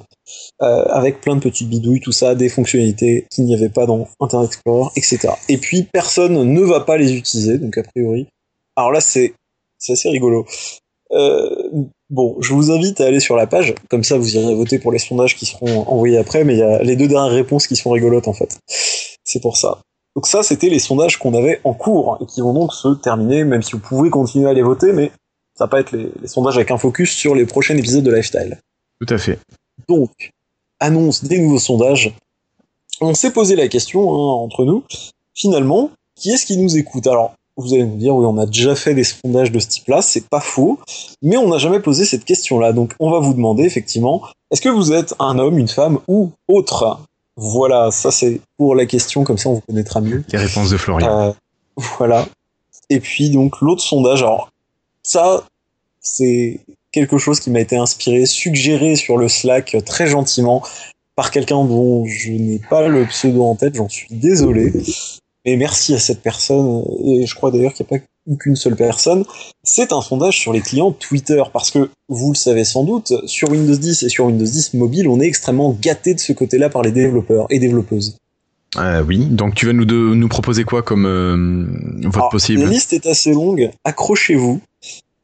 euh, 0.62 0.86
avec 0.86 1.22
plein 1.22 1.36
de 1.36 1.42
petites 1.42 1.70
bidouilles, 1.70 2.00
tout 2.00 2.12
ça, 2.12 2.34
des 2.34 2.50
fonctionnalités 2.50 3.28
qu'il 3.30 3.46
n'y 3.46 3.54
avait 3.54 3.70
pas 3.70 3.86
dans 3.86 4.08
Internet 4.20 4.48
Explorer, 4.48 4.90
etc. 4.96 5.30
Et 5.50 5.58
puis 5.58 5.84
personne 5.84 6.52
ne 6.52 6.62
va 6.62 6.80
pas 6.80 6.98
les 6.98 7.14
utiliser, 7.14 7.58
donc 7.60 7.78
a 7.78 7.84
priori. 7.84 8.28
Alors 8.76 8.92
là, 8.92 9.02
c'est 9.02 9.34
assez 9.90 10.10
rigolo. 10.10 10.46
Euh, 11.12 11.70
bon, 12.10 12.38
je 12.40 12.54
vous 12.54 12.72
invite 12.72 13.00
à 13.02 13.06
aller 13.06 13.20
sur 13.20 13.36
la 13.36 13.46
page, 13.46 13.76
comme 13.90 14.04
ça 14.04 14.18
vous 14.18 14.36
irez 14.36 14.56
voter 14.56 14.80
pour 14.80 14.92
les 14.92 15.00
sondages 15.00 15.36
qui 15.36 15.46
seront 15.46 15.88
envoyés 15.88 16.18
après, 16.18 16.44
mais 16.44 16.54
il 16.54 16.60
y 16.60 16.64
a 16.64 16.82
les 16.82 16.96
deux 16.96 17.08
dernières 17.08 17.34
réponses 17.34 17.68
qui 17.68 17.76
sont 17.76 17.92
rigolotes 17.92 18.28
en 18.28 18.34
fait. 18.34 18.58
C'est 19.24 19.42
pour 19.42 19.58
ça. 19.58 19.80
Donc 20.16 20.28
ça, 20.28 20.42
c'était 20.44 20.70
les 20.70 20.80
sondages 20.80 21.18
qu'on 21.18 21.34
avait 21.34 21.60
en 21.64 21.74
cours 21.74 22.18
et 22.22 22.26
qui 22.26 22.42
vont 22.42 22.54
donc 22.54 22.74
se 22.74 22.88
terminer, 22.96 23.44
même 23.44 23.62
si 23.62 23.74
vous 23.74 23.80
pouvez 23.80 24.10
continuer 24.10 24.50
à 24.50 24.54
les 24.54 24.62
voter, 24.62 24.92
mais 24.94 25.12
Ça 25.56 25.66
va 25.66 25.70
pas 25.70 25.80
être 25.82 25.92
les, 25.92 26.10
les 26.20 26.28
sondages 26.28 26.58
avec 26.58 26.72
un 26.72 26.78
focus 26.78 27.12
sur 27.12 27.36
les 27.36 27.46
prochains 27.46 27.78
épisodes 27.78 28.04
de 28.04 28.12
Lifestyle. 28.12 28.60
Tout 29.00 29.14
à 29.14 29.18
fait. 29.18 29.40
Donc, 29.88 30.32
annonce 30.80 31.24
des 31.24 31.40
nouveaux 31.40 31.60
sondages. 31.60 32.14
On 33.02 33.14
s'est 33.14 33.32
posé 33.32 33.56
la 33.56 33.68
question 33.68 34.02
hein, 34.02 34.34
entre 34.44 34.66
nous. 34.66 34.84
Finalement, 35.36 35.92
qui 36.16 36.32
est-ce 36.32 36.46
qui 36.46 36.58
nous 36.58 36.76
écoute? 36.78 37.06
Alors, 37.08 37.36
vous 37.58 37.74
allez 37.74 37.86
nous 37.86 37.98
dire, 37.98 38.16
oui, 38.16 38.26
on 38.26 38.38
a 38.38 38.46
déjà 38.46 38.76
fait 38.76 38.96
des 38.96 39.04
sondages 39.04 39.52
de 39.52 39.60
ce 39.60 39.68
type-là, 39.68 40.02
c'est 40.02 40.28
pas 40.28 40.40
faux, 40.40 40.80
mais 41.22 41.38
on 41.38 41.50
n'a 41.50 41.58
jamais 41.58 41.80
posé 41.80 42.06
cette 42.06 42.26
question-là. 42.26 42.74
Donc, 42.74 42.94
on 43.00 43.12
va 43.12 43.20
vous 43.20 43.34
demander 43.34 43.64
effectivement, 43.64 44.24
est-ce 44.52 44.62
que 44.62 44.70
vous 44.70 44.92
êtes 44.92 45.14
un 45.20 45.38
homme, 45.40 45.58
une 45.58 45.68
femme 45.68 46.00
ou 46.08 46.32
autre? 46.48 47.00
Voilà, 47.36 47.90
ça 47.92 48.12
c'est 48.12 48.42
pour 48.58 48.76
la 48.76 48.86
question, 48.86 49.24
comme 49.24 49.38
ça 49.38 49.50
on 49.50 49.56
vous 49.56 49.62
connaîtra 49.62 50.02
mieux. 50.02 50.24
Les 50.32 50.38
réponses 50.38 50.70
de 50.70 50.78
Florian? 50.78 51.08
Euh, 51.08 51.32
voilà. 51.98 52.28
Et 52.90 53.00
puis 53.00 53.32
donc 53.32 53.60
l'autre 53.62 53.82
sondage, 53.82 54.22
alors 54.22 54.52
ça 55.02 55.44
c'est 56.00 56.60
quelque 56.92 57.18
chose 57.18 57.40
qui 57.40 57.50
m'a 57.50 57.60
été 57.60 57.76
inspiré, 57.76 58.26
suggéré 58.28 58.96
sur 58.96 59.18
le 59.18 59.28
Slack 59.28 59.74
euh, 59.74 59.82
très 59.82 60.06
gentiment 60.06 60.62
par 61.16 61.32
quelqu'un 61.32 61.64
dont 61.66 62.06
je 62.06 62.32
n'ai 62.32 62.60
pas 62.70 62.88
le 62.88 63.06
pseudo 63.06 63.44
en 63.44 63.56
tête, 63.56 63.76
j'en 63.76 63.90
suis 63.90 64.08
désolé. 64.12 64.72
Et 65.46 65.58
merci 65.58 65.94
à 65.94 66.00
cette 66.00 66.22
personne, 66.22 66.84
et 67.06 67.26
je 67.26 67.36
crois 67.36 67.52
d'ailleurs 67.52 67.74
qu'il 67.74 67.86
n'y 67.90 67.98
a 67.98 68.00
pas 68.00 68.06
qu'une 68.40 68.56
seule 68.56 68.76
personne. 68.76 69.26
C'est 69.64 69.92
un 69.92 70.02
sondage 70.02 70.40
sur 70.40 70.54
les 70.54 70.62
clients 70.62 70.92
Twitter, 70.92 71.44
parce 71.52 71.70
que 71.70 71.90
vous 72.08 72.30
le 72.32 72.38
savez 72.38 72.64
sans 72.64 72.84
doute, 72.84 73.14
sur 73.26 73.50
Windows 73.52 73.76
10 73.76 74.04
et 74.04 74.10
sur 74.10 74.26
Windows 74.26 74.46
10 74.46 74.76
mobile, 74.76 75.08
on 75.08 75.20
est 75.20 75.28
extrêmement 75.28 75.78
gâté 75.82 76.14
de 76.14 76.20
ce 76.20 76.32
côté-là 76.32 76.70
par 76.70 76.82
les 76.82 76.92
développeurs 76.92 77.48
et 77.50 77.60
développeuses. 77.60 78.18
Euh, 78.78 79.04
oui, 79.04 79.26
donc 79.26 79.54
tu 79.54 79.66
vas 79.66 79.74
nous, 79.74 79.86
de, 79.86 79.96
nous 79.96 80.28
proposer 80.28 80.64
quoi 80.64 80.82
comme 80.82 81.06
euh, 81.06 82.08
vote 82.08 82.16
Alors, 82.16 82.30
possible 82.30 82.64
La 82.64 82.70
liste 82.70 82.94
est 82.94 83.06
assez 83.06 83.32
longue, 83.32 83.70
accrochez-vous. 83.84 84.62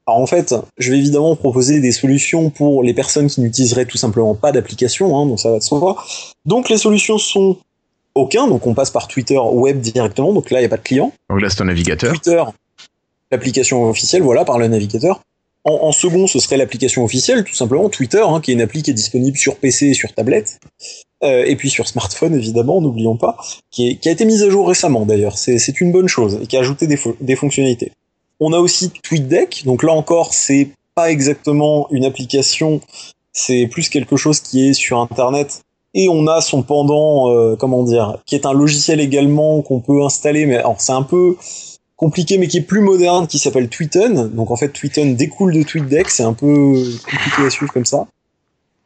Alors 0.06 0.22
en 0.22 0.28
fait, 0.28 0.56
je 0.78 0.92
vais 0.92 0.98
évidemment 0.98 1.36
proposer 1.36 1.80
des 1.82 1.92
solutions 1.92 2.50
pour 2.50 2.84
les 2.84 2.94
personnes 2.94 3.28
qui 3.28 3.42
n'utiliseraient 3.42 3.86
tout 3.86 3.98
simplement 3.98 4.36
pas 4.36 4.52
d'application, 4.52 5.18
hein, 5.18 5.28
donc 5.28 5.40
ça 5.40 5.52
va 5.52 5.60
de 5.60 5.64
soi. 5.64 6.04
Donc 6.46 6.70
les 6.70 6.78
solutions 6.78 7.18
sont 7.18 7.58
aucun, 8.16 8.48
donc 8.48 8.66
on 8.68 8.74
passe 8.74 8.90
par 8.92 9.08
Twitter 9.08 9.38
web 9.38 9.80
directement, 9.80 10.34
donc 10.34 10.50
là 10.52 10.60
il 10.60 10.64
n'y 10.64 10.66
a 10.66 10.70
pas 10.70 10.78
de 10.78 10.84
client. 10.84 11.12
Donc 11.30 11.42
là, 11.42 11.50
c'est 11.50 11.58
ton 11.58 11.66
navigateur. 11.66 12.12
Twitter, 12.12 12.44
l'application 13.32 13.84
officielle, 13.90 14.22
voilà, 14.22 14.46
par 14.46 14.58
le 14.60 14.68
navigateur. 14.68 15.22
En, 15.66 15.74
en 15.74 15.92
second, 15.92 16.26
ce 16.26 16.40
serait 16.40 16.58
l'application 16.58 17.04
officielle, 17.04 17.44
tout 17.44 17.54
simplement, 17.54 17.90
Twitter, 17.90 18.24
hein, 18.26 18.40
qui 18.42 18.52
est 18.52 18.54
une 18.54 18.62
appli 18.62 18.82
qui 18.82 18.92
est 18.92 18.94
disponible 18.94 19.38
sur 19.38 19.58
PC 19.58 19.88
et 19.88 19.94
sur 19.94 20.14
tablette. 20.14 20.60
Euh, 21.22 21.44
et 21.46 21.56
puis 21.58 21.70
sur 21.70 21.88
smartphone, 21.88 22.34
évidemment, 22.34 22.80
n'oublions 22.82 23.18
pas, 23.18 23.38
qui, 23.72 23.90
est- 23.90 23.96
qui 23.98 24.08
a 24.08 24.12
été 24.14 24.24
mise 24.24 24.42
à 24.42 24.50
jour 24.50 24.68
récemment 24.68 25.06
d'ailleurs. 25.06 25.38
C'est 25.38 25.60
c'est 25.60 25.82
une 25.82 25.92
bonne 25.92 26.08
chose 26.08 26.40
et 26.42 26.48
qui 26.48 26.56
a 26.56 26.62
ajouté 26.62 26.88
des, 26.88 26.98
des 27.20 27.36
fonctionnalités. 27.36 27.92
On 28.40 28.54
a 28.54 28.58
aussi 28.60 28.90
TweetDeck, 28.90 29.64
donc 29.66 29.84
là 29.84 29.92
encore, 29.92 30.34
c'est 30.34 30.70
pas 30.96 31.12
exactement 31.12 31.88
une 31.92 32.06
application, 32.06 32.80
c'est 33.34 33.68
plus 33.68 33.90
quelque 33.90 34.16
chose 34.16 34.40
qui 34.40 34.70
est 34.70 34.74
sur 34.74 34.98
Internet. 35.00 35.62
Et 35.94 36.08
on 36.08 36.28
a 36.28 36.42
son 36.42 36.62
pendant, 36.62 37.32
euh, 37.32 37.56
comment 37.56 37.84
dire, 37.84 38.20
qui 38.26 38.36
est 38.36 38.46
un 38.46 38.54
logiciel 38.54 39.00
également 39.00 39.62
qu'on 39.62 39.80
peut 39.80 40.04
installer, 40.04 40.46
mais 40.46 40.58
alors 40.58 40.80
c'est 40.80 40.92
un 40.92 41.04
peu 41.04 41.36
compliqué, 41.96 42.38
mais 42.38 42.48
qui 42.48 42.58
est 42.58 42.62
plus 42.62 42.82
moderne, 42.82 43.28
qui 43.28 43.40
s'appelle 43.40 43.70
Tweeten. 43.70 44.30
Donc 44.30 44.52
en 44.52 44.56
fait, 44.56 44.70
Tweeten 44.70 45.16
découle 45.16 45.54
de 45.54 45.64
TweetDeck, 45.64 46.10
c'est 46.10 46.24
un 46.24 46.34
peu 46.34 46.74
compliqué 47.04 47.46
à 47.46 47.50
suivre 47.50 47.74
comme 47.74 47.86
ça. 47.86 48.08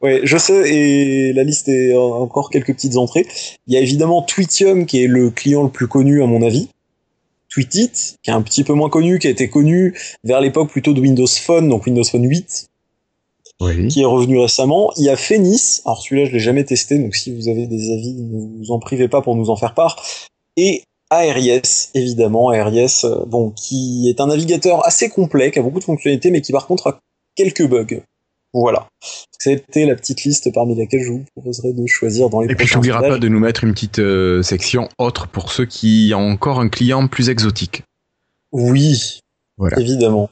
Ouais, 0.01 0.21
je 0.23 0.37
sais, 0.37 0.73
et 0.73 1.33
la 1.33 1.43
liste 1.43 1.69
est 1.69 1.95
encore 1.95 2.49
quelques 2.49 2.73
petites 2.73 2.97
entrées. 2.97 3.25
Il 3.67 3.73
y 3.73 3.77
a 3.77 3.79
évidemment 3.79 4.21
Tweetium, 4.21 4.85
qui 4.85 5.03
est 5.03 5.07
le 5.07 5.29
client 5.29 5.63
le 5.63 5.69
plus 5.69 5.87
connu 5.87 6.21
à 6.21 6.25
mon 6.25 6.41
avis. 6.41 6.67
Tweetit, 7.49 8.17
qui 8.21 8.31
est 8.31 8.33
un 8.33 8.41
petit 8.41 8.63
peu 8.63 8.73
moins 8.73 8.89
connu, 8.89 9.19
qui 9.19 9.27
a 9.27 9.29
été 9.29 9.47
connu 9.47 9.97
vers 10.23 10.41
l'époque 10.41 10.69
plutôt 10.71 10.93
de 10.93 10.99
Windows 10.99 11.27
Phone, 11.27 11.69
donc 11.69 11.85
Windows 11.85 12.03
Phone 12.03 12.27
8, 12.27 12.67
Oui. 13.63 13.87
qui 13.87 14.01
est 14.01 14.05
revenu 14.05 14.39
récemment. 14.39 14.91
Il 14.97 15.03
y 15.03 15.09
a 15.09 15.15
Phoenix, 15.17 15.81
alors 15.85 16.01
celui-là 16.01 16.25
je 16.25 16.31
l'ai 16.33 16.39
jamais 16.39 16.63
testé, 16.63 16.97
donc 16.99 17.15
si 17.15 17.33
vous 17.35 17.47
avez 17.47 17.67
des 17.67 17.91
avis, 17.93 18.13
ne 18.13 18.57
vous 18.59 18.71
en 18.71 18.79
privez 18.79 19.07
pas 19.07 19.21
pour 19.21 19.35
nous 19.35 19.49
en 19.49 19.55
faire 19.55 19.73
part. 19.73 20.03
Et 20.57 20.83
ARIS, 21.09 21.89
évidemment, 21.93 22.49
ARIS, 22.49 23.05
euh, 23.05 23.23
bon, 23.25 23.51
qui 23.51 24.09
est 24.09 24.19
un 24.19 24.27
navigateur 24.27 24.85
assez 24.85 25.09
complet, 25.09 25.51
qui 25.51 25.59
a 25.59 25.61
beaucoup 25.61 25.79
de 25.79 25.83
fonctionnalités, 25.83 26.31
mais 26.31 26.41
qui 26.41 26.51
par 26.51 26.67
contre 26.67 26.87
a 26.87 26.99
quelques 27.35 27.67
bugs. 27.67 28.01
Voilà. 28.53 28.87
C'était 29.39 29.85
la 29.85 29.95
petite 29.95 30.23
liste 30.23 30.53
parmi 30.53 30.75
laquelle 30.75 31.01
je 31.01 31.11
vous 31.11 31.25
proposerai 31.35 31.73
de 31.73 31.85
choisir 31.87 32.29
dans 32.29 32.41
les 32.41 32.51
Et 32.51 32.55
puis, 32.55 32.67
tu 32.67 32.75
n'oublieras 32.75 33.01
pas 33.01 33.17
de 33.17 33.27
nous 33.27 33.39
mettre 33.39 33.63
une 33.63 33.73
petite 33.73 33.99
euh, 33.99 34.43
section 34.43 34.89
autre 34.99 35.27
pour 35.27 35.51
ceux 35.51 35.65
qui 35.65 36.13
ont 36.15 36.29
encore 36.29 36.59
un 36.59 36.69
client 36.69 37.07
plus 37.07 37.29
exotique. 37.29 37.81
Oui, 38.51 39.19
Voilà. 39.57 39.79
évidemment. 39.79 40.29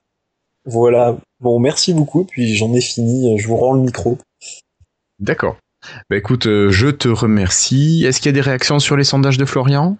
Voilà. 0.66 1.18
Bon, 1.42 1.60
merci 1.60 1.96
beaucoup, 1.96 2.24
puis 2.24 2.56
j'en 2.56 2.72
ai 2.76 2.82
fini, 2.82 3.40
je 3.40 3.48
vous 3.48 3.58
rends 3.58 3.74
le 3.74 3.82
micro. 3.82 4.20
D'accord. 5.18 5.58
Bah 6.08 6.16
écoute, 6.16 6.46
euh, 6.46 6.70
je 6.70 6.88
te 6.88 7.08
remercie. 7.08 8.04
Est-ce 8.06 8.22
qu'il 8.22 8.28
y 8.28 8.30
a 8.30 8.34
des 8.34 8.42
réactions 8.42 8.78
sur 8.78 8.96
les 8.96 9.04
sondages 9.04 9.40
de 9.40 9.46
Florian? 9.46 9.98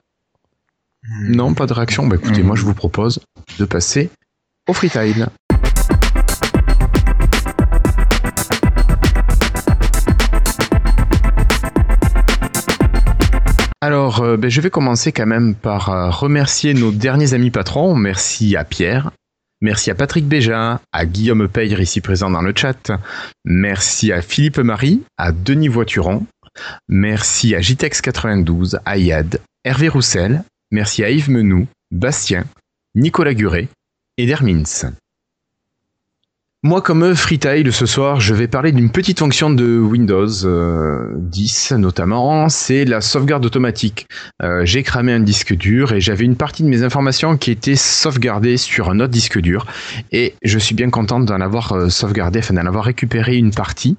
Non, 1.24 1.56
pas 1.56 1.66
de 1.66 1.74
réaction. 1.74 2.06
Bah 2.06 2.18
écoutez, 2.18 2.44
moi 2.44 2.56
je 2.56 2.64
vous 2.64 2.76
propose 2.76 3.22
de 3.58 3.66
passer 3.66 4.12
au 4.70 4.74
freetile. 4.74 5.30
Alors, 13.84 14.22
euh, 14.22 14.38
ben, 14.38 14.48
je 14.48 14.62
vais 14.62 14.70
commencer 14.70 15.12
quand 15.12 15.26
même 15.26 15.56
par 15.56 15.90
euh, 15.90 16.12
remercier 16.12 16.76
nos 16.76 16.92
derniers 16.92 17.34
amis 17.34 17.50
patrons. 17.50 17.96
Merci 17.96 18.56
à 18.56 18.64
Pierre, 18.64 19.10
merci 19.62 19.92
à 19.92 19.96
Patrick 19.96 20.26
Béja, 20.26 20.82
à 20.92 21.06
Guillaume 21.06 21.48
Peyre 21.48 21.80
ici 21.80 22.02
présent 22.02 22.30
dans 22.30 22.42
le 22.42 22.54
chat, 22.56 22.92
merci 23.46 24.12
à 24.12 24.22
Philippe 24.22 24.60
Marie, 24.60 25.04
à 25.18 25.32
Denis 25.32 25.68
Voituron, 25.68 26.26
merci 26.90 27.56
à 27.56 27.60
JTEX92, 27.60 28.80
à 28.86 28.98
Yad, 28.98 29.40
Hervé 29.64 29.88
Roussel, 29.88 30.44
merci 30.72 31.04
à 31.04 31.10
Yves 31.10 31.30
Menou, 31.30 31.68
Bastien, 31.92 32.46
Nicolas 32.96 33.34
Guret 33.34 33.68
et 34.18 34.26
Dermins. 34.26 34.94
Moi, 36.64 36.84
comme 36.84 37.16
freetail 37.16 37.72
ce 37.74 37.88
soir, 37.88 38.22
je 38.22 38.36
vais 38.36 38.48
parler 38.48 38.72
d'une 38.72 38.92
petite 38.92 39.18
fonction 39.18 39.50
de 39.50 39.80
Windows 39.80 40.46
euh, 40.46 41.08
10 41.18 41.72
notamment, 41.80 42.50
c'est 42.50 42.86
la 42.86 43.02
sauvegarde 43.02 43.44
automatique. 43.44 44.06
Euh, 44.44 44.64
J'ai 44.64 44.84
cramé 44.84 45.12
un 45.12 45.22
disque 45.22 45.56
dur 45.56 45.92
et 45.92 46.00
j'avais 46.00 46.24
une 46.24 46.36
partie 46.36 46.62
de 46.62 46.68
mes 46.68 46.84
informations 46.84 47.36
qui 47.36 47.50
étaient 47.50 47.76
sauvegardées 47.76 48.58
sur 48.58 48.92
un 48.92 49.00
autre 49.00 49.12
disque 49.12 49.40
dur 49.40 49.66
et 50.12 50.36
je 50.44 50.60
suis 50.60 50.76
bien 50.76 50.92
contente 50.92 51.26
d'en 51.26 51.42
avoir 51.42 51.72
euh, 51.72 51.90
sauvegardé, 51.90 52.38
enfin 52.38 52.54
d'en 52.54 52.68
avoir 52.68 52.84
récupéré 52.84 53.38
une 53.38 53.52
partie. 53.52 53.98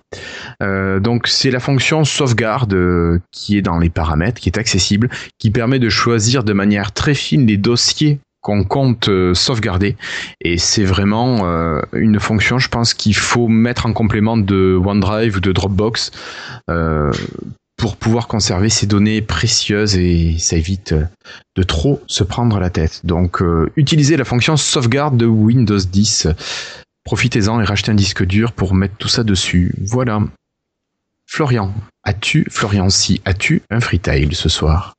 Euh, 0.62 1.00
donc 1.00 1.26
c'est 1.26 1.50
la 1.50 1.58
fonction 1.58 2.04
sauvegarde 2.04 2.74
euh, 2.74 3.18
qui 3.32 3.58
est 3.58 3.62
dans 3.62 3.80
les 3.80 3.90
paramètres, 3.90 4.40
qui 4.40 4.48
est 4.48 4.58
accessible, 4.58 5.10
qui 5.40 5.50
permet 5.50 5.80
de 5.80 5.88
choisir 5.88 6.44
de 6.44 6.52
manière 6.52 6.92
très 6.92 7.14
fine 7.14 7.44
les 7.44 7.56
dossiers 7.56 8.20
qu'on 8.42 8.64
compte 8.64 9.08
euh, 9.08 9.34
sauvegarder 9.34 9.96
et 10.40 10.58
c'est 10.58 10.84
vraiment 10.84 11.46
euh, 11.46 11.80
une 11.92 12.20
fonction 12.20 12.58
je 12.58 12.68
pense 12.68 12.92
qu'il 12.92 13.14
faut 13.14 13.48
mettre 13.48 13.86
en 13.86 13.92
complément 13.92 14.36
de 14.36 14.78
OneDrive 14.84 15.36
ou 15.36 15.40
de 15.40 15.52
Dropbox 15.52 16.10
euh, 16.68 17.12
pour 17.76 17.96
pouvoir 17.96 18.28
conserver 18.28 18.68
ces 18.68 18.86
données 18.86 19.22
précieuses 19.22 19.96
et 19.96 20.36
ça 20.38 20.56
évite 20.56 20.94
de 21.56 21.62
trop 21.62 22.00
se 22.06 22.22
prendre 22.22 22.60
la 22.60 22.70
tête. 22.70 23.00
Donc 23.04 23.42
utilisez 23.74 24.16
la 24.16 24.24
fonction 24.24 24.56
sauvegarde 24.56 25.16
de 25.16 25.26
Windows 25.26 25.78
10. 25.78 26.28
Profitez-en 27.02 27.60
et 27.60 27.64
rachetez 27.64 27.90
un 27.90 27.96
disque 27.96 28.24
dur 28.24 28.52
pour 28.52 28.74
mettre 28.74 28.94
tout 28.98 29.08
ça 29.08 29.24
dessus. 29.24 29.74
Voilà. 29.80 30.20
Florian, 31.26 31.74
as-tu, 32.04 32.46
Florian 32.50 32.88
si, 32.88 33.20
as-tu 33.24 33.62
un 33.70 33.80
freetail 33.80 34.32
ce 34.32 34.48
soir? 34.48 34.94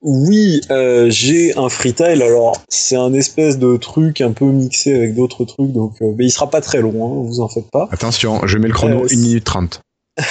Oui, 0.00 0.60
euh, 0.70 1.10
j'ai 1.10 1.56
un 1.56 1.68
freetail. 1.68 2.22
Alors, 2.22 2.62
c'est 2.68 2.96
un 2.96 3.12
espèce 3.12 3.58
de 3.58 3.76
truc 3.76 4.20
un 4.20 4.32
peu 4.32 4.46
mixé 4.46 4.94
avec 4.94 5.14
d'autres 5.14 5.44
trucs, 5.44 5.72
donc 5.72 5.94
euh, 6.02 6.12
mais 6.16 6.26
il 6.26 6.30
sera 6.30 6.48
pas 6.48 6.60
très 6.60 6.80
long, 6.80 7.04
hein, 7.04 7.22
vous 7.26 7.40
en 7.40 7.48
faites 7.48 7.70
pas. 7.70 7.88
Attention, 7.90 8.46
je 8.46 8.58
mets 8.58 8.68
le 8.68 8.74
chrono 8.74 9.04
Euh, 9.04 9.08
1 9.10 9.16
minute 9.16 9.44
30. 9.44 9.80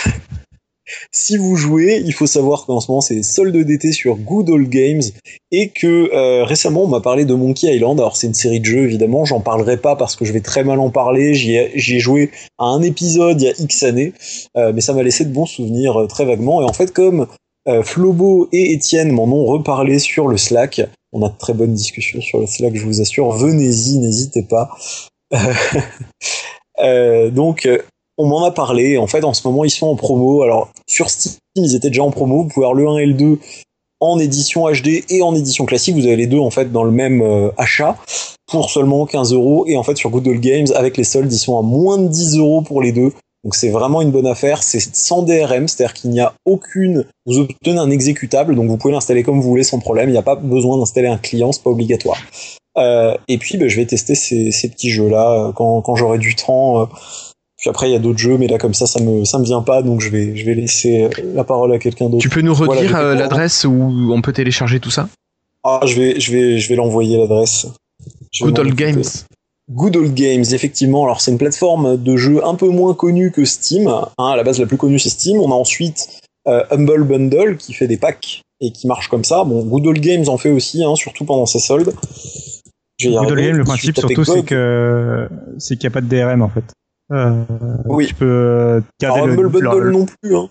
Si 1.11 1.38
vous 1.38 1.56
jouez, 1.56 2.02
il 2.06 2.14
faut 2.14 2.27
savoir 2.27 2.65
qu'en 2.65 2.80
ce 2.80 2.89
moment 2.89 3.02
c'est 3.02 3.22
solde 3.22 3.56
d'été 3.57 3.91
sur 3.91 4.15
Good 4.15 4.49
Old 4.49 4.69
Games 4.69 5.02
et 5.52 5.69
que 5.69 6.14
euh, 6.14 6.45
récemment 6.45 6.84
on 6.84 6.88
m'a 6.88 7.02
parlé 7.02 7.26
de 7.26 7.34
Monkey 7.34 7.73
Island. 7.76 7.99
Alors 7.99 8.15
c'est 8.15 8.27
une 8.27 8.34
série 8.34 8.60
de 8.60 8.65
jeux 8.65 8.84
évidemment, 8.84 9.26
j'en 9.26 9.41
parlerai 9.41 9.77
pas 9.77 9.95
parce 9.95 10.15
que 10.15 10.23
je 10.23 10.31
vais 10.31 10.41
très 10.41 10.64
mal 10.64 10.80
en 10.80 10.89
parler. 10.89 11.34
J'y 11.34 11.56
ai, 11.56 11.99
joué 11.99 12.31
à 12.57 12.65
un 12.65 12.81
épisode 12.81 13.41
il 13.41 13.45
y 13.45 13.49
a 13.49 13.53
X 13.60 13.84
années, 13.84 14.14
euh, 14.56 14.72
mais 14.73 14.81
ça 14.81 14.94
m'a 14.94 15.03
laissé 15.03 15.26
de 15.26 15.34
bons 15.34 15.45
souvenirs 15.45 15.98
euh, 15.98 16.07
très 16.07 16.26
vaguement. 16.26 16.61
Et 16.61 16.65
en 16.65 16.73
fait 16.73 16.94
comme 16.94 17.27
euh, 17.68 17.84
Flobo 17.84 18.48
et 18.52 18.73
Étienne 18.73 19.11
m'en 19.11 19.26
ont 19.26 19.45
reparlé 19.45 19.99
sur 19.99 20.27
le 20.27 20.38
Slack, 20.38 20.81
on 21.14 21.23
a 21.23 21.30
de 21.30 21.38
très 21.38 21.53
bonnes 21.53 21.73
discussions 21.73 22.22
sur 22.22 22.39
le 22.39 22.48
Slack, 22.48 22.76
je 22.76 22.85
vous 22.85 23.02
assure. 23.02 23.31
Venez-y, 23.31 23.98
n'hésitez 23.99 24.44
pas. 24.44 24.69
Euh, 26.80 27.31
donc 27.31 27.68
on 28.18 28.27
m'en 28.27 28.44
a 28.44 28.52
parlé. 28.52 28.98
En 28.98 29.07
fait, 29.07 29.23
en 29.23 29.34
ce 29.34 29.48
moment, 29.48 29.64
ils 29.64 29.69
sont 29.69 29.88
en 29.88 29.95
promo. 29.95 30.41
Alors, 30.41 30.72
sur 30.88 31.10
Steam, 31.10 31.38
ils 31.56 31.76
étaient 31.76 31.89
déjà 31.89 32.03
en 32.03 32.11
promo. 32.11 32.44
Vous 32.44 32.49
pouvez 32.49 32.65
avoir 32.65 32.73
le 32.73 32.88
1 32.88 32.98
et 32.98 33.06
le 33.06 33.14
2 33.14 33.39
en 33.99 34.19
édition 34.19 34.69
HD 34.72 35.03
et 35.10 35.22
en 35.22 35.35
édition 35.35 35.65
classique. 35.65 35.95
Vous 35.95 36.06
avez 36.06 36.15
les 36.15 36.27
deux, 36.27 36.39
en 36.39 36.49
fait, 36.49 36.72
dans 36.72 36.84
le 36.84 36.91
même 36.91 37.22
euh, 37.22 37.49
achat. 37.57 37.98
pour 38.48 38.69
seulement 38.69 39.06
15 39.06 39.34
euros. 39.34 39.65
Et 39.68 39.77
en 39.77 39.84
fait, 39.84 39.98
sur 39.98 40.10
Good 40.10 40.27
Old 40.27 40.39
Games, 40.39 40.68
avec 40.76 40.98
les 40.98 41.03
soldes, 41.03 41.31
ils 41.31 41.39
sont 41.39 41.57
à 41.57 41.61
moins 41.61 41.98
de 41.98 42.07
10 42.07 42.38
euros 42.38 42.61
pour 42.61 42.81
les 42.81 42.91
deux. 42.91 43.11
Donc 43.48 43.56
c'est 43.56 43.69
vraiment 43.69 44.02
une 44.02 44.11
bonne 44.11 44.28
affaire. 44.28 44.61
C'est 44.61 44.82
sans 44.94 45.22
DRM, 45.22 45.69
c'est-à-dire 45.69 45.94
qu'il 45.94 46.10
n'y 46.10 46.19
a 46.19 46.34
aucune. 46.44 47.06
Vous 47.26 47.38
obtenez 47.40 47.80
un 47.80 47.90
exécutable, 47.90 48.57
donc 48.57 48.68
vous 48.68 48.76
pouvez 48.76 48.94
l'installer 48.94 49.24
comme 49.24 49.40
vous 49.40 49.48
voulez 49.48 49.64
sans 49.64 49.80
problème. 49.80 50.10
Il 50.10 50.11
n'y 50.11 50.18
a 50.18 50.22
pas 50.22 50.36
besoin 50.36 50.78
d'installer 50.78 51.07
un 51.07 51.18
client, 51.18 51.53
c'est 51.53 51.64
pas 51.64 51.69
obligatoire. 51.69 52.18
Euh, 52.78 53.15
et 53.30 53.38
puis, 53.38 53.57
ben, 53.57 53.69
je 53.69 53.78
vais 53.78 53.86
tester 53.86 54.15
ces, 54.15 54.52
ces 54.52 54.68
petits 54.69 54.90
jeux-là 54.90 55.32
euh, 55.32 55.52
quand, 55.53 55.82
quand 55.82 55.95
j'aurai 55.95 56.18
du 56.18 56.36
temps. 56.36 56.82
euh. 56.82 56.86
Puis 57.57 57.69
après, 57.69 57.90
il 57.90 57.94
y 57.94 57.95
a 57.95 57.99
d'autres 57.99 58.19
jeux, 58.19 58.38
mais 58.38 58.48
là, 58.48 58.57
comme 58.57 58.74
ça, 58.74 58.86
ça 58.86 58.99
me, 58.99 59.24
ça 59.24 59.40
me 59.40 59.45
vient 59.45 59.61
pas, 59.61 59.82
donc 59.82 60.02
je 60.02 60.10
vais, 60.10 60.36
je 60.36 60.45
vais 60.45 60.53
laisser 60.53 61.07
la 61.34 61.45
parole 61.45 61.74
à 61.74 61.80
quelqu'un 61.80 62.10
d'autre. 62.10 62.22
Tu 62.22 62.28
peux 62.30 62.41
nous 62.41 62.53
redire 62.53 63.02
l'adresse 63.15 63.64
où 63.64 64.11
on 64.14 64.22
peut 64.22 64.34
télécharger 64.34 64.82
tout 64.82 64.91
ça? 64.91 65.07
Ah, 65.64 65.80
je 65.86 65.95
vais, 65.95 66.19
je 66.19 66.34
vais, 66.34 66.60
je 66.60 66.68
vais 66.68 66.76
l'envoyer 66.76 67.18
l'adresse. 67.18 67.65
Good 68.41 68.60
Old. 68.60 68.76
Games. 68.76 69.03
Good 69.69 69.95
Old 69.98 70.14
Games, 70.14 70.45
effectivement. 70.52 71.03
Alors 71.03 71.22
c'est 71.22 71.31
une 71.31 71.38
plateforme 71.38 71.98
de 72.02 72.18
jeux 72.18 72.45
un 72.45 72.56
peu 72.56 72.69
moins 72.69 72.94
connue 72.94 73.31
que 73.31 73.45
Steam. 73.45 73.88
Hein, 73.88 74.07
à 74.18 74.35
la 74.35 74.44
base, 74.44 74.60
la 74.60 74.65
plus 74.65 74.77
connue 74.77 74.99
c'est 74.99 75.10
Steam. 75.10 75.39
On 75.39 75.52
a 75.52 75.56
ensuite 75.56 76.22
euh, 76.48 76.64
Humble 76.72 77.03
Bundle 77.03 77.57
qui 77.57 77.73
fait 77.73 77.88
des 77.88 77.98
packs 77.98 78.41
et 78.61 78.72
qui 78.72 78.88
marche 78.88 79.10
comme 79.10 79.23
ça. 79.23 79.44
Bon, 79.44 79.64
Good 79.64 79.88
Old 79.88 79.99
Games 79.99 80.27
en 80.27 80.38
fait 80.38 80.52
aussi, 80.52 80.84
hein, 80.84 80.95
surtout 80.95 81.26
pendant 81.26 81.45
ses 81.45 81.60
soldes. 81.60 81.94
Good 83.02 83.31
Old 83.31 83.39
le 83.39 83.64
principe 83.64 83.98
surtout, 83.98 84.23
c'est 84.23 84.44
que 84.44 85.27
c'est 85.57 85.76
qu'il 85.76 85.88
n'y 85.88 85.94
a 85.94 85.94
pas 85.94 86.02
de 86.02 86.07
DRM 86.07 86.41
en 86.41 86.49
fait. 86.49 86.64
Euh, 87.11 87.44
Oui. 87.85 88.07
Tu 88.07 88.15
peux 88.15 88.26
euh, 88.26 88.81
garder 88.99 89.22
Alors, 89.22 89.27
le, 89.27 89.34
Humble 89.34 89.49
Bundle 89.49 89.91
non 89.91 90.06
plus, 90.06 90.35
hein. 90.35 90.49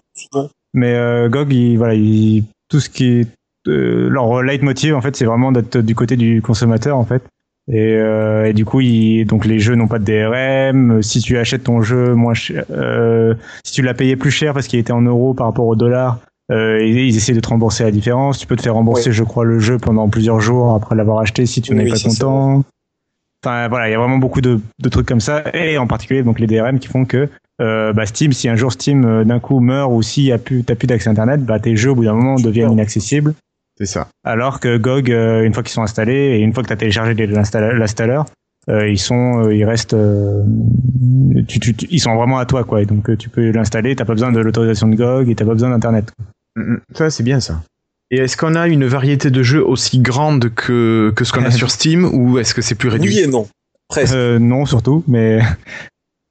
Mais 0.75 0.95
euh, 0.95 1.29
GOG, 1.29 1.53
il, 1.53 1.79
voilà, 1.79 1.95
il, 1.95 2.45
tout 2.69 2.81
ce 2.81 2.91
qui 2.91 3.21
est 3.21 3.29
euh, 3.67 4.09
leur 4.09 4.43
leitmotiv 4.43 4.95
en 4.95 5.01
fait, 5.01 5.17
c'est 5.17 5.25
vraiment 5.25 5.53
d'être 5.53 5.79
du 5.79 5.95
côté 5.95 6.17
du 6.17 6.43
consommateur 6.43 6.97
en 6.97 7.05
fait. 7.05 7.23
Et, 7.69 7.95
euh, 7.95 8.47
et 8.47 8.53
du 8.53 8.65
coup, 8.65 8.81
il, 8.81 9.25
donc 9.25 9.45
les 9.45 9.59
jeux 9.59 9.75
n'ont 9.75 9.89
pas 9.89 9.99
de 9.99 10.05
DRM. 10.05 11.03
Si 11.03 11.21
tu 11.21 11.37
achètes 11.37 11.65
ton 11.65 11.83
jeu 11.83 12.15
moins 12.15 12.35
cher, 12.35 12.65
euh, 12.71 13.35
si 13.65 13.73
tu 13.73 13.83
l'as 13.83 13.95
payé 13.95 14.17
plus 14.17 14.31
cher 14.31 14.55
parce 14.55 14.69
qu'il 14.69 14.79
était 14.79 14.93
en 14.93 15.03
euros 15.03 15.35
par 15.35 15.47
rapport 15.47 15.67
au 15.67 15.75
dollar, 15.75 16.21
euh, 16.53 16.81
ils, 16.81 16.99
ils 16.99 17.17
essaient 17.17 17.33
de 17.33 17.41
te 17.41 17.49
rembourser 17.49 17.83
la 17.83 17.91
différence. 17.91 18.39
Tu 18.39 18.47
peux 18.47 18.57
te 18.57 18.63
faire 18.63 18.75
rembourser, 18.75 19.13
je 19.13 19.25
crois, 19.25 19.45
le 19.45 19.59
jeu 19.59 19.79
pendant 19.79 20.09
plusieurs 20.09 20.41
jours 20.41 20.75
après 20.75 20.95
l'avoir 20.95 21.19
acheté 21.19 21.45
si 21.45 21.61
tu 21.61 21.75
n'es 21.75 21.85
Oui, 21.85 21.91
pas 21.91 21.99
content. 21.99 22.65
Enfin 23.45 23.69
voilà, 23.69 23.89
il 23.89 23.93
y 23.93 23.95
a 23.95 23.99
vraiment 23.99 24.19
beaucoup 24.19 24.41
de, 24.41 24.61
de 24.79 24.89
trucs 24.89 25.07
comme 25.07 25.21
ça, 25.21 25.45
et 25.55 25.79
en 25.79 25.87
particulier 25.87 26.23
donc 26.23 26.41
les 26.41 26.47
DRM 26.47 26.79
qui 26.79 26.89
font 26.89 27.05
que 27.05 27.29
euh, 27.61 27.93
bah, 27.93 28.07
Steam, 28.07 28.33
si 28.33 28.49
un 28.49 28.57
jour 28.57 28.73
Steam 28.73 29.05
euh, 29.05 29.25
d'un 29.25 29.41
coup 29.41 29.61
meurt 29.61 29.91
ou 29.91 30.03
y 30.19 30.33
a 30.33 30.39
plus, 30.39 30.63
t'as 30.63 30.75
plus 30.75 30.87
d'accès 30.87 31.09
internet, 31.09 31.45
bah 31.45 31.59
tes 31.59 31.77
jeux 31.77 31.91
au 31.91 31.95
bout 31.95 32.05
d'un 32.05 32.15
moment 32.15 32.37
deviennent 32.37 32.73
inaccessibles. 32.73 33.35
C'est 33.79 33.87
ça. 33.87 34.09
Alors 34.25 34.61
que 34.61 34.77
GOG, 34.79 35.11
euh, 35.11 35.43
une 35.45 35.53
fois 35.53 35.63
qu'ils 35.63 35.73
sont 35.73 35.83
installés 35.83 36.15
et 36.15 36.39
une 36.39 36.53
fois 36.55 36.63
que 36.63 36.69
t'as 36.69 36.77
téléchargé 36.77 37.15
les- 37.15 37.27
l'installa- 37.27 37.75
l'installeur, 37.75 38.25
euh, 38.71 38.89
ils 38.89 38.99
sont, 38.99 39.45
euh, 39.45 39.55
ils 39.55 39.65
restent, 39.65 39.95
euh, 39.95 40.43
tu, 41.47 41.61
tu- 41.61 41.75
tu- 41.75 41.87
ils 41.91 42.01
sont 42.01 42.15
vraiment 42.17 42.39
à 42.39 42.47
toi 42.47 42.65
quoi. 42.65 42.81
Et 42.83 42.87
donc 42.87 43.11
euh, 43.11 43.17
tu 43.17 43.29
peux 43.29 43.51
l'installer, 43.51 43.95
t'as 43.95 44.05
pas 44.05 44.15
besoin 44.15 44.33
de 44.33 44.41
l'autorisation 44.41 44.89
de 44.89 44.97
GOG 44.97 45.29
et 45.29 45.35
t'as 45.35 45.45
pas 45.45 45.53
besoin 45.53 45.71
d'internet. 45.71 46.11
Mm, 46.57 46.63
mm. 46.73 46.81
Ça, 46.95 47.11
c'est 47.11 47.23
bien 47.23 47.41
ça. 47.41 47.63
Et 48.11 48.19
est-ce 48.19 48.37
qu'on 48.37 48.55
a 48.55 48.67
une 48.69 48.87
variété 48.87 49.31
de 49.31 49.43
jeux 49.43 49.65
aussi 49.65 49.99
grande 49.99 50.51
que, 50.55 51.13
que 51.15 51.25
ce 51.25 51.33
qu'on 51.33 51.45
a 51.45 51.51
sur 51.51 51.71
Steam 51.71 52.05
ou 52.13 52.39
est-ce 52.39 52.55
que 52.55 52.63
c'est 52.63 52.77
plus 52.77 52.89
réduit? 52.89 53.09
Oui 53.11 53.19
et 53.21 53.27
non. 53.27 53.47
Presque. 53.89 54.15
Euh, 54.15 54.39
non 54.39 54.65
surtout, 54.67 55.05
mais 55.07 55.41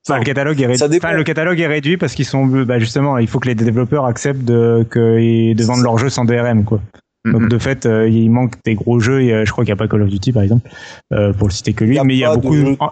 Enfin, 0.07 0.19
le 0.19 0.23
catalogue 0.25 0.61
est 0.61 0.65
réduit. 0.67 0.77
Ça 0.79 0.87
dépend. 0.87 1.07
Enfin, 1.07 1.17
le 1.17 1.23
catalogue 1.23 1.59
est 1.59 1.65
réduit 1.67 1.97
parce 1.97 2.13
qu'ils 2.13 2.25
sont, 2.25 2.45
bah, 2.45 2.77
justement, 2.77 3.17
il 3.17 3.27
faut 3.27 3.39
que 3.39 3.47
les 3.47 3.55
développeurs 3.55 4.05
acceptent 4.05 4.43
de, 4.45 4.85
que, 4.87 5.53
de 5.53 5.63
vendre 5.63 5.81
leurs 5.83 5.97
jeux 5.97 6.09
sans 6.11 6.25
DRM, 6.25 6.63
quoi. 6.63 6.79
Donc 7.25 7.41
Mhm. 7.43 7.49
de 7.49 7.57
fait, 7.57 7.85
euh, 7.85 8.07
il 8.07 8.29
manque 8.29 8.53
des 8.65 8.75
gros 8.75 8.99
jeux. 8.99 9.23
Y 9.23 9.33
a- 9.33 9.45
je 9.45 9.51
crois 9.51 9.63
qu'il 9.65 9.73
n'y 9.73 9.77
a 9.77 9.81
pas 9.83 9.87
Call 9.87 10.03
of 10.03 10.09
Duty 10.09 10.31
par 10.31 10.43
exemple, 10.43 10.69
euh, 11.13 11.33
pour 11.33 11.47
le 11.47 11.53
citer 11.53 11.73
que 11.73 11.83
lui, 11.83 11.93
Il 11.93 11.97
y 11.97 11.99
a 11.99 12.03
mais 12.03 12.13
il 12.15 12.19
y 12.19 12.23
a 12.25 12.29
pas 12.29 12.37
de 12.37 12.41
beaucoup. 12.41 12.55
jeux. 12.55 12.75
Ah, 12.79 12.91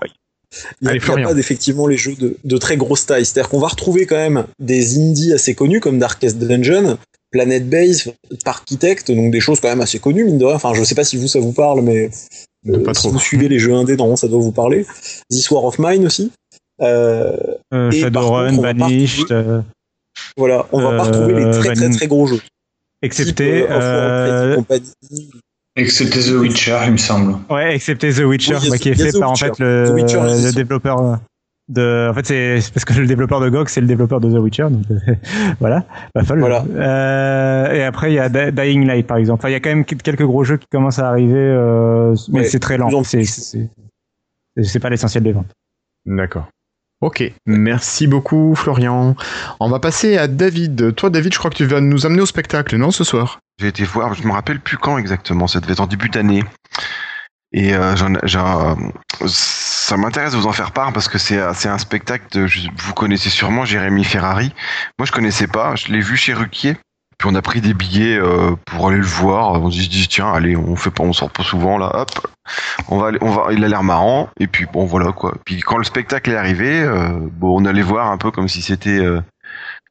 Il 0.82 0.88
n'y 0.92 0.98
a, 0.98 1.00
pas 1.28 1.38
effectivement 1.38 1.88
les 1.88 1.98
jeux 1.98 2.16
de, 2.16 2.38
de 2.44 2.58
très 2.58 2.78
grosse 2.78 3.06
taille. 3.08 3.26
C'est-à-dire 3.26 3.50
qu'on 3.50 3.60
va 3.60 3.68
retrouver 3.70 4.06
quand 4.06 4.18
même 4.18 4.46
des 4.60 4.98
indies 5.00 5.34
assez 5.34 5.56
connus 5.56 5.80
comme 5.80 5.98
Darkest 5.98 6.38
Dungeon, 6.38 6.98
Planet 7.32 7.68
Base, 7.68 8.12
Architect, 8.46 9.12
donc 9.12 9.32
des 9.32 9.40
choses 9.40 9.60
quand 9.60 9.70
même 9.70 9.82
assez 9.82 9.98
connues, 9.98 10.26
mine 10.26 10.38
de 10.38 10.46
rien. 10.46 10.56
Enfin, 10.56 10.74
je 10.76 10.84
sais 10.84 10.94
pas 10.94 11.04
si 11.04 11.18
vous 11.18 11.28
ça 11.28 11.40
vous 11.40 11.54
parle, 11.54 11.82
mais 11.82 12.12
euh, 12.70 12.84
Pas 12.84 12.94
si 12.94 13.02
trop. 13.02 13.10
vous 13.12 13.20
suivez 13.20 13.50
les 13.50 13.58
jeux 13.58 13.74
indés, 13.74 13.96
normalement 13.96 14.16
ça 14.16 14.28
doit 14.28 14.40
vous 14.40 14.52
parler. 14.52 14.86
This 15.32 15.50
War 15.50 15.64
of 15.66 15.80
Mine 15.80 16.06
aussi. 16.06 16.32
Euh, 16.82 17.36
euh, 17.74 17.90
Et 17.92 18.02
Shadowrun, 18.02 18.58
Banished, 18.58 19.32
euh, 19.32 19.62
voilà, 20.38 20.68
on 20.72 20.82
va 20.82 20.98
pas 20.98 21.08
Euh, 21.08 21.12
retrouver 21.12 21.34
les 21.46 21.52
très 21.52 21.74
très 21.74 21.90
très 21.90 22.08
gros 22.08 22.28
jeux. 22.28 22.42
Excepté, 23.04 23.62
Type, 23.62 23.72
euh, 23.72 24.58
euh. 24.72 24.80
Excepté 25.76 26.20
The 26.20 26.34
Witcher, 26.40 26.80
il 26.86 26.92
me 26.94 26.98
semble. 26.98 27.36
ouais, 27.50 27.76
excepté 27.76 28.12
The 28.14 28.20
Witcher, 28.20 28.56
Oui, 28.62 28.70
bah, 28.70 28.78
qui 28.78 28.90
est 28.90 28.96
fait 28.96 29.12
The 29.12 29.20
par 29.20 29.32
en 29.32 29.36
fait 29.36 29.58
le, 29.60 29.92
Witcher, 29.94 30.20
le 30.22 30.54
développeur 30.54 31.20
de. 31.68 32.10
En 32.10 32.14
fait, 32.14 32.26
c'est 32.26 32.74
parce 32.74 32.86
que 32.86 32.94
le 32.94 33.08
développeur 33.08 33.40
de 33.40 33.50
GOG, 33.50 33.70
c'est 33.70 33.82
le 33.82 33.88
développeur 33.88 34.20
de 34.20 34.30
The 34.30 34.40
Witcher, 34.40 34.68
donc 34.70 34.84
voilà. 35.60 35.86
Bah. 36.14 36.22
Voilà. 36.28 36.64
Euh, 36.76 37.74
et 37.74 37.84
après, 37.84 38.12
il 38.12 38.16
y 38.16 38.20
a 38.20 38.30
Dying 38.30 38.86
Light, 38.86 39.08
par 39.08 39.18
exemple. 39.18 39.40
Enfin, 39.42 39.50
il 39.50 39.54
y 39.54 39.56
a 39.56 39.60
quand 39.60 39.70
même 39.70 39.86
quelques 39.86 40.26
gros 40.26 40.44
jeux 40.44 40.58
qui 40.58 40.68
commencent 40.72 41.00
à 41.00 41.10
arriver, 41.10 41.34
euh, 41.36 42.16
mais 42.30 42.42
Ouais, 42.42 42.46
c'est 42.46 42.60
très 42.60 42.78
lent. 42.78 42.90
c'est 43.04 44.80
pas 44.80 44.90
l'essentiel 44.90 45.24
des 45.24 45.32
ventes. 45.32 45.52
D'accord. 46.06 46.48
Ok, 47.04 47.22
merci 47.46 48.08
beaucoup 48.08 48.56
Florian. 48.56 49.18
On 49.60 49.70
va 49.70 49.80
passer 49.80 50.18
à 50.18 50.30
David. 50.30 50.96
Toi 50.96 51.10
David, 51.10 51.34
je 51.34 51.38
crois 51.38 51.52
que 51.52 51.58
tu 51.58 51.66
vas 51.66 51.82
nous 51.82 52.06
amener 52.06 52.22
au 52.22 52.26
spectacle, 52.26 52.78
non, 52.78 52.92
ce 52.92 53.04
soir? 53.04 53.40
J'ai 53.60 53.68
été 53.68 53.84
voir, 53.84 54.14
je 54.14 54.26
me 54.26 54.32
rappelle 54.32 54.62
plus 54.62 54.78
quand 54.78 54.98
exactement, 54.98 55.48
ça 55.48 55.60
devait 55.60 55.74
être 55.74 55.82
en 55.82 55.88
début 55.88 56.08
d'année. 56.08 56.46
Et 57.52 57.76
euh, 57.76 57.94
ça 59.28 59.98
m'intéresse 59.98 60.32
de 60.32 60.38
vous 60.38 60.48
en 60.48 60.54
faire 60.54 60.72
part 60.72 60.94
parce 60.94 61.10
que 61.10 61.18
c'est 61.18 61.42
un 61.42 61.78
spectacle, 61.78 62.24
de, 62.32 62.48
vous 62.78 62.94
connaissez 62.94 63.30
sûrement 63.30 63.66
Jérémy 63.66 64.06
Ferrari. 64.06 64.54
Moi 64.98 65.06
je 65.06 65.12
connaissais 65.12 65.48
pas, 65.48 65.76
je 65.76 65.92
l'ai 65.92 66.00
vu 66.00 66.16
chez 66.16 66.34
Ruquier. 66.34 66.78
Puis 67.18 67.30
on 67.32 67.36
a 67.36 67.42
pris 67.42 67.62
des 67.62 67.74
billets 67.74 68.18
euh, 68.18 68.56
pour 68.66 68.88
aller 68.90 68.98
le 68.98 69.04
voir. 69.06 69.52
On 69.54 69.72
se 69.72 69.88
dit 69.88 70.08
tiens 70.08 70.32
allez 70.34 70.56
on 70.56 70.76
fait 70.76 70.92
pas, 70.92 71.04
on 71.04 71.14
sort 71.14 71.30
pas 71.32 71.44
souvent 71.44 71.78
là. 71.78 71.92
Hop, 71.94 72.28
on 72.90 72.98
va, 73.00 73.08
aller- 73.08 73.20
on 73.22 73.30
va. 73.32 73.54
Il 73.54 73.64
a 73.64 73.68
l'air 73.68 73.84
marrant. 73.84 74.30
Et 74.40 74.48
puis 74.48 74.66
bon 74.72 74.86
voilà 74.86 75.12
quoi. 75.12 75.36
Puis 75.46 75.62
quand 75.62 75.78
le 75.78 75.84
spectacle 75.84 76.32
est 76.32 76.36
arrivé, 76.38 76.82
euh, 76.82 77.10
bon 77.32 77.62
on 77.62 77.66
allait 77.66 77.82
voir 77.82 78.12
un 78.12 78.18
peu 78.18 78.32
comme 78.32 78.48
si 78.48 78.62
c'était 78.62 79.00
euh, 79.00 79.22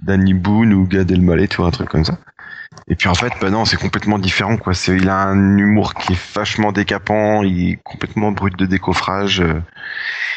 Danny 0.03 0.35
Boone 0.35 0.73
ou 0.73 0.87
Gad 0.87 1.11
Elmaleh, 1.11 1.49
tu 1.49 1.59
vois 1.59 1.67
un 1.69 1.71
truc 1.71 1.89
comme 1.89 2.05
ça. 2.05 2.19
Et 2.89 2.97
puis 2.97 3.09
en 3.09 3.15
fait, 3.15 3.33
bah 3.41 3.51
non, 3.51 3.65
c'est 3.65 3.77
complètement 3.77 4.19
différent 4.19 4.57
quoi. 4.57 4.73
Il 4.89 5.09
a 5.09 5.23
un 5.23 5.57
humour 5.59 5.95
qui 5.95 6.15
est 6.15 6.35
vachement 6.35 6.73
décapant, 6.73 7.43
il 7.43 7.71
est 7.71 7.79
complètement 7.85 8.33
brut 8.33 8.59
de 8.59 8.67
décoffrage. 8.67 9.41
euh. 9.41 9.61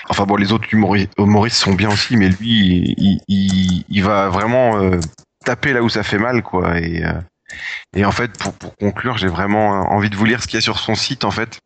Enfin 0.10 0.26
bon, 0.26 0.36
les 0.36 0.52
autres 0.54 0.68
humori- 0.72 1.10
humoristes 1.18 1.58
sont 1.58 1.74
bien 1.74 1.90
aussi, 1.90 2.16
mais 2.18 2.30
lui, 2.30 2.94
il, 3.28 4.02
va 4.04 4.30
vraiment 4.30 4.78
taper 5.46 5.74
là 5.74 5.82
où 5.82 5.90
ça 5.90 6.04
fait 6.04 6.18
mal 6.18 6.44
quoi. 6.44 6.80
Et, 6.80 7.04
euh, 7.06 8.06
en 8.06 8.12
fait, 8.12 8.38
pour, 8.38 8.76
conclure, 8.76 9.18
j'ai 9.18 9.28
vraiment 9.28 9.70
envie 9.92 10.10
de 10.10 10.16
vous 10.16 10.26
lire 10.26 10.42
ce 10.42 10.48
qu'il 10.48 10.58
y 10.58 10.58
a 10.58 10.62
sur 10.62 10.80
son 10.80 10.96
site 10.96 11.24
en 11.24 11.32
fait, 11.32 11.60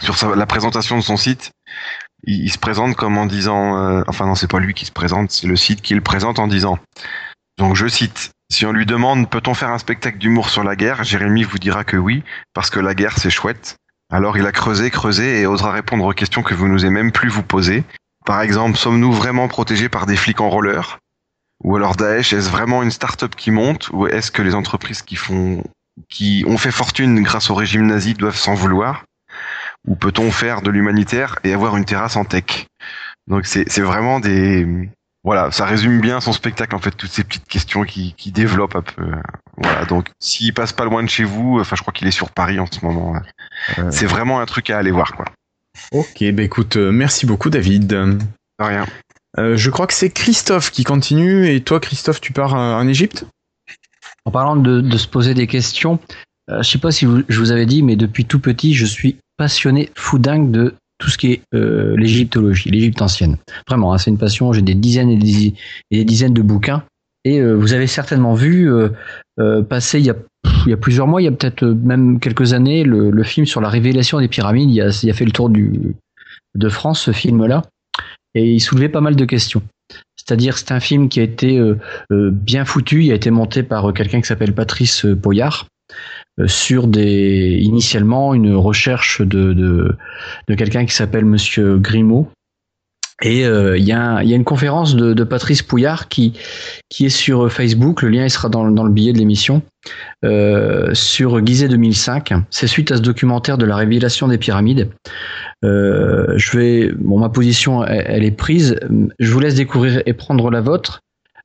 sur 0.00 0.36
la 0.36 0.46
présentation 0.46 0.96
de 0.96 1.02
son 1.02 1.16
site. 1.16 1.52
Il, 2.24 2.44
il 2.44 2.50
se 2.50 2.58
présente 2.58 2.96
comme 2.96 3.16
en 3.16 3.26
disant, 3.26 3.78
euh, 3.78 4.02
enfin 4.08 4.26
non, 4.26 4.34
c'est 4.34 4.50
pas 4.50 4.58
lui 4.58 4.74
qui 4.74 4.84
se 4.84 4.92
présente, 4.92 5.30
c'est 5.30 5.46
le 5.46 5.56
site 5.56 5.80
qui 5.80 5.94
le 5.94 6.02
présente 6.02 6.38
en 6.38 6.46
disant. 6.46 6.78
Donc 7.58 7.74
je 7.74 7.86
cite. 7.86 8.30
Si 8.48 8.64
on 8.64 8.72
lui 8.72 8.86
demande 8.86 9.28
peut-on 9.28 9.54
faire 9.54 9.70
un 9.70 9.78
spectacle 9.78 10.18
d'humour 10.18 10.50
sur 10.50 10.62
la 10.62 10.76
guerre, 10.76 11.02
Jérémy 11.02 11.42
vous 11.42 11.58
dira 11.58 11.84
que 11.84 11.96
oui, 11.96 12.22
parce 12.52 12.70
que 12.70 12.78
la 12.78 12.94
guerre 12.94 13.18
c'est 13.18 13.30
chouette. 13.30 13.76
Alors 14.12 14.36
il 14.36 14.46
a 14.46 14.52
creusé, 14.52 14.90
creusé 14.90 15.40
et 15.40 15.46
osera 15.46 15.72
répondre 15.72 16.04
aux 16.04 16.12
questions 16.12 16.42
que 16.42 16.54
vous 16.54 16.68
n'osez 16.68 16.90
même 16.90 17.10
plus 17.10 17.28
vous 17.28 17.42
poser. 17.42 17.82
Par 18.24 18.40
exemple, 18.40 18.76
sommes-nous 18.76 19.12
vraiment 19.12 19.48
protégés 19.48 19.88
par 19.88 20.06
des 20.06 20.16
flics 20.16 20.40
en 20.40 20.50
roller? 20.50 20.98
Ou 21.64 21.76
alors 21.76 21.96
Daesh, 21.96 22.32
est-ce 22.32 22.50
vraiment 22.50 22.82
une 22.82 22.90
start-up 22.90 23.34
qui 23.36 23.50
monte 23.50 23.88
Ou 23.90 24.06
est-ce 24.06 24.30
que 24.30 24.42
les 24.42 24.54
entreprises 24.54 25.02
qui 25.02 25.16
font, 25.16 25.64
qui 26.08 26.44
ont 26.46 26.58
fait 26.58 26.70
fortune 26.70 27.22
grâce 27.22 27.50
au 27.50 27.54
régime 27.54 27.86
nazi 27.86 28.14
doivent 28.14 28.36
s'en 28.36 28.54
vouloir? 28.54 29.04
Ou 29.86 29.94
peut-on 29.94 30.30
faire 30.30 30.62
de 30.62 30.70
l'humanitaire 30.70 31.38
et 31.44 31.52
avoir 31.52 31.76
une 31.76 31.84
terrasse 31.84 32.16
en 32.16 32.24
tech? 32.24 32.66
Donc 33.28 33.46
c'est 33.46 33.68
c'est 33.68 33.80
vraiment 33.82 34.20
des 34.20 34.88
voilà, 35.24 35.50
ça 35.50 35.64
résume 35.66 36.00
bien 36.00 36.20
son 36.20 36.32
spectacle 36.32 36.76
en 36.76 36.78
fait, 36.78 36.92
toutes 36.92 37.10
ces 37.10 37.24
petites 37.24 37.48
questions 37.48 37.82
qui, 37.82 38.14
qui 38.14 38.30
développent 38.30 38.76
un 38.76 38.82
peu. 38.82 39.02
euh, 39.02 39.16
Voilà, 39.56 39.84
donc 39.84 40.08
s'il 40.20 40.54
passe 40.54 40.72
pas 40.72 40.84
loin 40.84 41.02
de 41.02 41.08
chez 41.08 41.24
vous, 41.24 41.58
enfin 41.58 41.74
je 41.74 41.82
crois 41.82 41.92
qu'il 41.92 42.06
est 42.06 42.12
sur 42.12 42.30
Paris 42.30 42.60
en 42.60 42.66
ce 42.66 42.84
moment. 42.84 43.16
Euh. 43.78 43.90
C'est 43.90 44.06
vraiment 44.06 44.40
un 44.40 44.46
truc 44.46 44.70
à 44.70 44.78
aller 44.78 44.92
voir 44.92 45.12
quoi. 45.14 45.24
Ok, 45.92 46.22
bah 46.32 46.42
écoute, 46.42 46.76
euh, 46.76 46.92
merci 46.92 47.26
beaucoup 47.26 47.50
David. 47.50 47.86
De 47.88 48.18
Rien. 48.58 48.86
Euh, 49.38 49.56
je 49.56 49.70
crois 49.70 49.86
que 49.86 49.94
c'est 49.94 50.10
Christophe 50.10 50.70
qui 50.70 50.84
continue 50.84 51.48
et 51.48 51.60
toi 51.60 51.80
Christophe, 51.80 52.20
tu 52.20 52.32
pars 52.32 52.54
euh, 52.54 52.74
en 52.74 52.88
Égypte? 52.88 53.26
En 54.24 54.30
parlant 54.30 54.56
de, 54.56 54.96
se 54.96 55.06
poser 55.06 55.34
des 55.34 55.46
questions, 55.46 56.00
euh, 56.50 56.62
je 56.62 56.70
sais 56.70 56.78
pas 56.78 56.90
si 56.90 57.04
vous- 57.04 57.22
je 57.28 57.38
vous 57.38 57.52
avais 57.52 57.66
dit, 57.66 57.82
mais 57.82 57.96
depuis 57.96 58.24
tout 58.24 58.40
petit, 58.40 58.74
je 58.74 58.84
suis 58.84 59.16
passionné 59.36 59.90
fou 59.94 60.18
dingue 60.18 60.50
de 60.50 60.74
tout 60.98 61.10
ce 61.10 61.18
qui 61.18 61.32
est 61.32 61.42
euh, 61.54 61.94
l'égyptologie, 61.96 62.70
l'Égypte 62.70 63.02
ancienne. 63.02 63.36
Vraiment, 63.68 63.92
hein, 63.92 63.98
c'est 63.98 64.10
une 64.10 64.18
passion. 64.18 64.52
J'ai 64.52 64.62
des 64.62 64.74
dizaines 64.74 65.10
et 65.10 65.18
des, 65.18 66.04
dizaines 66.04 66.32
de 66.32 66.42
bouquins. 66.42 66.82
Et 67.24 67.42
vous 67.42 67.72
avez 67.72 67.88
certainement 67.88 68.34
vu 68.34 68.70
passer 69.68 69.98
il 69.98 70.06
y, 70.06 70.10
a, 70.72 70.76
plusieurs 70.76 71.08
mois, 71.08 71.20
il 71.20 71.24
y 71.24 71.28
a 71.28 71.32
peut-être 71.32 71.64
même 71.66 72.20
quelques 72.20 72.52
années, 72.52 72.84
le, 72.84 73.22
film 73.24 73.46
sur 73.46 73.60
la 73.60 73.68
révélation 73.68 74.20
des 74.20 74.28
pyramides. 74.28 74.70
Il 74.70 74.80
a, 74.80 74.86
a 74.86 75.12
fait 75.12 75.24
le 75.24 75.32
tour 75.32 75.50
de 75.50 76.68
France, 76.68 77.00
ce 77.00 77.10
film-là. 77.10 77.62
Et 78.36 78.44
il 78.44 78.60
soulevait 78.60 78.88
pas 78.88 79.00
mal 79.00 79.16
de 79.16 79.24
questions. 79.24 79.62
C'est-à-dire, 80.16 80.58
c'est 80.58 80.72
un 80.72 80.80
film 80.80 81.08
qui 81.08 81.20
a 81.20 81.22
été 81.22 81.60
bien 82.10 82.64
foutu. 82.64 83.04
Il 83.04 83.12
a 83.12 83.14
été 83.14 83.30
monté 83.30 83.62
par 83.62 83.92
quelqu'un 83.94 84.20
qui 84.20 84.26
s'appelle 84.26 84.52
Patrice 84.52 85.06
Boyard 85.06 85.66
sur 86.46 86.86
des 86.86 87.58
initialement 87.62 88.34
une 88.34 88.54
recherche 88.54 89.22
de 89.22 89.52
de, 89.52 89.96
de 90.48 90.54
quelqu'un 90.54 90.84
qui 90.84 90.94
s'appelle 90.94 91.24
Monsieur 91.24 91.78
Grimaud 91.78 92.28
et 93.22 93.46
euh, 93.46 93.78
il 93.78 93.84
y, 93.84 93.88
y, 93.88 93.92
a 93.92 94.22
une 94.22 94.44
conférence 94.44 94.94
de, 94.94 95.14
de, 95.14 95.24
Patrice 95.24 95.62
Pouillard 95.62 96.08
qui, 96.08 96.34
qui 96.90 97.06
est 97.06 97.10
sur 97.10 97.50
Facebook, 97.50 98.02
le 98.02 98.10
lien 98.10 98.24
il 98.24 98.30
sera 98.30 98.50
dans, 98.50 98.70
dans 98.70 98.84
le 98.84 98.90
billet 98.90 99.14
de 99.14 99.18
l'émission, 99.18 99.62
euh, 100.22 100.92
sur 100.92 101.44
Gizeh 101.44 101.68
2005. 101.68 102.34
C'est 102.50 102.66
suite 102.66 102.92
à 102.92 102.96
ce 102.96 103.00
documentaire 103.00 103.56
de 103.56 103.64
la 103.64 103.74
révélation 103.74 104.28
des 104.28 104.36
pyramides. 104.36 104.90
Euh, 105.64 106.34
je 106.36 106.58
vais, 106.58 106.92
bon, 106.92 107.18
ma 107.18 107.28
position 107.28 107.84
elle, 107.84 108.24
est 108.24 108.30
prise. 108.30 108.78
Je 109.18 109.32
vous 109.32 109.40
laisse 109.40 109.54
découvrir 109.54 110.02
et 110.06 110.12
prendre 110.12 110.50
la 110.50 110.60
vôtre. 110.60 111.00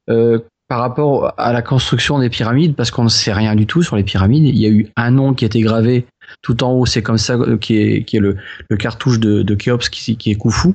Euh, 0.10 0.40
par 0.68 0.80
rapport 0.80 1.34
à 1.38 1.52
la 1.52 1.62
construction 1.62 2.18
des 2.20 2.30
pyramides, 2.30 2.76
parce 2.78 2.92
qu'on 2.92 3.04
ne 3.04 3.10
sait 3.10 3.34
rien 3.34 3.56
du 3.56 3.68
tout 3.68 3.84
sur 3.84 3.98
les 3.98 4.04
pyramides. 4.04 4.46
Il 4.46 4.58
y 4.58 4.66
a 4.66 4.70
eu 4.70 4.88
un 4.96 5.12
nom 5.12 5.34
qui 5.34 5.44
a 5.44 5.48
été 5.48 5.60
gravé 5.60 6.06
tout 6.42 6.64
en 6.64 6.72
haut, 6.72 6.86
c'est 6.86 7.04
comme 7.04 7.18
ça 7.18 7.34
euh, 7.34 7.58
qui 7.58 7.76
est, 7.76 8.04
qui 8.06 8.16
est 8.16 8.22
le, 8.22 8.38
le 8.70 8.78
cartouche 8.78 9.20
de, 9.20 9.42
de 9.44 9.56
Khéops 9.56 9.90
qui, 9.90 10.16
qui 10.16 10.32
est 10.32 10.36
Khufu. 10.36 10.70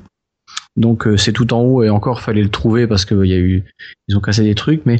Donc 0.75 1.07
euh, 1.07 1.17
c'est 1.17 1.33
tout 1.33 1.51
en 1.51 1.61
haut 1.61 1.83
et 1.83 1.89
encore 1.89 2.21
fallait 2.21 2.43
le 2.43 2.49
trouver 2.49 2.85
parce 2.85 3.05
que 3.05 3.15
il 3.25 3.31
y 3.31 3.33
a 3.33 3.37
eu 3.37 3.63
ils 4.07 4.15
ont 4.15 4.21
cassé 4.21 4.43
des 4.43 4.53
trucs 4.53 4.85
mais 4.85 4.99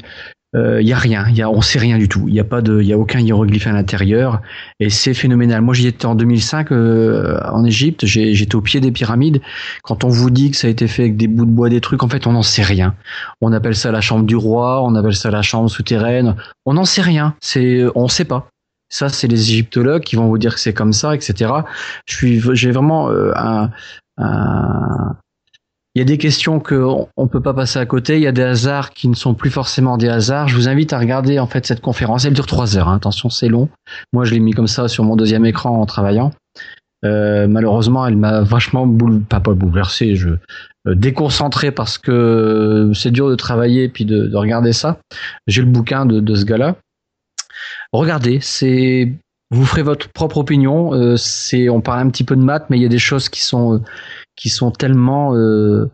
euh, 0.56 0.82
il 0.82 0.88
y 0.88 0.94
a 0.94 0.98
rien, 0.98 1.28
y 1.30 1.42
a, 1.42 1.50
on 1.50 1.62
sait 1.62 1.80
rien 1.80 1.98
du 1.98 2.08
tout. 2.08 2.26
Il 2.28 2.34
y 2.34 2.40
a 2.40 2.44
pas 2.44 2.62
de, 2.62 2.82
y 2.82 2.94
a 2.94 2.98
aucun 2.98 3.20
hiéroglyphe 3.20 3.68
à 3.68 3.74
l'intérieur 3.74 4.42
et 4.80 4.90
c'est 4.90 5.14
phénoménal. 5.14 5.62
Moi 5.62 5.74
j'y 5.74 5.88
étais 5.88 6.06
en 6.06 6.16
2005 6.16 6.72
euh, 6.72 7.40
en 7.52 7.66
Égypte, 7.66 8.06
j'étais 8.06 8.56
au 8.56 8.62
pied 8.62 8.80
des 8.80 8.92
pyramides. 8.92 9.42
Quand 9.84 10.04
on 10.04 10.10
vous 10.10 10.30
dit 10.30 10.52
que 10.52 10.58
ça 10.58 10.68
a 10.68 10.70
été 10.70 10.88
fait 10.88 11.04
avec 11.04 11.18
des 11.18 11.28
bouts 11.28 11.46
de 11.46 11.52
bois, 11.52 11.70
des 11.70 11.82
trucs, 11.82 12.02
en 12.04 12.08
fait 12.08 12.28
on 12.28 12.32
n'en 12.32 12.44
sait 12.44 12.64
rien. 12.64 12.96
On 13.42 13.52
appelle 13.52 13.76
ça 13.76 13.92
la 13.92 14.02
chambre 14.02 14.26
du 14.26 14.36
roi, 14.36 14.82
on 14.84 14.96
appelle 14.96 15.16
ça 15.16 15.32
la 15.32 15.42
chambre 15.42 15.70
souterraine. 15.70 16.36
On 16.66 16.76
n'en 16.76 16.86
sait 16.86 17.02
rien. 17.02 17.36
C'est, 17.42 17.84
on 17.96 18.08
sait 18.08 18.26
pas. 18.26 18.48
Ça, 18.90 19.10
c'est 19.10 19.28
les 19.28 19.52
égyptologues 19.52 20.04
qui 20.04 20.16
vont 20.16 20.28
vous 20.28 20.38
dire 20.38 20.54
que 20.54 20.62
c'est 20.62 20.74
comme 20.74 20.94
ça, 20.94 21.14
etc. 21.14 21.52
Je 22.06 22.16
suis, 22.16 22.42
j'ai 22.56 22.72
vraiment 22.72 23.10
euh, 23.10 23.34
un, 23.36 23.70
un, 24.18 25.18
il 25.98 26.00
y 26.00 26.04
a 26.04 26.06
des 26.06 26.20
questions 26.20 26.60
qu'on 26.60 27.10
ne 27.18 27.28
peut 27.28 27.42
pas 27.42 27.56
passer 27.56 27.80
à 27.80 27.88
côté. 27.88 28.18
Il 28.18 28.22
y 28.22 28.28
a 28.28 28.32
des 28.32 28.44
hasards 28.44 28.92
qui 28.92 29.08
ne 29.08 29.16
sont 29.16 29.34
plus 29.34 29.50
forcément 29.50 29.98
des 29.98 30.08
hasards. 30.08 30.48
Je 30.48 30.56
vous 30.56 30.70
invite 30.70 30.94
à 30.94 31.00
regarder 31.00 31.40
en 31.40 31.48
fait 31.48 31.66
cette 31.66 31.82
conférence. 31.82 32.24
Elle 32.24 32.34
dure 32.34 32.46
trois 32.46 32.78
heures. 32.78 32.88
Hein. 32.88 32.98
Attention, 32.98 33.32
c'est 33.32 33.48
long. 33.48 33.68
Moi, 34.14 34.24
je 34.24 34.36
l'ai 34.36 34.40
mis 34.40 34.52
comme 34.52 34.68
ça 34.68 34.90
sur 34.90 35.04
mon 35.04 35.16
deuxième 35.16 35.44
écran 35.44 35.82
en 35.82 35.88
travaillant. 35.88 36.34
Euh, 37.04 37.48
malheureusement, 37.48 38.06
elle 38.06 38.16
m'a 38.16 38.42
vachement 38.42 38.86
boule, 38.86 39.24
pas, 39.24 39.40
bouleversé, 39.40 40.16
je 40.16 40.30
euh, 40.30 40.94
déconcentré 40.94 41.72
parce 41.72 41.98
que 41.98 42.92
c'est 42.94 43.10
dur 43.10 43.32
de 43.32 43.36
travailler 43.36 43.90
puis 43.90 44.06
de, 44.06 44.28
de 44.28 44.38
regarder 44.38 44.74
ça. 44.74 45.00
J'ai 45.48 45.64
le 45.64 45.68
bouquin 45.68 46.06
de, 46.06 46.36
ce 46.36 46.46
gars-là. 46.46 46.76
Regardez, 47.92 48.38
c'est 48.40 49.14
vous 49.50 49.66
ferez 49.66 49.82
votre 49.82 50.10
propre 50.10 50.38
opinion. 50.38 50.94
Euh, 50.94 51.16
on 51.72 51.82
parle 51.82 52.02
un 52.02 52.10
petit 52.12 52.24
peu 52.24 52.36
de 52.36 52.44
maths, 52.44 52.68
mais 52.70 52.78
il 52.78 52.84
y 52.84 52.86
a 52.86 52.90
des 52.90 53.00
choses 53.00 53.30
qui 53.30 53.42
sont 53.42 53.82
qui 54.38 54.48
sont 54.48 54.72
tellement 54.72 55.36
euh, 55.36 55.92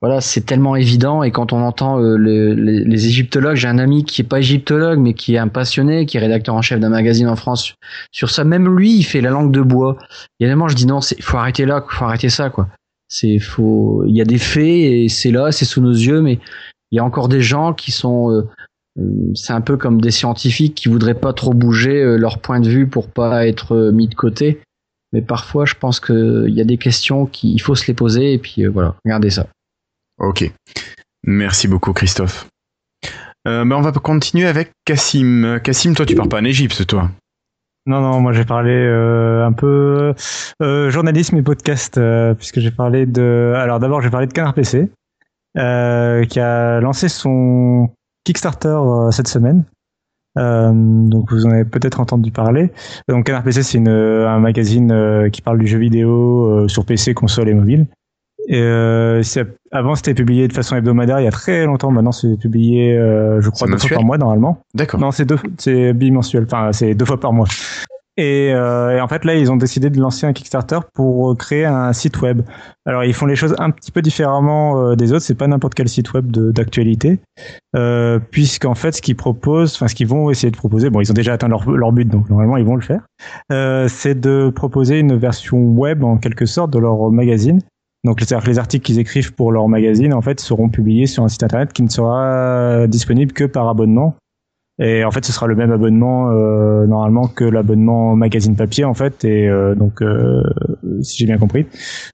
voilà, 0.00 0.20
c'est 0.20 0.42
tellement 0.42 0.74
évident 0.74 1.22
et 1.22 1.30
quand 1.30 1.52
on 1.52 1.60
entend 1.60 2.00
euh, 2.00 2.16
les, 2.16 2.54
les, 2.54 2.84
les, 2.84 3.06
égyptologues, 3.06 3.56
j'ai 3.56 3.68
un 3.68 3.78
ami 3.78 4.04
qui 4.04 4.22
est 4.22 4.24
pas 4.24 4.38
égyptologue 4.38 4.98
mais 4.98 5.14
qui 5.14 5.34
est 5.34 5.38
un 5.38 5.48
passionné, 5.48 6.06
qui 6.06 6.16
est 6.16 6.20
rédacteur 6.20 6.54
en 6.54 6.62
chef 6.62 6.80
d'un 6.80 6.88
magazine 6.88 7.28
en 7.28 7.36
France 7.36 7.74
sur 8.10 8.30
ça. 8.30 8.44
Même 8.44 8.76
lui, 8.76 8.96
il 8.96 9.04
fait 9.04 9.20
la 9.20 9.30
langue 9.30 9.52
de 9.52 9.60
bois. 9.60 9.96
Et 10.40 10.48
je 10.48 10.74
dis 10.74 10.86
non, 10.86 11.00
c'est 11.00 11.20
faut 11.22 11.36
arrêter 11.36 11.66
là, 11.66 11.84
faut 11.88 12.04
arrêter 12.04 12.28
ça 12.28 12.50
quoi. 12.50 12.68
C'est 13.08 13.38
faut, 13.38 14.04
il 14.06 14.16
y 14.16 14.20
a 14.20 14.24
des 14.24 14.38
faits 14.38 14.64
et 14.64 15.08
c'est 15.08 15.30
là, 15.30 15.52
c'est 15.52 15.64
sous 15.64 15.80
nos 15.80 15.92
yeux, 15.92 16.20
mais 16.20 16.38
il 16.90 16.96
y 16.96 16.98
a 16.98 17.04
encore 17.04 17.28
des 17.28 17.40
gens 17.40 17.72
qui 17.72 17.90
sont 17.90 18.30
euh, 18.98 19.32
c'est 19.34 19.52
un 19.52 19.60
peu 19.60 19.76
comme 19.76 20.00
des 20.00 20.10
scientifiques 20.10 20.74
qui 20.74 20.88
voudraient 20.88 21.14
pas 21.14 21.32
trop 21.32 21.54
bouger 21.54 22.02
euh, 22.02 22.16
leur 22.16 22.38
point 22.38 22.60
de 22.60 22.68
vue 22.68 22.88
pour 22.88 23.08
pas 23.08 23.46
être 23.46 23.74
euh, 23.74 23.92
mis 23.92 24.08
de 24.08 24.14
côté. 24.14 24.60
Mais 25.12 25.22
parfois, 25.22 25.64
je 25.64 25.74
pense 25.74 26.00
qu'il 26.00 26.50
y 26.50 26.60
a 26.60 26.64
des 26.64 26.76
questions 26.76 27.26
qu'il 27.26 27.60
faut 27.60 27.74
se 27.74 27.86
les 27.86 27.94
poser 27.94 28.34
et 28.34 28.38
puis 28.38 28.64
euh, 28.64 28.70
voilà, 28.70 28.94
regardez 29.04 29.30
ça. 29.30 29.46
Ok. 30.18 30.50
Merci 31.24 31.68
beaucoup, 31.68 31.92
Christophe. 31.92 32.46
Euh, 33.46 33.64
ben 33.64 33.76
on 33.76 33.80
va 33.80 33.92
continuer 33.92 34.46
avec 34.46 34.72
Cassim. 34.84 35.60
Cassim, 35.62 35.94
toi, 35.94 36.04
tu 36.04 36.14
pars 36.14 36.28
pas 36.28 36.40
en 36.40 36.44
Égypte, 36.44 36.86
toi 36.86 37.10
Non, 37.86 38.00
non, 38.00 38.20
moi 38.20 38.32
j'ai 38.32 38.44
parlé 38.44 38.72
euh, 38.72 39.46
un 39.46 39.52
peu 39.52 40.14
euh, 40.62 40.90
journalisme 40.90 41.36
et 41.36 41.42
podcast, 41.42 42.00
puisque 42.36 42.60
j'ai 42.60 42.70
parlé 42.70 43.06
de. 43.06 43.54
Alors 43.56 43.78
d'abord, 43.78 44.02
j'ai 44.02 44.10
parlé 44.10 44.26
de 44.26 44.32
Canard 44.32 44.54
PC, 44.54 44.90
qui 45.54 45.60
a 46.40 46.80
lancé 46.80 47.08
son 47.08 47.90
Kickstarter 48.24 48.78
cette 49.12 49.28
semaine. 49.28 49.64
Euh, 50.38 50.72
donc 50.72 51.32
vous 51.32 51.46
en 51.46 51.50
avez 51.50 51.64
peut-être 51.64 52.00
entendu 52.00 52.30
parler. 52.30 52.70
Donc 53.08 53.26
Canard 53.26 53.42
PC 53.42 53.62
c'est 53.62 53.78
un 53.78 54.38
magazine 54.38 54.92
euh, 54.92 55.30
qui 55.30 55.42
parle 55.42 55.58
du 55.58 55.66
jeu 55.66 55.78
vidéo 55.78 56.46
euh, 56.46 56.68
sur 56.68 56.84
PC, 56.84 57.14
console 57.14 57.48
et 57.48 57.54
mobile. 57.54 57.86
Et, 58.50 58.62
avant 59.72 59.94
c'était 59.94 60.14
publié 60.14 60.48
de 60.48 60.54
façon 60.54 60.76
hebdomadaire 60.76 61.20
il 61.20 61.24
y 61.24 61.28
a 61.28 61.32
très 61.32 61.66
longtemps. 61.66 61.90
Maintenant 61.90 62.12
c'est 62.12 62.36
publié, 62.38 62.94
je 62.94 63.50
crois, 63.50 63.68
deux 63.68 63.76
fois 63.76 63.90
par 63.96 64.04
mois 64.04 64.16
normalement. 64.16 64.62
D'accord. 64.74 65.00
Non 65.00 65.10
c'est 65.10 65.26
deux, 65.26 65.38
c'est 65.58 65.92
bimensuel. 65.92 66.44
Enfin 66.44 66.72
c'est 66.72 66.94
deux 66.94 67.04
fois 67.04 67.20
par 67.20 67.32
mois. 67.32 67.46
Et, 68.18 68.52
euh, 68.52 68.96
et, 68.96 69.00
en 69.00 69.06
fait, 69.06 69.24
là, 69.24 69.36
ils 69.36 69.50
ont 69.52 69.56
décidé 69.56 69.90
de 69.90 70.00
lancer 70.00 70.26
un 70.26 70.32
Kickstarter 70.32 70.80
pour 70.92 71.36
créer 71.38 71.64
un 71.64 71.92
site 71.92 72.20
web. 72.20 72.42
Alors, 72.84 73.04
ils 73.04 73.14
font 73.14 73.26
les 73.26 73.36
choses 73.36 73.54
un 73.58 73.70
petit 73.70 73.92
peu 73.92 74.02
différemment 74.02 74.82
euh, 74.82 74.96
des 74.96 75.12
autres. 75.12 75.22
C'est 75.22 75.36
pas 75.36 75.46
n'importe 75.46 75.74
quel 75.74 75.88
site 75.88 76.12
web 76.14 76.26
d'actualité, 76.26 77.20
euh, 77.76 78.18
puisqu'en 78.18 78.74
fait, 78.74 78.90
ce 78.90 79.02
qu'ils 79.02 79.14
proposent, 79.14 79.72
enfin, 79.76 79.86
ce 79.86 79.94
qu'ils 79.94 80.08
vont 80.08 80.30
essayer 80.30 80.50
de 80.50 80.56
proposer, 80.56 80.90
bon, 80.90 81.00
ils 81.00 81.08
ont 81.12 81.14
déjà 81.14 81.34
atteint 81.34 81.46
leur, 81.46 81.70
leur 81.70 81.92
but, 81.92 82.08
donc 82.08 82.28
normalement, 82.28 82.56
ils 82.56 82.64
vont 82.64 82.74
le 82.74 82.82
faire. 82.82 83.02
Euh, 83.52 83.86
c'est 83.86 84.18
de 84.18 84.50
proposer 84.50 84.98
une 84.98 85.16
version 85.16 85.58
web 85.58 86.02
en 86.02 86.16
quelque 86.16 86.44
sorte 86.44 86.72
de 86.72 86.80
leur 86.80 87.12
magazine. 87.12 87.60
Donc, 88.02 88.18
c'est-à-dire 88.18 88.44
que 88.44 88.50
les 88.50 88.58
articles 88.58 88.84
qu'ils 88.84 88.98
écrivent 88.98 89.32
pour 89.32 89.52
leur 89.52 89.68
magazine, 89.68 90.12
en 90.12 90.22
fait, 90.22 90.40
seront 90.40 90.68
publiés 90.68 91.06
sur 91.06 91.22
un 91.22 91.28
site 91.28 91.44
internet 91.44 91.72
qui 91.72 91.84
ne 91.84 91.88
sera 91.88 92.88
disponible 92.88 93.32
que 93.32 93.44
par 93.44 93.68
abonnement 93.68 94.16
et 94.80 95.04
en 95.04 95.10
fait, 95.10 95.24
ce 95.24 95.32
sera 95.32 95.46
le 95.46 95.56
même 95.56 95.72
abonnement 95.72 96.30
euh, 96.30 96.86
normalement 96.86 97.26
que 97.26 97.44
l'abonnement 97.44 98.14
magazine 98.14 98.54
papier 98.54 98.84
en 98.84 98.94
fait. 98.94 99.24
Et 99.24 99.48
euh, 99.48 99.74
donc, 99.74 100.02
euh, 100.02 100.42
si 101.02 101.18
j'ai 101.18 101.26
bien 101.26 101.38
compris, 101.38 101.66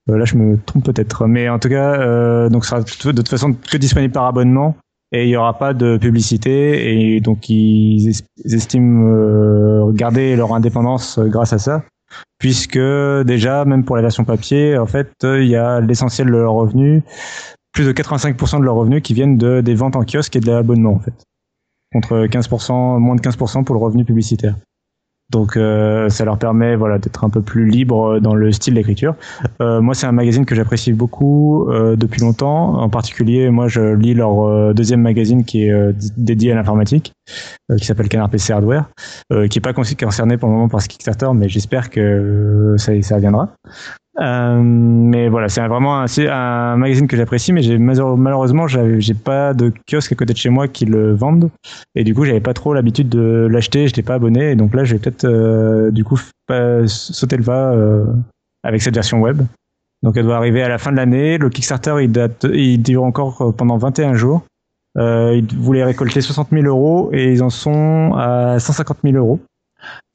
euh, 0.08 0.16
là 0.16 0.24
je 0.24 0.36
me 0.36 0.56
trompe 0.56 0.84
peut-être, 0.84 1.26
mais 1.26 1.48
en 1.48 1.58
tout 1.58 1.68
cas, 1.68 2.00
euh, 2.00 2.48
donc 2.48 2.64
ce 2.64 2.70
sera 2.70 2.80
de 3.12 3.16
toute 3.16 3.28
façon 3.28 3.52
que 3.52 3.76
disponible 3.76 4.12
par 4.12 4.24
abonnement. 4.24 4.76
Et 5.12 5.24
il 5.24 5.28
n'y 5.28 5.36
aura 5.36 5.58
pas 5.58 5.74
de 5.74 5.96
publicité. 5.98 7.14
Et 7.16 7.20
donc 7.20 7.48
ils, 7.50 8.10
estiment 8.44 9.10
euh, 9.12 9.92
garder 9.92 10.34
leur 10.34 10.54
indépendance 10.54 11.20
grâce 11.20 11.52
à 11.52 11.58
ça, 11.58 11.84
puisque 12.38 12.78
déjà 12.78 13.66
même 13.66 13.84
pour 13.84 13.96
la 13.96 14.02
version 14.02 14.24
papier, 14.24 14.78
en 14.78 14.86
fait, 14.86 15.12
il 15.22 15.46
y 15.46 15.56
a 15.56 15.80
l'essentiel 15.80 16.28
de 16.28 16.32
leurs 16.32 16.54
revenus, 16.54 17.02
plus 17.72 17.84
de 17.84 17.92
85% 17.92 18.60
de 18.60 18.64
leurs 18.64 18.74
revenus 18.74 19.02
qui 19.02 19.12
viennent 19.12 19.36
de 19.36 19.60
des 19.60 19.74
ventes 19.74 19.96
en 19.96 20.04
kiosque 20.04 20.34
et 20.34 20.40
de 20.40 20.50
l'abonnement 20.50 20.94
en 20.94 21.00
fait 21.00 21.24
contre 21.94 22.26
15%, 22.26 22.98
moins 22.98 23.16
de 23.16 23.22
15% 23.22 23.64
pour 23.64 23.74
le 23.74 23.80
revenu 23.80 24.04
publicitaire. 24.04 24.56
Donc 25.30 25.56
euh, 25.56 26.08
ça 26.10 26.24
leur 26.24 26.38
permet 26.38 26.76
voilà 26.76 26.98
d'être 26.98 27.24
un 27.24 27.30
peu 27.30 27.40
plus 27.40 27.66
libre 27.66 28.20
dans 28.20 28.34
le 28.34 28.52
style 28.52 28.74
d'écriture. 28.74 29.14
Euh, 29.62 29.80
moi 29.80 29.94
c'est 29.94 30.06
un 30.06 30.12
magazine 30.12 30.44
que 30.44 30.54
j'apprécie 30.54 30.92
beaucoup 30.92 31.68
euh, 31.70 31.96
depuis 31.96 32.20
longtemps. 32.20 32.78
En 32.78 32.90
particulier 32.90 33.48
moi 33.48 33.66
je 33.66 33.94
lis 33.94 34.14
leur 34.14 34.42
euh, 34.42 34.74
deuxième 34.74 35.00
magazine 35.00 35.44
qui 35.44 35.64
est 35.64 35.72
euh, 35.72 35.92
dédié 36.16 36.52
à 36.52 36.54
l'informatique, 36.54 37.12
euh, 37.70 37.76
qui 37.76 37.86
s'appelle 37.86 38.08
Canard 38.08 38.28
PC 38.28 38.52
Hardware, 38.52 38.90
qui 39.50 39.58
est 39.58 39.62
pas 39.62 39.72
concerné 39.72 40.36
pour 40.36 40.48
le 40.48 40.54
moment 40.54 40.68
par 40.68 40.82
ce 40.82 40.88
Kickstarter, 40.88 41.30
mais 41.34 41.48
j'espère 41.48 41.90
que 41.90 42.74
ça, 42.76 42.92
ça 43.02 43.18
viendra. 43.18 43.48
Euh, 44.20 44.60
mais 44.62 45.28
voilà, 45.28 45.48
c'est 45.48 45.66
vraiment 45.66 46.00
un, 46.00 46.06
un, 46.30 46.76
magazine 46.76 47.08
que 47.08 47.16
j'apprécie, 47.16 47.52
mais 47.52 47.62
malheureusement 47.78 48.68
j'ai 48.68 49.14
pas 49.14 49.54
de 49.54 49.72
kiosque 49.90 50.12
à 50.12 50.14
côté 50.14 50.32
de 50.32 50.38
chez 50.38 50.50
moi 50.50 50.68
qui 50.68 50.84
le 50.84 51.14
vendent, 51.14 51.50
et 51.96 52.04
du 52.04 52.14
coup 52.14 52.24
j'avais 52.24 52.40
pas 52.40 52.54
trop 52.54 52.74
l'habitude 52.74 53.08
de 53.08 53.48
l'acheter, 53.50 53.88
j'étais 53.88 54.02
pas 54.02 54.14
abonné, 54.14 54.52
et 54.52 54.54
donc 54.54 54.72
là 54.74 54.84
je 54.84 54.94
vais 54.94 55.00
peut-être 55.00 55.24
euh, 55.24 55.90
du 55.90 56.04
coup 56.04 56.20
pas 56.46 56.86
sauter 56.86 57.36
le 57.36 57.42
pas 57.42 57.72
euh, 57.72 58.04
avec 58.62 58.82
cette 58.82 58.94
version 58.94 59.20
web. 59.20 59.42
Donc 60.04 60.16
elle 60.16 60.24
doit 60.24 60.36
arriver 60.36 60.62
à 60.62 60.68
la 60.68 60.78
fin 60.78 60.92
de 60.92 60.96
l'année. 60.96 61.38
Le 61.38 61.48
Kickstarter 61.48 61.96
il 62.02 62.12
date, 62.12 62.46
il 62.52 62.82
dure 62.82 63.04
encore 63.04 63.54
pendant 63.56 63.78
21 63.78 64.14
jours. 64.14 64.44
Euh, 64.96 65.34
ils 65.34 65.56
voulaient 65.56 65.82
récolter 65.82 66.20
60 66.20 66.50
000 66.52 66.66
euros 66.66 67.10
et 67.12 67.32
ils 67.32 67.42
en 67.42 67.50
sont 67.50 68.12
à 68.16 68.60
150 68.60 68.98
000 69.02 69.16
euros. 69.16 69.40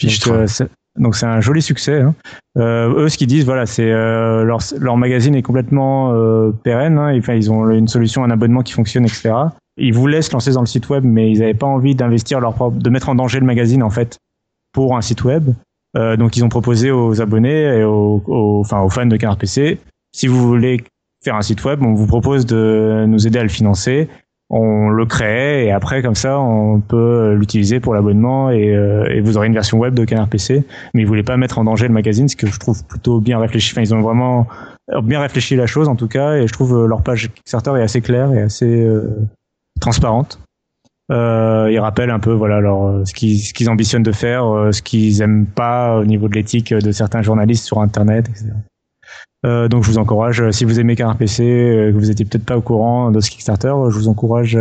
Donc, 0.01 0.69
donc 0.99 1.15
c'est 1.15 1.25
un 1.25 1.41
joli 1.41 1.61
succès. 1.61 2.01
Hein. 2.01 2.13
Euh, 2.57 3.03
eux, 3.03 3.09
ce 3.09 3.17
qu'ils 3.17 3.27
disent, 3.27 3.45
voilà, 3.45 3.65
c'est 3.65 3.91
euh, 3.91 4.43
leur, 4.43 4.59
leur 4.79 4.97
magazine 4.97 5.33
est 5.35 5.41
complètement 5.41 6.13
euh, 6.13 6.51
pérenne. 6.51 6.97
Hein, 6.97 7.17
enfin, 7.17 7.33
ils 7.33 7.51
ont 7.51 7.69
une 7.71 7.87
solution, 7.87 8.23
un 8.23 8.31
abonnement 8.31 8.61
qui 8.61 8.73
fonctionne, 8.73 9.05
etc. 9.05 9.31
ils 9.77 9.93
voulaient 9.93 10.21
se 10.21 10.31
lancer 10.33 10.51
dans 10.51 10.61
le 10.61 10.67
site 10.67 10.89
web, 10.89 11.03
mais 11.05 11.31
ils 11.31 11.39
n'avaient 11.39 11.53
pas 11.53 11.67
envie 11.67 11.95
d'investir 11.95 12.39
leur 12.39 12.53
propre, 12.53 12.77
de 12.77 12.89
mettre 12.89 13.09
en 13.09 13.15
danger 13.15 13.39
le 13.39 13.45
magazine 13.45 13.81
en 13.81 13.89
fait 13.89 14.19
pour 14.73 14.95
un 14.95 15.01
site 15.01 15.23
web. 15.23 15.51
Euh, 15.97 16.17
donc 16.17 16.37
ils 16.37 16.43
ont 16.43 16.49
proposé 16.49 16.91
aux 16.91 17.21
abonnés 17.21 17.79
et 17.79 17.83
aux, 17.83 18.21
aux, 18.27 18.59
enfin, 18.59 18.81
aux 18.81 18.89
fans 18.89 19.07
de 19.07 19.17
Canard 19.17 19.37
PC, 19.37 19.79
si 20.11 20.27
vous 20.27 20.47
voulez 20.47 20.83
faire 21.23 21.35
un 21.35 21.41
site 21.41 21.63
web, 21.63 21.81
on 21.81 21.93
vous 21.93 22.07
propose 22.07 22.45
de 22.45 23.05
nous 23.07 23.25
aider 23.25 23.39
à 23.39 23.43
le 23.43 23.49
financer. 23.49 24.07
On 24.51 24.89
le 24.89 25.05
crée 25.05 25.65
et 25.65 25.71
après 25.71 26.01
comme 26.01 26.15
ça 26.15 26.39
on 26.39 26.79
peut 26.79 27.35
l'utiliser 27.35 27.79
pour 27.79 27.93
l'abonnement 27.93 28.49
et, 28.49 28.75
euh, 28.75 29.21
vous 29.21 29.37
aurez 29.37 29.45
une 29.45 29.53
version 29.53 29.77
web 29.77 29.93
de 29.93 30.05
Canard 30.05 30.27
PC. 30.27 30.63
Mais 30.93 31.01
ils 31.01 31.07
voulaient 31.07 31.23
pas 31.23 31.37
mettre 31.37 31.59
en 31.59 31.63
danger 31.63 31.87
le 31.87 31.93
magazine, 31.93 32.27
ce 32.27 32.35
que 32.35 32.47
je 32.47 32.59
trouve 32.59 32.83
plutôt 32.85 33.19
bien 33.19 33.37
réfléchi. 33.39 33.73
Enfin 33.73 33.81
ils 33.81 33.93
ont 33.93 34.01
vraiment 34.01 34.47
bien 35.03 35.21
réfléchi 35.21 35.55
la 35.55 35.67
chose 35.67 35.87
en 35.87 35.95
tout 35.95 36.07
cas 36.07 36.35
et 36.35 36.47
je 36.47 36.53
trouve 36.53 36.87
leur 36.87 37.03
page 37.03 37.29
Kickstarter 37.29 37.75
est 37.77 37.83
assez 37.83 38.01
claire 38.01 38.33
et 38.33 38.41
assez 38.41 38.65
euh, 38.65 39.27
transparente. 39.79 40.39
Euh, 41.11 41.69
ils 41.71 41.79
rappellent 41.79 42.11
un 42.11 42.19
peu 42.19 42.33
voilà 42.33 42.59
leur, 42.59 43.07
ce 43.07 43.13
qu'ils 43.13 43.39
ce 43.39 43.53
qu'ils 43.53 43.69
ambitionnent 43.69 44.03
de 44.03 44.11
faire, 44.11 44.45
euh, 44.45 44.71
ce 44.71 44.81
qu'ils 44.83 45.21
aiment 45.21 45.47
pas 45.47 45.97
au 45.97 46.05
niveau 46.05 46.27
de 46.27 46.35
l'éthique 46.35 46.73
de 46.73 46.91
certains 46.91 47.23
journalistes 47.23 47.65
sur 47.65 47.79
Internet, 47.81 48.29
etc. 48.29 48.51
Euh, 49.45 49.67
donc 49.67 49.83
je 49.83 49.91
vous 49.91 49.97
encourage, 49.97 50.51
si 50.51 50.65
vous 50.65 50.79
aimez 50.79 50.95
Canard 50.95 51.17
PC, 51.17 51.43
que 51.43 51.97
vous 51.97 52.11
étiez 52.11 52.25
peut-être 52.25 52.45
pas 52.45 52.57
au 52.57 52.61
courant 52.61 53.11
de 53.11 53.19
ce 53.19 53.29
Kickstarter, 53.29 53.73
je 53.89 53.95
vous 53.95 54.07
encourage 54.09 54.57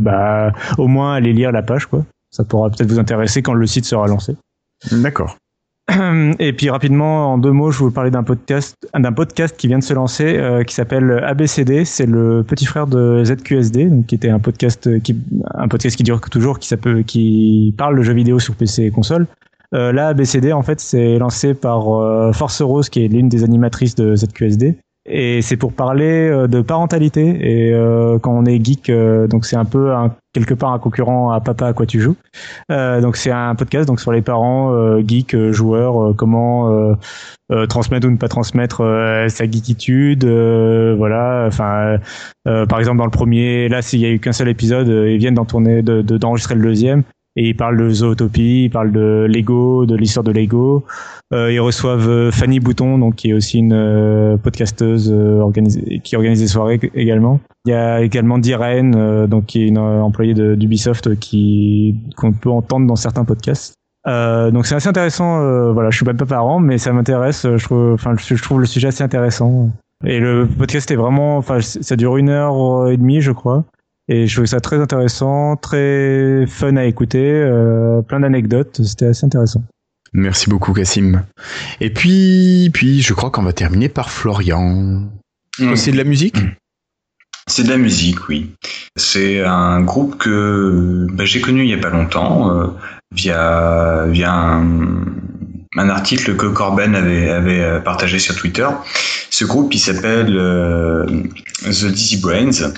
bah, 0.00 0.52
au 0.78 0.86
moins 0.86 1.14
à 1.14 1.16
aller 1.16 1.32
lire 1.32 1.50
la 1.52 1.62
page 1.62 1.86
quoi. 1.86 2.04
Ça 2.30 2.44
pourra 2.44 2.70
peut-être 2.70 2.90
vous 2.90 2.98
intéresser 2.98 3.42
quand 3.42 3.54
le 3.54 3.66
site 3.66 3.84
sera 3.84 4.06
lancé. 4.06 4.36
D'accord. 4.90 5.36
Et 6.38 6.52
puis 6.52 6.70
rapidement, 6.70 7.32
en 7.32 7.38
deux 7.38 7.50
mots, 7.50 7.70
je 7.70 7.78
vais 7.78 7.84
vous 7.86 7.90
parler 7.90 8.10
d'un 8.10 8.22
podcast, 8.22 8.76
d'un 8.94 9.12
podcast 9.12 9.56
qui 9.56 9.68
vient 9.68 9.78
de 9.78 9.84
se 9.84 9.92
lancer, 9.92 10.38
euh, 10.38 10.62
qui 10.62 10.74
s'appelle 10.74 11.22
ABCD. 11.24 11.84
C'est 11.84 12.06
le 12.06 12.44
petit 12.44 12.66
frère 12.66 12.86
de 12.86 13.22
ZQSD, 13.24 13.86
donc 13.86 14.06
qui 14.06 14.14
était 14.14 14.30
un 14.30 14.38
podcast 14.38 15.00
qui, 15.02 15.16
un 15.54 15.68
podcast 15.68 15.96
qui 15.96 16.04
dure 16.04 16.20
toujours, 16.20 16.58
qui 16.58 16.74
qui 17.06 17.74
parle 17.76 17.98
de 17.98 18.02
jeux 18.02 18.14
vidéo 18.14 18.38
sur 18.38 18.54
PC 18.54 18.84
et 18.84 18.90
console. 18.90 19.26
Euh, 19.74 19.92
là, 19.92 20.08
ABCD, 20.08 20.52
en 20.52 20.62
fait, 20.62 20.80
c'est 20.80 21.18
lancé 21.18 21.54
par 21.54 21.88
euh, 21.94 22.32
Force 22.32 22.60
Rose, 22.62 22.88
qui 22.88 23.04
est 23.04 23.08
l'une 23.08 23.28
des 23.28 23.44
animatrices 23.44 23.94
de 23.94 24.14
ZQSD 24.14 24.76
et 25.04 25.42
c'est 25.42 25.56
pour 25.56 25.72
parler 25.72 26.28
euh, 26.28 26.46
de 26.46 26.60
parentalité 26.60 27.26
et 27.40 27.72
euh, 27.74 28.20
quand 28.20 28.32
on 28.32 28.44
est 28.44 28.64
geek 28.64 28.88
euh, 28.88 29.26
donc 29.26 29.46
c'est 29.46 29.56
un 29.56 29.64
peu 29.64 29.92
un, 29.92 30.14
quelque 30.32 30.54
part 30.54 30.72
un 30.72 30.78
concurrent 30.78 31.32
à 31.32 31.40
papa 31.40 31.66
à 31.66 31.72
quoi 31.72 31.86
tu 31.86 32.00
joues. 32.00 32.14
Euh, 32.70 33.00
donc 33.00 33.16
c'est 33.16 33.32
un 33.32 33.56
podcast 33.56 33.88
donc 33.88 34.00
sur 34.00 34.12
les 34.12 34.22
parents 34.22 35.00
geeks 35.00 35.36
joueurs 35.50 36.14
comment 36.16 36.96
transmettre 37.68 38.06
ou 38.06 38.10
ne 38.10 38.16
pas 38.16 38.28
transmettre 38.28 38.78
sa 39.28 39.44
geekitude 39.44 40.24
voilà. 40.24 41.46
Enfin 41.48 41.98
par 42.44 42.78
exemple 42.78 42.98
dans 42.98 43.04
le 43.04 43.10
premier 43.10 43.68
là 43.68 43.82
s'il 43.82 44.00
y 44.00 44.06
a 44.06 44.10
eu 44.10 44.20
qu'un 44.20 44.32
seul 44.32 44.48
épisode 44.48 44.86
ils 44.86 45.18
viennent 45.18 45.34
d'en 45.34 45.44
tourner 45.44 45.82
d'enregistrer 45.82 46.54
de, 46.54 46.60
le 46.60 46.68
deuxième 46.68 47.02
et 47.36 47.48
ils 47.48 47.56
parlent 47.56 47.78
de 47.78 47.88
Zootopie, 47.88 48.64
ils 48.64 48.70
parlent 48.70 48.92
de 48.92 49.26
Lego, 49.28 49.86
de 49.86 49.96
l'histoire 49.96 50.24
de 50.24 50.32
Lego. 50.32 50.84
Euh, 51.32 51.50
ils 51.50 51.60
reçoivent 51.60 52.08
euh, 52.08 52.30
Fanny 52.30 52.60
Bouton, 52.60 52.98
donc 52.98 53.14
qui 53.14 53.30
est 53.30 53.32
aussi 53.32 53.58
une 53.58 53.72
euh, 53.72 54.36
podcasteuse 54.36 55.10
euh, 55.10 55.42
qui 56.04 56.16
organise 56.16 56.40
des 56.40 56.46
soirées 56.46 56.78
également. 56.94 57.40
Il 57.64 57.70
y 57.70 57.74
a 57.74 58.02
également 58.02 58.38
Diren, 58.38 59.26
donc 59.26 59.46
qui 59.46 59.62
est 59.62 59.68
une 59.68 59.78
employée 59.78 60.34
d'Ubisoft 60.34 61.18
qui 61.18 61.96
qu'on 62.16 62.32
peut 62.32 62.50
entendre 62.50 62.86
dans 62.86 62.96
certains 62.96 63.24
podcasts. 63.24 63.74
donc 64.04 64.66
c'est 64.66 64.74
assez 64.74 64.88
intéressant. 64.88 65.72
voilà, 65.72 65.90
je 65.90 65.96
suis 65.96 66.04
pas 66.04 66.12
parent, 66.12 66.58
mais 66.58 66.76
ça 66.78 66.92
m'intéresse. 66.92 67.46
Je 67.56 67.64
trouve, 67.64 67.92
enfin, 67.92 68.16
je 68.18 68.42
trouve 68.42 68.58
le 68.58 68.66
sujet 68.66 68.88
assez 68.88 69.04
intéressant. 69.04 69.70
Et 70.04 70.18
le 70.18 70.48
podcast 70.48 70.90
est 70.90 70.96
vraiment, 70.96 71.36
enfin, 71.36 71.60
ça 71.60 71.94
dure 71.94 72.16
une 72.16 72.30
heure 72.30 72.88
et 72.88 72.96
demie, 72.96 73.20
je 73.20 73.30
crois. 73.30 73.64
Et 74.08 74.26
je 74.26 74.34
trouvais 74.34 74.46
ça 74.46 74.60
très 74.60 74.76
intéressant, 74.76 75.56
très 75.56 76.44
fun 76.46 76.76
à 76.76 76.84
écouter, 76.84 77.24
euh, 77.24 78.02
plein 78.02 78.20
d'anecdotes, 78.20 78.82
c'était 78.82 79.06
assez 79.06 79.24
intéressant. 79.24 79.62
Merci 80.12 80.50
beaucoup 80.50 80.72
Cassim. 80.72 81.22
Et 81.80 81.90
puis, 81.90 82.70
puis 82.74 83.00
je 83.00 83.14
crois 83.14 83.30
qu'on 83.30 83.42
va 83.42 83.52
terminer 83.52 83.88
par 83.88 84.10
Florian. 84.10 85.08
Mmh. 85.58 85.76
C'est 85.76 85.92
de 85.92 85.96
la 85.96 86.04
musique? 86.04 86.42
Mmh. 86.42 86.50
C'est 87.46 87.64
de 87.64 87.68
la 87.68 87.76
musique, 87.76 88.28
oui. 88.28 88.52
C'est 88.96 89.42
un 89.42 89.80
groupe 89.80 90.18
que 90.18 91.06
bah, 91.12 91.24
j'ai 91.24 91.40
connu 91.40 91.62
il 91.62 91.70
y 91.70 91.74
a 91.74 91.78
pas 91.78 91.90
longtemps 91.90 92.50
euh, 92.50 92.66
via 93.12 94.06
via 94.08 94.32
un, 94.32 95.04
un, 95.76 95.88
article 95.88 96.36
que 96.36 96.46
Corben 96.46 96.94
avait 96.94 97.30
avait 97.30 97.80
partagé 97.82 98.18
sur 98.18 98.36
Twitter. 98.36 98.68
Ce 99.30 99.44
groupe, 99.44 99.74
il 99.74 99.80
s'appelle 99.80 100.36
euh, 100.36 101.06
The 101.64 101.86
Dizzy 101.86 102.18
Brains. 102.18 102.72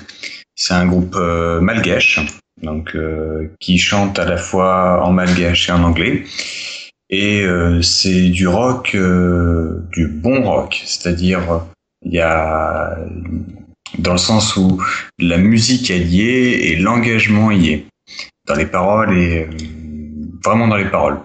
C'est 0.55 0.73
un 0.73 0.85
groupe 0.85 1.15
euh, 1.17 1.59
malgache, 1.59 2.21
donc 2.61 2.95
euh, 2.95 3.49
qui 3.59 3.77
chante 3.77 4.17
à 4.17 4.25
la 4.25 4.37
fois 4.37 5.03
en 5.03 5.11
malgache 5.11 5.67
et 5.67 5.73
en 5.73 5.83
anglais. 5.83 6.23
Et 7.09 7.41
euh, 7.41 7.81
c'est 7.81 8.29
du 8.29 8.47
rock, 8.47 8.95
du 8.95 10.07
bon 10.07 10.43
rock, 10.43 10.81
c'est-à-dire 10.85 11.61
il 12.03 12.13
y 12.13 12.21
a 12.21 12.97
dans 13.99 14.13
le 14.13 14.17
sens 14.17 14.55
où 14.55 14.81
la 15.19 15.37
musique 15.37 15.91
est 15.91 15.99
liée 15.99 16.59
et 16.63 16.75
l'engagement 16.77 17.51
y 17.51 17.69
est 17.69 17.85
dans 18.47 18.55
les 18.55 18.65
paroles 18.65 19.17
et 19.17 19.47
vraiment 20.43 20.67
dans 20.67 20.77
les 20.77 20.89
paroles. 20.89 21.19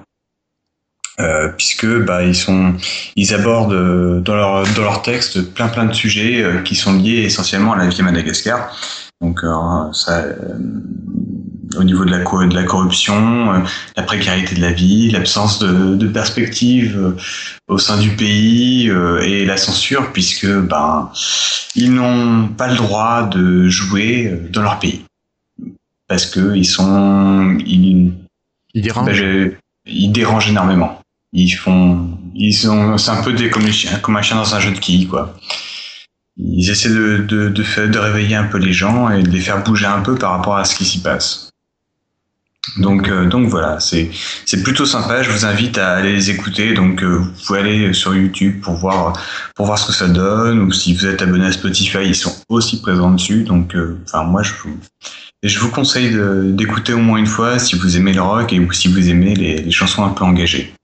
Euh, 1.19 1.49
puisque 1.49 1.87
bah, 1.87 2.25
ils 2.25 2.35
sont 2.35 2.75
ils 3.15 3.35
abordent 3.35 4.23
dans 4.23 4.37
leur 4.37 4.63
dans 4.75 4.83
leur 4.83 5.03
texte 5.03 5.53
plein 5.53 5.69
plein 5.69 5.85
de 5.85 5.93
sujets 5.93 6.45
qui 6.65 6.75
sont 6.75 6.97
liés 6.97 7.25
essentiellement 7.25 7.75
à 7.75 7.77
la 7.77 7.89
vie 7.89 8.01
à 8.01 8.05
Madagascar 8.05 8.75
donc 9.21 9.45
euh, 9.45 9.93
ça, 9.93 10.23
euh, 10.23 10.59
au 11.77 11.85
niveau 11.85 12.05
de 12.05 12.11
la, 12.11 12.19
de 12.19 12.55
la 12.55 12.65
corruption, 12.65 13.53
euh, 13.53 13.59
la 13.97 14.03
précarité 14.03 14.55
de 14.55 14.61
la 14.61 14.73
vie, 14.73 15.11
l'absence 15.11 15.59
de, 15.59 15.95
de 15.95 16.09
perspective 16.09 17.17
au 17.69 17.79
sein 17.79 17.99
du 17.99 18.11
pays 18.11 18.87
et 19.23 19.45
la 19.45 19.57
censure, 19.57 20.13
puisque 20.13 20.49
ben 20.49 21.11
ils 21.77 21.93
n'ont 21.93 22.49
pas 22.49 22.69
le 22.69 22.77
droit 22.77 23.25
de 23.25 23.69
jouer 23.69 24.41
dans 24.51 24.63
leur 24.63 24.79
pays 24.79 25.05
parce 26.09 26.27
que 26.27 26.57
ils 26.57 26.67
sont 26.67 27.57
ils, 27.65 28.13
ils 28.75 28.83
dérangent. 28.83 29.23
Ben, 29.23 29.57
ils 29.87 30.11
dérangent 30.11 30.51
énormément. 30.51 31.01
Ils 31.33 31.53
font 31.53 32.19
ils 32.35 32.53
sont 32.53 32.99
c'est 32.99 33.13
un 33.13 33.23
peu 33.23 33.33
des 33.33 33.49
comme, 33.49 33.65
comme 34.03 34.17
un 34.17 34.23
chien 34.23 34.37
dans 34.37 34.55
un 34.55 34.61
jeu 34.61 34.73
de 34.73 34.79
quilles 34.79 35.07
quoi 35.07 35.37
ils 36.37 36.71
essaient 36.71 36.91
de, 36.91 37.19
de, 37.19 37.49
de, 37.49 37.63
faire, 37.63 37.89
de 37.89 37.99
réveiller 37.99 38.37
un 38.37 38.45
peu 38.45 38.59
les 38.59 38.73
gens 38.73 39.11
et 39.11 39.23
de 39.23 39.31
les 39.31 39.41
faire 39.41 39.63
bouger 39.63 39.87
un 39.87 40.01
peu 40.01 40.15
par 40.15 40.33
rapport 40.33 40.57
à 40.57 40.65
ce 40.65 40.75
qui 40.75 40.85
s'y 40.85 41.01
passe. 41.01 41.51
Donc, 42.77 43.09
euh, 43.09 43.27
donc 43.27 43.49
voilà, 43.49 43.81
c'est 43.81 44.11
c'est 44.45 44.63
plutôt 44.63 44.85
sympa. 44.85 45.23
Je 45.23 45.31
vous 45.31 45.45
invite 45.45 45.79
à 45.79 45.95
aller 45.95 46.13
les 46.13 46.31
écouter. 46.31 46.75
Donc, 46.75 47.03
euh, 47.03 47.19
vous 47.19 47.31
pouvez 47.47 47.59
aller 47.59 47.93
sur 47.93 48.15
YouTube 48.15 48.61
pour 48.61 48.75
voir 48.75 49.15
pour 49.55 49.67
voir 49.67 49.79
ce 49.79 49.87
que 49.87 49.93
ça 49.93 50.09
donne. 50.09 50.61
Ou 50.61 50.71
si 50.71 50.95
vous 50.95 51.07
êtes 51.07 51.23
abonné 51.23 51.47
à 51.47 51.53
Spotify, 51.53 52.05
ils 52.05 52.15
sont 52.15 52.35
aussi 52.49 52.81
présents 52.81 53.11
dessus. 53.11 53.43
Donc, 53.45 53.75
euh, 53.75 53.99
enfin 54.05 54.25
moi 54.25 54.43
je 54.43 54.53
vous 54.63 54.79
je 55.43 55.59
vous 55.59 55.71
conseille 55.71 56.15
d'écouter 56.53 56.93
au 56.93 56.99
moins 56.99 57.19
une 57.19 57.27
fois 57.27 57.59
si 57.59 57.77
vous 57.77 57.97
aimez 57.97 58.13
le 58.13 58.21
rock 58.21 58.53
et 58.53 58.61
ou 58.61 58.71
si 58.73 58.89
vous 58.89 59.09
aimez 59.09 59.35
les, 59.35 59.57
les 59.63 59.71
chansons 59.71 60.05
un 60.05 60.11
peu 60.11 60.25
engagées. 60.25 60.75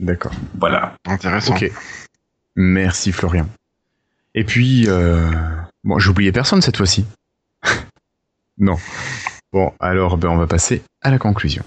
D'accord. 0.00 0.32
Voilà. 0.58 0.94
Intéressant. 1.06 1.54
Ok. 1.54 1.70
Merci 2.56 3.12
Florian. 3.12 3.48
Et 4.34 4.44
puis, 4.44 4.84
euh... 4.88 5.30
bon, 5.84 5.98
j'ai 5.98 6.10
oublié 6.10 6.32
personne 6.32 6.62
cette 6.62 6.76
fois-ci. 6.76 7.04
non. 8.58 8.76
Bon, 9.52 9.72
alors 9.80 10.18
ben, 10.18 10.28
on 10.28 10.36
va 10.36 10.46
passer 10.46 10.82
à 11.02 11.10
la 11.10 11.18
conclusion. 11.18 11.64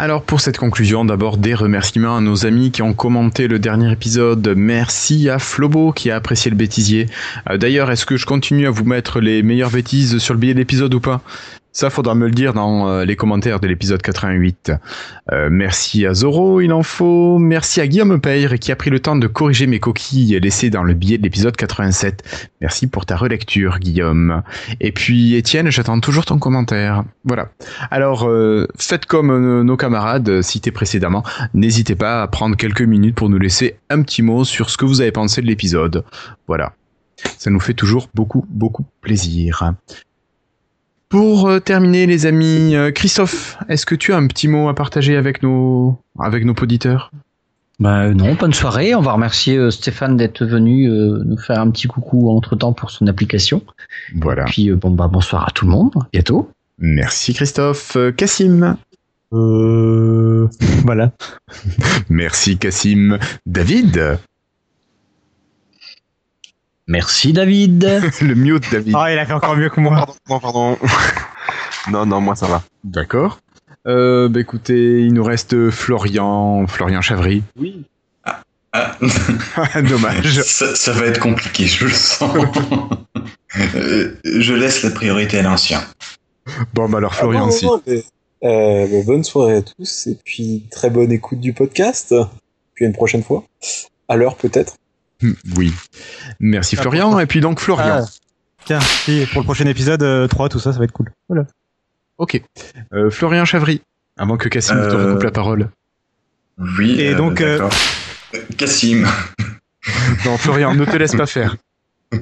Alors 0.00 0.22
pour 0.22 0.40
cette 0.40 0.58
conclusion, 0.58 1.04
d'abord 1.04 1.38
des 1.38 1.54
remerciements 1.54 2.16
à 2.16 2.20
nos 2.20 2.46
amis 2.46 2.70
qui 2.70 2.82
ont 2.82 2.94
commenté 2.94 3.48
le 3.48 3.58
dernier 3.58 3.90
épisode. 3.90 4.54
Merci 4.56 5.28
à 5.28 5.40
Flobo 5.40 5.90
qui 5.90 6.12
a 6.12 6.14
apprécié 6.14 6.52
le 6.52 6.56
bêtisier. 6.56 7.06
Euh, 7.50 7.56
d'ailleurs, 7.56 7.90
est-ce 7.90 8.06
que 8.06 8.16
je 8.16 8.24
continue 8.24 8.68
à 8.68 8.70
vous 8.70 8.84
mettre 8.84 9.18
les 9.18 9.42
meilleures 9.42 9.72
bêtises 9.72 10.18
sur 10.18 10.34
le 10.34 10.40
billet 10.40 10.54
d'épisode 10.54 10.94
ou 10.94 11.00
pas? 11.00 11.20
Ça, 11.78 11.90
faudra 11.90 12.16
me 12.16 12.26
le 12.26 12.32
dire 12.32 12.54
dans 12.54 12.88
euh, 12.88 13.04
les 13.04 13.14
commentaires 13.14 13.60
de 13.60 13.68
l'épisode 13.68 14.02
88. 14.02 14.72
Euh, 15.30 15.48
merci 15.48 16.06
à 16.06 16.12
Zoro, 16.12 16.60
il 16.60 16.72
en 16.72 16.82
faut. 16.82 17.38
Merci 17.38 17.80
à 17.80 17.86
Guillaume 17.86 18.20
Peyre 18.20 18.58
qui 18.58 18.72
a 18.72 18.76
pris 18.76 18.90
le 18.90 18.98
temps 18.98 19.14
de 19.14 19.28
corriger 19.28 19.68
mes 19.68 19.78
coquilles 19.78 20.40
laissées 20.40 20.70
dans 20.70 20.82
le 20.82 20.94
billet 20.94 21.18
de 21.18 21.22
l'épisode 21.22 21.54
87. 21.54 22.48
Merci 22.60 22.88
pour 22.88 23.06
ta 23.06 23.14
relecture, 23.14 23.78
Guillaume. 23.78 24.42
Et 24.80 24.90
puis, 24.90 25.36
Étienne, 25.36 25.70
j'attends 25.70 26.00
toujours 26.00 26.24
ton 26.24 26.40
commentaire. 26.40 27.04
Voilà. 27.22 27.50
Alors, 27.92 28.28
euh, 28.28 28.66
faites 28.76 29.06
comme 29.06 29.62
nos 29.62 29.76
camarades 29.76 30.42
cités 30.42 30.72
précédemment. 30.72 31.22
N'hésitez 31.54 31.94
pas 31.94 32.22
à 32.22 32.26
prendre 32.26 32.56
quelques 32.56 32.82
minutes 32.82 33.14
pour 33.14 33.28
nous 33.28 33.38
laisser 33.38 33.76
un 33.88 34.02
petit 34.02 34.22
mot 34.22 34.42
sur 34.42 34.68
ce 34.70 34.76
que 34.76 34.84
vous 34.84 35.00
avez 35.00 35.12
pensé 35.12 35.42
de 35.42 35.46
l'épisode. 35.46 36.04
Voilà. 36.48 36.72
Ça 37.38 37.50
nous 37.50 37.60
fait 37.60 37.74
toujours 37.74 38.08
beaucoup, 38.14 38.44
beaucoup 38.48 38.84
plaisir. 39.00 39.74
Pour 41.08 41.48
euh, 41.48 41.58
terminer, 41.58 42.06
les 42.06 42.26
amis, 42.26 42.76
euh, 42.76 42.90
Christophe, 42.90 43.56
est-ce 43.68 43.86
que 43.86 43.94
tu 43.94 44.12
as 44.12 44.16
un 44.16 44.26
petit 44.26 44.48
mot 44.48 44.68
à 44.68 44.74
partager 44.74 45.16
avec 45.16 45.42
nos, 45.42 45.98
avec 46.18 46.44
nos 46.44 46.54
auditeurs? 46.54 47.10
Bah 47.80 48.12
non, 48.12 48.34
bonne 48.34 48.52
soirée. 48.52 48.94
On 48.96 49.00
va 49.00 49.12
remercier 49.12 49.56
euh, 49.56 49.70
Stéphane 49.70 50.16
d'être 50.16 50.44
venu 50.44 50.88
euh, 50.88 51.22
nous 51.24 51.38
faire 51.38 51.60
un 51.60 51.70
petit 51.70 51.86
coucou 51.86 52.28
entre 52.30 52.56
temps 52.56 52.72
pour 52.72 52.90
son 52.90 53.06
application. 53.06 53.62
Voilà. 54.16 54.44
Puis 54.44 54.68
euh, 54.68 54.76
bon 54.76 54.90
bah 54.90 55.06
bonsoir 55.06 55.46
à 55.46 55.52
tout 55.52 55.64
le 55.64 55.70
monde. 55.70 55.94
Bientôt. 56.12 56.50
Merci 56.78 57.34
Christophe. 57.34 57.96
Cassim. 58.16 58.76
Euh, 59.32 60.48
voilà. 60.84 61.12
Merci 62.08 62.58
Cassim. 62.58 63.18
David. 63.46 64.18
Merci 66.88 67.32
David. 67.34 67.84
Le 68.22 68.34
mute 68.34 68.64
David. 68.72 68.94
Ah, 68.96 69.12
il 69.12 69.18
a 69.18 69.26
fait 69.26 69.34
encore 69.34 69.56
mieux 69.56 69.68
que 69.68 69.80
moi. 69.80 70.06
Pardon, 70.26 70.40
pardon. 70.40 70.78
non, 71.90 72.06
non, 72.06 72.20
moi 72.20 72.34
ça 72.34 72.46
va. 72.46 72.62
D'accord. 72.82 73.40
Euh, 73.86 74.28
bah 74.28 74.40
écoutez, 74.40 75.02
il 75.02 75.12
nous 75.14 75.22
reste 75.24 75.70
Florian, 75.70 76.66
Florian 76.66 77.00
Chavry. 77.00 77.42
Oui. 77.58 77.84
Ah, 78.72 78.92
Dommage. 79.88 80.42
ça, 80.42 80.74
ça 80.74 80.92
va 80.92 81.06
être 81.06 81.20
compliqué, 81.20 81.66
je 81.66 81.86
le 81.86 81.90
sens. 81.90 82.36
Euh, 83.74 84.14
je 84.24 84.54
laisse 84.54 84.82
la 84.82 84.90
priorité 84.90 85.38
à 85.38 85.42
l'ancien. 85.42 85.80
Bon, 86.74 86.88
bah 86.88 86.98
alors 86.98 87.12
Ah 87.14 87.20
Florian 87.20 87.48
aussi. 87.48 87.66
mais, 87.86 88.04
euh, 88.44 88.86
bah, 88.86 88.96
bonne 89.06 89.24
soirée 89.24 89.56
à 89.56 89.62
tous 89.62 90.06
et 90.06 90.18
puis 90.22 90.64
très 90.70 90.90
bonne 90.90 91.12
écoute 91.12 91.40
du 91.40 91.52
podcast. 91.54 92.14
Puis 92.74 92.84
à 92.84 92.88
une 92.88 92.94
prochaine 92.94 93.22
fois. 93.22 93.44
À 94.08 94.16
l'heure 94.16 94.36
peut-être. 94.36 94.76
Hmm, 95.22 95.32
Oui. 95.56 95.72
Merci 96.40 96.76
Ah, 96.78 96.82
Florian. 96.82 97.04
pourquoi 97.06 97.22
Et 97.22 97.26
puis 97.26 97.40
donc 97.40 97.60
Florian. 97.60 98.04
Ah, 98.04 98.08
tiens, 98.64 98.80
si, 98.80 99.26
pour 99.32 99.40
le 99.40 99.44
prochain 99.44 99.66
épisode 99.66 100.02
euh, 100.02 100.26
3, 100.28 100.48
tout 100.48 100.58
ça, 100.60 100.72
ça 100.72 100.78
va 100.78 100.84
être 100.84 100.92
cool. 100.92 101.10
Voilà. 101.28 101.44
Ok. 102.18 102.40
Euh, 102.92 103.10
Florian 103.10 103.44
Chavry. 103.44 103.82
Avant 104.16 104.36
que 104.36 104.48
Cassim 104.48 104.74
te 104.74 104.80
Euh, 104.80 105.06
recoupe 105.10 105.22
la 105.24 105.30
parole. 105.30 105.70
Oui. 106.58 107.00
Et 107.00 107.14
euh, 107.14 107.16
donc, 107.16 107.40
euh. 107.40 107.68
Euh, 108.34 108.38
Cassim. 108.56 109.06
Non, 110.24 110.36
Florian, 110.36 110.74
ne 110.74 110.84
te 110.84 110.96
laisse 110.96 111.14
pas 111.14 111.26
faire. 111.26 111.56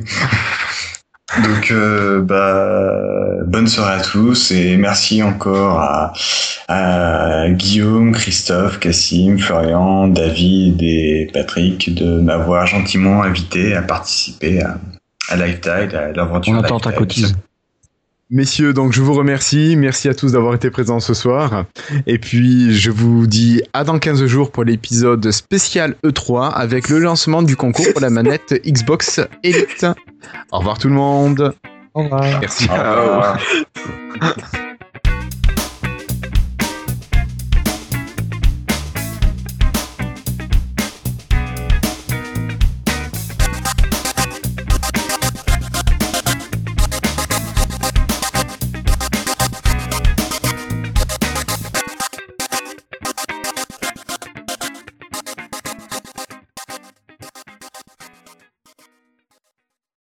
Donc, 1.44 1.70
euh, 1.70 2.20
bah, 2.22 3.42
bonne 3.46 3.66
soirée 3.66 4.00
à 4.00 4.00
tous 4.00 4.50
et 4.50 4.76
merci 4.76 5.22
encore 5.22 5.78
à, 5.80 6.12
à 6.68 7.48
Guillaume, 7.50 8.12
Christophe, 8.12 8.78
Cassim, 8.80 9.38
Florian, 9.38 10.08
David 10.08 10.82
et 10.82 11.30
Patrick 11.32 11.94
de 11.94 12.20
m'avoir 12.20 12.66
gentiment 12.66 13.22
invité 13.22 13.74
à 13.74 13.82
participer 13.82 14.62
à, 14.62 14.78
à 15.28 15.36
Lifetide, 15.36 15.94
à 15.94 16.12
l'aventure. 16.12 16.54
On 16.54 16.62
attend 16.62 16.80
ta 16.80 16.90
Lifetide. 16.90 16.98
cotise. 16.98 17.36
Messieurs, 18.28 18.72
donc 18.72 18.92
je 18.92 19.02
vous 19.02 19.14
remercie. 19.14 19.76
Merci 19.76 20.08
à 20.08 20.14
tous 20.14 20.32
d'avoir 20.32 20.54
été 20.54 20.68
présents 20.70 20.98
ce 20.98 21.14
soir. 21.14 21.64
Et 22.06 22.18
puis, 22.18 22.74
je 22.74 22.90
vous 22.90 23.28
dis 23.28 23.62
à 23.72 23.84
dans 23.84 24.00
15 24.00 24.26
jours 24.26 24.50
pour 24.50 24.64
l'épisode 24.64 25.30
spécial 25.30 25.94
E3 26.04 26.50
avec 26.52 26.88
le 26.88 26.98
lancement 26.98 27.42
du 27.42 27.54
concours 27.54 27.86
pour 27.92 28.00
la 28.00 28.10
manette 28.10 28.60
Xbox 28.66 29.20
Elite. 29.44 29.86
Au 30.50 30.58
revoir 30.58 30.78
tout 30.78 30.88
le 30.88 30.94
monde. 30.94 31.54
Au 31.94 32.02
revoir. 32.02 32.40
Merci. 32.40 32.68
Au 32.68 32.72
revoir. 32.72 33.38